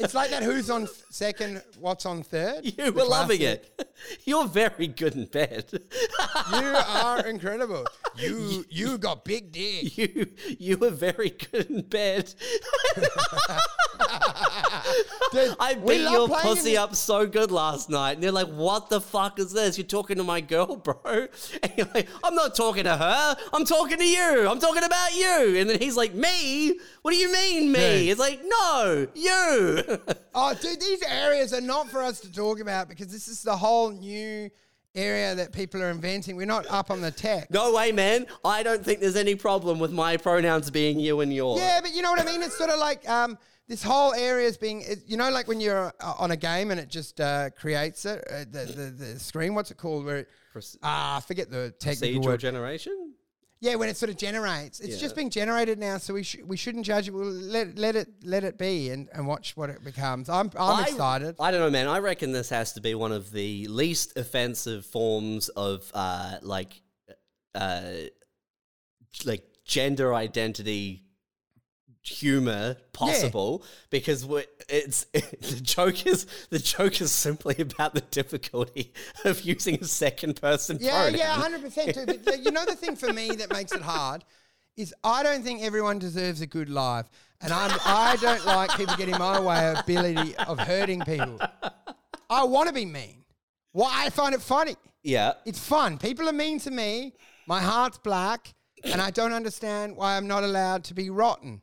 It's 0.00 0.14
like 0.14 0.30
that. 0.30 0.42
Who's 0.42 0.68
on 0.70 0.88
second? 1.10 1.62
What's 1.78 2.06
on 2.06 2.22
third? 2.24 2.64
you 2.76 2.90
were 2.92 3.04
loving 3.04 3.42
it. 3.42 3.86
You're 4.24 4.46
very 4.48 4.88
good 4.88 5.14
in 5.14 5.26
bed. 5.26 5.66
You 5.72 6.74
are 6.88 7.24
incredible. 7.26 7.84
You, 8.16 8.64
you 8.70 8.98
got 8.98 9.24
big 9.24 9.52
dick. 9.52 9.96
you 9.96 10.26
you 10.58 10.76
were 10.78 10.90
very 10.90 11.30
good 11.30 11.70
in 11.70 11.82
bed. 11.82 12.34
Dude, 15.32 15.56
I 15.60 15.74
beat 15.74 16.10
your 16.10 16.28
pussy 16.28 16.76
up 16.76 16.94
so 16.94 17.26
good 17.26 17.50
last 17.50 17.90
night. 17.90 18.12
And 18.12 18.22
you're 18.22 18.32
like, 18.32 18.48
what 18.48 18.88
the 18.88 19.00
fuck 19.00 19.38
is 19.38 19.52
this? 19.52 19.76
You're 19.76 19.86
talking 19.86 20.16
to 20.16 20.24
my 20.24 20.40
girl, 20.40 20.76
bro. 20.76 20.94
And 21.62 21.72
you're 21.76 21.88
like, 21.94 22.08
I'm 22.24 22.34
not 22.34 22.54
talking 22.54 22.84
to 22.84 22.96
her. 22.96 23.36
I'm 23.52 23.64
talking 23.64 23.98
to 23.98 24.04
you. 24.04 24.48
I'm 24.48 24.60
talking 24.60 24.84
about 24.84 25.14
you. 25.14 25.56
And 25.58 25.68
then 25.68 25.78
he's 25.78 25.96
like, 25.96 26.14
me? 26.14 26.78
What 27.02 27.12
do 27.12 27.16
you 27.16 27.32
mean, 27.32 27.72
me? 27.72 27.78
Dude. 27.78 28.08
It's 28.08 28.20
like, 28.20 28.40
no, 28.44 29.06
you. 29.14 29.82
Oh, 30.34 30.54
dude, 30.54 30.80
these 30.80 31.02
areas 31.02 31.52
are 31.52 31.60
not 31.60 31.88
for 31.88 32.02
us 32.02 32.20
to 32.20 32.32
talk 32.32 32.60
about 32.60 32.88
because 32.88 33.08
this 33.08 33.28
is 33.28 33.42
the 33.42 33.56
whole 33.56 33.90
new 33.90 34.50
area 34.98 35.34
that 35.34 35.52
people 35.52 35.82
are 35.82 35.90
inventing. 35.90 36.36
We're 36.36 36.46
not 36.46 36.66
up 36.68 36.90
on 36.90 37.00
the 37.00 37.10
tech. 37.10 37.50
no 37.50 37.72
way, 37.72 37.92
man. 37.92 38.26
I 38.44 38.62
don't 38.62 38.84
think 38.84 39.00
there's 39.00 39.16
any 39.16 39.34
problem 39.34 39.78
with 39.78 39.92
my 39.92 40.16
pronouns 40.16 40.70
being 40.70 40.98
you 40.98 41.20
and 41.20 41.32
yours. 41.32 41.60
Yeah, 41.60 41.80
but 41.80 41.94
you 41.94 42.02
know 42.02 42.10
what 42.10 42.20
I 42.20 42.24
mean? 42.24 42.42
It's 42.42 42.56
sort 42.58 42.70
of 42.70 42.78
like 42.78 43.08
um, 43.08 43.38
this 43.68 43.82
whole 43.82 44.14
area 44.14 44.46
is 44.46 44.56
being, 44.56 44.82
you 45.06 45.16
know, 45.16 45.30
like 45.30 45.46
when 45.46 45.60
you're 45.60 45.92
uh, 46.00 46.14
on 46.18 46.30
a 46.32 46.36
game 46.36 46.70
and 46.70 46.80
it 46.80 46.88
just 46.88 47.20
uh, 47.20 47.50
creates 47.50 48.04
it, 48.04 48.24
uh, 48.30 48.38
the, 48.50 48.64
the, 48.64 49.04
the 49.04 49.18
screen, 49.18 49.54
what's 49.54 49.70
it 49.70 49.76
called? 49.76 50.04
Where 50.04 50.18
it, 50.18 50.28
ah, 50.82 51.22
forget 51.26 51.50
the 51.50 51.72
technical 51.78 52.20
Procedural 52.20 52.24
word. 52.26 52.40
generation? 52.40 53.07
Yeah, 53.60 53.74
when 53.74 53.88
it 53.88 53.96
sort 53.96 54.08
of 54.10 54.16
generates, 54.16 54.78
it's 54.78 54.94
Yeah. 54.94 55.00
just 55.00 55.16
being 55.16 55.30
generated 55.30 55.80
now, 55.80 55.98
so 55.98 56.14
we 56.14 56.22
sh- 56.22 56.36
we 56.46 56.56
shouldn't 56.56 56.86
judge 56.86 57.08
it. 57.08 57.10
We'll 57.10 57.24
let 57.26 57.76
let 57.76 57.96
it 57.96 58.08
let 58.22 58.44
it 58.44 58.56
be 58.56 58.90
and, 58.90 59.08
and 59.12 59.26
watch 59.26 59.56
what 59.56 59.68
it 59.68 59.82
becomes. 59.82 60.28
I'm 60.28 60.50
I'm 60.56 60.76
I- 60.84 60.88
excited. 60.88 61.34
I 61.40 61.50
don't 61.50 61.60
know, 61.60 61.70
man. 61.70 61.88
I 61.88 61.98
reckon 61.98 62.30
this 62.30 62.50
has 62.50 62.72
to 62.74 62.80
be 62.80 62.94
one 62.94 63.10
of 63.10 63.32
the 63.32 63.66
least 63.66 64.16
offensive 64.16 64.86
forms 64.86 65.48
of 65.50 65.90
uh, 65.92 66.36
like, 66.42 66.80
uh, 67.56 67.82
like 69.24 69.44
gender 69.64 70.14
identity 70.14 71.04
humor 72.08 72.76
possible 72.92 73.62
because 73.90 74.24
we 74.26 74.44
it's 74.68 75.04
the 75.12 75.60
joke 75.62 76.06
is 76.06 76.26
the 76.50 76.58
joke 76.58 77.00
is 77.00 77.10
simply 77.12 77.56
about 77.58 77.94
the 77.94 78.00
difficulty 78.00 78.92
of 79.24 79.40
using 79.42 79.76
a 79.80 79.84
second 79.84 80.40
person 80.40 80.78
Yeah, 80.80 81.02
pronoun. 81.04 81.18
yeah, 81.18 81.32
hundred 81.34 81.62
percent 81.62 81.94
too. 81.94 82.04
But 82.24 82.44
you 82.44 82.50
know 82.50 82.64
the 82.64 82.74
thing 82.76 82.96
for 82.96 83.12
me 83.12 83.30
that 83.36 83.52
makes 83.52 83.72
it 83.72 83.82
hard 83.82 84.24
is 84.76 84.94
I 85.04 85.22
don't 85.22 85.42
think 85.42 85.62
everyone 85.62 85.98
deserves 85.98 86.40
a 86.40 86.46
good 86.46 86.70
life, 86.70 87.06
and 87.40 87.52
I'm, 87.52 87.70
I 87.84 88.16
don't 88.20 88.44
like 88.46 88.70
people 88.76 88.94
getting 88.96 89.18
my 89.18 89.40
way 89.40 89.70
of 89.72 89.78
ability 89.80 90.36
of 90.36 90.58
hurting 90.60 91.00
people. 91.00 91.40
I 92.30 92.44
want 92.44 92.68
to 92.68 92.74
be 92.74 92.84
mean. 92.84 93.24
Why 93.72 93.90
I 94.06 94.10
find 94.10 94.34
it 94.34 94.40
funny. 94.42 94.76
yeah. 95.02 95.32
It's 95.46 95.58
fun. 95.58 95.98
People 95.98 96.28
are 96.28 96.32
mean 96.32 96.58
to 96.60 96.70
me. 96.70 97.14
My 97.46 97.60
heart's 97.60 97.98
black, 97.98 98.54
and 98.84 99.00
I 99.00 99.10
don't 99.10 99.32
understand 99.32 99.96
why 99.96 100.16
I'm 100.16 100.26
not 100.28 100.44
allowed 100.44 100.84
to 100.84 100.94
be 100.94 101.10
rotten 101.10 101.60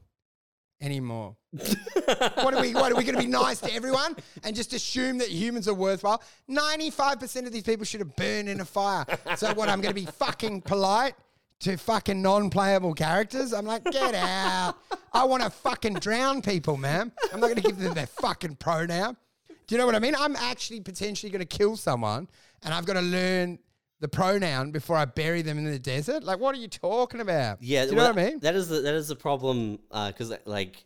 anymore. 0.85 1.35
what 1.51 2.53
are 2.53 2.61
we? 2.61 2.73
What 2.73 2.91
are 2.91 2.95
we 2.95 3.03
going 3.03 3.15
to 3.15 3.21
be 3.21 3.27
nice 3.27 3.59
to 3.61 3.73
everyone 3.73 4.15
and 4.43 4.55
just 4.55 4.73
assume 4.73 5.17
that 5.17 5.29
humans 5.29 5.67
are 5.67 5.73
worthwhile? 5.73 6.21
Ninety-five 6.47 7.19
percent 7.19 7.47
of 7.47 7.53
these 7.53 7.63
people 7.63 7.85
should 7.85 8.01
have 8.01 8.15
burned 8.15 8.47
in 8.47 8.61
a 8.61 8.65
fire. 8.65 9.05
So 9.35 9.53
what? 9.53 9.69
I'm 9.69 9.81
going 9.81 9.93
to 9.93 9.99
be 9.99 10.05
fucking 10.05 10.61
polite 10.61 11.15
to 11.61 11.77
fucking 11.77 12.21
non-playable 12.21 12.93
characters. 12.93 13.53
I'm 13.53 13.65
like, 13.65 13.83
get 13.85 14.13
out. 14.13 14.75
I 15.13 15.23
want 15.23 15.43
to 15.43 15.49
fucking 15.49 15.95
drown 15.95 16.41
people, 16.41 16.77
man. 16.77 17.11
I'm 17.33 17.39
not 17.39 17.47
going 17.47 17.61
to 17.61 17.67
give 17.67 17.79
them 17.79 17.93
their 17.93 18.07
fucking 18.07 18.57
pronoun. 18.57 19.15
Do 19.47 19.73
you 19.73 19.79
know 19.79 19.85
what 19.85 19.95
I 19.95 19.99
mean? 19.99 20.15
I'm 20.15 20.35
actually 20.35 20.81
potentially 20.81 21.31
going 21.31 21.45
to 21.45 21.57
kill 21.57 21.75
someone, 21.75 22.27
and 22.63 22.73
I've 22.73 22.85
got 22.85 22.93
to 22.93 23.01
learn 23.01 23.57
the 23.99 24.07
pronoun 24.07 24.71
before 24.71 24.97
I 24.97 25.05
bury 25.05 25.41
them 25.41 25.57
in 25.57 25.65
the 25.65 25.79
desert. 25.79 26.23
Like, 26.23 26.39
what 26.39 26.55
are 26.55 26.59
you 26.59 26.67
talking 26.67 27.21
about? 27.21 27.61
Yeah, 27.61 27.85
do 27.85 27.91
you 27.91 27.97
well, 27.97 28.13
know 28.13 28.21
what 28.21 28.27
I 28.27 28.29
mean? 28.31 28.39
That 28.39 28.55
is 28.55 28.67
the 28.67 28.81
that 28.81 28.93
is 28.93 29.07
the 29.07 29.15
problem 29.15 29.79
because 29.91 30.33
like 30.45 30.85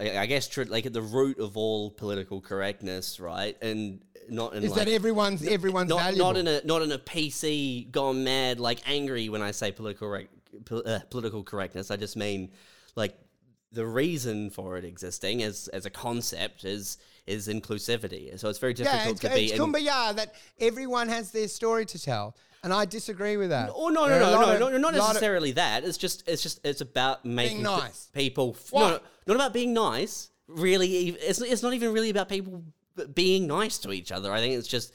I, 0.00 0.18
I 0.18 0.26
guess 0.26 0.48
tr- 0.48 0.64
like 0.64 0.86
at 0.86 0.92
the 0.92 1.02
root 1.02 1.38
of 1.38 1.56
all 1.56 1.90
political 1.90 2.40
correctness, 2.40 3.20
right? 3.20 3.56
And 3.62 4.00
not 4.28 4.54
in 4.54 4.64
Is 4.64 4.70
like, 4.70 4.86
that 4.86 4.88
everyone's 4.88 5.46
everyone's 5.46 5.90
not, 5.90 6.00
valuable? 6.00 6.32
not 6.32 6.36
in 6.36 6.48
a 6.48 6.60
not 6.64 6.82
in 6.82 6.92
a 6.92 6.98
PC 6.98 7.90
gone 7.90 8.24
mad 8.24 8.60
like 8.60 8.80
angry 8.86 9.28
when 9.28 9.42
I 9.42 9.50
say 9.50 9.72
political 9.72 10.08
rec- 10.08 10.28
pol- 10.64 10.82
uh, 10.86 11.00
political 11.10 11.42
correctness. 11.42 11.90
I 11.90 11.96
just 11.96 12.16
mean 12.16 12.50
like 12.96 13.16
the 13.72 13.86
reason 13.86 14.50
for 14.50 14.76
it 14.76 14.84
existing 14.84 15.42
as 15.42 15.68
as 15.68 15.84
a 15.84 15.90
concept 15.90 16.64
is 16.64 16.98
is 17.26 17.48
inclusivity. 17.48 18.38
So 18.38 18.48
it's 18.48 18.58
very 18.58 18.74
yeah, 18.74 18.84
difficult 18.84 19.12
it's, 19.12 19.20
to 19.20 19.28
be. 19.30 19.44
it's 19.46 19.52
in- 19.54 19.60
kumbaya 19.60 20.14
that 20.16 20.34
everyone 20.60 21.08
has 21.08 21.30
their 21.30 21.48
story 21.48 21.86
to 21.86 21.98
tell, 22.02 22.36
and 22.62 22.72
I 22.72 22.84
disagree 22.84 23.36
with 23.36 23.50
that. 23.50 23.70
Oh 23.74 23.88
no 23.88 24.06
no 24.06 24.18
no 24.18 24.30
no 24.58 24.66
of- 24.66 24.72
no 24.72 24.78
not 24.78 24.94
lot 24.94 24.94
of- 24.94 25.14
necessarily 25.14 25.52
that. 25.52 25.84
It's 25.84 25.98
just 25.98 26.28
it's 26.28 26.42
just 26.42 26.60
it's 26.64 26.80
about 26.80 27.24
making 27.24 27.62
nice. 27.62 28.08
people. 28.12 28.56
f-? 28.58 28.72
No, 28.72 28.88
no, 28.90 29.00
not 29.26 29.36
about 29.36 29.52
being 29.52 29.72
nice. 29.72 30.30
Really, 30.46 31.08
it's 31.08 31.40
it's 31.40 31.62
not 31.62 31.72
even 31.72 31.92
really 31.92 32.10
about 32.10 32.28
people 32.28 32.62
being 33.14 33.46
nice 33.46 33.78
to 33.78 33.92
each 33.92 34.12
other. 34.12 34.32
I 34.32 34.40
think 34.40 34.54
it's 34.54 34.68
just 34.68 34.92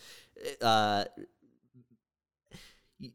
uh, 0.61 1.05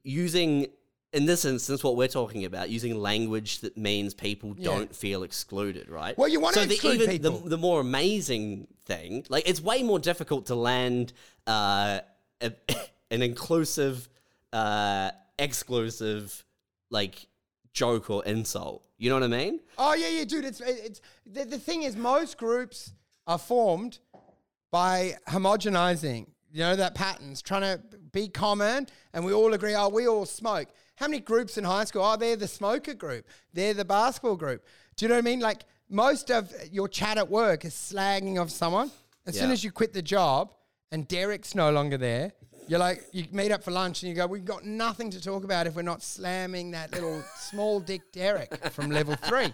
using. 0.03 0.67
In 1.15 1.27
this 1.27 1.45
instance, 1.45 1.85
what 1.85 1.95
we're 1.95 2.09
talking 2.09 2.45
about, 2.45 2.71
using 2.71 2.99
language 2.99 3.61
that 3.61 3.77
means 3.79 4.15
people 4.15 4.55
Yeah. 4.59 4.65
don't 4.65 4.95
feel 4.95 5.23
excluded, 5.23 5.89
right? 5.89 6.19
Well, 6.19 6.27
you 6.29 6.41
wanna 6.41 6.55
so 6.55 6.65
the, 6.65 6.75
exclude 6.75 6.95
even 7.03 7.09
people. 7.09 7.39
The, 7.39 7.51
the 7.51 7.57
more 7.57 7.81
amazing 7.81 8.67
thing, 8.85 9.25
like 9.29 9.49
it's 9.49 9.61
way 9.61 9.85
more 9.85 10.01
difficult 10.01 10.47
to 10.47 10.57
land 10.57 11.13
uh, 11.47 12.01
a, 12.41 12.53
an 13.13 13.23
inclusive, 13.23 14.09
uh, 14.53 15.13
exclusive, 15.39 16.45
like 16.91 17.29
joke 17.73 18.11
or 18.11 18.25
insult. 18.25 18.85
You 18.99 19.09
know 19.11 19.15
what 19.17 19.23
I 19.23 19.29
mean? 19.29 19.61
Oh 19.79 19.95
yeah, 19.95 20.09
yeah, 20.09 20.25
dude. 20.25 20.45
It's 20.45 20.61
it's 20.61 21.01
the, 21.25 21.45
the 21.45 21.59
thing 21.59 21.85
is 21.85 21.95
most 21.95 22.39
groups 22.39 22.93
are 23.29 23.39
formed 23.39 24.01
by 24.73 25.15
homogenizing. 25.29 26.27
You 26.53 26.61
know 26.61 26.77
that 26.77 26.97
patterns 26.97 27.41
trying 27.41 27.63
to 27.63 27.81
be 28.13 28.29
common, 28.29 28.89
and 29.13 29.25
we 29.25 29.33
all 29.33 29.55
agree. 29.55 29.75
Oh, 29.77 29.89
we 29.89 30.09
all 30.09 30.27
smoke. 30.27 30.69
How 30.97 31.09
many 31.09 31.21
groups 31.21 31.59
in 31.59 31.65
high 31.65 31.85
school? 31.85 32.03
Oh, 32.05 32.17
they're 32.17 32.37
the 32.37 32.49
smoker 32.49 32.95
group. 32.95 33.27
They're 33.53 33.75
the 33.75 33.85
basketball 33.85 34.37
group. 34.37 34.65
Do 34.97 35.05
you 35.05 35.09
know 35.09 35.17
what 35.17 35.23
I 35.25 35.31
mean? 35.31 35.41
Like 35.41 35.65
most 35.91 36.31
of 36.31 36.53
your 36.71 36.89
chat 36.89 37.19
at 37.19 37.29
work 37.29 37.65
is 37.65 37.75
slagging 37.75 38.41
of 38.41 38.51
someone. 38.51 38.91
As 39.27 39.39
soon 39.39 39.51
as 39.51 39.65
you 39.65 39.73
quit 39.73 39.93
the 39.93 40.03
job 40.03 40.53
and 40.93 41.09
Derek's 41.09 41.55
no 41.55 41.71
longer 41.71 41.97
there, 41.97 42.33
you're 42.69 42.79
like, 42.79 43.05
you 43.13 43.27
meet 43.33 43.51
up 43.53 43.63
for 43.63 43.71
lunch 43.71 44.03
and 44.03 44.09
you 44.11 44.15
go, 44.17 44.27
we've 44.27 44.45
got 44.45 44.65
nothing 44.65 45.11
to 45.11 45.21
talk 45.21 45.45
about 45.45 45.67
if 45.67 45.75
we're 45.75 45.83
not 45.83 46.03
slamming 46.03 46.71
that 46.71 46.93
little 46.93 47.23
small 47.37 47.81
dick 47.81 48.01
Derek 48.13 48.55
from 48.73 48.91
level 48.91 49.15
three. 49.17 49.53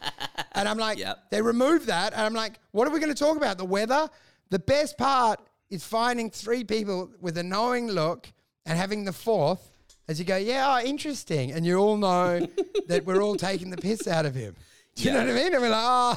And 0.52 0.68
I'm 0.68 0.78
like, 0.78 0.98
Yep. 0.98 1.30
they 1.30 1.40
remove 1.42 1.86
that. 1.86 2.12
And 2.12 2.22
I'm 2.22 2.34
like, 2.34 2.58
what 2.72 2.86
are 2.86 2.90
we 2.90 3.00
going 3.00 3.12
to 3.12 3.18
talk 3.18 3.36
about? 3.36 3.58
The 3.58 3.64
weather? 3.64 4.08
The 4.50 4.58
best 4.58 4.98
part 4.98 5.40
is 5.70 5.84
finding 5.84 6.30
three 6.30 6.64
people 6.64 7.10
with 7.20 7.38
a 7.38 7.42
knowing 7.42 7.88
look 7.88 8.28
and 8.66 8.76
having 8.76 9.04
the 9.04 9.12
fourth 9.12 9.69
as 10.10 10.18
you 10.18 10.24
go, 10.24 10.36
yeah, 10.36 10.76
oh, 10.76 10.84
interesting. 10.84 11.52
And 11.52 11.64
you 11.64 11.78
all 11.78 11.96
know 11.96 12.44
that 12.88 13.06
we're 13.06 13.22
all 13.22 13.36
taking 13.36 13.70
the 13.70 13.76
piss 13.76 14.08
out 14.08 14.26
of 14.26 14.34
him. 14.34 14.56
Do 14.96 15.04
you 15.04 15.12
know 15.12 15.20
what 15.20 15.30
I 15.30 15.32
mean? 15.32 15.54
And 15.54 15.62
we're 15.62 15.70
like, 15.70 16.16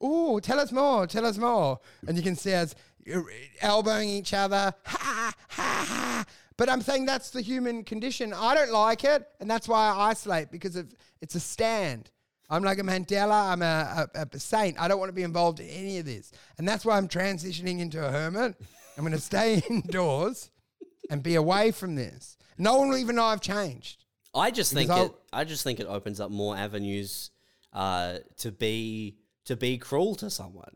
oh, 0.00 0.36
ooh, 0.36 0.40
tell 0.40 0.58
us 0.58 0.72
more, 0.72 1.06
tell 1.06 1.26
us 1.26 1.36
more. 1.36 1.78
And 2.08 2.16
you 2.16 2.22
can 2.22 2.34
see 2.34 2.54
us 2.54 2.74
elbowing 3.60 4.08
each 4.08 4.32
other, 4.32 4.72
ha, 4.86 5.34
ha, 5.50 5.84
ha. 5.86 6.24
But 6.56 6.70
I'm 6.70 6.80
saying 6.80 7.04
that's 7.04 7.28
the 7.28 7.42
human 7.42 7.84
condition. 7.84 8.32
I 8.32 8.54
don't 8.54 8.72
like 8.72 9.04
it, 9.04 9.28
and 9.38 9.50
that's 9.50 9.68
why 9.68 9.90
I 9.90 10.08
isolate 10.08 10.50
because 10.50 10.76
of, 10.76 10.90
it's 11.20 11.34
a 11.34 11.40
stand. 11.40 12.10
I'm 12.48 12.64
like 12.64 12.78
a 12.78 12.82
Mandela. 12.82 13.52
I'm 13.52 13.60
a, 13.60 14.08
a, 14.14 14.28
a 14.32 14.38
saint. 14.40 14.80
I 14.80 14.88
don't 14.88 14.98
want 14.98 15.10
to 15.10 15.14
be 15.14 15.24
involved 15.24 15.60
in 15.60 15.68
any 15.68 15.98
of 15.98 16.06
this, 16.06 16.32
and 16.56 16.66
that's 16.66 16.86
why 16.86 16.96
I'm 16.96 17.06
transitioning 17.06 17.80
into 17.80 18.02
a 18.02 18.10
hermit. 18.10 18.56
I'm 18.96 19.04
going 19.04 19.12
to 19.12 19.20
stay 19.20 19.62
indoors 19.68 20.50
and 21.10 21.22
be 21.22 21.34
away 21.34 21.70
from 21.70 21.96
this. 21.96 22.38
No 22.60 22.76
one 22.76 22.88
will 22.90 22.98
even 22.98 23.16
know 23.16 23.24
I've 23.24 23.40
changed. 23.40 24.04
I 24.34 24.50
just 24.52 24.72
think 24.72 24.88
Because 24.90 25.08
it. 25.08 25.14
I 25.32 25.44
just 25.44 25.64
think 25.64 25.80
it 25.80 25.86
opens 25.86 26.20
up 26.20 26.30
more 26.30 26.56
avenues 26.56 27.30
uh, 27.72 28.18
to 28.38 28.52
be 28.52 29.16
to 29.46 29.56
be 29.56 29.78
cruel 29.78 30.14
to 30.16 30.30
someone. 30.30 30.74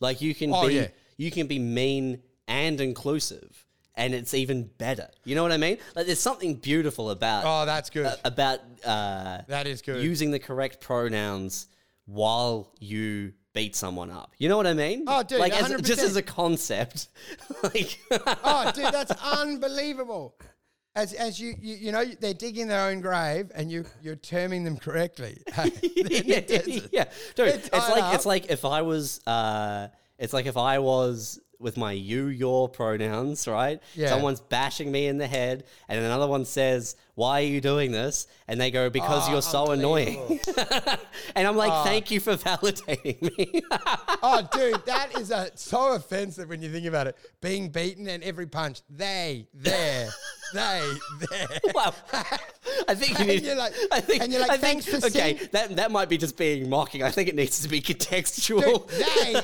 Like 0.00 0.20
you 0.22 0.34
can 0.34 0.52
Oh, 0.54 0.68
be 0.68 0.74
yeah. 0.74 0.88
you 1.18 1.30
can 1.30 1.46
be 1.46 1.58
mean 1.58 2.22
and 2.48 2.80
inclusive, 2.80 3.66
and 3.94 4.14
it's 4.14 4.32
even 4.34 4.70
better. 4.78 5.08
You 5.24 5.34
know 5.34 5.42
what 5.42 5.52
I 5.52 5.56
mean? 5.56 5.78
Like 5.94 6.06
there's 6.06 6.20
something 6.20 6.54
beautiful 6.54 7.10
about 7.10 7.42
Oh, 7.46 7.66
that's 7.66 7.90
good. 7.90 8.14
about 8.24 8.60
uh, 8.84 9.42
that 9.48 9.66
is 9.66 9.82
good. 9.82 10.02
using 10.02 10.30
the 10.30 10.38
correct 10.38 10.80
pronouns 10.80 11.66
while 12.06 12.72
you 12.80 13.32
beat 13.54 13.74
someone 13.76 14.10
up. 14.10 14.32
You 14.38 14.48
know 14.48 14.56
what 14.56 14.66
I 14.66 14.74
mean? 14.74 15.04
Oh, 15.06 15.22
dude, 15.22 15.38
like 15.40 15.52
as, 15.52 15.68
100%. 15.70 15.84
just 15.84 16.02
as 16.02 16.16
a 16.16 16.22
concept. 16.22 17.08
like 17.62 17.98
oh, 18.10 18.70
dude, 18.74 18.84
that's 18.92 19.12
unbelievable. 19.22 20.36
As, 20.96 21.12
as 21.12 21.40
you, 21.40 21.54
you 21.60 21.74
you 21.74 21.92
know 21.92 22.04
they're 22.04 22.34
digging 22.34 22.68
their 22.68 22.88
own 22.88 23.00
grave 23.00 23.50
and 23.54 23.70
you 23.70 23.84
you're 24.00 24.14
terming 24.14 24.62
them 24.62 24.76
correctly. 24.76 25.42
yeah, 25.56 26.40
yeah, 26.92 27.04
dude. 27.34 27.48
It's 27.48 27.72
like 27.72 28.04
up. 28.04 28.14
it's 28.14 28.26
like 28.26 28.50
if 28.50 28.64
I 28.64 28.82
was, 28.82 29.20
uh, 29.26 29.88
it's 30.18 30.32
like 30.32 30.46
if 30.46 30.56
I 30.56 30.78
was 30.78 31.40
with 31.58 31.76
my 31.76 31.92
you 31.92 32.26
your 32.26 32.68
pronouns, 32.68 33.48
right? 33.48 33.82
Yeah. 33.94 34.08
Someone's 34.08 34.40
bashing 34.40 34.92
me 34.92 35.08
in 35.08 35.18
the 35.18 35.26
head, 35.26 35.64
and 35.88 35.98
another 36.04 36.28
one 36.28 36.44
says, 36.44 36.94
"Why 37.14 37.40
are 37.42 37.46
you 37.46 37.60
doing 37.60 37.92
this?" 37.92 38.26
And 38.48 38.60
they 38.60 38.70
go, 38.70 38.90
"Because 38.90 39.24
Oh, 39.26 39.30
you're 39.30 39.36
ah, 39.38 39.40
so 39.40 39.70
annoying." 39.72 40.40
and 41.34 41.46
I'm 41.46 41.56
like, 41.56 41.72
ah. 41.72 41.84
"Thank 41.84 42.10
you 42.10 42.20
for 42.20 42.36
validating 42.36 43.20
me." 43.36 43.62
oh, 44.22 44.46
dude, 44.52 44.80
that 44.86 45.18
is 45.18 45.30
a, 45.30 45.50
so 45.54 45.92
offensive 45.94 46.48
when 46.48 46.62
you 46.62 46.70
think 46.70 46.86
about 46.86 47.06
it. 47.06 47.16
Being 47.40 47.68
beaten 47.70 48.08
and 48.08 48.22
every 48.22 48.46
punch, 48.46 48.80
they, 48.90 49.46
there, 49.54 50.08
they, 50.52 50.90
there. 51.30 51.48
well, 51.74 51.94
I 52.88 52.94
think 52.94 53.12
you 53.18 53.24
And 53.24 53.28
need. 53.28 53.42
you're 53.44 53.56
like- 53.56 53.74
I 53.92 54.00
think. 54.00 54.22
and 54.22 54.32
you're 54.32 54.40
like, 54.40 54.50
I 54.50 54.56
think, 54.56 54.82
"Thanks 54.82 54.86
for 55.00 55.06
okay, 55.08 55.36
seeing-" 55.36 55.48
that 55.52 55.76
that 55.76 55.90
might 55.90 56.08
be 56.08 56.16
just 56.18 56.36
being 56.36 56.68
mocking. 56.68 57.02
I 57.02 57.10
think 57.10 57.28
it 57.28 57.34
needs 57.34 57.60
to 57.62 57.68
be 57.68 57.80
contextual. 57.80 58.88
Dude, 58.88 58.98
they, 58.98 59.32
there. 59.32 59.42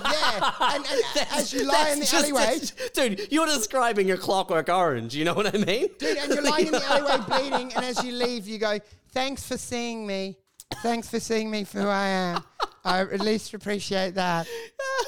And, 0.60 0.84
and 0.86 1.26
as 1.32 1.52
you 1.52 1.64
lie 1.66 1.90
in 1.90 2.00
the 2.00 2.06
just- 2.06 2.14
alleyway, 2.14 2.58
dude, 2.94 3.32
you're 3.32 3.46
describing 3.46 4.10
a 4.10 4.16
clockwork 4.16 4.68
orange. 4.68 5.14
You 5.14 5.24
know 5.24 5.34
what 5.34 5.54
I 5.54 5.58
mean? 5.58 5.88
dude, 5.98 6.16
and 6.16 6.32
you're 6.32 6.42
lying 6.42 6.66
in 6.66 6.72
the 6.72 6.84
alleyway 6.84 7.24
bleeding, 7.28 7.59
and 7.68 7.84
as 7.84 8.02
you 8.04 8.12
leave, 8.12 8.48
you 8.48 8.58
go, 8.58 8.78
"Thanks 9.12 9.46
for 9.46 9.56
seeing 9.56 10.06
me. 10.06 10.36
Thanks 10.82 11.08
for 11.08 11.20
seeing 11.20 11.50
me 11.50 11.64
for 11.64 11.80
who 11.80 11.88
I 11.88 12.06
am. 12.06 12.42
I 12.84 13.00
at 13.00 13.20
least 13.20 13.52
appreciate 13.54 14.14
that. 14.14 14.46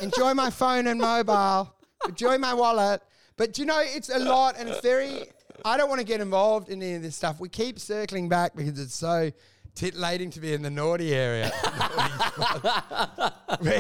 Enjoy 0.01 0.35
my 0.35 0.51
phone 0.51 0.87
and 0.87 1.01
mobile. 1.01 1.75
Enjoy 2.07 2.37
my 2.37 2.53
wallet. 2.53 3.01
But 3.37 3.59
you 3.59 3.65
know, 3.65 3.81
it's 3.83 4.11
a 4.11 4.19
lot, 4.19 4.57
and 4.59 4.69
it's 4.69 4.81
very. 4.81 5.25
I 5.65 5.77
don't 5.77 5.89
want 5.89 6.01
to 6.01 6.07
get 6.07 6.21
involved 6.21 6.69
in 6.69 6.83
any 6.83 6.95
of 6.95 7.03
this 7.03 7.17
stuff. 7.17 7.41
We 7.41 7.49
keep 7.49 7.79
circling 7.79 8.29
back 8.29 8.55
because 8.55 8.79
it's 8.79 8.95
so 8.95 9.31
titillating 9.75 10.31
to 10.31 10.41
be 10.41 10.53
in 10.53 10.63
the 10.63 10.71
naughty 10.71 11.15
area. 11.15 11.47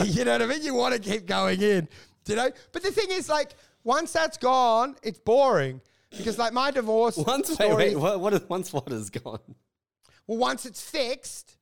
you 0.05 0.24
know 0.24 0.32
what 0.32 0.43
I 0.43 0.47
mean? 0.47 0.62
You 0.62 0.74
want 0.74 0.94
to 0.94 1.01
keep 1.01 1.27
going 1.27 1.61
in, 1.61 1.89
you 2.27 2.36
know. 2.36 2.51
But 2.73 2.82
the 2.82 2.93
thing 2.93 3.09
is, 3.11 3.28
like, 3.28 3.55
once 3.85 4.12
that's 4.12 4.39
gone, 4.39 4.97
it's 5.03 5.19
boring 5.19 5.81
because, 6.16 6.39
like, 6.39 6.52
my 6.52 6.70
divorce 6.70 7.16
Once 7.26 7.52
story. 7.52 7.74
wait, 7.74 7.98
what, 7.98 8.20
what 8.20 8.32
is, 8.32 8.40
once 8.48 8.72
what 8.72 8.90
is 8.93 9.10
gone? 9.10 9.40
Well, 10.26 10.39
once 10.39 10.66
it's 10.66 10.80
fixed, 10.80 11.56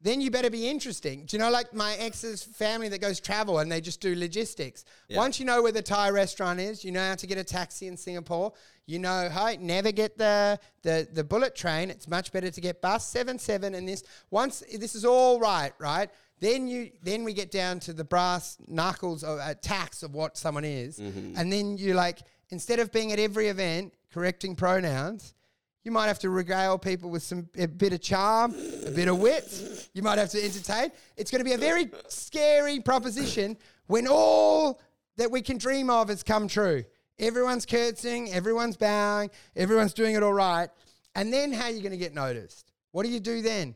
then 0.00 0.20
you 0.20 0.30
better 0.30 0.50
be 0.50 0.68
interesting. 0.68 1.24
Do 1.24 1.36
you 1.36 1.42
know, 1.42 1.50
like 1.50 1.72
my 1.72 1.94
ex's 1.94 2.42
family 2.42 2.88
that 2.90 3.00
goes 3.00 3.20
travel 3.20 3.58
and 3.60 3.72
they 3.72 3.80
just 3.80 4.00
do 4.02 4.14
logistics? 4.14 4.84
Once 5.16 5.40
you 5.40 5.46
know 5.46 5.62
where 5.62 5.72
the 5.72 5.80
Thai 5.80 6.10
restaurant 6.10 6.60
is, 6.60 6.84
you 6.84 6.92
know 6.92 7.00
how 7.08 7.14
to 7.14 7.26
get 7.26 7.38
a 7.38 7.44
taxi 7.44 7.86
in 7.86 7.96
Singapore. 7.96 8.52
You 8.86 8.98
know, 8.98 9.30
hey, 9.30 9.56
never 9.56 9.92
get 9.92 10.18
the, 10.18 10.58
the 10.82 11.08
the 11.10 11.24
bullet 11.24 11.54
train. 11.54 11.88
It's 11.88 12.06
much 12.06 12.32
better 12.32 12.50
to 12.50 12.60
get 12.60 12.82
bus 12.82 13.06
seven 13.08 13.38
seven 13.38 13.74
and 13.74 13.88
this. 13.88 14.02
Once 14.30 14.62
this 14.78 14.94
is 14.94 15.06
all 15.06 15.40
right, 15.40 15.72
right? 15.78 16.10
Then 16.38 16.68
you 16.68 16.90
then 17.02 17.24
we 17.24 17.32
get 17.32 17.50
down 17.50 17.80
to 17.80 17.94
the 17.94 18.04
brass 18.04 18.58
knuckles 18.68 19.24
of 19.24 19.38
uh, 19.38 19.54
tax 19.54 20.02
of 20.02 20.12
what 20.14 20.36
someone 20.36 20.64
is, 20.66 20.98
and 20.98 21.50
then 21.50 21.78
you 21.78 21.94
like 21.94 22.18
instead 22.50 22.78
of 22.78 22.92
being 22.92 23.12
at 23.12 23.18
every 23.18 23.48
event 23.48 23.94
correcting 24.12 24.54
pronouns, 24.56 25.34
you 25.82 25.90
might 25.92 26.06
have 26.06 26.18
to 26.20 26.30
regale 26.30 26.78
people 26.78 27.10
with 27.10 27.22
some 27.22 27.48
a 27.58 27.66
bit 27.66 27.92
of 27.92 28.00
charm, 28.00 28.54
a 28.86 28.90
bit 28.90 29.08
of 29.08 29.18
wit. 29.18 29.88
You 29.92 30.02
might 30.02 30.18
have 30.18 30.30
to 30.30 30.42
entertain. 30.42 30.90
It's 31.16 31.30
going 31.30 31.40
to 31.40 31.44
be 31.44 31.52
a 31.52 31.58
very 31.58 31.90
scary 32.08 32.80
proposition 32.80 33.56
when 33.86 34.06
all 34.08 34.80
that 35.16 35.30
we 35.30 35.42
can 35.42 35.58
dream 35.58 35.90
of 35.90 36.08
has 36.08 36.22
come 36.22 36.48
true. 36.48 36.84
Everyone's 37.18 37.66
curtsying, 37.66 38.32
everyone's 38.32 38.76
bowing, 38.76 39.30
everyone's 39.54 39.92
doing 39.92 40.14
it 40.14 40.22
all 40.22 40.32
right. 40.32 40.68
And 41.14 41.32
then 41.32 41.52
how 41.52 41.66
are 41.66 41.70
you 41.70 41.80
going 41.80 41.92
to 41.92 41.98
get 41.98 42.14
noticed? 42.14 42.72
What 42.92 43.04
do 43.04 43.10
you 43.10 43.20
do 43.20 43.42
then? 43.42 43.74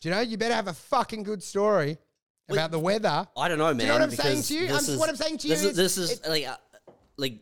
Do 0.00 0.08
you 0.08 0.14
know? 0.14 0.20
You 0.20 0.36
better 0.36 0.54
have 0.54 0.68
a 0.68 0.72
fucking 0.74 1.22
good 1.22 1.42
story 1.42 1.96
about 2.48 2.70
the 2.70 2.78
weather. 2.78 3.26
I 3.36 3.48
don't 3.48 3.58
know, 3.58 3.64
man. 3.68 3.78
Do 3.78 3.82
you 3.84 3.88
know 3.88 3.94
what 3.94 4.02
I'm 4.02 4.10
saying 4.10 4.42
to 4.42 4.54
you? 4.54 4.66
I'm- 4.66 4.76
is- 4.76 4.96
what 4.98 5.08
I'm 5.08 5.16
saying 5.16 5.38
to 5.38 5.48
you 5.48 5.54
this 5.54 5.64
is 5.64 5.76
this 5.76 5.96
is 5.98 6.10
it- 6.20 6.28
like 6.28 6.46
uh, 6.46 6.56
like 7.16 7.40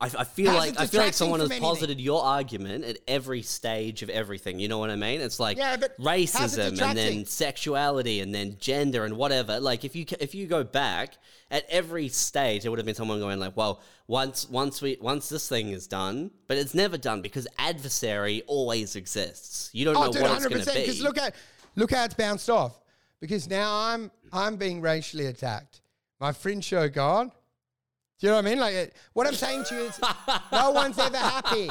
I, 0.00 0.06
I 0.18 0.24
feel 0.24 0.52
How's 0.52 0.58
like 0.58 0.80
I 0.80 0.86
feel 0.86 1.00
like 1.00 1.12
someone 1.14 1.40
has 1.40 1.50
anything? 1.50 1.62
posited 1.62 2.00
your 2.00 2.22
argument 2.22 2.84
at 2.84 2.98
every 3.08 3.42
stage 3.42 4.02
of 4.02 4.10
everything. 4.10 4.60
You 4.60 4.68
know 4.68 4.78
what 4.78 4.90
I 4.90 4.96
mean? 4.96 5.20
It's 5.20 5.40
like 5.40 5.56
Yeah, 5.56 5.74
it 5.74 5.98
racism 5.98 6.80
and 6.80 6.96
then 6.96 7.24
sexuality 7.24 8.20
and 8.20 8.32
then 8.32 8.56
gender 8.60 9.04
and 9.04 9.16
whatever. 9.16 9.58
Like 9.58 9.84
if 9.84 9.96
you 9.96 10.06
if 10.20 10.36
you 10.36 10.46
go 10.46 10.62
back 10.62 11.14
at 11.50 11.64
every 11.68 12.08
stage, 12.08 12.62
there 12.62 12.70
would 12.70 12.78
have 12.78 12.86
been 12.86 12.94
someone 12.94 13.18
going 13.18 13.40
like, 13.40 13.56
"Well, 13.56 13.82
once 14.06 14.48
once 14.48 14.80
we 14.80 14.98
once 15.00 15.28
this 15.28 15.48
thing 15.48 15.70
is 15.70 15.88
done, 15.88 16.30
but 16.46 16.58
it's 16.58 16.74
never 16.74 16.96
done 16.96 17.20
because 17.20 17.48
adversary 17.58 18.42
always 18.46 18.94
exists. 18.94 19.70
You 19.72 19.84
don't 19.84 19.96
oh, 19.96 20.02
know 20.02 20.08
Oh, 20.08 20.12
dude, 20.12 20.22
what 20.22 20.30
it's 20.36 20.46
going 20.46 20.64
to 20.64 20.72
be. 20.74 20.80
Because 20.80 21.02
look 21.02 21.18
at 21.18 21.34
look 21.74 21.90
how 21.90 22.04
it's 22.04 22.14
bounced 22.14 22.48
off. 22.48 22.78
Because 23.20 23.50
now 23.50 23.80
I'm 23.80 24.12
I'm 24.32 24.56
being 24.56 24.80
racially 24.80 25.26
attacked. 25.26 25.80
My 26.20 26.32
fringe 26.32 26.64
show 26.64 26.88
gone. 26.88 27.32
Do 28.18 28.26
you 28.26 28.30
know 28.32 28.36
what 28.36 28.46
I 28.46 28.50
mean? 28.50 28.58
Like 28.58 28.74
it, 28.74 28.96
what 29.12 29.26
I'm 29.26 29.34
saying 29.34 29.64
to 29.68 29.74
you 29.76 29.80
is, 29.82 30.00
no 30.52 30.70
one's 30.72 30.98
ever 30.98 31.16
happy. 31.16 31.70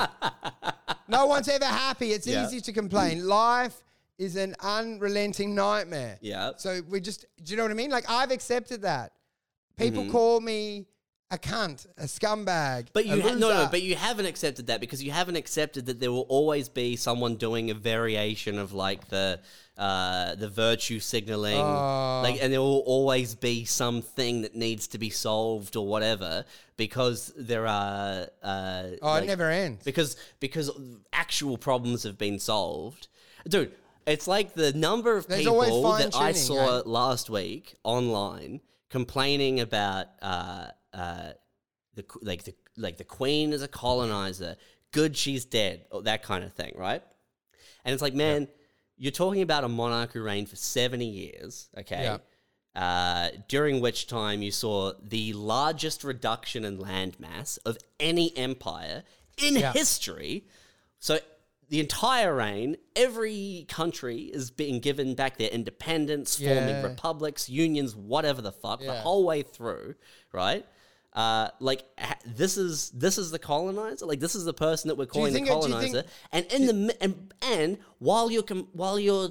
No 1.09 1.25
one's 1.25 1.49
ever 1.49 1.65
happy. 1.65 2.11
It's 2.13 2.25
Yeah. 2.25 2.45
easy 2.45 2.61
to 2.61 2.71
complain. 2.73 3.27
Life 3.27 3.75
is 4.17 4.35
an 4.37 4.55
unrelenting 4.61 5.53
nightmare. 5.53 6.17
Yeah. 6.21 6.51
So 6.57 6.81
we 6.89 7.01
just, 7.01 7.25
do 7.43 7.51
you 7.51 7.57
know 7.57 7.63
what 7.63 7.71
I 7.71 7.75
mean? 7.75 7.91
Like 7.91 8.09
I've 8.09 8.31
accepted 8.31 8.81
that. 8.83 9.11
People 9.75 10.03
Mm-hmm. 10.03 10.11
call 10.11 10.39
me 10.39 10.87
a 11.29 11.37
cunt, 11.37 11.85
a 11.97 12.03
scumbag. 12.03 12.87
But 12.93 13.05
a 13.05 13.07
you 13.09 13.21
ha- 13.21 13.29
no 13.33 13.49
no, 13.49 13.67
but 13.69 13.81
you 13.81 13.95
haven't 13.95 14.25
accepted 14.25 14.67
that 14.67 14.79
because 14.79 15.03
you 15.03 15.11
haven't 15.11 15.35
accepted 15.35 15.85
that 15.87 15.99
there 15.99 16.11
will 16.11 16.25
always 16.29 16.69
be 16.69 16.95
someone 16.95 17.35
doing 17.35 17.69
a 17.69 17.73
variation 17.73 18.57
of 18.57 18.73
like 18.73 19.09
the 19.09 19.39
uh, 19.77 20.33
the 20.35 20.49
virtue 20.49 20.99
signaling, 20.99 21.57
Oh. 21.59 22.21
like, 22.23 22.41
and 22.41 22.51
there 22.51 22.61
will 22.61 22.79
always 22.87 23.35
be 23.35 23.63
something 23.65 24.41
that 24.41 24.55
needs 24.55 24.87
to 24.87 24.97
be 24.97 25.11
solved 25.11 25.75
or 25.75 25.85
whatever 25.85 26.45
because 26.77 27.31
there 27.37 27.67
are. 27.67 28.27
Uh, 28.41 28.83
oh, 29.01 29.07
like- 29.11 29.23
it 29.23 29.27
never 29.27 29.51
ends. 29.51 29.83
because 29.83 30.15
because 30.39 30.71
actual 31.13 31.57
problems 31.57 32.03
have 32.03 32.17
been 32.17 32.39
solved, 32.39 33.07
dude. 33.47 33.71
It's 34.07 34.25
like 34.25 34.53
the 34.53 34.71
number 34.71 35.17
of 35.17 35.27
There's 35.27 35.41
people 35.43 35.91
that 35.97 36.15
I 36.15 36.31
saw 36.31 36.77
eh? 36.79 36.81
last 36.85 37.29
week 37.29 37.75
online 37.83 38.61
complaining 38.89 39.59
about 39.59 40.07
uh, 40.21 40.67
uh, 40.97 41.31
the 41.95 42.05
like 42.21 42.43
the 42.43 42.53
like 42.75 42.97
the 42.97 43.03
queen 43.03 43.53
is 43.53 43.61
a 43.61 43.67
colonizer. 43.67 44.55
Good, 44.91 45.15
she's 45.15 45.45
dead. 45.45 45.85
Or 45.91 46.01
that 46.03 46.23
kind 46.23 46.43
of 46.43 46.53
thing, 46.53 46.73
right? 46.75 47.03
And 47.85 47.93
it's 47.93 48.01
like, 48.01 48.13
man, 48.13 48.47
you're 48.97 49.11
talking 49.11 49.41
about 49.41 49.63
a 49.63 49.69
monarch 49.69 50.13
who 50.13 50.21
reigned 50.23 50.49
for 50.49 50.55
seventy 50.55 51.05
years. 51.07 51.69
Okay. 51.77 52.03
Yeah. 52.03 52.17
Uh, 52.75 53.29
during 53.47 53.81
which 53.81 54.07
time 54.07 54.41
you 54.41 54.51
saw 54.51 54.93
the 55.01 55.33
largest 55.33 56.03
reduction 56.03 56.63
in 56.63 56.79
land 56.79 57.19
mass 57.19 57.57
of 57.57 57.77
any 57.99 58.35
empire 58.37 59.03
in 59.41 59.55
Yeah. 59.55 59.73
history. 59.73 60.45
So 60.99 61.19
the 61.69 61.79
entire 61.79 62.35
reign, 62.35 62.77
every 62.95 63.65
country 63.67 64.19
is 64.21 64.51
being 64.51 64.79
given 64.79 65.15
back 65.15 65.37
their 65.37 65.49
independence, 65.49 66.37
forming 66.39 66.83
republics, 66.83 67.49
unions, 67.49 67.95
whatever 67.95 68.41
the 68.41 68.51
fuck, 68.51 68.79
the 68.81 68.93
whole 68.93 69.25
way 69.25 69.41
through, 69.41 69.95
right? 70.31 70.65
Uh, 71.17 71.49
like 71.59 71.83
ha- 71.97 72.19
this 72.25 72.57
is 72.57 72.91
this 72.91 73.17
is 73.17 73.31
the 73.31 73.39
colonizer. 73.39 74.05
Like 74.05 74.19
this 74.19 74.35
is 74.35 74.45
the 74.45 74.53
person 74.53 74.87
that 74.89 74.95
we're 74.99 75.07
calling 75.07 75.33
the 75.33 75.39
think 75.39 75.47
it- 75.49 75.61
do 75.61 75.67
you 75.67 75.73
colonizer. 75.73 76.01
think- 76.03 76.13
and 76.31 76.45
in 76.53 76.67
the 76.67 76.73
mi- 76.73 76.93
and, 77.01 77.33
and 77.41 77.77
while 77.97 78.29
you're 78.29 78.43
com- 78.43 78.67
while 78.73 78.99
you're 78.99 79.29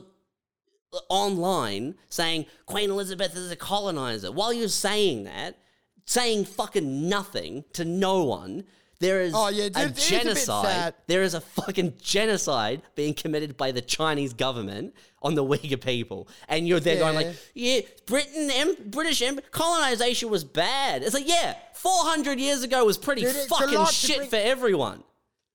online 1.08 1.94
saying 2.08 2.46
Queen 2.66 2.90
Elizabeth 2.90 3.36
is 3.36 3.50
a 3.50 3.56
colonizer, 3.56 4.32
while 4.32 4.52
you're 4.52 4.68
saying 4.68 5.24
that, 5.24 5.58
saying 6.06 6.44
fucking 6.44 7.08
nothing 7.08 7.64
to 7.74 7.84
no 7.84 8.24
one, 8.24 8.64
there 8.98 9.20
is 9.20 9.32
Oh, 9.34 9.48
yeah, 9.48 9.64
a 9.64 9.66
it 9.66 9.76
a 9.76 9.90
genocide. 9.92 10.64
sad. 10.66 10.94
There 11.06 11.22
is 11.22 11.34
a 11.34 11.40
fucking 11.40 11.94
genocide 12.00 12.82
being 12.94 13.14
committed 13.14 13.56
by 13.56 13.72
the 13.72 13.80
Chinese 13.82 14.32
government 14.32 14.94
on 15.22 15.34
the 15.34 15.44
Uyghur 15.44 15.80
people, 15.80 16.28
and 16.48 16.66
you're 16.68 16.80
there 16.80 16.98
going 16.98 17.14
like, 17.14 17.34
"Yeah, 17.54 17.80
Britain, 18.06 18.50
em- 18.50 18.76
British 18.90 19.20
em- 19.22 19.40
colonization 19.50 20.30
was 20.30 20.44
bad." 20.44 21.02
It's 21.02 21.14
like, 21.14 21.28
yeah, 21.28 21.56
400 21.74 22.38
years 22.38 22.62
ago 22.62 22.84
was 22.84 22.96
pretty 22.98 23.22
Dude, 23.22 23.34
fucking 23.48 23.84
shit 23.86 24.16
bring- 24.18 24.30
for 24.30 24.36
everyone. 24.36 25.02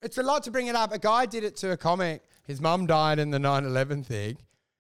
It's 0.01 0.17
a 0.17 0.23
lot 0.23 0.43
to 0.43 0.51
bring 0.51 0.67
it 0.67 0.75
up. 0.75 0.91
A 0.93 0.99
guy 0.99 1.25
did 1.25 1.43
it 1.43 1.55
to 1.57 1.71
a 1.71 1.77
comic. 1.77 2.23
His 2.47 2.59
mum 2.59 2.85
died 2.87 3.19
in 3.19 3.29
the 3.31 3.37
9/11 3.39 4.03
thing, 4.03 4.37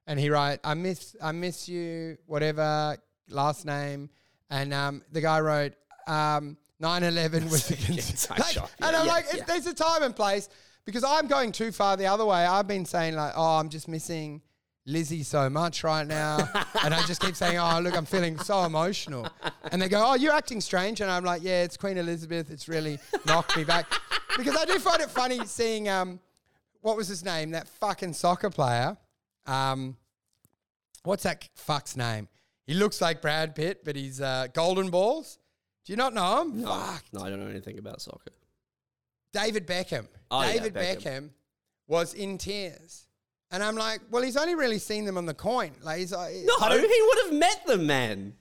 and 0.07 0.19
he 0.19 0.29
wrote, 0.29 0.59
"I 0.63 0.73
miss, 0.73 1.15
I 1.21 1.31
miss 1.31 1.69
you, 1.69 2.17
whatever 2.25 2.97
last 3.29 3.65
name." 3.65 4.09
And 4.49 4.73
um, 4.73 5.03
the 5.11 5.21
guy 5.21 5.39
wrote, 5.39 5.73
um, 6.07 6.57
"9/11 6.81 7.49
was 7.51 7.69
a 7.71 7.75
cons- 7.75 8.09
inside 8.11 8.39
like, 8.39 8.53
shot. 8.53 8.71
And 8.81 8.95
I'm 8.95 9.05
yeah, 9.05 9.11
like, 9.11 9.25
yeah. 9.33 9.43
"There's 9.45 9.67
a 9.67 9.73
time 9.73 10.03
and 10.03 10.15
place." 10.15 10.49
Because 10.83 11.03
I'm 11.03 11.27
going 11.27 11.51
too 11.51 11.71
far 11.71 11.95
the 11.95 12.07
other 12.07 12.25
way. 12.25 12.43
I've 12.43 12.67
been 12.67 12.85
saying 12.85 13.15
like, 13.15 13.33
"Oh, 13.35 13.57
I'm 13.59 13.69
just 13.69 13.87
missing." 13.87 14.41
Lizzie 14.87 15.21
so 15.21 15.47
much 15.47 15.83
right 15.83 16.07
now. 16.07 16.37
and 16.83 16.93
I 16.93 17.03
just 17.03 17.21
keep 17.21 17.35
saying, 17.35 17.59
Oh, 17.59 17.79
look, 17.79 17.95
I'm 17.95 18.05
feeling 18.05 18.39
so 18.39 18.63
emotional. 18.63 19.27
And 19.71 19.79
they 19.79 19.87
go, 19.87 20.03
Oh, 20.03 20.15
you're 20.15 20.33
acting 20.33 20.59
strange. 20.59 21.01
And 21.01 21.11
I'm 21.11 21.23
like, 21.23 21.43
Yeah, 21.43 21.61
it's 21.61 21.77
Queen 21.77 21.97
Elizabeth. 21.99 22.49
It's 22.49 22.67
really 22.67 22.97
knocked 23.25 23.55
me 23.55 23.63
back. 23.63 23.85
Because 24.37 24.55
I 24.55 24.63
do 24.63 24.79
find 24.79 25.01
it 25.01 25.09
funny 25.09 25.45
seeing 25.45 25.89
um 25.89 26.19
what 26.79 26.95
was 26.95 27.09
his 27.09 27.23
name? 27.23 27.51
That 27.51 27.67
fucking 27.67 28.13
soccer 28.13 28.49
player. 28.49 28.97
Um 29.45 29.97
what's 31.03 31.23
that 31.23 31.47
fuck's 31.53 31.97
name? 31.97 32.29
He 32.65 32.73
looks 32.73 33.01
like 33.01 33.21
Brad 33.21 33.55
Pitt, 33.55 33.83
but 33.83 33.97
he's 33.97 34.21
uh, 34.21 34.47
golden 34.53 34.89
balls. 34.89 35.39
Do 35.85 35.93
you 35.93 35.97
not 35.97 36.13
know 36.13 36.41
him? 36.41 36.63
Fuck. 36.63 37.03
No, 37.13 37.21
I 37.21 37.29
don't 37.29 37.39
know 37.39 37.49
anything 37.49 37.79
about 37.79 38.01
soccer. 38.01 38.31
David 39.33 39.65
Beckham. 39.65 40.07
Oh, 40.29 40.41
yeah, 40.43 40.53
David 40.53 40.73
Beckham. 40.73 41.01
Beckham. 41.03 41.29
was 41.87 42.13
in 42.13 42.37
tears. 42.37 43.07
And 43.49 43.61
I'm 43.63 43.75
like, 43.75 43.99
well, 44.09 44.23
he's 44.23 44.37
only 44.37 44.55
really 44.55 44.79
seen 44.79 45.05
them 45.05 45.17
on 45.17 45.25
the 45.25 45.33
coin. 45.33 45.71
Like, 45.81 45.99
he's 45.99 46.13
uh, 46.13 46.19
like, 46.19 46.35
No, 46.45 46.53
I 46.61 46.69
don't- 46.69 46.79
he 46.79 47.01
would 47.01 47.17
have 47.25 47.33
met 47.33 47.65
them, 47.67 47.85
man. 47.87 48.33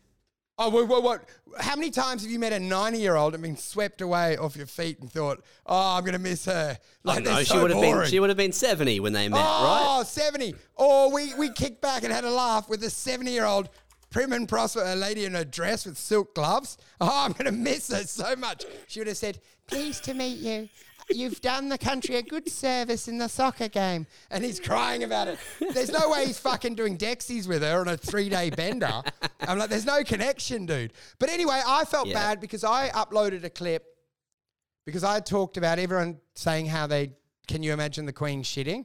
Oh, 0.63 0.69
what, 0.69 0.89
what, 0.89 1.03
what? 1.03 1.25
How 1.59 1.75
many 1.75 1.91
times 1.91 2.21
have 2.23 2.31
you 2.31 2.39
met 2.39 2.53
a 2.53 2.61
90 2.61 2.99
year 2.99 3.17
old 3.17 3.33
and 3.33 3.43
been 3.43 3.57
swept 3.57 4.03
away 4.03 4.37
off 4.37 4.57
your 4.57 4.67
feet 4.67 5.01
and 5.01 5.11
thought, 5.11 5.43
oh, 5.65 5.97
I'm 5.97 6.03
going 6.03 6.13
to 6.13 6.19
miss 6.19 6.45
her? 6.45 6.77
Like, 7.03 7.25
no, 7.25 7.31
they're 7.31 7.39
she 7.47 7.55
so 7.55 7.63
would 7.63 7.71
have 7.71 7.81
been 7.81 7.93
boring. 7.95 8.11
she 8.11 8.21
would 8.21 8.29
have 8.29 8.37
been 8.37 8.53
seventy 8.53 9.01
when 9.01 9.15
they 9.15 9.27
met, 9.31 9.39
right? 9.39 9.85
Oh, 10.01 10.03
70. 10.03 10.55
Or 10.75 11.11
we, 11.11 11.33
we 11.35 11.51
kicked 11.51 11.81
back 11.81 12.05
and 12.05 12.13
had 12.13 12.25
a 12.25 12.31
laugh 12.31 12.69
with 12.69 12.85
a 12.85 12.91
70 12.91 13.31
year 13.31 13.47
old 13.47 13.71
prim 14.11 14.33
and 14.33 14.49
prosper, 14.49 14.83
a 14.85 14.95
lady 14.97 15.25
in 15.25 15.35
a 15.37 15.45
dress 15.45 15.87
with 15.87 15.97
silk 15.97 16.35
gloves. 16.35 16.77
Oh, 17.01 17.25
I'm 17.25 17.33
going 17.33 17.47
to 17.47 17.53
miss 17.53 17.91
her 17.93 18.03
so 18.05 18.37
much. 18.37 18.65
She 18.87 19.01
would 19.01 19.07
have 19.09 19.17
said, 19.17 19.39
pleased 19.67 20.05
to 20.05 20.15
meet 20.15 20.39
you. 20.39 20.69
You've 21.13 21.41
done 21.41 21.69
the 21.69 21.79
country 21.79 22.17
a 22.17 22.23
good 22.23 22.49
service 22.49 23.09
in 23.09 23.19
the 23.19 23.27
soccer 23.29 23.67
game. 23.69 24.07
And 24.31 24.45
he's 24.45 24.61
crying 24.61 25.03
about 25.03 25.27
it. 25.27 25.39
There's 25.73 25.91
no 25.91 26.09
way 26.09 26.27
he's 26.27 26.39
fucking 26.39 26.77
doing 26.77 26.97
Dexies 26.97 27.49
with 27.49 27.63
her 27.63 27.81
on 27.81 27.89
a 27.89 27.97
three 27.97 28.29
day 28.29 28.51
bender. 28.51 29.03
I'm 29.41 29.59
like, 29.59 29.71
there's 29.71 29.87
no 29.87 30.05
connection, 30.05 30.67
dude. 30.67 30.93
But 31.19 31.29
anyway, 31.31 31.61
I 31.67 31.85
felt 31.85 32.07
Yeah. 32.07 32.15
bad 32.15 32.41
because 32.41 32.63
I 32.63 32.91
uploaded 32.91 33.43
a 33.43 33.51
clip 33.51 33.85
because 34.87 35.03
I 35.03 35.19
talked 35.19 35.57
about 35.57 35.81
everyone 35.81 36.21
saying 36.37 36.67
how 36.67 36.87
they 36.87 37.13
can 37.49 37.65
you 37.65 37.73
imagine 37.73 38.07
the 38.07 38.13
Queen 38.13 38.45
shitting? 38.45 38.85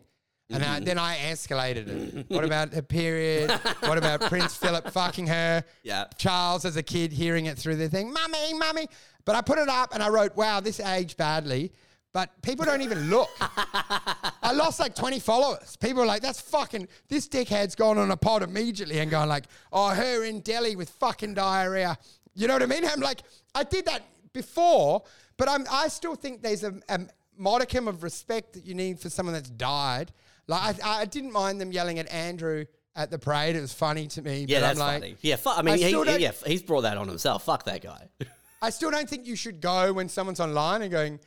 And 0.50 0.64
I, 0.64 0.80
then 0.80 1.00
I 1.00 1.18
escalated 1.18 1.88
it. 1.88 2.26
What 2.30 2.44
about 2.44 2.74
her 2.74 2.82
period? 2.82 3.50
what 3.80 3.98
about 3.98 4.22
Prince 4.22 4.56
Philip 4.56 4.92
fucking 4.92 5.28
her? 5.28 5.64
Yeah. 5.84 6.06
Charles 6.18 6.66
as 6.66 6.78
a 6.78 6.84
kid 6.84 7.12
hearing 7.12 7.48
it 7.48 7.58
through 7.58 7.78
the 7.78 7.90
thing, 7.90 8.14
mummy, 8.14 8.54
mummy. 8.54 8.88
But 9.26 9.36
I 9.36 9.42
put 9.42 9.58
it 9.58 9.70
up 9.70 9.94
and 9.94 10.04
I 10.04 10.10
wrote, 10.10 10.36
wow, 10.36 10.60
this 10.60 10.80
aged 10.80 11.18
badly. 11.18 11.72
But 12.14 12.30
people 12.44 12.64
don't 12.64 12.82
even 12.82 13.10
look. 13.10 13.28
I 13.42 14.54
lost 14.54 14.80
like 14.80 14.96
20 14.96 15.20
followers. 15.20 15.76
People 15.78 16.04
are 16.04 16.06
like, 16.06 16.22
that's 16.22 16.40
fucking, 16.40 16.88
this 17.10 17.28
dickhead's 17.28 17.76
gone 17.76 17.98
on 17.98 18.12
a 18.12 18.16
pod 18.16 18.42
immediately 18.42 19.00
and 19.00 19.12
gone 19.12 19.28
like, 19.28 19.46
oh, 19.74 19.90
her 19.90 20.24
in 20.24 20.40
Delhi 20.40 20.78
with 20.78 20.90
fucking 20.92 21.34
diarrhea. 21.34 21.98
You 22.34 22.48
know 22.48 22.54
what 22.54 22.64
I 22.64 22.68
mean? 22.68 22.86
I'm 22.86 23.02
like, 23.02 23.22
I 23.54 23.64
did 23.64 23.86
that 23.88 24.04
before, 24.32 25.04
but 25.36 25.50
I'm, 25.50 25.66
I 25.70 25.90
still 25.90 26.16
think 26.16 26.42
there's 26.42 26.64
a, 26.64 26.76
a 26.88 27.02
modicum 27.38 27.88
of 27.88 28.04
respect 28.04 28.54
that 28.54 28.66
you 28.66 28.76
need 28.76 29.00
for 29.00 29.10
someone 29.10 29.34
that's 29.34 29.50
died. 29.50 30.14
Like, 30.48 30.84
I, 30.84 31.02
I 31.02 31.06
didn't 31.06 31.32
mind 31.32 31.60
them 31.60 31.72
yelling 31.72 32.00
at 32.00 32.12
Andrew 32.12 32.66
at 32.96 33.12
the 33.12 33.20
parade. 33.20 33.56
It 33.56 33.62
was 33.62 33.74
funny 33.74 34.08
to 34.08 34.22
me. 34.22 34.46
Yeah, 34.48 34.58
but 34.58 34.62
that's 34.62 34.80
I'm 34.80 34.88
like, 34.88 35.02
funny. 35.02 35.16
Yeah, 35.22 35.36
fu- 35.36 35.50
I 35.50 35.62
mean, 35.62 35.76
I 35.76 35.78
he, 35.78 36.22
yeah, 36.22 36.32
he's 36.46 36.64
brought 36.64 36.82
that 36.82 36.98
on 36.98 37.08
himself. 37.08 37.46
Fuck 37.46 37.66
that 37.66 37.82
guy. 37.82 38.10
I 38.62 38.70
still 38.70 38.92
don't 38.92 39.10
think 39.10 39.28
you 39.28 39.36
should 39.36 39.62
go 39.62 39.94
when 39.94 40.10
someone's 40.10 40.40
online 40.40 40.82
and 40.82 40.92
going, 40.92 41.20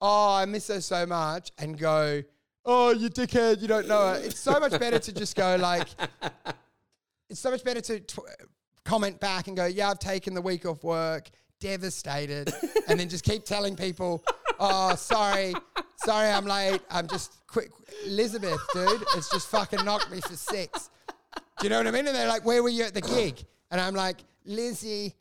"Oh, 0.00 0.34
I 0.34 0.44
miss 0.44 0.68
her 0.68 0.80
so 0.80 1.06
much," 1.06 1.50
and 1.58 1.78
go, 1.78 2.22
"Oh, 2.64 2.90
you 2.90 3.08
dickhead, 3.08 3.62
you 3.62 3.68
don't 3.68 3.88
know 3.88 4.08
her." 4.08 4.20
It's 4.22 4.40
so 4.40 4.58
much 4.58 4.78
better 4.78 4.98
to 4.98 5.12
just 5.12 5.36
go 5.36 5.56
like, 5.56 5.86
it's 7.30 7.40
so 7.40 7.50
much 7.50 7.64
better 7.64 7.80
to 7.80 8.00
tw- 8.00 8.20
comment 8.84 9.20
back 9.20 9.48
and 9.48 9.56
go, 9.56 9.64
"Yeah, 9.66 9.90
I've 9.90 10.00
taken 10.00 10.34
the 10.34 10.42
week 10.42 10.66
off 10.66 10.82
work, 10.82 11.30
devastated," 11.60 12.52
and 12.88 12.98
then 12.98 13.08
just 13.08 13.24
keep 13.24 13.44
telling 13.44 13.76
people, 13.76 14.22
"Oh, 14.64 14.94
sorry, 14.94 15.54
sorry, 15.96 16.30
I'm 16.30 16.46
late. 16.46 16.80
I'm 16.90 17.08
just 17.08 17.46
quick, 17.46 17.70
Elizabeth, 18.06 18.60
dude. 18.72 19.02
It's 19.16 19.30
just 19.30 19.48
fucking 19.48 19.84
knocked 19.84 20.10
me 20.10 20.20
for 20.20 20.36
six. 20.36 20.90
Do 21.58 21.64
you 21.64 21.70
know 21.70 21.78
what 21.78 21.86
I 21.86 21.90
mean? 21.90 22.06
And 22.06 22.14
they're 22.16 22.28
like, 22.28 22.44
"Where 22.44 22.62
were 22.62 22.68
you 22.68 22.84
at 22.84 22.94
the 22.94 23.00
gig?" 23.00 23.44
And 23.70 23.80
I'm 23.80 23.94
like, 23.94 24.18
"Lizzie." 24.44 25.14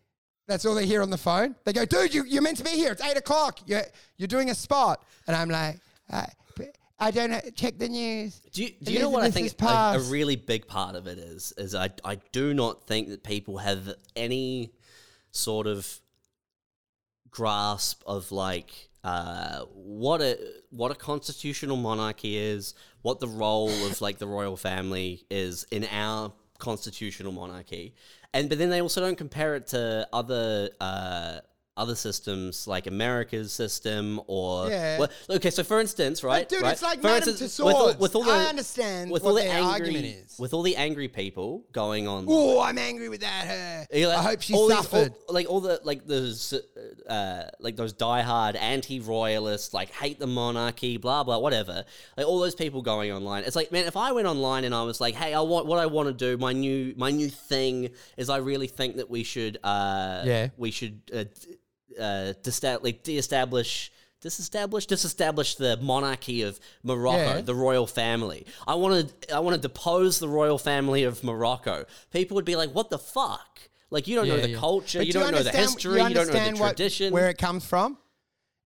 That's 0.47 0.65
all 0.65 0.75
they 0.75 0.85
hear 0.85 1.01
on 1.01 1.09
the 1.09 1.17
phone. 1.17 1.55
They 1.63 1.71
go, 1.71 1.85
dude, 1.85 2.13
you, 2.13 2.25
you're 2.25 2.41
meant 2.41 2.57
to 2.57 2.63
be 2.63 2.71
here. 2.71 2.91
It's 2.91 3.01
eight 3.01 3.15
o'clock. 3.15 3.59
You're, 3.67 3.83
you're 4.17 4.27
doing 4.27 4.49
a 4.49 4.55
spot. 4.55 5.05
And 5.25 5.33
I'm 5.33 5.49
like, 5.49 5.77
uh, 6.11 6.25
but 6.57 6.75
I 6.99 7.09
don't 7.11 7.31
know. 7.31 7.39
Check 7.55 7.77
the 7.77 7.87
news. 7.87 8.41
Do 8.51 8.63
you, 8.63 8.71
do 8.83 8.91
you 8.91 8.99
know 8.99 9.09
what 9.09 9.23
I 9.23 9.31
think 9.31 9.53
a, 9.61 9.65
a 9.95 9.99
really 9.99 10.35
big 10.35 10.67
part 10.67 10.95
of 10.95 11.07
it 11.07 11.19
is? 11.19 11.53
Is 11.57 11.73
I, 11.73 11.89
I 12.03 12.15
do 12.33 12.53
not 12.53 12.85
think 12.85 13.09
that 13.09 13.23
people 13.23 13.59
have 13.59 13.93
any 14.15 14.73
sort 15.31 15.67
of 15.67 15.87
grasp 17.29 18.03
of 18.05 18.33
like 18.33 18.89
uh, 19.03 19.61
what 19.73 20.21
a 20.21 20.37
what 20.69 20.91
a 20.91 20.95
constitutional 20.95 21.77
monarchy 21.77 22.37
is, 22.37 22.73
what 23.01 23.19
the 23.19 23.27
role 23.27 23.69
of 23.69 24.01
like 24.01 24.19
the 24.19 24.27
royal 24.27 24.57
family 24.57 25.25
is 25.29 25.65
in 25.71 25.85
our 25.91 26.31
constitutional 26.59 27.31
monarchy, 27.31 27.95
and 28.33 28.47
but 28.47 28.57
then 28.57 28.69
they 28.69 28.81
also 28.81 29.01
don't 29.01 29.17
compare 29.17 29.55
it 29.55 29.67
to 29.67 30.07
other 30.13 30.69
uh, 30.79 31.39
other 31.81 31.95
systems 31.95 32.67
like 32.67 32.85
America's 32.87 33.51
system 33.51 34.21
or 34.27 34.69
Yeah. 34.69 34.99
well, 34.99 35.09
okay. 35.37 35.49
So 35.57 35.63
for 35.63 35.79
instance, 35.81 36.23
right, 36.23 36.47
dude, 36.47 36.61
right? 36.61 36.73
it's 36.73 36.81
like 36.89 36.99
for 37.01 37.07
Madame 37.07 37.29
instance, 37.29 37.59
with 37.59 37.75
all, 37.75 37.93
with 38.03 38.15
all 38.15 38.23
the 38.23 38.31
I 38.31 38.45
understand 38.45 39.11
with 39.11 39.23
what 39.23 39.29
all 39.31 39.35
the 39.35 39.45
angry 39.45 39.71
argument 39.71 40.05
is. 40.05 40.39
with 40.39 40.53
all 40.53 40.63
the 40.71 40.75
angry 40.87 41.07
people 41.07 41.49
going 41.71 42.07
on. 42.07 42.25
Oh, 42.27 42.59
I'm 42.61 42.77
angry 42.77 43.09
with 43.09 43.21
that. 43.21 43.41
Her. 43.47 43.87
Like, 44.07 44.17
I 44.17 44.21
hope 44.29 44.41
she 44.41 44.53
all 44.53 44.67
these- 44.67 44.77
all- 44.77 44.83
suffered. 44.83 45.13
like 45.29 45.49
all 45.49 45.61
the 45.61 45.79
like 45.83 46.05
those 46.07 46.53
uh, 47.09 47.43
like 47.59 47.75
those 47.75 47.93
diehard 47.93 48.55
anti-royalists, 48.55 49.73
like 49.73 49.89
hate 49.91 50.19
the 50.19 50.27
monarchy, 50.27 50.97
blah 50.97 51.23
blah, 51.23 51.37
whatever. 51.39 51.83
Like 52.17 52.25
all 52.27 52.39
those 52.39 52.55
people 52.55 52.81
going 52.81 53.11
online. 53.11 53.43
It's 53.43 53.55
like, 53.55 53.71
man, 53.71 53.85
if 53.87 53.97
I 53.97 54.11
went 54.11 54.27
online 54.27 54.63
and 54.63 54.73
I 54.75 54.83
was 54.83 55.01
like, 55.01 55.15
hey, 55.15 55.33
I 55.33 55.41
want 55.41 55.65
what 55.65 55.79
I 55.79 55.85
want 55.87 56.07
to 56.09 56.13
do. 56.13 56.37
My 56.37 56.53
new 56.53 56.93
my 56.97 57.11
new 57.11 57.29
thing 57.29 57.89
is 58.17 58.29
I 58.29 58.37
really 58.37 58.67
think 58.67 58.97
that 58.97 59.09
we 59.09 59.23
should 59.23 59.57
uh, 59.63 60.23
Yeah. 60.25 60.49
we 60.57 60.71
should 60.71 61.01
uh, 61.13 61.25
uh, 61.99 62.33
desta- 62.43 62.83
like 62.83 63.03
de-establish. 63.03 63.91
Disestablish, 64.21 64.85
disestablish 64.85 65.55
the 65.55 65.77
monarchy 65.77 66.43
of 66.43 66.59
Morocco, 66.83 67.17
Yeah. 67.37 67.41
the 67.41 67.55
royal 67.55 67.87
family. 67.87 68.45
I 68.67 68.75
want 68.75 69.09
to, 69.21 69.35
I 69.35 69.39
want 69.39 69.55
to 69.55 69.61
depose 69.61 70.19
the 70.19 70.27
royal 70.29 70.59
family 70.59 71.05
of 71.05 71.23
Morocco. 71.23 71.85
People 72.11 72.35
would 72.35 72.45
be 72.45 72.55
like, 72.55 72.69
"What 72.69 72.91
the 72.91 72.99
fuck? 72.99 73.61
Like, 73.89 74.07
you 74.07 74.15
don't 74.15 74.27
know 74.27 74.37
the 74.39 74.49
yeah. 74.49 74.59
culture, 74.59 74.99
But 74.99 75.07
you 75.07 75.13
do 75.13 75.19
don't 75.21 75.31
know 75.31 75.41
the 75.41 75.49
history, 75.49 75.93
you, 75.93 75.97
don't 76.13 76.13
know 76.13 76.25
the 76.25 76.51
what- 76.59 76.77
tradition." 76.77 77.11
where 77.11 77.29
it 77.29 77.39
comes 77.39 77.65
from. 77.65 77.97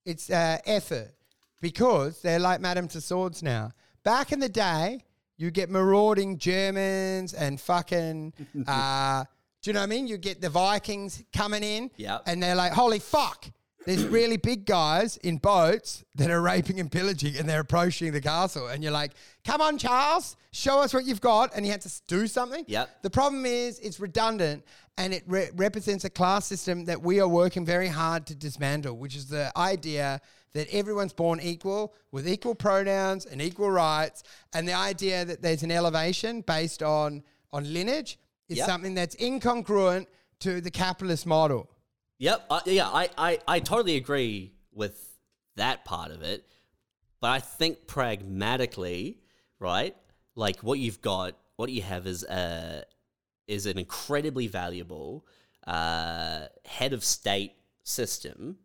It's 0.05 0.29
uh, 0.29 0.59
effort 0.67 1.15
because 1.61 2.21
they're 2.21 2.41
like 2.41 2.61
Madame 2.61 2.89
Tussauds 2.89 3.41
now. 3.41 3.71
Back 4.03 4.33
in 4.33 4.41
the 4.41 4.49
day, 4.49 5.05
you 5.37 5.53
get 5.53 5.71
marauding 5.71 6.37
Germans 6.39 7.33
and 7.33 7.61
fucking. 7.61 8.33
Uh, 8.67 9.25
do 9.65 9.71
you 9.71 9.73
know 9.73 9.81
what 9.81 9.85
I 9.85 9.87
mean? 9.87 10.07
You 10.07 10.19
get 10.19 10.43
the 10.43 10.51
Vikings 10.51 11.23
coming 11.35 11.63
in, 11.63 11.91
and 12.27 12.43
they're 12.43 12.55
like, 12.55 12.73
"Holy 12.73 12.99
fuck!" 12.99 13.47
There's 13.87 14.05
really 14.05 14.37
big 14.37 14.67
guys 14.67 15.17
in 15.19 15.39
boats 15.39 16.05
that 16.17 16.31
are 16.31 16.43
raping 16.43 16.81
and 16.81 16.93
pillaging, 16.93 17.39
and 17.39 17.49
they're 17.49 17.61
approaching 17.61 18.13
the 18.13 18.21
castle, 18.21 18.69
and 18.69 18.83
you're 18.83 18.93
like, 18.93 19.13
"Come 19.43 19.63
on, 19.63 19.79
Charles, 19.79 20.37
show 20.53 20.81
us 20.81 20.93
what 20.93 21.07
you've 21.07 21.23
got," 21.23 21.55
and 21.57 21.65
he 21.65 21.71
had 21.71 21.81
to 21.81 21.91
do 22.07 22.27
something. 22.27 22.67
The 23.03 23.09
problem 23.09 23.47
is 23.47 23.79
it's 23.79 23.99
redundant 23.99 24.65
and 24.99 25.15
it 25.15 25.25
re- 25.27 25.49
represents 25.55 26.05
a 26.05 26.11
class 26.11 26.47
system 26.47 26.85
that 26.85 27.01
we 27.03 27.19
are 27.21 27.27
working 27.27 27.65
very 27.65 27.89
hard 27.89 28.27
to 28.27 28.35
dismantle, 28.35 28.99
which 28.99 29.17
is 29.17 29.29
the 29.29 29.51
idea 29.57 30.21
that 30.53 30.69
everyone's 30.73 31.15
born 31.15 31.41
equal 31.41 31.95
with 32.13 32.29
equal 32.29 32.55
pronouns 32.55 33.25
and 33.25 33.41
equal 33.41 33.71
rights, 33.71 34.25
and 34.53 34.69
the 34.69 34.75
idea 34.75 35.25
that 35.25 35.41
there's 35.41 35.63
an 35.63 35.71
elevation 35.71 36.43
based 36.43 36.83
on 36.83 37.23
on 37.51 37.73
lineage 37.73 38.19
is 38.49 38.59
Yep. 38.59 38.67
something 38.67 38.95
that's 38.95 39.17
incongruent 39.17 40.07
to 40.41 40.61
the 40.61 40.71
capitalist 40.71 41.27
model. 41.27 41.71
Yep. 42.19 42.47
I, 42.51 42.61
yeah, 42.67 42.89
I, 42.89 43.09
I, 43.17 43.39
I 43.49 43.61
totally 43.61 43.97
agree 43.97 44.53
with 44.73 45.17
that 45.57 45.85
part 45.85 46.11
of 46.11 46.23
it. 46.23 46.47
But 47.21 47.31
I 47.31 47.41
think 47.41 47.87
pragmatically, 47.87 49.19
right? 49.59 49.97
Like 50.35 50.61
what 50.61 50.79
you've 50.79 51.01
got, 51.01 51.37
what 51.57 51.71
you 51.71 51.83
have 51.83 52.07
is 52.07 52.25
a 52.25 52.85
is 53.47 53.67
an 53.67 53.79
incredibly 53.79 54.47
valuable 54.47 55.27
uh, 55.67 56.47
head 56.65 56.93
of 56.93 57.05
state 57.05 57.53
system, 57.83 58.57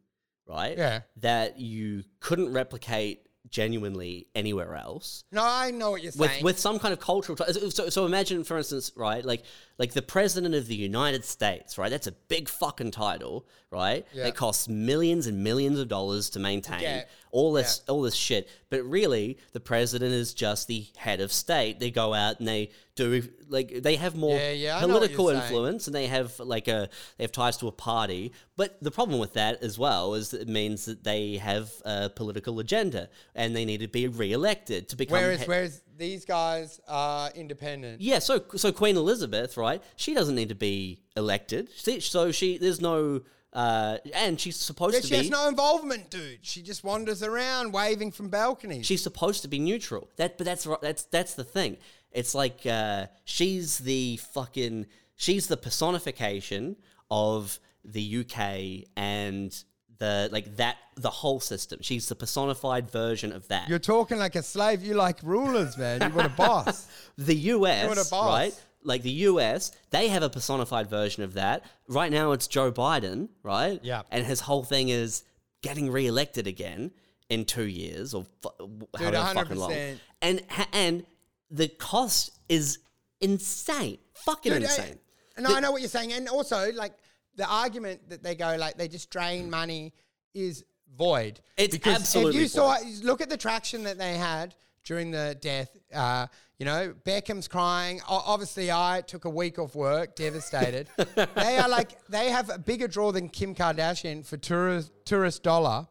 right? 0.47 0.77
Yeah. 0.77 1.01
That 1.17 1.59
you 1.59 2.03
couldn't 2.19 2.51
replicate 2.53 3.27
genuinely 3.49 4.27
anywhere 4.35 4.75
else 4.75 5.23
No, 5.31 5.41
I 5.43 5.71
know 5.71 5.91
what 5.91 6.01
you're 6.03 6.11
with 6.17 6.29
saying. 6.31 6.43
with 6.43 6.59
some 6.59 6.79
kind 6.79 6.93
of 6.93 6.99
cultural 6.99 7.35
t- 7.35 7.69
so, 7.71 7.89
so 7.89 8.05
imagine 8.05 8.43
for 8.43 8.57
instance 8.57 8.91
right 8.95 9.23
like 9.25 9.43
like 9.77 9.93
the 9.93 10.01
president 10.01 10.55
of 10.55 10.67
the 10.67 10.75
united 10.75 11.25
states 11.25 11.77
right 11.77 11.89
that's 11.89 12.07
a 12.07 12.11
big 12.11 12.47
fucking 12.49 12.91
title 12.91 13.45
right 13.71 14.05
Yeah. 14.13 14.27
it 14.27 14.35
costs 14.35 14.67
millions 14.67 15.27
and 15.27 15.43
millions 15.43 15.79
of 15.79 15.87
dollars 15.87 16.29
to 16.31 16.39
maintain 16.39 16.81
Yeah. 16.81 17.03
All 17.31 17.53
this 17.53 17.81
all 17.87 18.01
this 18.01 18.15
shit 18.15 18.49
but 18.69 18.83
really 18.83 19.37
the 19.53 19.59
president 19.59 20.11
is 20.13 20.33
just 20.33 20.67
the 20.67 20.85
head 20.97 21.21
of 21.21 21.31
state 21.31 21.79
they 21.79 21.91
go 21.91 22.13
out 22.13 22.39
and 22.39 22.47
they 22.47 22.69
do 22.95 23.21
like 23.47 23.81
they 23.83 23.95
have 23.97 24.15
more 24.15 24.35
Yeah, 24.35 24.51
yeah, 24.51 24.77
I 24.77 24.81
know 24.81 24.87
what 24.87 24.93
political 25.01 25.25
you're 25.31 25.33
saying. 25.41 25.43
influence 25.53 25.87
and 25.87 25.95
they 25.95 26.07
have 26.07 26.37
like 26.39 26.67
a 26.67 26.89
they 27.17 27.23
have 27.23 27.31
ties 27.31 27.57
to 27.57 27.67
a 27.67 27.71
party 27.71 28.33
but 28.57 28.77
the 28.81 28.91
problem 28.91 29.19
with 29.19 29.33
that 29.33 29.61
as 29.63 29.77
well 29.77 30.15
is 30.15 30.31
that 30.31 30.41
it 30.41 30.47
means 30.49 30.85
that 30.85 31.03
they 31.03 31.37
have 31.37 31.71
a 31.85 32.09
political 32.09 32.59
agenda 32.59 33.09
and 33.35 33.55
they 33.55 33.63
need 33.65 33.81
to 33.81 33.87
be 33.87 34.07
re-elected 34.07 34.89
to 34.89 34.95
become 34.95 35.19
whereas, 35.19 35.41
he- 35.41 35.45
whereas 35.47 35.81
these 35.97 36.23
guys 36.25 36.79
are 36.87 37.29
independent. 37.35 37.99
yeah, 38.01 38.19
so 38.19 38.41
so 38.55 38.71
Queen 38.71 38.95
Elizabeth, 38.95 39.57
right? 39.57 39.83
She 39.97 40.13
doesn't 40.13 40.33
need 40.35 40.47
to 40.47 40.55
be 40.55 41.01
elected. 41.17 41.67
She- 41.75 41.99
So 41.99 42.31
she 42.31 42.57
there's 42.57 42.79
no 42.79 43.21
uh 43.53 43.97
and 44.13 44.39
she's 44.39 44.55
supposed 44.57 44.93
Yeah, 44.93 44.99
to 45.01 45.07
she 45.07 45.13
be 45.13 45.17
has 45.17 45.29
no 45.29 45.47
involvement, 45.47 46.09
dude. 46.11 46.39
She 46.43 46.61
just 46.61 46.83
wanders 46.83 47.23
around 47.23 47.73
waving 47.73 48.11
from 48.11 48.29
balconies. 48.29 48.85
she's 48.85 49.01
supposed 49.01 49.41
to 49.41 49.47
be 49.47 49.57
neutral. 49.59 50.09
That 50.17 50.37
but 50.37 50.45
that's 50.45 50.65
ri- 50.67 50.75
that's 50.81 51.03
that's 51.05 51.33
the 51.33 51.43
thing. 51.43 51.77
It's 52.11 52.35
like 52.35 52.65
uh 52.65 53.07
she's 53.25 53.79
the 53.79 54.17
fucking 54.33 54.85
she's 55.15 55.47
the 55.47 55.57
personification 55.57 56.75
of 57.09 57.59
the 57.83 58.17
UK 58.23 58.87
and 58.95 59.51
the 59.97 60.29
like 60.31 60.55
that 60.57 60.77
the 60.95 61.09
whole 61.09 61.39
system. 61.39 61.79
She's 61.81 62.07
the 62.07 62.15
personified 62.15 62.89
version 62.91 63.31
of 63.31 63.47
that. 63.47 63.67
You're 63.67 63.79
talking 63.79 64.17
like 64.19 64.35
a 64.35 64.43
slave. 64.43 64.83
You 64.83 64.93
like 64.93 65.21
rulers, 65.23 65.77
man. 65.77 66.01
You 66.01 66.15
want 66.15 66.27
a 66.27 66.35
boss. 66.35 66.87
the 67.17 67.35
US, 67.35 67.87
What 67.89 67.97
a 67.97 68.09
boss. 68.09 68.27
right? 68.37 68.63
Like 68.83 69.01
the 69.03 69.11
US, 69.11 69.71
they 69.89 70.07
have 70.07 70.23
a 70.23 70.29
personified 70.29 70.89
version 70.89 71.23
of 71.23 71.33
that. 71.33 71.63
Right 71.87 72.11
now, 72.11 72.31
it's 72.31 72.47
Joe 72.47 72.71
Biden, 72.71 73.29
right? 73.43 73.79
Yeah. 73.83 74.03
And 74.11 74.25
his 74.25 74.39
whole 74.39 74.63
thing 74.63 74.89
is 74.89 75.23
getting 75.61 75.91
reelected 75.91 76.47
again 76.47 76.91
in 77.29 77.45
two 77.45 77.65
years 77.65 78.13
or 78.13 78.25
fu- 78.41 78.87
however 78.97 79.33
fucking 79.33 79.57
long. 79.57 79.71
100%. 79.71 79.97
And 80.21 80.41
and 80.73 81.05
the 81.51 81.67
cost 81.67 82.39
is 82.47 82.79
insane, 83.21 83.97
fucking 84.13 84.53
Dude, 84.53 84.63
I- 84.63 84.65
insane. 84.65 84.99
no, 85.37 85.53
I 85.55 85.59
know 85.59 85.71
what 85.71 85.81
you're 85.81 85.89
saying, 85.89 86.13
and 86.13 86.27
also 86.29 86.71
like 86.73 86.93
the 87.35 87.45
argument 87.47 88.09
that 88.09 88.23
they 88.23 88.35
go 88.35 88.55
like 88.57 88.77
they 88.77 88.87
just 88.87 89.09
drain 89.09 89.49
money 89.49 89.93
is 90.33 90.63
void. 90.97 91.39
It's 91.57 91.75
because 91.75 91.95
absolutely 91.95 92.37
If 92.37 92.41
you 92.43 92.47
saw, 92.47 92.77
look 93.03 93.21
at 93.21 93.29
the 93.29 93.37
traction 93.37 93.83
that 93.83 93.97
they 93.97 94.15
had 94.17 94.55
during 94.83 95.11
the 95.11 95.37
death. 95.39 95.75
Uh, 95.93 96.27
you 96.57 96.65
know, 96.65 96.93
Beckham's 97.05 97.47
crying. 97.47 98.01
O- 98.09 98.23
obviously, 98.25 98.71
I 98.71 99.01
took 99.05 99.25
a 99.25 99.29
week 99.29 99.59
off 99.59 99.75
work, 99.75 100.15
devastated. 100.15 100.89
they 101.35 101.57
are 101.57 101.69
like 101.69 102.05
they 102.07 102.29
have 102.29 102.49
a 102.49 102.57
bigger 102.57 102.87
draw 102.87 103.11
than 103.11 103.29
Kim 103.29 103.55
Kardashian 103.55 104.25
for 104.25 104.37
tourist 104.37 104.91
tourist 105.05 105.43
dollar. 105.43 105.87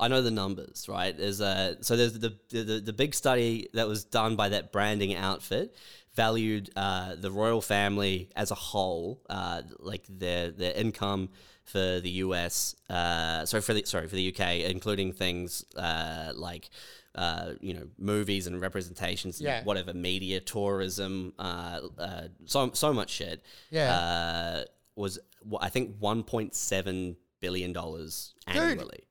I 0.00 0.08
know 0.08 0.22
the 0.22 0.32
numbers, 0.32 0.86
right? 0.88 1.16
There's 1.16 1.40
a 1.40 1.76
so 1.80 1.96
there's 1.96 2.18
the 2.18 2.36
the, 2.48 2.62
the, 2.62 2.80
the 2.80 2.92
big 2.92 3.14
study 3.14 3.68
that 3.74 3.86
was 3.86 4.04
done 4.04 4.34
by 4.34 4.48
that 4.48 4.72
branding 4.72 5.14
outfit 5.14 5.74
valued 6.18 6.68
uh, 6.74 7.14
the 7.14 7.30
royal 7.30 7.60
family 7.60 8.28
as 8.34 8.50
a 8.50 8.54
whole, 8.56 9.22
uh, 9.30 9.62
like 9.78 10.02
their 10.08 10.50
their 10.50 10.72
income 10.72 11.28
for 11.62 12.00
the 12.00 12.10
US, 12.24 12.74
uh, 12.90 13.46
sorry 13.46 13.60
for 13.60 13.72
the 13.72 13.84
sorry 13.86 14.08
for 14.08 14.16
the 14.16 14.34
UK, 14.34 14.68
including 14.68 15.12
things 15.12 15.64
uh, 15.76 16.32
like. 16.34 16.70
Uh, 17.14 17.54
you 17.60 17.74
know, 17.74 17.88
movies 17.98 18.46
and 18.46 18.60
representations, 18.60 19.40
and 19.40 19.66
whatever, 19.66 19.92
media, 19.92 20.38
tourism, 20.40 21.32
uh, 21.38 21.80
uh, 21.98 22.22
so 22.44 22.70
so 22.74 22.92
much 22.92 23.10
shit. 23.10 23.42
Yeah. 23.70 23.92
uh, 23.92 24.64
was 24.94 25.18
wh- 25.50 25.56
I 25.60 25.68
think 25.68 25.96
one 25.98 26.22
point 26.22 26.54
seven 26.54 27.16
billion 27.40 27.72
dollars 27.72 28.34
annually. 28.46 29.04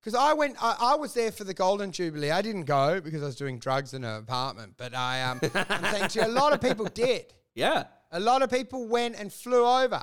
Because 0.00 0.14
I 0.14 0.32
went, 0.32 0.56
I, 0.62 0.76
I 0.80 0.94
was 0.96 1.14
there 1.14 1.32
for 1.32 1.44
the 1.44 1.54
Golden 1.54 1.90
Jubilee. 1.90 2.30
I 2.30 2.40
didn't 2.42 2.64
go 2.64 3.00
because 3.00 3.22
I 3.22 3.26
was 3.26 3.36
doing 3.36 3.58
drugs 3.58 3.94
in 3.94 4.04
an 4.04 4.16
apartment. 4.16 4.74
But 4.76 4.94
I, 4.94 5.22
um, 5.22 5.40
I'm 5.54 5.84
saying 5.94 6.08
to 6.10 6.20
you, 6.20 6.26
a 6.26 6.28
lot 6.28 6.52
of 6.52 6.60
people 6.60 6.86
did. 6.86 7.32
Yeah. 7.54 7.84
A 8.12 8.20
lot 8.20 8.42
of 8.42 8.50
people 8.50 8.86
went 8.86 9.16
and 9.18 9.32
flew 9.32 9.64
over. 9.66 10.02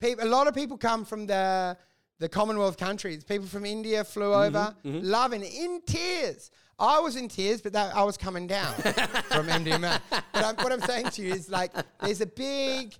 People, 0.00 0.24
a 0.24 0.28
lot 0.28 0.46
of 0.46 0.54
people 0.54 0.76
come 0.78 1.04
from 1.04 1.26
the 1.26 1.76
the 2.20 2.28
Commonwealth 2.28 2.76
countries. 2.76 3.24
People 3.24 3.46
from 3.48 3.64
India 3.64 4.04
flew 4.04 4.30
Mm-hmm, 4.30 4.56
over, 4.56 4.74
loving 5.00 5.42
in 5.42 5.80
tears. 5.86 6.50
I 6.78 6.98
was 7.00 7.16
in 7.16 7.28
tears, 7.28 7.60
but 7.60 7.72
that, 7.74 7.94
I 7.94 8.02
was 8.02 8.16
coming 8.16 8.46
down 8.46 8.74
from 8.74 9.46
MDMA. 9.48 10.00
But 10.32 10.44
I'm, 10.44 10.56
what 10.56 10.72
I'm 10.72 10.80
saying 10.80 11.06
to 11.10 11.22
you 11.22 11.32
is 11.32 11.48
like, 11.48 11.72
there's 12.02 12.20
a 12.20 12.26
big 12.26 12.94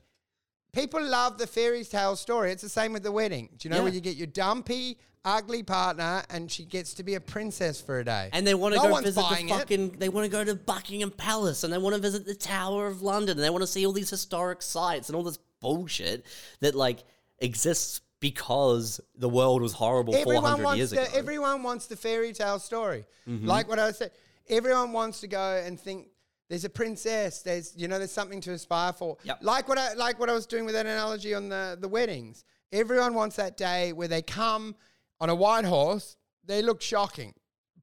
people 0.72 1.02
love 1.02 1.38
the 1.38 1.46
fairy 1.46 1.84
tale 1.84 2.16
story. 2.16 2.52
It's 2.52 2.62
the 2.62 2.68
same 2.68 2.92
with 2.92 3.02
the 3.02 3.12
wedding. 3.12 3.48
Do 3.58 3.66
you 3.66 3.70
know 3.70 3.78
Yeah. 3.78 3.82
where 3.84 3.92
you 3.92 4.00
get 4.00 4.16
your 4.16 4.28
dumpy, 4.28 4.98
ugly 5.24 5.62
partner 5.62 6.22
and 6.30 6.50
she 6.50 6.64
gets 6.64 6.94
to 6.94 7.02
be 7.02 7.14
a 7.14 7.20
princess 7.20 7.80
for 7.80 7.98
a 8.00 8.04
day? 8.04 8.30
And 8.32 8.46
they 8.46 8.54
want 8.54 8.74
to 8.74 8.82
No 8.82 8.88
go 8.88 8.96
visit 9.00 9.14
the 9.16 9.20
buying 9.22 9.48
it. 9.48 9.52
fucking. 9.58 9.96
They 9.98 10.08
want 10.08 10.24
to 10.26 10.30
go 10.30 10.44
to 10.44 10.54
Buckingham 10.54 11.10
Palace 11.10 11.64
and 11.64 11.72
they 11.72 11.78
want 11.78 11.96
to 11.96 12.00
visit 12.00 12.24
the 12.26 12.34
Tower 12.34 12.86
of 12.86 13.02
London 13.02 13.36
and 13.38 13.44
they 13.44 13.50
want 13.50 13.62
to 13.62 13.66
see 13.66 13.84
all 13.86 13.92
these 13.92 14.10
historic 14.10 14.62
sites 14.62 15.08
and 15.08 15.16
all 15.16 15.22
this 15.24 15.38
bullshit 15.60 16.24
that 16.60 16.74
like 16.76 17.02
exists 17.40 18.00
because 18.24 19.02
the 19.16 19.28
world 19.28 19.60
was 19.60 19.74
horrible 19.74 20.14
400 20.14 20.76
years 20.76 20.88
the, 20.88 20.96
ago. 20.96 21.06
Mm-hmm. 21.06 21.18
Everyone 21.18 21.62
wants 21.62 21.88
the 21.88 21.96
fairy 21.96 22.32
tale 22.32 22.58
story. 22.58 23.04
Like 23.26 23.68
what 23.68 23.78
I 23.78 23.92
said, 23.92 24.12
everyone 24.48 24.94
wants 24.94 25.20
to 25.20 25.26
go 25.26 25.62
and 25.62 25.78
think 25.78 26.08
there's 26.48 26.64
a 26.64 26.70
princess. 26.70 27.42
There's 27.42 27.74
you 27.76 27.86
know 27.86 27.98
there's 27.98 28.12
something 28.12 28.40
to 28.40 28.52
aspire 28.52 28.94
for. 28.94 29.18
Yep. 29.24 29.40
Like 29.42 29.68
what 29.68 29.76
I 29.76 29.92
like 29.92 30.18
what 30.18 30.30
I 30.30 30.32
was 30.32 30.46
doing 30.46 30.64
with 30.64 30.74
that 30.74 30.86
analogy 30.86 31.34
on 31.34 31.50
the 31.50 31.76
the 31.78 31.88
weddings. 31.88 32.44
Everyone 32.72 33.12
wants 33.12 33.36
that 33.36 33.58
day 33.58 33.92
where 33.92 34.08
they 34.08 34.22
come 34.22 34.74
on 35.20 35.28
a 35.28 35.34
white 35.34 35.66
horse. 35.66 36.16
They 36.46 36.62
look 36.62 36.80
shocking, 36.80 37.34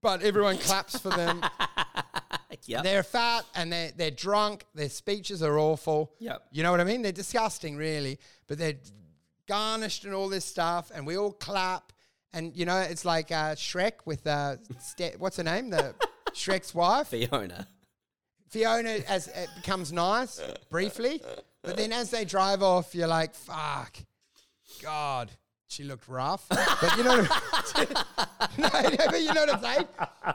but 0.01 0.23
everyone 0.23 0.57
claps 0.57 0.97
for 0.97 1.09
them. 1.09 1.43
Yep. 2.65 2.84
They're 2.84 3.03
fat 3.03 3.45
and 3.55 3.72
they're, 3.72 3.91
they're 3.95 4.11
drunk. 4.11 4.65
Their 4.76 4.89
speeches 4.89 5.41
are 5.41 5.57
awful. 5.57 6.13
Yep. 6.19 6.43
You 6.51 6.63
know 6.63 6.72
what 6.72 6.80
I 6.80 6.84
mean? 6.84 7.01
They're 7.01 7.11
disgusting, 7.11 7.76
really. 7.76 8.19
But 8.47 8.59
they're 8.59 8.77
garnished 9.52 10.06
and 10.06 10.14
all 10.14 10.30
this 10.30 10.45
stuff, 10.45 10.91
and 10.95 11.06
we 11.06 11.18
all 11.18 11.34
clap. 11.34 11.91
And, 12.32 12.56
you 12.56 12.65
know, 12.65 12.78
it's 12.78 13.03
like 13.03 13.34
uh, 13.34 13.56
Shrek 13.56 14.06
with, 14.06 14.26
uh, 14.26 14.56
Ste- 14.80 15.19
what's 15.19 15.36
her 15.36 15.44
name? 15.44 15.69
The 15.69 15.94
Shrek's 16.32 16.73
wife. 16.73 17.10
Fiona. 17.10 17.68
Fiona 18.48 18.99
as 19.10 19.28
it 19.28 19.49
becomes 19.57 19.91
nice 19.91 20.41
briefly, 20.69 21.22
but 21.64 21.76
then 21.76 21.91
as 21.91 22.11
they 22.11 22.23
drive 22.23 22.61
off, 22.64 22.94
you're 22.95 23.07
like, 23.07 23.34
"Fuck, 23.34 23.98
God, 24.82 25.32
she 25.68 25.84
looked 25.86 26.10
rough." 26.10 26.45
But 26.49 26.98
you 26.98 27.03
know, 27.03 27.22
no, 27.22 27.88
no, 28.57 28.69
but 29.10 29.22
you 29.22 29.34
know 29.34 29.45
what 29.45 29.53
I'm 29.53 29.61
saying. 29.61 29.88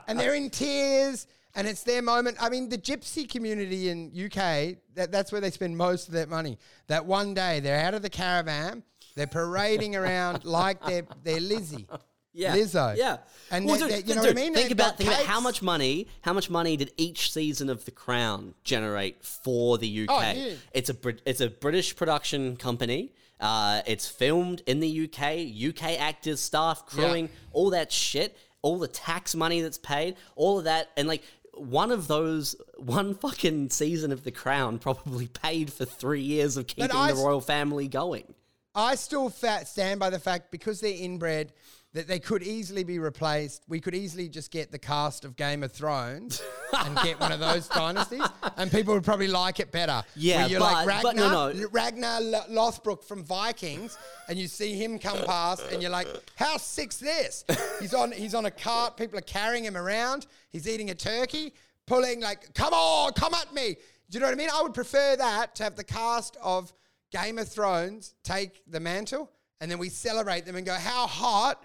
And 0.09 0.19
they're 0.19 0.35
in 0.35 0.49
tears, 0.49 1.27
and 1.55 1.67
it's 1.67 1.83
their 1.83 2.01
moment. 2.01 2.39
I 2.41 2.49
mean, 2.49 2.71
the 2.71 2.79
gypsy 2.79 3.29
community 3.29 3.91
in 3.91 4.11
UK, 4.15 4.79
that, 4.95 5.13
that's 5.13 5.31
where 5.31 5.43
they 5.43 5.51
spend 5.51 5.77
most 5.77 6.09
of 6.09 6.15
their 6.15 6.27
money. 6.27 6.59
That 6.87 7.05
one 7.05 7.35
day 7.35 7.61
they're 7.61 7.85
out 7.85 7.93
of 7.93 8.01
the 8.01 8.11
caravan, 8.11 8.83
they're 9.17 9.27
parading 9.27 9.97
around 9.97 10.45
like 10.61 10.85
they're 10.87 11.07
they're 11.25 11.41
Lizzie. 11.41 11.87
Yeah, 12.33 12.55
Lizzo. 12.55 12.95
Yeah, 12.97 13.17
And 13.51 13.65
Well, 13.65 13.79
they- 13.79 13.81
dude, 13.81 13.91
they- 13.91 14.09
you 14.11 14.15
know 14.15 14.23
dude, 14.27 14.35
what 14.35 14.43
I 14.43 14.45
mean? 14.45 14.55
Think 14.55 14.71
about 14.71 14.99
think 14.99 15.09
about 15.11 15.25
how 15.25 15.41
much 15.41 15.63
money 15.63 16.07
how 16.21 16.35
much 16.35 16.51
money 16.51 16.77
did 16.77 16.93
each 16.99 17.33
season 17.33 17.71
of 17.71 17.85
The 17.87 17.91
Crown 17.91 18.53
generate 18.63 19.25
for 19.25 19.79
the 19.79 20.03
UK? 20.07 20.11
Oh, 20.11 20.21
yeah. 20.21 20.53
It's 20.73 20.91
a 20.91 20.97
it's 21.25 21.41
a 21.41 21.49
British 21.49 21.97
production 21.97 22.57
company. 22.59 23.13
Uh, 23.41 23.81
it's 23.87 24.07
filmed 24.07 24.63
in 24.67 24.81
the 24.81 25.05
UK. 25.05 25.47
UK 25.71 25.99
actors, 25.99 26.41
staff, 26.41 26.85
crewing, 26.87 27.29
all 27.53 27.71
that 27.71 27.91
shit, 27.93 28.37
all 28.63 28.79
the 28.79 28.89
tax 28.89 29.35
money 29.35 29.61
that's 29.63 29.79
paid, 29.79 30.17
all 30.37 30.59
of 30.59 30.65
that, 30.65 30.91
and 30.97 31.09
like. 31.09 31.23
One 31.59 31.91
of 31.91 32.07
those, 32.07 32.55
one 32.77 33.15
fucking 33.15 33.71
season 33.71 34.13
of 34.13 34.25
The 34.25 34.31
Crown 34.31 34.79
probably 34.79 35.27
paid 35.27 35.73
for 35.73 35.87
three 35.87 36.21
years 36.21 36.59
of 36.59 36.67
keeping 36.67 36.91
I 36.91 37.13
the 37.13 37.17
royal 37.19 37.41
family 37.41 37.89
going. 37.89 38.35
I 38.77 38.95
still 38.95 39.31
fat 39.31 39.67
stand 39.67 39.99
by 39.99 40.11
the 40.11 40.19
fact 40.19 40.51
because 40.51 40.81
they're 40.81 40.95
inbred 40.95 41.53
that 41.95 42.07
they 42.07 42.19
could 42.19 42.43
easily 42.43 42.85
be 42.85 42.99
replaced. 42.99 43.63
We 43.69 43.81
could 43.81 43.95
easily 43.95 44.29
just 44.29 44.51
get 44.51 44.71
the 44.71 44.79
cast 44.79 45.25
of 45.25 45.35
Game 45.35 45.63
of 45.63 45.73
Thrones 45.73 46.43
and 46.75 46.95
get 46.99 47.19
one 47.19 47.33
of 47.33 47.41
those 47.41 47.69
dynasties, 47.75 48.23
and 48.59 48.71
people 48.71 48.93
would 48.93 49.03
probably 49.03 49.29
like 49.29 49.61
it 49.61 49.73
better. 49.73 50.03
Yeah, 50.15 50.43
Where 50.43 50.49
you're 50.51 50.61
like 50.61 50.87
Ragnar, 50.87 51.03
but 51.03 51.17
no, 51.17 51.53
no. 51.53 51.69
Ragnar 51.73 52.21
Lo- 52.21 52.45
Lothbrok 52.51 53.03
from 53.03 53.25
Vikings, 53.25 53.97
and 54.29 54.39
you 54.39 54.47
see 54.47 54.75
him 54.75 54.99
come 54.99 55.25
past, 55.25 55.65
and 55.73 55.81
you're 55.81 55.91
like, 55.91 56.07
"How 56.35 56.59
sick's 56.59 56.99
this?" 56.99 57.47
He's 57.81 57.95
on 57.95 58.13
he's 58.13 58.35
on 58.35 58.45
a 58.45 58.51
cart. 58.51 58.99
People 58.99 59.19
are 59.19 59.23
carrying 59.23 59.65
him 59.65 59.77
around. 59.79 60.27
He's 60.51 60.69
eating 60.69 60.91
a 60.91 60.95
turkey, 60.95 61.55
pulling 61.87 62.21
like, 62.21 62.53
"Come 62.53 62.75
on, 62.75 63.15
come 63.15 63.33
at 63.33 63.55
me." 63.55 63.77
Do 64.11 64.19
you 64.19 64.21
know 64.21 64.27
what 64.27 64.35
I 64.35 64.37
mean? 64.37 64.51
I 64.53 64.61
would 64.61 64.75
prefer 64.75 65.17
that 65.17 65.55
to 65.55 65.65
have 65.65 65.77
the 65.77 65.83
cast 65.85 66.37
of 66.43 66.75
Game 67.13 67.39
of 67.39 67.49
Thrones 67.49 68.15
take 68.25 68.63
the 68.67 68.81
mantle, 68.81 69.31
and 69.61 69.71
then 69.71 69.79
we 69.79 69.89
celebrate 69.89 70.45
them 70.47 70.57
and 70.57 70.67
go, 70.67 70.75
"How 70.75 71.07
hot 71.07 71.65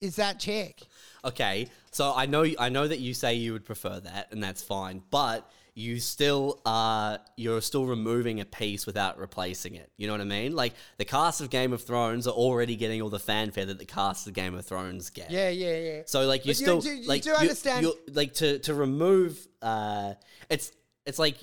is 0.00 0.16
that 0.16 0.38
chick?" 0.38 0.82
Okay, 1.24 1.68
so 1.90 2.12
I 2.14 2.26
know 2.26 2.46
I 2.58 2.68
know 2.68 2.86
that 2.86 3.00
you 3.00 3.14
say 3.14 3.34
you 3.34 3.52
would 3.52 3.64
prefer 3.64 4.00
that, 4.00 4.28
and 4.32 4.42
that's 4.42 4.62
fine. 4.62 5.02
But 5.10 5.50
you 5.76 5.98
still 5.98 6.60
uh 6.64 7.18
you're 7.36 7.60
still 7.60 7.84
removing 7.84 8.38
a 8.38 8.44
piece 8.44 8.86
without 8.86 9.18
replacing 9.18 9.74
it. 9.74 9.90
You 9.96 10.06
know 10.06 10.12
what 10.12 10.20
I 10.20 10.24
mean? 10.24 10.54
Like 10.54 10.74
the 10.98 11.04
cast 11.04 11.40
of 11.40 11.50
Game 11.50 11.72
of 11.72 11.82
Thrones 11.82 12.28
are 12.28 12.34
already 12.34 12.76
getting 12.76 13.02
all 13.02 13.08
the 13.10 13.18
fanfare 13.18 13.66
that 13.66 13.80
the 13.80 13.84
cast 13.84 14.28
of 14.28 14.34
Game 14.34 14.54
of 14.54 14.64
Thrones 14.64 15.10
get. 15.10 15.32
Yeah, 15.32 15.48
yeah, 15.48 15.76
yeah. 15.78 16.02
So 16.06 16.26
like 16.26 16.42
you 16.46 16.50
But 16.50 16.58
you 16.60 16.64
still 16.64 16.80
do- 16.80 16.94
you 16.94 17.08
like 17.08 17.22
do 17.22 17.32
understand- 17.34 17.82
you- 17.86 17.98
like 18.12 18.34
to 18.34 18.60
to 18.60 18.72
remove 18.74 19.48
uh 19.62 20.14
it's 20.48 20.70
it's 21.06 21.18
like 21.18 21.38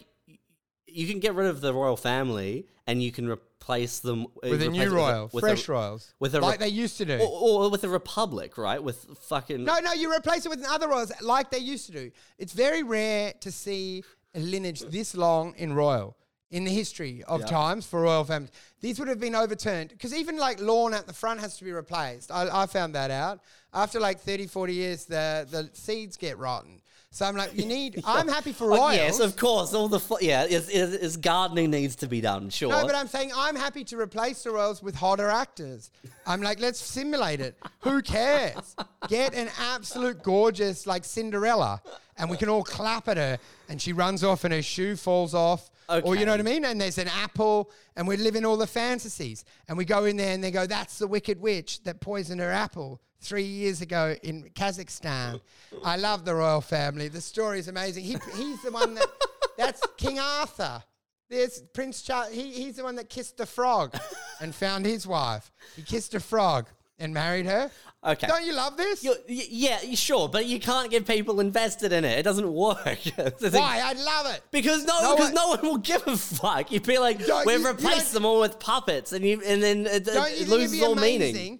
you 0.92 1.08
can 1.08 1.20
get 1.20 1.34
rid 1.34 1.48
of 1.48 1.62
the 1.62 1.74
royal 1.74 1.98
family 1.98 2.68
and 2.88 3.02
you 3.02 3.12
can 3.12 3.28
replace 3.30 4.00
them 4.00 4.28
with 4.44 4.62
a 4.62 4.68
replace 4.68 4.72
new 4.72 4.82
it 4.82 4.86
with 4.86 4.94
royal, 4.94 5.30
with 5.32 5.44
fresh 5.44 5.68
a, 5.68 5.72
royals, 5.72 6.14
with 6.20 6.36
a 6.36 6.40
like 6.40 6.60
re- 6.60 6.68
they 6.68 6.72
used 6.72 6.98
to 6.98 7.06
do. 7.06 7.18
or, 7.20 7.66
or 7.66 7.70
with 7.70 7.84
a 7.84 7.90
republic, 7.90 8.58
right? 8.58 8.84
With 8.84 9.06
fucking 9.24 9.64
No, 9.64 9.80
no, 9.80 9.94
you 9.94 10.14
replace 10.14 10.46
it 10.46 10.50
with 10.50 10.66
other 10.68 10.90
royals 10.90 11.12
like 11.22 11.52
they 11.52 11.60
used 11.60 11.86
to 11.88 11.92
do. 11.92 12.12
It's 12.38 12.54
very 12.54 12.84
rare 12.84 13.34
to 13.42 13.52
see 13.52 14.04
a 14.34 14.40
lineage 14.40 14.82
this 14.82 15.16
long 15.16 15.54
in 15.58 15.74
royal 15.74 16.18
in 16.52 16.66
the 16.66 16.72
history 16.72 17.24
of 17.28 17.46
times 17.46 17.86
for 17.86 18.02
royal 18.02 18.26
families. 18.26 18.52
These 18.82 19.00
would 19.00 19.08
have 19.08 19.20
been 19.20 19.36
overturned 19.36 19.90
because 19.90 20.14
even 20.14 20.38
like 20.38 20.60
lawn 20.60 20.94
at 20.94 21.08
the 21.08 21.14
front 21.14 21.40
has 21.40 21.58
to 21.58 21.64
be 21.64 21.72
replaced. 21.72 22.30
I, 22.32 22.64
I 22.64 22.66
found 22.66 22.94
that 22.96 23.10
out. 23.10 23.40
After 23.74 24.00
like 24.02 24.20
30, 24.20 24.48
40 24.48 24.74
years, 24.74 25.06
the, 25.06 25.48
the 25.50 25.70
seeds 25.74 26.18
get 26.18 26.38
rotten. 26.38 26.81
So 27.14 27.26
I'm 27.26 27.36
like, 27.36 27.54
you 27.58 27.66
need, 27.66 28.02
I'm 28.08 28.28
happy 28.30 28.54
for 28.54 28.72
Oh, 28.72 28.78
royals. 28.78 28.96
yes, 28.96 29.20
of 29.20 29.36
course. 29.36 29.74
All 29.74 29.90
the 29.90 30.00
fu- 30.00 30.18
yeah, 30.22 30.46
is, 30.46 30.70
is, 30.70 30.94
is 30.96 31.18
gardening 31.18 31.70
needs 31.72 31.98
to 31.98 32.08
be 32.08 32.22
done. 32.22 32.50
Sure. 32.50 32.70
No, 32.72 32.86
but 32.86 32.96
I'm 32.96 33.08
saying 33.08 33.32
I'm 33.36 33.56
happy 33.58 33.84
to 33.86 34.00
replace 34.00 34.44
the 34.44 34.52
royals 34.52 34.82
with 34.82 34.96
hotter 34.96 35.28
actors. 35.30 35.92
I'm 36.26 36.42
like, 36.42 36.62
let's 36.62 36.80
simulate 36.80 37.42
it. 37.42 37.58
Who 37.82 38.02
cares? 38.02 38.78
Get 39.10 39.34
an 39.34 39.50
absolute 39.60 40.24
gorgeous 40.24 40.88
like 40.88 41.04
Cinderella, 41.04 41.82
and 42.18 42.30
we 42.30 42.38
can 42.38 42.48
all 42.48 42.64
clap 42.64 43.10
at 43.10 43.18
her, 43.18 43.38
and 43.68 43.82
she 43.82 43.92
runs 43.92 44.24
off, 44.24 44.46
and 44.46 44.54
her 44.54 44.62
shoe 44.62 44.96
falls 44.96 45.34
off. 45.34 45.70
Okay. 45.90 46.08
Or 46.08 46.16
you 46.16 46.26
know 46.26 46.32
what 46.32 46.40
I 46.40 46.44
mean? 46.44 46.64
And 46.64 46.80
there's 46.80 46.98
an 46.98 47.10
apple, 47.10 47.72
and 47.98 48.08
we're 48.08 48.18
living 48.18 48.46
all 48.46 48.56
the 48.56 48.68
fantasies. 48.68 49.44
And 49.68 49.78
we 49.78 49.84
go 49.84 50.06
in 50.06 50.16
there, 50.16 50.34
and 50.34 50.42
they 50.42 50.52
go, 50.52 50.66
"That's 50.66 50.98
the 50.98 51.08
wicked 51.08 51.42
witch 51.42 51.84
that 51.84 52.00
poisoned 52.00 52.40
her 52.40 52.52
apple." 52.52 53.02
Three 53.22 53.44
years 53.44 53.82
ago 53.82 54.16
in 54.24 54.50
Kazakhstan, 54.56 55.40
I 55.86 55.96
love 55.98 56.26
the 56.26 56.34
royal 56.34 56.60
family. 56.62 57.08
The 57.08 57.22
story 57.22 57.60
is 57.60 57.68
amazing. 57.68 58.04
He, 58.04 58.18
he's 58.36 58.62
the 58.64 58.72
one 58.72 58.96
that, 58.96 59.08
that's 59.58 59.82
King 59.98 60.20
Arthur. 60.20 60.84
There's 61.30 61.62
Prince 61.74 62.02
Charles. 62.02 62.34
He, 62.34 62.52
he's 62.52 62.78
the 62.78 62.84
one 62.84 62.96
that 62.96 63.10
kissed 63.10 63.38
the 63.38 63.46
frog 63.46 63.96
and 64.42 64.54
found 64.56 64.86
his 64.88 65.06
wife. 65.06 65.52
He 65.76 65.84
kissed 65.84 66.16
a 66.16 66.20
frog 66.20 66.66
and 66.98 67.14
married 67.14 67.46
her. 67.46 67.70
Okay. 68.04 68.26
Don't 68.26 68.44
you 68.44 68.54
love 68.54 68.76
this? 68.76 69.04
You're- 69.04 69.20
y- 69.30 69.46
yeah, 69.50 69.78
sure, 69.94 70.28
but 70.28 70.48
you 70.48 70.60
can't 70.60 70.90
get 70.90 71.06
people 71.06 71.40
invested 71.40 71.94
in 71.94 72.04
it. 72.04 72.18
It 72.18 72.24
doesn't 72.24 72.52
work. 72.52 72.78
Why? 73.16 73.82
I 73.86 73.94
love 73.94 74.34
it. 74.34 74.42
Because 74.52 74.84
no, 74.86 75.00
No 75.00 75.16
because 75.16 75.28
one- 75.32 75.36
no 75.36 75.48
one 75.50 75.62
will 75.62 75.78
give 75.78 76.06
a 76.08 76.18
fuck. 76.18 76.72
You'd 76.72 76.88
be 76.88 76.98
like, 76.98 77.24
Don't 77.26 77.46
we've 77.46 77.60
you- 77.62 77.68
replaced 77.68 78.14
them 78.14 78.26
all 78.26 78.40
with 78.42 78.58
puppets, 78.60 79.14
and 79.14 79.24
you, 79.24 79.42
and 79.46 79.62
then 79.62 79.86
it, 79.86 80.08
it 80.08 80.48
loses 80.50 80.82
all 80.82 80.94
amazing? 80.94 81.34
meaning. 81.36 81.60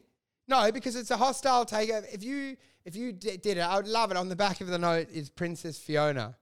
No, 0.52 0.70
because 0.70 0.98
it's 0.98 1.12
a 1.12 1.18
hostile 1.18 1.66
takeover. 1.66 2.06
If 2.14 2.24
you 2.24 2.58
if 2.84 2.94
you 2.94 3.14
d- 3.14 3.38
did 3.38 3.58
it, 3.58 3.62
I 3.62 3.78
would 3.78 3.88
love 3.88 4.12
it. 4.12 4.18
On 4.18 4.28
the 4.28 4.36
back 4.36 4.60
of 4.60 4.68
the 4.68 4.78
note 4.78 5.08
is 5.10 5.30
Princess 5.30 5.80
Fiona, 5.80 6.36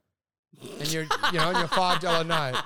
and 0.80 0.92
you're 0.92 1.04
you 1.32 1.38
know 1.38 1.50
on 1.50 1.56
your 1.58 1.68
five 1.68 2.00
dollar 2.00 2.24
note, 2.24 2.60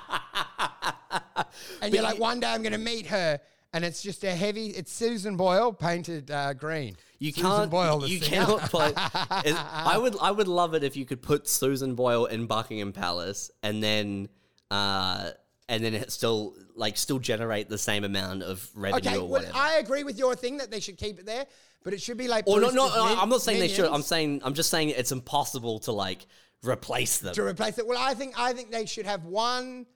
and 1.82 1.92
you're 1.92 2.02
like, 2.02 2.18
one 2.18 2.40
day 2.40 2.46
I'm 2.46 2.62
going 2.62 2.72
to 2.72 2.78
meet 2.78 3.08
her, 3.08 3.38
and 3.74 3.84
it's 3.84 4.02
just 4.02 4.24
a 4.24 4.30
heavy. 4.30 4.68
It's 4.68 4.90
Susan 4.90 5.36
Boyle 5.36 5.70
painted 5.74 6.30
uh, 6.30 6.54
green. 6.54 6.96
You 7.18 7.30
Susan 7.30 7.50
can't. 7.50 7.70
Boyle, 7.70 8.08
you 8.08 8.20
singer. 8.20 8.46
cannot 8.46 8.60
play. 8.70 8.92
I 8.96 9.98
would. 10.00 10.16
I 10.22 10.30
would 10.30 10.48
love 10.48 10.72
it 10.72 10.82
if 10.82 10.96
you 10.96 11.04
could 11.04 11.20
put 11.20 11.46
Susan 11.46 11.94
Boyle 11.94 12.24
in 12.24 12.46
Buckingham 12.46 12.94
Palace, 12.94 13.50
and 13.62 13.82
then, 13.82 14.30
uh, 14.70 15.32
and 15.68 15.84
then 15.84 15.92
it 15.92 16.10
still 16.10 16.56
like 16.74 16.96
still 16.96 17.18
generate 17.18 17.68
the 17.68 17.78
same 17.78 18.04
amount 18.04 18.42
of 18.42 18.68
revenue 18.74 19.08
Okay, 19.10 19.18
or 19.18 19.28
well. 19.28 19.44
I 19.54 19.74
agree 19.74 20.04
with 20.04 20.18
your 20.18 20.34
thing 20.34 20.58
that 20.58 20.70
they 20.70 20.80
should 20.80 20.96
keep 20.96 21.18
it 21.18 21.26
there, 21.26 21.46
but 21.82 21.92
it 21.92 22.02
should 22.02 22.16
be 22.16 22.28
like. 22.28 22.46
or 22.46 22.60
no, 22.60 22.70
no, 22.70 22.86
Min- 23.06 23.18
I'm 23.18 23.28
not 23.28 23.42
saying 23.42 23.60
they 23.60 23.68
should. 23.68 23.86
I'm 23.86 24.02
saying. 24.02 24.40
I'm 24.44 24.54
just 24.54 24.70
saying 24.70 24.90
it's 24.90 25.12
impossible 25.12 25.78
to 25.80 25.92
like 25.92 26.26
replace 26.62 27.18
them. 27.18 27.34
to 27.34 27.44
replace 27.44 27.78
it. 27.78 27.86
Well, 27.86 27.98
I 28.00 28.14
think 28.14 28.34
I 28.38 28.52
think 28.52 28.70
they 28.70 28.86
should 28.86 29.06
have 29.06 29.24
one 29.24 29.86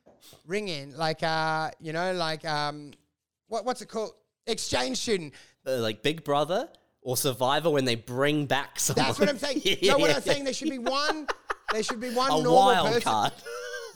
ring 0.47 0.69
in, 0.69 0.97
like 0.97 1.23
uh, 1.23 1.71
you 1.81 1.93
know, 1.93 2.13
like 2.13 2.45
um, 2.45 2.93
what 3.49 3.65
what's 3.65 3.83
it 3.83 3.89
called? 3.89 4.13
Exchange 4.47 4.99
student. 4.99 5.35
Uh, 5.67 5.79
like 5.79 6.03
Big 6.03 6.25
Brother 6.25 6.69
or 7.03 7.17
Survivor 7.17 7.71
when 7.71 7.85
they 7.85 7.95
bring 7.97 8.47
back 8.47 8.79
someone. 8.81 9.07
That's 9.07 9.19
what 9.19 9.29
I'm 9.29 9.39
saying. 9.39 9.61
Yeah, 9.65 9.93
no, 9.93 9.99
what 9.99 10.15
I'm 10.15 10.23
saying, 10.23 10.45
there 10.45 10.53
should 10.55 10.71
be 10.71 10.79
one. 10.79 11.27
There 11.73 11.83
should 11.83 12.01
be 12.01 12.11
one 12.15 12.29
A 12.31 12.35
normal 12.43 12.55
wild 12.55 12.87
person. 12.89 13.03
card. 13.03 13.33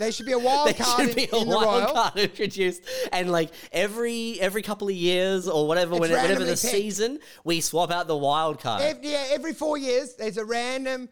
there 0.03 0.13
should 0.13 0.27
be 0.27 0.33
a 0.33 0.39
wild 0.39 0.67
There 0.69 0.75
card 0.75 1.01
should 1.01 1.09
in, 1.11 1.15
be 1.15 1.29
a 1.33 1.41
in 1.41 1.49
wild 1.49 1.95
card 1.95 2.17
introduced, 2.19 2.83
and 3.13 3.31
like 3.31 3.51
every 3.73 4.39
every 4.41 4.63
couple 4.63 4.89
of 4.89 4.95
years 4.95 5.49
or 5.49 5.67
whatever, 5.67 5.93
when, 5.93 6.11
whenever 6.11 6.41
the 6.41 6.51
picked. 6.51 6.59
season, 6.59 7.19
we 7.45 7.61
swap 7.61 7.91
out 7.91 8.07
the 8.09 8.17
wild 8.17 8.61
card. 8.61 8.83
Ev- 8.83 8.99
yeah, 9.03 9.25
every 9.31 9.55
four 9.55 9.79
years, 9.79 10.15
there's 10.15 10.37
a 10.37 10.45
random 10.45 11.09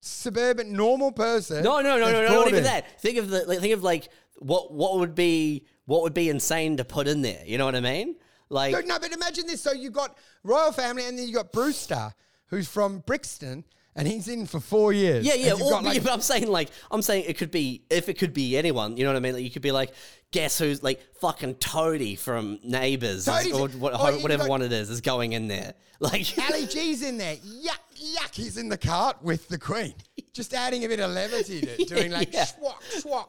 suburban 0.00 0.72
normal 0.72 1.12
person. 1.12 1.64
No, 1.64 1.80
no, 1.80 1.98
no, 1.98 2.12
no, 2.12 2.22
no, 2.22 2.34
not 2.34 2.46
even 2.48 2.58
in. 2.58 2.64
that. 2.64 3.00
Think 3.00 3.18
of 3.18 3.28
the 3.30 3.44
like, 3.46 3.60
think 3.60 3.74
of 3.74 3.82
like 3.82 4.08
what 4.38 4.72
what 4.72 4.98
would 4.98 5.14
be 5.14 5.66
what 5.86 6.02
would 6.02 6.14
be 6.14 6.28
insane 6.28 6.76
to 6.76 6.84
put 6.84 7.08
in 7.08 7.22
there. 7.22 7.42
You 7.44 7.58
know 7.58 7.64
what 7.64 7.74
I 7.74 7.80
mean? 7.80 8.16
Like 8.48 8.74
Dude, 8.74 8.86
no, 8.86 8.98
but 8.98 9.12
imagine 9.12 9.46
this. 9.46 9.60
So 9.60 9.72
you 9.72 9.90
got 9.90 10.16
royal 10.44 10.72
family, 10.72 11.04
and 11.06 11.18
then 11.18 11.26
you 11.26 11.34
got 11.34 11.52
Brewster, 11.52 12.12
who's 12.46 12.68
from 12.68 13.00
Brixton, 13.00 13.64
and 13.96 14.06
he's 14.06 14.28
in 14.28 14.46
for 14.46 14.60
four 14.60 14.92
years. 14.92 15.26
yeah, 15.26 15.34
yeah. 15.34 15.52
Or, 15.54 15.82
like, 15.82 15.96
yeah, 15.96 16.02
but 16.04 16.12
I'm 16.12 16.20
saying 16.20 16.46
like 16.48 16.70
I'm 16.90 17.02
saying 17.02 17.24
it 17.26 17.36
could 17.38 17.50
be 17.50 17.82
if 17.90 18.08
it 18.08 18.18
could 18.18 18.32
be 18.32 18.56
anyone. 18.56 18.96
You 18.96 19.04
know 19.04 19.10
what 19.10 19.16
I 19.16 19.20
mean? 19.20 19.32
Like 19.34 19.42
you 19.42 19.50
could 19.50 19.62
be 19.62 19.72
like, 19.72 19.92
guess 20.30 20.58
who's 20.58 20.82
like 20.82 21.00
fucking 21.20 21.56
Toadie 21.56 22.16
from 22.16 22.58
Neighbours 22.62 23.24
Toadie's- 23.24 23.52
or 23.52 23.68
what, 23.68 23.92
oh, 23.96 24.18
whatever 24.20 24.44
got- 24.44 24.50
one 24.50 24.62
it 24.62 24.72
is 24.72 24.90
is 24.90 25.00
going 25.00 25.32
in 25.32 25.48
there. 25.48 25.74
Like 25.98 26.26
Ali 26.50 26.66
G's 26.66 27.02
in 27.02 27.16
there. 27.16 27.36
Yuck, 27.36 27.78
yuck. 27.98 28.34
He's 28.34 28.58
in 28.58 28.68
the 28.68 28.76
cart 28.76 29.16
with 29.22 29.48
the 29.48 29.56
Queen. 29.58 29.94
Just 30.34 30.52
adding 30.52 30.84
a 30.84 30.88
bit 30.88 31.00
of 31.00 31.10
levity 31.10 31.62
to 31.62 31.80
it, 31.82 31.88
doing 31.94 32.12
like 32.12 32.34
Yeah. 32.34 32.44
schwack, 32.44 33.02
schwack 33.02 33.28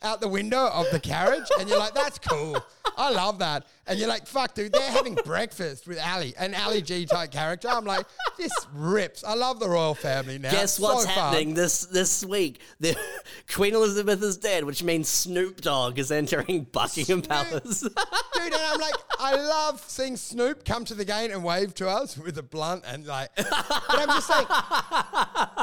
out 0.00 0.20
the 0.20 0.28
window 0.28 0.68
of 0.68 0.86
the 0.92 1.00
carriage. 1.00 1.48
And 1.58 1.68
you're 1.68 1.76
like, 1.80 1.92
that's 1.92 2.20
cool. 2.20 2.56
I 2.96 3.10
love 3.10 3.40
that. 3.40 3.66
And 3.86 3.98
you're 3.98 4.08
like, 4.08 4.26
fuck, 4.26 4.54
dude, 4.54 4.72
they're 4.72 4.90
having 4.90 5.14
breakfast 5.26 5.86
with 5.86 5.98
Ali, 6.02 6.34
an 6.38 6.54
Ali 6.54 6.80
G 6.80 7.04
type 7.04 7.30
character. 7.30 7.68
I'm 7.68 7.84
like, 7.84 8.06
this 8.38 8.52
rips. 8.72 9.22
I 9.24 9.34
love 9.34 9.60
the 9.60 9.68
royal 9.68 9.94
family 9.94 10.38
now. 10.38 10.50
Guess 10.50 10.76
So 10.78 10.84
what's 10.84 11.04
fun. 11.04 11.14
happening 11.14 11.54
this 11.54 11.84
this 11.86 12.24
week? 12.24 12.60
The 12.80 12.96
Queen 13.52 13.74
Elizabeth 13.74 14.22
is 14.22 14.36
dead, 14.38 14.64
which 14.64 14.82
means 14.82 15.08
Snoop 15.08 15.60
Dogg 15.60 15.98
is 15.98 16.10
entering 16.10 16.64
Buckingham 16.72 17.22
Palace. 17.22 17.80
Dude, 18.34 18.44
and 18.44 18.54
I'm 18.54 18.80
like, 18.80 18.94
I 19.18 19.36
love 19.36 19.82
seeing 19.86 20.16
Snoop 20.16 20.64
come 20.64 20.84
to 20.86 20.94
the 20.94 21.04
gate 21.04 21.30
and 21.30 21.44
wave 21.44 21.74
to 21.74 21.88
us 21.88 22.16
with 22.16 22.38
a 22.38 22.42
blunt 22.42 22.84
and 22.86 23.06
like, 23.06 23.30
but 23.36 23.46
I'm 23.90 24.08
just 24.08 24.26
saying, 24.28 24.46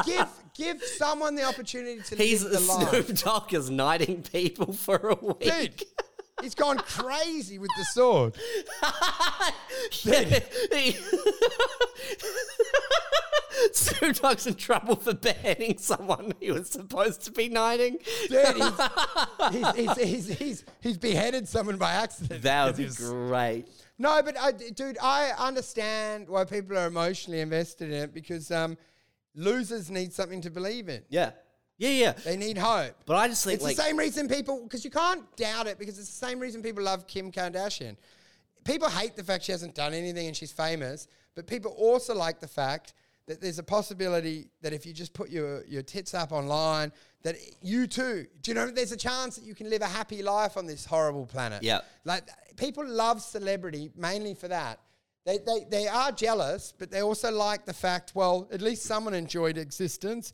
give 0.06 0.28
give 0.54 0.84
someone 0.84 1.36
the 1.36 1.44
opportunity 1.44 2.02
to 2.04 2.16
He's 2.16 2.44
live 2.44 2.54
the 2.54 2.60
life. 2.60 2.90
Snoop 3.08 3.18
Dogg 3.20 3.54
is 3.54 3.70
knighting 3.70 4.22
people 4.24 4.74
for 4.74 4.98
a 4.98 5.16
week. 5.16 5.40
Dude, 5.40 5.84
he's 6.42 6.56
gone 6.56 6.78
crazy 6.78 7.58
with 7.60 7.72
the 7.78 7.86
sword. 7.86 8.36
Dogg's 14.22 14.48
in 14.48 14.56
trouble 14.56 14.96
for 14.96 15.14
beheading 15.14 15.78
someone 15.78 16.34
he 16.40 16.52
was 16.52 16.70
supposed 16.70 17.24
to 17.24 17.32
be 17.32 17.50
knighting. 17.50 17.98
Dude, 18.30 18.56
he's, 19.52 19.76
he's, 19.76 19.98
he's, 19.98 20.38
he's, 20.38 20.66
he's, 20.80 20.98
beheaded 20.98 21.48
someone 21.48 21.78
by 21.78 21.92
accident. 21.94 22.42
That 22.44 22.66
would 22.68 22.78
be 22.78 22.90
great. 22.96 23.66
No, 23.98 24.22
but 24.24 24.38
I, 24.40 24.52
dude, 24.52 24.98
I 25.02 25.32
understand 25.38 26.28
why 26.28 26.46
people 26.46 26.78
are 26.78 26.88
emotionally 26.88 27.42
invested 27.42 27.92
in 27.92 28.04
it 28.04 28.14
because 28.14 28.52
um, 28.52 28.78
losers 29.36 29.92
need 29.92 30.14
something 30.14 30.42
to 30.42 30.50
believe 30.50 30.90
in. 30.90 31.04
Yeah. 31.10 31.32
Yeah, 31.82 31.90
yeah. 31.90 32.12
They 32.12 32.38
need 32.38 32.60
hope. 32.60 32.94
But 33.08 33.16
I 33.16 33.28
just 33.28 33.44
think 33.44 33.56
It's 33.56 33.64
like 33.64 33.76
the 33.76 33.82
same 33.82 33.98
reason 33.98 34.28
people, 34.28 34.62
because 34.62 34.86
you 34.86 34.92
can't 34.92 35.24
doubt 35.36 35.66
it, 35.66 35.80
because 35.80 35.98
it's 35.98 36.10
the 36.10 36.26
same 36.28 36.40
reason 36.40 36.62
people 36.62 36.84
love 36.84 37.08
Kim 37.08 37.32
Kardashian. 37.32 37.98
People 38.64 38.88
hate 38.88 39.16
the 39.16 39.24
fact 39.24 39.46
she 39.46 39.52
hasn't 39.52 39.74
done 39.74 39.96
anything 39.96 40.28
and 40.28 40.38
she's 40.38 40.52
famous, 40.52 41.08
but 41.34 41.48
people 41.48 41.72
also 41.72 42.14
like 42.14 42.40
the 42.40 42.48
fact 42.48 42.94
that 43.26 43.42
there's 43.42 43.58
a 43.58 43.64
possibility 43.64 44.50
that 44.62 44.74
if 44.74 44.86
you 44.86 44.94
just 44.94 45.14
put 45.14 45.32
your, 45.32 45.66
your 45.66 45.82
tits 45.82 46.14
up 46.14 46.32
online, 46.32 46.92
that 47.24 47.36
you 47.64 47.88
too, 47.88 48.28
do 48.44 48.52
you 48.52 48.56
know, 48.56 48.70
there's 48.70 48.92
a 48.92 48.98
chance 48.98 49.36
that 49.38 49.46
you 49.46 49.56
can 49.56 49.68
live 49.68 49.82
a 49.82 49.88
happy 49.88 50.22
life 50.22 50.58
on 50.58 50.68
this 50.68 50.86
horrible 50.86 51.26
planet. 51.26 51.64
Yeah. 51.64 51.82
Like, 52.06 52.30
people 52.58 52.86
love 52.88 53.24
celebrity 53.24 53.90
mainly 53.96 54.36
for 54.36 54.50
that. 54.50 54.80
They, 55.24 55.38
they, 55.38 55.66
they 55.70 55.88
are 55.88 56.12
jealous, 56.12 56.74
but 56.76 56.90
they 56.90 57.04
also 57.04 57.32
like 57.32 57.66
the 57.66 57.74
fact, 57.74 58.14
well, 58.16 58.48
at 58.52 58.60
least 58.60 58.84
someone 58.84 59.14
enjoyed 59.14 59.56
existence. 59.56 60.34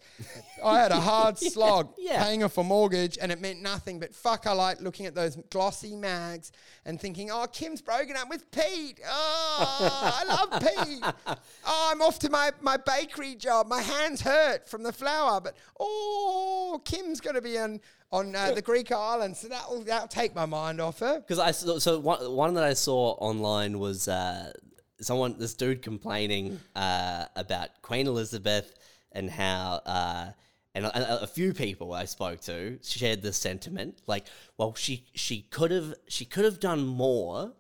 I 0.64 0.80
had 0.80 0.93
a 0.93 0.99
hard 1.01 1.38
slog 1.38 1.89
yeah. 1.97 2.23
paying 2.23 2.41
off 2.41 2.57
a 2.57 2.64
mortgage 2.64 3.18
and 3.22 3.30
it 3.30 3.41
meant 3.41 3.61
nothing, 3.61 3.99
but 3.99 4.15
fuck, 4.15 4.47
I 4.47 4.53
like 4.53 4.80
looking 4.80 5.05
at 5.05 5.14
those 5.14 5.35
glossy 5.49 5.93
mags 5.97 6.53
and 6.85 7.01
thinking, 7.01 7.30
oh, 7.31 7.47
Kim's 7.51 7.81
broken 7.81 8.15
up 8.15 8.30
with 8.30 8.49
Pete. 8.51 9.01
Oh, 9.05 10.14
I 10.19 10.23
love 10.23 10.61
Pete. 10.61 11.03
Oh, 11.69 11.89
I'm 11.91 12.01
off 12.01 12.19
to 12.19 12.30
my, 12.30 12.51
my 12.61 12.77
bakery 12.77 13.35
job. 13.35 13.68
My 13.68 13.81
hands 13.81 14.22
hurt 14.22 14.69
from 14.69 14.84
the 14.84 14.93
flour, 14.93 15.41
but 15.41 15.57
oh, 15.80 16.81
Kim's 16.85 17.19
going 17.19 17.35
to 17.35 17.41
be 17.41 17.57
on, 17.57 17.81
on 18.11 18.34
uh, 18.34 18.51
the 18.51 18.61
Greek 18.61 18.91
island, 18.91 19.35
so 19.35 19.49
that'll, 19.49 19.84
that'll 19.84 20.07
take 20.07 20.34
my 20.34 20.45
mind 20.45 20.80
off 20.80 20.99
her. 20.99 21.19
because 21.19 21.39
I 21.39 21.51
so 21.51 21.99
one, 21.99 22.31
one 22.31 22.53
that 22.53 22.64
I 22.64 22.73
saw 22.73 23.11
online 23.19 23.80
was 23.80 24.07
uh, 24.07 24.53
someone 25.02 25.38
this 25.38 25.53
dude 25.53 25.82
complaining 25.82 26.60
uh, 26.76 27.26
about 27.36 27.82
Queen 27.82 28.07
Elizabeth 28.07 28.74
and 29.11 29.30
how 29.30 29.82
uh, 29.86 30.28
and 30.76 30.86
a, 30.86 31.24
a 31.24 31.28
few 31.28 31.53
people 31.53 31.94
I 31.94 32.06
spoke 32.06 32.41
to 32.41 32.80
shared 32.84 33.22
this 33.22 33.38
sentiment 33.38 34.02
like 34.07 34.26
well 34.57 34.74
she 34.76 35.06
she 35.14 35.41
could 35.44 35.72
have 35.72 35.94
she 36.07 36.26
could 36.26 36.45
have 36.45 36.60
done 36.60 36.86
more 36.86 37.53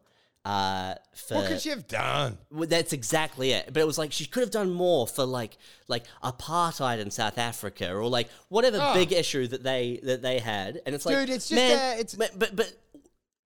uh, 0.45 0.95
for 1.13 1.35
What 1.35 1.47
could 1.47 1.59
she 1.61 1.69
have 1.71 1.89
done? 1.89 2.37
well, 2.49 2.69
that's 2.69 2.93
exactly 2.93 3.51
it. 3.51 3.65
But 3.73 3.81
it 3.81 3.85
was 3.87 3.97
like 3.97 4.13
she 4.13 4.25
could 4.25 4.39
have 4.43 4.51
done 4.51 4.71
more 4.71 5.05
for 5.05 5.25
like 5.25 5.57
like 5.89 6.05
apartheid 6.23 6.99
in 6.99 7.11
South 7.11 7.37
Africa 7.37 7.93
or 7.93 8.07
like 8.07 8.29
whatever 8.47 8.77
Oh. 8.81 8.93
big 8.93 9.11
issue 9.11 9.45
that 9.47 9.61
they 9.63 9.99
that 10.03 10.21
they 10.21 10.39
had. 10.39 10.79
And 10.85 10.95
it's 10.95 11.05
like, 11.05 11.17
Dude, 11.17 11.29
it's 11.31 11.49
just, 11.49 11.59
man, 11.61 11.71
uh, 11.97 11.99
it's- 11.99 12.15
but 12.15 12.31
but, 12.39 12.55
but 12.55 12.71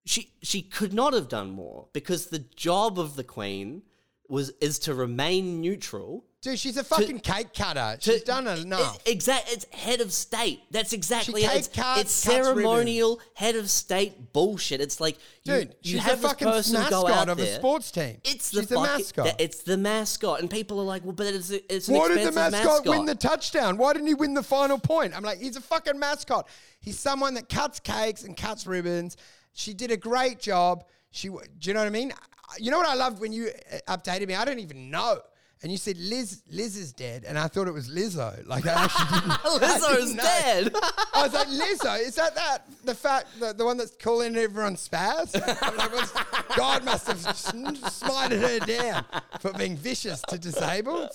she 0.05 0.33
she 0.43 0.63
could 0.63 0.93
not 0.93 1.13
have 1.13 1.29
done 1.29 1.51
more 1.51 1.89
because 1.93 2.27
the 2.27 2.39
job 2.39 2.99
of 2.99 3.17
the 3.17 3.25
queen 3.25 3.83
was 4.29 4.51
is 4.61 4.79
to 4.81 4.95
remain 4.95 5.61
neutral. 5.61 6.25
Dude, 6.43 6.59
she's 6.59 6.79
a 6.79 6.85
fucking 6.85 7.21
cake 7.21 7.53
cutter. 7.53 7.99
She's 8.01 8.23
done 8.23 8.47
enough. 8.47 8.99
Exactly, 9.05 9.53
it's 9.53 9.67
head 9.75 10.01
of 10.01 10.11
state. 10.11 10.63
That's 10.71 10.95
exactly 10.95 11.43
it. 11.43 11.51
cake 11.51 11.59
It's, 11.59 11.69
cuts, 11.69 12.01
it's 12.01 12.25
cuts 12.25 12.37
ceremonial 12.37 13.21
head 13.35 13.57
of 13.57 13.69
state 13.69 14.33
bullshit. 14.33 14.81
It's 14.81 15.01
like 15.01 15.19
you, 15.45 15.53
Dude, 15.53 15.75
you 15.83 15.93
she's 15.93 16.01
have 16.01 16.25
a 16.25 16.29
fucking 16.29 16.49
mascot 16.49 17.11
out 17.11 17.29
of 17.29 17.39
a 17.41 17.57
sports 17.57 17.91
team. 17.91 18.23
It's 18.25 18.53
she's 18.53 18.69
the 18.69 18.75
the 18.75 18.81
mascot. 18.81 19.35
It's 19.39 19.63
the 19.65 19.77
mascot, 19.77 20.41
and 20.41 20.49
people 20.49 20.81
are 20.81 20.85
like, 20.85 21.05
"Well, 21.05 21.13
but 21.13 21.27
it's 21.27 21.51
a, 21.51 21.75
it's 21.75 21.89
an 21.89 21.97
Why 21.97 22.09
did 22.09 22.19
the 22.19 22.29
expensive 22.29 22.65
mascot, 22.65 22.87
win 22.87 23.05
the 23.05 23.15
touchdown? 23.15 23.77
Why 23.77 23.93
didn't 23.93 24.09
he 24.09 24.15
win 24.15 24.33
the 24.33 24.43
final 24.43 24.79
point? 24.79 25.15
I'm 25.15 25.23
like, 25.23 25.41
he's 25.41 25.57
a 25.57 25.61
fucking 25.61 25.99
mascot. 25.99 26.49
He's 26.79 26.99
someone 26.99 27.35
that 27.35 27.51
cuts 27.51 27.81
cakes 27.81 28.25
and 28.25 28.35
cuts 28.35 28.67
ribbons. 28.67 29.19
She 29.53 29.75
did 29.75 29.91
a 29.91 29.97
great 29.97 30.41
job. 30.41 30.85
She, 31.11 31.29
do 31.29 31.39
you 31.63 31.75
know 31.75 31.81
what 31.81 31.87
I 31.87 31.91
mean? 31.91 32.13
You 32.59 32.71
know 32.71 32.79
what 32.79 32.89
I 32.89 32.95
loved 32.95 33.21
when 33.21 33.33
you 33.33 33.51
uh, 33.73 33.97
updated 33.97 34.29
me? 34.29 34.35
I 34.35 34.45
don't 34.45 34.59
even 34.59 34.91
know. 34.91 35.21
And 35.63 35.71
you 35.71 35.77
said 35.77 35.99
Liz, 35.99 36.43
Liz 36.51 36.75
is 36.79 36.93
dead, 36.95 37.25
and 37.29 37.39
I 37.39 37.47
thought 37.47 37.69
it 37.69 37.73
was 37.73 37.91
Lizzo. 37.91 38.47
Like 38.47 38.67
I 38.67 38.85
actually 38.85 39.31
Lizzo's 39.61 40.15
dead. 40.15 40.73
I 41.15 41.23
was 41.23 41.35
like, 41.35 41.49
Lizzo, 41.49 42.01
is 42.01 42.15
that 42.15 42.35
that 42.35 42.65
the 42.85 42.95
fact 42.95 43.39
the, 43.39 43.53
the 43.53 43.65
one 43.67 43.77
that's 43.77 43.95
calling 43.97 44.37
everyone 44.37 44.77
spaz? 44.77 45.35
Like, 45.39 46.57
God 46.57 46.83
must 46.85 47.07
have 47.09 47.19
smited 47.19 48.41
her 48.41 48.59
down 48.65 49.05
for 49.41 49.53
being 49.53 49.77
vicious 49.77 50.23
to 50.29 50.39
disabled. 50.39 51.11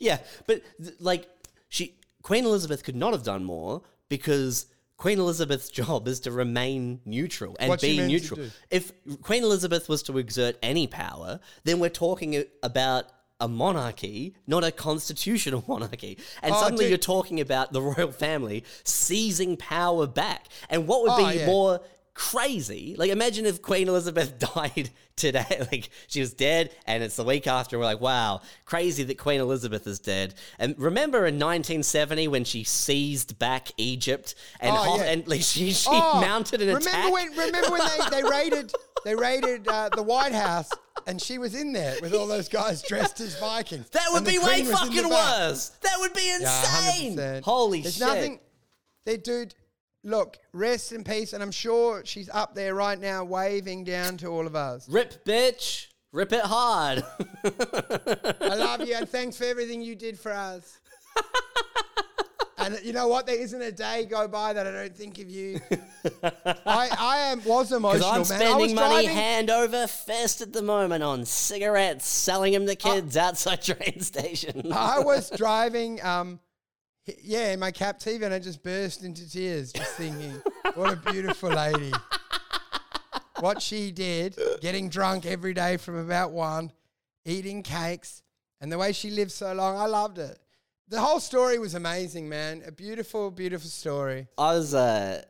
yeah, 0.00 0.18
but 0.48 0.62
like 0.98 1.28
she, 1.68 1.94
Queen 2.22 2.44
Elizabeth 2.44 2.82
could 2.82 2.96
not 2.96 3.12
have 3.12 3.22
done 3.22 3.44
more 3.44 3.82
because 4.08 4.66
Queen 4.98 5.18
Elizabeth's 5.18 5.70
job 5.70 6.06
is 6.08 6.20
to 6.20 6.30
remain 6.32 7.00
neutral 7.06 7.56
and 7.58 7.68
What's 7.70 7.82
be 7.82 7.98
neutral. 8.06 8.40
If 8.70 8.92
Queen 9.22 9.42
Elizabeth 9.44 9.88
was 9.88 10.02
to 10.04 10.18
exert 10.18 10.56
any 10.62 10.86
power, 10.86 11.40
then 11.64 11.78
we're 11.78 11.88
talking 11.90 12.44
about. 12.62 13.06
A 13.40 13.46
monarchy, 13.46 14.34
not 14.48 14.64
a 14.64 14.72
constitutional 14.72 15.62
monarchy. 15.68 16.18
And 16.42 16.52
Oh, 16.52 16.60
suddenly 16.60 16.86
dude. 16.86 16.90
you're 16.90 16.98
talking 16.98 17.38
about 17.38 17.72
the 17.72 17.80
royal 17.80 18.10
family 18.10 18.64
seizing 18.82 19.56
power 19.56 20.08
back. 20.08 20.48
And 20.68 20.88
what 20.88 21.02
would 21.02 21.12
Oh, 21.12 21.30
be 21.30 21.38
yeah. 21.38 21.46
more 21.46 21.80
crazy. 22.18 22.96
Like, 22.98 23.10
imagine 23.10 23.46
if 23.46 23.62
Queen 23.62 23.88
Elizabeth 23.88 24.38
died 24.54 24.90
today. 25.16 25.44
Like, 25.72 25.90
she 26.08 26.20
was 26.20 26.32
dead, 26.34 26.70
and 26.86 27.02
it's 27.02 27.16
the 27.16 27.24
week 27.24 27.46
after. 27.46 27.76
and 27.76 27.80
We're 27.80 27.86
like, 27.86 28.00
wow, 28.00 28.40
crazy 28.64 29.04
that 29.04 29.18
Queen 29.18 29.40
Elizabeth 29.40 29.86
is 29.86 29.98
dead. 30.00 30.34
And 30.58 30.74
remember 30.78 31.18
in 31.26 31.34
1970 31.34 32.26
when 32.28 32.44
she 32.44 32.64
seized 32.64 33.38
back 33.38 33.68
Egypt 33.76 34.34
and, 34.60 34.72
Oh, 34.74 34.76
ho- 34.80 34.96
yeah. 34.98 35.10
and 35.12 35.28
like, 35.28 35.42
she, 35.42 35.72
she 35.72 35.88
Oh, 35.92 36.20
mounted 36.20 36.60
an 36.60 36.68
remember 36.68 36.88
attack? 36.88 37.12
When, 37.12 37.30
remember 37.36 37.70
when 37.70 37.80
they, 38.10 38.22
they 38.22 38.28
raided 38.28 38.72
they 39.04 39.14
raided 39.14 39.68
uh, 39.68 39.90
the 39.94 40.02
White 40.02 40.32
House 40.32 40.68
and 41.06 41.20
she 41.22 41.38
was 41.38 41.54
in 41.54 41.72
there 41.72 41.94
with 42.02 42.12
all 42.14 42.26
those 42.26 42.48
guys 42.48 42.82
dressed 42.82 43.20
as 43.20 43.38
Vikings. 43.38 43.88
that 43.90 44.08
would 44.10 44.24
be 44.24 44.38
way 44.40 44.64
fucking 44.64 45.08
worse. 45.08 45.68
That 45.82 45.96
would 46.00 46.12
be 46.14 46.26
Yeah, 46.40 46.88
insane. 46.90 47.16
100%. 47.16 47.42
Holy 47.42 47.82
There's 47.82 47.94
shit. 47.94 48.00
There's 48.06 48.14
nothing. 48.16 48.40
They, 49.04 49.16
dude, 49.16 49.54
look, 50.04 50.38
rest 50.52 50.92
in 50.92 51.04
peace, 51.04 51.32
and 51.32 51.42
I'm 51.42 51.50
sure 51.50 52.02
she's 52.04 52.28
up 52.30 52.54
there 52.54 52.74
right 52.74 52.98
now, 52.98 53.24
waving 53.24 53.84
down 53.84 54.16
to 54.18 54.28
all 54.28 54.46
of 54.46 54.54
us. 54.56 54.88
Rip, 54.88 55.24
bitch. 55.24 55.86
Rip 56.12 56.32
it 56.32 56.44
hard. 56.44 57.04
I 57.44 58.54
love 58.54 58.86
you, 58.86 58.94
and 58.94 59.08
thanks 59.08 59.36
for 59.36 59.44
everything 59.44 59.82
you 59.82 59.94
did 59.94 60.18
for 60.18 60.32
us. 60.32 60.78
And 62.60 62.76
you 62.82 62.92
know 62.92 63.06
what? 63.06 63.24
There 63.26 63.38
isn't 63.38 63.62
a 63.62 63.70
day 63.70 64.04
go 64.04 64.26
by 64.26 64.52
that 64.52 64.66
I 64.66 64.72
don't 64.72 64.94
think 64.96 65.18
of 65.20 65.30
you. 65.30 65.60
I, 66.66 66.88
I 66.98 67.18
am 67.30 67.44
was 67.44 67.70
emotional, 67.70 68.12
Because 68.14 68.30
I'm 68.32 68.38
man. 68.38 68.48
I 68.48 68.56
was 68.56 68.70
spending 68.70 68.74
money 68.74 69.04
driving- 69.04 69.10
hand 69.10 69.50
over 69.50 69.86
fist 69.86 70.40
at 70.40 70.52
the 70.52 70.60
moment 70.62 71.04
on 71.04 71.24
cigarettes, 71.24 72.06
selling 72.08 72.54
them 72.54 72.66
to 72.66 72.74
kids 72.74 73.16
outside 73.16 73.62
train 73.62 74.00
stations. 74.00 74.72
I 74.72 74.98
was 74.98 75.30
driving, 75.30 76.02
um, 76.02 76.40
yeah, 77.22 77.52
in 77.52 77.60
my 77.60 77.70
captive, 77.70 78.22
and 78.22 78.32
I 78.32 78.38
just 78.38 78.62
burst 78.62 79.02
into 79.02 79.28
tears, 79.28 79.72
just 79.72 79.94
thinking, 79.94 80.40
what 80.74 80.92
a 80.92 80.96
beautiful 81.10 81.50
lady. 81.50 81.92
What 83.40 83.62
she 83.62 83.92
did, 83.92 84.36
getting 84.60 84.88
drunk 84.88 85.24
every 85.24 85.54
day 85.54 85.76
from 85.76 85.96
about 85.96 86.32
one, 86.32 86.72
eating 87.24 87.62
cakes, 87.62 88.24
and 88.60 88.72
the 88.72 88.78
way 88.78 88.92
she 88.92 89.10
lived 89.10 89.30
so 89.30 89.52
long, 89.52 89.76
I 89.76 89.86
loved 89.86 90.18
it. 90.18 90.36
The 90.88 91.00
whole 91.00 91.20
story 91.20 91.58
was 91.60 91.74
amazing, 91.74 92.28
man. 92.28 92.62
A 92.66 92.72
beautiful, 92.72 93.30
beautiful 93.30 93.70
story. 93.70 94.26
I 94.36 94.54
was 94.54 94.74
uh, 94.74 95.22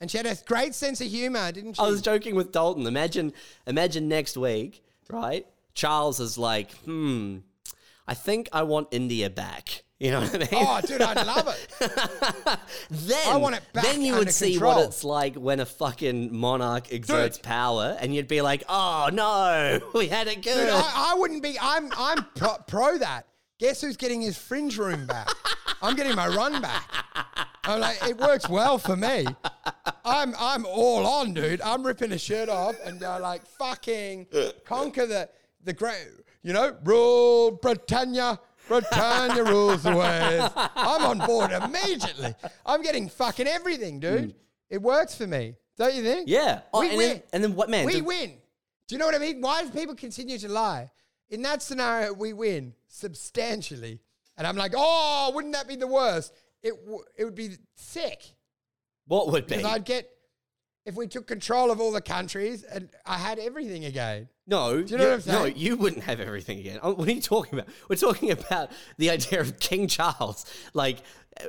And 0.00 0.10
she 0.10 0.16
had 0.16 0.26
a 0.26 0.34
great 0.44 0.74
sense 0.74 1.00
of 1.00 1.06
humor, 1.06 1.52
didn't 1.52 1.74
she? 1.74 1.82
I 1.82 1.86
was 1.86 2.02
joking 2.02 2.34
with 2.34 2.50
Dalton. 2.50 2.84
Imagine, 2.84 3.32
imagine 3.66 4.08
next 4.08 4.36
week, 4.36 4.82
right? 5.08 5.46
Charles 5.74 6.18
is 6.18 6.36
like, 6.36 6.72
hmm, 6.78 7.38
I 8.08 8.14
think 8.14 8.48
I 8.52 8.64
want 8.64 8.88
India 8.90 9.30
back. 9.30 9.84
You 9.98 10.10
know 10.10 10.20
what 10.20 10.34
I 10.34 10.38
mean? 10.38 10.48
oh, 10.52 10.80
dude, 10.82 11.00
I'd 11.00 11.26
love 11.26 11.48
it. 11.48 12.58
then 12.90 13.28
I 13.28 13.36
want 13.36 13.56
it 13.56 13.62
back 13.72 13.84
then 13.84 14.02
you 14.02 14.14
would 14.16 14.30
see 14.30 14.58
what 14.58 14.84
it's 14.84 15.04
like 15.04 15.36
when 15.36 15.58
a 15.60 15.64
fucking 15.64 16.36
monarch 16.36 16.92
exerts 16.92 17.38
power, 17.38 17.96
and 17.98 18.14
you'd 18.14 18.28
be 18.28 18.42
like, 18.42 18.62
"Oh 18.68 19.08
no, 19.10 19.80
we 19.94 20.08
had 20.08 20.26
it 20.26 20.42
good." 20.42 20.54
Dude, 20.54 20.68
I, 20.68 21.12
I 21.12 21.14
wouldn't 21.16 21.42
be. 21.42 21.56
I'm 21.58 21.90
I'm 21.96 22.26
pro, 22.34 22.56
pro 22.66 22.98
that. 22.98 23.26
Guess 23.58 23.80
who's 23.80 23.96
getting 23.96 24.20
his 24.20 24.36
fringe 24.36 24.76
room 24.76 25.06
back? 25.06 25.30
I'm 25.80 25.96
getting 25.96 26.14
my 26.14 26.28
run 26.28 26.60
back. 26.60 26.90
I'm 27.64 27.80
like, 27.80 27.96
it 28.06 28.18
works 28.18 28.50
well 28.50 28.76
for 28.76 28.96
me. 28.96 29.24
I'm 30.04 30.34
I'm 30.38 30.66
all 30.66 31.06
on, 31.06 31.32
dude. 31.32 31.62
I'm 31.62 31.86
ripping 31.86 32.12
a 32.12 32.18
shirt 32.18 32.50
off 32.50 32.76
and 32.84 33.00
go 33.00 33.18
like 33.22 33.46
fucking 33.46 34.26
conquer 34.66 35.06
the 35.06 35.30
the 35.64 35.72
great. 35.72 36.06
You 36.42 36.52
know, 36.52 36.76
rule 36.84 37.52
Britannia. 37.52 38.38
Britannia 38.68 39.44
rules 39.44 39.82
the 39.82 39.96
waves. 39.96 40.52
I'm 40.56 41.02
on 41.04 41.26
board 41.26 41.50
immediately. 41.52 42.34
I'm 42.64 42.82
getting 42.82 43.08
fucking 43.08 43.46
everything, 43.46 44.00
dude. 44.00 44.24
Hmm. 44.32 44.36
It 44.70 44.82
works 44.82 45.14
for 45.14 45.26
me, 45.26 45.54
don't 45.76 45.94
you 45.94 46.02
think? 46.02 46.28
yeah. 46.28 46.60
Oh, 46.74 46.80
We 46.80 46.88
and, 46.88 46.96
win. 46.98 47.08
Then, 47.08 47.22
and 47.32 47.44
then 47.44 47.54
what, 47.54 47.70
man? 47.70 47.86
We 47.86 48.00
win. 48.02 48.38
Do 48.88 48.94
you 48.94 48.98
know 48.98 49.06
what 49.06 49.14
I 49.14 49.18
mean? 49.18 49.40
Why 49.40 49.62
do 49.64 49.70
people 49.70 49.94
continue 49.94 50.38
to 50.38 50.48
lie? 50.48 50.90
In 51.28 51.42
that 51.42 51.62
scenario, 51.62 52.12
we 52.12 52.32
win 52.32 52.74
substantially. 52.88 54.00
And 54.36 54.46
I'm 54.46 54.56
like, 54.56 54.72
oh, 54.76 55.32
wouldn't 55.34 55.54
that 55.54 55.66
be 55.66 55.76
the 55.76 55.86
worst? 55.86 56.32
It, 56.62 56.74
w- 56.84 57.04
it 57.16 57.24
would 57.24 57.34
be 57.34 57.56
sick. 57.74 58.22
what 59.06 59.28
would 59.32 59.46
be? 59.46 59.56
Because 59.56 59.72
I'd 59.72 59.84
get, 59.84 60.08
if 60.84 60.94
we 60.94 61.06
took 61.06 61.26
control 61.26 61.70
of 61.70 61.80
all 61.80 61.90
the 61.92 62.00
countries 62.00 62.62
and 62.64 62.88
I 63.04 63.18
had 63.18 63.38
everything 63.38 63.84
again. 63.86 64.28
No, 64.46 64.76
you 64.76 64.96
know 64.96 65.10
what 65.16 65.26
I'm 65.28 65.32
No, 65.34 65.44
you 65.44 65.76
wouldn't 65.76 66.04
have 66.04 66.20
everything 66.20 66.58
again. 66.60 66.78
Oh, 66.82 66.94
What 66.94 67.08
are 67.08 67.12
you 67.12 67.20
talking 67.20 67.58
about? 67.58 67.72
We're 67.88 67.96
talking 67.96 68.30
about 68.30 68.70
the 68.96 69.10
idea 69.10 69.40
of 69.40 69.58
King 69.58 69.88
Charles. 69.88 70.46
Like 70.72 70.98
uh, 71.40 71.46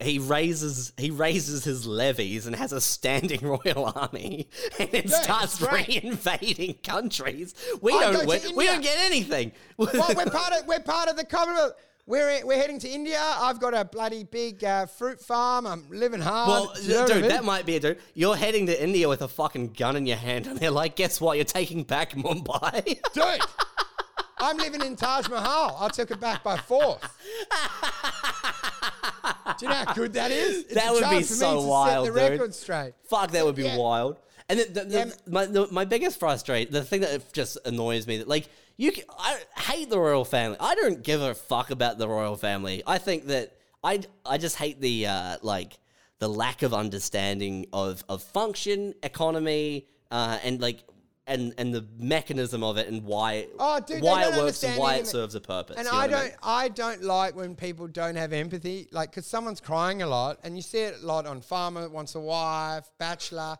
he 0.00 0.18
raises 0.18 0.92
he 0.98 1.10
raises 1.10 1.62
his 1.64 1.86
levies 1.86 2.46
and 2.46 2.56
has 2.56 2.72
a 2.72 2.80
standing 2.80 3.40
royal 3.64 3.92
army, 3.94 4.48
and 4.78 4.90
then 4.90 5.04
Yeah, 5.06 5.22
starts 5.22 5.58
great. 5.64 5.88
re-invading 6.02 6.74
countries. 6.82 7.54
We 7.80 7.92
I 7.94 8.10
don't 8.12 8.20
to 8.22 8.26
win, 8.26 8.40
we 8.42 8.48
India. 8.68 8.72
don't 8.72 8.82
get 8.82 8.98
anything. 8.98 9.52
Well, 9.76 9.88
we're 10.16 10.26
part 10.26 10.52
of 10.52 10.66
we're 10.66 10.80
part 10.80 11.08
of 11.08 11.16
the 11.16 11.24
Commonwealth. 11.24 11.74
We're 12.10 12.44
we're 12.44 12.56
heading 12.58 12.80
to 12.80 12.88
India. 12.88 13.20
I've 13.22 13.60
got 13.60 13.72
a 13.72 13.84
bloody 13.84 14.24
big 14.24 14.64
uh, 14.64 14.86
fruit 14.86 15.20
farm. 15.20 15.64
I'm 15.64 15.86
living 15.90 16.20
hard. 16.20 16.48
Well, 16.48 16.72
you 16.82 16.88
know 16.94 17.02
what 17.02 17.10
I 17.10 17.14
dude, 17.14 17.22
mean? 17.22 17.30
that 17.30 17.44
might 17.44 17.64
be 17.66 17.76
it, 17.76 17.82
dude. 17.82 17.98
You're 18.14 18.34
heading 18.34 18.66
to 18.66 18.82
India 18.82 19.08
with 19.08 19.22
a 19.22 19.28
fucking 19.28 19.74
gun 19.74 19.94
in 19.94 20.06
your 20.06 20.16
hand, 20.16 20.48
and 20.48 20.58
they're 20.58 20.72
like, 20.72 20.96
"Guess 20.96 21.20
what? 21.20 21.36
You're 21.36 21.44
taking 21.44 21.84
back 21.84 22.14
Mumbai." 22.14 22.84
dude. 23.14 23.40
I'm 24.38 24.56
living 24.56 24.80
in 24.82 24.96
Taj 24.96 25.28
Mahal. 25.28 25.76
I 25.78 25.86
took 25.88 26.10
it 26.10 26.18
back 26.18 26.42
by 26.42 26.56
force. 26.56 26.98
Do 29.58 29.66
you 29.66 29.68
know 29.68 29.74
how 29.84 29.92
good 29.94 30.12
that 30.14 30.32
is? 30.32 30.64
It's 30.64 30.74
That 30.74 30.88
a 30.88 30.92
would 30.94 31.00
be 31.04 31.06
chance 31.10 31.28
for 31.28 31.34
me 31.34 31.38
so 31.38 31.60
wild, 31.66 32.06
Set 32.06 32.14
the 32.14 32.20
dude. 32.20 32.30
record 32.32 32.54
straight. 32.54 32.92
Fuck, 33.08 33.30
that 33.32 33.44
would 33.44 33.54
be 33.54 33.64
Yeah. 33.64 33.76
wild. 33.76 34.16
And 34.48 34.58
the, 34.58 34.64
the, 34.64 34.84
the, 34.84 34.98
Yeah. 34.98 35.10
my 35.28 35.46
the, 35.46 35.68
my 35.70 35.84
biggest 35.84 36.18
frustration, 36.18 36.72
the 36.72 36.82
thing 36.82 37.02
that 37.02 37.32
just 37.32 37.56
annoys 37.64 38.06
me, 38.08 38.16
that 38.18 38.26
like 38.28 38.48
you, 38.80 38.92
c- 38.92 39.04
I 39.18 39.38
hate 39.58 39.90
the 39.90 39.98
royal 39.98 40.24
family. 40.24 40.56
I 40.58 40.74
don't 40.74 41.02
give 41.02 41.20
a 41.20 41.34
fuck 41.34 41.70
about 41.70 41.98
the 41.98 42.08
royal 42.08 42.36
family. 42.36 42.82
I 42.86 42.98
think 42.98 43.26
that 43.26 43.56
I 43.84 44.00
I 44.24 44.38
just 44.38 44.56
hate 44.56 44.80
the 44.80 45.06
uh, 45.06 45.36
like 45.42 45.78
the 46.18 46.28
lack 46.28 46.62
of 46.62 46.72
understanding 46.72 47.66
of 47.72 48.02
of 48.08 48.22
function, 48.22 48.94
economy, 49.02 49.86
uh, 50.10 50.38
and 50.42 50.60
like. 50.60 50.84
And, 51.26 51.54
and 51.58 51.72
the 51.72 51.86
mechanism 51.96 52.64
of 52.64 52.76
it 52.76 52.88
and 52.88 53.04
why 53.04 53.46
Oh, 53.56 53.78
dude, 53.78 54.02
why 54.02 54.24
it 54.24 54.36
works 54.36 54.64
and 54.64 54.76
why 54.76 54.96
it 54.96 55.06
serves 55.06 55.36
a 55.36 55.40
purpose. 55.40 55.76
And 55.76 55.86
you 55.86 55.92
know 55.92 55.98
I 55.98 56.06
don't, 56.08 56.24
mean? 56.24 56.32
I 56.42 56.68
don't 56.68 57.02
like 57.04 57.36
when 57.36 57.54
people 57.54 57.86
don't 57.86 58.16
have 58.16 58.32
empathy, 58.32 58.88
like 58.90 59.10
because 59.10 59.26
someone's 59.26 59.60
crying 59.60 60.02
a 60.02 60.08
lot, 60.08 60.40
and 60.42 60.56
you 60.56 60.62
see 60.62 60.80
it 60.80 60.94
a 61.00 61.06
lot 61.06 61.26
on 61.26 61.40
Farmer 61.40 61.88
Wants 61.88 62.16
a 62.16 62.20
Wife, 62.20 62.90
Bachelor. 62.98 63.58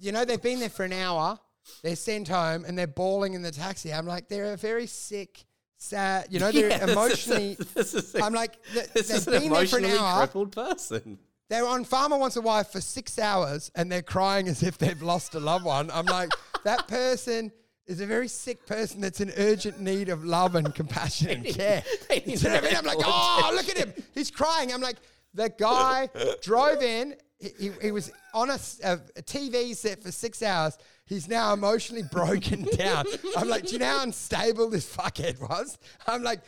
You 0.00 0.12
know, 0.12 0.24
they've 0.24 0.40
been 0.40 0.60
there 0.60 0.70
for 0.70 0.84
an 0.84 0.94
hour, 0.94 1.38
they're 1.82 1.96
sent 1.96 2.28
home, 2.28 2.64
and 2.64 2.76
they're 2.78 2.86
bawling 2.86 3.34
in 3.34 3.42
the 3.42 3.50
taxi. 3.50 3.92
I'm 3.92 4.06
like, 4.06 4.28
they're 4.28 4.52
a 4.52 4.56
very 4.56 4.86
sick, 4.86 5.44
sad. 5.76 6.26
You 6.30 6.40
know, 6.40 6.50
they're 6.52 6.68
Yeah, 6.70 6.78
this 6.78 6.88
is 6.88 6.88
a- 6.88 6.92
emotionally. 6.92 7.56
this 7.74 7.94
is 7.94 8.14
a- 8.14 8.22
I'm 8.22 8.32
like, 8.34 8.62
th- 8.72 8.88
this 8.92 9.08
they've 9.08 9.16
is 9.18 9.26
an 9.26 9.32
been 9.34 9.52
there 9.52 9.66
for 9.66 9.78
an 9.78 9.84
emotionally 9.84 9.98
hour. 9.98 10.18
crippled 10.26 10.52
person. 10.52 11.18
They're 11.50 11.66
on 11.66 11.84
Farmer 11.84 12.16
Wants 12.16 12.36
a 12.36 12.40
Wife 12.40 12.68
for 12.72 12.80
six 12.80 13.18
hours 13.18 13.70
and 13.74 13.92
they're 13.92 14.00
crying 14.02 14.48
as 14.48 14.62
if 14.62 14.78
they've 14.78 15.00
lost 15.02 15.34
a 15.34 15.40
loved 15.40 15.66
one. 15.66 15.90
I'm 15.90 16.06
like, 16.06 16.30
that 16.64 16.88
person 16.88 17.52
is 17.86 18.00
a 18.00 18.06
very 18.06 18.28
sick 18.28 18.64
person 18.66 19.02
that's 19.02 19.20
in 19.20 19.30
urgent 19.36 19.78
need 19.78 20.08
of 20.08 20.24
love 20.24 20.54
and 20.54 20.74
compassion 20.74 21.28
and 21.28 21.44
care. 21.54 21.84
they 22.08 22.20
Do 22.20 22.30
need 22.30 22.42
you 22.42 22.48
know 22.48 22.54
what 22.54 22.64
I 22.64 22.66
mean? 22.68 22.76
I'm 22.78 22.84
like, 22.86 22.96
oh, 23.04 23.52
look 23.54 23.68
at 23.68 23.76
him. 23.76 23.92
He's 24.14 24.30
crying. 24.30 24.72
I'm 24.72 24.80
like, 24.80 24.96
the 25.34 25.50
guy 25.50 26.08
drove 26.40 26.80
in. 26.82 27.14
He, 27.40 27.72
he, 27.82 27.90
was 27.90 28.10
on 28.32 28.48
a 28.48 28.54
TV 28.54 29.74
set 29.76 30.02
for 30.02 30.10
six 30.10 30.42
hours. 30.42 30.78
He's 31.04 31.28
now 31.28 31.52
emotionally 31.52 32.02
broken 32.12 32.62
down. 32.62 33.04
I'm 33.36 33.48
like, 33.48 33.66
do 33.66 33.72
you 33.74 33.78
know 33.80 33.86
how 33.86 34.02
unstable 34.02 34.70
this 34.70 34.94
fuckhead 34.94 35.40
was? 35.40 35.76
I'm 36.06 36.22
like, 36.22 36.40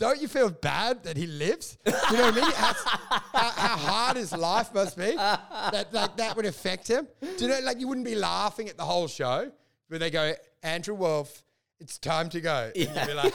don't 0.00 0.20
you 0.20 0.28
feel 0.28 0.48
bad 0.48 1.04
that 1.04 1.16
he 1.16 1.26
lives? 1.26 1.76
You 1.84 1.92
know 1.92 2.22
what 2.22 2.32
I 2.32 2.40
mean? 2.40 2.52
How, 2.52 2.72
how, 2.72 3.50
how 3.50 3.76
hard 3.76 4.16
his 4.16 4.32
life 4.32 4.72
must 4.74 4.96
be 4.96 5.14
that 5.14 5.88
like 5.92 6.16
that 6.16 6.34
would 6.36 6.46
affect 6.46 6.88
him. 6.88 7.06
Do 7.20 7.44
you 7.44 7.48
know? 7.48 7.60
Like 7.62 7.78
you 7.78 7.86
wouldn't 7.86 8.06
be 8.06 8.14
laughing 8.14 8.70
at 8.70 8.78
the 8.78 8.84
whole 8.84 9.08
show, 9.08 9.52
but 9.90 10.00
they 10.00 10.10
go, 10.10 10.32
Andrew 10.62 10.94
Wolf, 10.94 11.42
it's 11.80 11.98
time 11.98 12.30
to 12.30 12.40
go. 12.40 12.70
And 12.74 12.76
you'd 12.76 13.06
be 13.06 13.12
like, 13.12 13.34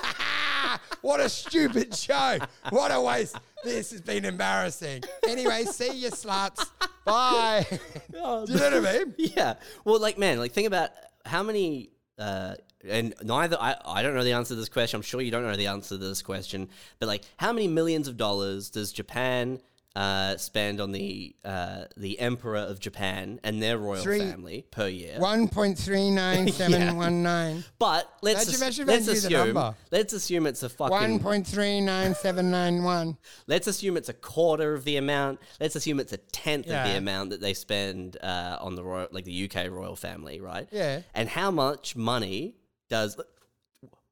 what 1.02 1.19
a 1.19 1.30
stupid 1.30 1.95
show! 1.95 2.40
What 2.72 2.91
a 2.91 2.99
waste! 2.99 3.38
This 3.64 3.91
has 3.91 4.02
been 4.02 4.26
embarrassing. 4.26 5.03
Anyway, 5.27 5.65
see 5.65 5.94
you 5.94 6.10
sluts. 6.10 6.68
Bye. 7.06 7.65
Do 8.11 8.18
you 8.18 8.22
know 8.22 8.45
what 8.45 8.73
I 8.73 8.80
mean? 8.80 9.15
Yeah. 9.18 9.56
Well, 9.84 9.99
like, 9.99 10.18
man, 10.18 10.40
like, 10.40 10.52
think 10.52 10.68
about 10.68 10.90
how 11.26 11.44
many, 11.44 11.91
uh, 12.18 12.56
and 12.88 13.14
neither, 13.23 13.57
I, 13.60 13.76
I 13.86 14.02
don't 14.02 14.15
know 14.15 14.23
the 14.23 14.34
answer 14.34 14.49
to 14.49 14.60
this 14.60 14.69
question. 14.69 14.98
I'm 14.98 15.02
sure 15.03 15.22
you 15.22 15.32
don't 15.32 15.44
know 15.44 15.56
the 15.56 15.68
answer 15.68 15.98
to 15.98 15.98
this 15.98 16.22
question, 16.22 16.69
but 16.99 17.07
like, 17.07 17.23
how 17.38 17.53
many 17.53 17.68
millions 17.68 18.07
of 18.07 18.18
dollars 18.18 18.69
does 18.69 18.91
Japan 18.91 19.60
uh, 19.96 20.36
spend 20.38 20.82
on 20.82 20.92
the 20.92 21.36
uh, 21.46 21.86
the 21.96 22.20
Emperor 22.20 22.58
of 22.58 22.80
Japan 22.80 23.40
and 23.44 23.62
their 23.62 23.78
royal 23.78 24.02
Three- 24.04 24.20
family 24.20 24.66
per 24.70 24.88
year? 24.88 25.20
One 25.20 25.48
point 25.48 25.78
three 25.78 26.10
nine 26.12 26.52
seven 26.52 26.98
one 26.98 27.24
nine. 27.24 27.64
But 27.80 28.12
let's 28.22 28.46
Imagine- 28.48 28.54
ass- 28.68 28.80
imagine 28.80 28.88
let's 28.88 29.06
the 29.06 29.12
assume 29.14 29.54
number. 29.54 29.76
let's 29.92 30.14
assume 30.14 30.48
it's 30.48 30.64
a 30.64 30.70
One 30.78 30.90
fucking 30.92 31.20
point 31.22 31.48
three 31.48 31.80
nine 31.80 32.14
seven 32.16 32.52
nine 32.52 32.84
one. 32.84 33.18
let's 33.48 33.68
assume 33.68 33.96
it's 33.98 34.10
a 34.10 34.14
quarter 34.14 34.74
of 34.74 34.84
the 34.84 34.98
amount. 34.98 35.40
Let's 35.60 35.76
assume 35.76 36.00
it's 36.00 36.14
a 36.14 36.18
tenth 36.18 36.66
of 36.68 36.84
the 36.86 36.98
amount 36.98 37.30
that 37.30 37.40
they 37.42 37.54
spend 37.54 38.18
uh, 38.22 38.58
on 38.60 38.76
the 38.76 38.84
royal, 38.84 39.08
like 39.12 39.24
the 39.26 39.50
UK 39.50 39.70
royal 39.72 39.96
family, 39.96 40.42
right? 40.42 40.68
Yeah. 40.72 41.02
And 41.14 41.30
how 41.30 41.52
much 41.52 41.96
money 41.96 42.56
does? 42.90 43.18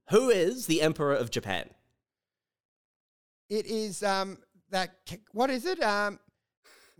Who 0.10 0.30
is 0.30 0.66
the 0.68 0.82
emperor 0.82 1.14
of 1.16 1.30
Japan? 1.32 1.70
It 3.50 3.66
is 3.66 4.02
um 4.04 4.38
that 4.74 4.92
what 5.32 5.50
is 5.50 5.66
it? 5.66 5.82
Um 5.82 6.20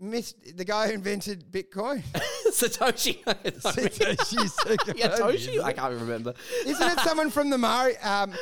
Miss 0.00 0.34
the 0.56 0.64
guy 0.64 0.88
who 0.88 0.94
invented 0.94 1.52
Bitcoin. 1.52 2.02
Satoshi. 2.48 3.22
Satoshi 3.24 4.50
Sakamoto, 4.50 4.98
yeah, 4.98 5.08
Toshi. 5.16 5.62
I 5.62 5.72
can't 5.72 5.94
remember. 5.94 6.34
Isn't 6.66 6.88
it 6.90 6.98
someone 7.00 7.30
from 7.30 7.48
the 7.50 7.58
Mario 7.58 7.96
um 8.02 8.32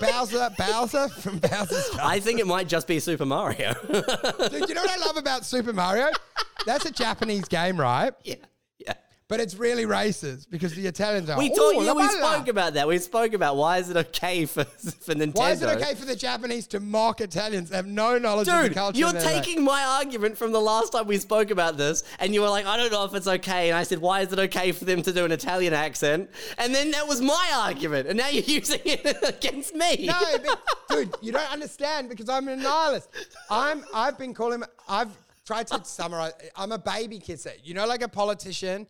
Bowser 0.00 0.50
Bowser 0.58 1.08
from 1.08 1.38
Bowser's 1.38 1.88
Castle? 1.90 2.00
I 2.02 2.18
think 2.18 2.40
it 2.40 2.46
might 2.48 2.66
just 2.68 2.88
be 2.88 2.98
Super 2.98 3.24
Mario. 3.24 3.74
Dude, 3.74 4.68
you 4.68 4.74
know 4.74 4.82
what 4.82 4.90
I 4.90 5.06
love 5.06 5.16
about 5.16 5.46
Super 5.46 5.72
Mario? 5.72 6.08
That's 6.66 6.84
a 6.84 6.90
Japanese 6.90 7.46
game, 7.46 7.78
right? 7.78 8.12
yeah. 8.24 8.34
But 9.28 9.40
it's 9.40 9.54
really 9.56 9.84
racist 9.84 10.46
because 10.50 10.74
the 10.74 10.86
Italians 10.86 11.28
are. 11.28 11.38
We 11.38 11.50
"Oh, 11.52 11.72
talked. 11.72 11.84
Yeah, 11.84 11.92
la 11.92 12.02
we 12.02 12.08
spoke 12.08 12.48
about 12.48 12.74
that. 12.74 12.88
We 12.88 12.96
spoke 12.98 13.34
about 13.34 13.56
why 13.56 13.76
is 13.76 13.90
it 13.90 13.96
okay 13.96 14.46
for 14.46 14.64
for 15.04 15.14
Nintendo? 15.14 15.34
Why 15.34 15.50
is 15.50 15.62
it 15.62 15.68
okay 15.68 15.94
for 15.94 16.06
the 16.06 16.16
Japanese 16.16 16.66
to 16.68 16.80
mock 16.80 17.20
Italians? 17.20 17.68
They 17.68 17.76
have 17.76 17.86
no 17.86 18.16
knowledge 18.16 18.48
of 18.48 18.62
the 18.62 18.68
Dude, 18.68 18.74
culture. 18.76 18.98
you're 18.98 19.12
taking 19.12 19.62
my 19.62 19.84
argument 19.84 20.38
from 20.38 20.52
the 20.52 20.60
last 20.60 20.92
time 20.92 21.06
we 21.06 21.18
spoke 21.18 21.50
about 21.50 21.76
this, 21.76 22.04
and 22.18 22.32
you 22.32 22.40
were 22.40 22.48
like, 22.48 22.64
I 22.64 22.78
don't 22.78 22.90
know 22.90 23.04
if 23.04 23.14
it's 23.14 23.26
okay. 23.28 23.68
And 23.68 23.76
I 23.76 23.82
said, 23.82 23.98
why 23.98 24.22
is 24.22 24.32
it 24.32 24.38
okay 24.38 24.72
for 24.72 24.86
them 24.86 25.02
to 25.02 25.12
do 25.12 25.26
an 25.26 25.32
Italian 25.32 25.74
accent? 25.74 26.30
And 26.56 26.74
then 26.74 26.90
that 26.92 27.06
was 27.06 27.20
my 27.20 27.50
argument, 27.54 28.08
and 28.08 28.16
now 28.16 28.28
you're 28.28 28.42
using 28.46 28.80
it 28.84 29.16
against 29.22 29.74
me. 29.74 30.06
No, 30.06 30.18
but, 30.42 30.62
dude, 30.90 31.14
you 31.20 31.32
don't 31.32 31.52
understand 31.52 32.08
because 32.08 32.30
I'm 32.30 32.48
a 32.48 32.56
nihilist. 32.56 33.10
I'm. 33.50 33.84
I've 33.92 34.16
been 34.16 34.32
calling. 34.32 34.62
I've 34.88 35.10
tried 35.44 35.66
to 35.66 35.84
summarize. 35.84 36.32
I'm 36.56 36.72
a 36.72 36.78
baby 36.78 37.18
kisser. 37.18 37.52
You 37.64 37.74
know, 37.74 37.86
like 37.86 38.02
a 38.02 38.08
politician 38.08 38.86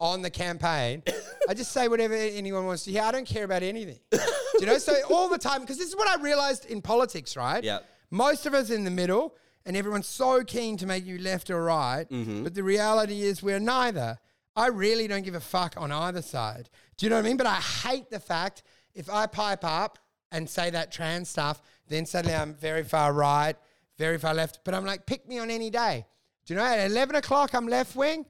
on 0.00 0.22
the 0.22 0.30
campaign. 0.30 1.02
I 1.48 1.54
just 1.54 1.72
say 1.72 1.88
whatever 1.88 2.14
anyone 2.14 2.66
wants 2.66 2.84
to 2.84 2.90
hear. 2.90 3.02
I 3.02 3.12
don't 3.12 3.26
care 3.26 3.44
about 3.44 3.62
anything. 3.62 3.98
Do 4.10 4.18
you 4.60 4.66
know? 4.66 4.78
So 4.78 4.94
all 5.10 5.28
the 5.28 5.38
time, 5.38 5.60
because 5.60 5.78
this 5.78 5.88
is 5.88 5.96
what 5.96 6.08
I 6.08 6.20
realized 6.22 6.66
in 6.66 6.80
politics, 6.82 7.36
right? 7.36 7.62
Yep. 7.62 7.86
Most 8.10 8.46
of 8.46 8.54
us 8.54 8.70
in 8.70 8.84
the 8.84 8.90
middle, 8.90 9.36
and 9.66 9.76
everyone's 9.76 10.08
so 10.08 10.42
keen 10.42 10.76
to 10.78 10.86
make 10.86 11.04
you 11.04 11.18
left 11.18 11.50
or 11.50 11.62
right. 11.62 12.06
Mm-hmm. 12.10 12.42
But 12.42 12.54
the 12.54 12.62
reality 12.62 13.22
is, 13.22 13.42
we're 13.42 13.60
neither. 13.60 14.18
I 14.56 14.68
really 14.68 15.06
don't 15.06 15.22
give 15.22 15.34
a 15.34 15.40
fuck 15.40 15.74
on 15.76 15.92
either 15.92 16.22
side. 16.22 16.70
Do 16.96 17.06
you 17.06 17.10
know 17.10 17.16
what 17.16 17.24
I 17.24 17.28
mean? 17.28 17.36
But 17.36 17.46
I 17.46 17.56
hate 17.56 18.10
the 18.10 18.20
fact 18.20 18.62
if 18.94 19.08
I 19.08 19.26
pipe 19.26 19.64
up 19.64 19.98
and 20.32 20.48
say 20.48 20.70
that 20.70 20.90
trans 20.90 21.28
stuff, 21.28 21.62
then 21.88 22.06
suddenly 22.06 22.34
I'm 22.34 22.54
very 22.54 22.84
far 22.84 23.12
right, 23.12 23.54
very 23.98 24.18
far 24.18 24.34
left. 24.34 24.60
But 24.64 24.74
I'm 24.74 24.84
like, 24.84 25.06
pick 25.06 25.28
me 25.28 25.38
on 25.38 25.50
any 25.50 25.70
day. 25.70 26.06
Do 26.46 26.54
you 26.54 26.58
know? 26.58 26.64
At 26.64 26.90
11 26.90 27.16
o'clock, 27.16 27.54
I'm 27.54 27.68
left 27.68 27.94
wing. 27.94 28.26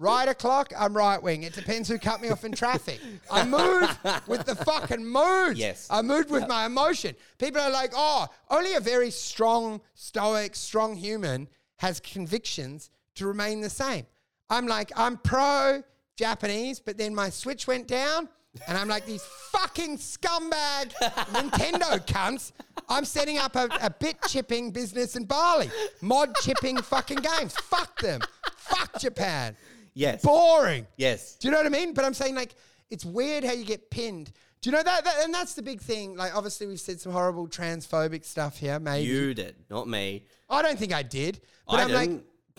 Right 0.00 0.28
o'clock, 0.28 0.72
I'm 0.78 0.96
right 0.96 1.20
wing. 1.20 1.42
It 1.42 1.54
depends 1.54 1.88
who 1.88 1.98
cut 1.98 2.22
me 2.22 2.30
off 2.30 2.44
in 2.44 2.52
traffic. 2.52 3.00
I 3.28 3.44
move 3.44 3.98
with 4.28 4.46
the 4.46 4.54
fucking 4.54 5.04
mood. 5.04 5.58
Yes. 5.58 5.88
I 5.90 6.02
moved 6.02 6.30
with 6.30 6.46
my 6.46 6.66
emotion. 6.66 7.16
People 7.38 7.60
are 7.60 7.70
like, 7.70 7.92
oh, 7.96 8.28
only 8.48 8.74
a 8.74 8.80
very 8.80 9.10
strong, 9.10 9.80
stoic, 9.94 10.54
strong 10.54 10.94
human 10.94 11.48
has 11.78 11.98
convictions 11.98 12.90
to 13.16 13.26
remain 13.26 13.60
the 13.60 13.70
same. 13.70 14.06
I'm 14.48 14.68
like, 14.68 14.92
I'm 14.94 15.16
pro 15.16 15.82
Japanese, 16.16 16.78
but 16.78 16.96
then 16.96 17.12
my 17.12 17.28
switch 17.28 17.66
went 17.66 17.88
down. 17.88 18.28
And 18.66 18.78
I'm 18.78 18.88
like, 18.88 19.04
these 19.04 19.22
fucking 19.50 19.98
scumbag 19.98 20.92
Nintendo 21.32 22.04
cunts. 22.06 22.52
I'm 22.88 23.04
setting 23.04 23.38
up 23.38 23.56
a, 23.56 23.68
a 23.82 23.90
bit 23.90 24.16
chipping 24.28 24.70
business 24.70 25.16
in 25.16 25.24
Bali. 25.24 25.70
Mod 26.00 26.34
chipping 26.36 26.78
fucking 26.78 27.18
games. 27.18 27.54
Fuck 27.54 28.00
them. 28.00 28.20
Fuck 28.56 28.98
Japan. 29.00 29.56
Yes. 29.98 30.22
Boring. 30.22 30.86
Yes. 30.96 31.34
Do 31.34 31.48
you 31.48 31.52
know 31.52 31.58
what 31.58 31.66
I 31.66 31.70
mean? 31.70 31.92
But 31.92 32.04
I'm 32.04 32.14
saying 32.14 32.36
like 32.36 32.54
it's 32.88 33.04
weird 33.04 33.42
how 33.42 33.52
you 33.52 33.64
get 33.64 33.90
pinned. 33.90 34.30
Do 34.60 34.70
you 34.70 34.76
know 34.76 34.82
that, 34.82 35.04
that? 35.04 35.24
And 35.24 35.34
that's 35.34 35.54
the 35.54 35.62
big 35.62 35.80
thing. 35.80 36.16
Like 36.16 36.36
obviously 36.36 36.68
we've 36.68 36.80
said 36.80 37.00
some 37.00 37.10
horrible 37.10 37.48
transphobic 37.48 38.24
stuff 38.24 38.56
here. 38.58 38.78
Maybe 38.78 39.08
You 39.08 39.34
did, 39.34 39.56
not 39.68 39.88
me. 39.88 40.24
I 40.48 40.62
don't 40.62 40.78
think 40.78 40.94
I 40.94 41.02
did. 41.02 41.40
But 41.66 41.80
I 41.80 41.82
am 41.82 41.92
like, 41.92 42.10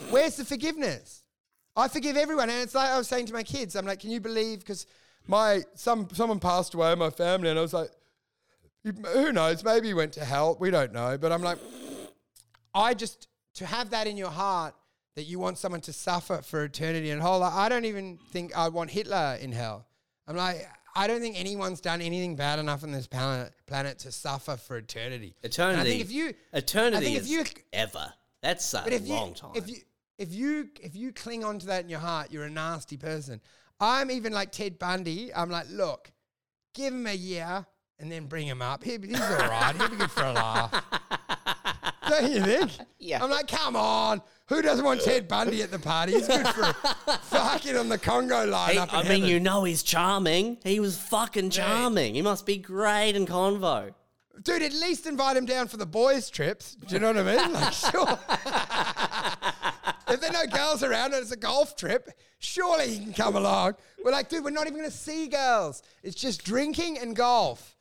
where's 0.10 0.36
the 0.36 0.44
forgiveness? 0.44 1.24
I 1.76 1.88
forgive 1.88 2.18
everyone, 2.18 2.50
and 2.50 2.62
it's 2.62 2.76
like 2.76 2.90
I 2.90 2.98
was 2.98 3.08
saying 3.08 3.28
to 3.28 3.34
my 3.34 3.44
kids. 3.44 3.76
I'm 3.76 3.86
like, 3.86 4.02
can 4.02 4.12
you 4.12 4.20
believe? 4.20 4.60
Because 4.60 4.86
my 5.26 5.62
some 5.76 6.10
someone 6.12 6.40
passed 6.40 6.74
away 6.74 6.92
in 6.92 7.00
my 7.00 7.10
family, 7.10 7.50
and 7.50 7.58
I 7.58 7.62
was 7.62 7.74
like, 7.74 7.90
who 8.84 9.32
knows? 9.32 9.64
Maybe 9.64 9.88
he 9.88 9.94
went 9.94 10.12
to 10.14 10.26
hell. 10.26 10.58
We 10.60 10.72
don't 10.72 10.92
know. 10.92 11.18
But 11.18 11.32
I'm 11.32 11.42
like, 11.42 11.58
I 12.74 12.94
just 12.94 13.30
to 13.56 13.66
have 13.66 13.92
that 13.92 14.08
in 14.08 14.18
your 14.18 14.30
heart 14.30 14.76
that 15.20 15.26
you 15.26 15.38
want 15.38 15.58
someone 15.58 15.82
to 15.82 15.92
suffer 15.92 16.42
for 16.42 16.64
eternity 16.64 17.10
and 17.10 17.22
whole. 17.22 17.44
I 17.44 17.68
don't 17.68 17.84
even 17.84 18.18
think 18.32 18.56
I 18.56 18.70
want 18.70 18.90
Hitler 18.90 19.38
in 19.42 19.52
hell. 19.52 19.86
I'm 20.26 20.38
like, 20.38 20.66
I 20.96 21.08
don't 21.08 21.20
think 21.20 21.38
anyone's 21.38 21.82
done 21.82 22.02
anything 22.02 22.38
bad 22.38 22.58
enough 22.58 22.84
on 22.84 22.94
this 22.94 23.06
planet 23.06 23.52
planet 23.68 24.00
to 24.00 24.14
suffer 24.14 24.56
for 24.56 24.78
eternity. 24.78 25.36
And 25.44 25.52
Eternity. 25.52 25.82
I 25.82 25.84
think 25.84 26.02
if 26.02 26.10
you 26.10 26.34
eternity 26.54 26.98
I 26.98 27.00
think 27.02 27.18
if 27.18 27.24
is 27.24 27.32
you 27.32 27.44
ever. 27.74 28.14
That's 28.42 28.74
a 28.74 29.12
long 29.12 29.30
you, 29.30 29.36
time. 29.36 29.52
If 29.56 29.70
you 29.70 29.76
if 30.18 30.34
you 30.34 30.70
if 30.82 30.96
you 30.96 31.12
cling 31.12 31.44
on 31.44 31.60
to 31.60 31.66
that 31.66 31.84
in 31.84 31.90
your 31.90 32.00
heart, 32.00 32.32
you're 32.32 32.46
a 32.46 32.50
nasty 32.50 32.96
person. 32.96 33.42
I'm 33.82 34.10
even 34.12 34.32
like 34.32 34.54
Ted 34.54 34.80
Bundy. 34.80 35.36
I'm 35.36 35.50
like, 35.50 35.68
look, 35.70 36.14
give 36.74 36.94
him 36.94 37.08
a 37.08 37.14
year 37.14 37.66
and 38.00 38.10
then 38.10 38.28
bring 38.28 38.48
him 38.48 38.62
up. 38.62 38.86
He, 38.86 38.92
he's 38.92 39.20
all 39.20 39.38
right. 39.38 39.76
He'll 39.76 39.90
be 39.90 39.98
good 39.98 40.12
for 40.12 40.24
a 40.24 40.32
laugh. 40.32 40.82
Don't 42.10 42.32
you 42.32 42.42
think? 42.42 42.72
Yeah. 42.98 43.24
I'm 43.24 43.30
like, 43.30 43.48
come 43.48 43.76
on. 43.76 44.22
Who 44.50 44.62
doesn't 44.64 44.84
want 44.84 45.02
Ted 45.02 45.28
Bundy 45.28 45.62
at 45.62 45.70
the 45.72 45.80
party? 45.80 46.14
He's 46.14 46.28
good 46.28 46.48
for 46.48 46.74
fucking 47.24 47.78
on 47.78 47.88
the 47.88 47.98
Congo 48.00 48.46
line 48.48 48.74
He- 48.74 48.80
I 48.80 48.86
mean, 48.86 49.06
heaven. 49.06 49.24
you 49.26 49.40
know 49.40 49.64
he's 49.64 49.84
charming. 49.84 50.58
He 50.64 50.80
was 50.80 50.98
fucking 50.98 51.52
charming. 51.52 52.16
He 52.16 52.22
must 52.22 52.46
be 52.48 52.58
great 52.58 53.16
in 53.16 53.26
convo. 53.28 53.94
Dude, 54.42 54.62
at 54.64 54.74
least 54.74 55.06
invite 55.06 55.36
him 55.38 55.46
down 55.46 55.68
for 55.68 55.78
the 55.78 55.86
boys' 55.86 56.30
trips. 56.30 56.76
Do 56.76 56.96
you 56.96 57.00
know 57.02 57.08
what 57.14 57.18
I 57.18 57.24
mean? 57.36 57.54
Like, 57.54 57.74
sure. 57.92 58.18
if 60.10 60.22
there 60.22 60.30
are 60.30 60.46
no 60.46 60.48
girls 60.48 60.82
around 60.82 61.14
and 61.14 61.22
it's 61.22 61.32
a 61.32 61.38
golf 61.38 61.76
trip, 61.76 62.10
surely 62.40 62.90
he 62.96 63.00
can 63.04 63.14
come 63.14 63.36
along. 63.36 63.76
We're 64.04 64.12
like, 64.12 64.30
dude, 64.30 64.44
we're 64.44 64.50
not 64.52 64.66
even 64.66 64.78
going 64.80 64.90
to 64.90 64.96
see 64.96 65.28
girls. 65.28 65.84
It's 66.04 66.16
just 66.16 66.44
drinking 66.44 66.98
and 67.00 67.16
golf. 67.16 67.76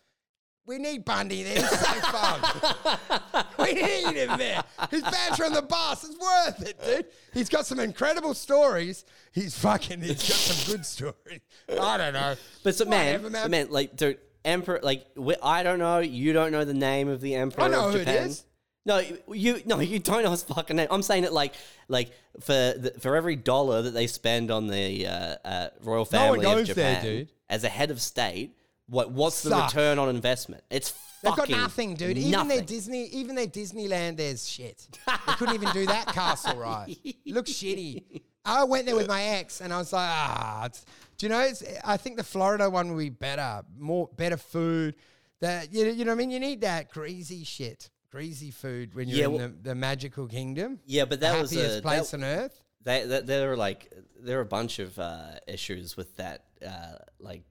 We 0.69 0.77
need 0.77 1.07
Bundy 1.07 1.43
there. 1.45 1.55
He's 1.55 1.71
so 1.71 1.87
fun. 2.13 3.45
we 3.59 3.73
need 3.73 4.15
him 4.17 4.37
there. 4.37 4.63
His 4.91 5.01
banter 5.03 5.47
on 5.47 5.55
the 5.55 5.63
bus 5.63 6.05
is 6.05 6.15
worth 6.19 6.69
it, 6.69 6.85
dude. 6.85 7.07
He's 7.33 7.49
got 7.49 7.65
some 7.65 7.81
incredible 7.81 8.35
stories. 8.35 9.07
He's 9.33 9.59
fucking, 9.59 10.03
he's 10.03 10.17
got 10.29 10.37
some 10.37 10.71
good 10.75 10.85
stories. 10.85 11.41
I 11.71 11.97
don't 11.97 12.13
know. 12.13 12.35
But 12.63 12.75
so, 12.75 12.85
man, 12.85 13.23
Whatever, 13.23 13.31
man. 13.31 13.51
man, 13.51 13.71
like, 13.71 13.97
dude, 13.97 14.19
emperor, 14.45 14.81
like, 14.83 15.07
we, 15.17 15.35
I 15.43 15.63
don't 15.63 15.79
know. 15.79 16.01
You 16.01 16.35
don't 16.35 16.53
know 16.53 16.67
the 16.67 16.75
name 16.75 17.09
of 17.09 17.23
the 17.23 17.35
emperor 17.37 17.65
I 17.65 17.69
know 17.69 17.87
of 17.87 17.95
who 17.95 18.01
Japan. 18.01 18.27
is. 18.29 18.45
No, 18.85 19.03
you 19.33 19.63
no, 19.67 19.81
you 19.81 19.99
don't 19.99 20.23
know 20.23 20.31
his 20.31 20.43
fucking 20.43 20.77
name. 20.77 20.89
I'm 20.91 21.03
saying 21.03 21.25
it 21.25 21.33
like 21.33 21.53
like 21.89 22.11
for 22.41 22.53
the, 22.53 22.95
for 23.01 23.17
every 23.17 23.37
dollar 23.37 23.83
that 23.83 23.91
they 23.91 24.07
spend 24.07 24.51
on 24.51 24.67
the 24.67 25.07
uh, 25.07 25.37
uh, 25.45 25.69
royal 25.83 26.09
No 26.11 26.31
one 26.31 26.41
family 26.41 26.47
of 26.47 26.67
goes 26.67 26.75
there, 26.75 26.95
Japan 26.95 27.05
dude. 27.05 27.33
as 27.51 27.65
a 27.65 27.69
head 27.69 27.91
of 27.91 28.01
state, 28.01 28.57
what 28.89 29.11
what's 29.11 29.43
the 29.43 29.51
Suck. 29.51 29.71
return 29.73 29.99
on 29.99 30.09
investment? 30.09 30.65
It's 30.71 30.93
They've 31.23 31.31
got 31.31 31.39
fucking 31.39 31.57
nothing, 31.57 31.95
dude. 31.95 32.17
Even 32.17 32.31
Nothing. 32.31 32.49
their 32.49 32.63
Disney, 32.63 33.07
even 33.07 33.35
their 33.35 33.49
Disneyland, 33.49 34.19
there's 34.19 34.49
shit. 34.49 34.87
They 35.07 35.33
couldn't 35.35 35.57
even 35.57 35.71
do 35.73 35.85
that 35.87 36.07
castle 36.07 36.57
right. 36.57 36.97
Looks 37.27 37.51
shitty. 37.51 38.23
I 38.45 38.63
went 38.65 38.87
there 38.87 38.95
with 38.95 39.09
my 39.09 39.23
ex, 39.23 39.61
and 39.61 39.73
I 39.73 39.79
was 39.79 39.93
like, 39.93 40.09
ah. 40.09 40.67
It's, 40.67 40.87
do 41.17 41.27
you 41.27 41.31
know? 41.31 41.41
It's, 41.41 41.65
I 41.85 41.97
think 41.97 42.19
the 42.19 42.25
Florida 42.25 42.71
one 42.71 42.93
would 42.95 42.99
be 43.03 43.09
better, 43.11 43.63
more 43.77 44.09
better 44.17 44.37
food. 44.37 44.95
That 45.41 45.73
you, 45.73 45.87
you 45.87 46.05
know, 46.05 46.13
what 46.13 46.19
I 46.19 46.19
mean, 46.19 46.31
you 46.31 46.39
need 46.41 46.61
that 46.61 46.91
greasy 46.91 47.43
shit, 47.43 47.91
greasy 48.13 48.53
food 48.53 48.95
when 48.95 49.09
you're 49.09 49.19
Yeah, 49.19 49.25
in 49.25 49.33
well- 49.33 49.49
the, 49.49 49.71
the 49.71 49.75
magical 49.75 50.29
kingdom. 50.29 50.79
Yeah, 50.87 51.05
but 51.05 51.19
that 51.21 51.35
the 51.35 51.41
was 51.43 51.51
happiest 51.51 51.79
a, 51.81 51.83
place 51.83 52.11
that, 52.13 52.17
on 52.19 52.25
earth. 52.25 52.63
They, 52.85 53.05
that 53.07 53.27
there 53.27 53.53
are 53.53 53.57
like 53.57 53.93
there 54.21 54.39
are 54.39 54.43
a 54.43 54.47
bunch 54.47 54.79
of 54.79 54.97
uh, 55.01 55.33
issues 55.49 55.97
with 55.97 56.15
that, 56.17 56.45
uh, 56.65 56.99
like 57.19 57.43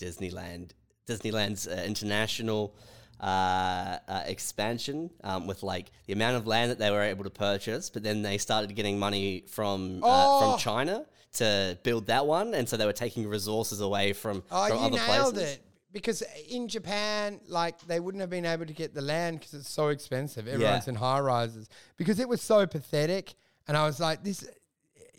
Disneyland, 0.00 0.72
Disneyland's 1.12 1.66
uh, 1.68 1.82
international 1.86 2.74
uh, 3.20 3.98
uh, 4.08 4.22
expansion 4.26 5.10
um, 5.22 5.46
with 5.46 5.62
like 5.62 5.90
the 6.06 6.12
amount 6.12 6.36
of 6.36 6.46
land 6.46 6.70
that 6.70 6.78
they 6.78 6.90
were 6.90 7.02
able 7.02 7.24
to 7.24 7.30
purchase, 7.30 7.88
but 7.90 8.02
then 8.02 8.22
they 8.22 8.38
started 8.38 8.74
getting 8.74 8.98
money 8.98 9.44
from 9.48 10.02
uh, 10.02 10.06
Oh. 10.08 10.50
from 10.52 10.58
China 10.58 11.06
to 11.34 11.78
build 11.82 12.06
that 12.08 12.26
one, 12.26 12.52
and 12.54 12.68
so 12.68 12.76
they 12.76 12.84
were 12.84 12.92
taking 12.92 13.26
resources 13.28 13.80
away 13.80 14.12
from, 14.12 14.42
Oh, 14.50 14.68
from 14.68 14.78
other 14.78 14.98
places. 14.98 15.38
it. 15.54 15.62
Because 15.92 16.22
in 16.48 16.68
Japan, 16.68 17.38
like 17.48 17.78
they 17.86 18.00
wouldn't 18.00 18.20
have 18.22 18.30
been 18.30 18.46
able 18.46 18.64
to 18.66 18.72
get 18.72 18.94
the 18.94 19.02
land 19.02 19.38
because 19.38 19.54
it's 19.54 19.68
so 19.70 19.88
expensive. 19.88 20.48
Everyone's 20.48 20.88
in 20.88 20.94
high 20.94 21.20
rises 21.20 21.68
because 21.98 22.18
it 22.18 22.28
was 22.28 22.40
so 22.40 22.66
pathetic. 22.66 23.34
And 23.68 23.76
I 23.76 23.84
was 23.86 24.00
like, 24.00 24.24
this, 24.24 24.48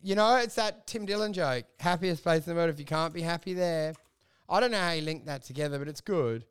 you 0.02 0.15
know, 0.15 0.36
it's 0.38 0.56
that 0.56 0.88
Tim 0.88 1.06
Dillon 1.06 1.32
joke: 1.32 1.65
happiest 1.80 2.24
place 2.24 2.45
in 2.48 2.53
the 2.53 2.56
world. 2.57 2.70
If 2.72 2.80
you 2.80 2.86
can't 2.86 3.14
be 3.14 3.22
happy 3.22 3.53
there, 3.53 3.94
I 4.53 4.59
don't 4.59 4.69
know 4.69 4.77
how 4.77 4.91
you 4.91 5.01
link 5.01 5.25
that 5.25 5.43
together, 5.43 5.80
but 5.80 5.88
it's 5.88 6.01
good. 6.01 6.45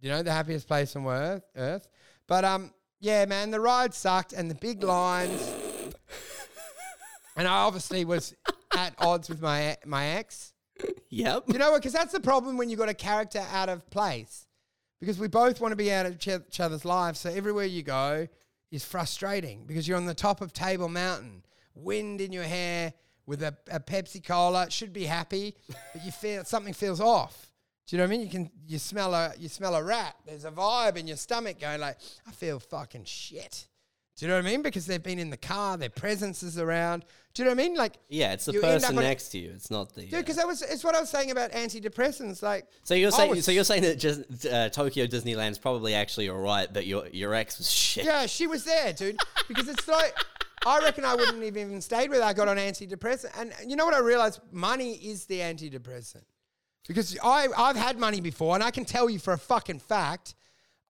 You 0.00 0.10
know, 0.10 0.24
the 0.24 0.32
happiest 0.32 0.66
place 0.66 0.96
on 0.96 1.06
earth. 1.06 1.44
Earth. 1.54 1.88
But 2.26 2.44
um, 2.44 2.74
yeah, 2.98 3.24
man, 3.26 3.52
the 3.52 3.60
ride 3.60 3.94
sucked, 3.94 4.32
and 4.32 4.50
the 4.50 4.56
big 4.56 4.82
lines. 4.82 5.40
and 7.36 7.46
I 7.46 7.58
obviously 7.58 8.04
was 8.04 8.34
at 8.76 8.94
odds 8.98 9.28
with 9.28 9.40
my 9.40 9.76
my 9.86 10.06
ex. 10.06 10.52
Yep. 11.10 11.44
You 11.46 11.58
know 11.58 11.70
what? 11.70 11.80
Because 11.80 11.92
that's 11.92 12.12
the 12.12 12.20
problem 12.20 12.56
when 12.56 12.68
you've 12.68 12.80
got 12.80 12.88
a 12.88 12.94
character 12.94 13.44
out 13.52 13.68
of 13.68 13.88
place. 13.90 14.48
Because 14.98 15.20
we 15.20 15.28
both 15.28 15.60
want 15.60 15.70
to 15.70 15.76
be 15.76 15.92
out 15.92 16.06
of 16.06 16.14
each 16.14 16.26
each 16.26 16.58
other's 16.58 16.84
lives. 16.84 17.20
So 17.20 17.30
everywhere 17.30 17.66
you 17.66 17.84
go 17.84 18.26
is 18.72 18.84
frustrating 18.84 19.64
because 19.64 19.86
you're 19.86 19.96
on 19.96 20.06
the 20.06 20.14
top 20.14 20.40
of 20.40 20.52
Table 20.52 20.88
Mountain, 20.88 21.44
wind 21.76 22.20
in 22.20 22.32
your 22.32 22.42
hair 22.42 22.94
with 23.26 23.42
a, 23.42 23.56
a 23.70 23.80
Pepsi 23.80 24.24
Cola. 24.24 24.70
Should 24.70 24.92
be 24.92 25.04
happy, 25.04 25.54
but 25.92 26.04
you 26.04 26.10
feel 26.12 26.44
something 26.44 26.74
feels 26.74 27.00
off. 27.00 27.50
Do 27.86 27.96
you 27.96 27.98
know 27.98 28.04
what 28.04 28.14
I 28.14 28.16
mean? 28.16 28.20
You 28.26 28.30
can 28.30 28.50
you 28.66 28.78
smell 28.78 29.14
a 29.14 29.32
you 29.38 29.48
smell 29.48 29.74
a 29.74 29.82
rat. 29.82 30.16
There's 30.26 30.44
a 30.44 30.50
vibe 30.50 30.96
in 30.96 31.06
your 31.06 31.16
stomach 31.16 31.60
going 31.60 31.80
like, 31.80 31.98
I 32.26 32.32
feel 32.32 32.58
fucking 32.58 33.04
shit. 33.04 33.66
Do 34.16 34.26
you 34.26 34.30
know 34.30 34.36
what 34.36 34.46
I 34.46 34.50
mean? 34.50 34.62
Because 34.62 34.86
they've 34.86 35.02
been 35.02 35.18
in 35.18 35.30
the 35.30 35.36
car, 35.38 35.76
their 35.76 35.88
presence 35.88 36.42
is 36.42 36.58
around. 36.58 37.04
Do 37.34 37.42
you 37.42 37.46
know 37.46 37.54
what 37.54 37.64
I 37.64 37.68
mean? 37.68 37.76
Like, 37.76 37.94
Yeah, 38.10 38.34
it's 38.34 38.44
the 38.44 38.52
You 38.52 38.62
end 38.62 38.76
up 38.76 38.90
person 38.90 38.96
next 38.96 39.28
to 39.30 39.38
you. 39.38 39.50
It's 39.54 39.70
not 39.70 39.94
the. 39.94 40.02
dude, 40.02 40.14
uh, 40.14 40.18
because 40.18 40.36
that 40.36 40.46
was 40.46 40.60
it's 40.60 40.84
what 40.84 40.94
I 40.94 41.00
was 41.00 41.08
saying 41.08 41.30
about 41.30 41.52
antidepressants. 41.52 42.42
Like, 42.42 42.66
so 42.84 42.94
you're 42.94 43.10
saying 43.10 43.40
so 43.40 43.50
you're 43.52 43.64
saying 43.64 43.82
that 43.82 43.98
just 43.98 44.46
uh, 44.46 44.68
Tokyo 44.68 45.06
Disneyland's 45.06 45.58
probably 45.58 45.94
actually 45.94 46.28
all 46.28 46.38
right, 46.40 46.68
but 46.72 46.86
your 46.86 47.08
your 47.08 47.34
ex 47.34 47.56
was 47.58 47.70
shit. 47.70 48.04
Yeah, 48.04 48.26
she 48.26 48.46
was 48.46 48.64
there, 48.64 48.92
dude. 48.92 49.18
Because 49.48 49.68
it's 49.68 49.88
like, 49.88 50.14
I 50.66 50.80
reckon 50.82 51.04
I 51.04 51.14
wouldn't 51.14 51.42
have 51.42 51.56
even 51.56 51.80
stayed 51.80 52.10
with. 52.10 52.20
I 52.20 52.32
got 52.32 52.48
on 52.48 52.56
antidepressant. 52.56 53.30
And 53.38 53.52
you 53.68 53.76
know 53.76 53.84
what 53.84 53.94
I 53.94 54.00
realized? 54.00 54.40
Money 54.52 54.92
is 54.94 55.26
the 55.26 55.40
antidepressant. 55.40 56.22
Because 56.88 57.16
I, 57.22 57.48
I've 57.56 57.76
had 57.76 57.98
money 57.98 58.20
before, 58.20 58.54
and 58.54 58.62
I 58.64 58.70
can 58.70 58.84
tell 58.84 59.08
you 59.08 59.18
for 59.18 59.32
a 59.32 59.38
fucking 59.38 59.78
fact, 59.78 60.34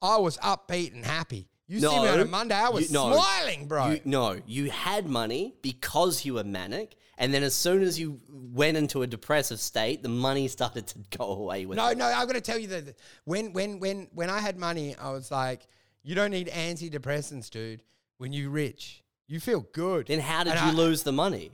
I 0.00 0.16
was 0.16 0.38
upbeat 0.38 0.94
and 0.94 1.04
happy. 1.04 1.48
You 1.68 1.80
see 1.80 1.86
me 1.88 2.08
on 2.08 2.20
a 2.20 2.24
Monday, 2.24 2.54
I 2.54 2.68
was 2.68 2.88
you- 2.88 2.94
no. 2.94 3.12
smiling, 3.14 3.66
bro. 3.66 3.90
You, 3.92 4.00
no, 4.04 4.40
you 4.46 4.70
had 4.70 5.06
money 5.06 5.54
because 5.62 6.24
you 6.24 6.34
were 6.34 6.44
manic, 6.44 6.96
and 7.18 7.32
then 7.32 7.42
as 7.42 7.54
soon 7.54 7.82
as 7.82 7.98
you 8.00 8.20
went 8.28 8.76
into 8.76 9.02
a 9.02 9.06
depressive 9.06 9.60
state, 9.60 10.02
the 10.02 10.08
money 10.08 10.48
started 10.48 10.86
to 10.88 10.98
go 11.16 11.24
away 11.32 11.64
with 11.66 11.76
No, 11.76 11.88
it. 11.88 11.96
no, 11.98 12.06
I've 12.06 12.26
got 12.26 12.34
to 12.34 12.40
tell 12.42 12.58
you 12.58 12.66
that 12.68 12.96
when 13.24 13.52
when 13.52 13.78
when 13.78 14.08
when 14.12 14.28
I 14.28 14.40
had 14.40 14.58
money, 14.58 14.96
I 14.96 15.10
was 15.12 15.30
like, 15.30 15.66
you 16.02 16.14
don't 16.14 16.30
need 16.30 16.48
antidepressants, 16.48 17.48
dude. 17.48 17.80
When 18.18 18.32
you're 18.32 18.50
rich, 18.50 19.01
you 19.32 19.40
feel 19.40 19.66
good. 19.72 20.06
Then 20.06 20.20
how 20.20 20.44
did 20.44 20.54
And 20.54 20.60
you 20.76 20.82
I- 20.82 20.84
lose 20.86 21.02
the 21.02 21.12
money? 21.12 21.50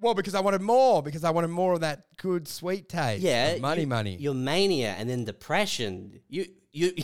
Well, 0.00 0.14
because 0.14 0.34
I 0.36 0.40
wanted 0.40 0.60
more, 0.62 1.02
because 1.02 1.24
I 1.24 1.30
wanted 1.30 1.48
more 1.48 1.72
of 1.72 1.80
that 1.80 2.06
good 2.18 2.46
sweet 2.46 2.88
taste. 2.88 3.20
Yeah, 3.22 3.58
money, 3.58 3.80
you- 3.82 3.86
money. 3.88 4.16
Your 4.16 4.34
mania, 4.34 4.94
and 4.98 5.08
then 5.10 5.24
depression. 5.24 6.20
You 6.28 6.46
you. 6.72 6.92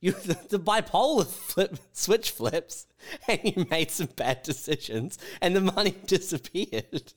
You, 0.00 0.12
the, 0.12 0.38
the 0.50 0.60
bipolar 0.60 1.26
flip, 1.26 1.76
switch 1.92 2.30
flips, 2.30 2.86
and 3.28 3.40
you 3.42 3.66
made 3.68 3.90
some 3.90 4.06
bad 4.14 4.44
decisions, 4.44 5.18
and 5.40 5.56
the 5.56 5.60
money 5.60 5.90
disappeared. 6.06 7.12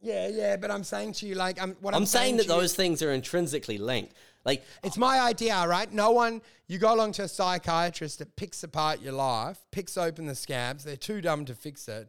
Yeah, 0.00 0.28
yeah, 0.28 0.56
but 0.56 0.70
I'm 0.70 0.84
saying 0.84 1.12
to 1.14 1.26
you, 1.26 1.34
like, 1.34 1.60
I'm 1.60 1.76
what 1.82 1.94
I'm, 1.94 2.00
I'm 2.00 2.06
saying 2.06 2.38
that 2.38 2.44
to 2.44 2.48
you- 2.48 2.60
those 2.60 2.74
things 2.74 3.02
are 3.02 3.12
intrinsically 3.12 3.76
linked. 3.76 4.14
Like, 4.44 4.62
It's 4.82 4.96
my 4.98 5.20
idea, 5.20 5.66
right? 5.66 5.90
No 5.92 6.10
one. 6.10 6.42
You 6.66 6.78
go 6.78 6.94
along 6.94 7.12
to 7.12 7.22
a 7.22 7.28
psychiatrist 7.28 8.18
that 8.20 8.36
picks 8.36 8.62
apart 8.62 9.00
your 9.02 9.12
life, 9.12 9.58
picks 9.70 9.96
open 9.98 10.26
the 10.26 10.34
scabs. 10.34 10.84
They're 10.84 10.96
too 10.96 11.20
dumb 11.20 11.44
to 11.46 11.54
fix 11.54 11.88
it. 11.88 12.08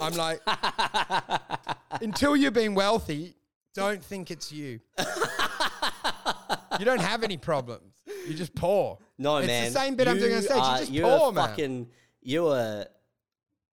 I'm 0.00 0.14
like, 0.14 0.40
until 2.00 2.36
you've 2.36 2.52
been 2.54 2.74
wealthy, 2.74 3.34
don't 3.74 4.02
think 4.02 4.30
it's 4.30 4.50
you. 4.52 4.80
you 6.78 6.84
don't 6.84 7.00
have 7.00 7.22
any 7.22 7.36
problems. 7.36 7.92
You're 8.26 8.36
just 8.38 8.54
poor. 8.54 8.98
No, 9.18 9.38
it's 9.38 9.46
man. 9.46 9.64
It's 9.64 9.74
the 9.74 9.80
same 9.80 9.96
bit 9.96 10.08
I'm 10.08 10.18
doing 10.18 10.32
on 10.32 10.38
You 10.38 10.42
stage. 10.42 10.56
are- 10.58 10.68
You're 10.70 10.78
just 10.78 10.92
you're 10.92 11.18
poor, 11.18 11.32
man. 11.32 11.48
fucking, 11.48 11.88
You 12.22 12.46
are. 12.48 12.86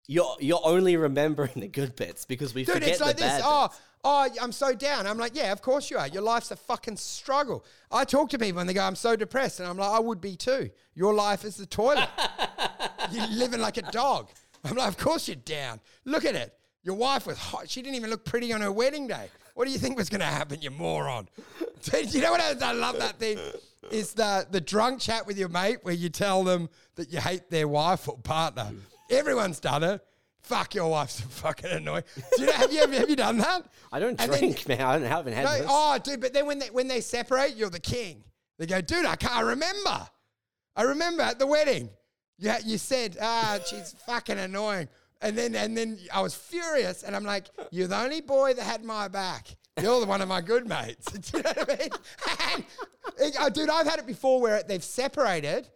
You're 0.10 0.38
you're 0.40 0.62
only 0.64 0.96
remembering 0.96 1.52
the 1.58 1.68
good 1.68 1.94
bits 1.98 2.24
because 2.24 2.54
we 2.54 2.64
Dude, 2.64 2.76
forget 2.76 2.90
it's 2.90 3.02
like 3.02 3.18
the 3.18 3.24
this. 3.24 3.32
bad 3.34 3.42
Oh, 3.44 3.68
bits. 3.68 3.80
Oh, 4.08 4.28
I'm 4.42 4.52
so 4.52 4.74
down. 4.74 5.06
I'm 5.06 5.18
like, 5.18 5.36
yeah, 5.36 5.52
of 5.52 5.62
course 5.62 5.92
you 5.92 5.98
are. 5.98 6.08
Your 6.08 6.22
life's 6.22 6.52
a 6.52 6.56
fucking 6.56 6.98
struggle. 6.98 7.66
I 7.92 8.06
talk 8.06 8.30
to 8.30 8.40
people 8.40 8.60
and 8.60 8.70
they 8.70 8.74
go, 8.74 8.82
I'm 8.82 8.96
so 8.96 9.16
depressed. 9.16 9.60
And 9.60 9.68
I'm 9.68 9.78
like, 9.78 9.90
I 9.90 10.00
would 10.00 10.22
be 10.22 10.36
too. 10.36 10.70
Your 10.96 11.14
life 11.14 11.44
is 11.44 11.58
the 11.58 11.66
toilet. 11.66 12.10
You're 13.12 13.28
living 13.28 13.60
like 13.60 13.78
a 13.78 13.82
dog. 13.92 14.30
I'm 14.64 14.76
like, 14.76 14.88
of 14.88 14.98
course 14.98 15.28
you're 15.28 15.36
down. 15.36 15.80
Look 16.04 16.26
at 16.26 16.36
it. 16.36 16.54
Your 16.84 16.96
wife 16.96 17.26
was 17.26 17.38
hot. 17.38 17.70
She 17.70 17.82
didn't 17.82 17.96
even 17.96 18.10
look 18.10 18.26
pretty 18.26 18.52
on 18.52 18.60
her 18.62 18.72
wedding 18.72 19.08
day. 19.08 19.30
What 19.54 19.66
do 19.66 19.72
you 19.72 19.78
think 19.78 19.98
was 19.98 20.10
going 20.10 20.20
to 20.22 20.26
happen, 20.26 20.62
you 20.62 20.72
moron? 20.72 21.30
You 22.10 22.22
know 22.22 22.32
what 22.32 22.42
I, 22.42 22.70
I 22.70 22.74
love 22.74 22.98
that 22.98 23.18
thing? 23.20 23.38
Is 23.92 24.14
the, 24.14 24.48
the 24.50 24.60
drunk 24.60 25.00
chat 25.00 25.26
with 25.26 25.38
your 25.38 25.48
mate 25.48 25.78
where 25.84 25.94
you 25.94 26.10
tell 26.10 26.44
them 26.44 26.70
that 26.96 27.14
you 27.14 27.20
hate 27.20 27.50
their 27.50 27.68
wife 27.68 28.10
or 28.10 28.18
partner. 28.18 28.72
Everyone's 29.10 29.60
done 29.60 29.84
it. 29.84 30.02
Fuck, 30.48 30.76
your 30.76 30.90
wife's 30.90 31.20
fucking 31.20 31.70
annoying. 31.70 32.04
Do 32.16 32.42
you 32.42 32.46
know, 32.48 32.54
have, 32.54 32.72
you, 32.72 32.80
have, 32.80 32.94
have 32.94 33.10
you 33.10 33.18
done 33.18 33.38
that? 33.40 33.66
I 33.92 34.00
don't 34.00 34.20
And 34.20 34.32
then- 34.32 34.40
drink, 34.40 34.66
man. 34.68 34.82
I 34.82 34.98
haven't 35.00 35.34
had 35.34 35.44
no, 35.44 35.58
this. 35.58 35.66
oh, 35.70 35.98
dude, 36.02 36.22
but 36.22 36.34
then 36.34 36.46
when 36.46 36.58
they 36.60 36.68
when 36.70 36.88
they 36.88 37.02
separate, 37.02 37.56
you're 37.58 37.70
the 37.70 37.82
king. 37.82 38.24
They 38.58 38.66
go, 38.66 38.80
dude, 38.80 39.06
I 39.06 39.18
can't 39.18 39.46
remember. 39.46 40.08
I 40.76 40.84
remember 40.84 41.24
at 41.24 41.38
the 41.38 41.46
wedding, 41.48 41.90
you 42.38 42.52
you 42.66 42.78
said, 42.78 43.18
ah, 43.22 43.60
she's 43.68 43.94
fucking 44.06 44.40
annoying, 44.40 44.88
and 45.22 45.38
then 45.38 45.54
and 45.54 45.78
then 45.78 46.00
I 46.14 46.22
was 46.22 46.34
furious, 46.34 47.04
and 47.04 47.14
I'm 47.14 47.26
like, 47.26 47.48
you're 47.72 47.88
the 47.88 48.00
only 48.00 48.22
boy 48.22 48.54
that 48.54 48.64
had 48.64 48.86
my 48.86 49.10
back. 49.10 49.48
You're 49.82 50.00
the 50.00 50.06
one 50.08 50.22
of 50.22 50.30
my 50.30 50.40
good 50.42 50.66
mates. 50.68 51.12
Do 51.12 51.38
you 51.38 51.44
know 51.44 51.52
what 51.56 51.70
I 51.72 51.78
mean? 52.56 52.64
And, 53.22 53.36
uh, 53.38 53.50
dude, 53.50 53.70
I've 53.70 53.86
had 53.86 54.00
it 54.00 54.08
before 54.08 54.40
where 54.42 54.64
they've 54.64 54.84
separated, 54.84 55.68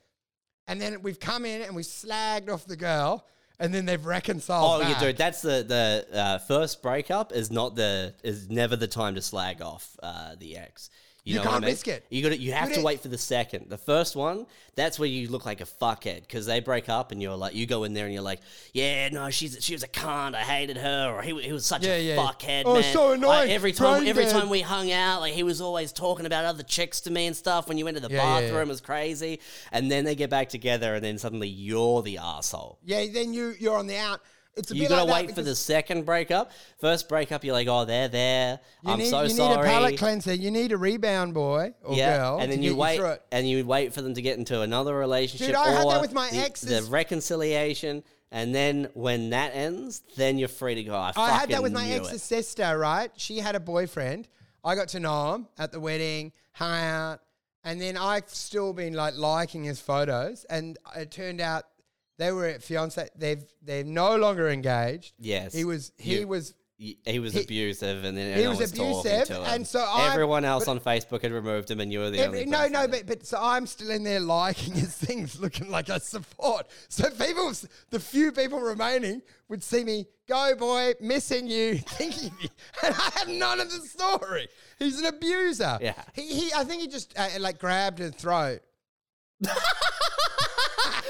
and 0.68 0.80
then 0.82 1.02
we've 1.02 1.20
come 1.20 1.46
in 1.46 1.62
and 1.62 1.76
we've 1.76 1.86
slagged 1.86 2.50
off 2.50 2.66
the 2.66 2.76
girl, 2.78 3.28
and 3.62 3.74
then 3.74 3.86
they've 3.86 4.06
reconciled. 4.06 4.82
Oh 4.82 4.82
yeah, 4.82 4.94
back. 4.94 5.02
dude. 5.02 5.18
That's 5.18 5.42
the 5.42 5.64
the 6.12 6.20
uh, 6.20 6.38
first 6.40 6.82
breakup 6.82 7.32
is 7.32 7.52
not 7.52 7.76
the 7.76 8.14
is 8.24 8.50
never 8.50 8.76
the 8.76 8.88
time 8.88 9.16
to 9.16 9.22
slag 9.22 9.62
off 9.62 9.98
uh, 10.04 10.36
the 10.38 10.58
ex. 10.58 10.90
You 11.24 11.36
know 11.36 11.44
can't 11.44 11.62
mean? 11.62 11.70
risk 11.70 11.88
it. 11.88 12.04
You 12.10 12.28
got 12.28 12.40
You 12.40 12.52
have 12.54 12.74
to 12.74 12.80
it- 12.80 12.84
wait 12.84 13.00
for 13.02 13.08
the 13.08 13.18
second. 13.18 13.70
The 13.70 13.78
first 13.78 14.16
one, 14.16 14.48
that's 14.76 14.98
where 14.98 15.08
you 15.08 15.30
look 15.30 15.46
like 15.46 15.62
a 15.62 15.66
fuckhead 15.66 16.22
because 16.22 16.48
they 16.48 16.62
break 16.62 16.90
up 16.90 17.12
and 17.12 17.22
you're 17.22 17.36
like, 17.36 17.54
you 17.54 17.68
go 17.68 17.84
in 17.84 17.94
there 17.94 18.06
and 18.06 18.14
you're 18.14 18.24
like, 18.24 18.40
yeah, 18.74 19.08
no, 19.10 19.30
she's 19.30 19.58
she 19.64 19.74
was 19.74 19.84
a 19.84 19.88
cunt. 19.88 20.34
I 20.34 20.40
hated 20.42 20.78
her, 20.78 21.12
or 21.16 21.22
he, 21.22 21.40
he 21.42 21.52
was 21.52 21.64
such 21.64 21.86
Yeah, 21.86 21.94
a 21.94 22.02
yeah. 22.02 22.16
fuckhead. 22.16 22.64
Oh, 22.66 22.74
man. 22.74 22.92
so 22.92 23.12
annoying. 23.12 23.22
Like, 23.22 23.50
every 23.52 23.72
time 23.72 24.00
Brain 24.00 24.10
every 24.10 24.24
dead. 24.24 24.32
time 24.34 24.50
we 24.50 24.62
hung 24.62 24.92
out, 24.92 25.20
like 25.22 25.34
he 25.34 25.44
was 25.44 25.62
always 25.62 25.92
talking 25.92 26.26
about 26.26 26.46
other 26.46 26.64
chicks 26.64 27.02
to 27.02 27.12
me 27.12 27.28
and 27.28 27.36
stuff. 27.36 27.68
When 27.68 27.78
you 27.78 27.86
went 27.86 27.98
to 27.98 28.02
the 28.08 28.14
yeah. 28.14 28.40
bathroom, 28.42 28.70
it 28.70 28.72
was 28.72 28.82
crazy. 28.82 29.40
And 29.72 29.92
then 29.92 30.06
they 30.06 30.16
get 30.16 30.32
back 30.32 30.50
together, 30.50 30.96
and 30.96 31.04
then 31.06 31.20
suddenly 31.20 31.50
you're 31.50 32.02
the 32.02 32.18
asshole. 32.18 32.80
Yeah, 32.84 33.06
then 33.14 33.32
you 33.34 33.54
you're 33.60 33.78
on 33.78 33.86
the 33.86 33.98
out. 33.98 34.22
It's 34.56 34.72
a 34.72 34.76
You 34.76 34.90
gotta 34.90 35.10
like 35.10 35.28
wait 35.28 35.36
for 35.36 35.42
the 35.42 35.56
second 35.56 36.06
breakup. 36.06 36.52
First 36.80 37.08
breakup, 37.08 37.44
you're 37.44 37.54
like, 37.54 37.68
oh, 37.68 37.86
they're 37.86 38.10
there. 38.10 38.60
You 38.84 38.92
I'm 38.92 39.00
need, 39.00 39.10
so 39.10 39.24
you 39.24 39.30
sorry. 39.30 39.50
You 39.52 39.58
need 39.58 39.62
a 39.62 39.64
palate 39.64 39.98
cleanser. 39.98 40.34
You 40.34 40.52
need 40.52 40.72
a 40.74 40.78
rebound 40.78 41.34
boy 41.34 41.74
or 41.84 41.96
yeah, 41.96 42.18
girl. 42.18 42.40
and 42.40 42.52
then 42.52 42.62
you 42.62 42.76
wait, 42.76 43.00
it. 43.00 43.24
and 43.32 43.48
you 43.48 43.66
wait 43.66 43.94
for 43.94 44.02
them 44.02 44.14
to 44.14 44.22
get 44.22 44.38
into 44.38 44.62
another 44.62 44.96
relationship. 44.96 45.48
Dude, 45.48 45.56
I 45.56 45.72
had 45.72 45.88
that 45.88 46.02
with 46.02 46.14
my 46.14 46.30
the, 46.30 46.38
exes. 46.38 46.86
The 46.86 46.92
reconciliation, 46.92 48.04
and 48.32 48.54
then 48.54 48.90
when 48.94 49.30
that 49.30 49.56
ends, 49.56 50.02
then 50.18 50.38
you're 50.38 50.50
free 50.50 50.76
to 50.76 50.84
go. 50.84 50.96
I, 50.96 51.14
I 51.16 51.32
had 51.32 51.50
that 51.50 51.64
with 51.64 51.74
my 51.74 51.90
ex's 51.90 52.16
it." 52.16 52.20
sister, 52.20 52.78
right? 52.78 53.10
She 53.16 53.38
had 53.38 53.56
a 53.56 53.60
boyfriend. 53.60 54.28
I 54.64 54.76
got 54.76 54.90
to 54.90 55.00
know 55.00 55.36
him 55.36 55.48
at 55.58 55.72
the 55.72 55.80
wedding, 55.80 56.34
hung 56.52 56.84
out, 56.84 57.20
and 57.64 57.80
then 57.80 57.96
I've 57.96 58.30
still 58.30 58.74
been 58.74 58.94
like 58.94 59.16
liking 59.18 59.64
his 59.64 59.80
photos. 59.80 60.46
And 60.50 60.78
it 60.96 61.10
turned 61.12 61.42
out 61.42 61.64
they 62.18 62.32
were 62.32 62.46
at 62.48 62.64
fiance. 62.64 63.08
They've 63.16 63.44
they're 63.62 63.84
no 63.84 64.16
longer 64.18 64.50
engaged. 64.50 65.14
Yes, 65.20 65.54
he 65.54 65.64
was. 65.66 65.92
He 65.98 66.20
You- 66.20 66.28
was. 66.28 66.54
He 67.06 67.20
was 67.20 67.34
He- 67.34 67.42
abusive, 67.44 68.04
and 68.06 68.18
then 68.18 68.26
he 68.26 68.32
everyone 68.32 68.58
was 68.58 68.60
was 68.60 68.72
talking 68.72 69.00
abusive, 69.12 69.28
to 69.28 69.36
him. 69.36 69.44
and 69.54 69.68
so 69.68 69.82
I- 69.82 70.10
everyone 70.12 70.44
else 70.46 70.66
but- 70.66 70.72
on 70.72 70.80
Facebook 70.80 71.22
had 71.22 71.32
removed 71.32 71.70
him, 71.70 71.80
and 71.80 71.94
you 71.94 72.00
were 72.00 72.10
the 72.10 72.18
Every, 72.18 72.40
only. 72.40 72.50
no, 72.50 72.58
person 72.58 72.74
no, 72.74 72.80
that- 72.88 73.06
but, 73.06 73.20
but 73.20 73.28
so 73.28 73.38
I'm 73.40 73.68
still 73.68 73.92
in 73.92 74.04
there 74.04 74.20
liking 74.20 74.74
his 74.86 74.96
things, 74.96 75.40
looking 75.40 75.70
like 75.70 75.92
I 75.92 76.00
support. 76.00 76.66
So 76.90 77.08
people, 77.12 77.54
the 77.92 78.00
few 78.00 78.32
people 78.32 78.60
remaining 78.60 79.22
would 79.48 79.62
see 79.62 79.84
me 79.84 80.08
go, 80.28 80.56
boy, 80.56 80.94
missing 81.00 81.46
you, 81.46 81.78
thinking 81.86 82.30
of 82.32 82.42
you, 82.42 82.50
and 82.82 82.96
I 82.96 83.10
have 83.20 83.28
none 83.28 83.60
of 83.60 83.70
the 83.70 83.78
story. 83.82 84.48
He's 84.80 84.98
an 85.00 85.06
abuser. 85.06 85.78
Yeah. 85.82 85.94
He, 86.16 86.34
he 86.34 86.52
I 86.56 86.64
think 86.64 86.82
he 86.82 86.88
just 86.88 87.14
uh, 87.16 87.28
like 87.40 87.60
grabbed 87.60 88.00
her 88.00 88.10
throat. 88.10 88.62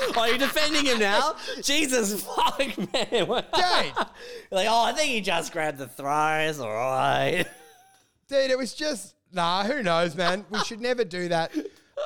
oh, 0.16 0.26
you're 0.26 0.38
defending 0.38 0.86
him 0.86 1.00
now? 1.00 1.36
Jesus, 1.62 2.24
fuck, 2.24 2.60
man! 2.94 3.08
Dude. 3.12 3.28
like, 3.30 4.68
oh, 4.70 4.84
I 4.86 4.94
think 4.96 5.12
he 5.12 5.22
just 5.22 5.52
grabbed 5.54 5.78
the 5.78 5.88
throws. 5.88 6.60
All 6.60 6.70
right. 6.70 7.46
Dude, 8.28 8.52
it 8.52 8.58
was 8.58 8.74
just 8.74 9.16
nah. 9.32 9.64
Who 9.64 9.84
knows, 9.84 10.16
man? 10.16 10.46
We 10.50 10.60
should 10.60 10.82
never 10.82 11.04
do 11.04 11.28
that. 11.30 11.52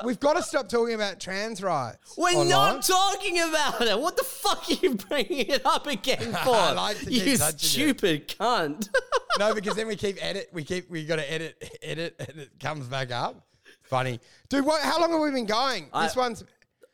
We've 0.04 0.20
got 0.20 0.36
to 0.36 0.42
stop 0.42 0.68
talking 0.68 0.94
about 0.94 1.20
trans 1.20 1.62
rights. 1.62 2.16
We're 2.18 2.30
online. 2.30 2.48
not 2.48 2.82
talking 2.82 3.38
about 3.40 3.80
it. 3.80 3.98
What 3.98 4.16
the 4.16 4.24
fuck 4.24 4.68
are 4.68 4.72
you 4.74 4.94
bringing 4.94 5.46
it 5.46 5.64
up 5.64 5.86
again 5.86 6.32
for? 6.44 6.54
I 6.54 6.72
like 6.72 7.02
you 7.10 7.22
it. 7.32 7.38
stupid 7.60 8.28
cunt. 8.28 8.90
no, 9.38 9.54
because 9.54 9.74
then 9.76 9.86
we 9.88 9.96
keep 9.96 10.22
edit. 10.22 10.50
We 10.52 10.64
keep 10.64 10.90
we 10.90 11.04
got 11.06 11.16
to 11.16 11.32
edit, 11.32 11.78
edit, 11.82 12.16
and 12.28 12.40
it 12.40 12.50
comes 12.60 12.86
back 12.88 13.10
up. 13.10 13.46
Funny, 13.84 14.20
dude. 14.48 14.66
What? 14.66 14.82
How 14.82 15.00
long 15.00 15.12
have 15.12 15.20
we 15.20 15.30
been 15.30 15.46
going? 15.46 15.88
I- 15.92 16.06
this 16.06 16.16
one's. 16.16 16.44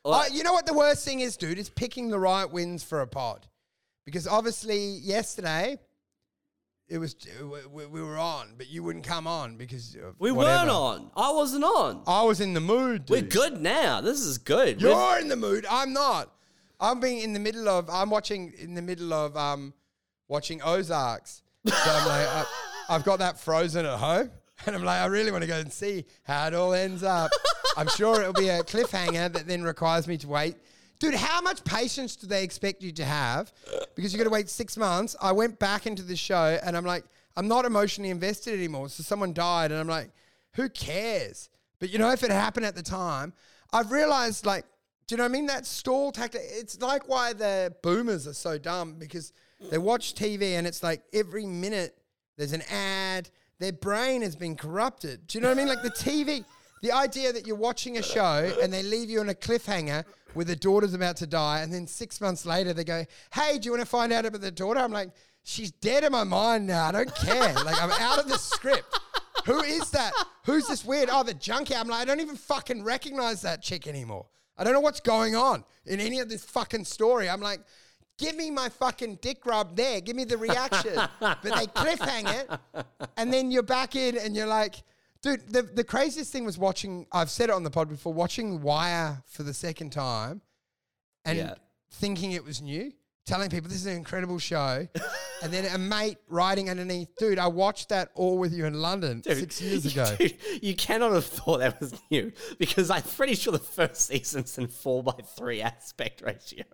Well, 0.04 0.14
Uh, 0.20 0.24
you 0.32 0.42
know 0.42 0.52
what 0.52 0.66
the 0.66 0.74
worst 0.74 1.04
thing 1.04 1.20
is, 1.20 1.36
dude? 1.36 1.58
Is 1.58 1.68
picking 1.70 2.10
the 2.10 2.18
right 2.18 2.50
wins 2.50 2.82
for 2.82 3.00
a 3.00 3.06
pod, 3.06 3.46
because 4.04 4.26
obviously 4.26 4.78
yesterday 4.98 5.78
it 6.88 6.98
was 6.98 7.14
we, 7.70 7.86
we 7.86 8.02
were 8.02 8.18
on, 8.18 8.54
but 8.58 8.68
you 8.68 8.82
wouldn't 8.82 9.04
come 9.06 9.26
on 9.26 9.56
because 9.56 9.96
we 10.18 10.32
whatever. 10.32 10.58
weren't 10.58 10.70
on. 10.70 11.10
I 11.16 11.30
wasn't 11.32 11.64
on. 11.64 12.02
I 12.06 12.22
was 12.24 12.40
in 12.40 12.52
the 12.54 12.60
mood. 12.60 13.08
We're 13.08 13.22
good 13.22 13.60
now. 13.60 14.00
This 14.00 14.20
is 14.20 14.38
good. 14.38 14.80
You're 14.80 15.18
in 15.18 15.28
the 15.28 15.36
mood. 15.36 15.66
I'm 15.70 15.92
not. 15.92 16.32
I'm 16.80 16.98
being 16.98 17.18
in 17.20 17.32
the 17.32 17.38
middle 17.40 17.68
of. 17.68 17.88
I'm 17.88 18.10
watching 18.10 18.52
in 18.58 18.74
the 18.74 18.82
middle 18.82 19.12
of 19.12 19.36
um, 19.36 19.72
watching 20.28 20.60
Ozarks. 20.62 21.42
So 21.64 21.72
I'm 21.76 22.08
like, 22.08 22.26
I, 22.28 22.44
I've 22.88 23.04
got 23.04 23.20
that 23.20 23.38
frozen 23.38 23.86
at 23.86 23.98
home, 24.00 24.30
and 24.66 24.74
I'm 24.74 24.82
like, 24.84 25.00
I 25.00 25.06
really 25.06 25.30
want 25.30 25.42
to 25.42 25.48
go 25.48 25.58
and 25.58 25.72
see 25.72 26.04
how 26.24 26.48
it 26.48 26.54
all 26.54 26.74
ends 26.74 27.04
up. 27.04 27.30
I'm 27.76 27.88
sure 27.88 28.20
it'll 28.20 28.32
be 28.32 28.48
a 28.48 28.62
cliffhanger 28.62 29.32
that 29.32 29.46
then 29.46 29.62
requires 29.62 30.06
me 30.06 30.16
to 30.18 30.28
wait 30.28 30.56
Dude, 31.02 31.14
how 31.14 31.40
much 31.40 31.64
patience 31.64 32.14
do 32.14 32.28
they 32.28 32.44
expect 32.44 32.80
you 32.80 32.92
to 32.92 33.04
have? 33.04 33.52
Because 33.96 34.12
you 34.12 34.18
got 34.18 34.24
to 34.24 34.30
wait 34.30 34.48
six 34.48 34.76
months. 34.76 35.16
I 35.20 35.32
went 35.32 35.58
back 35.58 35.84
into 35.84 36.04
the 36.04 36.14
show 36.14 36.60
and 36.62 36.76
I'm 36.76 36.84
like, 36.84 37.02
I'm 37.34 37.48
not 37.48 37.64
emotionally 37.64 38.10
invested 38.10 38.54
anymore. 38.54 38.88
So 38.88 39.02
someone 39.02 39.32
died 39.32 39.72
and 39.72 39.80
I'm 39.80 39.88
like, 39.88 40.12
who 40.52 40.68
cares? 40.68 41.48
But 41.80 41.90
you 41.90 41.98
know, 41.98 42.12
if 42.12 42.22
it 42.22 42.30
happened 42.30 42.66
at 42.66 42.76
the 42.76 42.84
time, 42.84 43.32
I've 43.72 43.90
realized 43.90 44.46
like, 44.46 44.64
do 45.08 45.14
you 45.14 45.16
know 45.16 45.24
what 45.24 45.30
I 45.30 45.32
mean? 45.32 45.46
That 45.46 45.66
stall 45.66 46.12
tactic. 46.12 46.42
It's 46.44 46.80
like 46.80 47.08
why 47.08 47.32
the 47.32 47.74
boomers 47.82 48.28
are 48.28 48.32
so 48.32 48.56
dumb 48.56 48.94
because 48.96 49.32
they 49.72 49.78
watch 49.78 50.14
TV 50.14 50.52
and 50.52 50.68
it's 50.68 50.84
like 50.84 51.02
every 51.12 51.46
minute 51.46 51.98
there's 52.36 52.52
an 52.52 52.62
ad. 52.70 53.28
Their 53.58 53.72
brain 53.72 54.22
has 54.22 54.36
been 54.36 54.54
corrupted. 54.54 55.26
Do 55.26 55.36
you 55.36 55.42
know 55.42 55.48
what 55.48 55.58
I 55.58 55.64
mean? 55.64 55.68
Like 55.68 55.82
the 55.82 55.90
TV, 55.90 56.44
the 56.82 56.92
idea 56.92 57.32
that 57.32 57.46
you're 57.46 57.56
watching 57.56 57.96
a 57.96 58.02
show 58.02 58.54
and 58.60 58.72
they 58.72 58.82
leave 58.82 59.08
you 59.08 59.20
on 59.20 59.30
a 59.30 59.34
cliffhanger 59.34 60.04
where 60.34 60.44
the 60.44 60.56
daughter's 60.56 60.94
about 60.94 61.16
to 61.18 61.26
die, 61.26 61.60
and 61.60 61.72
then 61.72 61.86
six 61.86 62.20
months 62.20 62.44
later 62.44 62.72
they 62.72 62.84
go, 62.84 63.04
"Hey, 63.32 63.58
do 63.58 63.66
you 63.66 63.72
want 63.72 63.82
to 63.82 63.88
find 63.88 64.12
out 64.12 64.26
about 64.26 64.40
the 64.40 64.50
daughter?" 64.50 64.80
I'm 64.80 64.92
like, 64.92 65.10
"She's 65.42 65.70
dead 65.70 66.04
in 66.04 66.12
my 66.12 66.24
mind 66.24 66.66
now. 66.66 66.86
I 66.86 66.92
don't 66.92 67.14
care. 67.14 67.54
like 67.54 67.80
I'm 67.80 67.90
out 67.92 68.18
of 68.18 68.28
the 68.28 68.38
script." 68.38 68.98
Who 69.46 69.60
is 69.62 69.90
that? 69.90 70.12
Who's 70.44 70.66
this 70.66 70.84
weird? 70.84 71.08
Oh, 71.10 71.22
the 71.22 71.34
junkie. 71.34 71.74
I'm 71.74 71.88
like, 71.88 72.02
I 72.02 72.04
don't 72.04 72.20
even 72.20 72.36
fucking 72.36 72.84
recognize 72.84 73.42
that 73.42 73.60
chick 73.62 73.86
anymore. 73.88 74.26
I 74.56 74.64
don't 74.64 74.72
know 74.72 74.80
what's 74.80 75.00
going 75.00 75.34
on 75.34 75.64
in 75.84 75.98
any 75.98 76.20
of 76.20 76.28
this 76.28 76.44
fucking 76.44 76.84
story. 76.84 77.28
I'm 77.28 77.40
like, 77.40 77.60
give 78.18 78.36
me 78.36 78.50
my 78.50 78.68
fucking 78.68 79.18
dick 79.20 79.44
rub 79.44 79.74
there. 79.76 80.00
Give 80.00 80.14
me 80.14 80.24
the 80.24 80.36
reaction. 80.36 80.94
but 81.20 81.42
they 81.42 81.66
cliffhang 81.66 82.32
it, 82.32 82.86
and 83.16 83.32
then 83.32 83.50
you're 83.50 83.62
back 83.64 83.96
in, 83.96 84.16
and 84.16 84.36
you're 84.36 84.46
like, 84.46 84.76
dude. 85.22 85.52
The 85.52 85.62
the 85.62 85.84
craziest 85.84 86.32
thing 86.32 86.44
was 86.44 86.58
watching. 86.58 87.06
I've 87.12 87.30
said 87.30 87.48
it 87.48 87.52
on 87.54 87.62
the 87.62 87.70
pod 87.70 87.88
before. 87.88 88.12
Watching 88.12 88.60
Wire 88.62 89.22
for 89.26 89.42
the 89.42 89.54
second 89.54 89.90
time, 89.90 90.42
and 91.24 91.38
Yeah. 91.38 91.54
thinking 91.92 92.32
it 92.32 92.44
was 92.44 92.60
new. 92.62 92.92
Telling 93.24 93.50
people 93.50 93.68
this 93.68 93.78
is 93.78 93.86
an 93.86 93.96
incredible 93.96 94.40
show, 94.40 94.88
and 95.44 95.52
then 95.52 95.64
a 95.72 95.78
mate 95.78 96.18
writing 96.28 96.68
underneath, 96.68 97.14
dude. 97.20 97.38
I 97.38 97.46
watched 97.46 97.90
that 97.90 98.10
all 98.16 98.36
with 98.36 98.52
you 98.52 98.64
in 98.66 98.74
London 98.74 99.22
six 99.22 99.60
years 99.62 99.86
ago. 99.92 100.16
Dude, 100.18 100.36
you 100.60 100.74
cannot 100.74 101.12
have 101.12 101.24
thought 101.26 101.58
that 101.58 101.78
was 101.78 101.94
new 102.10 102.32
because 102.58 102.90
I'm 102.90 103.02
pretty 103.02 103.36
sure 103.36 103.52
the 103.52 103.60
first 103.60 104.08
season's 104.08 104.58
in 104.58 104.66
four 104.66 105.04
by 105.04 105.14
three 105.36 105.62
aspect 105.62 106.20
ratio. 106.20 106.64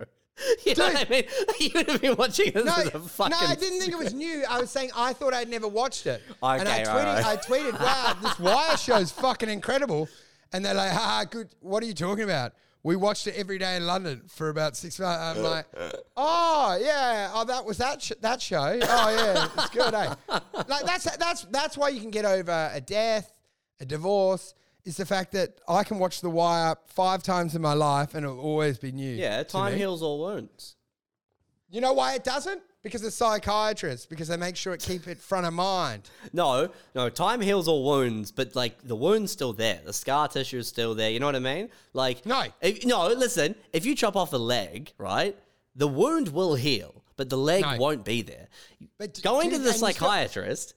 You 0.65 0.75
know 0.77 0.85
what 0.89 1.07
I 1.07 1.11
mean? 1.11 1.25
You 1.61 1.71
would 1.75 1.89
have 1.91 2.01
been 2.01 2.17
watching 2.17 2.53
this 2.53 2.65
No, 2.65 2.75
as 2.75 2.87
a 2.95 3.01
fucking. 3.01 3.31
no, 3.41 3.47
I 3.47 3.55
didn't 3.55 3.81
think 3.81 3.93
it 3.93 3.99
was 3.99 4.15
new. 4.25 4.45
I 4.49 4.61
was 4.61 4.71
saying 4.71 4.91
I 4.97 5.13
thought 5.13 5.35
I'd 5.35 5.49
never 5.49 5.69
watched 5.69 6.07
it. 6.07 6.23
and 6.43 6.69
I 6.69 6.81
Okay, 6.81 6.85
tweeted, 6.85 6.95
right, 6.95 7.23
right. 7.23 7.25
I 7.25 7.37
tweeted, 7.37 7.81
wow, 7.81 8.17
this 8.23 8.39
Wire 8.39 8.77
show's 8.77 9.11
fucking 9.11 9.49
incredible. 9.49 10.09
And 10.53 10.65
they're 10.65 10.75
like, 10.75 10.93
ha, 10.93 11.25
good. 11.31 11.49
What 11.61 11.83
are 11.83 11.87
you 11.87 11.95
talking 11.95 12.25
about? 12.25 12.53
We 12.85 12.95
watched 12.97 13.27
it 13.27 13.35
every 13.37 13.59
day 13.59 13.77
in 13.77 13.87
London 13.87 14.23
for 14.29 14.49
about 14.49 14.77
six 14.77 14.99
months. 15.01 15.21
I'm 15.39 15.43
like, 15.43 15.67
oh 16.17 16.79
yeah, 16.81 17.31
oh 17.35 17.45
that 17.45 17.65
was 17.65 17.77
that 17.79 18.01
sh- 18.01 18.13
that 18.21 18.41
show. 18.41 18.79
Oh 18.81 19.11
yeah, 19.11 19.49
it's 19.59 19.71
good. 19.71 19.93
Eh? 19.93 20.15
Like 20.69 20.85
that's 20.87 21.17
that's 21.17 21.43
that's 21.51 21.77
why 21.77 21.89
you 21.91 22.01
can 22.01 22.11
get 22.11 22.25
over 22.25 22.71
a 22.73 22.81
death, 22.81 23.31
a 23.81 23.85
divorce. 23.85 24.55
Is 24.89 24.97
the 24.97 25.05
fact 25.07 25.33
that 25.33 25.51
I 25.69 25.85
can 25.85 25.99
watch 25.99 26.23
The 26.23 26.31
Wire 26.31 26.75
five 26.87 27.23
times 27.23 27.55
in 27.55 27.61
my 27.61 27.75
life 27.75 28.15
and 28.15 28.25
it'll 28.25 28.41
always 28.41 28.79
be 28.79 28.91
new. 28.91 29.13
Yeah, 29.13 29.39
to 29.39 29.45
time 29.45 29.73
me. 29.73 29.79
heals 29.79 30.03
all 30.03 30.19
wounds. 30.21 30.77
You 31.69 31.83
know 31.83 31.93
why 31.93 32.15
it 32.15 32.25
doesn't? 32.25 32.63
Because 32.83 33.05
of 33.05 33.13
psychiatrists. 33.13 34.07
Because 34.07 34.29
they 34.29 34.39
make 34.39 34.57
sure 34.57 34.73
it 34.73 34.81
keep 34.81 35.07
it 35.07 35.19
front 35.19 35.45
of 35.47 35.53
mind. 35.53 36.09
No, 36.33 36.71
no, 36.95 37.11
time 37.11 37.43
heals 37.43 37.69
all 37.69 37.85
wounds, 37.85 38.33
but 38.33 38.57
like 38.57 38.81
the 38.83 38.97
wound's 38.97 39.31
still 39.31 39.53
there. 39.53 39.81
The 39.85 39.93
scar 39.93 40.27
tissue 40.29 40.59
is 40.59 40.69
still 40.69 40.95
there. 40.95 41.11
You 41.11 41.21
know 41.21 41.27
what 41.27 41.37
I 41.37 41.41
mean? 41.41 41.69
Like, 41.93 42.25
No. 42.25 42.45
if, 42.63 42.87
no. 42.87 43.09
Listen, 43.09 43.55
if 43.75 43.85
you 43.85 43.95
chop 43.95 44.17
off 44.17 44.33
a 44.33 44.39
leg, 44.39 44.93
right, 44.97 45.37
the 45.77 45.89
wound 45.89 46.29
will 46.29 46.55
heal, 46.55 47.05
but 47.17 47.29
the 47.29 47.37
leg 47.37 47.63
No. 47.63 47.77
won't 47.77 48.05
be 48.07 48.23
there. 48.23 48.49
But 48.97 49.21
Going 49.23 49.51
dude, 49.51 49.59
to 49.59 49.65
the 49.65 49.75
psychiatrist, 49.75 50.73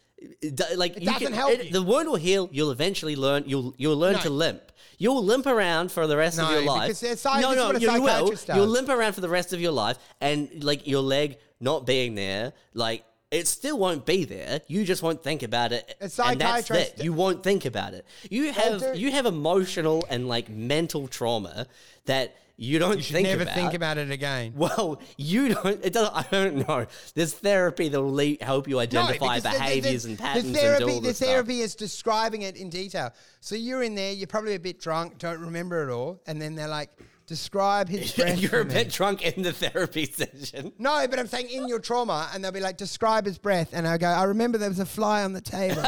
like 0.75 0.97
It 0.97 1.03
you 1.03 1.11
doesn't 1.11 1.33
help 1.33 1.63
you. 1.63 1.71
The 1.71 1.81
wound 1.81 2.07
will 2.09 2.15
heal. 2.15 2.49
You'll 2.51 2.71
eventually 2.71 3.15
learn. 3.15 3.43
You'll 3.47 3.73
you'll 3.77 3.97
learn 3.97 4.13
No. 4.13 4.19
to 4.21 4.29
limp. 4.29 4.61
You'll 4.97 5.23
limp 5.23 5.47
around 5.47 5.91
for 5.91 6.05
the 6.05 6.15
rest 6.15 6.39
of 6.39 6.49
your 6.51 6.61
life. 6.61 7.01
no, 7.01 7.53
no, 7.53 7.71
you 7.73 7.91
will. 7.91 8.07
psychiatrist 8.07 8.49
You'll 8.49 8.67
limp 8.67 8.89
around 8.89 9.13
for 9.13 9.21
the 9.21 9.29
rest 9.29 9.51
of 9.51 9.59
your 9.59 9.71
life, 9.71 9.97
and 10.19 10.63
like 10.63 10.85
your 10.85 11.01
leg 11.01 11.37
not 11.59 11.85
being 11.87 12.13
there, 12.15 12.53
like 12.75 13.03
it 13.31 13.47
still 13.47 13.79
won't 13.79 14.05
be 14.05 14.25
there. 14.25 14.61
You 14.67 14.83
just 14.83 15.01
won't 15.01 15.23
think 15.23 15.41
about 15.41 15.71
it, 15.71 15.95
A 16.01 16.03
and 16.23 16.39
that's 16.41 16.69
it. 16.69 17.03
You 17.03 17.13
won't 17.13 17.43
think 17.43 17.65
about 17.65 17.93
it. 17.93 18.05
You 18.29 18.51
have 18.51 18.95
you 18.95 19.09
have 19.11 19.25
emotional 19.25 20.05
and 20.09 20.27
like 20.27 20.49
mental 20.49 21.07
trauma 21.07 21.65
that 22.05 22.35
you 22.63 22.77
don't 22.77 22.97
You 22.97 23.01
should 23.01 23.13
think 23.15 23.27
never 23.27 23.41
about. 23.41 23.55
think 23.55 23.73
about 23.73 23.97
it 23.97 24.11
again. 24.11 24.53
Well, 24.55 25.01
you 25.17 25.49
don't. 25.55 25.83
It 25.83 25.93
doesn't. 25.93 26.13
I 26.15 26.25
don't 26.31 26.67
know. 26.67 26.85
There's 27.15 27.33
therapy 27.33 27.89
that 27.89 27.99
will 27.99 28.13
le- 28.13 28.37
help 28.39 28.67
you 28.67 28.77
identify 28.79 29.13
because 29.13 29.43
the- 29.43 29.49
the- 29.49 29.57
behaviors 29.57 30.03
the- 30.03 30.09
and 30.09 30.19
patterns 30.19 30.45
The 30.51 30.53
therapy, 30.59 30.83
and 30.83 30.91
all 30.91 31.01
the 31.01 31.07
this 31.07 31.17
stuff. 31.17 31.27
therapy 31.29 31.61
is 31.61 31.73
describing 31.73 32.43
it 32.43 32.55
in 32.57 32.69
detail. 32.69 33.11
So 33.39 33.55
you're 33.55 33.81
in 33.81 33.95
there, 33.95 34.13
you're 34.13 34.27
probably 34.27 34.53
a 34.53 34.59
bit 34.59 34.79
drunk, 34.79 35.17
don't 35.17 35.39
remember 35.41 35.89
it 35.89 35.91
all, 35.91 36.21
and 36.27 36.39
then 36.39 36.53
they're 36.53 36.67
like, 36.67 36.91
describe 37.31 37.87
his 37.87 38.11
breath. 38.11 38.37
You're 38.51 38.61
a 38.61 38.65
bit 38.65 38.89
drunk 38.89 39.23
in 39.23 39.41
the 39.41 39.53
therapy 39.53 40.05
session. 40.11 40.73
No, 40.77 41.07
but 41.09 41.17
I'm 41.17 41.27
saying 41.27 41.49
in 41.49 41.65
your 41.67 41.79
trauma, 41.79 42.29
and 42.33 42.43
they'll 42.43 42.51
be 42.51 42.59
like, 42.59 42.75
describe 42.75 43.25
his 43.25 43.37
breath. 43.37 43.69
And 43.71 43.87
I 43.87 43.97
go, 43.97 44.07
I 44.07 44.23
remember 44.23 44.57
there 44.57 44.69
was 44.69 44.79
a 44.79 44.85
fly 44.85 45.23
on 45.23 45.31
the 45.31 45.39
table. 45.39 45.81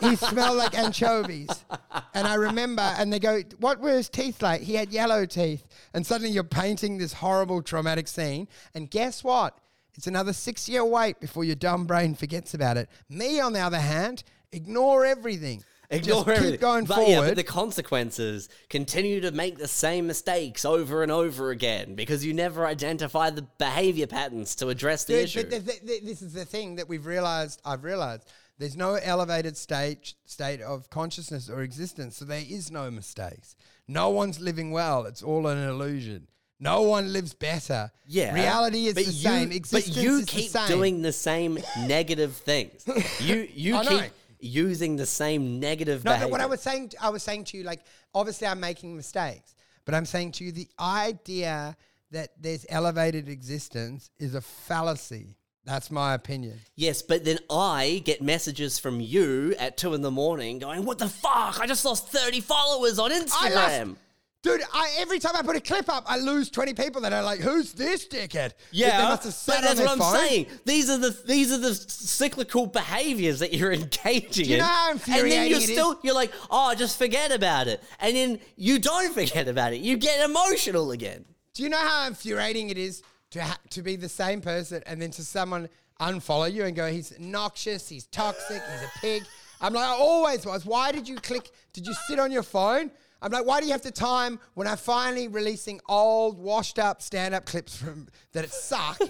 he 0.00 0.16
smelled 0.30 0.56
like 0.56 0.76
anchovies. 0.76 1.64
And 2.12 2.26
I 2.26 2.34
remember, 2.34 2.82
and 2.82 3.12
they 3.12 3.20
go, 3.20 3.40
what 3.60 3.80
were 3.80 3.92
his 3.92 4.08
teeth 4.08 4.42
like? 4.42 4.62
He 4.62 4.74
had 4.74 4.92
yellow 4.92 5.24
teeth. 5.26 5.64
And 5.94 6.04
suddenly 6.04 6.32
you're 6.32 6.42
painting 6.42 6.98
this 6.98 7.12
horrible 7.12 7.62
traumatic 7.62 8.08
scene. 8.08 8.48
And 8.74 8.90
guess 8.90 9.22
what? 9.22 9.56
It's 9.94 10.08
another 10.08 10.32
six 10.32 10.68
year 10.68 10.84
wait 10.84 11.20
before 11.20 11.44
your 11.44 11.54
dumb 11.54 11.86
brain 11.86 12.16
forgets 12.16 12.52
about 12.52 12.76
it. 12.76 12.88
Me, 13.08 13.38
on 13.38 13.52
the 13.52 13.60
other 13.60 13.78
hand, 13.78 14.24
ignore 14.50 15.06
everything. 15.06 15.62
Ignore 15.90 16.24
Just 16.24 16.42
keep 16.42 16.60
going 16.60 16.84
but 16.86 16.94
forward. 16.96 17.10
Yeah, 17.10 17.20
but 17.20 17.36
the 17.36 17.42
consequences 17.42 18.48
continue 18.70 19.20
to 19.20 19.30
make 19.32 19.58
the 19.58 19.68
same 19.68 20.06
mistakes 20.06 20.64
over 20.64 21.02
and 21.02 21.12
over 21.12 21.50
again 21.50 21.94
because 21.94 22.24
you 22.24 22.32
never 22.34 22.66
identify 22.66 23.30
the 23.30 23.42
behavior 23.58 24.06
patterns 24.06 24.54
to 24.56 24.68
address 24.68 25.04
the 25.04 25.14
Dude, 25.14 25.24
issue. 25.24 25.42
The, 25.42 25.58
the, 25.58 25.80
the- 25.82 26.00
this 26.04 26.22
is 26.22 26.32
the 26.32 26.44
thing 26.44 26.76
that 26.76 26.88
we've 26.88 27.06
realized. 27.06 27.60
I've 27.64 27.84
realized 27.84 28.30
there's 28.58 28.76
no 28.76 28.94
elevated 28.94 29.56
state 29.56 30.14
state 30.24 30.60
of 30.62 30.88
consciousness 30.90 31.50
or 31.50 31.62
existence, 31.62 32.16
so 32.16 32.24
there 32.24 32.42
is 32.48 32.70
no 32.70 32.90
mistakes. 32.90 33.56
No 33.86 34.10
one's 34.10 34.40
living 34.40 34.70
well. 34.70 35.04
It's 35.04 35.22
all 35.22 35.46
an 35.46 35.58
illusion. 35.58 36.28
No 36.60 36.82
one 36.82 37.12
lives 37.12 37.34
better. 37.34 37.90
yeah, 38.06 38.32
reality 38.32 38.86
is 38.86 38.94
the 38.94 39.02
you, 39.04 39.10
same. 39.10 39.52
Existence 39.52 39.94
but 39.96 40.02
you 40.02 40.22
keep 40.24 40.52
the 40.52 40.64
doing 40.66 41.02
the 41.02 41.12
same 41.12 41.58
negative 41.80 42.34
things. 42.36 42.86
You 43.20 43.46
you 43.52 43.76
I 43.76 43.82
know. 43.82 44.02
Using 44.44 44.96
the 44.96 45.06
same 45.06 45.58
negative 45.60 46.04
No, 46.04 46.10
behavior. 46.12 46.26
but 46.26 46.32
what 46.32 46.40
I 46.40 46.46
was 46.46 46.60
saying, 46.60 46.92
I 47.00 47.10
was 47.10 47.22
saying 47.22 47.44
to 47.44 47.56
you, 47.56 47.64
like, 47.64 47.80
obviously 48.14 48.46
I'm 48.46 48.60
making 48.60 48.96
mistakes, 48.96 49.54
but 49.84 49.94
I'm 49.94 50.06
saying 50.06 50.32
to 50.32 50.44
you, 50.44 50.52
the 50.52 50.68
idea 50.78 51.76
that 52.10 52.30
there's 52.40 52.64
elevated 52.68 53.28
existence 53.28 54.10
is 54.18 54.34
a 54.34 54.40
fallacy. 54.40 55.36
That's 55.64 55.90
my 55.90 56.12
opinion. 56.14 56.60
Yes, 56.76 57.00
but 57.00 57.24
then 57.24 57.38
I 57.48 58.02
get 58.04 58.20
messages 58.20 58.78
from 58.78 59.00
you 59.00 59.54
at 59.58 59.78
two 59.78 59.94
in 59.94 60.02
the 60.02 60.10
morning 60.10 60.58
going, 60.58 60.84
"What 60.84 60.98
the 60.98 61.08
fuck? 61.08 61.58
I 61.58 61.66
just 61.66 61.86
lost 61.86 62.08
thirty 62.08 62.40
followers 62.42 62.98
on 62.98 63.10
I 63.10 63.20
Instagram." 63.20 63.86
lost, 63.88 64.00
dude. 64.44 64.62
I, 64.72 64.94
every 64.98 65.18
time 65.18 65.32
I 65.34 65.42
put 65.42 65.56
a 65.56 65.60
clip 65.60 65.88
up, 65.88 66.04
I 66.06 66.18
lose 66.18 66.50
twenty 66.50 66.72
people 66.74 67.00
that 67.00 67.12
are 67.12 67.22
like, 67.22 67.40
"Who's 67.40 67.72
this 67.72 68.06
dickhead?" 68.06 68.52
Yeah, 68.70 68.98
they 68.98 69.08
must 69.08 69.24
have 69.24 69.34
sat 69.34 69.62
that's 69.64 69.80
what 69.80 69.90
I'm 69.90 69.98
phone. 69.98 70.14
saying. 70.14 70.46
These 70.64 70.88
are 70.90 70.98
the 70.98 71.10
these 71.26 71.50
are 71.52 71.58
the 71.58 71.74
cyclical 71.74 72.66
behaviors 72.66 73.40
that 73.40 73.52
you're 73.52 73.72
engaging 73.82 74.46
you 74.46 74.54
in. 74.54 74.58
know 74.60 74.64
how 74.66 74.92
infuriating 74.92 75.32
it 75.32 75.32
is? 75.32 75.34
and 75.34 75.42
then 75.42 75.50
you're 75.50 75.58
it 75.58 75.62
is? 75.64 75.70
still 75.72 76.00
you're 76.04 76.14
like, 76.14 76.32
oh, 76.50 76.74
just 76.76 76.96
forget 76.98 77.32
about 77.32 77.66
it, 77.66 77.82
and 77.98 78.14
then 78.14 78.38
you 78.56 78.78
don't 78.78 79.12
forget 79.20 79.48
about 79.48 79.72
it. 79.72 79.80
You 79.80 79.96
get 79.96 80.24
emotional 80.28 80.92
again. 80.92 81.24
Do 81.54 81.62
you 81.62 81.68
know 81.68 81.78
how 81.78 82.06
infuriating 82.06 82.70
it 82.70 82.78
is 82.78 83.02
to 83.30 83.42
ha- 83.42 83.58
to 83.70 83.82
be 83.82 83.96
the 83.96 84.08
same 84.08 84.40
person 84.40 84.82
and 84.86 85.00
then 85.02 85.10
to 85.12 85.24
someone 85.24 85.68
unfollow 86.00 86.52
you 86.52 86.64
and 86.64 86.76
go, 86.76 86.90
"He's 86.90 87.12
noxious, 87.18 87.88
he's 87.88 88.06
toxic, 88.06 88.62
he's 88.62 88.82
a 88.82 88.98
pig." 89.00 89.22
I'm 89.60 89.72
like, 89.72 89.84
I 89.88 89.92
always 89.92 90.44
was. 90.44 90.66
Why 90.66 90.92
did 90.92 91.08
you 91.08 91.16
click? 91.16 91.50
Did 91.72 91.86
you 91.86 91.94
sit 92.06 92.18
on 92.18 92.30
your 92.30 92.42
phone? 92.42 92.90
I'm 93.22 93.32
like, 93.32 93.46
why 93.46 93.60
do 93.60 93.66
you 93.66 93.72
have 93.72 93.82
to 93.82 93.90
time 93.90 94.38
when 94.54 94.66
I'm 94.66 94.76
finally 94.76 95.28
releasing 95.28 95.80
old, 95.88 96.38
washed 96.38 96.78
up 96.78 97.00
stand 97.00 97.34
up 97.34 97.46
clips 97.46 97.76
from 97.76 98.08
that 98.32 98.50
suck? 98.50 99.00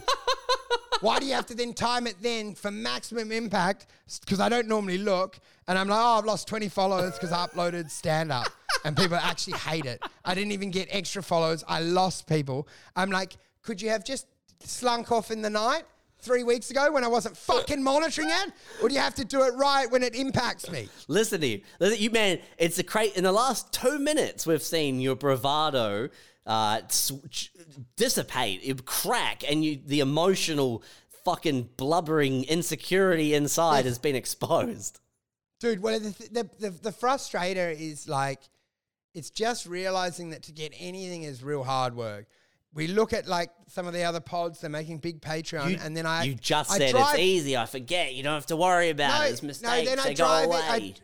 Why 1.01 1.19
do 1.19 1.27
you 1.27 1.35
have 1.35 1.45
to 1.47 1.55
then 1.55 1.75
time 1.75 2.07
it 2.07 2.17
then 2.23 2.55
for 2.55 2.71
maximum 2.71 3.31
impact? 3.31 3.89
Because 4.21 4.41
I 4.41 4.49
don't 4.49 4.69
normally 4.69 4.97
look, 4.97 5.39
and 5.69 5.79
I'm 5.79 5.87
like, 5.87 5.99
oh, 6.01 6.19
I've 6.19 6.25
lost 6.25 6.49
20 6.49 6.71
followers 6.71 7.13
because 7.13 7.31
I 7.31 7.47
uploaded 7.47 7.91
stand 7.91 8.33
up, 8.33 8.47
and 8.87 8.97
people 8.97 9.17
actually 9.17 9.59
hate 9.59 9.85
it. 9.85 10.03
I 10.25 10.35
didn't 10.35 10.53
even 10.53 10.71
get 10.71 10.89
extra 10.91 11.23
followers. 11.23 11.63
I 11.69 11.81
lost 11.81 12.27
people. 12.27 12.69
I'm 12.97 13.11
like, 13.11 13.37
could 13.61 13.83
you 13.83 13.91
have 13.91 14.03
just 14.03 14.27
slunk 14.61 15.13
off 15.13 15.31
in 15.31 15.43
the 15.43 15.51
night 15.51 15.85
three 16.25 16.43
weeks 16.43 16.71
ago 16.71 16.91
when 16.91 17.05
I 17.05 17.09
wasn't 17.09 17.37
fucking 17.37 17.83
monitoring 17.83 18.31
it, 18.31 18.53
or 18.83 18.89
do 18.89 18.95
you 18.95 19.01
have 19.01 19.15
to 19.17 19.25
do 19.25 19.43
it 19.43 19.55
right 19.55 19.91
when 19.91 20.03
it 20.03 20.15
impacts 20.15 20.71
me? 20.71 20.89
Listen 21.07 21.41
to 21.41 21.47
you, 21.47 21.61
listen, 21.79 22.01
you 22.03 22.11
man. 22.11 22.39
It's 22.59 22.79
a 22.79 22.83
crate. 22.83 23.17
In 23.17 23.25
the 23.25 23.33
last 23.33 23.73
two 23.73 23.99
minutes, 23.99 24.47
we've 24.47 24.63
seen 24.63 25.01
your 25.01 25.17
bravado 25.17 26.09
uh, 26.47 26.81
dissipate, 27.97 28.61
it 28.63 28.85
crack, 28.85 29.45
and 29.49 29.65
you 29.65 29.79
the 29.85 30.01
emotional 30.01 30.83
fucking 31.25 31.71
blubbering 31.77 32.45
insecurity 32.45 33.35
inside 33.35 33.85
has 33.85 33.99
been 33.99 34.15
exposed. 34.15 35.01
Dude, 35.61 35.81
well, 35.81 35.99
the, 35.99 36.11
the, 36.31 36.51
the, 36.59 36.71
the 36.71 36.91
frustrator 36.91 37.75
is 37.75 38.07
like, 38.09 38.41
it's 39.15 39.31
just 39.31 39.65
realizing 39.65 40.31
that 40.31 40.43
to 40.43 40.53
get 40.53 40.75
anything 40.79 41.23
is 41.23 41.43
real 41.43 41.65
hard 41.65 41.97
work. 41.97 42.27
We 42.75 42.89
look 42.89 43.13
at 43.13 43.27
like 43.29 43.51
some 43.69 43.87
of 43.87 43.93
the 43.93 44.03
other 44.03 44.19
pods, 44.21 44.61
they're 44.61 44.69
making 44.69 44.99
big 44.99 45.21
Patreon, 45.21 45.71
You, 45.71 45.79
and 45.81 45.97
then 45.97 46.07
I. 46.07 46.25
you 46.25 46.35
just 46.35 46.73
I 46.73 46.79
said 46.79 46.91
drive- 46.91 47.15
it's 47.15 47.19
easy. 47.21 47.57
I 47.57 47.67
forget. 47.67 48.15
You 48.15 48.23
don't 48.25 48.35
have 48.35 48.47
to 48.47 48.57
worry 48.57 48.91
about 48.91 49.27
it. 49.27 49.31
It's 49.33 49.43
mistakes. 49.45 49.89
then 49.89 49.99
I 50.01 50.05
they 50.05 50.15
go 50.15 50.25
drive 50.25 50.47
away. 50.47 50.59
in- 50.59 50.95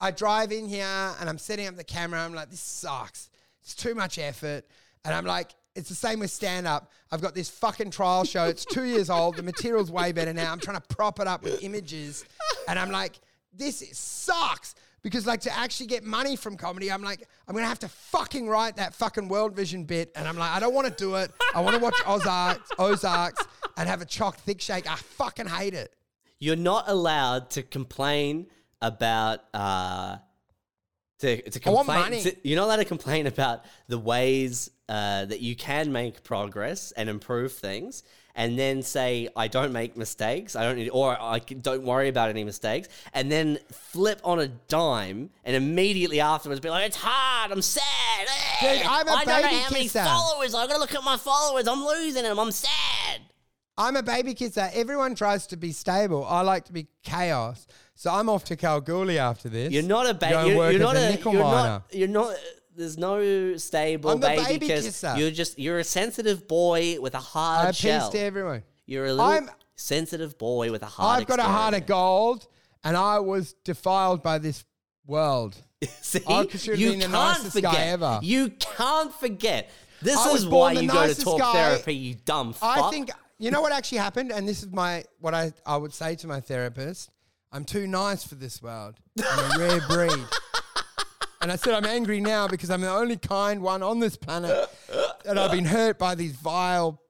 I, 0.00 0.08
I 0.08 0.10
drive 0.10 0.50
in 0.50 0.68
here 0.68 0.84
and 1.20 1.28
I'm 1.28 1.38
setting 1.38 1.68
up 1.68 1.76
the 1.76 1.84
camera. 1.84 2.20
I'm 2.20 2.34
like, 2.34 2.50
this 2.50 2.60
sucks. 2.60 3.30
It's 3.62 3.74
too 3.74 3.94
much 3.94 4.18
effort. 4.18 4.64
And 5.04 5.14
I'm 5.14 5.24
like, 5.24 5.54
it's 5.76 5.88
the 5.88 5.94
same 5.94 6.18
with 6.18 6.30
stand 6.32 6.66
up. 6.66 6.90
I've 7.12 7.22
got 7.22 7.34
this 7.36 7.48
fucking 7.48 7.92
trial 7.92 8.24
show. 8.24 8.44
It's 8.46 8.64
two 8.64 8.84
years 8.84 9.08
old. 9.08 9.36
The 9.36 9.42
material's 9.44 9.92
way 9.92 10.10
better 10.12 10.32
now. 10.32 10.52
I'm 10.52 10.58
trying 10.58 10.80
to 10.80 10.86
prop 10.94 11.20
it 11.20 11.28
up 11.28 11.44
with 11.44 11.62
images. 11.62 12.24
And 12.68 12.78
I'm 12.78 12.90
like, 12.90 13.20
this 13.54 13.80
is- 13.80 13.96
sucks. 13.96 14.74
Because 15.02 15.26
like 15.26 15.40
to 15.42 15.56
actually 15.58 15.86
get 15.86 16.04
money 16.04 16.36
from 16.36 16.56
comedy, 16.56 16.90
I'm 16.90 17.02
like, 17.02 17.26
I'm 17.48 17.54
gonna 17.54 17.66
have 17.66 17.80
to 17.80 17.88
fucking 17.88 18.48
write 18.48 18.76
that 18.76 18.94
fucking 18.94 19.28
World 19.28 19.54
Vision 19.56 19.84
bit. 19.84 20.12
And 20.14 20.28
I'm 20.28 20.36
like, 20.38 20.50
I 20.50 20.60
don't 20.60 20.74
want 20.74 20.86
to 20.86 20.94
do 20.94 21.16
it. 21.16 21.30
I 21.54 21.60
want 21.60 21.74
to 21.76 21.82
watch 21.82 21.96
Ozarks, 22.06 22.70
Ozarks 22.78 23.44
and 23.76 23.88
have 23.88 24.00
a 24.00 24.04
choc 24.06 24.36
thick 24.38 24.60
shake. 24.60 24.88
I 24.90 24.94
fucking 24.96 25.46
hate 25.46 25.74
it. 25.74 25.92
You're 26.38 26.56
not 26.56 26.88
allowed 26.88 27.50
to 27.50 27.62
complain 27.62 28.46
about 28.80 29.40
uh 29.54 30.18
to 31.20 31.50
to 31.50 31.60
I 31.68 31.70
want 31.72 31.86
complain. 31.86 32.02
money. 32.04 32.22
to- 32.22 32.36
you're 32.48 32.56
not 32.56 32.64
allowed 32.66 32.76
to 32.76 32.84
complain 32.84 33.26
about 33.26 33.64
the 33.88 33.98
ways 33.98 34.70
uh, 34.88 35.24
that 35.24 35.40
you 35.40 35.56
can 35.56 35.90
make 35.92 36.22
progress 36.22 36.92
and 36.92 37.08
improve 37.08 37.52
things, 37.52 38.02
and 38.34 38.58
then 38.58 38.82
say 38.82 39.28
I 39.36 39.48
don't 39.48 39.72
make 39.72 39.96
mistakes. 39.96 40.56
I 40.56 40.64
don't 40.64 40.76
need, 40.76 40.88
or 40.90 41.20
I 41.20 41.38
don't 41.38 41.82
worry 41.82 42.08
about 42.08 42.30
any 42.30 42.44
mistakes, 42.44 42.88
and 43.12 43.30
then 43.30 43.58
flip 43.70 44.20
on 44.24 44.40
a 44.40 44.48
dime 44.48 45.30
and 45.44 45.56
immediately 45.56 46.20
afterwards 46.20 46.60
be 46.60 46.70
like, 46.70 46.86
"It's 46.86 46.96
hard. 47.00 47.52
I'm 47.52 47.62
sad. 47.62 47.84
Dude, 48.60 48.82
I'm 48.86 49.08
a 49.08 49.10
I 49.12 49.24
don't 49.24 49.26
know 49.26 49.42
baby 49.48 49.54
how 49.56 49.70
many 49.70 49.84
kisser." 49.84 50.04
followers. 50.04 50.54
I 50.54 50.66
gotta 50.66 50.78
look 50.80 50.94
at 50.94 51.04
my 51.04 51.16
followers. 51.16 51.66
I'm 51.68 51.84
losing 51.84 52.22
them. 52.22 52.38
I'm 52.38 52.52
sad." 52.52 53.20
I'm 53.78 53.96
a 53.96 54.02
baby 54.02 54.34
kisser. 54.34 54.68
Everyone 54.74 55.14
tries 55.14 55.46
to 55.48 55.56
be 55.56 55.72
stable. 55.72 56.26
I 56.26 56.42
like 56.42 56.66
to 56.66 56.72
be 56.74 56.88
chaos. 57.02 57.66
So 57.94 58.10
I'm 58.12 58.28
off 58.28 58.44
to 58.44 58.56
Kalgoorlie 58.56 59.18
after 59.18 59.48
this. 59.48 59.72
You're 59.72 59.82
not 59.82 60.06
a 60.08 60.12
baby. 60.14 60.34
and 60.34 60.48
You're, 60.48 60.70
you're 60.72 60.80
not 60.80 60.96
a 60.96 61.06
a. 61.06 61.10
nickel 61.10 61.32
You're 61.32 61.42
miner. 61.42 61.68
not. 61.68 61.82
You're 61.90 62.08
not. 62.08 62.34
There's 62.76 62.96
no 62.98 63.56
stable 63.56 64.10
I'm 64.10 64.20
the 64.20 64.26
baby, 64.28 64.44
baby 64.44 64.66
kiss. 64.66 64.84
kisser. 64.86 65.14
You're 65.18 65.30
just. 65.30 65.58
You're 65.58 65.78
a 65.78 65.84
sensitive 65.84 66.48
boy 66.48 67.00
with 67.00 67.14
a 67.14 67.18
hard 67.18 67.66
I 67.66 67.68
appease 67.70 67.76
shell. 67.78 68.10
to 68.10 68.18
everyone. 68.18 68.62
You're 68.86 69.06
a 69.06 69.10
little 69.12 69.24
I'm- 69.26 69.50
sensitive 69.74 70.38
boy 70.38 70.70
with 70.70 70.82
a 70.82 70.86
hard. 70.86 71.20
I've 71.22 71.26
got 71.28 71.38
a 71.38 71.42
heart 71.44 71.74
of 71.74 71.78
exterior. 71.80 71.98
gold, 72.00 72.46
and 72.84 72.96
I 72.96 73.18
was 73.18 73.54
defiled 73.64 74.22
by 74.22 74.38
this 74.38 74.64
world. 75.06 75.56
See, 76.00 76.20
I 76.26 76.46
should 76.48 76.60
have 76.70 76.78
you 76.78 76.90
been 76.90 76.98
the 77.00 77.04
can't 77.06 77.12
nicest 77.42 77.60
guy 77.62 77.70
forget. 77.70 77.86
ever. 77.88 78.20
You 78.22 78.50
can't 78.50 79.12
forget. 79.14 79.70
This 80.00 80.16
I 80.16 80.32
was 80.32 80.42
is 80.42 80.48
born 80.48 80.74
why 80.74 80.74
the 80.74 80.82
you 80.82 80.88
go 80.88 80.94
to 80.94 81.00
nicest 81.08 81.22
talk 81.22 81.38
guy. 81.38 81.52
therapy. 81.52 81.94
You 81.94 82.14
dumb 82.24 82.52
fuck. 82.52 82.78
I 82.78 82.90
think 82.90 83.10
you 83.38 83.50
know 83.50 83.60
what 83.60 83.72
actually 83.72 83.98
happened, 83.98 84.32
and 84.32 84.48
this 84.48 84.62
is 84.62 84.70
my 84.70 85.04
what 85.20 85.34
I, 85.34 85.52
I 85.66 85.76
would 85.76 85.92
say 85.92 86.14
to 86.16 86.26
my 86.26 86.40
therapist. 86.40 87.10
I'm 87.54 87.64
too 87.64 87.86
nice 87.86 88.24
for 88.24 88.34
this 88.36 88.62
world. 88.62 88.94
I'm 89.22 89.50
a 89.50 89.58
rare 89.58 89.80
breed. 89.88 90.24
And 91.42 91.50
I 91.50 91.56
said 91.56 91.74
I'm 91.74 91.84
angry 91.84 92.20
now 92.20 92.46
because 92.46 92.70
I'm 92.70 92.80
the 92.80 92.90
only 92.90 93.16
kind 93.16 93.60
one 93.60 93.82
on 93.82 93.98
this 93.98 94.16
planet, 94.16 94.68
and 95.26 95.38
I've 95.40 95.50
been 95.50 95.64
hurt 95.64 95.98
by 95.98 96.14
these 96.14 96.32
vile 96.36 97.02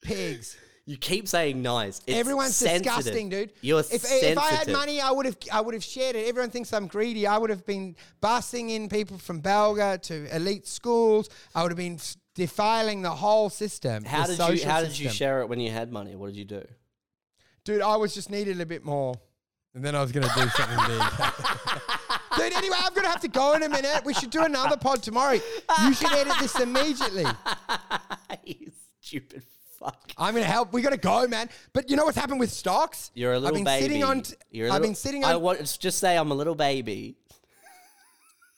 pigs. 0.00 0.56
you 0.86 0.96
keep 0.96 1.26
saying 1.26 1.60
nice. 1.60 2.00
It's 2.06 2.16
Everyone's 2.16 2.54
sensitive. 2.54 2.84
disgusting, 2.84 3.28
dude. 3.30 3.52
You're 3.60 3.80
if, 3.80 3.86
sensitive. 3.86 4.32
if 4.32 4.38
I 4.38 4.50
had 4.50 4.70
money, 4.70 5.00
I 5.00 5.10
would 5.10 5.26
have 5.26 5.36
I 5.52 5.60
would 5.60 5.74
have 5.74 5.82
shared 5.82 6.14
it. 6.14 6.28
Everyone 6.28 6.50
thinks 6.50 6.72
I'm 6.72 6.86
greedy. 6.86 7.26
I 7.26 7.36
would 7.36 7.50
have 7.50 7.66
been 7.66 7.96
busing 8.22 8.70
in 8.70 8.88
people 8.88 9.18
from 9.18 9.42
Balga 9.42 10.00
to 10.02 10.34
elite 10.36 10.68
schools. 10.68 11.28
I 11.52 11.62
would 11.62 11.72
have 11.72 11.78
been 11.78 11.98
defiling 12.36 13.02
the 13.02 13.10
whole 13.10 13.50
system. 13.50 14.04
How 14.04 14.24
did 14.24 14.38
you? 14.38 14.64
How 14.68 14.82
did 14.82 14.90
you 14.90 15.06
system. 15.06 15.12
share 15.12 15.40
it 15.42 15.48
when 15.48 15.58
you 15.58 15.72
had 15.72 15.90
money? 15.90 16.14
What 16.14 16.28
did 16.28 16.36
you 16.36 16.44
do? 16.44 16.64
Dude, 17.64 17.82
I 17.82 17.96
was 17.96 18.14
just 18.14 18.30
needed 18.30 18.60
a 18.60 18.66
bit 18.66 18.84
more. 18.84 19.16
And 19.74 19.84
then 19.84 19.94
I 19.94 20.00
was 20.02 20.10
going 20.10 20.26
to 20.26 20.34
do 20.34 20.48
something 20.48 20.78
big. 20.86 21.02
Dude, 22.44 22.52
anyway, 22.54 22.76
I'm 22.80 22.92
going 22.94 23.04
to 23.04 23.10
have 23.10 23.20
to 23.20 23.28
go 23.28 23.54
in 23.54 23.62
a 23.62 23.68
minute. 23.68 24.02
We 24.04 24.14
should 24.14 24.30
do 24.30 24.42
another 24.44 24.76
pod 24.76 25.02
tomorrow. 25.02 25.38
You 25.84 25.94
should 25.94 26.12
edit 26.12 26.34
this 26.40 26.58
immediately. 26.58 27.24
you 28.44 28.70
stupid 29.00 29.42
fuck. 29.78 30.12
I'm 30.18 30.34
going 30.34 30.44
to 30.44 30.50
help. 30.50 30.72
We 30.72 30.82
got 30.82 30.90
to 30.90 30.96
go, 30.98 31.26
man. 31.26 31.48
But 31.72 31.90
you 31.90 31.96
know 31.96 32.04
what's 32.04 32.16
happened 32.18 32.40
with 32.40 32.50
stocks? 32.52 33.10
You're 33.14 33.32
a 33.32 33.38
little 33.40 33.56
baby. 33.56 33.60
I've 33.60 33.64
been 33.64 33.64
baby. 33.64 33.82
Sitting 33.94 34.04
on 34.04 34.20
t- 34.22 34.34
You're 34.50 34.66
a 34.66 34.70
I've 34.70 34.74
little- 34.74 34.88
been 34.88 34.94
sitting 34.94 35.24
on. 35.24 35.32
I 35.32 35.36
want 35.36 35.78
just 35.80 35.98
say 35.98 36.16
I'm 36.16 36.30
a 36.30 36.34
little 36.34 36.54
baby. 36.54 37.16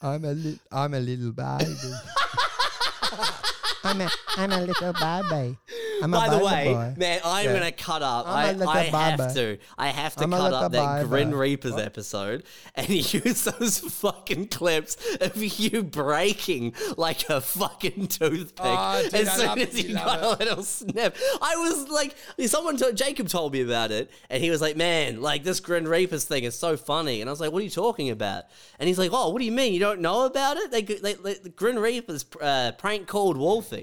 I'm 0.00 0.24
a 0.24 0.32
li- 0.32 0.58
I'm 0.72 0.94
a 0.94 1.00
little 1.00 1.30
baby. 1.32 1.74
I'm 3.92 4.00
a 4.00 4.10
I'm 4.36 4.52
a 4.52 4.60
little 4.62 4.92
baby. 4.94 5.58
I'm 6.02 6.14
a 6.14 6.16
By 6.16 6.28
the 6.30 6.44
way, 6.44 6.72
boy. 6.72 6.94
man, 6.96 7.20
I'm 7.24 7.44
Yeah. 7.44 7.52
gonna 7.52 7.72
cut 7.72 8.02
up. 8.02 8.26
I'm 8.26 8.32
a 8.32 8.48
I, 8.48 8.52
little 8.52 8.68
I 8.70 8.82
have 8.84 9.18
baby. 9.18 9.34
to. 9.34 9.58
I 9.76 9.88
have 9.88 10.16
to 10.16 10.24
I'm 10.24 10.32
a 10.32 10.36
cut 10.36 10.42
little 10.44 10.58
up 10.60 10.72
that 10.72 10.96
baby. 10.96 11.08
Grin 11.08 11.34
Reapers 11.34 11.76
episode 11.76 12.44
and 12.74 12.88
use 13.14 13.44
those 13.44 13.78
fucking 13.80 14.48
clips 14.48 14.96
of 15.20 15.36
you 15.60 15.82
breaking 15.82 16.74
like 16.96 17.28
a 17.28 17.40
fucking 17.42 18.08
toothpick 18.08 18.64
Oh, 18.64 19.02
dude, 19.02 19.14
as 19.14 19.28
I 19.28 19.32
soon 19.36 19.46
love 19.46 19.58
as 19.58 19.74
it. 19.78 19.82
you 19.84 19.88
You 19.90 19.94
got 19.96 20.22
love 20.22 20.40
a 20.40 20.44
little 20.44 20.62
snip. 20.64 21.16
I 21.42 21.56
was 21.56 21.88
like, 21.88 22.14
someone 22.48 22.78
told 22.78 22.96
Jacob 22.96 23.28
told 23.28 23.52
me 23.52 23.60
about 23.60 23.90
it, 23.90 24.10
and 24.30 24.42
he 24.42 24.50
was 24.50 24.60
like, 24.62 24.76
"Man, 24.76 25.20
like 25.20 25.44
this 25.44 25.60
Grin 25.60 25.86
Reapers 25.86 26.24
thing 26.24 26.44
is 26.44 26.58
so 26.58 26.76
funny." 26.78 27.20
And 27.20 27.28
I 27.28 27.32
was 27.32 27.40
like, 27.40 27.52
"What 27.52 27.60
are 27.60 27.64
you 27.64 27.70
talking 27.70 28.08
about?" 28.10 28.44
And 28.78 28.88
he's 28.88 28.98
like, 28.98 29.10
"Oh, 29.12 29.28
what 29.28 29.38
do 29.40 29.44
you 29.44 29.52
mean 29.52 29.74
you 29.74 29.80
don't 29.80 30.00
know 30.00 30.24
about 30.24 30.56
it? 30.56 30.70
They, 30.70 30.82
they, 30.82 31.14
they 31.14 31.34
the 31.34 31.50
Grin 31.54 31.78
Reapers 31.78 32.24
uh, 32.40 32.72
prank 32.78 33.06
called 33.06 33.36
Wolfie." 33.36 33.81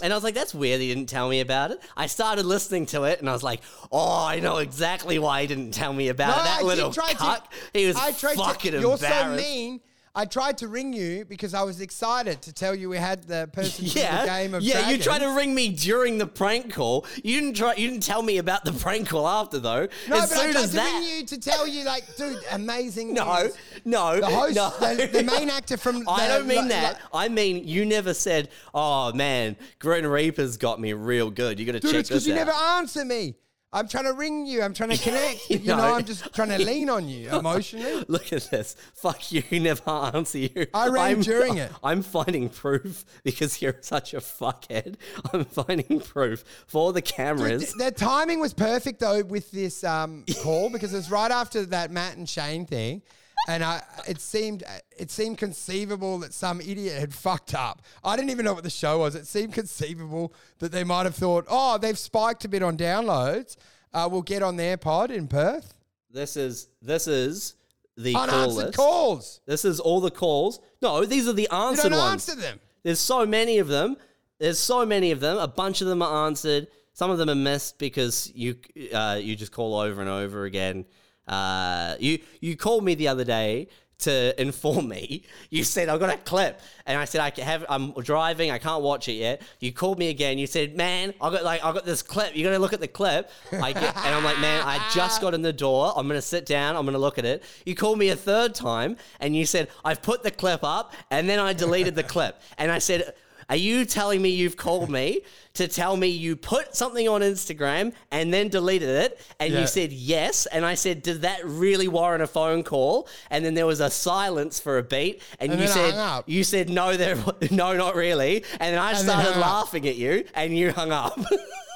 And 0.00 0.12
I 0.12 0.16
was 0.16 0.22
like, 0.22 0.34
that's 0.34 0.54
weird. 0.54 0.80
He 0.80 0.88
didn't 0.94 1.08
tell 1.08 1.28
me 1.28 1.40
about 1.40 1.72
it. 1.72 1.80
I 1.96 2.06
started 2.06 2.46
listening 2.46 2.86
to 2.86 3.02
it, 3.02 3.18
and 3.18 3.28
I 3.28 3.32
was 3.32 3.42
like, 3.42 3.62
oh, 3.90 4.24
I 4.24 4.38
know 4.38 4.58
exactly 4.58 5.18
why 5.18 5.40
he 5.40 5.48
didn't 5.48 5.72
tell 5.72 5.92
me 5.92 6.08
about 6.08 6.36
No, 6.36 6.42
it. 6.42 6.44
That 6.44 6.60
I 6.60 6.62
little 6.62 6.92
cuck. 6.92 7.50
to. 7.50 7.56
he 7.72 7.86
was 7.86 7.96
I 7.96 8.12
tried 8.12 8.36
fucking 8.36 8.72
to, 8.72 8.80
You're 8.80 8.96
so 8.96 9.34
mean. 9.36 9.80
I 10.20 10.24
tried 10.24 10.58
to 10.58 10.66
ring 10.66 10.92
you 10.92 11.24
because 11.24 11.54
I 11.54 11.62
was 11.62 11.80
excited 11.80 12.42
to 12.42 12.52
tell 12.52 12.74
you 12.74 12.88
we 12.88 12.96
had 12.96 13.22
the 13.22 13.48
person 13.52 13.84
Yeah, 13.88 14.22
the 14.22 14.26
game 14.26 14.52
of 14.54 14.62
yeah. 14.64 14.90
You 14.90 14.98
tried 14.98 15.20
to 15.20 15.28
ring 15.36 15.54
me 15.54 15.68
during 15.68 16.18
the 16.18 16.26
prank 16.26 16.74
call. 16.74 17.06
You 17.22 17.40
didn't 17.40 17.54
try. 17.54 17.74
You 17.74 17.88
didn't 17.88 18.02
tell 18.02 18.22
me 18.22 18.38
about 18.38 18.64
the 18.64 18.72
prank 18.72 19.08
call 19.08 19.28
after 19.28 19.60
though. 19.60 19.86
No, 20.08 20.16
as 20.18 20.30
but 20.30 20.38
I 20.40 20.50
tried 20.52 20.62
to 20.62 20.68
that, 20.74 20.92
ring 21.00 21.18
you 21.20 21.24
to 21.26 21.38
tell 21.38 21.68
you, 21.68 21.84
like, 21.84 22.16
dude, 22.16 22.40
amazing. 22.50 23.14
no, 23.14 23.42
news. 23.44 23.56
no, 23.84 24.18
The 24.18 24.26
host, 24.26 24.56
no. 24.56 24.70
the, 24.80 25.06
the 25.06 25.22
main 25.22 25.50
actor 25.50 25.76
from. 25.76 26.02
I 26.08 26.26
the- 26.26 26.34
don't 26.38 26.48
mean 26.48 26.58
like- 26.62 26.68
that. 26.70 26.92
like- 26.94 27.02
I 27.12 27.28
mean 27.28 27.68
you 27.68 27.86
never 27.86 28.12
said, 28.12 28.48
"Oh 28.74 29.12
man, 29.12 29.56
Grin 29.78 30.04
Reapers 30.04 30.56
got 30.56 30.80
me 30.80 30.94
real 30.94 31.30
good." 31.30 31.60
You 31.60 31.64
got 31.66 31.72
to 31.72 31.80
Dude, 31.80 31.92
check 31.92 32.00
it's 32.00 32.08
because 32.08 32.26
you 32.26 32.34
never 32.34 32.50
answer 32.50 33.04
me. 33.04 33.36
I'm 33.70 33.86
trying 33.86 34.04
to 34.04 34.14
ring 34.14 34.46
you. 34.46 34.62
I'm 34.62 34.72
trying 34.72 34.90
to 34.90 34.96
connect. 34.98 35.40
but 35.50 35.60
you 35.60 35.66
know, 35.66 35.76
No. 35.76 35.94
I'm 35.96 36.04
just 36.04 36.32
trying 36.34 36.48
to 36.48 36.58
lean 36.58 36.88
on 36.88 37.06
you 37.08 37.28
emotionally. 37.38 38.04
Look 38.08 38.32
at 38.32 38.50
this. 38.50 38.76
Fuck 38.94 39.30
you. 39.30 39.42
Never 39.60 39.90
answer 39.90 40.38
you. 40.38 40.66
I 40.72 40.88
rang 40.88 41.20
during 41.20 41.56
it. 41.58 41.70
I'm 41.84 42.02
finding 42.02 42.48
proof 42.48 43.04
because 43.24 43.60
you're 43.60 43.76
such 43.82 44.14
a 44.14 44.18
fuckhead. 44.18 44.94
I'm 45.32 45.44
finding 45.44 46.00
proof 46.00 46.44
for 46.66 46.92
the 46.94 47.02
cameras. 47.02 47.74
Th- 47.74 47.90
The 47.90 47.90
timing 47.92 48.40
was 48.40 48.54
perfect 48.54 49.00
though 49.00 49.22
with 49.22 49.50
this 49.50 49.84
um, 49.84 50.24
call 50.42 50.70
because 50.70 50.94
it 50.94 50.96
was 50.96 51.10
right 51.10 51.30
after 51.30 51.66
that 51.66 51.90
Matt 51.90 52.16
and 52.16 52.28
Shane 52.28 52.64
thing, 52.64 53.02
and 53.48 53.64
I 53.64 53.82
it 54.06 54.20
seemed 54.20 54.62
it 54.96 55.10
seemed 55.10 55.38
conceivable 55.38 56.18
that 56.20 56.32
some 56.32 56.60
idiot 56.60 56.98
had 57.00 57.12
fucked 57.12 57.54
up. 57.54 57.82
I 58.04 58.14
didn't 58.14 58.30
even 58.30 58.44
know 58.44 58.52
what 58.54 58.62
the 58.64 58.70
show 58.70 58.98
was. 59.00 59.16
It 59.16 59.26
seemed 59.26 59.52
conceivable 59.54 60.32
that 60.60 60.70
they 60.70 60.84
might 60.84 61.04
have 61.06 61.16
thought, 61.16 61.46
oh, 61.48 61.78
they've 61.78 61.98
spiked 61.98 62.44
a 62.44 62.48
bit 62.48 62.62
on 62.62 62.76
downloads. 62.76 63.56
Uh, 63.92 64.08
we'll 64.10 64.22
get 64.22 64.42
on 64.42 64.56
their 64.56 64.76
pod 64.76 65.10
in 65.10 65.26
Perth. 65.26 65.74
this 66.10 66.36
is 66.36 66.68
this 66.82 67.08
is 67.08 67.54
the 67.96 68.12
call 68.12 68.22
Unanswered 68.28 68.64
list. 68.66 68.76
calls. 68.76 69.40
This 69.46 69.64
is 69.64 69.80
all 69.80 70.00
the 70.00 70.10
calls. 70.12 70.60
No, 70.80 71.04
these 71.04 71.26
are 71.26 71.32
the 71.32 71.48
You 71.50 71.58
answered 71.58 71.88
don't 71.90 71.98
ones. 71.98 72.28
answer 72.28 72.40
them. 72.40 72.60
There's 72.84 73.00
so 73.00 73.26
many 73.26 73.58
of 73.58 73.66
them. 73.68 73.96
There's 74.38 74.58
so 74.60 74.86
many 74.86 75.10
of 75.10 75.18
them. 75.18 75.36
A 75.38 75.48
bunch 75.48 75.80
of 75.80 75.88
them 75.88 76.00
are 76.02 76.26
answered. 76.28 76.68
Some 76.92 77.10
of 77.10 77.18
them 77.18 77.28
are 77.28 77.34
missed 77.34 77.78
because 77.78 78.30
you 78.34 78.56
uh, 78.92 79.18
you 79.20 79.34
just 79.34 79.52
call 79.52 79.74
over 79.80 80.00
and 80.00 80.10
over 80.10 80.44
again. 80.44 80.84
Uh, 81.28 81.96
you 82.00 82.18
you 82.40 82.56
called 82.56 82.84
me 82.84 82.94
the 82.94 83.08
other 83.08 83.24
day 83.24 83.68
to 83.98 84.40
inform 84.40 84.88
me. 84.88 85.24
You 85.50 85.64
said 85.64 85.88
I've 85.88 85.98
got 85.98 86.14
a 86.14 86.18
clip, 86.18 86.60
and 86.86 86.98
I 86.98 87.04
said 87.04 87.20
I 87.20 87.42
have. 87.42 87.64
I'm 87.68 87.92
driving. 87.92 88.50
I 88.50 88.58
can't 88.58 88.82
watch 88.82 89.08
it 89.08 89.14
yet. 89.14 89.42
You 89.60 89.72
called 89.72 89.98
me 89.98 90.08
again. 90.08 90.38
You 90.38 90.46
said, 90.46 90.76
"Man, 90.76 91.14
I 91.20 91.30
got 91.30 91.42
like 91.42 91.64
I 91.64 91.72
got 91.72 91.84
this 91.84 92.02
clip. 92.02 92.36
You 92.36 92.44
got 92.44 92.50
to 92.50 92.58
look 92.58 92.72
at 92.72 92.80
the 92.80 92.88
clip." 92.88 93.30
I 93.52 93.72
get, 93.72 93.96
and 93.96 94.14
I'm 94.14 94.24
like, 94.24 94.38
"Man, 94.40 94.62
I 94.64 94.80
just 94.94 95.20
got 95.20 95.34
in 95.34 95.42
the 95.42 95.52
door. 95.52 95.92
I'm 95.96 96.06
gonna 96.06 96.22
sit 96.22 96.46
down. 96.46 96.76
I'm 96.76 96.84
gonna 96.84 96.98
look 96.98 97.18
at 97.18 97.24
it." 97.24 97.42
You 97.66 97.74
called 97.74 97.98
me 97.98 98.10
a 98.10 98.16
third 98.16 98.54
time, 98.54 98.96
and 99.20 99.34
you 99.34 99.44
said, 99.44 99.68
"I've 99.84 100.02
put 100.02 100.22
the 100.22 100.30
clip 100.30 100.62
up, 100.62 100.94
and 101.10 101.28
then 101.28 101.38
I 101.38 101.52
deleted 101.52 101.94
the 101.94 102.04
clip." 102.04 102.40
And 102.56 102.70
I 102.70 102.78
said. 102.78 103.14
Are 103.50 103.56
you 103.56 103.84
telling 103.84 104.20
me 104.20 104.28
you've 104.28 104.56
called 104.56 104.90
me 104.90 105.22
to 105.54 105.66
tell 105.68 105.96
me 105.96 106.08
you 106.08 106.36
put 106.36 106.76
something 106.76 107.08
on 107.08 107.22
Instagram 107.22 107.94
and 108.10 108.32
then 108.32 108.48
deleted 108.48 108.88
it? 108.90 109.20
And 109.40 109.52
Yeah. 109.52 109.60
you 109.62 109.66
said 109.66 109.90
yes. 109.92 110.46
And 110.46 110.66
I 110.66 110.74
said, 110.74 111.02
Did 111.02 111.22
that 111.22 111.44
really 111.44 111.88
warrant 111.88 112.22
a 112.22 112.26
phone 112.26 112.62
call? 112.62 113.08
And 113.30 113.44
then 113.44 113.54
there 113.54 113.66
was 113.66 113.80
a 113.80 113.88
silence 113.90 114.60
for 114.60 114.76
a 114.78 114.82
beat. 114.82 115.22
And, 115.40 115.52
And 115.52 115.60
you 115.60 115.66
said, 115.66 115.94
hung. 115.94 116.22
You 116.26 116.44
said, 116.44 116.68
No, 116.68 116.96
there, 116.96 117.16
no, 117.50 117.74
not 117.76 117.94
really. 117.94 118.44
And 118.60 118.74
then 118.74 118.78
I 118.78 118.92
then 118.92 119.04
started 119.04 119.32
hung 119.32 119.42
up. 119.42 119.48
laughing 119.50 119.88
at 119.88 119.96
you 119.96 120.24
and 120.34 120.56
you 120.56 120.72
hung 120.72 120.92
up. 120.92 121.18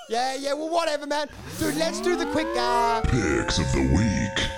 Yeah, 0.09 0.35
yeah, 0.35 0.53
well, 0.53 0.69
whatever, 0.69 1.07
man. 1.07 1.29
Dude, 1.59 1.77
let's 1.77 1.99
do 2.03 2.17
the 2.17 2.27
quick. 2.27 2.49
Uh, 2.55 3.01
Picks 3.03 3.59
of 3.59 3.73
the 3.73 3.81
week. 3.97 4.51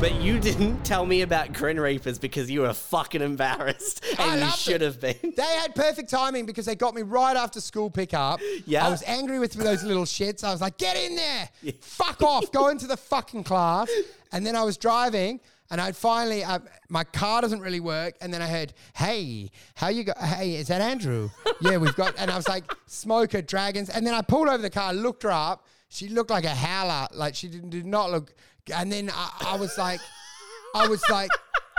But 0.00 0.20
you 0.20 0.38
didn't 0.38 0.84
tell 0.84 1.04
me 1.04 1.22
about 1.22 1.52
Grin 1.52 1.80
Reapers 1.80 2.20
because 2.20 2.48
you 2.48 2.60
were 2.60 2.72
fucking 2.72 3.20
embarrassed. 3.20 4.04
And 4.18 4.40
you 4.40 4.50
should 4.50 4.80
have 4.80 5.00
been. 5.00 5.16
They 5.22 5.42
had 5.42 5.74
perfect 5.74 6.08
timing 6.08 6.46
because 6.46 6.66
they 6.66 6.76
got 6.76 6.94
me 6.94 7.02
right 7.02 7.36
after 7.36 7.60
school 7.60 7.90
pickup. 7.90 8.40
Yeah. 8.64 8.86
I 8.86 8.90
was 8.90 9.02
angry 9.06 9.38
with 9.38 9.52
those 9.54 9.82
little 9.82 10.04
shits. 10.04 10.44
I 10.44 10.52
was 10.52 10.60
like, 10.60 10.78
get 10.78 10.96
in 10.96 11.16
there. 11.16 11.48
Fuck 11.80 12.22
off. 12.22 12.52
Go 12.52 12.68
into 12.68 12.86
the 12.86 12.96
fucking 12.96 13.44
class. 13.44 13.90
And 14.32 14.46
then 14.46 14.54
I 14.54 14.62
was 14.62 14.76
driving 14.76 15.40
and 15.70 15.80
I'd 15.80 15.96
finally, 15.96 16.44
uh, 16.44 16.60
my 16.88 17.04
car 17.04 17.42
doesn't 17.42 17.60
really 17.60 17.80
work. 17.80 18.14
And 18.20 18.32
then 18.32 18.40
I 18.40 18.46
heard, 18.46 18.74
hey, 18.94 19.50
how 19.74 19.88
you 19.88 20.04
go? 20.04 20.12
Hey, 20.20 20.54
is 20.54 20.68
that 20.68 20.80
Andrew? 20.80 21.28
yeah, 21.60 21.76
we've 21.76 21.96
got, 21.96 22.14
and 22.18 22.30
I 22.30 22.36
was 22.36 22.48
like, 22.48 22.64
smoker, 22.86 23.42
dragons. 23.42 23.88
And 23.88 24.06
then 24.06 24.14
I 24.14 24.22
pulled 24.22 24.48
over 24.48 24.62
the 24.62 24.70
car, 24.70 24.92
looked 24.94 25.24
her 25.24 25.32
up. 25.32 25.66
She 25.88 26.08
looked 26.08 26.30
like 26.30 26.44
a 26.44 26.54
howler. 26.54 27.08
Like 27.12 27.34
she 27.34 27.48
did, 27.48 27.70
did 27.70 27.86
not 27.86 28.10
look. 28.10 28.34
And 28.70 28.90
then 28.92 29.10
I, 29.12 29.52
I 29.52 29.56
was 29.56 29.76
like, 29.78 30.00
I 30.74 30.88
was 30.88 31.02
like, 31.10 31.30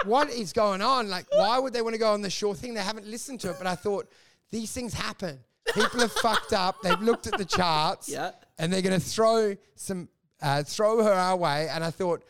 what 0.06 0.30
is 0.30 0.54
going 0.54 0.82
on? 0.82 1.10
Like, 1.10 1.26
why 1.32 1.60
would 1.60 1.74
they 1.74 1.82
want 1.82 1.94
to 1.94 2.00
go 2.00 2.14
on 2.14 2.22
the 2.22 2.30
shore 2.30 2.56
thing? 2.56 2.74
They 2.74 2.82
haven't 2.82 3.08
listened 3.08 3.40
to 3.42 3.52
it. 3.52 3.56
But 3.58 3.68
I 3.68 3.76
thought, 3.76 4.10
these 4.52 4.72
things 4.72 4.94
happen. 4.94 5.40
People 5.74 6.00
have 6.00 6.12
fucked 6.12 6.54
up. 6.54 6.82
They've 6.82 7.02
looked 7.02 7.28
at 7.28 7.38
the 7.38 7.46
charts. 7.46 8.10
Yeah. 8.10 8.32
And 8.58 8.74
they're 8.74 8.82
going 8.82 9.00
to 9.00 9.06
throw 9.06 9.56
some, 9.76 10.10
uh, 10.42 10.64
throw 10.64 11.04
her 11.04 11.12
our 11.12 11.36
way. 11.36 11.68
And 11.70 11.84
I 11.84 11.92
thought, 11.92 12.24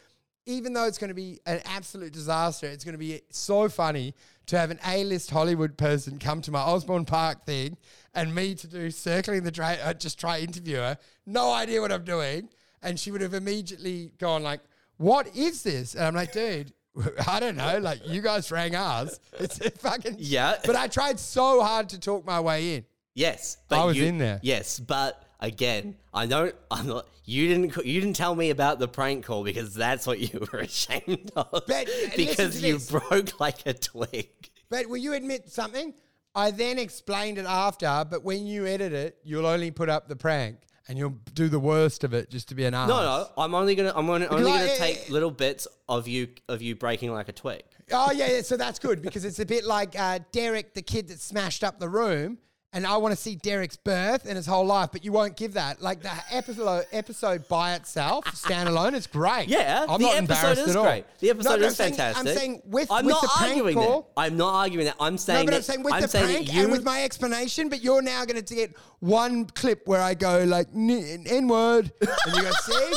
even 0.45 0.73
though 0.73 0.85
it's 0.85 0.97
going 0.97 1.09
to 1.09 1.15
be 1.15 1.39
an 1.45 1.61
absolute 1.65 2.11
disaster, 2.11 2.67
it's 2.67 2.83
going 2.83 2.93
to 2.93 2.99
be 2.99 3.21
so 3.29 3.69
funny 3.69 4.15
to 4.47 4.57
have 4.57 4.71
an 4.71 4.79
A-list 4.87 5.29
Hollywood 5.29 5.77
person 5.77 6.17
come 6.17 6.41
to 6.41 6.51
my 6.51 6.59
Osborne 6.59 7.05
Park 7.05 7.45
thing 7.45 7.77
and 8.15 8.33
me 8.33 8.55
to 8.55 8.67
do 8.67 8.89
circling 8.89 9.43
the 9.43 9.51
drain, 9.51 9.77
uh, 9.83 9.93
just 9.93 10.19
try 10.19 10.39
interview 10.39 10.77
her. 10.77 10.97
No 11.27 11.51
idea 11.51 11.81
what 11.81 11.91
I'm 11.91 12.03
doing. 12.03 12.49
And 12.81 12.99
she 12.99 13.11
would 13.11 13.21
have 13.21 13.33
immediately 13.33 14.11
gone 14.17 14.43
like, 14.43 14.61
what 14.97 15.35
is 15.35 15.63
this? 15.63 15.95
And 15.95 16.05
I'm 16.05 16.15
like, 16.15 16.31
dude, 16.33 16.73
I 17.27 17.39
don't 17.39 17.55
know. 17.55 17.79
Like 17.79 18.07
you 18.07 18.21
guys 18.21 18.51
rang 18.51 18.75
us. 18.75 19.19
It's 19.39 19.59
a 19.61 19.71
fucking 19.71 20.15
Yeah. 20.19 20.55
But 20.65 20.75
I 20.75 20.87
tried 20.87 21.19
so 21.19 21.61
hard 21.61 21.89
to 21.89 21.99
talk 21.99 22.25
my 22.25 22.39
way 22.39 22.75
in. 22.75 22.85
Yes, 23.15 23.57
but 23.67 23.79
I 23.81 23.85
was 23.85 23.97
you- 23.97 24.05
in 24.05 24.17
there. 24.17 24.39
Yes, 24.43 24.79
but 24.79 25.21
again, 25.39 25.95
I 26.13 26.25
don't. 26.25 26.55
I'm 26.71 26.87
not. 26.87 27.07
You 27.25 27.47
didn't. 27.47 27.85
You 27.85 27.99
didn't 27.99 28.15
tell 28.15 28.33
me 28.35 28.49
about 28.49 28.79
the 28.79 28.87
prank 28.87 29.25
call 29.25 29.43
because 29.43 29.73
that's 29.73 30.07
what 30.07 30.19
you 30.19 30.47
were 30.51 30.59
ashamed 30.59 31.31
of. 31.35 31.63
But, 31.67 31.89
because 32.15 32.61
you 32.61 32.73
this. 32.73 32.89
broke 32.89 33.39
like 33.39 33.65
a 33.65 33.73
twig. 33.73 34.29
But 34.69 34.87
will 34.87 34.97
you 34.97 35.13
admit 35.13 35.49
something? 35.49 35.93
I 36.35 36.51
then 36.51 36.77
explained 36.79 37.39
it 37.39 37.45
after, 37.45 38.05
but 38.09 38.23
when 38.23 38.45
you 38.45 38.65
edit 38.65 38.93
it, 38.93 39.17
you'll 39.23 39.47
only 39.47 39.71
put 39.71 39.89
up 39.89 40.07
the 40.07 40.15
prank 40.15 40.57
and 40.89 40.97
you'll 40.97 41.15
do 41.35 41.47
the 41.47 41.59
worst 41.59 42.03
of 42.03 42.13
it 42.13 42.29
just 42.29 42.49
to 42.49 42.55
be 42.55 42.65
an 42.65 42.73
ass. 42.73 42.89
No, 42.89 43.01
no. 43.01 43.27
I'm 43.37 43.53
only 43.53 43.75
gonna. 43.75 43.93
I'm 43.95 44.09
only, 44.09 44.27
only 44.27 44.51
gonna 44.51 44.75
take 44.75 45.09
little 45.09 45.31
bits 45.31 45.67
of 45.87 46.07
you 46.07 46.27
of 46.49 46.61
you 46.61 46.75
breaking 46.75 47.13
like 47.13 47.29
a 47.29 47.31
twig. 47.31 47.63
Oh 47.91 48.11
yeah, 48.11 48.27
yeah. 48.27 48.41
So 48.41 48.57
that's 48.57 48.79
good 48.79 49.01
because 49.01 49.23
it's 49.23 49.39
a 49.39 49.45
bit 49.45 49.65
like 49.65 49.97
uh, 49.97 50.19
Derek, 50.31 50.73
the 50.73 50.81
kid 50.81 51.07
that 51.09 51.21
smashed 51.21 51.63
up 51.63 51.79
the 51.79 51.87
room, 51.87 52.39
and 52.71 52.85
I 52.85 52.97
want 52.97 53.15
to 53.15 53.19
see 53.21 53.35
Derek's 53.35 53.75
birth 53.77 54.25
and 54.25 54.35
his 54.35 54.45
whole 54.45 54.65
life, 54.65 54.89
but 54.91 55.03
you 55.03 55.11
won't 55.11 55.35
give 55.35 55.53
that. 55.53 55.81
Like 55.81 56.01
the 56.01 56.11
episode 56.31 56.85
episode 56.91 57.47
by 57.47 57.73
itself, 57.75 58.25
standalone, 58.25 58.93
is 58.93 59.07
great. 59.07 59.47
Yeah, 59.47 59.85
I'm 59.89 59.99
the 59.99 60.05
not 60.07 60.15
episode 60.15 60.19
embarrassed 60.19 60.61
is 60.61 60.69
at 60.69 60.75
all. 60.75 60.83
great. 60.83 61.05
The 61.19 61.29
episode 61.31 61.49
No, 61.49 61.55
is 61.55 61.63
I'm 61.65 61.71
saying- 61.73 61.93
fantastic. 61.93 62.27
I'm 62.27 62.35
saying 62.37 62.61
with, 62.65 62.91
I'm 62.91 63.05
with 63.05 63.13
not 63.13 63.21
the 63.23 63.27
prank 63.37 63.51
arguing 63.53 63.75
call. 63.75 64.01
that. 64.01 64.07
I'm 64.21 64.37
not 64.37 64.53
arguing 64.53 64.85
that. 64.85 64.95
I'm 64.99 65.13
No, 65.13 65.17
saying 65.17 65.45
but 65.45 65.51
that. 65.51 65.57
I'm 65.57 65.63
saying 65.63 65.83
with 65.83 65.93
I'm 65.93 66.01
the 66.01 66.07
saying 66.07 66.25
prank 66.45 66.53
you, 66.53 66.61
and 66.63 66.71
with 66.71 66.83
my 66.83 67.03
explanation, 67.03 67.69
but 67.69 67.81
you're 67.83 68.01
now 68.01 68.23
going 68.25 68.43
to 68.43 68.55
get 68.55 68.75
one 68.99 69.45
clip 69.45 69.87
where 69.87 70.01
I 70.01 70.13
go 70.13 70.43
like 70.43 70.67
N 70.75 71.47
word, 71.47 71.91
and 72.01 72.35
you 72.35 72.41
go, 72.43 72.51
see? 72.51 72.93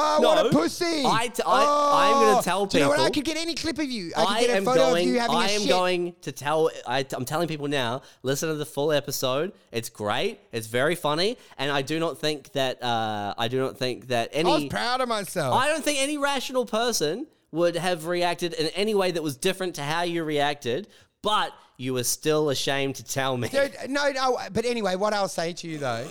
Oh, 0.00 0.20
what 0.20 0.38
a 0.46 0.50
No. 0.50 0.50
pussy! 0.50 1.04
I'm 1.04 1.30
gonna 1.34 2.42
tell 2.42 2.66
Do 2.66 2.78
you 2.78 2.84
know 2.84 2.90
what? 2.90 3.00
I 3.00 3.10
could 3.10 3.24
get 3.24 3.36
any 3.36 3.54
clip 3.54 3.78
of 3.78 3.90
you. 3.90 4.12
I 4.16 4.40
could 4.40 4.46
get 4.46 4.62
a 4.62 4.64
photo 4.64 4.80
going. 4.90 5.08
of 5.08 5.12
you 5.14 5.18
having 5.20 5.36
I 5.36 5.48
a 5.48 5.54
am 5.54 5.60
shit. 5.62 5.68
going 5.68 6.14
to 6.22 6.32
tell. 6.32 6.70
I, 6.86 7.04
I'm 7.12 7.24
telling 7.24 7.48
people 7.48 7.68
now. 7.68 8.02
Listen 8.22 8.48
to 8.48 8.54
the 8.54 8.66
full 8.66 8.92
episode. 8.92 9.52
It's 9.72 9.88
great. 9.88 10.38
It's 10.52 10.66
very 10.68 10.94
funny, 10.94 11.36
and 11.58 11.70
I 11.70 11.82
do 11.82 11.98
not 11.98 12.18
think 12.18 12.52
that. 12.52 12.82
Uh, 12.82 13.34
I 13.36 13.48
do 13.48 13.58
not 13.58 13.76
think 13.78 14.08
that 14.08 14.30
any. 14.32 14.50
I 14.50 14.54
was 14.54 14.64
proud 14.66 15.00
of 15.00 15.08
myself. 15.08 15.54
I 15.54 15.68
don't 15.68 15.84
think 15.84 15.98
any 16.00 16.18
rational 16.18 16.64
person 16.66 17.26
would 17.50 17.76
have 17.76 18.06
reacted 18.06 18.52
in 18.54 18.66
any 18.68 18.94
way 18.94 19.10
that 19.10 19.22
was 19.22 19.36
different 19.36 19.74
to 19.76 19.82
how 19.82 20.02
you 20.02 20.22
reacted. 20.22 20.86
But 21.22 21.52
you 21.76 21.94
were 21.94 22.04
still 22.04 22.50
ashamed 22.50 22.94
to 22.96 23.04
tell 23.04 23.36
me. 23.36 23.48
Dude, 23.48 23.72
no, 23.88 24.10
no. 24.12 24.38
But 24.52 24.64
anyway, 24.64 24.94
what 24.96 25.12
I'll 25.14 25.28
say 25.28 25.52
to 25.54 25.66
you 25.68 25.78
though, 25.78 26.06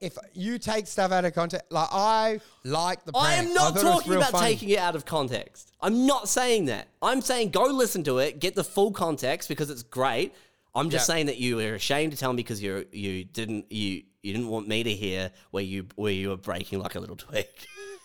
if 0.00 0.16
you 0.32 0.58
take 0.58 0.86
stuff 0.86 1.12
out 1.12 1.24
of 1.24 1.34
context, 1.34 1.70
like 1.70 1.88
I 1.92 2.40
like 2.64 3.04
the 3.04 3.12
prank. 3.12 3.26
I 3.26 3.34
am 3.34 3.54
not 3.54 3.74
was 3.74 3.82
talking 3.82 4.14
about 4.14 4.30
funny. 4.30 4.46
taking 4.52 4.70
it 4.70 4.78
out 4.78 4.96
of 4.96 5.04
context. 5.04 5.72
I'm 5.80 6.06
not 6.06 6.28
saying 6.28 6.66
that. 6.66 6.88
I'm 7.02 7.20
saying 7.20 7.50
go 7.50 7.64
listen 7.64 8.02
to 8.04 8.18
it, 8.18 8.38
get 8.40 8.54
the 8.54 8.64
full 8.64 8.92
context 8.92 9.48
because 9.48 9.68
it's 9.70 9.82
great. 9.82 10.34
I'm 10.74 10.88
just 10.90 11.08
Yeah. 11.08 11.14
saying 11.14 11.26
that 11.26 11.38
you 11.38 11.56
were 11.56 11.74
ashamed 11.74 12.12
to 12.12 12.18
tell 12.18 12.32
me 12.32 12.36
because 12.42 12.62
you 12.62 12.86
you 12.92 13.24
didn't 13.24 13.70
you 13.70 14.02
you 14.22 14.32
didn't 14.32 14.48
want 14.48 14.68
me 14.68 14.82
to 14.84 14.94
hear 14.94 15.30
where 15.50 15.62
you 15.64 15.86
where 15.96 16.12
you 16.12 16.30
were 16.30 16.36
breaking 16.36 16.78
like 16.80 16.94
a 16.94 17.00
little 17.00 17.16
twig. 17.16 17.46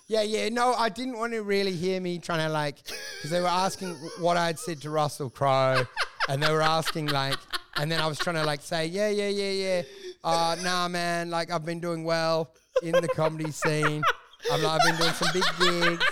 Yeah, 0.07 0.22
yeah. 0.22 0.49
No, 0.49 0.76
I 0.76 0.89
didn't 0.89 1.17
want 1.17 1.34
to 1.34 1.41
really 1.41 1.72
hear 1.72 1.99
me 1.99 2.19
trying 2.19 2.45
to 2.45 2.53
like, 2.53 2.76
because 3.17 3.31
they 3.31 3.41
were 3.41 3.47
asking 3.47 3.95
what 4.19 4.38
I'd 4.38 4.59
said 4.59 4.80
to 4.84 4.91
Russell 4.91 5.31
Crowe, 5.31 5.84
and 6.30 6.43
they 6.43 6.51
were 6.51 6.61
asking 6.61 7.07
like, 7.07 7.35
and 7.77 7.91
then 7.91 7.99
I 7.99 8.05
was 8.05 8.19
trying 8.19 8.35
to 8.35 8.43
like 8.43 8.61
say, 8.61 8.85
yeah, 8.85 9.09
yeah, 9.09 9.30
yeah, 9.30 9.49
yeah. 9.49 9.81
Uh, 10.26 10.56
nah, 10.64 10.88
man. 10.88 11.30
Like 11.30 11.52
I've 11.52 11.65
been 11.65 11.80
doing 11.80 12.03
well 12.03 12.53
in 12.81 12.93
the 12.93 13.07
comedy 13.07 13.52
scene. 13.52 14.03
I'm 14.52 14.61
like, 14.61 14.81
I've 14.81 14.88
been 14.88 14.97
doing 14.97 15.14
some 15.14 15.30
big 15.34 15.43
gigs. 15.60 16.06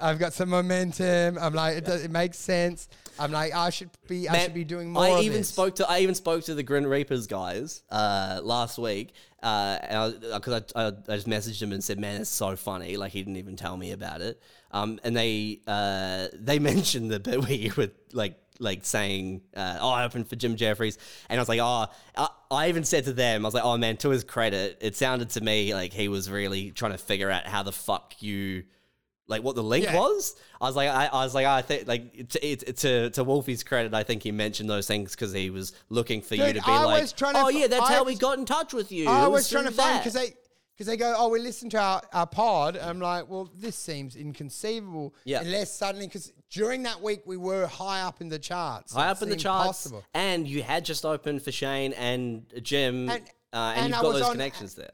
I've 0.00 0.18
got 0.18 0.32
some 0.32 0.48
momentum. 0.48 1.38
I'm 1.38 1.52
like, 1.52 1.76
it, 1.76 1.84
does, 1.84 2.02
it 2.02 2.10
makes 2.10 2.38
sense. 2.38 2.88
I'm 3.18 3.32
like, 3.32 3.54
I 3.54 3.68
should 3.70 3.90
be, 4.08 4.28
I 4.28 4.32
Man, 4.32 4.44
should 4.44 4.54
be 4.54 4.64
doing 4.64 4.90
more. 4.90 5.04
I 5.04 5.20
even 5.20 5.38
this. 5.38 5.48
spoke 5.48 5.74
to 5.76 5.88
I 5.88 5.98
even 5.98 6.14
spoke 6.14 6.44
to 6.44 6.54
the 6.54 6.62
Grin 6.62 6.86
Reapers 6.86 7.26
guys 7.26 7.82
uh, 7.90 8.40
last 8.42 8.78
week, 8.78 9.12
uh, 9.42 9.78
and 9.82 10.20
because 10.20 10.62
I, 10.74 10.80
I, 10.80 10.86
I 10.86 11.16
just 11.16 11.28
messaged 11.28 11.60
him 11.60 11.72
and 11.72 11.84
said, 11.84 11.98
"Man, 11.98 12.20
it's 12.20 12.30
so 12.30 12.56
funny." 12.56 12.96
Like 12.96 13.12
he 13.12 13.20
didn't 13.20 13.36
even 13.36 13.56
tell 13.56 13.76
me 13.76 13.92
about 13.92 14.22
it. 14.22 14.40
Um, 14.70 15.00
and 15.04 15.14
they 15.14 15.60
uh, 15.66 16.28
they 16.32 16.58
mentioned 16.70 17.10
the 17.10 17.20
bit 17.20 17.42
where 17.42 17.52
you 17.52 17.72
were 17.76 17.90
like 18.12 18.38
like 18.60 18.84
saying, 18.84 19.40
uh, 19.56 19.78
"Oh, 19.80 19.88
I 19.90 20.04
opened 20.04 20.28
for 20.28 20.36
Jim 20.36 20.54
Jefferies," 20.56 20.98
and 21.28 21.38
I 21.38 21.42
was 21.42 21.48
like, 21.48 21.60
"Oh." 21.60 21.86
I, 22.16 22.28
I 22.52 22.68
even 22.68 22.82
said 22.84 23.04
to 23.04 23.12
them, 23.12 23.44
I 23.44 23.48
was 23.48 23.54
like, 23.54 23.64
"Oh 23.64 23.76
man," 23.78 23.96
to 23.98 24.10
his 24.10 24.24
credit, 24.24 24.78
it 24.80 24.96
sounded 24.96 25.30
to 25.30 25.40
me 25.40 25.72
like 25.74 25.92
he 25.92 26.08
was 26.08 26.30
really 26.30 26.70
trying 26.72 26.92
to 26.92 26.98
figure 26.98 27.30
out 27.30 27.46
how 27.46 27.62
the 27.62 27.72
fuck 27.72 28.20
you 28.20 28.64
like 29.28 29.44
what 29.44 29.54
the 29.54 29.62
link 29.62 29.84
Yeah. 29.84 29.96
was. 29.96 30.34
I 30.60 30.64
was 30.66 30.74
like, 30.74 30.88
I, 30.90 31.06
I 31.06 31.24
was 31.24 31.34
like, 31.36 31.46
I 31.46 31.62
think 31.62 31.86
like 31.86 32.28
to, 32.30 32.56
to 32.56 33.10
to 33.10 33.24
Wolfie's 33.24 33.62
credit, 33.62 33.94
I 33.94 34.02
think 34.02 34.24
he 34.24 34.32
mentioned 34.32 34.68
those 34.68 34.88
things 34.88 35.12
because 35.12 35.32
he 35.32 35.50
was 35.50 35.72
looking 35.88 36.20
for 36.20 36.34
you 36.34 36.46
to 36.48 36.54
be 36.54 36.60
I 36.64 36.82
like, 36.84 37.02
was 37.02 37.12
to 37.12 37.26
oh 37.36 37.48
f- 37.48 37.54
yeah, 37.54 37.68
that's 37.68 37.88
I 37.88 37.94
how 37.94 38.02
we 38.04 38.16
got 38.16 38.38
in 38.38 38.44
touch 38.44 38.74
with 38.74 38.90
you. 38.90 39.08
I 39.08 39.26
It 39.26 39.30
was 39.30 39.48
trying 39.48 39.66
to 39.66 39.70
find 39.70 40.00
because 40.00 40.14
they 40.14 40.34
because 40.74 40.88
they 40.88 40.96
go, 40.96 41.14
oh, 41.16 41.28
we 41.28 41.38
listen 41.38 41.70
to 41.70 41.78
our, 41.78 42.02
our 42.12 42.26
pod. 42.26 42.76
I'm 42.76 42.98
like, 43.00 43.28
well, 43.28 43.48
this 43.54 43.76
seems 43.76 44.16
inconceivable. 44.16 45.14
Yeah. 45.24 45.42
Unless 45.42 45.74
suddenly, 45.76 46.06
because 46.08 46.32
during 46.50 46.82
that 46.84 47.00
week 47.00 47.22
we 47.26 47.36
were 47.36 47.66
high 47.66 48.02
up 48.02 48.20
in 48.20 48.28
the 48.28 48.38
charts. 48.38 48.92
high 48.94 49.08
up 49.08 49.22
in 49.22 49.28
the 49.30 49.36
charts, 49.36 49.66
Possible. 49.84 50.04
and 50.14 50.46
you 50.46 50.62
had 50.62 50.84
just 50.84 51.04
opened 51.04 51.42
for 51.42 51.52
Shane 51.52 51.92
and 51.94 52.44
Jim, 52.62 53.08
And- 53.08 53.22
uh, 53.52 53.56
and, 53.76 53.78
and 53.78 53.88
you've 53.88 53.98
I 53.98 54.02
got 54.02 54.12
those 54.12 54.22
on- 54.22 54.32
connections 54.32 54.74
there. 54.74 54.90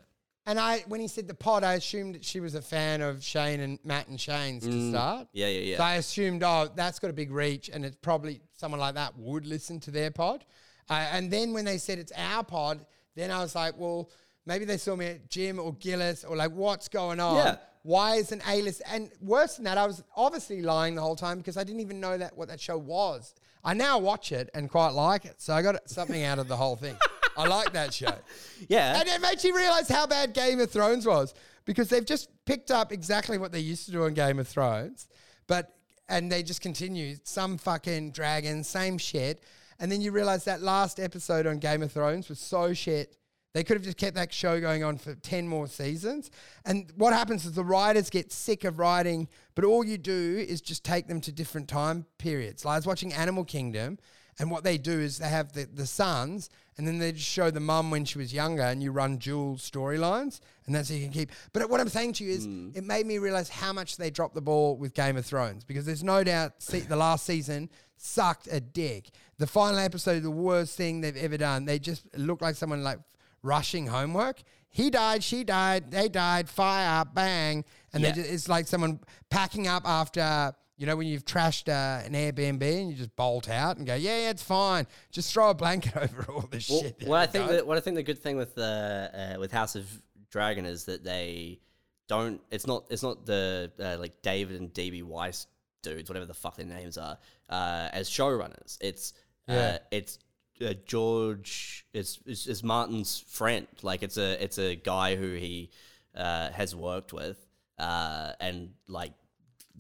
And 0.48 0.60
I, 0.60 0.84
when 0.86 1.00
he 1.00 1.08
said 1.08 1.26
the 1.26 1.34
pod, 1.34 1.64
I 1.64 1.72
assumed 1.74 2.14
that 2.14 2.24
she 2.24 2.38
was 2.38 2.54
a 2.54 2.62
fan 2.62 3.02
of 3.02 3.24
Shane 3.24 3.58
and 3.58 3.80
Matt 3.82 4.06
and 4.06 4.20
Shane's 4.20 4.64
to 4.64 4.90
start. 4.90 5.22
Mm. 5.24 5.28
Yeah, 5.32 5.48
yeah, 5.48 5.58
yeah. 5.60 5.76
So 5.78 5.82
I 5.82 5.94
assumed, 5.96 6.44
oh, 6.44 6.68
that's 6.72 7.00
got 7.00 7.10
a 7.10 7.12
big 7.12 7.32
reach, 7.32 7.68
and 7.68 7.84
it's 7.84 7.96
probably 7.96 8.40
someone 8.52 8.78
like 8.78 8.94
that 8.94 9.18
would 9.18 9.44
listen 9.44 9.80
to 9.80 9.90
their 9.90 10.12
pod. 10.12 10.44
Uh, 10.88 11.04
and 11.10 11.32
then 11.32 11.52
when 11.52 11.64
they 11.64 11.78
said 11.78 11.98
it's 11.98 12.12
our 12.16 12.44
pod, 12.44 12.86
then 13.16 13.32
I 13.32 13.40
was 13.40 13.56
like, 13.56 13.76
well, 13.76 14.08
maybe 14.44 14.64
they 14.64 14.76
saw 14.76 14.94
me 14.94 15.06
at 15.06 15.28
Jim 15.28 15.58
or 15.58 15.72
Gillis, 15.74 16.22
or 16.22 16.36
like, 16.36 16.52
what's 16.52 16.86
going 16.88 17.18
on? 17.18 17.36
Yeah. 17.38 17.56
Why 17.86 18.16
is 18.16 18.32
an 18.32 18.42
A 18.48 18.62
list? 18.62 18.82
And 18.90 19.10
worse 19.20 19.54
than 19.56 19.64
that, 19.66 19.78
I 19.78 19.86
was 19.86 20.02
obviously 20.16 20.60
lying 20.60 20.96
the 20.96 21.02
whole 21.02 21.14
time 21.14 21.38
because 21.38 21.56
I 21.56 21.62
didn't 21.62 21.80
even 21.82 22.00
know 22.00 22.18
that 22.18 22.36
what 22.36 22.48
that 22.48 22.60
show 22.60 22.76
was. 22.76 23.32
I 23.62 23.74
now 23.74 23.98
watch 23.98 24.32
it 24.32 24.50
and 24.54 24.68
quite 24.68 24.90
like 24.90 25.24
it, 25.24 25.36
so 25.38 25.54
I 25.54 25.62
got 25.62 25.88
something 25.88 26.24
out 26.24 26.40
of 26.40 26.48
the 26.48 26.56
whole 26.56 26.74
thing. 26.74 26.96
I 27.36 27.46
like 27.46 27.72
that 27.74 27.94
show. 27.94 28.14
Yeah, 28.68 28.98
And 28.98 29.08
it 29.08 29.20
makes 29.20 29.44
you 29.44 29.54
realize 29.54 29.88
how 29.88 30.06
bad 30.06 30.32
Game 30.32 30.58
of 30.60 30.70
Thrones 30.70 31.06
was 31.06 31.32
because 31.64 31.88
they've 31.88 32.04
just 32.04 32.28
picked 32.46 32.70
up 32.70 32.90
exactly 32.90 33.38
what 33.38 33.52
they 33.52 33.60
used 33.60 33.84
to 33.86 33.92
do 33.92 34.04
on 34.04 34.14
Game 34.14 34.38
of 34.38 34.48
Thrones, 34.48 35.06
but 35.46 35.74
and 36.08 36.32
they 36.32 36.42
just 36.42 36.60
continue 36.60 37.16
some 37.22 37.58
fucking 37.58 38.12
dragons, 38.12 38.66
same 38.66 38.98
shit. 38.98 39.42
And 39.78 39.92
then 39.92 40.00
you 40.00 40.10
realize 40.10 40.44
that 40.44 40.62
last 40.62 40.98
episode 40.98 41.46
on 41.46 41.58
Game 41.58 41.82
of 41.82 41.92
Thrones 41.92 42.28
was 42.28 42.38
so 42.38 42.72
shit. 42.72 43.16
They 43.56 43.64
could 43.64 43.78
have 43.78 43.84
just 43.84 43.96
kept 43.96 44.16
that 44.16 44.34
show 44.34 44.60
going 44.60 44.84
on 44.84 44.98
for 44.98 45.14
10 45.14 45.48
more 45.48 45.66
seasons. 45.66 46.30
And 46.66 46.92
what 46.94 47.14
happens 47.14 47.46
is 47.46 47.52
the 47.52 47.64
writers 47.64 48.10
get 48.10 48.30
sick 48.30 48.64
of 48.64 48.78
writing, 48.78 49.28
but 49.54 49.64
all 49.64 49.82
you 49.82 49.96
do 49.96 50.44
is 50.46 50.60
just 50.60 50.84
take 50.84 51.08
them 51.08 51.22
to 51.22 51.32
different 51.32 51.66
time 51.66 52.04
periods. 52.18 52.66
Like 52.66 52.74
I 52.74 52.76
was 52.76 52.86
watching 52.86 53.14
Animal 53.14 53.44
Kingdom, 53.44 53.96
and 54.38 54.50
what 54.50 54.62
they 54.62 54.76
do 54.76 55.00
is 55.00 55.16
they 55.16 55.30
have 55.30 55.54
the, 55.54 55.64
the 55.72 55.86
sons, 55.86 56.50
and 56.76 56.86
then 56.86 56.98
they 56.98 57.12
just 57.12 57.24
show 57.24 57.50
the 57.50 57.58
mum 57.58 57.90
when 57.90 58.04
she 58.04 58.18
was 58.18 58.30
younger, 58.30 58.60
and 58.60 58.82
you 58.82 58.92
run 58.92 59.16
dual 59.16 59.56
storylines, 59.56 60.40
and 60.66 60.74
that's 60.74 60.90
how 60.90 60.94
you 60.94 61.04
can 61.04 61.14
keep. 61.14 61.30
But 61.54 61.70
what 61.70 61.80
I'm 61.80 61.88
saying 61.88 62.12
to 62.14 62.24
you 62.24 62.32
is, 62.32 62.44
hmm. 62.44 62.72
it 62.74 62.84
made 62.84 63.06
me 63.06 63.16
realize 63.16 63.48
how 63.48 63.72
much 63.72 63.96
they 63.96 64.10
dropped 64.10 64.34
the 64.34 64.42
ball 64.42 64.76
with 64.76 64.92
Game 64.92 65.16
of 65.16 65.24
Thrones, 65.24 65.64
because 65.64 65.86
there's 65.86 66.04
no 66.04 66.22
doubt 66.22 66.52
se- 66.58 66.80
the 66.80 66.96
last 66.96 67.24
season 67.24 67.70
sucked 67.96 68.48
a 68.50 68.60
dick. 68.60 69.08
The 69.38 69.46
final 69.46 69.78
episode, 69.78 70.22
the 70.24 70.30
worst 70.30 70.76
thing 70.76 71.00
they've 71.00 71.16
ever 71.16 71.38
done. 71.38 71.64
They 71.64 71.78
just 71.78 72.04
look 72.18 72.42
like 72.42 72.54
someone 72.56 72.84
like 72.84 72.98
rushing 73.46 73.86
homework. 73.86 74.42
He 74.68 74.90
died, 74.90 75.22
she 75.24 75.44
died, 75.44 75.90
they 75.90 76.08
died, 76.08 76.48
fire, 76.48 77.04
bang. 77.04 77.64
And 77.92 78.02
Yeah. 78.02 78.12
they 78.12 78.22
ju- 78.22 78.28
it's 78.28 78.48
like 78.48 78.66
someone 78.66 79.00
packing 79.30 79.66
up 79.66 79.84
after, 79.88 80.52
you 80.76 80.86
know, 80.86 80.96
when 80.96 81.06
you've 81.06 81.24
trashed 81.24 81.68
uh, 81.68 82.04
an 82.04 82.12
Airbnb 82.12 82.62
and 82.62 82.90
you 82.90 82.94
just 82.96 83.16
bolt 83.16 83.48
out 83.48 83.78
and 83.78 83.86
go, 83.86 83.94
yeah, 83.94 84.18
yeah, 84.22 84.30
it's 84.30 84.42
fine. 84.42 84.86
Just 85.10 85.32
throw 85.32 85.48
a 85.50 85.54
blanket 85.54 85.96
over 86.04 86.26
all 86.30 86.46
this 86.50 86.68
Well, 86.68 86.82
shit. 86.82 87.02
what 87.06 87.20
I 87.20 87.26
think 87.26 87.48
that 87.48 87.66
what 87.66 87.78
I 87.78 87.80
think 87.80 87.96
the 87.96 88.02
good 88.02 88.18
thing 88.18 88.36
with 88.36 88.58
uh, 88.58 88.60
uh, 88.62 89.36
with 89.38 89.50
House 89.52 89.76
of 89.76 89.86
Dragon 90.30 90.66
is 90.66 90.84
that 90.84 91.02
they 91.04 91.60
don't. 92.08 92.40
It's 92.50 92.66
not. 92.66 92.84
It's 92.90 93.02
not 93.02 93.24
the 93.24 93.72
uh, 93.80 93.96
like 93.98 94.20
David 94.22 94.60
and 94.60 94.72
DB 94.74 95.02
Weiss 95.02 95.46
dudes, 95.82 96.10
whatever 96.10 96.26
the 96.26 96.34
fuck 96.34 96.56
their 96.56 96.66
names 96.66 96.98
are, 96.98 97.16
uh, 97.48 97.88
as 97.92 98.10
showrunners. 98.10 98.76
It's 98.82 99.14
uh, 99.48 99.52
Yeah. 99.54 99.78
it's 99.90 100.18
uh, 100.64 100.74
George. 100.86 101.86
It's, 101.92 102.18
it's 102.26 102.46
it's 102.46 102.62
Martin's 102.62 103.20
friend. 103.28 103.66
Like 103.82 104.02
it's 104.02 104.16
a 104.16 104.42
it's 104.42 104.58
a 104.58 104.74
guy 104.76 105.16
who 105.16 105.34
he 105.34 105.70
uh, 106.14 106.50
has 106.50 106.74
worked 106.74 107.12
with, 107.12 107.38
uh, 107.78 108.32
and 108.40 108.70
like 108.88 109.12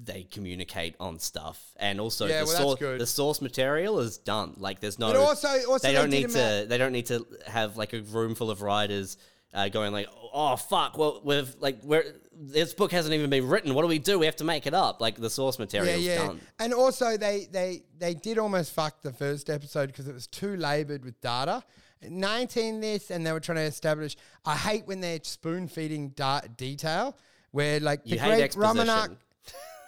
they 0.02 0.24
communicate 0.24 0.94
on 1.00 1.18
stuff, 1.18 1.58
and 1.78 2.00
also 2.00 2.26
Yeah, 2.26 2.40
the 2.40 2.46
well, 2.46 2.56
source 2.56 2.78
good. 2.78 3.00
the 3.00 3.06
source 3.06 3.40
material 3.40 3.98
is 4.00 4.18
done. 4.18 4.54
Like 4.58 4.80
there's 4.80 4.98
no. 4.98 5.08
But 5.12 5.16
also- 5.16 5.48
also 5.48 5.78
they 5.78 5.94
they 5.94 5.98
don't 5.98 6.10
need 6.10 6.30
to. 6.30 6.66
they 6.68 6.78
don't 6.78 6.92
need 6.92 7.06
to 7.06 7.26
have 7.46 7.76
like 7.76 7.92
a 7.94 8.02
room 8.02 8.34
full 8.34 8.50
of 8.50 8.60
writers 8.62 9.16
uh, 9.54 9.68
going 9.68 9.92
like, 9.92 10.08
oh 10.32 10.56
fuck, 10.56 10.98
well 10.98 11.20
we've 11.24 11.54
like 11.60 11.82
we're 11.82 12.04
this 12.38 12.74
book 12.74 12.92
hasn't 12.92 13.14
even 13.14 13.30
been 13.30 13.48
written. 13.48 13.74
What 13.74 13.82
do 13.82 13.88
we 13.88 13.98
do? 13.98 14.18
We 14.18 14.26
have 14.26 14.36
to 14.36 14.44
make 14.44 14.66
it 14.66 14.74
up. 14.74 15.00
Like 15.00 15.16
the 15.16 15.30
source 15.30 15.58
material's 15.58 16.02
yeah, 16.02 16.14
yeah. 16.14 16.26
done. 16.26 16.40
And 16.58 16.74
also, 16.74 17.16
they 17.16 17.46
they 17.50 17.82
they 17.98 18.14
did 18.14 18.38
almost 18.38 18.72
fuck 18.72 19.02
the 19.02 19.12
first 19.12 19.48
episode 19.48 19.86
because 19.86 20.08
it 20.08 20.14
was 20.14 20.26
too 20.26 20.56
labored 20.56 21.04
with 21.04 21.20
data. 21.20 21.62
19 22.06 22.80
this, 22.80 23.10
and 23.10 23.26
they 23.26 23.32
were 23.32 23.40
trying 23.40 23.56
to 23.56 23.62
establish. 23.62 24.16
I 24.44 24.54
hate 24.54 24.86
when 24.86 25.00
they're 25.00 25.18
spoon 25.22 25.66
feeding 25.66 26.10
da- 26.10 26.42
detail, 26.56 27.16
where 27.52 27.80
like 27.80 28.04
the 28.04 28.10
You 28.10 28.18
hate 28.18 28.28
great 28.28 28.42
exposition. 28.42 29.16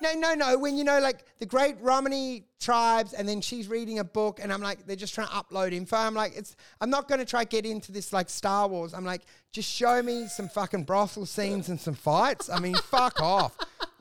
No, 0.01 0.13
no, 0.15 0.35
no. 0.35 0.59
When 0.59 0.77
you 0.77 0.85
know, 0.85 1.01
like 1.01 1.25
the 1.39 1.47
great 1.47 1.77
Romany 1.81 2.45
tribes, 2.61 3.13
and 3.13 3.29
then 3.29 3.41
she's 3.41 3.69
reading 3.69 3.99
a 3.99 4.05
book, 4.05 4.39
and 4.43 4.53
I'm 4.53 4.61
like, 4.61 4.87
they're 4.87 4.97
just 4.97 5.15
trying 5.15 5.29
to 5.29 5.33
upload 5.35 5.73
info. 5.73 5.97
I'm 5.97 6.15
like, 6.15 6.37
it's. 6.37 6.57
I'm 6.81 6.91
not 6.91 7.09
going 7.09 7.19
to 7.19 7.25
try 7.25 7.45
get 7.45 7.67
into 7.67 7.93
this 7.93 8.13
like 8.13 8.29
Star 8.29 8.69
Wars. 8.69 8.95
I'm 8.95 9.05
like, 9.05 9.23
just 9.53 9.71
show 9.71 10.03
me 10.03 10.27
some 10.29 10.49
fucking 10.49 10.85
brothel 10.85 11.27
scenes 11.27 11.69
and 11.69 11.81
some 11.81 11.95
fights. 11.95 12.49
I 12.49 12.59
mean, 12.61 12.75
fuck 12.91 13.21
off. 13.21 13.57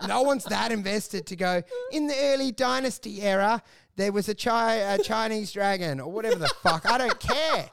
No 0.07 0.21
one's 0.21 0.45
that 0.45 0.71
invested 0.71 1.25
to 1.27 1.35
go 1.35 1.63
in 1.91 2.07
the 2.07 2.15
early 2.15 2.51
dynasty 2.51 3.21
era. 3.21 3.63
There 3.95 4.11
was 4.11 4.29
a, 4.29 4.35
chi- 4.35 4.75
a 4.75 4.99
Chinese 4.99 5.51
dragon 5.51 5.99
or 5.99 6.11
whatever 6.11 6.35
the 6.35 6.49
fuck. 6.61 6.85
I 6.85 6.99
don't 6.99 7.19
care. 7.19 7.67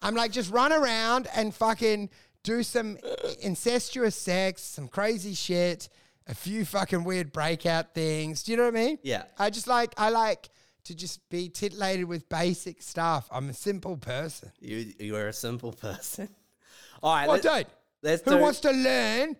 I'm 0.00 0.14
like, 0.14 0.30
just 0.30 0.52
run 0.52 0.72
around 0.72 1.28
and 1.34 1.52
fucking 1.52 2.10
do 2.44 2.62
some 2.62 2.98
incestuous 3.40 4.14
sex, 4.14 4.62
some 4.62 4.86
crazy 4.86 5.34
shit, 5.34 5.88
a 6.26 6.34
few 6.34 6.64
fucking 6.64 7.04
weird 7.04 7.32
breakout 7.32 7.94
things. 7.94 8.42
Do 8.42 8.52
you 8.52 8.56
know 8.58 8.64
what 8.64 8.74
I 8.76 8.84
mean? 8.84 8.98
Yeah. 9.02 9.24
I 9.38 9.50
just 9.50 9.66
like, 9.66 9.92
I 9.98 10.08
like 10.10 10.48
to 10.84 10.94
just 10.94 11.26
be 11.30 11.48
titillated 11.48 12.04
with 12.06 12.28
basic 12.28 12.82
stuff. 12.82 13.28
I'm 13.30 13.48
a 13.48 13.54
simple 13.54 13.96
person. 13.96 14.50
You 14.60 14.92
you 14.98 15.16
are 15.16 15.28
a 15.28 15.32
simple 15.32 15.72
person. 15.72 16.28
All 17.02 17.14
right, 17.14 17.28
Oh, 17.28 17.32
let- 17.32 17.42
dude. 17.42 17.66
let's 18.02 18.22
Who 18.22 18.32
do- 18.32 18.38
wants 18.38 18.60
to 18.60 18.70
learn 18.70 19.36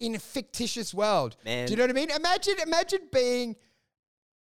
in 0.00 0.14
a 0.14 0.18
fictitious 0.18 0.92
world? 0.94 1.36
Man. 1.44 1.66
Do 1.66 1.72
you 1.72 1.76
know 1.76 1.84
what 1.84 1.90
I 1.90 1.94
mean? 1.94 2.10
Imagine, 2.10 2.54
imagine 2.62 3.00
being 3.12 3.56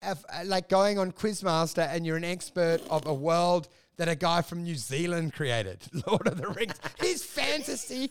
a 0.03 0.17
like 0.45 0.69
going 0.69 0.99
on 0.99 1.11
Quizmaster 1.13 1.87
and 1.91 2.07
you're 2.07 2.17
an 2.17 2.25
expert 2.25 2.81
of 2.89 3.07
a 3.07 3.15
world 3.15 3.69
that 3.97 4.09
a 4.09 4.15
guy 4.15 4.43
from 4.43 4.63
New 4.63 4.77
Zealand 4.77 5.33
created, 5.33 5.81
Lord 6.07 6.27
of 6.29 6.37
the 6.41 6.49
Rings. 6.49 6.75
His 7.01 7.25
fantasy 7.25 8.11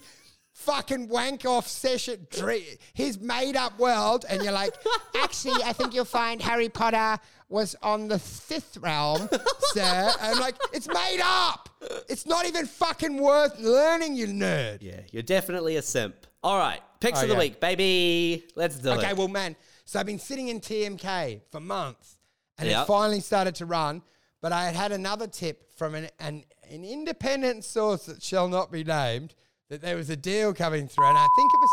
fucking 0.57 1.07
wank 1.07 1.45
off 1.45 1.67
session, 1.67 2.27
dre- 2.31 2.77
his 2.93 3.19
made 3.19 3.55
up 3.55 3.77
world, 3.79 4.25
and 4.29 4.43
you're 4.43 4.51
like, 4.51 4.73
actually, 5.15 5.61
I 5.63 5.71
think 5.73 5.93
you'll 5.93 6.03
find 6.05 6.41
Harry 6.41 6.67
Potter 6.69 7.19
was 7.49 7.75
on 7.81 8.07
the 8.07 8.19
fifth 8.19 8.77
realm, 8.81 9.29
sir. 9.73 10.11
And 10.21 10.35
I'm 10.35 10.39
like, 10.39 10.55
it's 10.73 10.87
made 10.87 11.21
up. 11.23 11.69
It's 12.09 12.25
not 12.25 12.45
even 12.45 12.65
fucking 12.65 13.17
worth 13.21 13.57
learning, 13.59 14.15
you 14.15 14.27
nerd. 14.27 14.79
Yeah, 14.81 14.99
you're 15.11 15.23
definitely 15.23 15.77
a 15.77 15.81
simp. 15.81 16.15
All 16.43 16.57
right, 16.57 16.81
picks 16.99 17.21
of 17.21 17.29
the 17.29 17.35
Okay. 17.35 17.47
week, 17.49 17.59
baby. 17.61 18.43
Let's 18.55 18.77
do 18.77 18.89
it. 18.89 18.97
Okay, 18.97 19.13
well, 19.13 19.27
man, 19.27 19.55
so 19.85 19.99
I've 19.99 20.05
been 20.05 20.19
sitting 20.19 20.49
in 20.49 20.59
TMK 20.59 21.41
for 21.51 21.59
months, 21.59 22.17
and 22.57 22.67
Yep. 22.67 22.83
it 22.83 22.87
finally 22.87 23.19
started 23.21 23.55
to 23.55 23.65
run. 23.65 24.01
But 24.41 24.51
I 24.51 24.65
had 24.65 24.75
had 24.75 24.91
another 24.91 25.27
tip 25.27 25.71
from 25.77 25.95
an, 25.95 26.09
an 26.19 26.43
an 26.69 26.83
independent 26.83 27.63
source 27.63 28.05
that 28.07 28.21
shall 28.21 28.49
not 28.49 28.71
be 28.71 28.83
named 28.83 29.33
that 29.69 29.81
there 29.81 29.95
was 29.95 30.09
a 30.09 30.15
deal 30.15 30.53
coming 30.53 30.87
through, 30.87 31.07
and 31.07 31.17
I 31.17 31.27
think 31.35 31.51
it 31.53 31.59
was. 31.59 31.69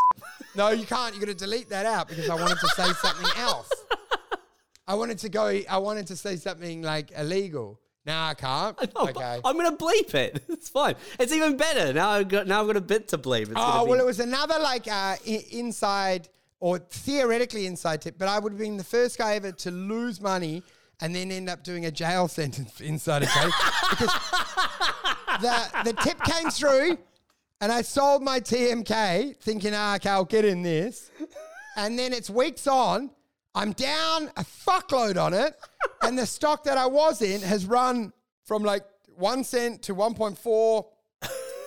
No, 0.57 0.69
you 0.71 0.87
can't. 0.87 1.15
You're 1.15 1.25
going 1.25 1.37
to 1.37 1.45
delete 1.45 1.69
that 1.71 1.87
out 1.87 2.09
because 2.09 2.29
I 2.29 2.35
wanted 2.35 2.59
to 2.59 2.69
say 2.69 2.93
something 2.93 3.31
else. 3.39 3.71
I 4.87 4.95
wanted 4.95 5.19
to 5.19 5.29
go. 5.29 5.61
I 5.69 5.79
wanted 5.79 6.07
to 6.09 6.17
say 6.17 6.37
something 6.37 6.83
like 6.83 7.11
illegal. 7.17 7.81
Now 8.07 8.29
I 8.29 8.35
can't. 8.35 8.77
Okay. 8.95 9.41
I'm 9.43 9.57
gonna 9.57 9.77
bleep 9.77 10.15
it. 10.15 10.43
It's 10.51 10.69
fine. 10.69 10.95
It's 11.19 11.33
even 11.33 11.57
better 11.57 11.93
now. 11.95 12.11
I've 12.11 12.29
got 12.29 12.47
now 12.47 12.61
I've 12.61 12.67
got 12.67 12.77
a 12.77 12.81
bit 12.83 13.09
to 13.09 13.19
bleep. 13.19 13.43
It's 13.43 13.53
Oh 13.57 13.85
be- 13.85 13.91
well, 13.93 14.01
it 14.01 14.05
was 14.05 14.21
another 14.21 14.59
like 14.59 14.87
uh, 14.87 15.17
I- 15.27 15.47
inside 15.53 16.29
or 16.61 16.79
theoretically 16.79 17.65
inside 17.67 18.03
tip, 18.03 18.17
but 18.19 18.29
I 18.29 18.39
would 18.39 18.53
have 18.53 18.59
been 18.59 18.77
the 18.77 18.85
first 18.85 19.17
guy 19.17 19.37
ever 19.37 19.53
to 19.53 19.71
lose 19.71 20.21
money 20.21 20.63
and 21.01 21.15
then 21.15 21.31
end 21.33 21.49
up 21.49 21.65
doing 21.65 21.87
a 21.87 21.91
jail 21.91 22.29
sentence 22.39 22.79
inside 22.83 23.23
a 23.23 23.27
trading 23.27 23.53
because 23.91 24.11
the 25.41 25.83
the 25.85 25.93
tip 26.03 26.21
came 26.25 26.51
through, 26.51 26.99
and 27.65 27.73
I 27.73 27.81
sold 27.81 28.23
my 28.23 28.41
TMK 28.41 29.39
thinking, 29.39 29.73
ah, 29.75 29.95
okay, 29.95 30.11
I'll 30.11 30.27
get 30.27 30.45
in 30.45 30.63
this, 30.63 31.11
and 31.79 31.99
then 31.99 32.13
it's 32.13 32.29
weeks 32.29 32.67
on. 32.67 33.11
I'm 33.55 33.73
down 33.73 34.31
a 34.37 34.45
fuckload 34.45 35.17
on 35.17 35.33
it, 35.33 35.57
and 36.03 36.19
the 36.19 36.27
stock 36.27 36.65
that 36.65 36.77
I 36.77 36.85
was 36.85 37.23
in 37.23 37.41
has 37.41 37.65
run 37.65 38.13
from 38.45 38.65
like 38.65 38.85
one 39.17 39.45
cent 39.45 39.81
to 39.85 39.95
1.4 39.95 40.85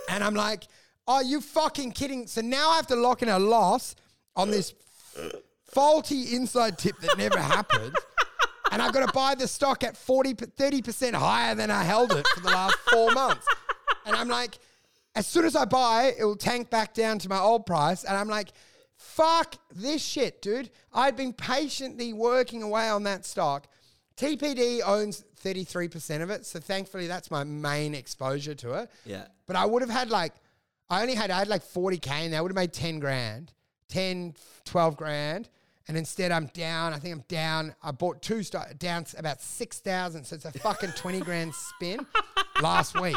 and 0.09 0.23
I'm 0.23 0.35
like, 0.35 0.67
are 1.07 1.23
you 1.23 1.41
fucking 1.41 1.93
kidding? 1.93 2.27
So 2.27 2.41
now 2.41 2.69
I 2.69 2.75
have 2.75 2.87
to 2.87 2.95
lock 2.95 3.23
in 3.23 3.29
a 3.29 3.39
loss 3.39 3.95
on 4.35 4.51
this 4.51 4.75
faulty 5.63 6.35
inside 6.35 6.77
tip 6.77 6.99
that 6.99 7.17
never 7.17 7.39
happened. 7.39 7.95
And 8.71 8.83
I've 8.83 8.93
got 8.93 9.07
to 9.07 9.13
buy 9.13 9.33
the 9.33 9.47
stock 9.47 9.83
at 9.83 9.97
40, 9.97 10.35
30% 10.35 11.15
higher 11.15 11.55
than 11.55 11.71
I 11.71 11.81
held 11.81 12.11
it 12.11 12.27
for 12.35 12.41
the 12.41 12.49
last 12.49 12.75
four 12.91 13.09
months. 13.13 13.47
And 14.05 14.15
I'm 14.15 14.27
like, 14.27 14.59
as 15.17 15.25
soon 15.25 15.45
as 15.45 15.55
I 15.55 15.65
buy, 15.65 16.13
it 16.17 16.23
will 16.23 16.35
tank 16.35 16.69
back 16.69 16.93
down 16.93 17.17
to 17.19 17.27
my 17.27 17.39
old 17.39 17.65
price. 17.65 18.03
And 18.03 18.15
I'm 18.15 18.27
like, 18.27 18.49
fuck 18.97 19.55
this 19.73 20.03
shit, 20.03 20.43
dude. 20.43 20.69
I'd 20.93 21.15
been 21.17 21.33
patiently 21.33 22.13
working 22.13 22.61
away 22.61 22.87
on 22.87 23.01
that 23.03 23.25
stock. 23.25 23.67
TPD 24.15 24.81
owns 24.85 25.23
33% 25.43 26.21
of 26.21 26.29
it. 26.29 26.45
So 26.45 26.59
thankfully, 26.59 27.07
that's 27.07 27.31
my 27.31 27.43
main 27.43 27.95
exposure 27.95 28.53
to 28.55 28.73
it. 28.73 28.91
Yeah. 29.05 29.25
But 29.47 29.55
I 29.55 29.65
would 29.65 29.81
have 29.81 29.89
had 29.89 30.11
like, 30.11 30.33
I 30.87 31.01
only 31.01 31.15
had, 31.15 31.31
I 31.31 31.39
had 31.39 31.47
like 31.47 31.63
40K 31.63 32.09
and 32.11 32.35
I 32.35 32.41
would 32.41 32.51
have 32.51 32.55
made 32.55 32.73
10 32.73 32.99
grand, 32.99 33.51
10, 33.89 34.35
12 34.65 34.97
grand. 34.97 35.49
And 35.87 35.97
instead 35.97 36.31
I'm 36.31 36.45
down, 36.53 36.93
I 36.93 36.99
think 36.99 37.15
I'm 37.15 37.23
down, 37.27 37.73
I 37.81 37.89
bought 37.89 38.21
two 38.21 38.43
stock, 38.43 38.77
down 38.77 39.07
about 39.17 39.41
6,000. 39.41 40.25
So 40.25 40.35
it's 40.35 40.45
a 40.45 40.51
fucking 40.51 40.91
20 40.91 41.21
grand 41.21 41.55
spin 41.55 42.05
last 42.61 42.99
week. 43.01 43.15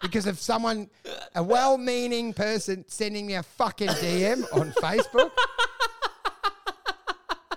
Because 0.00 0.26
of 0.26 0.38
someone, 0.38 0.88
a 1.34 1.42
well 1.42 1.76
meaning 1.76 2.32
person 2.32 2.84
sending 2.88 3.26
me 3.26 3.34
a 3.34 3.42
fucking 3.42 3.88
DM 3.88 4.44
on 4.52 4.72
Facebook. 4.72 5.30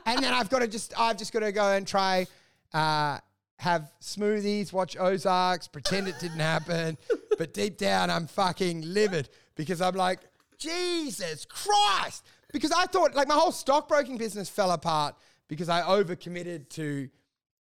and 0.06 0.22
then 0.22 0.34
I've 0.34 0.50
got 0.50 0.60
to 0.60 0.68
just, 0.68 0.94
I've 1.00 1.18
just 1.18 1.32
got 1.32 1.40
to 1.40 1.52
go 1.52 1.72
and 1.72 1.88
try, 1.88 2.28
uh, 2.74 3.20
have 3.58 3.92
smoothies, 4.02 4.74
watch 4.74 4.98
Ozarks, 4.98 5.68
pretend 5.68 6.08
it 6.08 6.20
didn't 6.20 6.40
happen. 6.40 6.98
But 7.38 7.54
deep 7.54 7.78
down, 7.78 8.10
I'm 8.10 8.28
fucking 8.28 8.82
livid 8.94 9.30
because 9.56 9.82
I'm 9.82 9.96
like, 9.96 10.20
Jesus 10.58 11.46
Christ. 11.46 12.26
Because 12.52 12.72
I 12.72 12.86
thought, 12.86 13.16
like, 13.16 13.28
my 13.28 13.34
whole 13.36 13.52
stockbroking 13.52 14.18
business 14.18 14.50
fell 14.50 14.72
apart 14.72 15.16
because 15.48 15.70
I 15.70 15.82
overcommitted 15.82 16.70
to 16.70 17.10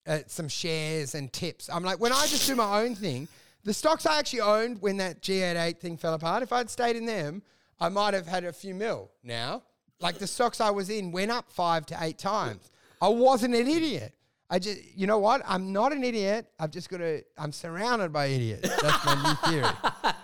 uh, 0.07 0.19
some 0.27 0.47
shares 0.47 1.15
and 1.15 1.31
tips. 1.31 1.69
I'm 1.71 1.83
like, 1.83 1.99
when 1.99 2.11
I 2.11 2.25
just 2.27 2.47
do 2.47 2.55
my 2.55 2.81
own 2.81 2.95
thing, 2.95 3.27
the 3.69 3.73
stocks 3.75 4.07
I 4.07 4.17
actually 4.17 4.41
owned 4.41 4.81
when 4.81 4.97
that 4.97 5.21
G88 5.21 5.77
thing 5.77 5.95
fell 5.95 6.15
apart, 6.15 6.41
if 6.41 6.51
I'd 6.51 6.71
stayed 6.71 6.95
in 6.95 7.05
them, 7.05 7.43
I 7.79 7.87
might 7.89 8.15
have 8.15 8.25
had 8.25 8.43
a 8.43 8.51
few 8.51 8.73
mil 8.73 9.11
now. 9.23 9.61
Like 9.99 10.17
the 10.17 10.25
stocks 10.25 10.59
I 10.59 10.71
was 10.71 10.89
in 10.89 11.11
went 11.11 11.29
up 11.29 11.51
five 11.51 11.85
to 11.85 11.97
eight 12.01 12.17
times. 12.17 12.71
I 12.99 13.09
wasn't 13.09 13.53
an 13.53 13.67
idiot. 13.67 14.15
I 14.51 14.57
just, 14.57 14.79
you 14.95 15.05
know 15.05 15.19
what? 15.19 15.43
I'm 15.45 15.71
not 15.71 15.91
an 15.93 16.03
idiot. 16.03 16.47
I've 16.59 16.71
just 16.71 16.89
got 16.89 16.97
to. 16.97 17.21
I'm 17.37 17.51
surrounded 17.51 18.11
by 18.11 18.25
idiots. 18.27 18.67
That's 18.81 19.05
my 19.05 19.37
new 19.45 19.51
theory. 19.51 19.73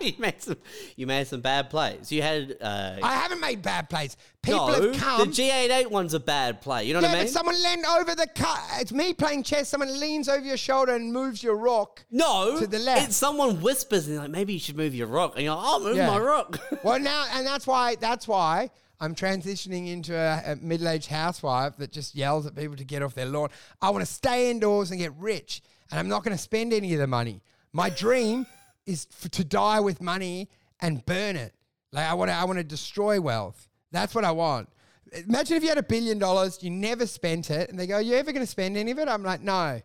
you 0.00 0.12
made 0.18 0.42
some. 0.42 0.56
You 0.96 1.06
made 1.06 1.28
some 1.28 1.40
bad 1.42 1.70
plays. 1.70 2.10
You 2.10 2.22
had. 2.22 2.56
Uh, 2.60 2.96
I 3.04 3.14
haven't 3.14 3.40
made 3.40 3.62
bad 3.62 3.88
plays. 3.88 4.16
People 4.42 4.66
no, 4.66 4.92
have 4.92 5.00
come. 5.00 5.20
the 5.20 5.26
G88 5.26 5.90
one's 5.92 6.12
a 6.14 6.18
bad 6.18 6.60
play. 6.60 6.84
You 6.84 6.94
know 6.94 7.00
yeah, 7.00 7.08
what 7.08 7.14
I 7.14 7.18
mean? 7.18 7.26
but 7.26 7.32
someone 7.32 7.62
leaned 7.62 7.84
over 7.86 8.16
the 8.16 8.26
cut. 8.34 8.60
It's 8.80 8.92
me 8.92 9.14
playing 9.14 9.44
chess. 9.44 9.68
Someone 9.68 9.98
leans 10.00 10.28
over 10.28 10.44
your 10.44 10.56
shoulder 10.56 10.96
and 10.96 11.12
moves 11.12 11.40
your 11.40 11.56
rock. 11.56 12.04
no, 12.10 12.58
to 12.58 12.66
the 12.66 12.80
left. 12.80 13.06
It's 13.08 13.16
someone 13.16 13.60
whispers 13.62 14.08
and 14.08 14.16
like 14.16 14.30
maybe 14.30 14.54
you 14.54 14.58
should 14.58 14.76
move 14.76 14.92
your 14.94 15.06
rock, 15.06 15.34
and 15.36 15.44
you're 15.44 15.54
like, 15.54 15.64
I'll 15.64 15.80
move 15.80 15.96
Yeah. 15.96 16.10
my 16.10 16.18
rock. 16.18 16.58
Well, 16.82 16.98
now, 16.98 17.26
and 17.32 17.46
that's 17.46 17.66
why. 17.66 17.94
That's 17.96 18.26
why. 18.26 18.70
I'm 19.00 19.14
transitioning 19.14 19.88
into 19.92 20.16
a, 20.16 20.52
a 20.52 20.56
middle-aged 20.56 21.08
housewife 21.08 21.76
that 21.76 21.92
just 21.92 22.14
yells 22.14 22.46
at 22.46 22.54
people 22.54 22.76
to 22.76 22.84
get 22.84 23.02
off 23.02 23.14
their 23.14 23.26
lawn. 23.26 23.50
I 23.82 23.90
want 23.90 24.04
to 24.06 24.10
stay 24.10 24.50
indoors 24.50 24.90
and 24.90 24.98
get 25.00 25.12
rich, 25.18 25.60
and 25.90 26.00
I'm 26.00 26.08
not 26.08 26.24
going 26.24 26.36
to 26.36 26.42
spend 26.42 26.72
any 26.72 26.92
of 26.94 27.00
the 27.00 27.06
money. 27.06 27.42
My 27.72 27.90
dream 27.90 28.46
is 28.86 29.06
to 29.32 29.44
die 29.44 29.80
with 29.80 30.00
money 30.00 30.48
and 30.80 31.04
burn 31.04 31.36
it. 31.36 31.54
Like 31.92 32.06
I 32.06 32.14
want 32.14 32.30
to, 32.30 32.34
I 32.34 32.44
want 32.44 32.58
to 32.58 32.64
destroy 32.64 33.20
wealth. 33.20 33.68
That's 33.92 34.14
what 34.14 34.24
I 34.24 34.30
want. 34.32 34.68
Imagine 35.12 35.56
if 35.56 35.62
you 35.62 35.68
had 35.68 35.78
a 35.78 35.82
billion 35.82 36.18
dollars, 36.18 36.62
you 36.62 36.70
never 36.70 37.06
spent 37.06 37.50
it, 37.50 37.70
and 37.70 37.78
they 37.78 37.86
go, 37.86 37.94
"Are 37.94 38.02
"You 38.02 38.14
ever 38.16 38.32
going 38.32 38.44
to 38.44 38.50
spend 38.50 38.76
any 38.76 38.90
of 38.90 38.98
it?" 38.98 39.08
I'm 39.08 39.22
like, 39.22 39.40
"No." 39.40 39.80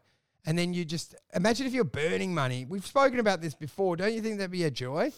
And 0.46 0.58
then 0.58 0.74
you 0.74 0.84
just 0.86 1.14
imagine 1.36 1.68
if 1.68 1.74
you're 1.74 1.84
burning 1.84 2.34
money. 2.34 2.66
We've 2.66 2.86
spoken 2.86 3.20
about 3.20 3.42
this 3.42 3.54
before. 3.54 3.96
Don't 3.96 4.12
you 4.14 4.22
think 4.22 4.40
that'd 4.40 4.52
be 4.52 4.64
a 4.64 4.72
joy? 4.72 5.12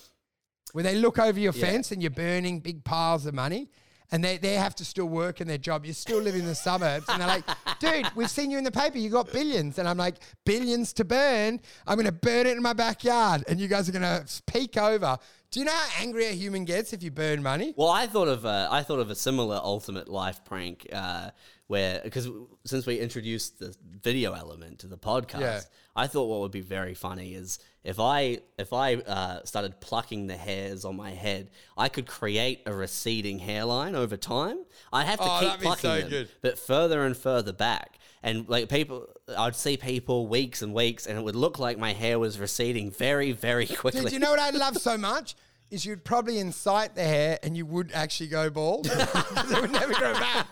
Where 0.73 0.83
they 0.83 0.95
look 0.95 1.17
over 1.17 1.39
your 1.39 1.53
Yeah. 1.53 1.65
fence 1.65 1.91
and 1.93 2.01
you're 2.01 2.11
burning 2.11 2.59
big 2.59 2.83
piles 2.83 3.25
of 3.25 3.33
money, 3.33 3.69
and 4.11 4.23
they, 4.23 4.37
they 4.37 4.53
have 4.55 4.75
to 4.75 4.85
still 4.85 5.05
work 5.07 5.41
in 5.41 5.47
their 5.47 5.57
job. 5.57 5.85
You 5.85 5.93
still 5.93 6.19
live 6.21 6.35
in 6.35 6.45
the 6.45 6.55
suburbs, 6.55 7.05
and 7.09 7.21
they're 7.21 7.27
like, 7.27 7.45
"Dude, 7.79 8.07
we've 8.15 8.29
seen 8.29 8.51
you 8.51 8.57
in 8.57 8.63
the 8.63 8.71
paper. 8.71 8.97
You 8.97 9.09
got 9.09 9.31
billions. 9.31 9.79
And 9.79 9.87
I'm 9.87 9.97
like, 9.97 10.15
"Billions 10.45 10.93
to 10.93 11.05
burn. 11.05 11.59
I'm 11.87 11.95
going 11.95 12.05
to 12.05 12.11
burn 12.11 12.47
it 12.47 12.55
in 12.57 12.61
my 12.63 12.73
backyard, 12.73 13.43
and 13.47 13.59
you 13.59 13.67
guys 13.67 13.87
are 13.89 13.91
going 13.91 14.01
to 14.03 14.25
peek 14.47 14.77
over." 14.77 15.17
Do 15.51 15.59
you 15.59 15.65
know 15.67 15.71
how 15.71 16.01
angry 16.01 16.25
a 16.25 16.31
human 16.31 16.65
gets 16.65 16.93
if 16.93 17.03
you 17.03 17.11
burn 17.11 17.43
money? 17.43 17.75
Well, 17.77 17.89
I 17.89 18.07
thought 18.07 18.27
of 18.27 18.43
a, 18.43 18.67
I 18.71 18.81
thought 18.81 18.97
of 18.99 19.11
a 19.11 19.15
similar 19.15 19.57
ultimate 19.63 20.07
life 20.09 20.43
prank 20.45 20.87
uh, 20.91 21.29
where 21.67 22.01
because 22.03 22.27
since 22.65 22.87
we 22.87 22.99
introduced 22.99 23.59
the 23.59 23.75
video 24.01 24.33
element 24.33 24.79
to 24.79 24.87
the 24.87 24.97
podcast, 24.97 25.39
Yeah. 25.41 25.61
I 25.95 26.07
thought 26.07 26.25
what 26.25 26.39
would 26.39 26.51
be 26.51 26.61
very 26.61 26.95
funny 26.95 27.35
is 27.35 27.59
if 27.83 27.99
I 27.99 28.39
if 28.57 28.71
I 28.73 28.95
uh, 28.95 29.43
started 29.43 29.79
plucking 29.81 30.27
the 30.27 30.37
hairs 30.37 30.85
on 30.85 30.95
my 30.95 31.11
head, 31.11 31.49
I 31.77 31.89
could 31.89 32.05
create 32.07 32.61
a 32.65 32.73
receding 32.73 33.39
hairline 33.39 33.95
over 33.95 34.17
time. 34.17 34.59
I'd 34.91 35.05
have 35.05 35.19
to 35.19 35.25
Oh, 35.25 35.39
keep 35.41 35.59
plucking 35.61 35.81
so 35.89 35.99
them, 36.01 36.09
good. 36.09 36.29
but 36.41 36.57
further 36.57 37.03
and 37.05 37.15
further 37.15 37.53
back. 37.53 37.99
And 38.25 38.47
like 38.47 38.69
people, 38.69 39.07
I'd 39.37 39.55
see 39.55 39.75
people 39.75 40.27
weeks 40.27 40.61
and 40.61 40.73
weeks, 40.73 41.07
and 41.07 41.17
it 41.17 41.23
would 41.23 41.35
look 41.35 41.59
like 41.59 41.77
my 41.77 41.91
hair 41.91 42.17
was 42.19 42.39
receding 42.39 42.89
very, 42.89 43.33
very 43.33 43.67
quickly. 43.67 44.01
Dude, 44.03 44.13
you 44.13 44.19
know 44.19 44.29
what 44.31 44.39
I 44.39 44.49
love 44.65 44.77
so 44.77 44.97
much? 44.97 45.35
Is 45.71 45.85
you'd 45.85 46.05
probably 46.05 46.37
incite 46.37 46.93
the 46.93 47.03
hair 47.03 47.39
and 47.41 47.57
you 47.57 47.65
would 47.65 47.91
actually 47.93 48.27
go 48.27 48.49
bald. 48.51 48.85
it 48.91 49.61
would 49.61 49.71
never 49.71 49.93
grow 49.93 50.13
back. 50.13 50.47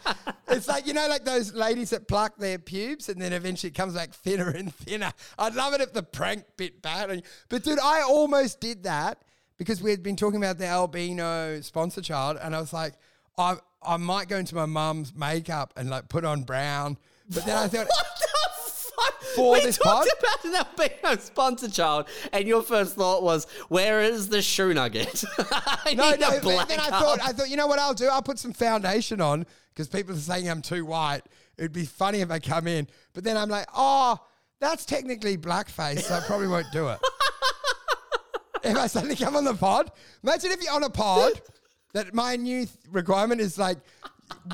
It's 0.47 0.67
like, 0.67 0.87
you 0.87 0.93
know, 0.93 1.07
like 1.07 1.25
those 1.25 1.53
ladies 1.53 1.91
that 1.91 2.07
pluck 2.07 2.37
their 2.37 2.57
pubes 2.57 3.07
and 3.07 3.21
then 3.21 3.31
eventually 3.31 3.69
it 3.69 3.75
comes 3.75 3.93
back 3.93 4.13
thinner 4.13 4.49
and 4.49 4.73
thinner. 4.73 5.13
I'd 5.37 5.53
love 5.53 5.73
it 5.73 5.81
if 5.81 5.93
the 5.93 6.01
prank 6.01 6.45
bit 6.57 6.81
bad. 6.81 7.23
But 7.49 7.63
dude, 7.63 7.79
I 7.79 8.01
almost 8.01 8.59
did 8.59 8.83
that 8.83 9.21
because 9.57 9.81
we 9.81 9.91
had 9.91 10.01
been 10.01 10.15
talking 10.15 10.37
about 10.37 10.57
the 10.57 10.65
albino 10.65 11.61
sponsor 11.61 12.01
child 12.01 12.39
and 12.41 12.55
I 12.55 12.59
was 12.59 12.73
like, 12.73 12.93
I, 13.37 13.57
I 13.83 13.97
might 13.97 14.27
go 14.27 14.37
into 14.37 14.55
my 14.55 14.65
mum's 14.65 15.13
makeup 15.13 15.73
and 15.77 15.89
like 15.89 16.09
put 16.09 16.25
on 16.25 16.43
brown. 16.43 16.97
But 17.29 17.45
then 17.45 17.57
I 17.57 17.67
thought, 17.67 17.87
What 19.01 19.19
the 19.19 19.25
fuck? 19.25 19.35
For 19.35 19.53
we 19.53 19.61
this 19.61 19.77
talked 19.77 20.09
pod? 20.09 20.19
about 20.19 20.45
an 20.45 20.55
albino 20.55 21.21
sponsor 21.21 21.69
child, 21.69 22.07
and 22.33 22.47
your 22.47 22.61
first 22.61 22.95
thought 22.95 23.23
was, 23.23 23.47
"Where 23.69 24.01
is 24.01 24.29
the 24.29 24.41
shoe 24.41 24.73
nugget?" 24.73 25.23
I 25.39 25.93
No, 25.95 26.11
need 26.11 26.19
no. 26.19 26.29
then 26.65 26.79
I 26.79 26.89
thought, 26.89 27.19
I 27.21 27.31
thought, 27.31 27.49
you 27.49 27.57
know 27.57 27.67
what 27.67 27.79
I'll 27.79 27.93
do? 27.93 28.07
I'll 28.07 28.21
put 28.21 28.39
some 28.39 28.53
foundation 28.53 29.21
on 29.21 29.45
because 29.73 29.87
people 29.87 30.13
are 30.15 30.19
saying 30.19 30.49
I'm 30.49 30.61
too 30.61 30.85
white. 30.85 31.21
It'd 31.57 31.73
be 31.73 31.85
funny 31.85 32.21
if 32.21 32.31
I 32.31 32.39
come 32.39 32.67
in, 32.67 32.87
but 33.13 33.23
then 33.23 33.37
I'm 33.37 33.49
like, 33.49 33.67
oh, 33.75 34.19
that's 34.59 34.85
technically 34.85 35.37
blackface, 35.37 36.01
so 36.01 36.15
I 36.15 36.19
probably 36.21 36.47
won't 36.47 36.67
do 36.71 36.87
it. 36.89 36.99
if 38.63 38.77
I 38.77 38.87
suddenly 38.87 39.15
come 39.15 39.35
on 39.35 39.43
the 39.43 39.53
pod, 39.53 39.91
imagine 40.23 40.51
if 40.51 40.61
you're 40.63 40.73
on 40.73 40.83
a 40.83 40.89
pod. 40.89 41.41
That 41.93 42.13
my 42.13 42.37
new 42.37 42.67
requirement 42.89 43.41
is 43.41 43.57
like, 43.57 43.77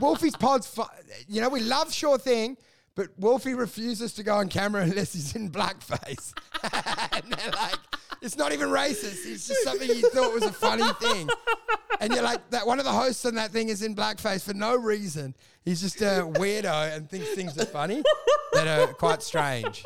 Wolfie's 0.01 0.35
pod's. 0.35 0.65
Fu- 0.65 0.81
you 1.27 1.39
know, 1.39 1.49
we 1.49 1.59
love 1.59 1.93
Sure 1.93 2.17
Thing, 2.17 2.57
but 2.97 3.09
Wolfie 3.17 3.53
refuses 3.53 4.11
to 4.15 4.23
go 4.23 4.35
on 4.35 4.49
camera 4.49 4.81
unless 4.89 5.13
he's 5.13 5.35
in 5.35 5.49
blackface. 5.51 6.33
and 7.13 7.31
they're 7.31 7.51
like, 7.51 7.75
it's 8.21 8.35
not 8.35 8.51
even 8.51 8.69
racist. 8.69 9.25
It's 9.25 9.47
just 9.47 9.63
something 9.63 9.87
you 9.87 10.09
thought 10.09 10.33
was 10.33 10.43
a 10.43 10.51
funny 10.51 10.91
thing. 10.99 11.29
And 12.01 12.11
you're 12.11 12.23
like, 12.23 12.49
that 12.49 12.65
one 12.65 12.79
of 12.79 12.85
the 12.85 12.91
hosts 12.91 13.23
on 13.25 13.35
that 13.35 13.51
thing 13.51 13.69
is 13.69 13.83
in 13.83 13.95
blackface 13.95 14.43
for 14.43 14.55
no 14.55 14.75
reason. 14.75 15.35
He's 15.63 15.79
just 15.79 16.01
a 16.01 16.25
weirdo 16.25 16.97
and 16.97 17.07
thinks 17.07 17.29
things 17.29 17.55
are 17.57 17.65
funny 17.65 18.01
that 18.53 18.67
are 18.67 18.91
quite 18.93 19.21
strange. 19.21 19.83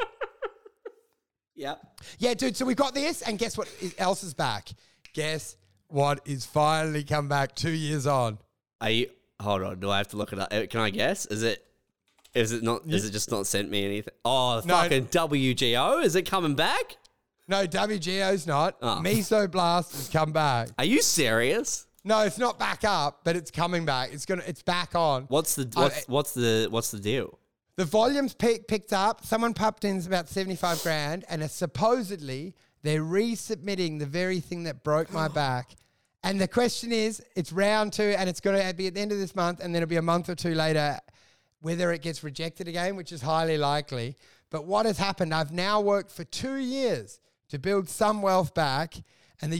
Yep. 1.55 1.81
Yeah, 2.17 2.33
dude. 2.33 2.55
So 2.55 2.65
we 2.65 2.75
got 2.75 2.93
this, 2.93 3.21
and 3.21 3.37
guess 3.37 3.57
what 3.57 3.67
is- 3.81 3.93
else 3.97 4.23
is 4.23 4.33
back? 4.33 4.69
Guess 5.13 5.57
what 5.87 6.21
is 6.25 6.45
finally 6.45 7.03
come 7.03 7.27
back 7.27 7.55
two 7.55 7.71
years 7.71 8.07
on? 8.07 8.37
Are 8.79 8.89
you? 8.89 9.09
Hold 9.41 9.63
on. 9.63 9.79
Do 9.81 9.89
I 9.89 9.97
have 9.97 10.07
to 10.09 10.17
look 10.17 10.31
it 10.31 10.39
up? 10.39 10.53
Uh, 10.53 10.65
Can 10.67 10.79
I 10.79 10.89
guess? 10.89 11.25
Is 11.25 11.43
it? 11.43 11.65
Is 12.33 12.51
it 12.53 12.63
not? 12.63 12.83
Is 12.87 13.05
it 13.05 13.11
just 13.11 13.29
not 13.31 13.45
sent 13.47 13.69
me 13.69 13.83
anything? 13.85 14.13
Oh, 14.23 14.61
No. 14.65 14.75
fucking 14.75 15.07
WGO! 15.07 16.03
Is 16.03 16.15
it 16.15 16.23
coming 16.23 16.55
back? 16.55 16.97
No, 17.47 17.67
WGO's 17.67 18.47
not. 18.47 18.77
Oh. 18.81 19.01
Mesoblast 19.03 19.91
has 19.93 20.07
come 20.09 20.31
back. 20.31 20.69
Are 20.77 20.85
you 20.85 21.01
serious? 21.01 21.85
No, 22.05 22.21
it's 22.21 22.37
not 22.37 22.57
back 22.57 22.83
up, 22.85 23.21
but 23.25 23.35
it's 23.35 23.51
coming 23.51 23.83
back. 23.85 24.13
It's 24.13 24.25
gonna. 24.25 24.43
It's 24.47 24.63
back 24.63 24.95
on. 24.95 25.23
What's 25.27 25.55
the 25.55 25.69
Oh, 25.75 25.83
what's 25.83 25.97
eh. 25.97 26.03
what's 26.07 26.33
the 26.33 26.67
what's 26.71 26.91
the 26.91 26.99
deal? 26.99 27.37
The 27.75 27.85
volume's 27.85 28.33
pick, 28.33 28.67
picked 28.67 28.93
up. 28.93 29.25
Someone 29.25 29.53
popped 29.53 29.85
in 29.85 30.05
about 30.05 30.29
75 30.29 30.83
grand, 30.83 31.25
and 31.29 31.41
it's 31.41 31.53
supposedly 31.53 32.53
they're 32.83 33.01
resubmitting 33.01 33.99
the 33.99 34.05
very 34.05 34.39
thing 34.39 34.63
that 34.63 34.83
broke 34.83 35.11
my 35.11 35.27
back. 35.43 35.71
And 36.23 36.39
the 36.39 36.47
question 36.47 36.91
is, 36.91 37.21
it's 37.35 37.51
round 37.51 37.93
two, 37.93 38.13
and 38.17 38.29
it's 38.29 38.39
going 38.39 38.55
to 38.61 38.73
be 38.75 38.87
at 38.87 38.93
the 38.93 39.01
end 39.01 39.11
of 39.11 39.17
this 39.17 39.35
month, 39.35 39.59
and 39.61 39.73
then 39.73 39.81
it'll 39.81 39.89
be 39.89 39.95
a 39.95 40.01
month 40.03 40.29
or 40.29 40.35
two 40.35 40.53
later, 40.53 40.99
whether 41.61 41.91
it 41.91 42.01
gets 42.01 42.23
rejected 42.23 42.67
again, 42.67 42.95
which 42.95 43.11
is 43.11 43.21
highly 43.21 43.57
likely. 43.57 44.15
But 44.49 44.65
what 44.65 44.85
has 44.85 44.97
happened? 44.97 45.33
I've 45.33 45.51
now 45.51 45.79
worked 45.79 46.11
for 46.11 46.23
two 46.25 46.55
years 46.57 47.19
to 47.49 47.59
build 47.59 47.87
some 47.87 48.21
wealth 48.21 48.53
back, 48.53 48.95
and 49.41 49.51
the 49.51 49.57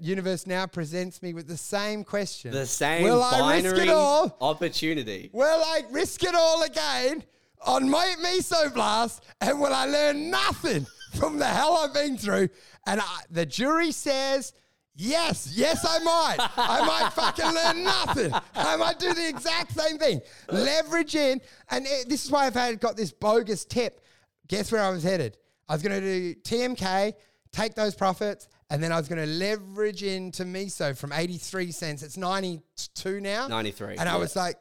universe 0.00 0.46
now 0.46 0.66
presents 0.66 1.22
me 1.22 1.34
with 1.34 1.46
the 1.46 1.56
same 1.56 2.04
question: 2.04 2.52
The 2.52 2.66
same 2.66 3.04
Will 3.04 3.22
I 3.22 3.52
risk 3.54 3.64
binary 3.64 3.88
it 3.88 3.88
all? 3.90 4.36
opportunity. 4.40 5.30
Will 5.32 5.62
I 5.64 5.82
risk 5.90 6.24
it 6.24 6.34
all 6.34 6.62
again 6.62 7.24
on 7.66 7.88
my 7.90 8.14
Mesoblast 8.24 9.20
and 9.40 9.60
will 9.60 9.72
I 9.72 9.84
learn 9.86 10.30
nothing 10.30 10.86
from 11.14 11.38
the 11.38 11.46
hell 11.46 11.76
I've 11.76 11.92
been 11.94 12.16
through? 12.16 12.48
And 12.86 13.00
I, 13.00 13.20
the 13.30 13.44
jury 13.46 13.92
says, 13.92 14.52
yes, 15.00 15.52
yes, 15.54 15.84
I 15.88 15.98
might. 16.00 16.36
I 16.56 16.86
might 16.86 17.10
fucking 17.14 17.54
learn 17.54 17.84
nothing. 17.84 18.32
I 18.54 18.76
might 18.76 18.98
do 18.98 19.12
the 19.14 19.28
exact 19.28 19.72
same 19.72 19.98
thing. 19.98 20.20
Leverage 20.50 21.14
in. 21.14 21.40
And 21.70 21.86
it, 21.86 22.08
this 22.08 22.24
is 22.24 22.30
why 22.30 22.46
I've 22.46 22.54
had, 22.54 22.80
got 22.80 22.96
this 22.96 23.12
bogus 23.12 23.64
tip. 23.64 24.00
Guess 24.48 24.72
where 24.72 24.82
I 24.82 24.90
was 24.90 25.02
headed? 25.02 25.38
I 25.68 25.74
was 25.74 25.82
going 25.82 26.00
to 26.00 26.00
do 26.00 26.34
TMK, 26.40 27.14
take 27.52 27.74
those 27.74 27.94
profits, 27.94 28.48
and 28.68 28.82
then 28.82 28.92
I 28.92 28.98
was 28.98 29.08
going 29.08 29.20
to 29.20 29.26
leverage 29.26 30.02
into 30.02 30.44
Miso 30.44 30.96
from 30.96 31.12
83 31.12 31.72
cents. 31.72 32.02
It's 32.02 32.16
92 32.16 33.20
now. 33.20 33.46
93, 33.48 33.96
And 33.96 34.08
I 34.08 34.12
yeah. 34.12 34.18
was 34.18 34.36
like, 34.36 34.56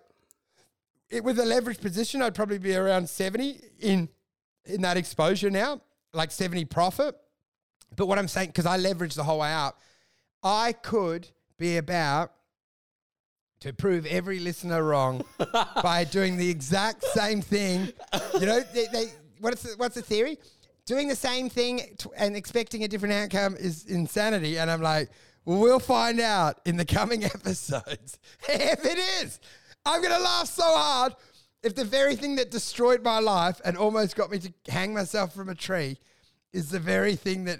it, 1.09 1.23
with 1.23 1.39
a 1.39 1.45
leverage 1.45 1.81
position, 1.81 2.21
I'd 2.21 2.35
probably 2.35 2.59
be 2.59 2.75
around 2.75 3.09
70 3.09 3.59
in 3.79 4.09
in 4.65 4.81
that 4.83 4.97
exposure 4.97 5.49
now, 5.49 5.81
like 6.13 6.31
70 6.31 6.65
profit. 6.65 7.15
But 7.95 8.05
what 8.05 8.19
I'm 8.19 8.27
saying, 8.27 8.49
because 8.49 8.67
I 8.67 8.77
leveraged 8.77 9.15
the 9.15 9.23
whole 9.23 9.39
way 9.39 9.51
up, 9.51 9.79
I 10.43 10.73
could 10.73 11.27
be 11.57 11.77
about 11.77 12.31
to 13.61 13.73
prove 13.73 14.05
every 14.05 14.39
listener 14.39 14.83
wrong 14.83 15.23
by 15.83 16.05
doing 16.05 16.37
the 16.37 16.49
exact 16.49 17.03
same 17.03 17.41
thing. 17.41 17.91
You 18.39 18.45
know, 18.45 18.61
they, 18.73 18.85
they, 18.91 19.05
what's, 19.39 19.63
the, 19.63 19.73
what's 19.77 19.95
the 19.95 20.01
theory? 20.01 20.37
Doing 20.85 21.07
the 21.07 21.15
same 21.15 21.49
thing 21.49 21.81
t- 21.97 22.09
and 22.17 22.35
expecting 22.35 22.83
a 22.83 22.87
different 22.87 23.13
outcome 23.13 23.55
is 23.57 23.85
insanity. 23.85 24.57
And 24.57 24.71
I'm 24.71 24.81
like, 24.81 25.09
well, 25.45 25.59
we'll 25.59 25.79
find 25.79 26.19
out 26.19 26.59
in 26.65 26.77
the 26.77 26.85
coming 26.85 27.23
episodes 27.25 28.17
if 28.47 28.85
it 28.85 28.97
is. 29.23 29.39
I'm 29.85 30.01
going 30.01 30.13
to 30.15 30.23
laugh 30.23 30.47
so 30.47 30.63
hard. 30.63 31.15
if 31.63 31.75
the 31.75 31.85
very 31.85 32.15
thing 32.15 32.35
that 32.37 32.51
destroyed 32.51 33.03
my 33.03 33.19
life 33.19 33.59
and 33.65 33.77
almost 33.77 34.15
got 34.15 34.31
me 34.31 34.39
to 34.39 34.53
hang 34.69 34.93
myself 34.93 35.33
from 35.33 35.49
a 35.49 35.55
tree 35.55 35.97
is 36.53 36.69
the 36.69 36.79
very 36.79 37.15
thing 37.15 37.45
that 37.45 37.59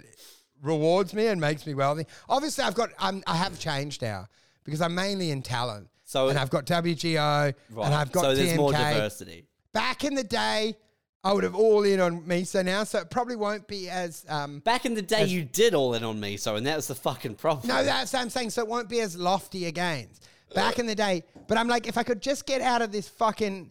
rewards 0.62 1.14
me 1.14 1.26
and 1.26 1.40
makes 1.40 1.66
me 1.66 1.74
wealthy. 1.74 2.06
Obviously, 2.28 2.64
I've 2.64 2.74
got 2.74 2.90
I'm, 2.98 3.22
I 3.26 3.36
have 3.36 3.58
changed 3.58 4.02
now 4.02 4.26
because 4.64 4.80
I'm 4.80 4.94
mainly 4.94 5.30
in 5.30 5.42
talent. 5.42 5.88
So- 6.04 6.28
and 6.28 6.38
I've 6.38 6.50
got 6.50 6.66
WGO 6.66 7.54
and 7.70 7.94
I've 7.94 8.12
got 8.12 8.22
so 8.22 8.32
TMK. 8.32 8.36
there's 8.36 8.56
more 8.56 8.72
diversity. 8.72 9.46
Back 9.72 10.02
in 10.04 10.14
the 10.14 10.24
day, 10.24 10.76
I 11.22 11.32
would 11.32 11.44
have 11.44 11.54
all 11.54 11.84
in 11.84 12.00
on 12.00 12.22
Miso 12.22 12.64
now, 12.64 12.82
so 12.84 12.98
it 12.98 13.10
probably 13.10 13.36
won't 13.36 13.68
be 13.68 13.90
as 13.90 14.24
um, 14.28 14.60
Back 14.60 14.86
in 14.86 14.94
the 14.94 15.02
day, 15.02 15.26
you 15.26 15.44
did 15.44 15.74
all 15.74 15.94
in 15.94 16.02
on 16.02 16.18
me, 16.18 16.36
so 16.36 16.56
and 16.56 16.66
that 16.66 16.76
was 16.76 16.88
the 16.88 16.94
fucking 16.94 17.34
problem. 17.34 17.68
No, 17.68 17.84
that's 17.84 18.12
what 18.12 18.20
I'm 18.20 18.30
saying. 18.30 18.50
So 18.50 18.62
it 18.62 18.68
won't 18.68 18.88
be 18.88 19.00
as 19.00 19.16
lofty 19.16 19.66
a 19.66 19.70
gains. 19.70 20.20
Back 20.54 20.80
in 20.80 20.86
the 20.86 20.96
day, 20.96 21.22
but 21.46 21.58
I'm 21.58 21.68
like, 21.68 21.86
if 21.86 21.96
I 21.96 22.02
could 22.02 22.20
just 22.20 22.44
get 22.44 22.60
out 22.60 22.82
of 22.82 22.90
this 22.90 23.06
fucking 23.08 23.70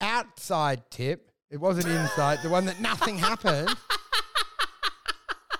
outside 0.00 0.82
tip, 0.90 1.30
it 1.50 1.58
wasn't 1.58 1.88
inside, 1.88 2.38
the 2.42 2.48
one 2.48 2.64
that 2.66 2.80
nothing 2.80 3.18
happened. 3.18 3.68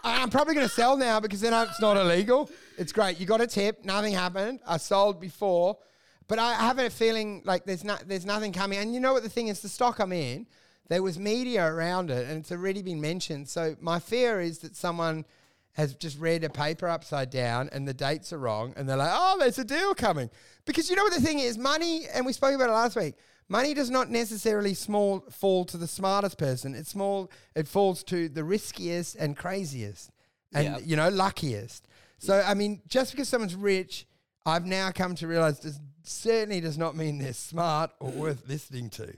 I'm 0.08 0.30
probably 0.30 0.54
going 0.54 0.66
to 0.66 0.72
sell 0.72 0.96
now 0.96 1.20
because 1.20 1.40
then 1.40 1.52
it's 1.52 1.80
not 1.80 1.96
illegal. 1.96 2.50
It's 2.76 2.92
great. 2.92 3.18
You 3.20 3.26
got 3.26 3.40
a 3.40 3.46
tip, 3.46 3.84
nothing 3.84 4.14
happened. 4.14 4.60
I 4.66 4.76
sold 4.76 5.20
before, 5.20 5.78
but 6.26 6.38
I 6.38 6.54
have 6.54 6.78
a 6.78 6.90
feeling 6.90 7.42
like 7.44 7.64
there's 7.64 7.84
not 7.84 8.06
there's 8.06 8.26
nothing 8.26 8.52
coming. 8.52 8.78
And 8.78 8.94
you 8.94 9.00
know 9.00 9.12
what 9.12 9.22
the 9.22 9.28
thing 9.28 9.48
is? 9.48 9.60
The 9.60 9.68
stock 9.68 9.98
I'm 9.98 10.12
in, 10.12 10.46
there 10.88 11.02
was 11.02 11.18
media 11.18 11.66
around 11.66 12.10
it, 12.10 12.28
and 12.28 12.38
it's 12.38 12.52
already 12.52 12.82
been 12.82 13.00
mentioned. 13.00 13.48
So 13.48 13.76
my 13.80 13.98
fear 13.98 14.40
is 14.40 14.58
that 14.60 14.76
someone 14.76 15.24
has 15.72 15.94
just 15.94 16.18
read 16.18 16.42
a 16.42 16.50
paper 16.50 16.88
upside 16.88 17.30
down 17.30 17.68
and 17.72 17.86
the 17.86 17.94
dates 17.94 18.32
are 18.32 18.38
wrong, 18.38 18.74
and 18.76 18.88
they're 18.88 18.96
like, 18.96 19.12
"Oh, 19.12 19.36
there's 19.38 19.58
a 19.58 19.64
deal 19.64 19.94
coming." 19.94 20.30
Because 20.64 20.90
you 20.90 20.96
know 20.96 21.04
what 21.04 21.14
the 21.14 21.20
thing 21.20 21.38
is? 21.38 21.56
Money, 21.56 22.06
and 22.12 22.26
we 22.26 22.32
spoke 22.32 22.54
about 22.54 22.68
it 22.68 22.72
last 22.72 22.96
week. 22.96 23.14
Money 23.48 23.72
does 23.74 23.90
not 23.90 24.10
necessarily 24.10 24.74
small 24.74 25.20
fall 25.30 25.64
to 25.66 25.76
the 25.78 25.86
smartest 25.86 26.36
person. 26.36 26.74
It's 26.74 26.90
small. 26.90 27.30
It 27.54 27.66
falls 27.66 28.02
to 28.04 28.28
the 28.28 28.44
riskiest 28.44 29.16
and 29.16 29.36
craziest, 29.36 30.10
and 30.52 30.64
Yeah. 30.64 30.78
you 30.78 30.96
know, 30.96 31.08
luckiest. 31.08 31.86
So 32.18 32.42
I 32.44 32.54
mean, 32.54 32.82
just 32.88 33.12
because 33.12 33.28
someone's 33.28 33.54
rich, 33.54 34.06
I've 34.44 34.66
now 34.66 34.90
come 34.90 35.14
to 35.16 35.26
realize 35.26 35.60
this 35.60 35.78
certainly 36.02 36.60
does 36.60 36.76
not 36.78 36.96
mean 36.96 37.18
they're 37.18 37.32
smart 37.32 37.90
or 38.00 38.10
worth 38.10 38.48
listening 38.48 38.90
to. 38.90 39.12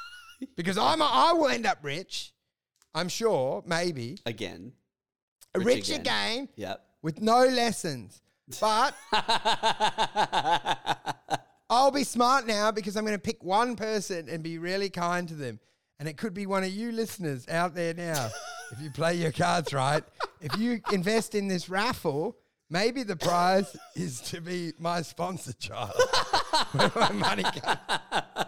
because 0.56 0.78
I'm, 0.78 1.00
a, 1.00 1.04
I 1.10 1.32
will 1.32 1.48
end 1.48 1.66
up 1.66 1.78
rich. 1.82 2.32
I'm 2.94 3.08
sure, 3.08 3.62
maybe 3.66 4.18
Again. 4.26 4.72
rich, 5.54 5.66
Rich 5.66 5.88
again. 5.90 6.00
again. 6.00 6.48
Yep. 6.56 6.84
with 7.02 7.20
no 7.20 7.44
lessons. 7.44 8.20
But 8.60 8.94
I'll 11.68 11.90
be 11.90 12.04
smart 12.04 12.46
now 12.46 12.70
because 12.70 12.96
I'm 12.96 13.04
going 13.04 13.16
to 13.16 13.22
pick 13.22 13.42
one 13.42 13.74
person 13.74 14.28
and 14.28 14.42
be 14.42 14.58
really 14.58 14.88
kind 14.88 15.26
to 15.28 15.34
them. 15.34 15.58
And 15.98 16.08
it 16.08 16.16
could 16.16 16.34
be 16.34 16.46
one 16.46 16.62
of 16.62 16.70
you 16.70 16.92
listeners 16.92 17.48
out 17.48 17.74
there 17.74 17.94
now. 17.94 18.28
if 18.72 18.80
you 18.80 18.90
play 18.90 19.14
your 19.14 19.32
cards 19.32 19.72
right, 19.72 20.04
if 20.40 20.56
you 20.58 20.80
invest 20.92 21.34
in 21.34 21.48
this 21.48 21.68
raffle, 21.68 22.36
maybe 22.70 23.02
the 23.02 23.16
prize 23.16 23.76
is 23.96 24.20
to 24.22 24.40
be 24.40 24.72
my 24.78 25.02
sponsor 25.02 25.52
child. 25.54 25.92
Where 26.72 26.90
my 26.94 27.12
money 27.12 27.42
comes. 27.42 27.78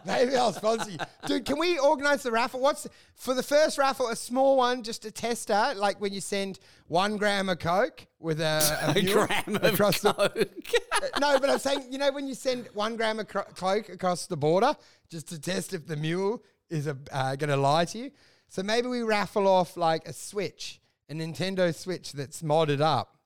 Maybe 0.06 0.36
I'll 0.36 0.52
sponsor 0.52 0.90
you. 0.90 0.98
Dude, 1.26 1.44
can 1.44 1.58
we 1.58 1.78
organize 1.78 2.22
the 2.22 2.30
raffle? 2.32 2.60
What's 2.60 2.86
for 3.14 3.34
the 3.34 3.42
first 3.42 3.76
raffle, 3.78 4.08
a 4.08 4.16
small 4.16 4.56
one, 4.56 4.82
just 4.82 5.04
a 5.04 5.10
tester, 5.10 5.74
like 5.76 6.00
when 6.00 6.12
you 6.12 6.20
send 6.20 6.58
one 6.86 7.16
gram 7.16 7.48
of 7.48 7.58
Coke 7.58 8.06
with 8.18 8.40
a, 8.40 8.94
a, 8.96 8.98
A 8.98 9.02
gram 9.02 9.56
of 9.56 9.64
across 9.74 10.00
the 10.00 10.12
coke. 10.12 11.10
no, 11.20 11.38
but 11.38 11.50
I'm 11.50 11.58
saying, 11.58 11.86
you 11.90 11.98
know, 11.98 12.10
when 12.12 12.26
you 12.26 12.34
send 12.34 12.68
one 12.72 12.96
gram 12.96 13.20
of 13.20 13.28
cro- 13.28 13.44
coke 13.54 13.88
across 13.88 14.26
the 14.26 14.36
border 14.36 14.74
just 15.10 15.28
to 15.28 15.40
test 15.40 15.74
if 15.74 15.86
the 15.86 15.96
mule 15.96 16.42
is 16.70 16.88
uh, 16.88 17.36
going 17.36 17.50
to 17.50 17.56
lie 17.56 17.84
to 17.86 17.98
you. 17.98 18.10
So 18.48 18.62
maybe 18.62 18.88
we 18.88 19.02
raffle 19.02 19.46
off 19.46 19.76
like 19.76 20.08
a 20.08 20.12
Switch, 20.12 20.80
a 21.10 21.14
Nintendo 21.14 21.74
Switch 21.74 22.12
that's 22.12 22.42
modded 22.42 22.80
up. 22.80 23.17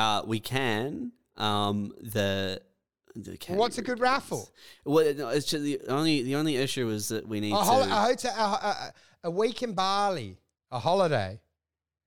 Uh, 0.00 0.22
we 0.26 0.40
can. 0.40 1.12
Um, 1.36 1.92
the. 2.00 2.60
the 3.14 3.38
What's 3.48 3.78
a 3.78 3.82
good 3.82 4.00
raffle? 4.00 4.50
Well, 4.84 5.14
no, 5.14 5.28
it's 5.28 5.46
just 5.46 5.62
the 5.64 5.80
only 5.88 6.22
the 6.22 6.36
only 6.36 6.56
issue 6.56 6.88
is 6.90 7.08
that 7.08 7.26
we 7.28 7.40
need 7.40 7.52
A, 7.52 7.56
to. 7.58 7.64
hol- 7.64 7.82
a 7.82 7.86
hotel, 7.86 8.32
a, 8.36 8.66
a, 8.68 8.92
a 9.24 9.30
week 9.30 9.62
in 9.62 9.72
Bali, 9.74 10.36
a 10.70 10.78
holiday. 10.78 11.40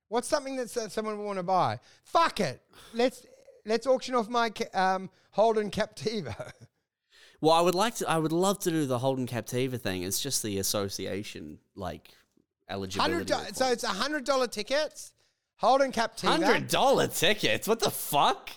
What's 0.10 0.28
something 0.28 0.56
that 0.58 0.76
uh, 0.78 0.90
someone 0.90 1.18
would 1.18 1.26
want 1.26 1.40
to 1.40 1.44
buy? 1.44 1.80
Fuck 2.04 2.40
it. 2.40 2.62
Let's 2.94 3.26
let's 3.66 3.88
auction 3.88 4.14
off 4.16 4.28
my 4.30 4.50
ca- 4.52 4.74
um, 4.74 5.10
Holden 5.32 5.72
Captiva. 5.72 6.52
well, 7.42 7.54
I 7.54 7.62
would 7.62 7.76
like 7.76 7.96
to. 7.96 8.10
I 8.10 8.18
would 8.20 8.32
love 8.32 8.60
to 8.60 8.70
do 8.72 8.86
the 8.86 9.00
Holden 9.00 9.26
Captiva 9.28 9.80
thing. 9.82 10.04
It's 10.04 10.22
just 10.22 10.44
the 10.44 10.60
association 10.60 11.58
like 11.76 12.10
eligibility. 12.70 13.12
Hundred. 13.14 13.28
do- 13.28 13.54
So 13.56 13.72
it's 13.72 13.84
a 13.84 13.88
hundred 13.88 14.26
dollar 14.26 14.48
tickets. 14.48 15.14
Holden 15.58 15.92
Captiva. 15.92 16.28
Hundred 16.44 16.68
dollar 16.68 17.08
tickets. 17.08 17.68
What 17.68 17.80
the 17.80 17.92
fuck? 17.92 18.50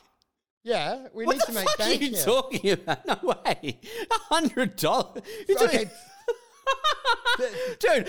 Yeah, 0.64 1.06
we 1.14 1.24
What 1.26 1.36
need 1.36 1.42
to 1.44 1.52
make 1.52 1.68
fuck 1.70 1.80
are 1.86 1.92
you 1.92 2.10
here. 2.10 2.22
talking 2.24 2.70
about? 2.72 3.06
No 3.06 3.34
way. 3.44 3.78
A 4.10 4.14
hundred 4.34 4.76
dollars. 4.76 5.22
Okay. 5.48 5.88
Dude, 7.78 8.08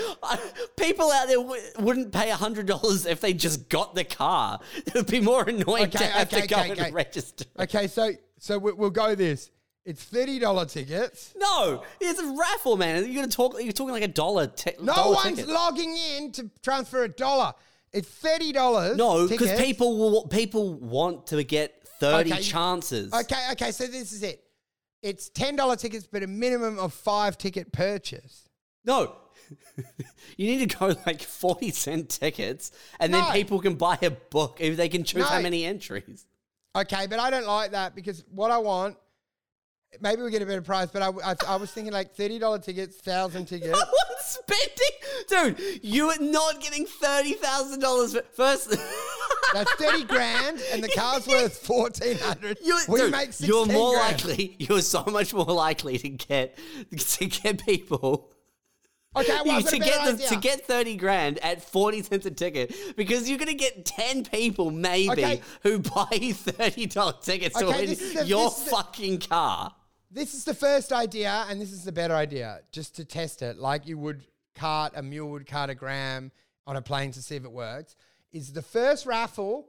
people 0.77 1.11
out 1.11 1.27
there 1.27 1.38
w- 1.38 1.61
wouldn't 1.80 2.11
pay 2.11 2.30
hundred 2.31 2.65
dollars 2.65 3.05
if 3.05 3.19
they 3.22 3.34
just 3.34 3.69
got 3.69 3.93
the 3.93 4.03
car. 4.03 4.59
It 4.76 4.93
would 4.95 5.05
be 5.07 5.19
more 5.22 5.43
annoying 5.43 5.91
to 5.91 5.97
have 5.99 6.27
okay, 6.34 6.41
to 6.41 6.47
go 6.47 6.55
okay, 6.61 6.72
okay. 6.72 6.85
and 6.85 6.95
register. 6.95 7.45
Okay, 7.59 7.88
so 7.88 8.14
so 8.39 8.57
we- 8.57 8.72
we'll 8.72 8.89
go 8.89 9.14
this. 9.14 9.51
It's 9.85 10.03
thirty 10.03 10.39
dollar 10.39 10.65
tickets. 10.65 11.34
No, 11.38 11.84
it's 12.01 12.19
a 12.19 12.35
raffle, 12.38 12.77
man. 12.77 13.05
You're 13.05 13.15
gonna 13.22 13.27
talk. 13.27 13.61
You're 13.61 13.72
talking 13.72 13.93
like 13.93 14.03
a 14.03 14.07
dollar. 14.07 14.47
Ti- 14.47 14.72
No 14.81 14.93
dollar 14.95 15.15
one's 15.15 15.38
ticket. 15.38 15.53
logging 15.53 15.95
in 15.95 16.31
to 16.34 16.49
transfer 16.64 17.03
a 17.03 17.09
dollar. 17.09 17.53
It's 17.93 18.07
thirty 18.07 18.51
dollars. 18.51 18.97
No, 18.97 19.27
because 19.27 19.53
people 19.59 19.97
will, 19.97 20.27
people 20.27 20.76
want 20.76 21.27
to 21.27 21.43
get 21.43 21.88
thirty 21.99 22.34
Okay. 22.34 22.41
chances. 22.41 23.14
Okay, 23.14 23.47
okay. 23.53 23.72
So 23.72 23.88
this 23.88 24.11
is 24.11 24.23
it. 24.23 24.43
It's 25.01 25.30
ten 25.30 25.55
dollar 25.55 25.76
tickets, 25.76 26.07
but 26.11 26.23
a 26.23 26.27
minimum 26.27 26.80
of 26.80 26.93
five 26.93 27.38
ticket 27.38 27.72
purchase. 27.72 28.49
No. 28.85 29.15
you 30.38 30.47
need 30.47 30.69
to 30.69 30.77
go 30.77 30.93
like 31.05 31.22
40 31.22 31.72
cent 31.72 32.09
tickets 32.09 32.72
and 32.99 33.14
then 33.14 33.23
people 33.31 33.59
can 33.59 33.76
buy 33.76 33.97
a 34.01 34.09
book 34.09 34.57
if 34.59 34.76
they 34.76 34.89
can 34.89 35.03
choose 35.05 35.26
how 35.26 35.39
many 35.41 35.64
entries. 35.64 36.26
Okay, 36.76 37.07
but 37.07 37.19
I 37.19 37.30
don't 37.30 37.45
like 37.45 37.72
that 37.72 37.95
because 37.95 38.23
what 38.30 38.51
I 38.51 38.57
want. 38.57 38.97
Maybe 40.01 40.22
we 40.22 40.31
get 40.31 40.41
a 40.41 40.45
better 40.45 40.61
price, 40.61 40.89
but 40.91 41.01
I, 41.01 41.09
I, 41.23 41.35
I 41.47 41.55
was 41.55 41.72
thinking 41.72 41.93
like 41.93 42.14
thirty 42.14 42.39
dollar 42.39 42.59
tickets, 42.59 42.97
thousand 42.97 43.45
tickets. 43.45 43.81
Spending. 44.27 45.55
Dude, 45.55 45.83
you 45.83 46.09
are 46.09 46.19
not 46.19 46.59
getting 46.61 46.85
$30,000 46.85 48.11
for 48.13 48.21
first. 48.33 48.69
That's 49.53 49.71
thirty 49.75 50.03
grand, 50.03 50.61
and 50.73 50.83
the 50.83 50.89
car's 50.89 51.25
worth 51.25 51.57
fourteen 51.57 52.17
hundred. 52.17 52.57
You, 52.61 52.77
We 52.89 52.99
dude, 52.99 53.11
make 53.11 53.27
16 53.31 53.47
you're 53.47 53.65
more 53.65 53.93
grand. 53.95 54.25
likely. 54.25 54.55
You're 54.59 54.81
so 54.81 55.05
much 55.05 55.33
more 55.33 55.45
likely 55.45 55.97
to 55.99 56.09
get 56.09 56.57
to 56.97 57.25
get 57.27 57.63
people. 57.65 58.29
Okay, 59.15 59.39
well, 59.45 59.61
to 59.61 59.79
get 59.79 60.03
them 60.05 60.15
idea. 60.15 60.27
to 60.27 60.35
get 60.35 60.67
thirty 60.67 60.97
grand 60.97 61.39
at 61.39 61.63
forty 61.63 62.03
cents 62.03 62.25
a 62.25 62.31
ticket 62.31 62.75
because 62.97 63.29
you're 63.29 63.39
gonna 63.39 63.53
get 63.53 63.85
ten 63.85 64.25
people 64.25 64.69
maybe 64.69 65.11
Okay. 65.11 65.41
who 65.63 65.79
buy 65.79 66.05
thirty 66.33 66.85
dollar 66.85 67.13
tickets 67.21 67.57
to 67.57 67.67
win 67.67 67.87
the- 67.87 68.25
your 68.25 68.49
the- 68.49 68.55
fucking 68.69 69.19
car. 69.19 69.73
This 70.09 70.34
is 70.34 70.45
the 70.45 70.53
first 70.53 70.93
idea, 70.93 71.45
and 71.49 71.59
this 71.59 71.71
is 71.71 71.84
the 71.84 71.91
better 71.91 72.15
idea, 72.15 72.61
just 72.71 72.95
to 72.95 73.05
test 73.05 73.41
it, 73.41 73.57
like 73.57 73.88
you 73.88 73.97
would 73.97 74.23
cart 74.55 74.93
a 74.95 75.03
mule 75.03 75.29
would 75.31 75.45
cart 75.45 75.69
a 75.69 75.75
gram 75.75 76.31
on 76.65 76.75
a 76.77 76.81
plane 76.81 77.11
to 77.11 77.21
see 77.21 77.35
if 77.35 77.43
it 77.43 77.51
works. 77.51 77.95
Is 78.31 78.53
the 78.53 78.61
first 78.61 79.05
raffle 79.05 79.67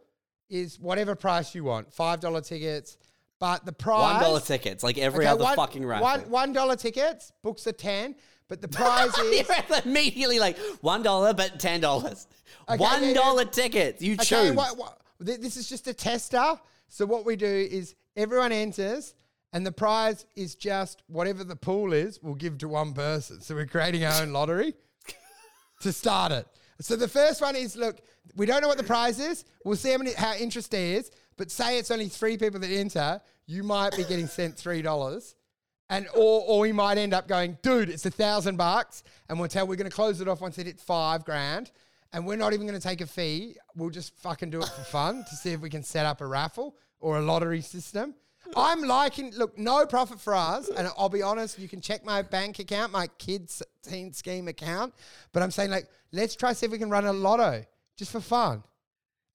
is 0.49 0.79
whatever 0.79 1.15
price 1.15 1.55
you 1.55 1.65
want, 1.65 1.93
five 1.93 2.21
dollar 2.21 2.41
tickets, 2.41 2.97
but 3.41 3.65
the 3.67 3.73
prize 3.73 4.15
One 4.15 4.23
dollar 4.23 4.41
tickets, 4.41 4.83
like 4.85 4.97
every 4.99 5.25
Okay, 5.25 5.33
other 5.33 5.45
one- 5.45 5.57
fucking 5.57 5.85
raffle. 5.85 6.05
One 6.05 6.21
one 6.31 6.53
dollar 6.53 6.77
tickets, 6.77 7.33
books 7.43 7.67
are 7.67 7.73
ten, 7.73 8.15
but 8.49 8.61
the 8.63 8.69
prize 8.69 9.11
is 9.19 9.49
You're 9.49 9.79
immediately 9.85 10.39
like 10.39 10.57
one 10.81 11.03
dollar, 11.03 11.35
but 11.35 11.59
ten 11.61 11.81
dollars. 11.81 12.27
Okay, 12.69 12.79
One 12.79 13.03
yeah, 13.03 13.15
dollar 13.15 13.43
yeah. 13.43 13.51
tickets. 13.51 14.03
You 14.03 14.15
Okay, 14.15 14.25
choose. 14.25 14.53
what, 14.53 14.77
what, 14.79 14.99
th- 15.25 15.41
this 15.41 15.57
is 15.57 15.69
just 15.69 15.87
a 15.89 15.95
tester. 15.95 16.59
So 16.89 17.05
what 17.07 17.25
we 17.27 17.37
do 17.37 17.47
is 17.47 17.95
everyone 18.17 18.53
enters, 18.53 19.15
and 19.53 19.67
the 19.67 19.73
prize 19.73 20.27
is 20.37 20.55
just 20.55 21.03
whatever 21.07 21.45
the 21.45 21.57
pool 21.57 21.93
is. 21.93 22.21
We'll 22.23 22.35
give 22.35 22.59
to 22.59 22.69
one 22.69 22.93
person. 22.93 23.41
So 23.41 23.55
we're 23.55 23.67
creating 23.67 24.05
our 24.05 24.23
own 24.23 24.33
lottery 24.33 24.75
to 25.81 25.93
start 25.93 26.33
it. 26.33 26.47
So 26.81 26.97
the 26.97 27.09
first 27.09 27.41
one 27.41 27.57
is 27.57 27.77
look, 27.77 28.01
we 28.37 28.47
don't 28.47 28.61
know 28.61 28.69
what 28.69 28.79
the 28.79 28.85
prize 28.85 29.19
is. 29.19 29.45
We'll 29.65 29.77
see 29.77 29.91
how 29.91 29.99
many 29.99 30.13
how 30.13 30.35
interest 30.35 30.71
there 30.71 30.99
is. 30.99 31.11
But 31.37 31.51
say 31.51 31.79
it's 31.79 31.91
only 31.91 32.09
three 32.09 32.37
people 32.37 32.61
that 32.61 32.71
enter, 32.71 33.21
you 33.47 33.63
might 33.63 33.97
be 33.97 34.05
getting 34.05 34.27
sent 34.27 34.57
three 34.57 34.83
dollars. 34.83 35.35
And 35.89 36.07
or 36.15 36.43
or 36.47 36.61
we 36.61 36.73
might 36.73 36.99
end 36.99 37.15
up 37.15 37.27
going, 37.27 37.57
dude, 37.63 37.89
it's 37.89 38.05
a 38.05 38.11
thousand 38.11 38.57
bucks, 38.57 39.03
and 39.29 39.41
we'll 39.41 39.49
tell 39.49 39.67
we're 39.67 39.77
gonna 39.77 39.89
close 39.89 40.21
it 40.21 40.29
off 40.29 40.43
once 40.43 40.59
it 40.59 40.67
hits 40.67 40.83
five 40.83 41.25
grand, 41.25 41.71
and 42.13 42.27
we're 42.27 42.37
not 42.37 42.53
even 42.53 42.67
gonna 42.67 42.79
take 42.79 43.01
a 43.01 43.07
fee. 43.07 43.57
We'll 43.75 43.89
just 43.89 44.15
fucking 44.19 44.51
do 44.51 44.61
it 44.61 44.69
for 44.69 44.83
fun 44.83 45.25
to 45.31 45.37
see 45.37 45.53
if 45.53 45.61
we 45.61 45.71
can 45.71 45.83
set 45.83 46.05
up 46.05 46.21
a 46.21 46.27
raffle 46.27 46.77
or 47.01 47.17
a 47.19 47.23
lottery 47.23 47.63
system. 47.63 48.15
I'm 48.57 48.83
liking. 48.83 49.33
Look, 49.37 49.59
no 49.59 49.85
profit 49.87 50.21
for 50.21 50.35
us, 50.35 50.69
and 50.69 50.89
I'll 50.99 51.09
be 51.09 51.23
honest. 51.23 51.59
You 51.59 51.69
can 51.69 51.81
check 51.81 52.05
my 52.05 52.23
bank 52.23 52.59
account, 52.59 52.93
my 52.93 53.07
kids' 53.19 53.63
teen 53.83 54.13
scheme 54.13 54.49
account. 54.49 54.95
But 55.33 55.43
I'm 55.43 55.51
saying 55.51 55.71
like, 55.71 55.87
let's 56.13 56.35
try 56.35 56.53
see 56.53 56.67
if 56.67 56.73
we 56.73 56.79
can 56.79 56.91
run 56.91 57.05
a 57.05 57.13
lotto 57.13 57.65
just 57.97 58.13
for 58.13 58.21
fun, 58.21 58.63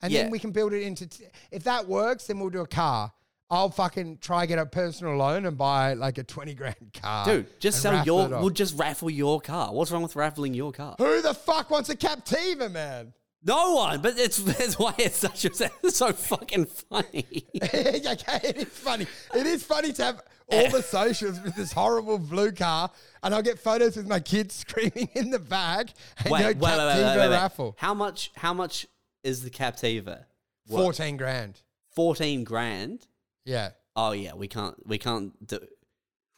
and 0.01 0.11
Yeah. 0.11 0.23
then 0.23 0.31
we 0.31 0.39
can 0.39 0.51
build 0.51 0.73
it 0.73 0.81
into. 0.83 1.07
T- 1.07 1.25
if 1.51 1.63
that 1.65 1.87
works, 1.87 2.27
then 2.27 2.39
we'll 2.39 2.49
do 2.49 2.61
a 2.61 2.67
car. 2.67 3.11
I'll 3.49 3.69
fucking 3.69 4.17
try 4.17 4.47
get 4.47 4.57
a 4.57 4.65
personal 4.65 5.15
loan 5.15 5.45
and 5.45 5.55
buy 5.57 5.93
like 5.93 6.17
a 6.17 6.23
twenty 6.23 6.55
grand 6.55 6.91
car, 6.99 7.25
Dude, 7.25 7.59
just 7.59 7.81
sell 7.81 8.03
your. 8.03 8.27
We'll 8.29 8.49
just 8.49 8.77
raffle 8.79 9.11
your 9.11 9.39
car. 9.41 9.71
What's 9.73 9.91
wrong 9.91 10.01
with 10.01 10.15
raffling 10.15 10.55
your 10.55 10.71
car? 10.71 10.95
Who 10.97 11.21
the 11.21 11.35
fuck 11.35 11.69
wants 11.69 11.89
a 11.89 11.95
Captiva, 11.95 12.71
man? 12.71 13.13
No 13.45 13.73
one. 13.75 14.01
But 14.01 14.17
it's 14.17 14.37
that's 14.43 14.79
why 14.79 14.93
it's 14.97 15.17
such 15.17 15.45
a 15.45 15.49
it's 15.83 15.97
so 15.97 16.13
fucking 16.13 16.65
funny. 16.65 17.45
okay, 17.63 18.39
it 18.43 18.57
is 18.57 18.67
funny. 18.67 19.07
It 19.35 19.45
is 19.45 19.63
funny 19.63 19.93
to 19.93 20.03
have 20.03 20.21
all 20.47 20.69
the 20.69 20.83
socials 20.83 21.41
with 21.41 21.55
this 21.55 21.71
horrible 21.73 22.19
blue 22.19 22.51
car, 22.51 22.91
and 23.23 23.33
I'll 23.33 23.41
get 23.41 23.59
photos 23.59 23.95
with 23.97 24.07
my 24.07 24.19
kids 24.19 24.53
screaming 24.55 25.09
in 25.13 25.31
the 25.31 25.39
back 25.39 25.87
and 26.23 26.31
Wait, 26.31 26.59
go 26.59 26.65
wait, 26.65 26.77
wait, 26.77 27.03
wait, 27.03 27.17
wait, 27.17 27.29
raffle. 27.29 27.75
How 27.79 27.93
much? 27.93 28.31
How 28.35 28.53
much 28.53 28.85
is 29.23 29.43
the 29.43 29.49
Captiva? 29.49 30.25
What? 30.67 30.81
Fourteen 30.81 31.17
grand. 31.17 31.61
Fourteen 31.91 32.43
grand. 32.43 33.07
Yeah. 33.45 33.71
Oh 33.95 34.11
yeah, 34.11 34.33
we 34.33 34.47
can't. 34.47 34.75
We 34.87 34.97
can't 34.97 35.45
do. 35.45 35.59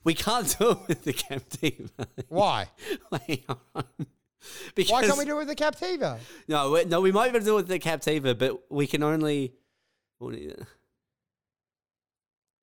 We 0.03 0.13
can't 0.13 0.55
do 0.59 0.71
it 0.71 0.77
with 0.87 1.03
the 1.03 1.13
Captiva. 1.13 2.07
Why? 2.27 2.67
Wait. 3.11 3.45
Because 4.75 4.91
Why 4.93 5.05
can't 5.05 5.17
we 5.17 5.25
do 5.25 5.39
it 5.39 5.45
with 5.45 5.47
the 5.47 5.55
Captiva? 5.55 6.19
No, 6.47 6.81
no, 6.87 7.01
we 7.01 7.11
might 7.11 7.31
be 7.31 7.37
able 7.37 7.39
to 7.39 7.45
do 7.45 7.53
it 7.53 7.55
with 7.55 7.67
the 7.67 7.79
Captiva, 7.79 8.37
but 8.37 8.63
we 8.69 8.87
can 8.87 9.03
only. 9.03 9.53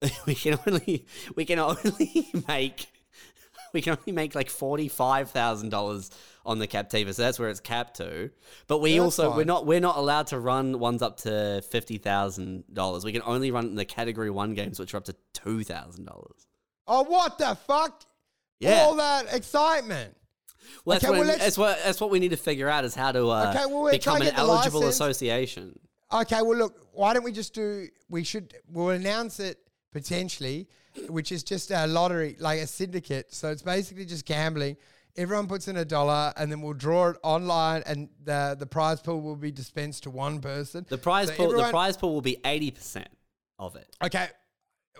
We 0.26 0.34
can 0.34 0.59
only. 0.66 1.06
We 1.36 1.44
can 1.44 1.59
only 1.59 2.28
make. 2.48 2.86
We 3.72 3.80
can 3.80 3.96
only 3.96 4.12
make 4.12 4.34
like 4.34 4.50
forty 4.50 4.88
five 4.88 5.30
thousand 5.30 5.68
dollars 5.70 6.10
on 6.44 6.59
the 6.59 6.66
Captiva, 6.66 7.14
so 7.14 7.22
that's 7.22 7.38
where 7.38 7.48
it's 7.48 7.60
capped 7.60 7.98
to. 7.98 8.30
But 8.66 8.78
we 8.80 8.94
Yeah, 8.96 9.02
also 9.02 9.34
we're 9.34 9.44
not 9.44 9.64
we're 9.64 9.80
not 9.80 9.96
allowed 9.96 10.26
to 10.28 10.38
run 10.38 10.78
ones 10.78 11.02
up 11.02 11.18
to 11.18 11.62
fifty 11.70 11.98
thousand 11.98 12.64
dollars. 12.72 13.04
We 13.04 13.12
can 13.12 13.22
only 13.24 13.50
run 13.50 13.74
the 13.76 13.84
Category 13.84 14.30
One 14.30 14.54
games, 14.54 14.78
which 14.80 14.92
are 14.92 14.96
up 14.98 15.04
to 15.04 15.14
two 15.34 15.62
thousand 15.62 16.04
dollars. 16.04 16.46
Oh, 16.86 17.04
what 17.04 17.38
the 17.38 17.54
fuck? 17.66 18.04
Yeah. 18.59 18.82
All 18.82 18.96
that 18.96 19.32
excitement. 19.32 20.16
Well, 20.84 20.94
that's, 20.94 21.05
Okay, 21.05 21.18
what, 21.18 21.26
well, 21.26 21.39
that's 21.39 21.59
what 21.59 21.78
that's 21.84 22.01
what 22.01 22.10
we 22.10 22.18
need 22.18 22.30
to 22.30 22.36
figure 22.36 22.68
out 22.68 22.84
is 22.84 22.94
how 22.94 23.12
to 23.12 23.28
uh, 23.28 23.51
Okay, 23.55 23.66
well, 23.72 23.90
become 23.90 24.16
an 24.16 24.20
to 24.20 24.24
get 24.26 24.34
the 24.36 24.40
eligible 24.40 24.80
license. 24.80 24.97
association. 24.97 25.78
Okay, 26.12 26.43
well, 26.43 26.59
look, 26.59 26.86
why 26.93 27.14
don't 27.14 27.24
we 27.24 27.32
just 27.32 27.55
do? 27.55 27.89
We 28.09 28.24
should. 28.24 28.55
We'll 28.70 28.90
announce 28.90 29.40
it 29.40 29.59
potentially, 29.93 30.68
which 31.09 31.32
is 31.32 31.43
just 31.43 31.70
a 31.70 31.86
lottery, 31.86 32.36
like 32.39 32.60
a 32.60 32.66
syndicate. 32.66 33.32
So 33.34 33.51
it's 33.51 33.62
basically 33.62 34.05
just 34.05 34.26
gambling. 34.26 34.76
Everyone 35.16 35.47
puts 35.47 35.68
in 35.68 35.76
a 35.76 35.84
dollar, 35.84 36.32
and 36.36 36.51
then 36.51 36.62
we'll 36.62 36.72
draw 36.72 37.10
it 37.10 37.16
online, 37.22 37.82
and 37.86 38.09
the 38.24 38.56
the 38.59 38.66
prize 38.66 39.01
pool 39.01 39.20
will 39.20 39.36
be 39.36 39.51
dispensed 39.51 40.05
to 40.05 40.10
one 40.10 40.40
person. 40.40 40.86
The 40.89 40.98
prize 40.98 41.28
So 41.28 41.34
pool, 41.34 41.52
the 41.52 41.68
prize 41.70 41.97
pool 41.97 42.14
will 42.14 42.22
be 42.22 42.39
eighty 42.44 42.70
percent 42.70 43.09
of 43.59 43.76
it. 43.76 43.89
Okay, 44.02 44.28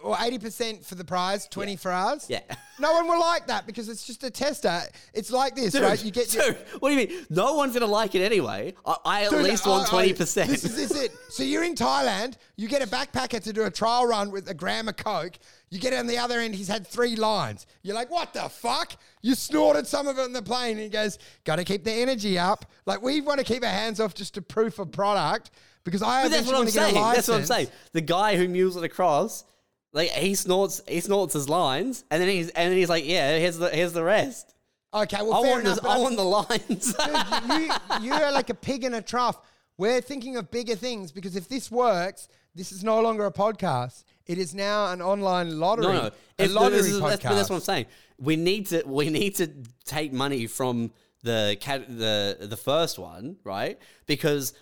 well, 0.05 0.19
eighty 0.25 0.39
percent 0.39 0.85
for 0.85 0.95
the 0.95 1.05
prize, 1.05 1.47
twenty 1.49 1.77
for 1.77 1.91
ours. 1.91 2.27
Yeah. 2.29 2.41
No 2.79 2.93
one 2.93 3.07
will 3.07 3.21
like 3.21 3.47
that 3.47 3.67
because 3.67 3.89
it's 3.89 4.05
just 4.05 4.25
a 4.25 4.31
tester. 4.31 4.81
It's 5.15 5.31
like 5.31 5.55
this, 5.55 5.73
Dude, 5.73 5.83
right? 5.83 6.03
You 6.05 6.11
get 6.11 6.35
your, 6.35 6.45
dude, 6.53 6.57
what 6.81 6.89
do 6.91 6.97
you 6.97 7.07
mean? 7.07 7.27
No 7.31 7.55
one's 7.55 7.75
gonna 7.75 7.87
like 7.87 8.15
it 8.15 8.23
anyway. 8.23 8.75
I, 8.85 8.97
I 9.05 9.25
at 9.25 9.31
Dude, 9.31 9.43
least 9.43 9.67
want 9.67 9.87
I- 9.87 9.91
twenty 9.91 10.13
percent. 10.13 10.51
This 10.51 10.65
is 10.65 10.75
this 10.77 10.91
it. 11.01 11.13
So 11.29 11.43
you're 11.43 11.65
in 11.65 11.75
Thailand. 11.75 12.35
You 12.57 12.69
get 12.69 12.83
a 12.83 12.87
backpacker 12.87 13.43
to 13.43 13.53
do 13.53 13.65
a 13.65 13.71
trial 13.71 14.07
run 14.07 14.31
with 14.31 14.49
a 14.49 14.55
gram 14.55 14.89
of 14.89 14.97
coke. 14.97 15.35
You 15.71 15.79
get 15.79 15.95
on 15.95 16.07
the 16.07 16.19
other 16.19 16.39
end. 16.41 16.55
He's 16.55 16.69
had 16.69 16.87
three 16.87 17.17
lines. 17.17 17.67
You're 17.83 17.95
like, 17.95 18.11
what 18.11 18.35
the 18.35 18.43
fuck? 18.49 18.93
You 19.23 19.35
snorted 19.35 19.87
some 19.87 20.07
of 20.07 20.19
it 20.19 20.23
on 20.23 20.33
the 20.33 20.43
plane. 20.43 20.73
And 20.73 20.81
he 20.81 20.89
goes, 20.89 21.19
got 21.45 21.57
to 21.57 21.65
keep 21.65 21.85
the 21.85 21.93
energy 21.93 22.39
up. 22.39 22.67
Like 22.85 23.01
we 23.01 23.21
want 23.21 23.39
to 23.39 23.45
keep 23.45 23.63
our 23.65 23.71
hands 23.71 24.01
off 24.01 24.15
just 24.15 24.35
to 24.35 24.43
proof 24.43 24.79
of 24.79 24.93
product 24.93 25.51
because 25.85 26.03
I 26.03 26.25
But 26.25 26.31
that's 26.33 26.43
eventually 26.43 26.53
what 26.53 26.59
I'm 26.59 26.59
want 26.65 26.69
to 26.69 26.75
get 26.75 26.83
a 26.83 26.93
saying. 26.93 27.15
That's 27.15 27.29
what 27.29 27.37
I'm 27.39 27.45
saying. 27.47 27.69
The 27.93 28.01
guy 28.03 28.37
who 28.37 28.49
mules 28.49 28.77
it 28.77 28.85
across, 28.85 29.45
like 29.93 30.11
he 30.11 30.35
snorts, 30.35 30.81
he 30.89 31.01
snorts 31.01 31.35
his 31.35 31.49
lines, 31.49 32.05
and 32.11 32.21
then 32.21 32.29
he's 32.29 32.49
and 32.51 32.71
then 32.71 32.79
he's 32.79 32.89
like, 32.89 33.05
yeah, 33.07 33.37
here's 33.39 33.59
the 33.59 33.69
here's 33.69 33.93
the 33.93 34.03
rest. 34.05 34.55
Okay, 34.95 35.17
well, 35.23 35.35
I 35.35 35.43
fair 35.43 35.51
want 35.53 35.61
enough. 35.65 35.75
this, 35.77 35.83
but 35.83 35.89
I 35.89 35.93
I'm- 35.95 36.03
want 36.03 36.17
the 36.17 36.25
lines. 36.25 36.95
Dude, 36.95 38.03
you, 38.03 38.09
you 38.09 38.13
are 38.13 38.31
like 38.33 38.51
a 38.51 38.55
pig 38.55 38.85
in 38.85 38.95
a 38.95 39.03
trough. 39.03 39.39
We're 39.79 40.01
thinking 40.03 40.37
of 40.37 40.51
bigger 40.51 40.77
things 40.77 41.13
because 41.13 41.35
if 41.35 41.49
this 41.49 41.71
works, 41.71 42.29
this 42.55 42.73
is 42.73 42.85
no 42.85 43.01
longer 43.01 43.25
a 43.27 43.33
podcast. 43.33 44.05
It 44.27 44.37
is 44.39 44.55
now 44.55 44.93
an 44.93 45.01
online 45.01 45.59
lottery. 45.59 45.87
No, 45.87 45.93
no. 45.93 46.11
a 46.39 46.43
If, 46.45 46.53
lottery 46.53 46.77
this 46.79 46.87
is, 46.89 47.01
podcast. 47.01 47.09
that's, 47.09 47.23
but 47.25 47.35
that's 47.35 47.51
what 47.51 47.57
I'm 47.57 47.63
saying. 47.63 47.87
We 48.19 48.37
need 48.37 48.67
to 48.67 48.83
we 48.87 49.09
need 49.09 49.35
to 49.37 49.49
take 49.85 50.13
money 50.13 50.47
from 50.47 50.91
the 51.23 51.57
cat 51.61 51.87
the 51.89 52.37
the 52.41 52.57
first 52.57 52.99
one, 52.99 53.37
right? 53.45 53.79
Because 54.07 54.53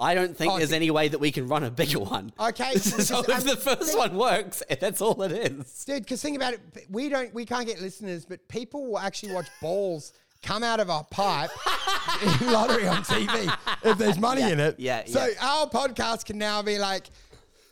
I 0.00 0.14
don't 0.14 0.34
think 0.36 0.52
Oh, 0.52 0.58
there's 0.58 0.72
any 0.72 0.90
way 0.90 1.08
that 1.08 1.18
we 1.20 1.30
can 1.30 1.46
run 1.46 1.62
a 1.62 1.70
bigger 1.70 1.98
one. 2.00 2.32
Okay, 2.40 2.72
so 2.76 3.20
if 3.20 3.44
the 3.44 3.56
first 3.56 3.96
one 3.96 4.16
works, 4.16 4.62
that's 4.80 5.00
all 5.02 5.20
it 5.22 5.32
is. 5.32 5.84
Dude, 5.84 6.02
because 6.02 6.22
think 6.22 6.36
about 6.36 6.54
it. 6.54 6.60
We 6.90 7.08
don't, 7.10 7.32
we 7.34 7.44
can't 7.44 7.66
get 7.66 7.80
listeners, 7.82 8.24
but 8.24 8.46
people 8.48 8.86
will 8.86 8.98
actually 8.98 9.34
watch 9.34 9.48
balls 9.60 10.12
come 10.42 10.62
out 10.62 10.80
of 10.80 10.88
our 10.88 11.04
pipe 11.04 11.50
in 12.40 12.50
lottery 12.50 12.88
on 12.88 13.02
TV 13.02 13.54
if 13.84 13.98
there's 13.98 14.18
money 14.18 14.50
in 14.50 14.58
it. 14.58 14.76
yeah, 14.80 15.04
So 15.04 15.26
yeah. 15.26 15.34
our 15.46 15.66
podcast 15.68 16.24
can 16.24 16.38
now 16.38 16.62
be 16.62 16.78
like 16.78 17.10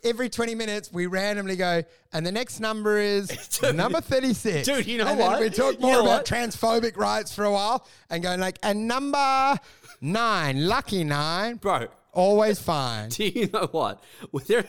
every 0.03 0.29
20 0.29 0.53
minutes 0.53 0.93
we 0.93 1.07
randomly 1.07 1.55
go, 1.55 1.81
and 2.13 2.23
the 2.25 2.31
next 2.31 2.59
number 2.59 2.99
is 2.99 3.59
number 3.73 3.99
36. 4.01 4.67
Dude, 4.67 4.85
you 4.85 4.99
know 4.99 5.07
and 5.07 5.19
what? 5.19 5.39
We 5.41 5.49
talk 5.49 5.73
You 5.73 5.79
more 5.79 5.93
know 5.93 6.01
about 6.01 6.17
what? 6.19 6.25
transphobic 6.27 6.95
rights 6.95 7.33
for 7.33 7.43
a 7.45 7.51
while 7.51 7.87
and 8.11 8.21
go 8.21 8.35
like, 8.35 8.59
and 8.61 8.87
number 8.87 9.57
nine, 10.01 10.67
lucky 10.67 11.03
nine, 11.03 11.55
Bro, 11.55 11.87
always 12.13 12.59
fine. 12.59 13.09
do 13.17 13.25
you 13.25 13.49
know 13.51 13.67
what? 13.71 14.03
There, 14.47 14.65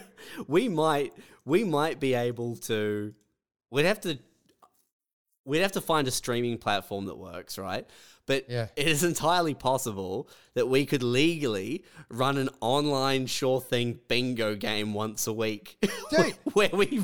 we 0.46 0.68
might 0.68 1.12
we 1.44 1.64
might 1.64 2.00
be 2.00 2.14
able 2.14 2.56
to. 2.56 3.14
We'd 3.70 3.86
have 3.86 4.00
to. 4.02 4.18
We'd 5.44 5.60
have 5.60 5.72
to 5.72 5.80
find 5.80 6.06
a 6.06 6.10
streaming 6.10 6.58
platform 6.58 7.06
that 7.06 7.16
works, 7.16 7.58
right? 7.58 7.88
But 8.26 8.48
Yeah. 8.48 8.68
it 8.76 8.86
is 8.86 9.02
entirely 9.02 9.54
possible 9.54 10.28
that 10.54 10.68
we 10.68 10.84
could 10.86 11.02
legally 11.02 11.84
run 12.10 12.36
an 12.36 12.50
online 12.60 13.26
sure 13.26 13.60
thing 13.60 13.98
bingo 14.06 14.54
game 14.54 14.92
once 14.94 15.26
a 15.26 15.32
week, 15.32 15.82
where 16.52 16.68
we 16.72 16.98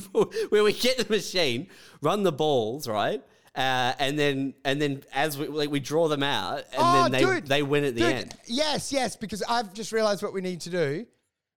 where 0.51 0.63
we 0.63 0.73
get 0.75 0.99
the 0.99 1.07
machine, 1.09 1.69
run 2.03 2.23
the 2.23 2.31
balls, 2.31 2.87
right? 2.87 3.23
Uh, 3.57 3.95
and 3.99 4.19
then 4.19 4.53
and 4.67 4.81
then 4.83 5.03
as 5.15 5.39
we 5.39 5.47
like 5.49 5.71
we 5.71 5.81
draw 5.81 6.09
them 6.09 6.23
out, 6.23 6.59
and 6.73 6.77
Oh, 6.77 7.03
then 7.05 7.13
they 7.13 7.25
dude. 7.25 7.47
they 7.47 7.63
win 7.63 7.85
at 7.85 7.95
the 7.95 8.03
Dude, 8.03 8.13
end. 8.13 8.35
Yes, 8.47 8.93
yes, 8.93 9.17
because 9.17 9.43
I've 9.49 9.73
just 9.73 9.93
realized 9.93 10.23
what 10.23 10.35
we 10.35 10.43
need 10.43 10.61
to 10.63 10.71
do. 10.71 11.07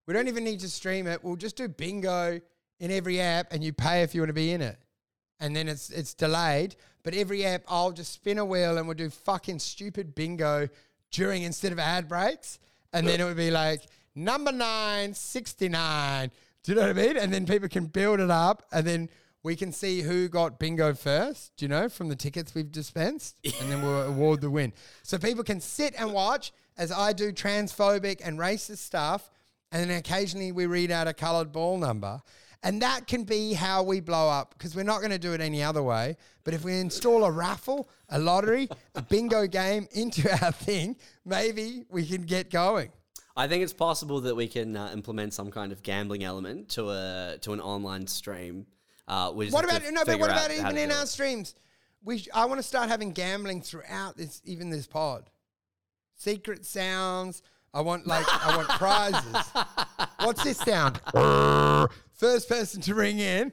We 0.08 0.14
don't 0.14 0.30
even 0.30 0.44
need 0.45 0.61
to 0.61 0.69
stream 0.69 1.08
it. 1.08 1.24
We'll 1.24 1.36
just 1.36 1.58
do 1.58 1.68
bingo 1.68 2.40
in 2.80 2.92
every 2.92 3.19
app 3.19 3.52
and 3.52 3.61
you 3.64 3.74
pay 3.74 4.02
if 4.02 4.16
you 4.16 4.22
want 4.22 4.30
to 4.30 4.34
be 4.34 4.52
in 4.52 4.61
it. 4.61 4.78
And 5.42 5.53
then 5.56 5.68
it's 5.68 5.90
it's 5.90 6.14
delayed. 6.14 6.78
But 7.03 7.14
every 7.16 7.45
app 7.45 7.64
I'll 7.68 7.92
just 7.92 8.14
spin 8.14 8.38
a 8.38 8.45
wheel 8.45 8.78
and 8.78 8.88
we'll 8.88 8.95
do 8.98 9.10
fucking 9.10 9.60
stupid 9.60 10.16
bingo 10.16 10.69
during 11.11 11.44
instead 11.44 11.72
of 11.74 11.80
ad 11.80 12.08
breaks. 12.08 12.60
And 12.94 13.06
then 13.06 13.19
it 13.19 13.26
would 13.26 13.38
be 13.38 13.52
like 13.52 13.82
number 14.16 14.52
nine, 14.53 15.14
69. 15.14 16.32
Do 16.64 16.72
you 16.72 16.76
know 16.78 16.88
what 16.88 16.98
I 16.98 17.02
mean? 17.02 17.18
And 17.18 17.34
then 17.34 17.45
people 17.45 17.68
can 17.69 17.86
build 17.88 18.19
it 18.19 18.32
up 18.32 18.64
and 18.72 18.86
then 18.88 19.10
we 19.43 19.56
can 19.56 19.72
see 19.72 20.01
who 20.01 20.27
got 20.27 20.59
bingo 20.59 20.93
first, 20.93 21.53
do 21.56 21.66
you 21.66 21.69
know, 21.69 21.88
from 21.88 22.09
the 22.09 22.16
tickets 22.16 22.53
we've 22.53 22.72
dispensed. 22.72 23.38
And 23.61 23.72
then 23.72 23.82
we'll 23.82 24.03
award 24.08 24.42
the 24.42 24.50
win. 24.50 24.74
So 25.03 25.18
people 25.18 25.43
can 25.43 25.61
sit 25.61 25.93
and 25.98 26.14
watch 26.14 26.51
as 26.77 26.92
I 26.92 27.14
do 27.14 27.32
transphobic 27.32 28.22
and 28.24 28.38
racist 28.38 28.80
stuff. 28.80 29.30
And 29.72 29.90
then 29.90 29.98
occasionally 29.98 30.51
we 30.51 30.66
read 30.66 30.92
out 30.92 31.08
a 31.08 31.14
colored 31.14 31.51
ball 31.51 31.77
number. 31.77 32.22
And 32.61 32.82
that 32.82 33.08
can 33.08 33.24
be 33.24 33.53
how 33.53 33.84
we 33.84 34.01
blow 34.01 34.27
up 34.27 34.53
because 34.58 34.76
we're 34.76 34.84
not 34.84 35.00
going 35.00 35.11
to 35.11 35.19
do 35.19 35.34
it 35.34 35.40
any 35.40 35.64
other 35.64 35.82
way. 35.82 36.18
But 36.43 36.53
if 36.53 36.66
we 36.66 36.77
install 36.77 37.24
a 37.24 37.32
raffle, 37.32 37.90
a 38.09 38.19
lottery, 38.19 38.68
a 38.95 39.01
bingo 39.01 39.48
game 39.48 39.88
into 39.93 40.30
our 40.43 40.51
thing, 40.51 40.98
maybe 41.26 41.85
we 41.90 42.06
can 42.06 42.24
get 42.24 42.50
going. 42.50 42.92
I 43.38 43.48
think 43.48 43.64
it's 43.64 43.72
possible 43.72 44.19
that 44.22 44.35
we 44.35 44.50
can 44.50 44.76
uh, 44.76 44.90
implement 44.92 45.34
some 45.34 45.50
kind 45.50 45.72
of 45.72 45.82
gambling 45.82 46.26
element 46.26 46.68
to 46.69 46.90
a 46.90 47.38
to 47.42 47.53
an 47.53 47.61
online 47.61 48.06
stream. 48.08 48.66
Uh, 49.09 49.31
we 49.33 49.45
just 49.45 49.55
What 49.55 49.65
about 49.65 49.81
no? 49.91 50.03
But 50.05 50.19
what 50.19 50.29
about 50.29 50.51
even 50.51 50.77
in 50.77 50.91
our 50.91 51.03
it. 51.03 51.07
streams? 51.07 51.55
We 52.03 52.19
sh- 52.19 52.29
I 52.33 52.45
want 52.45 52.59
to 52.59 52.63
start 52.63 52.89
having 52.89 53.11
gambling 53.11 53.61
throughout 53.61 54.15
this, 54.15 54.41
even 54.45 54.69
this 54.69 54.85
pod. 54.88 55.29
Secret 56.15 56.63
sounds. 56.65 57.41
I 57.73 57.81
want 57.81 58.05
like 58.05 58.25
I 58.29 58.55
want 58.55 58.69
prizes. 58.69 59.51
What's 60.25 60.43
this 60.43 60.57
sound? 60.57 61.01
First 62.13 62.47
person 62.47 62.81
to 62.81 62.93
ring 62.93 63.19
in. 63.19 63.51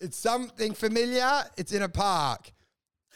It's 0.00 0.16
something 0.16 0.74
familiar. 0.74 1.44
It's 1.56 1.72
in 1.72 1.82
a 1.82 1.88
park. 1.88 2.50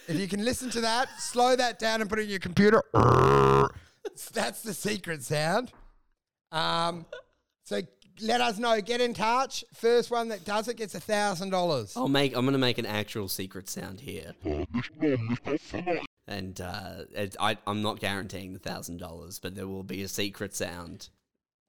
If 0.06 0.16
you 0.20 0.28
can 0.28 0.44
listen 0.44 0.70
to 0.70 0.80
that, 0.82 1.08
slow 1.18 1.56
that 1.56 1.80
down 1.80 2.00
and 2.00 2.08
put 2.08 2.20
it 2.20 2.22
in 2.22 2.28
your 2.28 2.38
computer. 2.38 2.82
That's 4.32 4.62
the 4.62 4.72
secret 4.72 5.24
sound. 5.24 5.72
Um, 6.52 7.06
so 7.64 7.80
let 8.20 8.40
us 8.40 8.58
know. 8.58 8.80
Get 8.80 9.00
in 9.00 9.14
touch. 9.14 9.64
First 9.74 10.10
one 10.10 10.28
that 10.28 10.44
does 10.44 10.68
it 10.68 10.76
gets 10.76 10.94
a 10.94 11.00
thousand 11.00 11.50
dollars. 11.50 11.96
I'll 11.96 12.08
make. 12.08 12.36
I'm 12.36 12.44
gonna 12.44 12.58
make 12.58 12.78
an 12.78 12.86
actual 12.86 13.28
secret 13.28 13.68
sound 13.68 14.00
here. 14.00 14.32
And 16.28 16.60
uh, 16.60 17.04
it, 17.12 17.36
I, 17.38 17.56
I'm 17.68 17.82
not 17.82 18.00
guaranteeing 18.00 18.52
the 18.52 18.58
thousand 18.58 18.98
dollars, 18.98 19.38
but 19.38 19.54
there 19.54 19.68
will 19.68 19.84
be 19.84 20.02
a 20.02 20.08
secret 20.08 20.56
sound. 20.56 21.08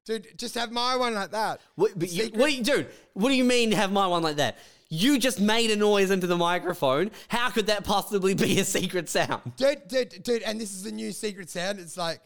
Dude, 0.04 0.36
just 0.36 0.54
have 0.56 0.72
my 0.72 0.96
one 0.96 1.14
like 1.14 1.30
that. 1.30 1.60
What, 1.76 1.96
but 1.96 2.10
you, 2.10 2.30
what, 2.34 2.50
dude? 2.62 2.88
What 3.12 3.28
do 3.28 3.36
you 3.36 3.44
mean 3.44 3.72
have 3.72 3.92
my 3.92 4.06
one 4.06 4.22
like 4.22 4.36
that? 4.36 4.56
You 4.88 5.18
just 5.18 5.38
made 5.38 5.70
a 5.70 5.76
noise 5.76 6.10
into 6.10 6.26
the 6.26 6.36
microphone. 6.36 7.10
How 7.28 7.50
could 7.50 7.66
that 7.66 7.84
possibly 7.84 8.34
be 8.34 8.58
a 8.58 8.64
secret 8.64 9.10
sound? 9.10 9.52
Dude, 9.56 9.86
dude, 9.86 10.22
dude, 10.22 10.42
and 10.42 10.58
this 10.58 10.72
is 10.72 10.82
the 10.82 10.92
new 10.92 11.12
secret 11.12 11.50
sound. 11.50 11.78
It's 11.78 11.98
like, 11.98 12.20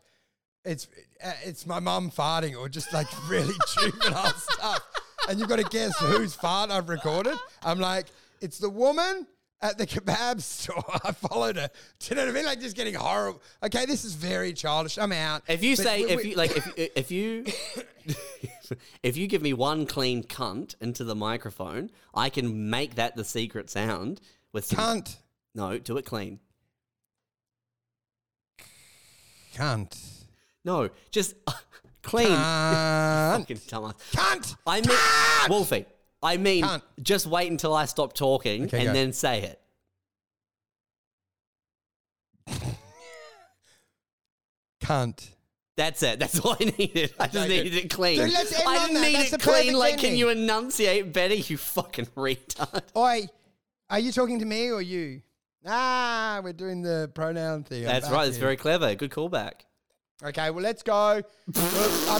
it's 0.65 0.89
uh, 1.24 1.32
it's 1.44 1.66
my 1.66 1.81
mum 1.81 2.10
farting 2.10 2.57
or 2.58 2.68
just 2.68 2.92
like 2.92 3.07
really 3.28 3.55
juvenile 3.76 4.31
stuff. 4.36 4.81
And 5.28 5.39
you've 5.39 5.49
got 5.49 5.58
to 5.60 5.65
guess 5.65 5.97
whose 5.99 6.34
fart 6.34 6.70
I've 6.70 6.89
recorded. 6.89 7.36
I'm 7.62 7.78
like, 7.78 8.07
it's 8.41 8.58
the 8.58 8.68
woman 8.70 9.26
at 9.60 9.78
the 9.78 9.86
kebab 9.86 10.41
store. 10.41 10.82
I 11.05 11.12
followed 11.12 11.57
her. 11.57 11.70
Do 12.00 12.07
you 12.08 12.16
know 12.16 12.23
what 12.23 12.31
I 12.31 12.34
mean? 12.34 12.44
Like 12.44 12.60
just 12.60 12.74
getting 12.76 12.94
horrible. 12.94 13.41
Okay, 13.62 13.86
this 13.86 14.05
is 14.05 14.15
very 14.15 14.52
childish. 14.52 14.99
I'm 14.99 15.12
out. 15.12 15.42
If 15.49 15.62
you 15.62 15.76
But 15.76 15.82
say, 15.84 16.05
we- 16.05 16.10
if 16.10 16.16
we- 16.24 16.31
you 16.31 16.36
like, 16.36 16.57
if 16.57 16.73
if 16.97 17.10
you 17.12 17.44
if 19.05 19.16
you 19.16 19.28
give 19.28 19.42
me 19.42 19.52
one 19.52 19.86
clean 19.86 20.24
cunt 20.24 20.74
into 20.81 21.05
the 21.05 21.15
microphone, 21.15 21.91
I 22.15 22.28
can 22.28 22.68
make 22.70 22.97
that 22.97 23.15
the 23.15 23.24
secret 23.24 23.70
sound 23.70 24.20
with 24.52 24.65
some, 24.65 24.78
cunt, 25.02 25.16
No, 25.55 25.78
do 25.78 25.97
it 25.99 26.05
clean. 26.05 26.41
cunt, 29.55 29.97
No, 30.65 30.89
just 31.10 31.34
clean. 32.02 32.28
Fucking 32.28 33.57
dumbass. 33.58 33.94
cunt. 34.12 34.57
I 34.66 34.81
mean, 34.81 34.84
cunt! 34.91 35.49
Wolfie. 35.49 35.86
I 36.23 36.36
mean, 36.36 36.62
Cunt. 36.65 36.82
just 37.02 37.26
wait 37.26 37.50
until 37.50 37.74
I 37.74 37.84
stop 37.86 38.12
talking 38.12 38.65
Okay, 38.66 38.78
and 38.78 38.86
go. 38.89 38.92
then 38.92 39.12
say 39.12 39.42
it. 39.42 39.58
cunt. 44.81 45.28
That's 45.76 46.02
it. 46.02 46.18
That's 46.18 46.39
all 46.41 46.55
I 46.60 46.65
needed. 46.76 47.15
I 47.18 47.26
just 47.26 47.36
Okay, 47.36 47.49
good. 47.57 47.65
needed 47.65 47.84
it 47.84 47.91
clean. 47.91 48.18
Dude, 48.18 48.32
let's 48.32 48.52
end 48.52 48.68
I 48.68 48.76
on 48.76 48.89
didn't 48.89 48.94
that. 49.02 49.08
need 49.08 49.16
That's 49.16 49.32
it 49.32 49.41
clean. 49.41 49.57
perfect 49.57 49.76
Like, 49.76 49.97
can 49.97 50.05
ending. 50.07 50.18
you 50.18 50.28
enunciate 50.28 51.12
better? 51.12 51.34
You 51.34 51.57
fucking 51.57 52.07
retard. 52.07 52.82
Oi, 52.97 53.26
are 53.89 53.99
you 53.99 54.12
talking 54.12 54.39
to 54.39 54.44
me 54.44 54.70
or 54.70 54.82
you? 54.82 55.23
Ah, 55.66 56.41
we're 56.42 56.52
doing 56.52 56.82
the 56.82 57.10
pronoun 57.15 57.65
thing. 57.65 57.82
I'm 57.84 57.86
That's 57.86 58.07
back 58.07 58.12
right. 58.15 58.24
That's 58.26 58.36
here. 58.36 58.44
very 58.44 58.57
clever. 58.57 58.94
Good 58.94 59.10
callback. 59.10 59.52
Okay, 60.25 60.51
well, 60.51 60.62
let's 60.62 60.83
go. 60.83 60.94
I 60.94 61.20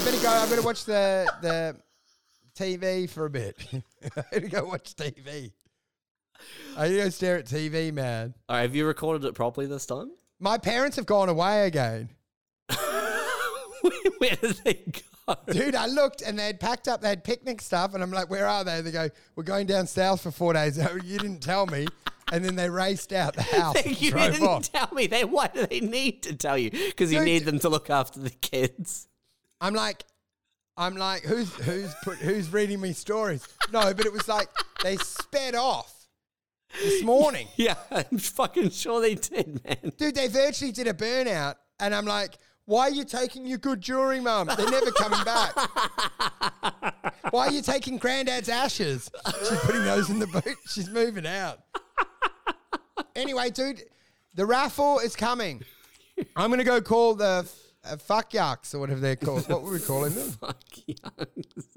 better 0.05 0.23
go. 0.23 0.29
I 0.29 0.47
better 0.49 0.63
watch 0.63 0.85
the 0.85 1.33
the 1.41 1.77
TV 2.57 3.09
for 3.09 3.27
a 3.27 3.31
bit. 3.31 3.57
I 4.17 4.23
better 4.33 4.49
go 4.49 4.65
watch 4.65 4.95
TV. 4.97 5.53
I 6.77 6.89
need 6.89 6.97
to 6.97 7.05
go 7.05 7.09
stare 7.11 7.39
at 7.39 7.47
TV, 7.47 7.93
man. 7.93 8.35
All 8.49 8.57
right. 8.57 8.63
Have 8.63 8.75
you 8.75 8.87
recorded 8.87 9.25
it 9.25 9.35
properly 9.35 9.67
this 9.67 9.87
time? 9.87 10.11
My 10.41 10.59
parents 10.59 10.97
have 10.97 11.07
gone 11.07 11.29
away 11.29 11.67
again. 11.67 12.09
Where 14.19 14.37
did 14.41 14.57
they 14.65 14.75
go? 14.75 15.37
Dude, 15.53 15.77
I 15.77 15.87
looked 15.87 16.23
and 16.23 16.37
they'd 16.37 16.59
packed 16.59 16.89
up, 16.89 17.01
they 17.01 17.11
had 17.11 17.23
picnic 17.23 17.61
stuff, 17.61 17.95
and 17.95 18.03
I'm 18.03 18.11
like, 18.11 18.29
where 18.29 18.47
are 18.47 18.65
they? 18.65 18.81
They 18.81 18.91
go, 18.91 19.09
we're 19.37 19.45
going 19.45 19.69
down 19.69 19.87
south 19.87 20.21
for 20.21 20.33
four 20.33 20.53
days. 20.53 20.79
Oh, 20.83 20.97
you 21.05 21.19
didn't 21.19 21.41
tell 21.41 21.67
me. 21.67 21.87
And 22.33 22.45
then 22.45 22.57
they 22.57 22.69
raced 22.71 23.13
out 23.13 23.35
the 23.37 23.43
house. 23.61 23.85
you 23.87 24.11
didn't 24.11 24.43
off. 24.43 24.73
tell 24.73 24.89
me. 24.93 25.07
They 25.07 25.25
why 25.25 25.49
do 25.49 25.67
they 25.67 25.81
need 25.81 26.23
to 26.25 26.35
tell 26.35 26.59
you? 26.59 26.71
Because 26.71 27.13
you 27.13 27.21
need 27.25 27.45
them 27.45 27.59
to 27.61 27.69
look 27.69 27.91
after 27.91 28.19
the 28.19 28.31
kids. 28.31 29.07
I'm 29.61 29.75
like, 29.75 30.05
I'm 30.77 30.97
like, 30.97 31.23
who's 31.23 31.53
who's 31.55 31.95
put 32.03 32.17
who's 32.19 32.53
reading 32.53 32.81
me 32.81 32.95
stories? 32.95 33.47
No, 33.73 33.93
but 33.95 34.07
it 34.07 34.13
was 34.13 34.27
like 34.27 34.49
they 34.83 34.97
sped 34.97 35.55
off 35.55 36.09
this 36.83 37.03
morning. 37.05 37.49
Yeah, 37.57 37.77
I'm 37.91 38.19
fucking 38.19 38.71
sure 38.71 39.01
they 39.01 39.15
did, 39.15 39.63
man. 39.65 39.93
Dude, 39.99 40.15
they 40.15 40.29
virtually 40.29 40.73
did 40.73 40.89
a 40.89 40.95
burnout, 40.95 41.57
and 41.79 41.95
I'm 41.95 42.07
like, 42.07 42.39
why 42.65 42.85
are 42.89 42.91
you 42.91 43.05
taking 43.05 43.47
your 43.47 43.59
good 43.59 43.81
jewelry, 43.81 44.21
mum? 44.21 44.49
They're 44.57 44.71
never 44.71 44.91
coming 44.93 45.23
back. 45.25 45.55
why 47.31 47.49
are 47.49 47.53
you 47.53 47.61
taking 47.61 47.99
granddad's 47.99 48.49
ashes? 48.49 49.11
She's 49.49 49.59
putting 49.61 49.85
those 49.85 50.09
in 50.11 50.19
the 50.19 50.27
boot. 50.27 50.57
She's 50.69 50.89
moving 50.89 51.27
out. 51.27 51.59
Anyway, 53.17 53.51
dude, 53.51 53.83
the 54.35 54.47
raffle 54.47 54.99
is 54.99 55.17
coming. 55.17 55.63
I'm 56.37 56.51
gonna 56.51 56.65
go 56.65 56.81
call 56.81 57.15
the 57.15 57.49
uh, 57.85 57.97
fuck 57.97 58.31
yucks 58.31 58.75
or 58.75 58.79
whatever 58.79 59.01
they're 59.01 59.17
called. 59.17 59.49
What 59.49 59.63
were 59.63 59.73
we 59.73 59.81
calling 59.81 60.15
them? 60.15 60.31
Fuck 60.41 60.63
youngs. 60.87 61.69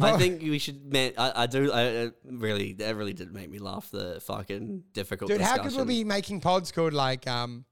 I 0.00 0.16
think 0.16 0.42
we 0.42 0.58
should, 0.58 0.92
man. 0.92 1.12
I, 1.16 1.42
I 1.42 1.46
do. 1.46 1.70
I 1.72 1.96
uh, 1.96 2.10
really, 2.24 2.72
that 2.74 2.96
really 2.96 3.12
did 3.12 3.32
make 3.32 3.48
me 3.48 3.58
laugh. 3.58 3.90
The 3.90 4.20
fucking 4.20 4.84
difficult. 4.92 5.30
Dude, 5.30 5.40
how 5.40 5.54
could 5.54 5.64
discussion. 5.64 5.86
we 5.86 6.02
be 6.02 6.04
making 6.04 6.40
pods 6.40 6.72
called 6.72 6.92
like 6.92 7.26
um, 7.26 7.64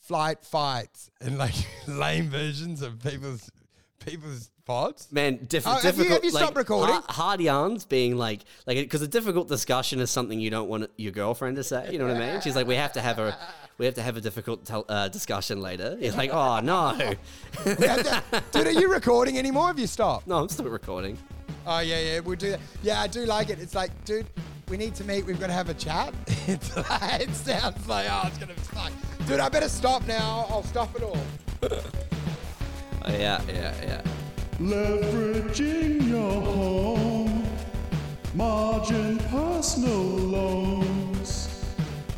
flight 0.00 0.44
fights 0.44 1.10
and 1.20 1.38
like 1.38 1.54
lame 1.88 2.28
versions 2.28 2.82
of 2.82 3.02
people's 3.02 3.50
people's 4.04 4.50
pods? 4.66 5.08
Man, 5.10 5.38
diff- 5.48 5.66
Oh, 5.66 5.70
have 5.70 5.84
you- 5.84 5.90
difficult. 5.92 6.12
have 6.16 6.24
you 6.24 6.30
like, 6.32 6.42
stopped 6.42 6.56
recording? 6.56 6.94
Hard, 6.94 7.10
hard 7.10 7.40
yarns 7.40 7.84
being 7.84 8.16
like, 8.16 8.40
like, 8.66 8.76
because 8.76 9.00
a 9.02 9.08
difficult 9.08 9.48
discussion 9.48 10.00
is 10.00 10.10
something 10.10 10.38
you 10.38 10.50
don't 10.50 10.68
want 10.68 10.90
your 10.96 11.12
girlfriend 11.12 11.56
to 11.56 11.64
say. 11.64 11.88
You 11.92 11.98
know 11.98 12.06
what 12.08 12.16
I 12.16 12.32
mean? 12.32 12.40
She's 12.42 12.56
like, 12.56 12.66
we 12.66 12.74
have 12.74 12.92
to 12.94 13.00
have 13.00 13.18
a, 13.18 13.38
we 13.78 13.86
have 13.86 13.94
to 13.94 14.02
have 14.02 14.16
a 14.16 14.20
difficult 14.20 14.64
tel- 14.64 14.84
uh, 14.88 15.08
discussion 15.08 15.62
later. 15.62 15.96
You're 16.00 16.12
like, 16.12 16.30
oh 16.32 16.60
no, 16.60 16.96
to- 17.64 18.42
Dude, 18.52 18.66
are 18.66 18.70
you 18.72 18.92
recording 18.92 19.38
anymore? 19.38 19.68
Have 19.68 19.78
you 19.78 19.86
stopped? 19.86 20.26
no, 20.26 20.38
I'm 20.38 20.48
still 20.48 20.66
recording. 20.66 21.16
Oh 21.66 21.78
yeah, 21.80 21.98
yeah, 22.00 22.20
we'll 22.20 22.36
do 22.36 22.50
that. 22.50 22.60
Yeah, 22.82 23.00
I 23.00 23.06
do 23.06 23.24
like 23.24 23.50
it. 23.50 23.58
It's 23.58 23.74
like, 23.74 23.90
dude, 24.04 24.26
we 24.68 24.76
need 24.76 24.94
to 24.96 25.04
meet. 25.04 25.24
We've 25.26 25.38
got 25.40 25.46
to 25.48 25.52
have 25.52 25.68
a 25.68 25.74
chat. 25.74 26.12
Like, 26.48 27.22
it 27.22 27.34
sounds 27.34 27.88
like, 27.88 28.06
oh, 28.08 28.22
it's 28.28 28.38
gonna 28.38 28.54
suck. 28.72 28.92
Dude, 29.26 29.40
I 29.40 29.48
better 29.48 29.68
stop 29.68 30.06
now. 30.06 30.46
I'll 30.48 30.62
stop 30.62 30.94
it 30.96 31.02
all. 31.02 31.18
Oh, 33.08 33.12
yeah, 33.12 33.40
yeah, 33.48 33.72
yeah. 33.82 34.02
Leveraging 34.60 36.08
your 36.08 36.40
home, 36.40 37.44
margin 38.32 39.18
personal 39.28 39.92
loans, 39.92 41.62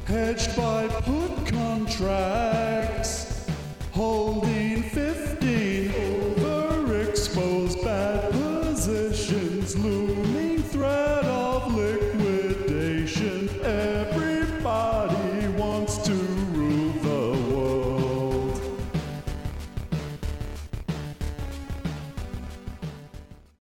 hedged 0.04 0.56
by 0.56 0.86
put 0.86 1.46
contracts, 1.48 3.44
holding 3.90 4.84
15 4.84 5.90
overexposed 5.90 7.82
bad 7.82 8.30
positions, 8.30 9.76
lose. 9.76 10.07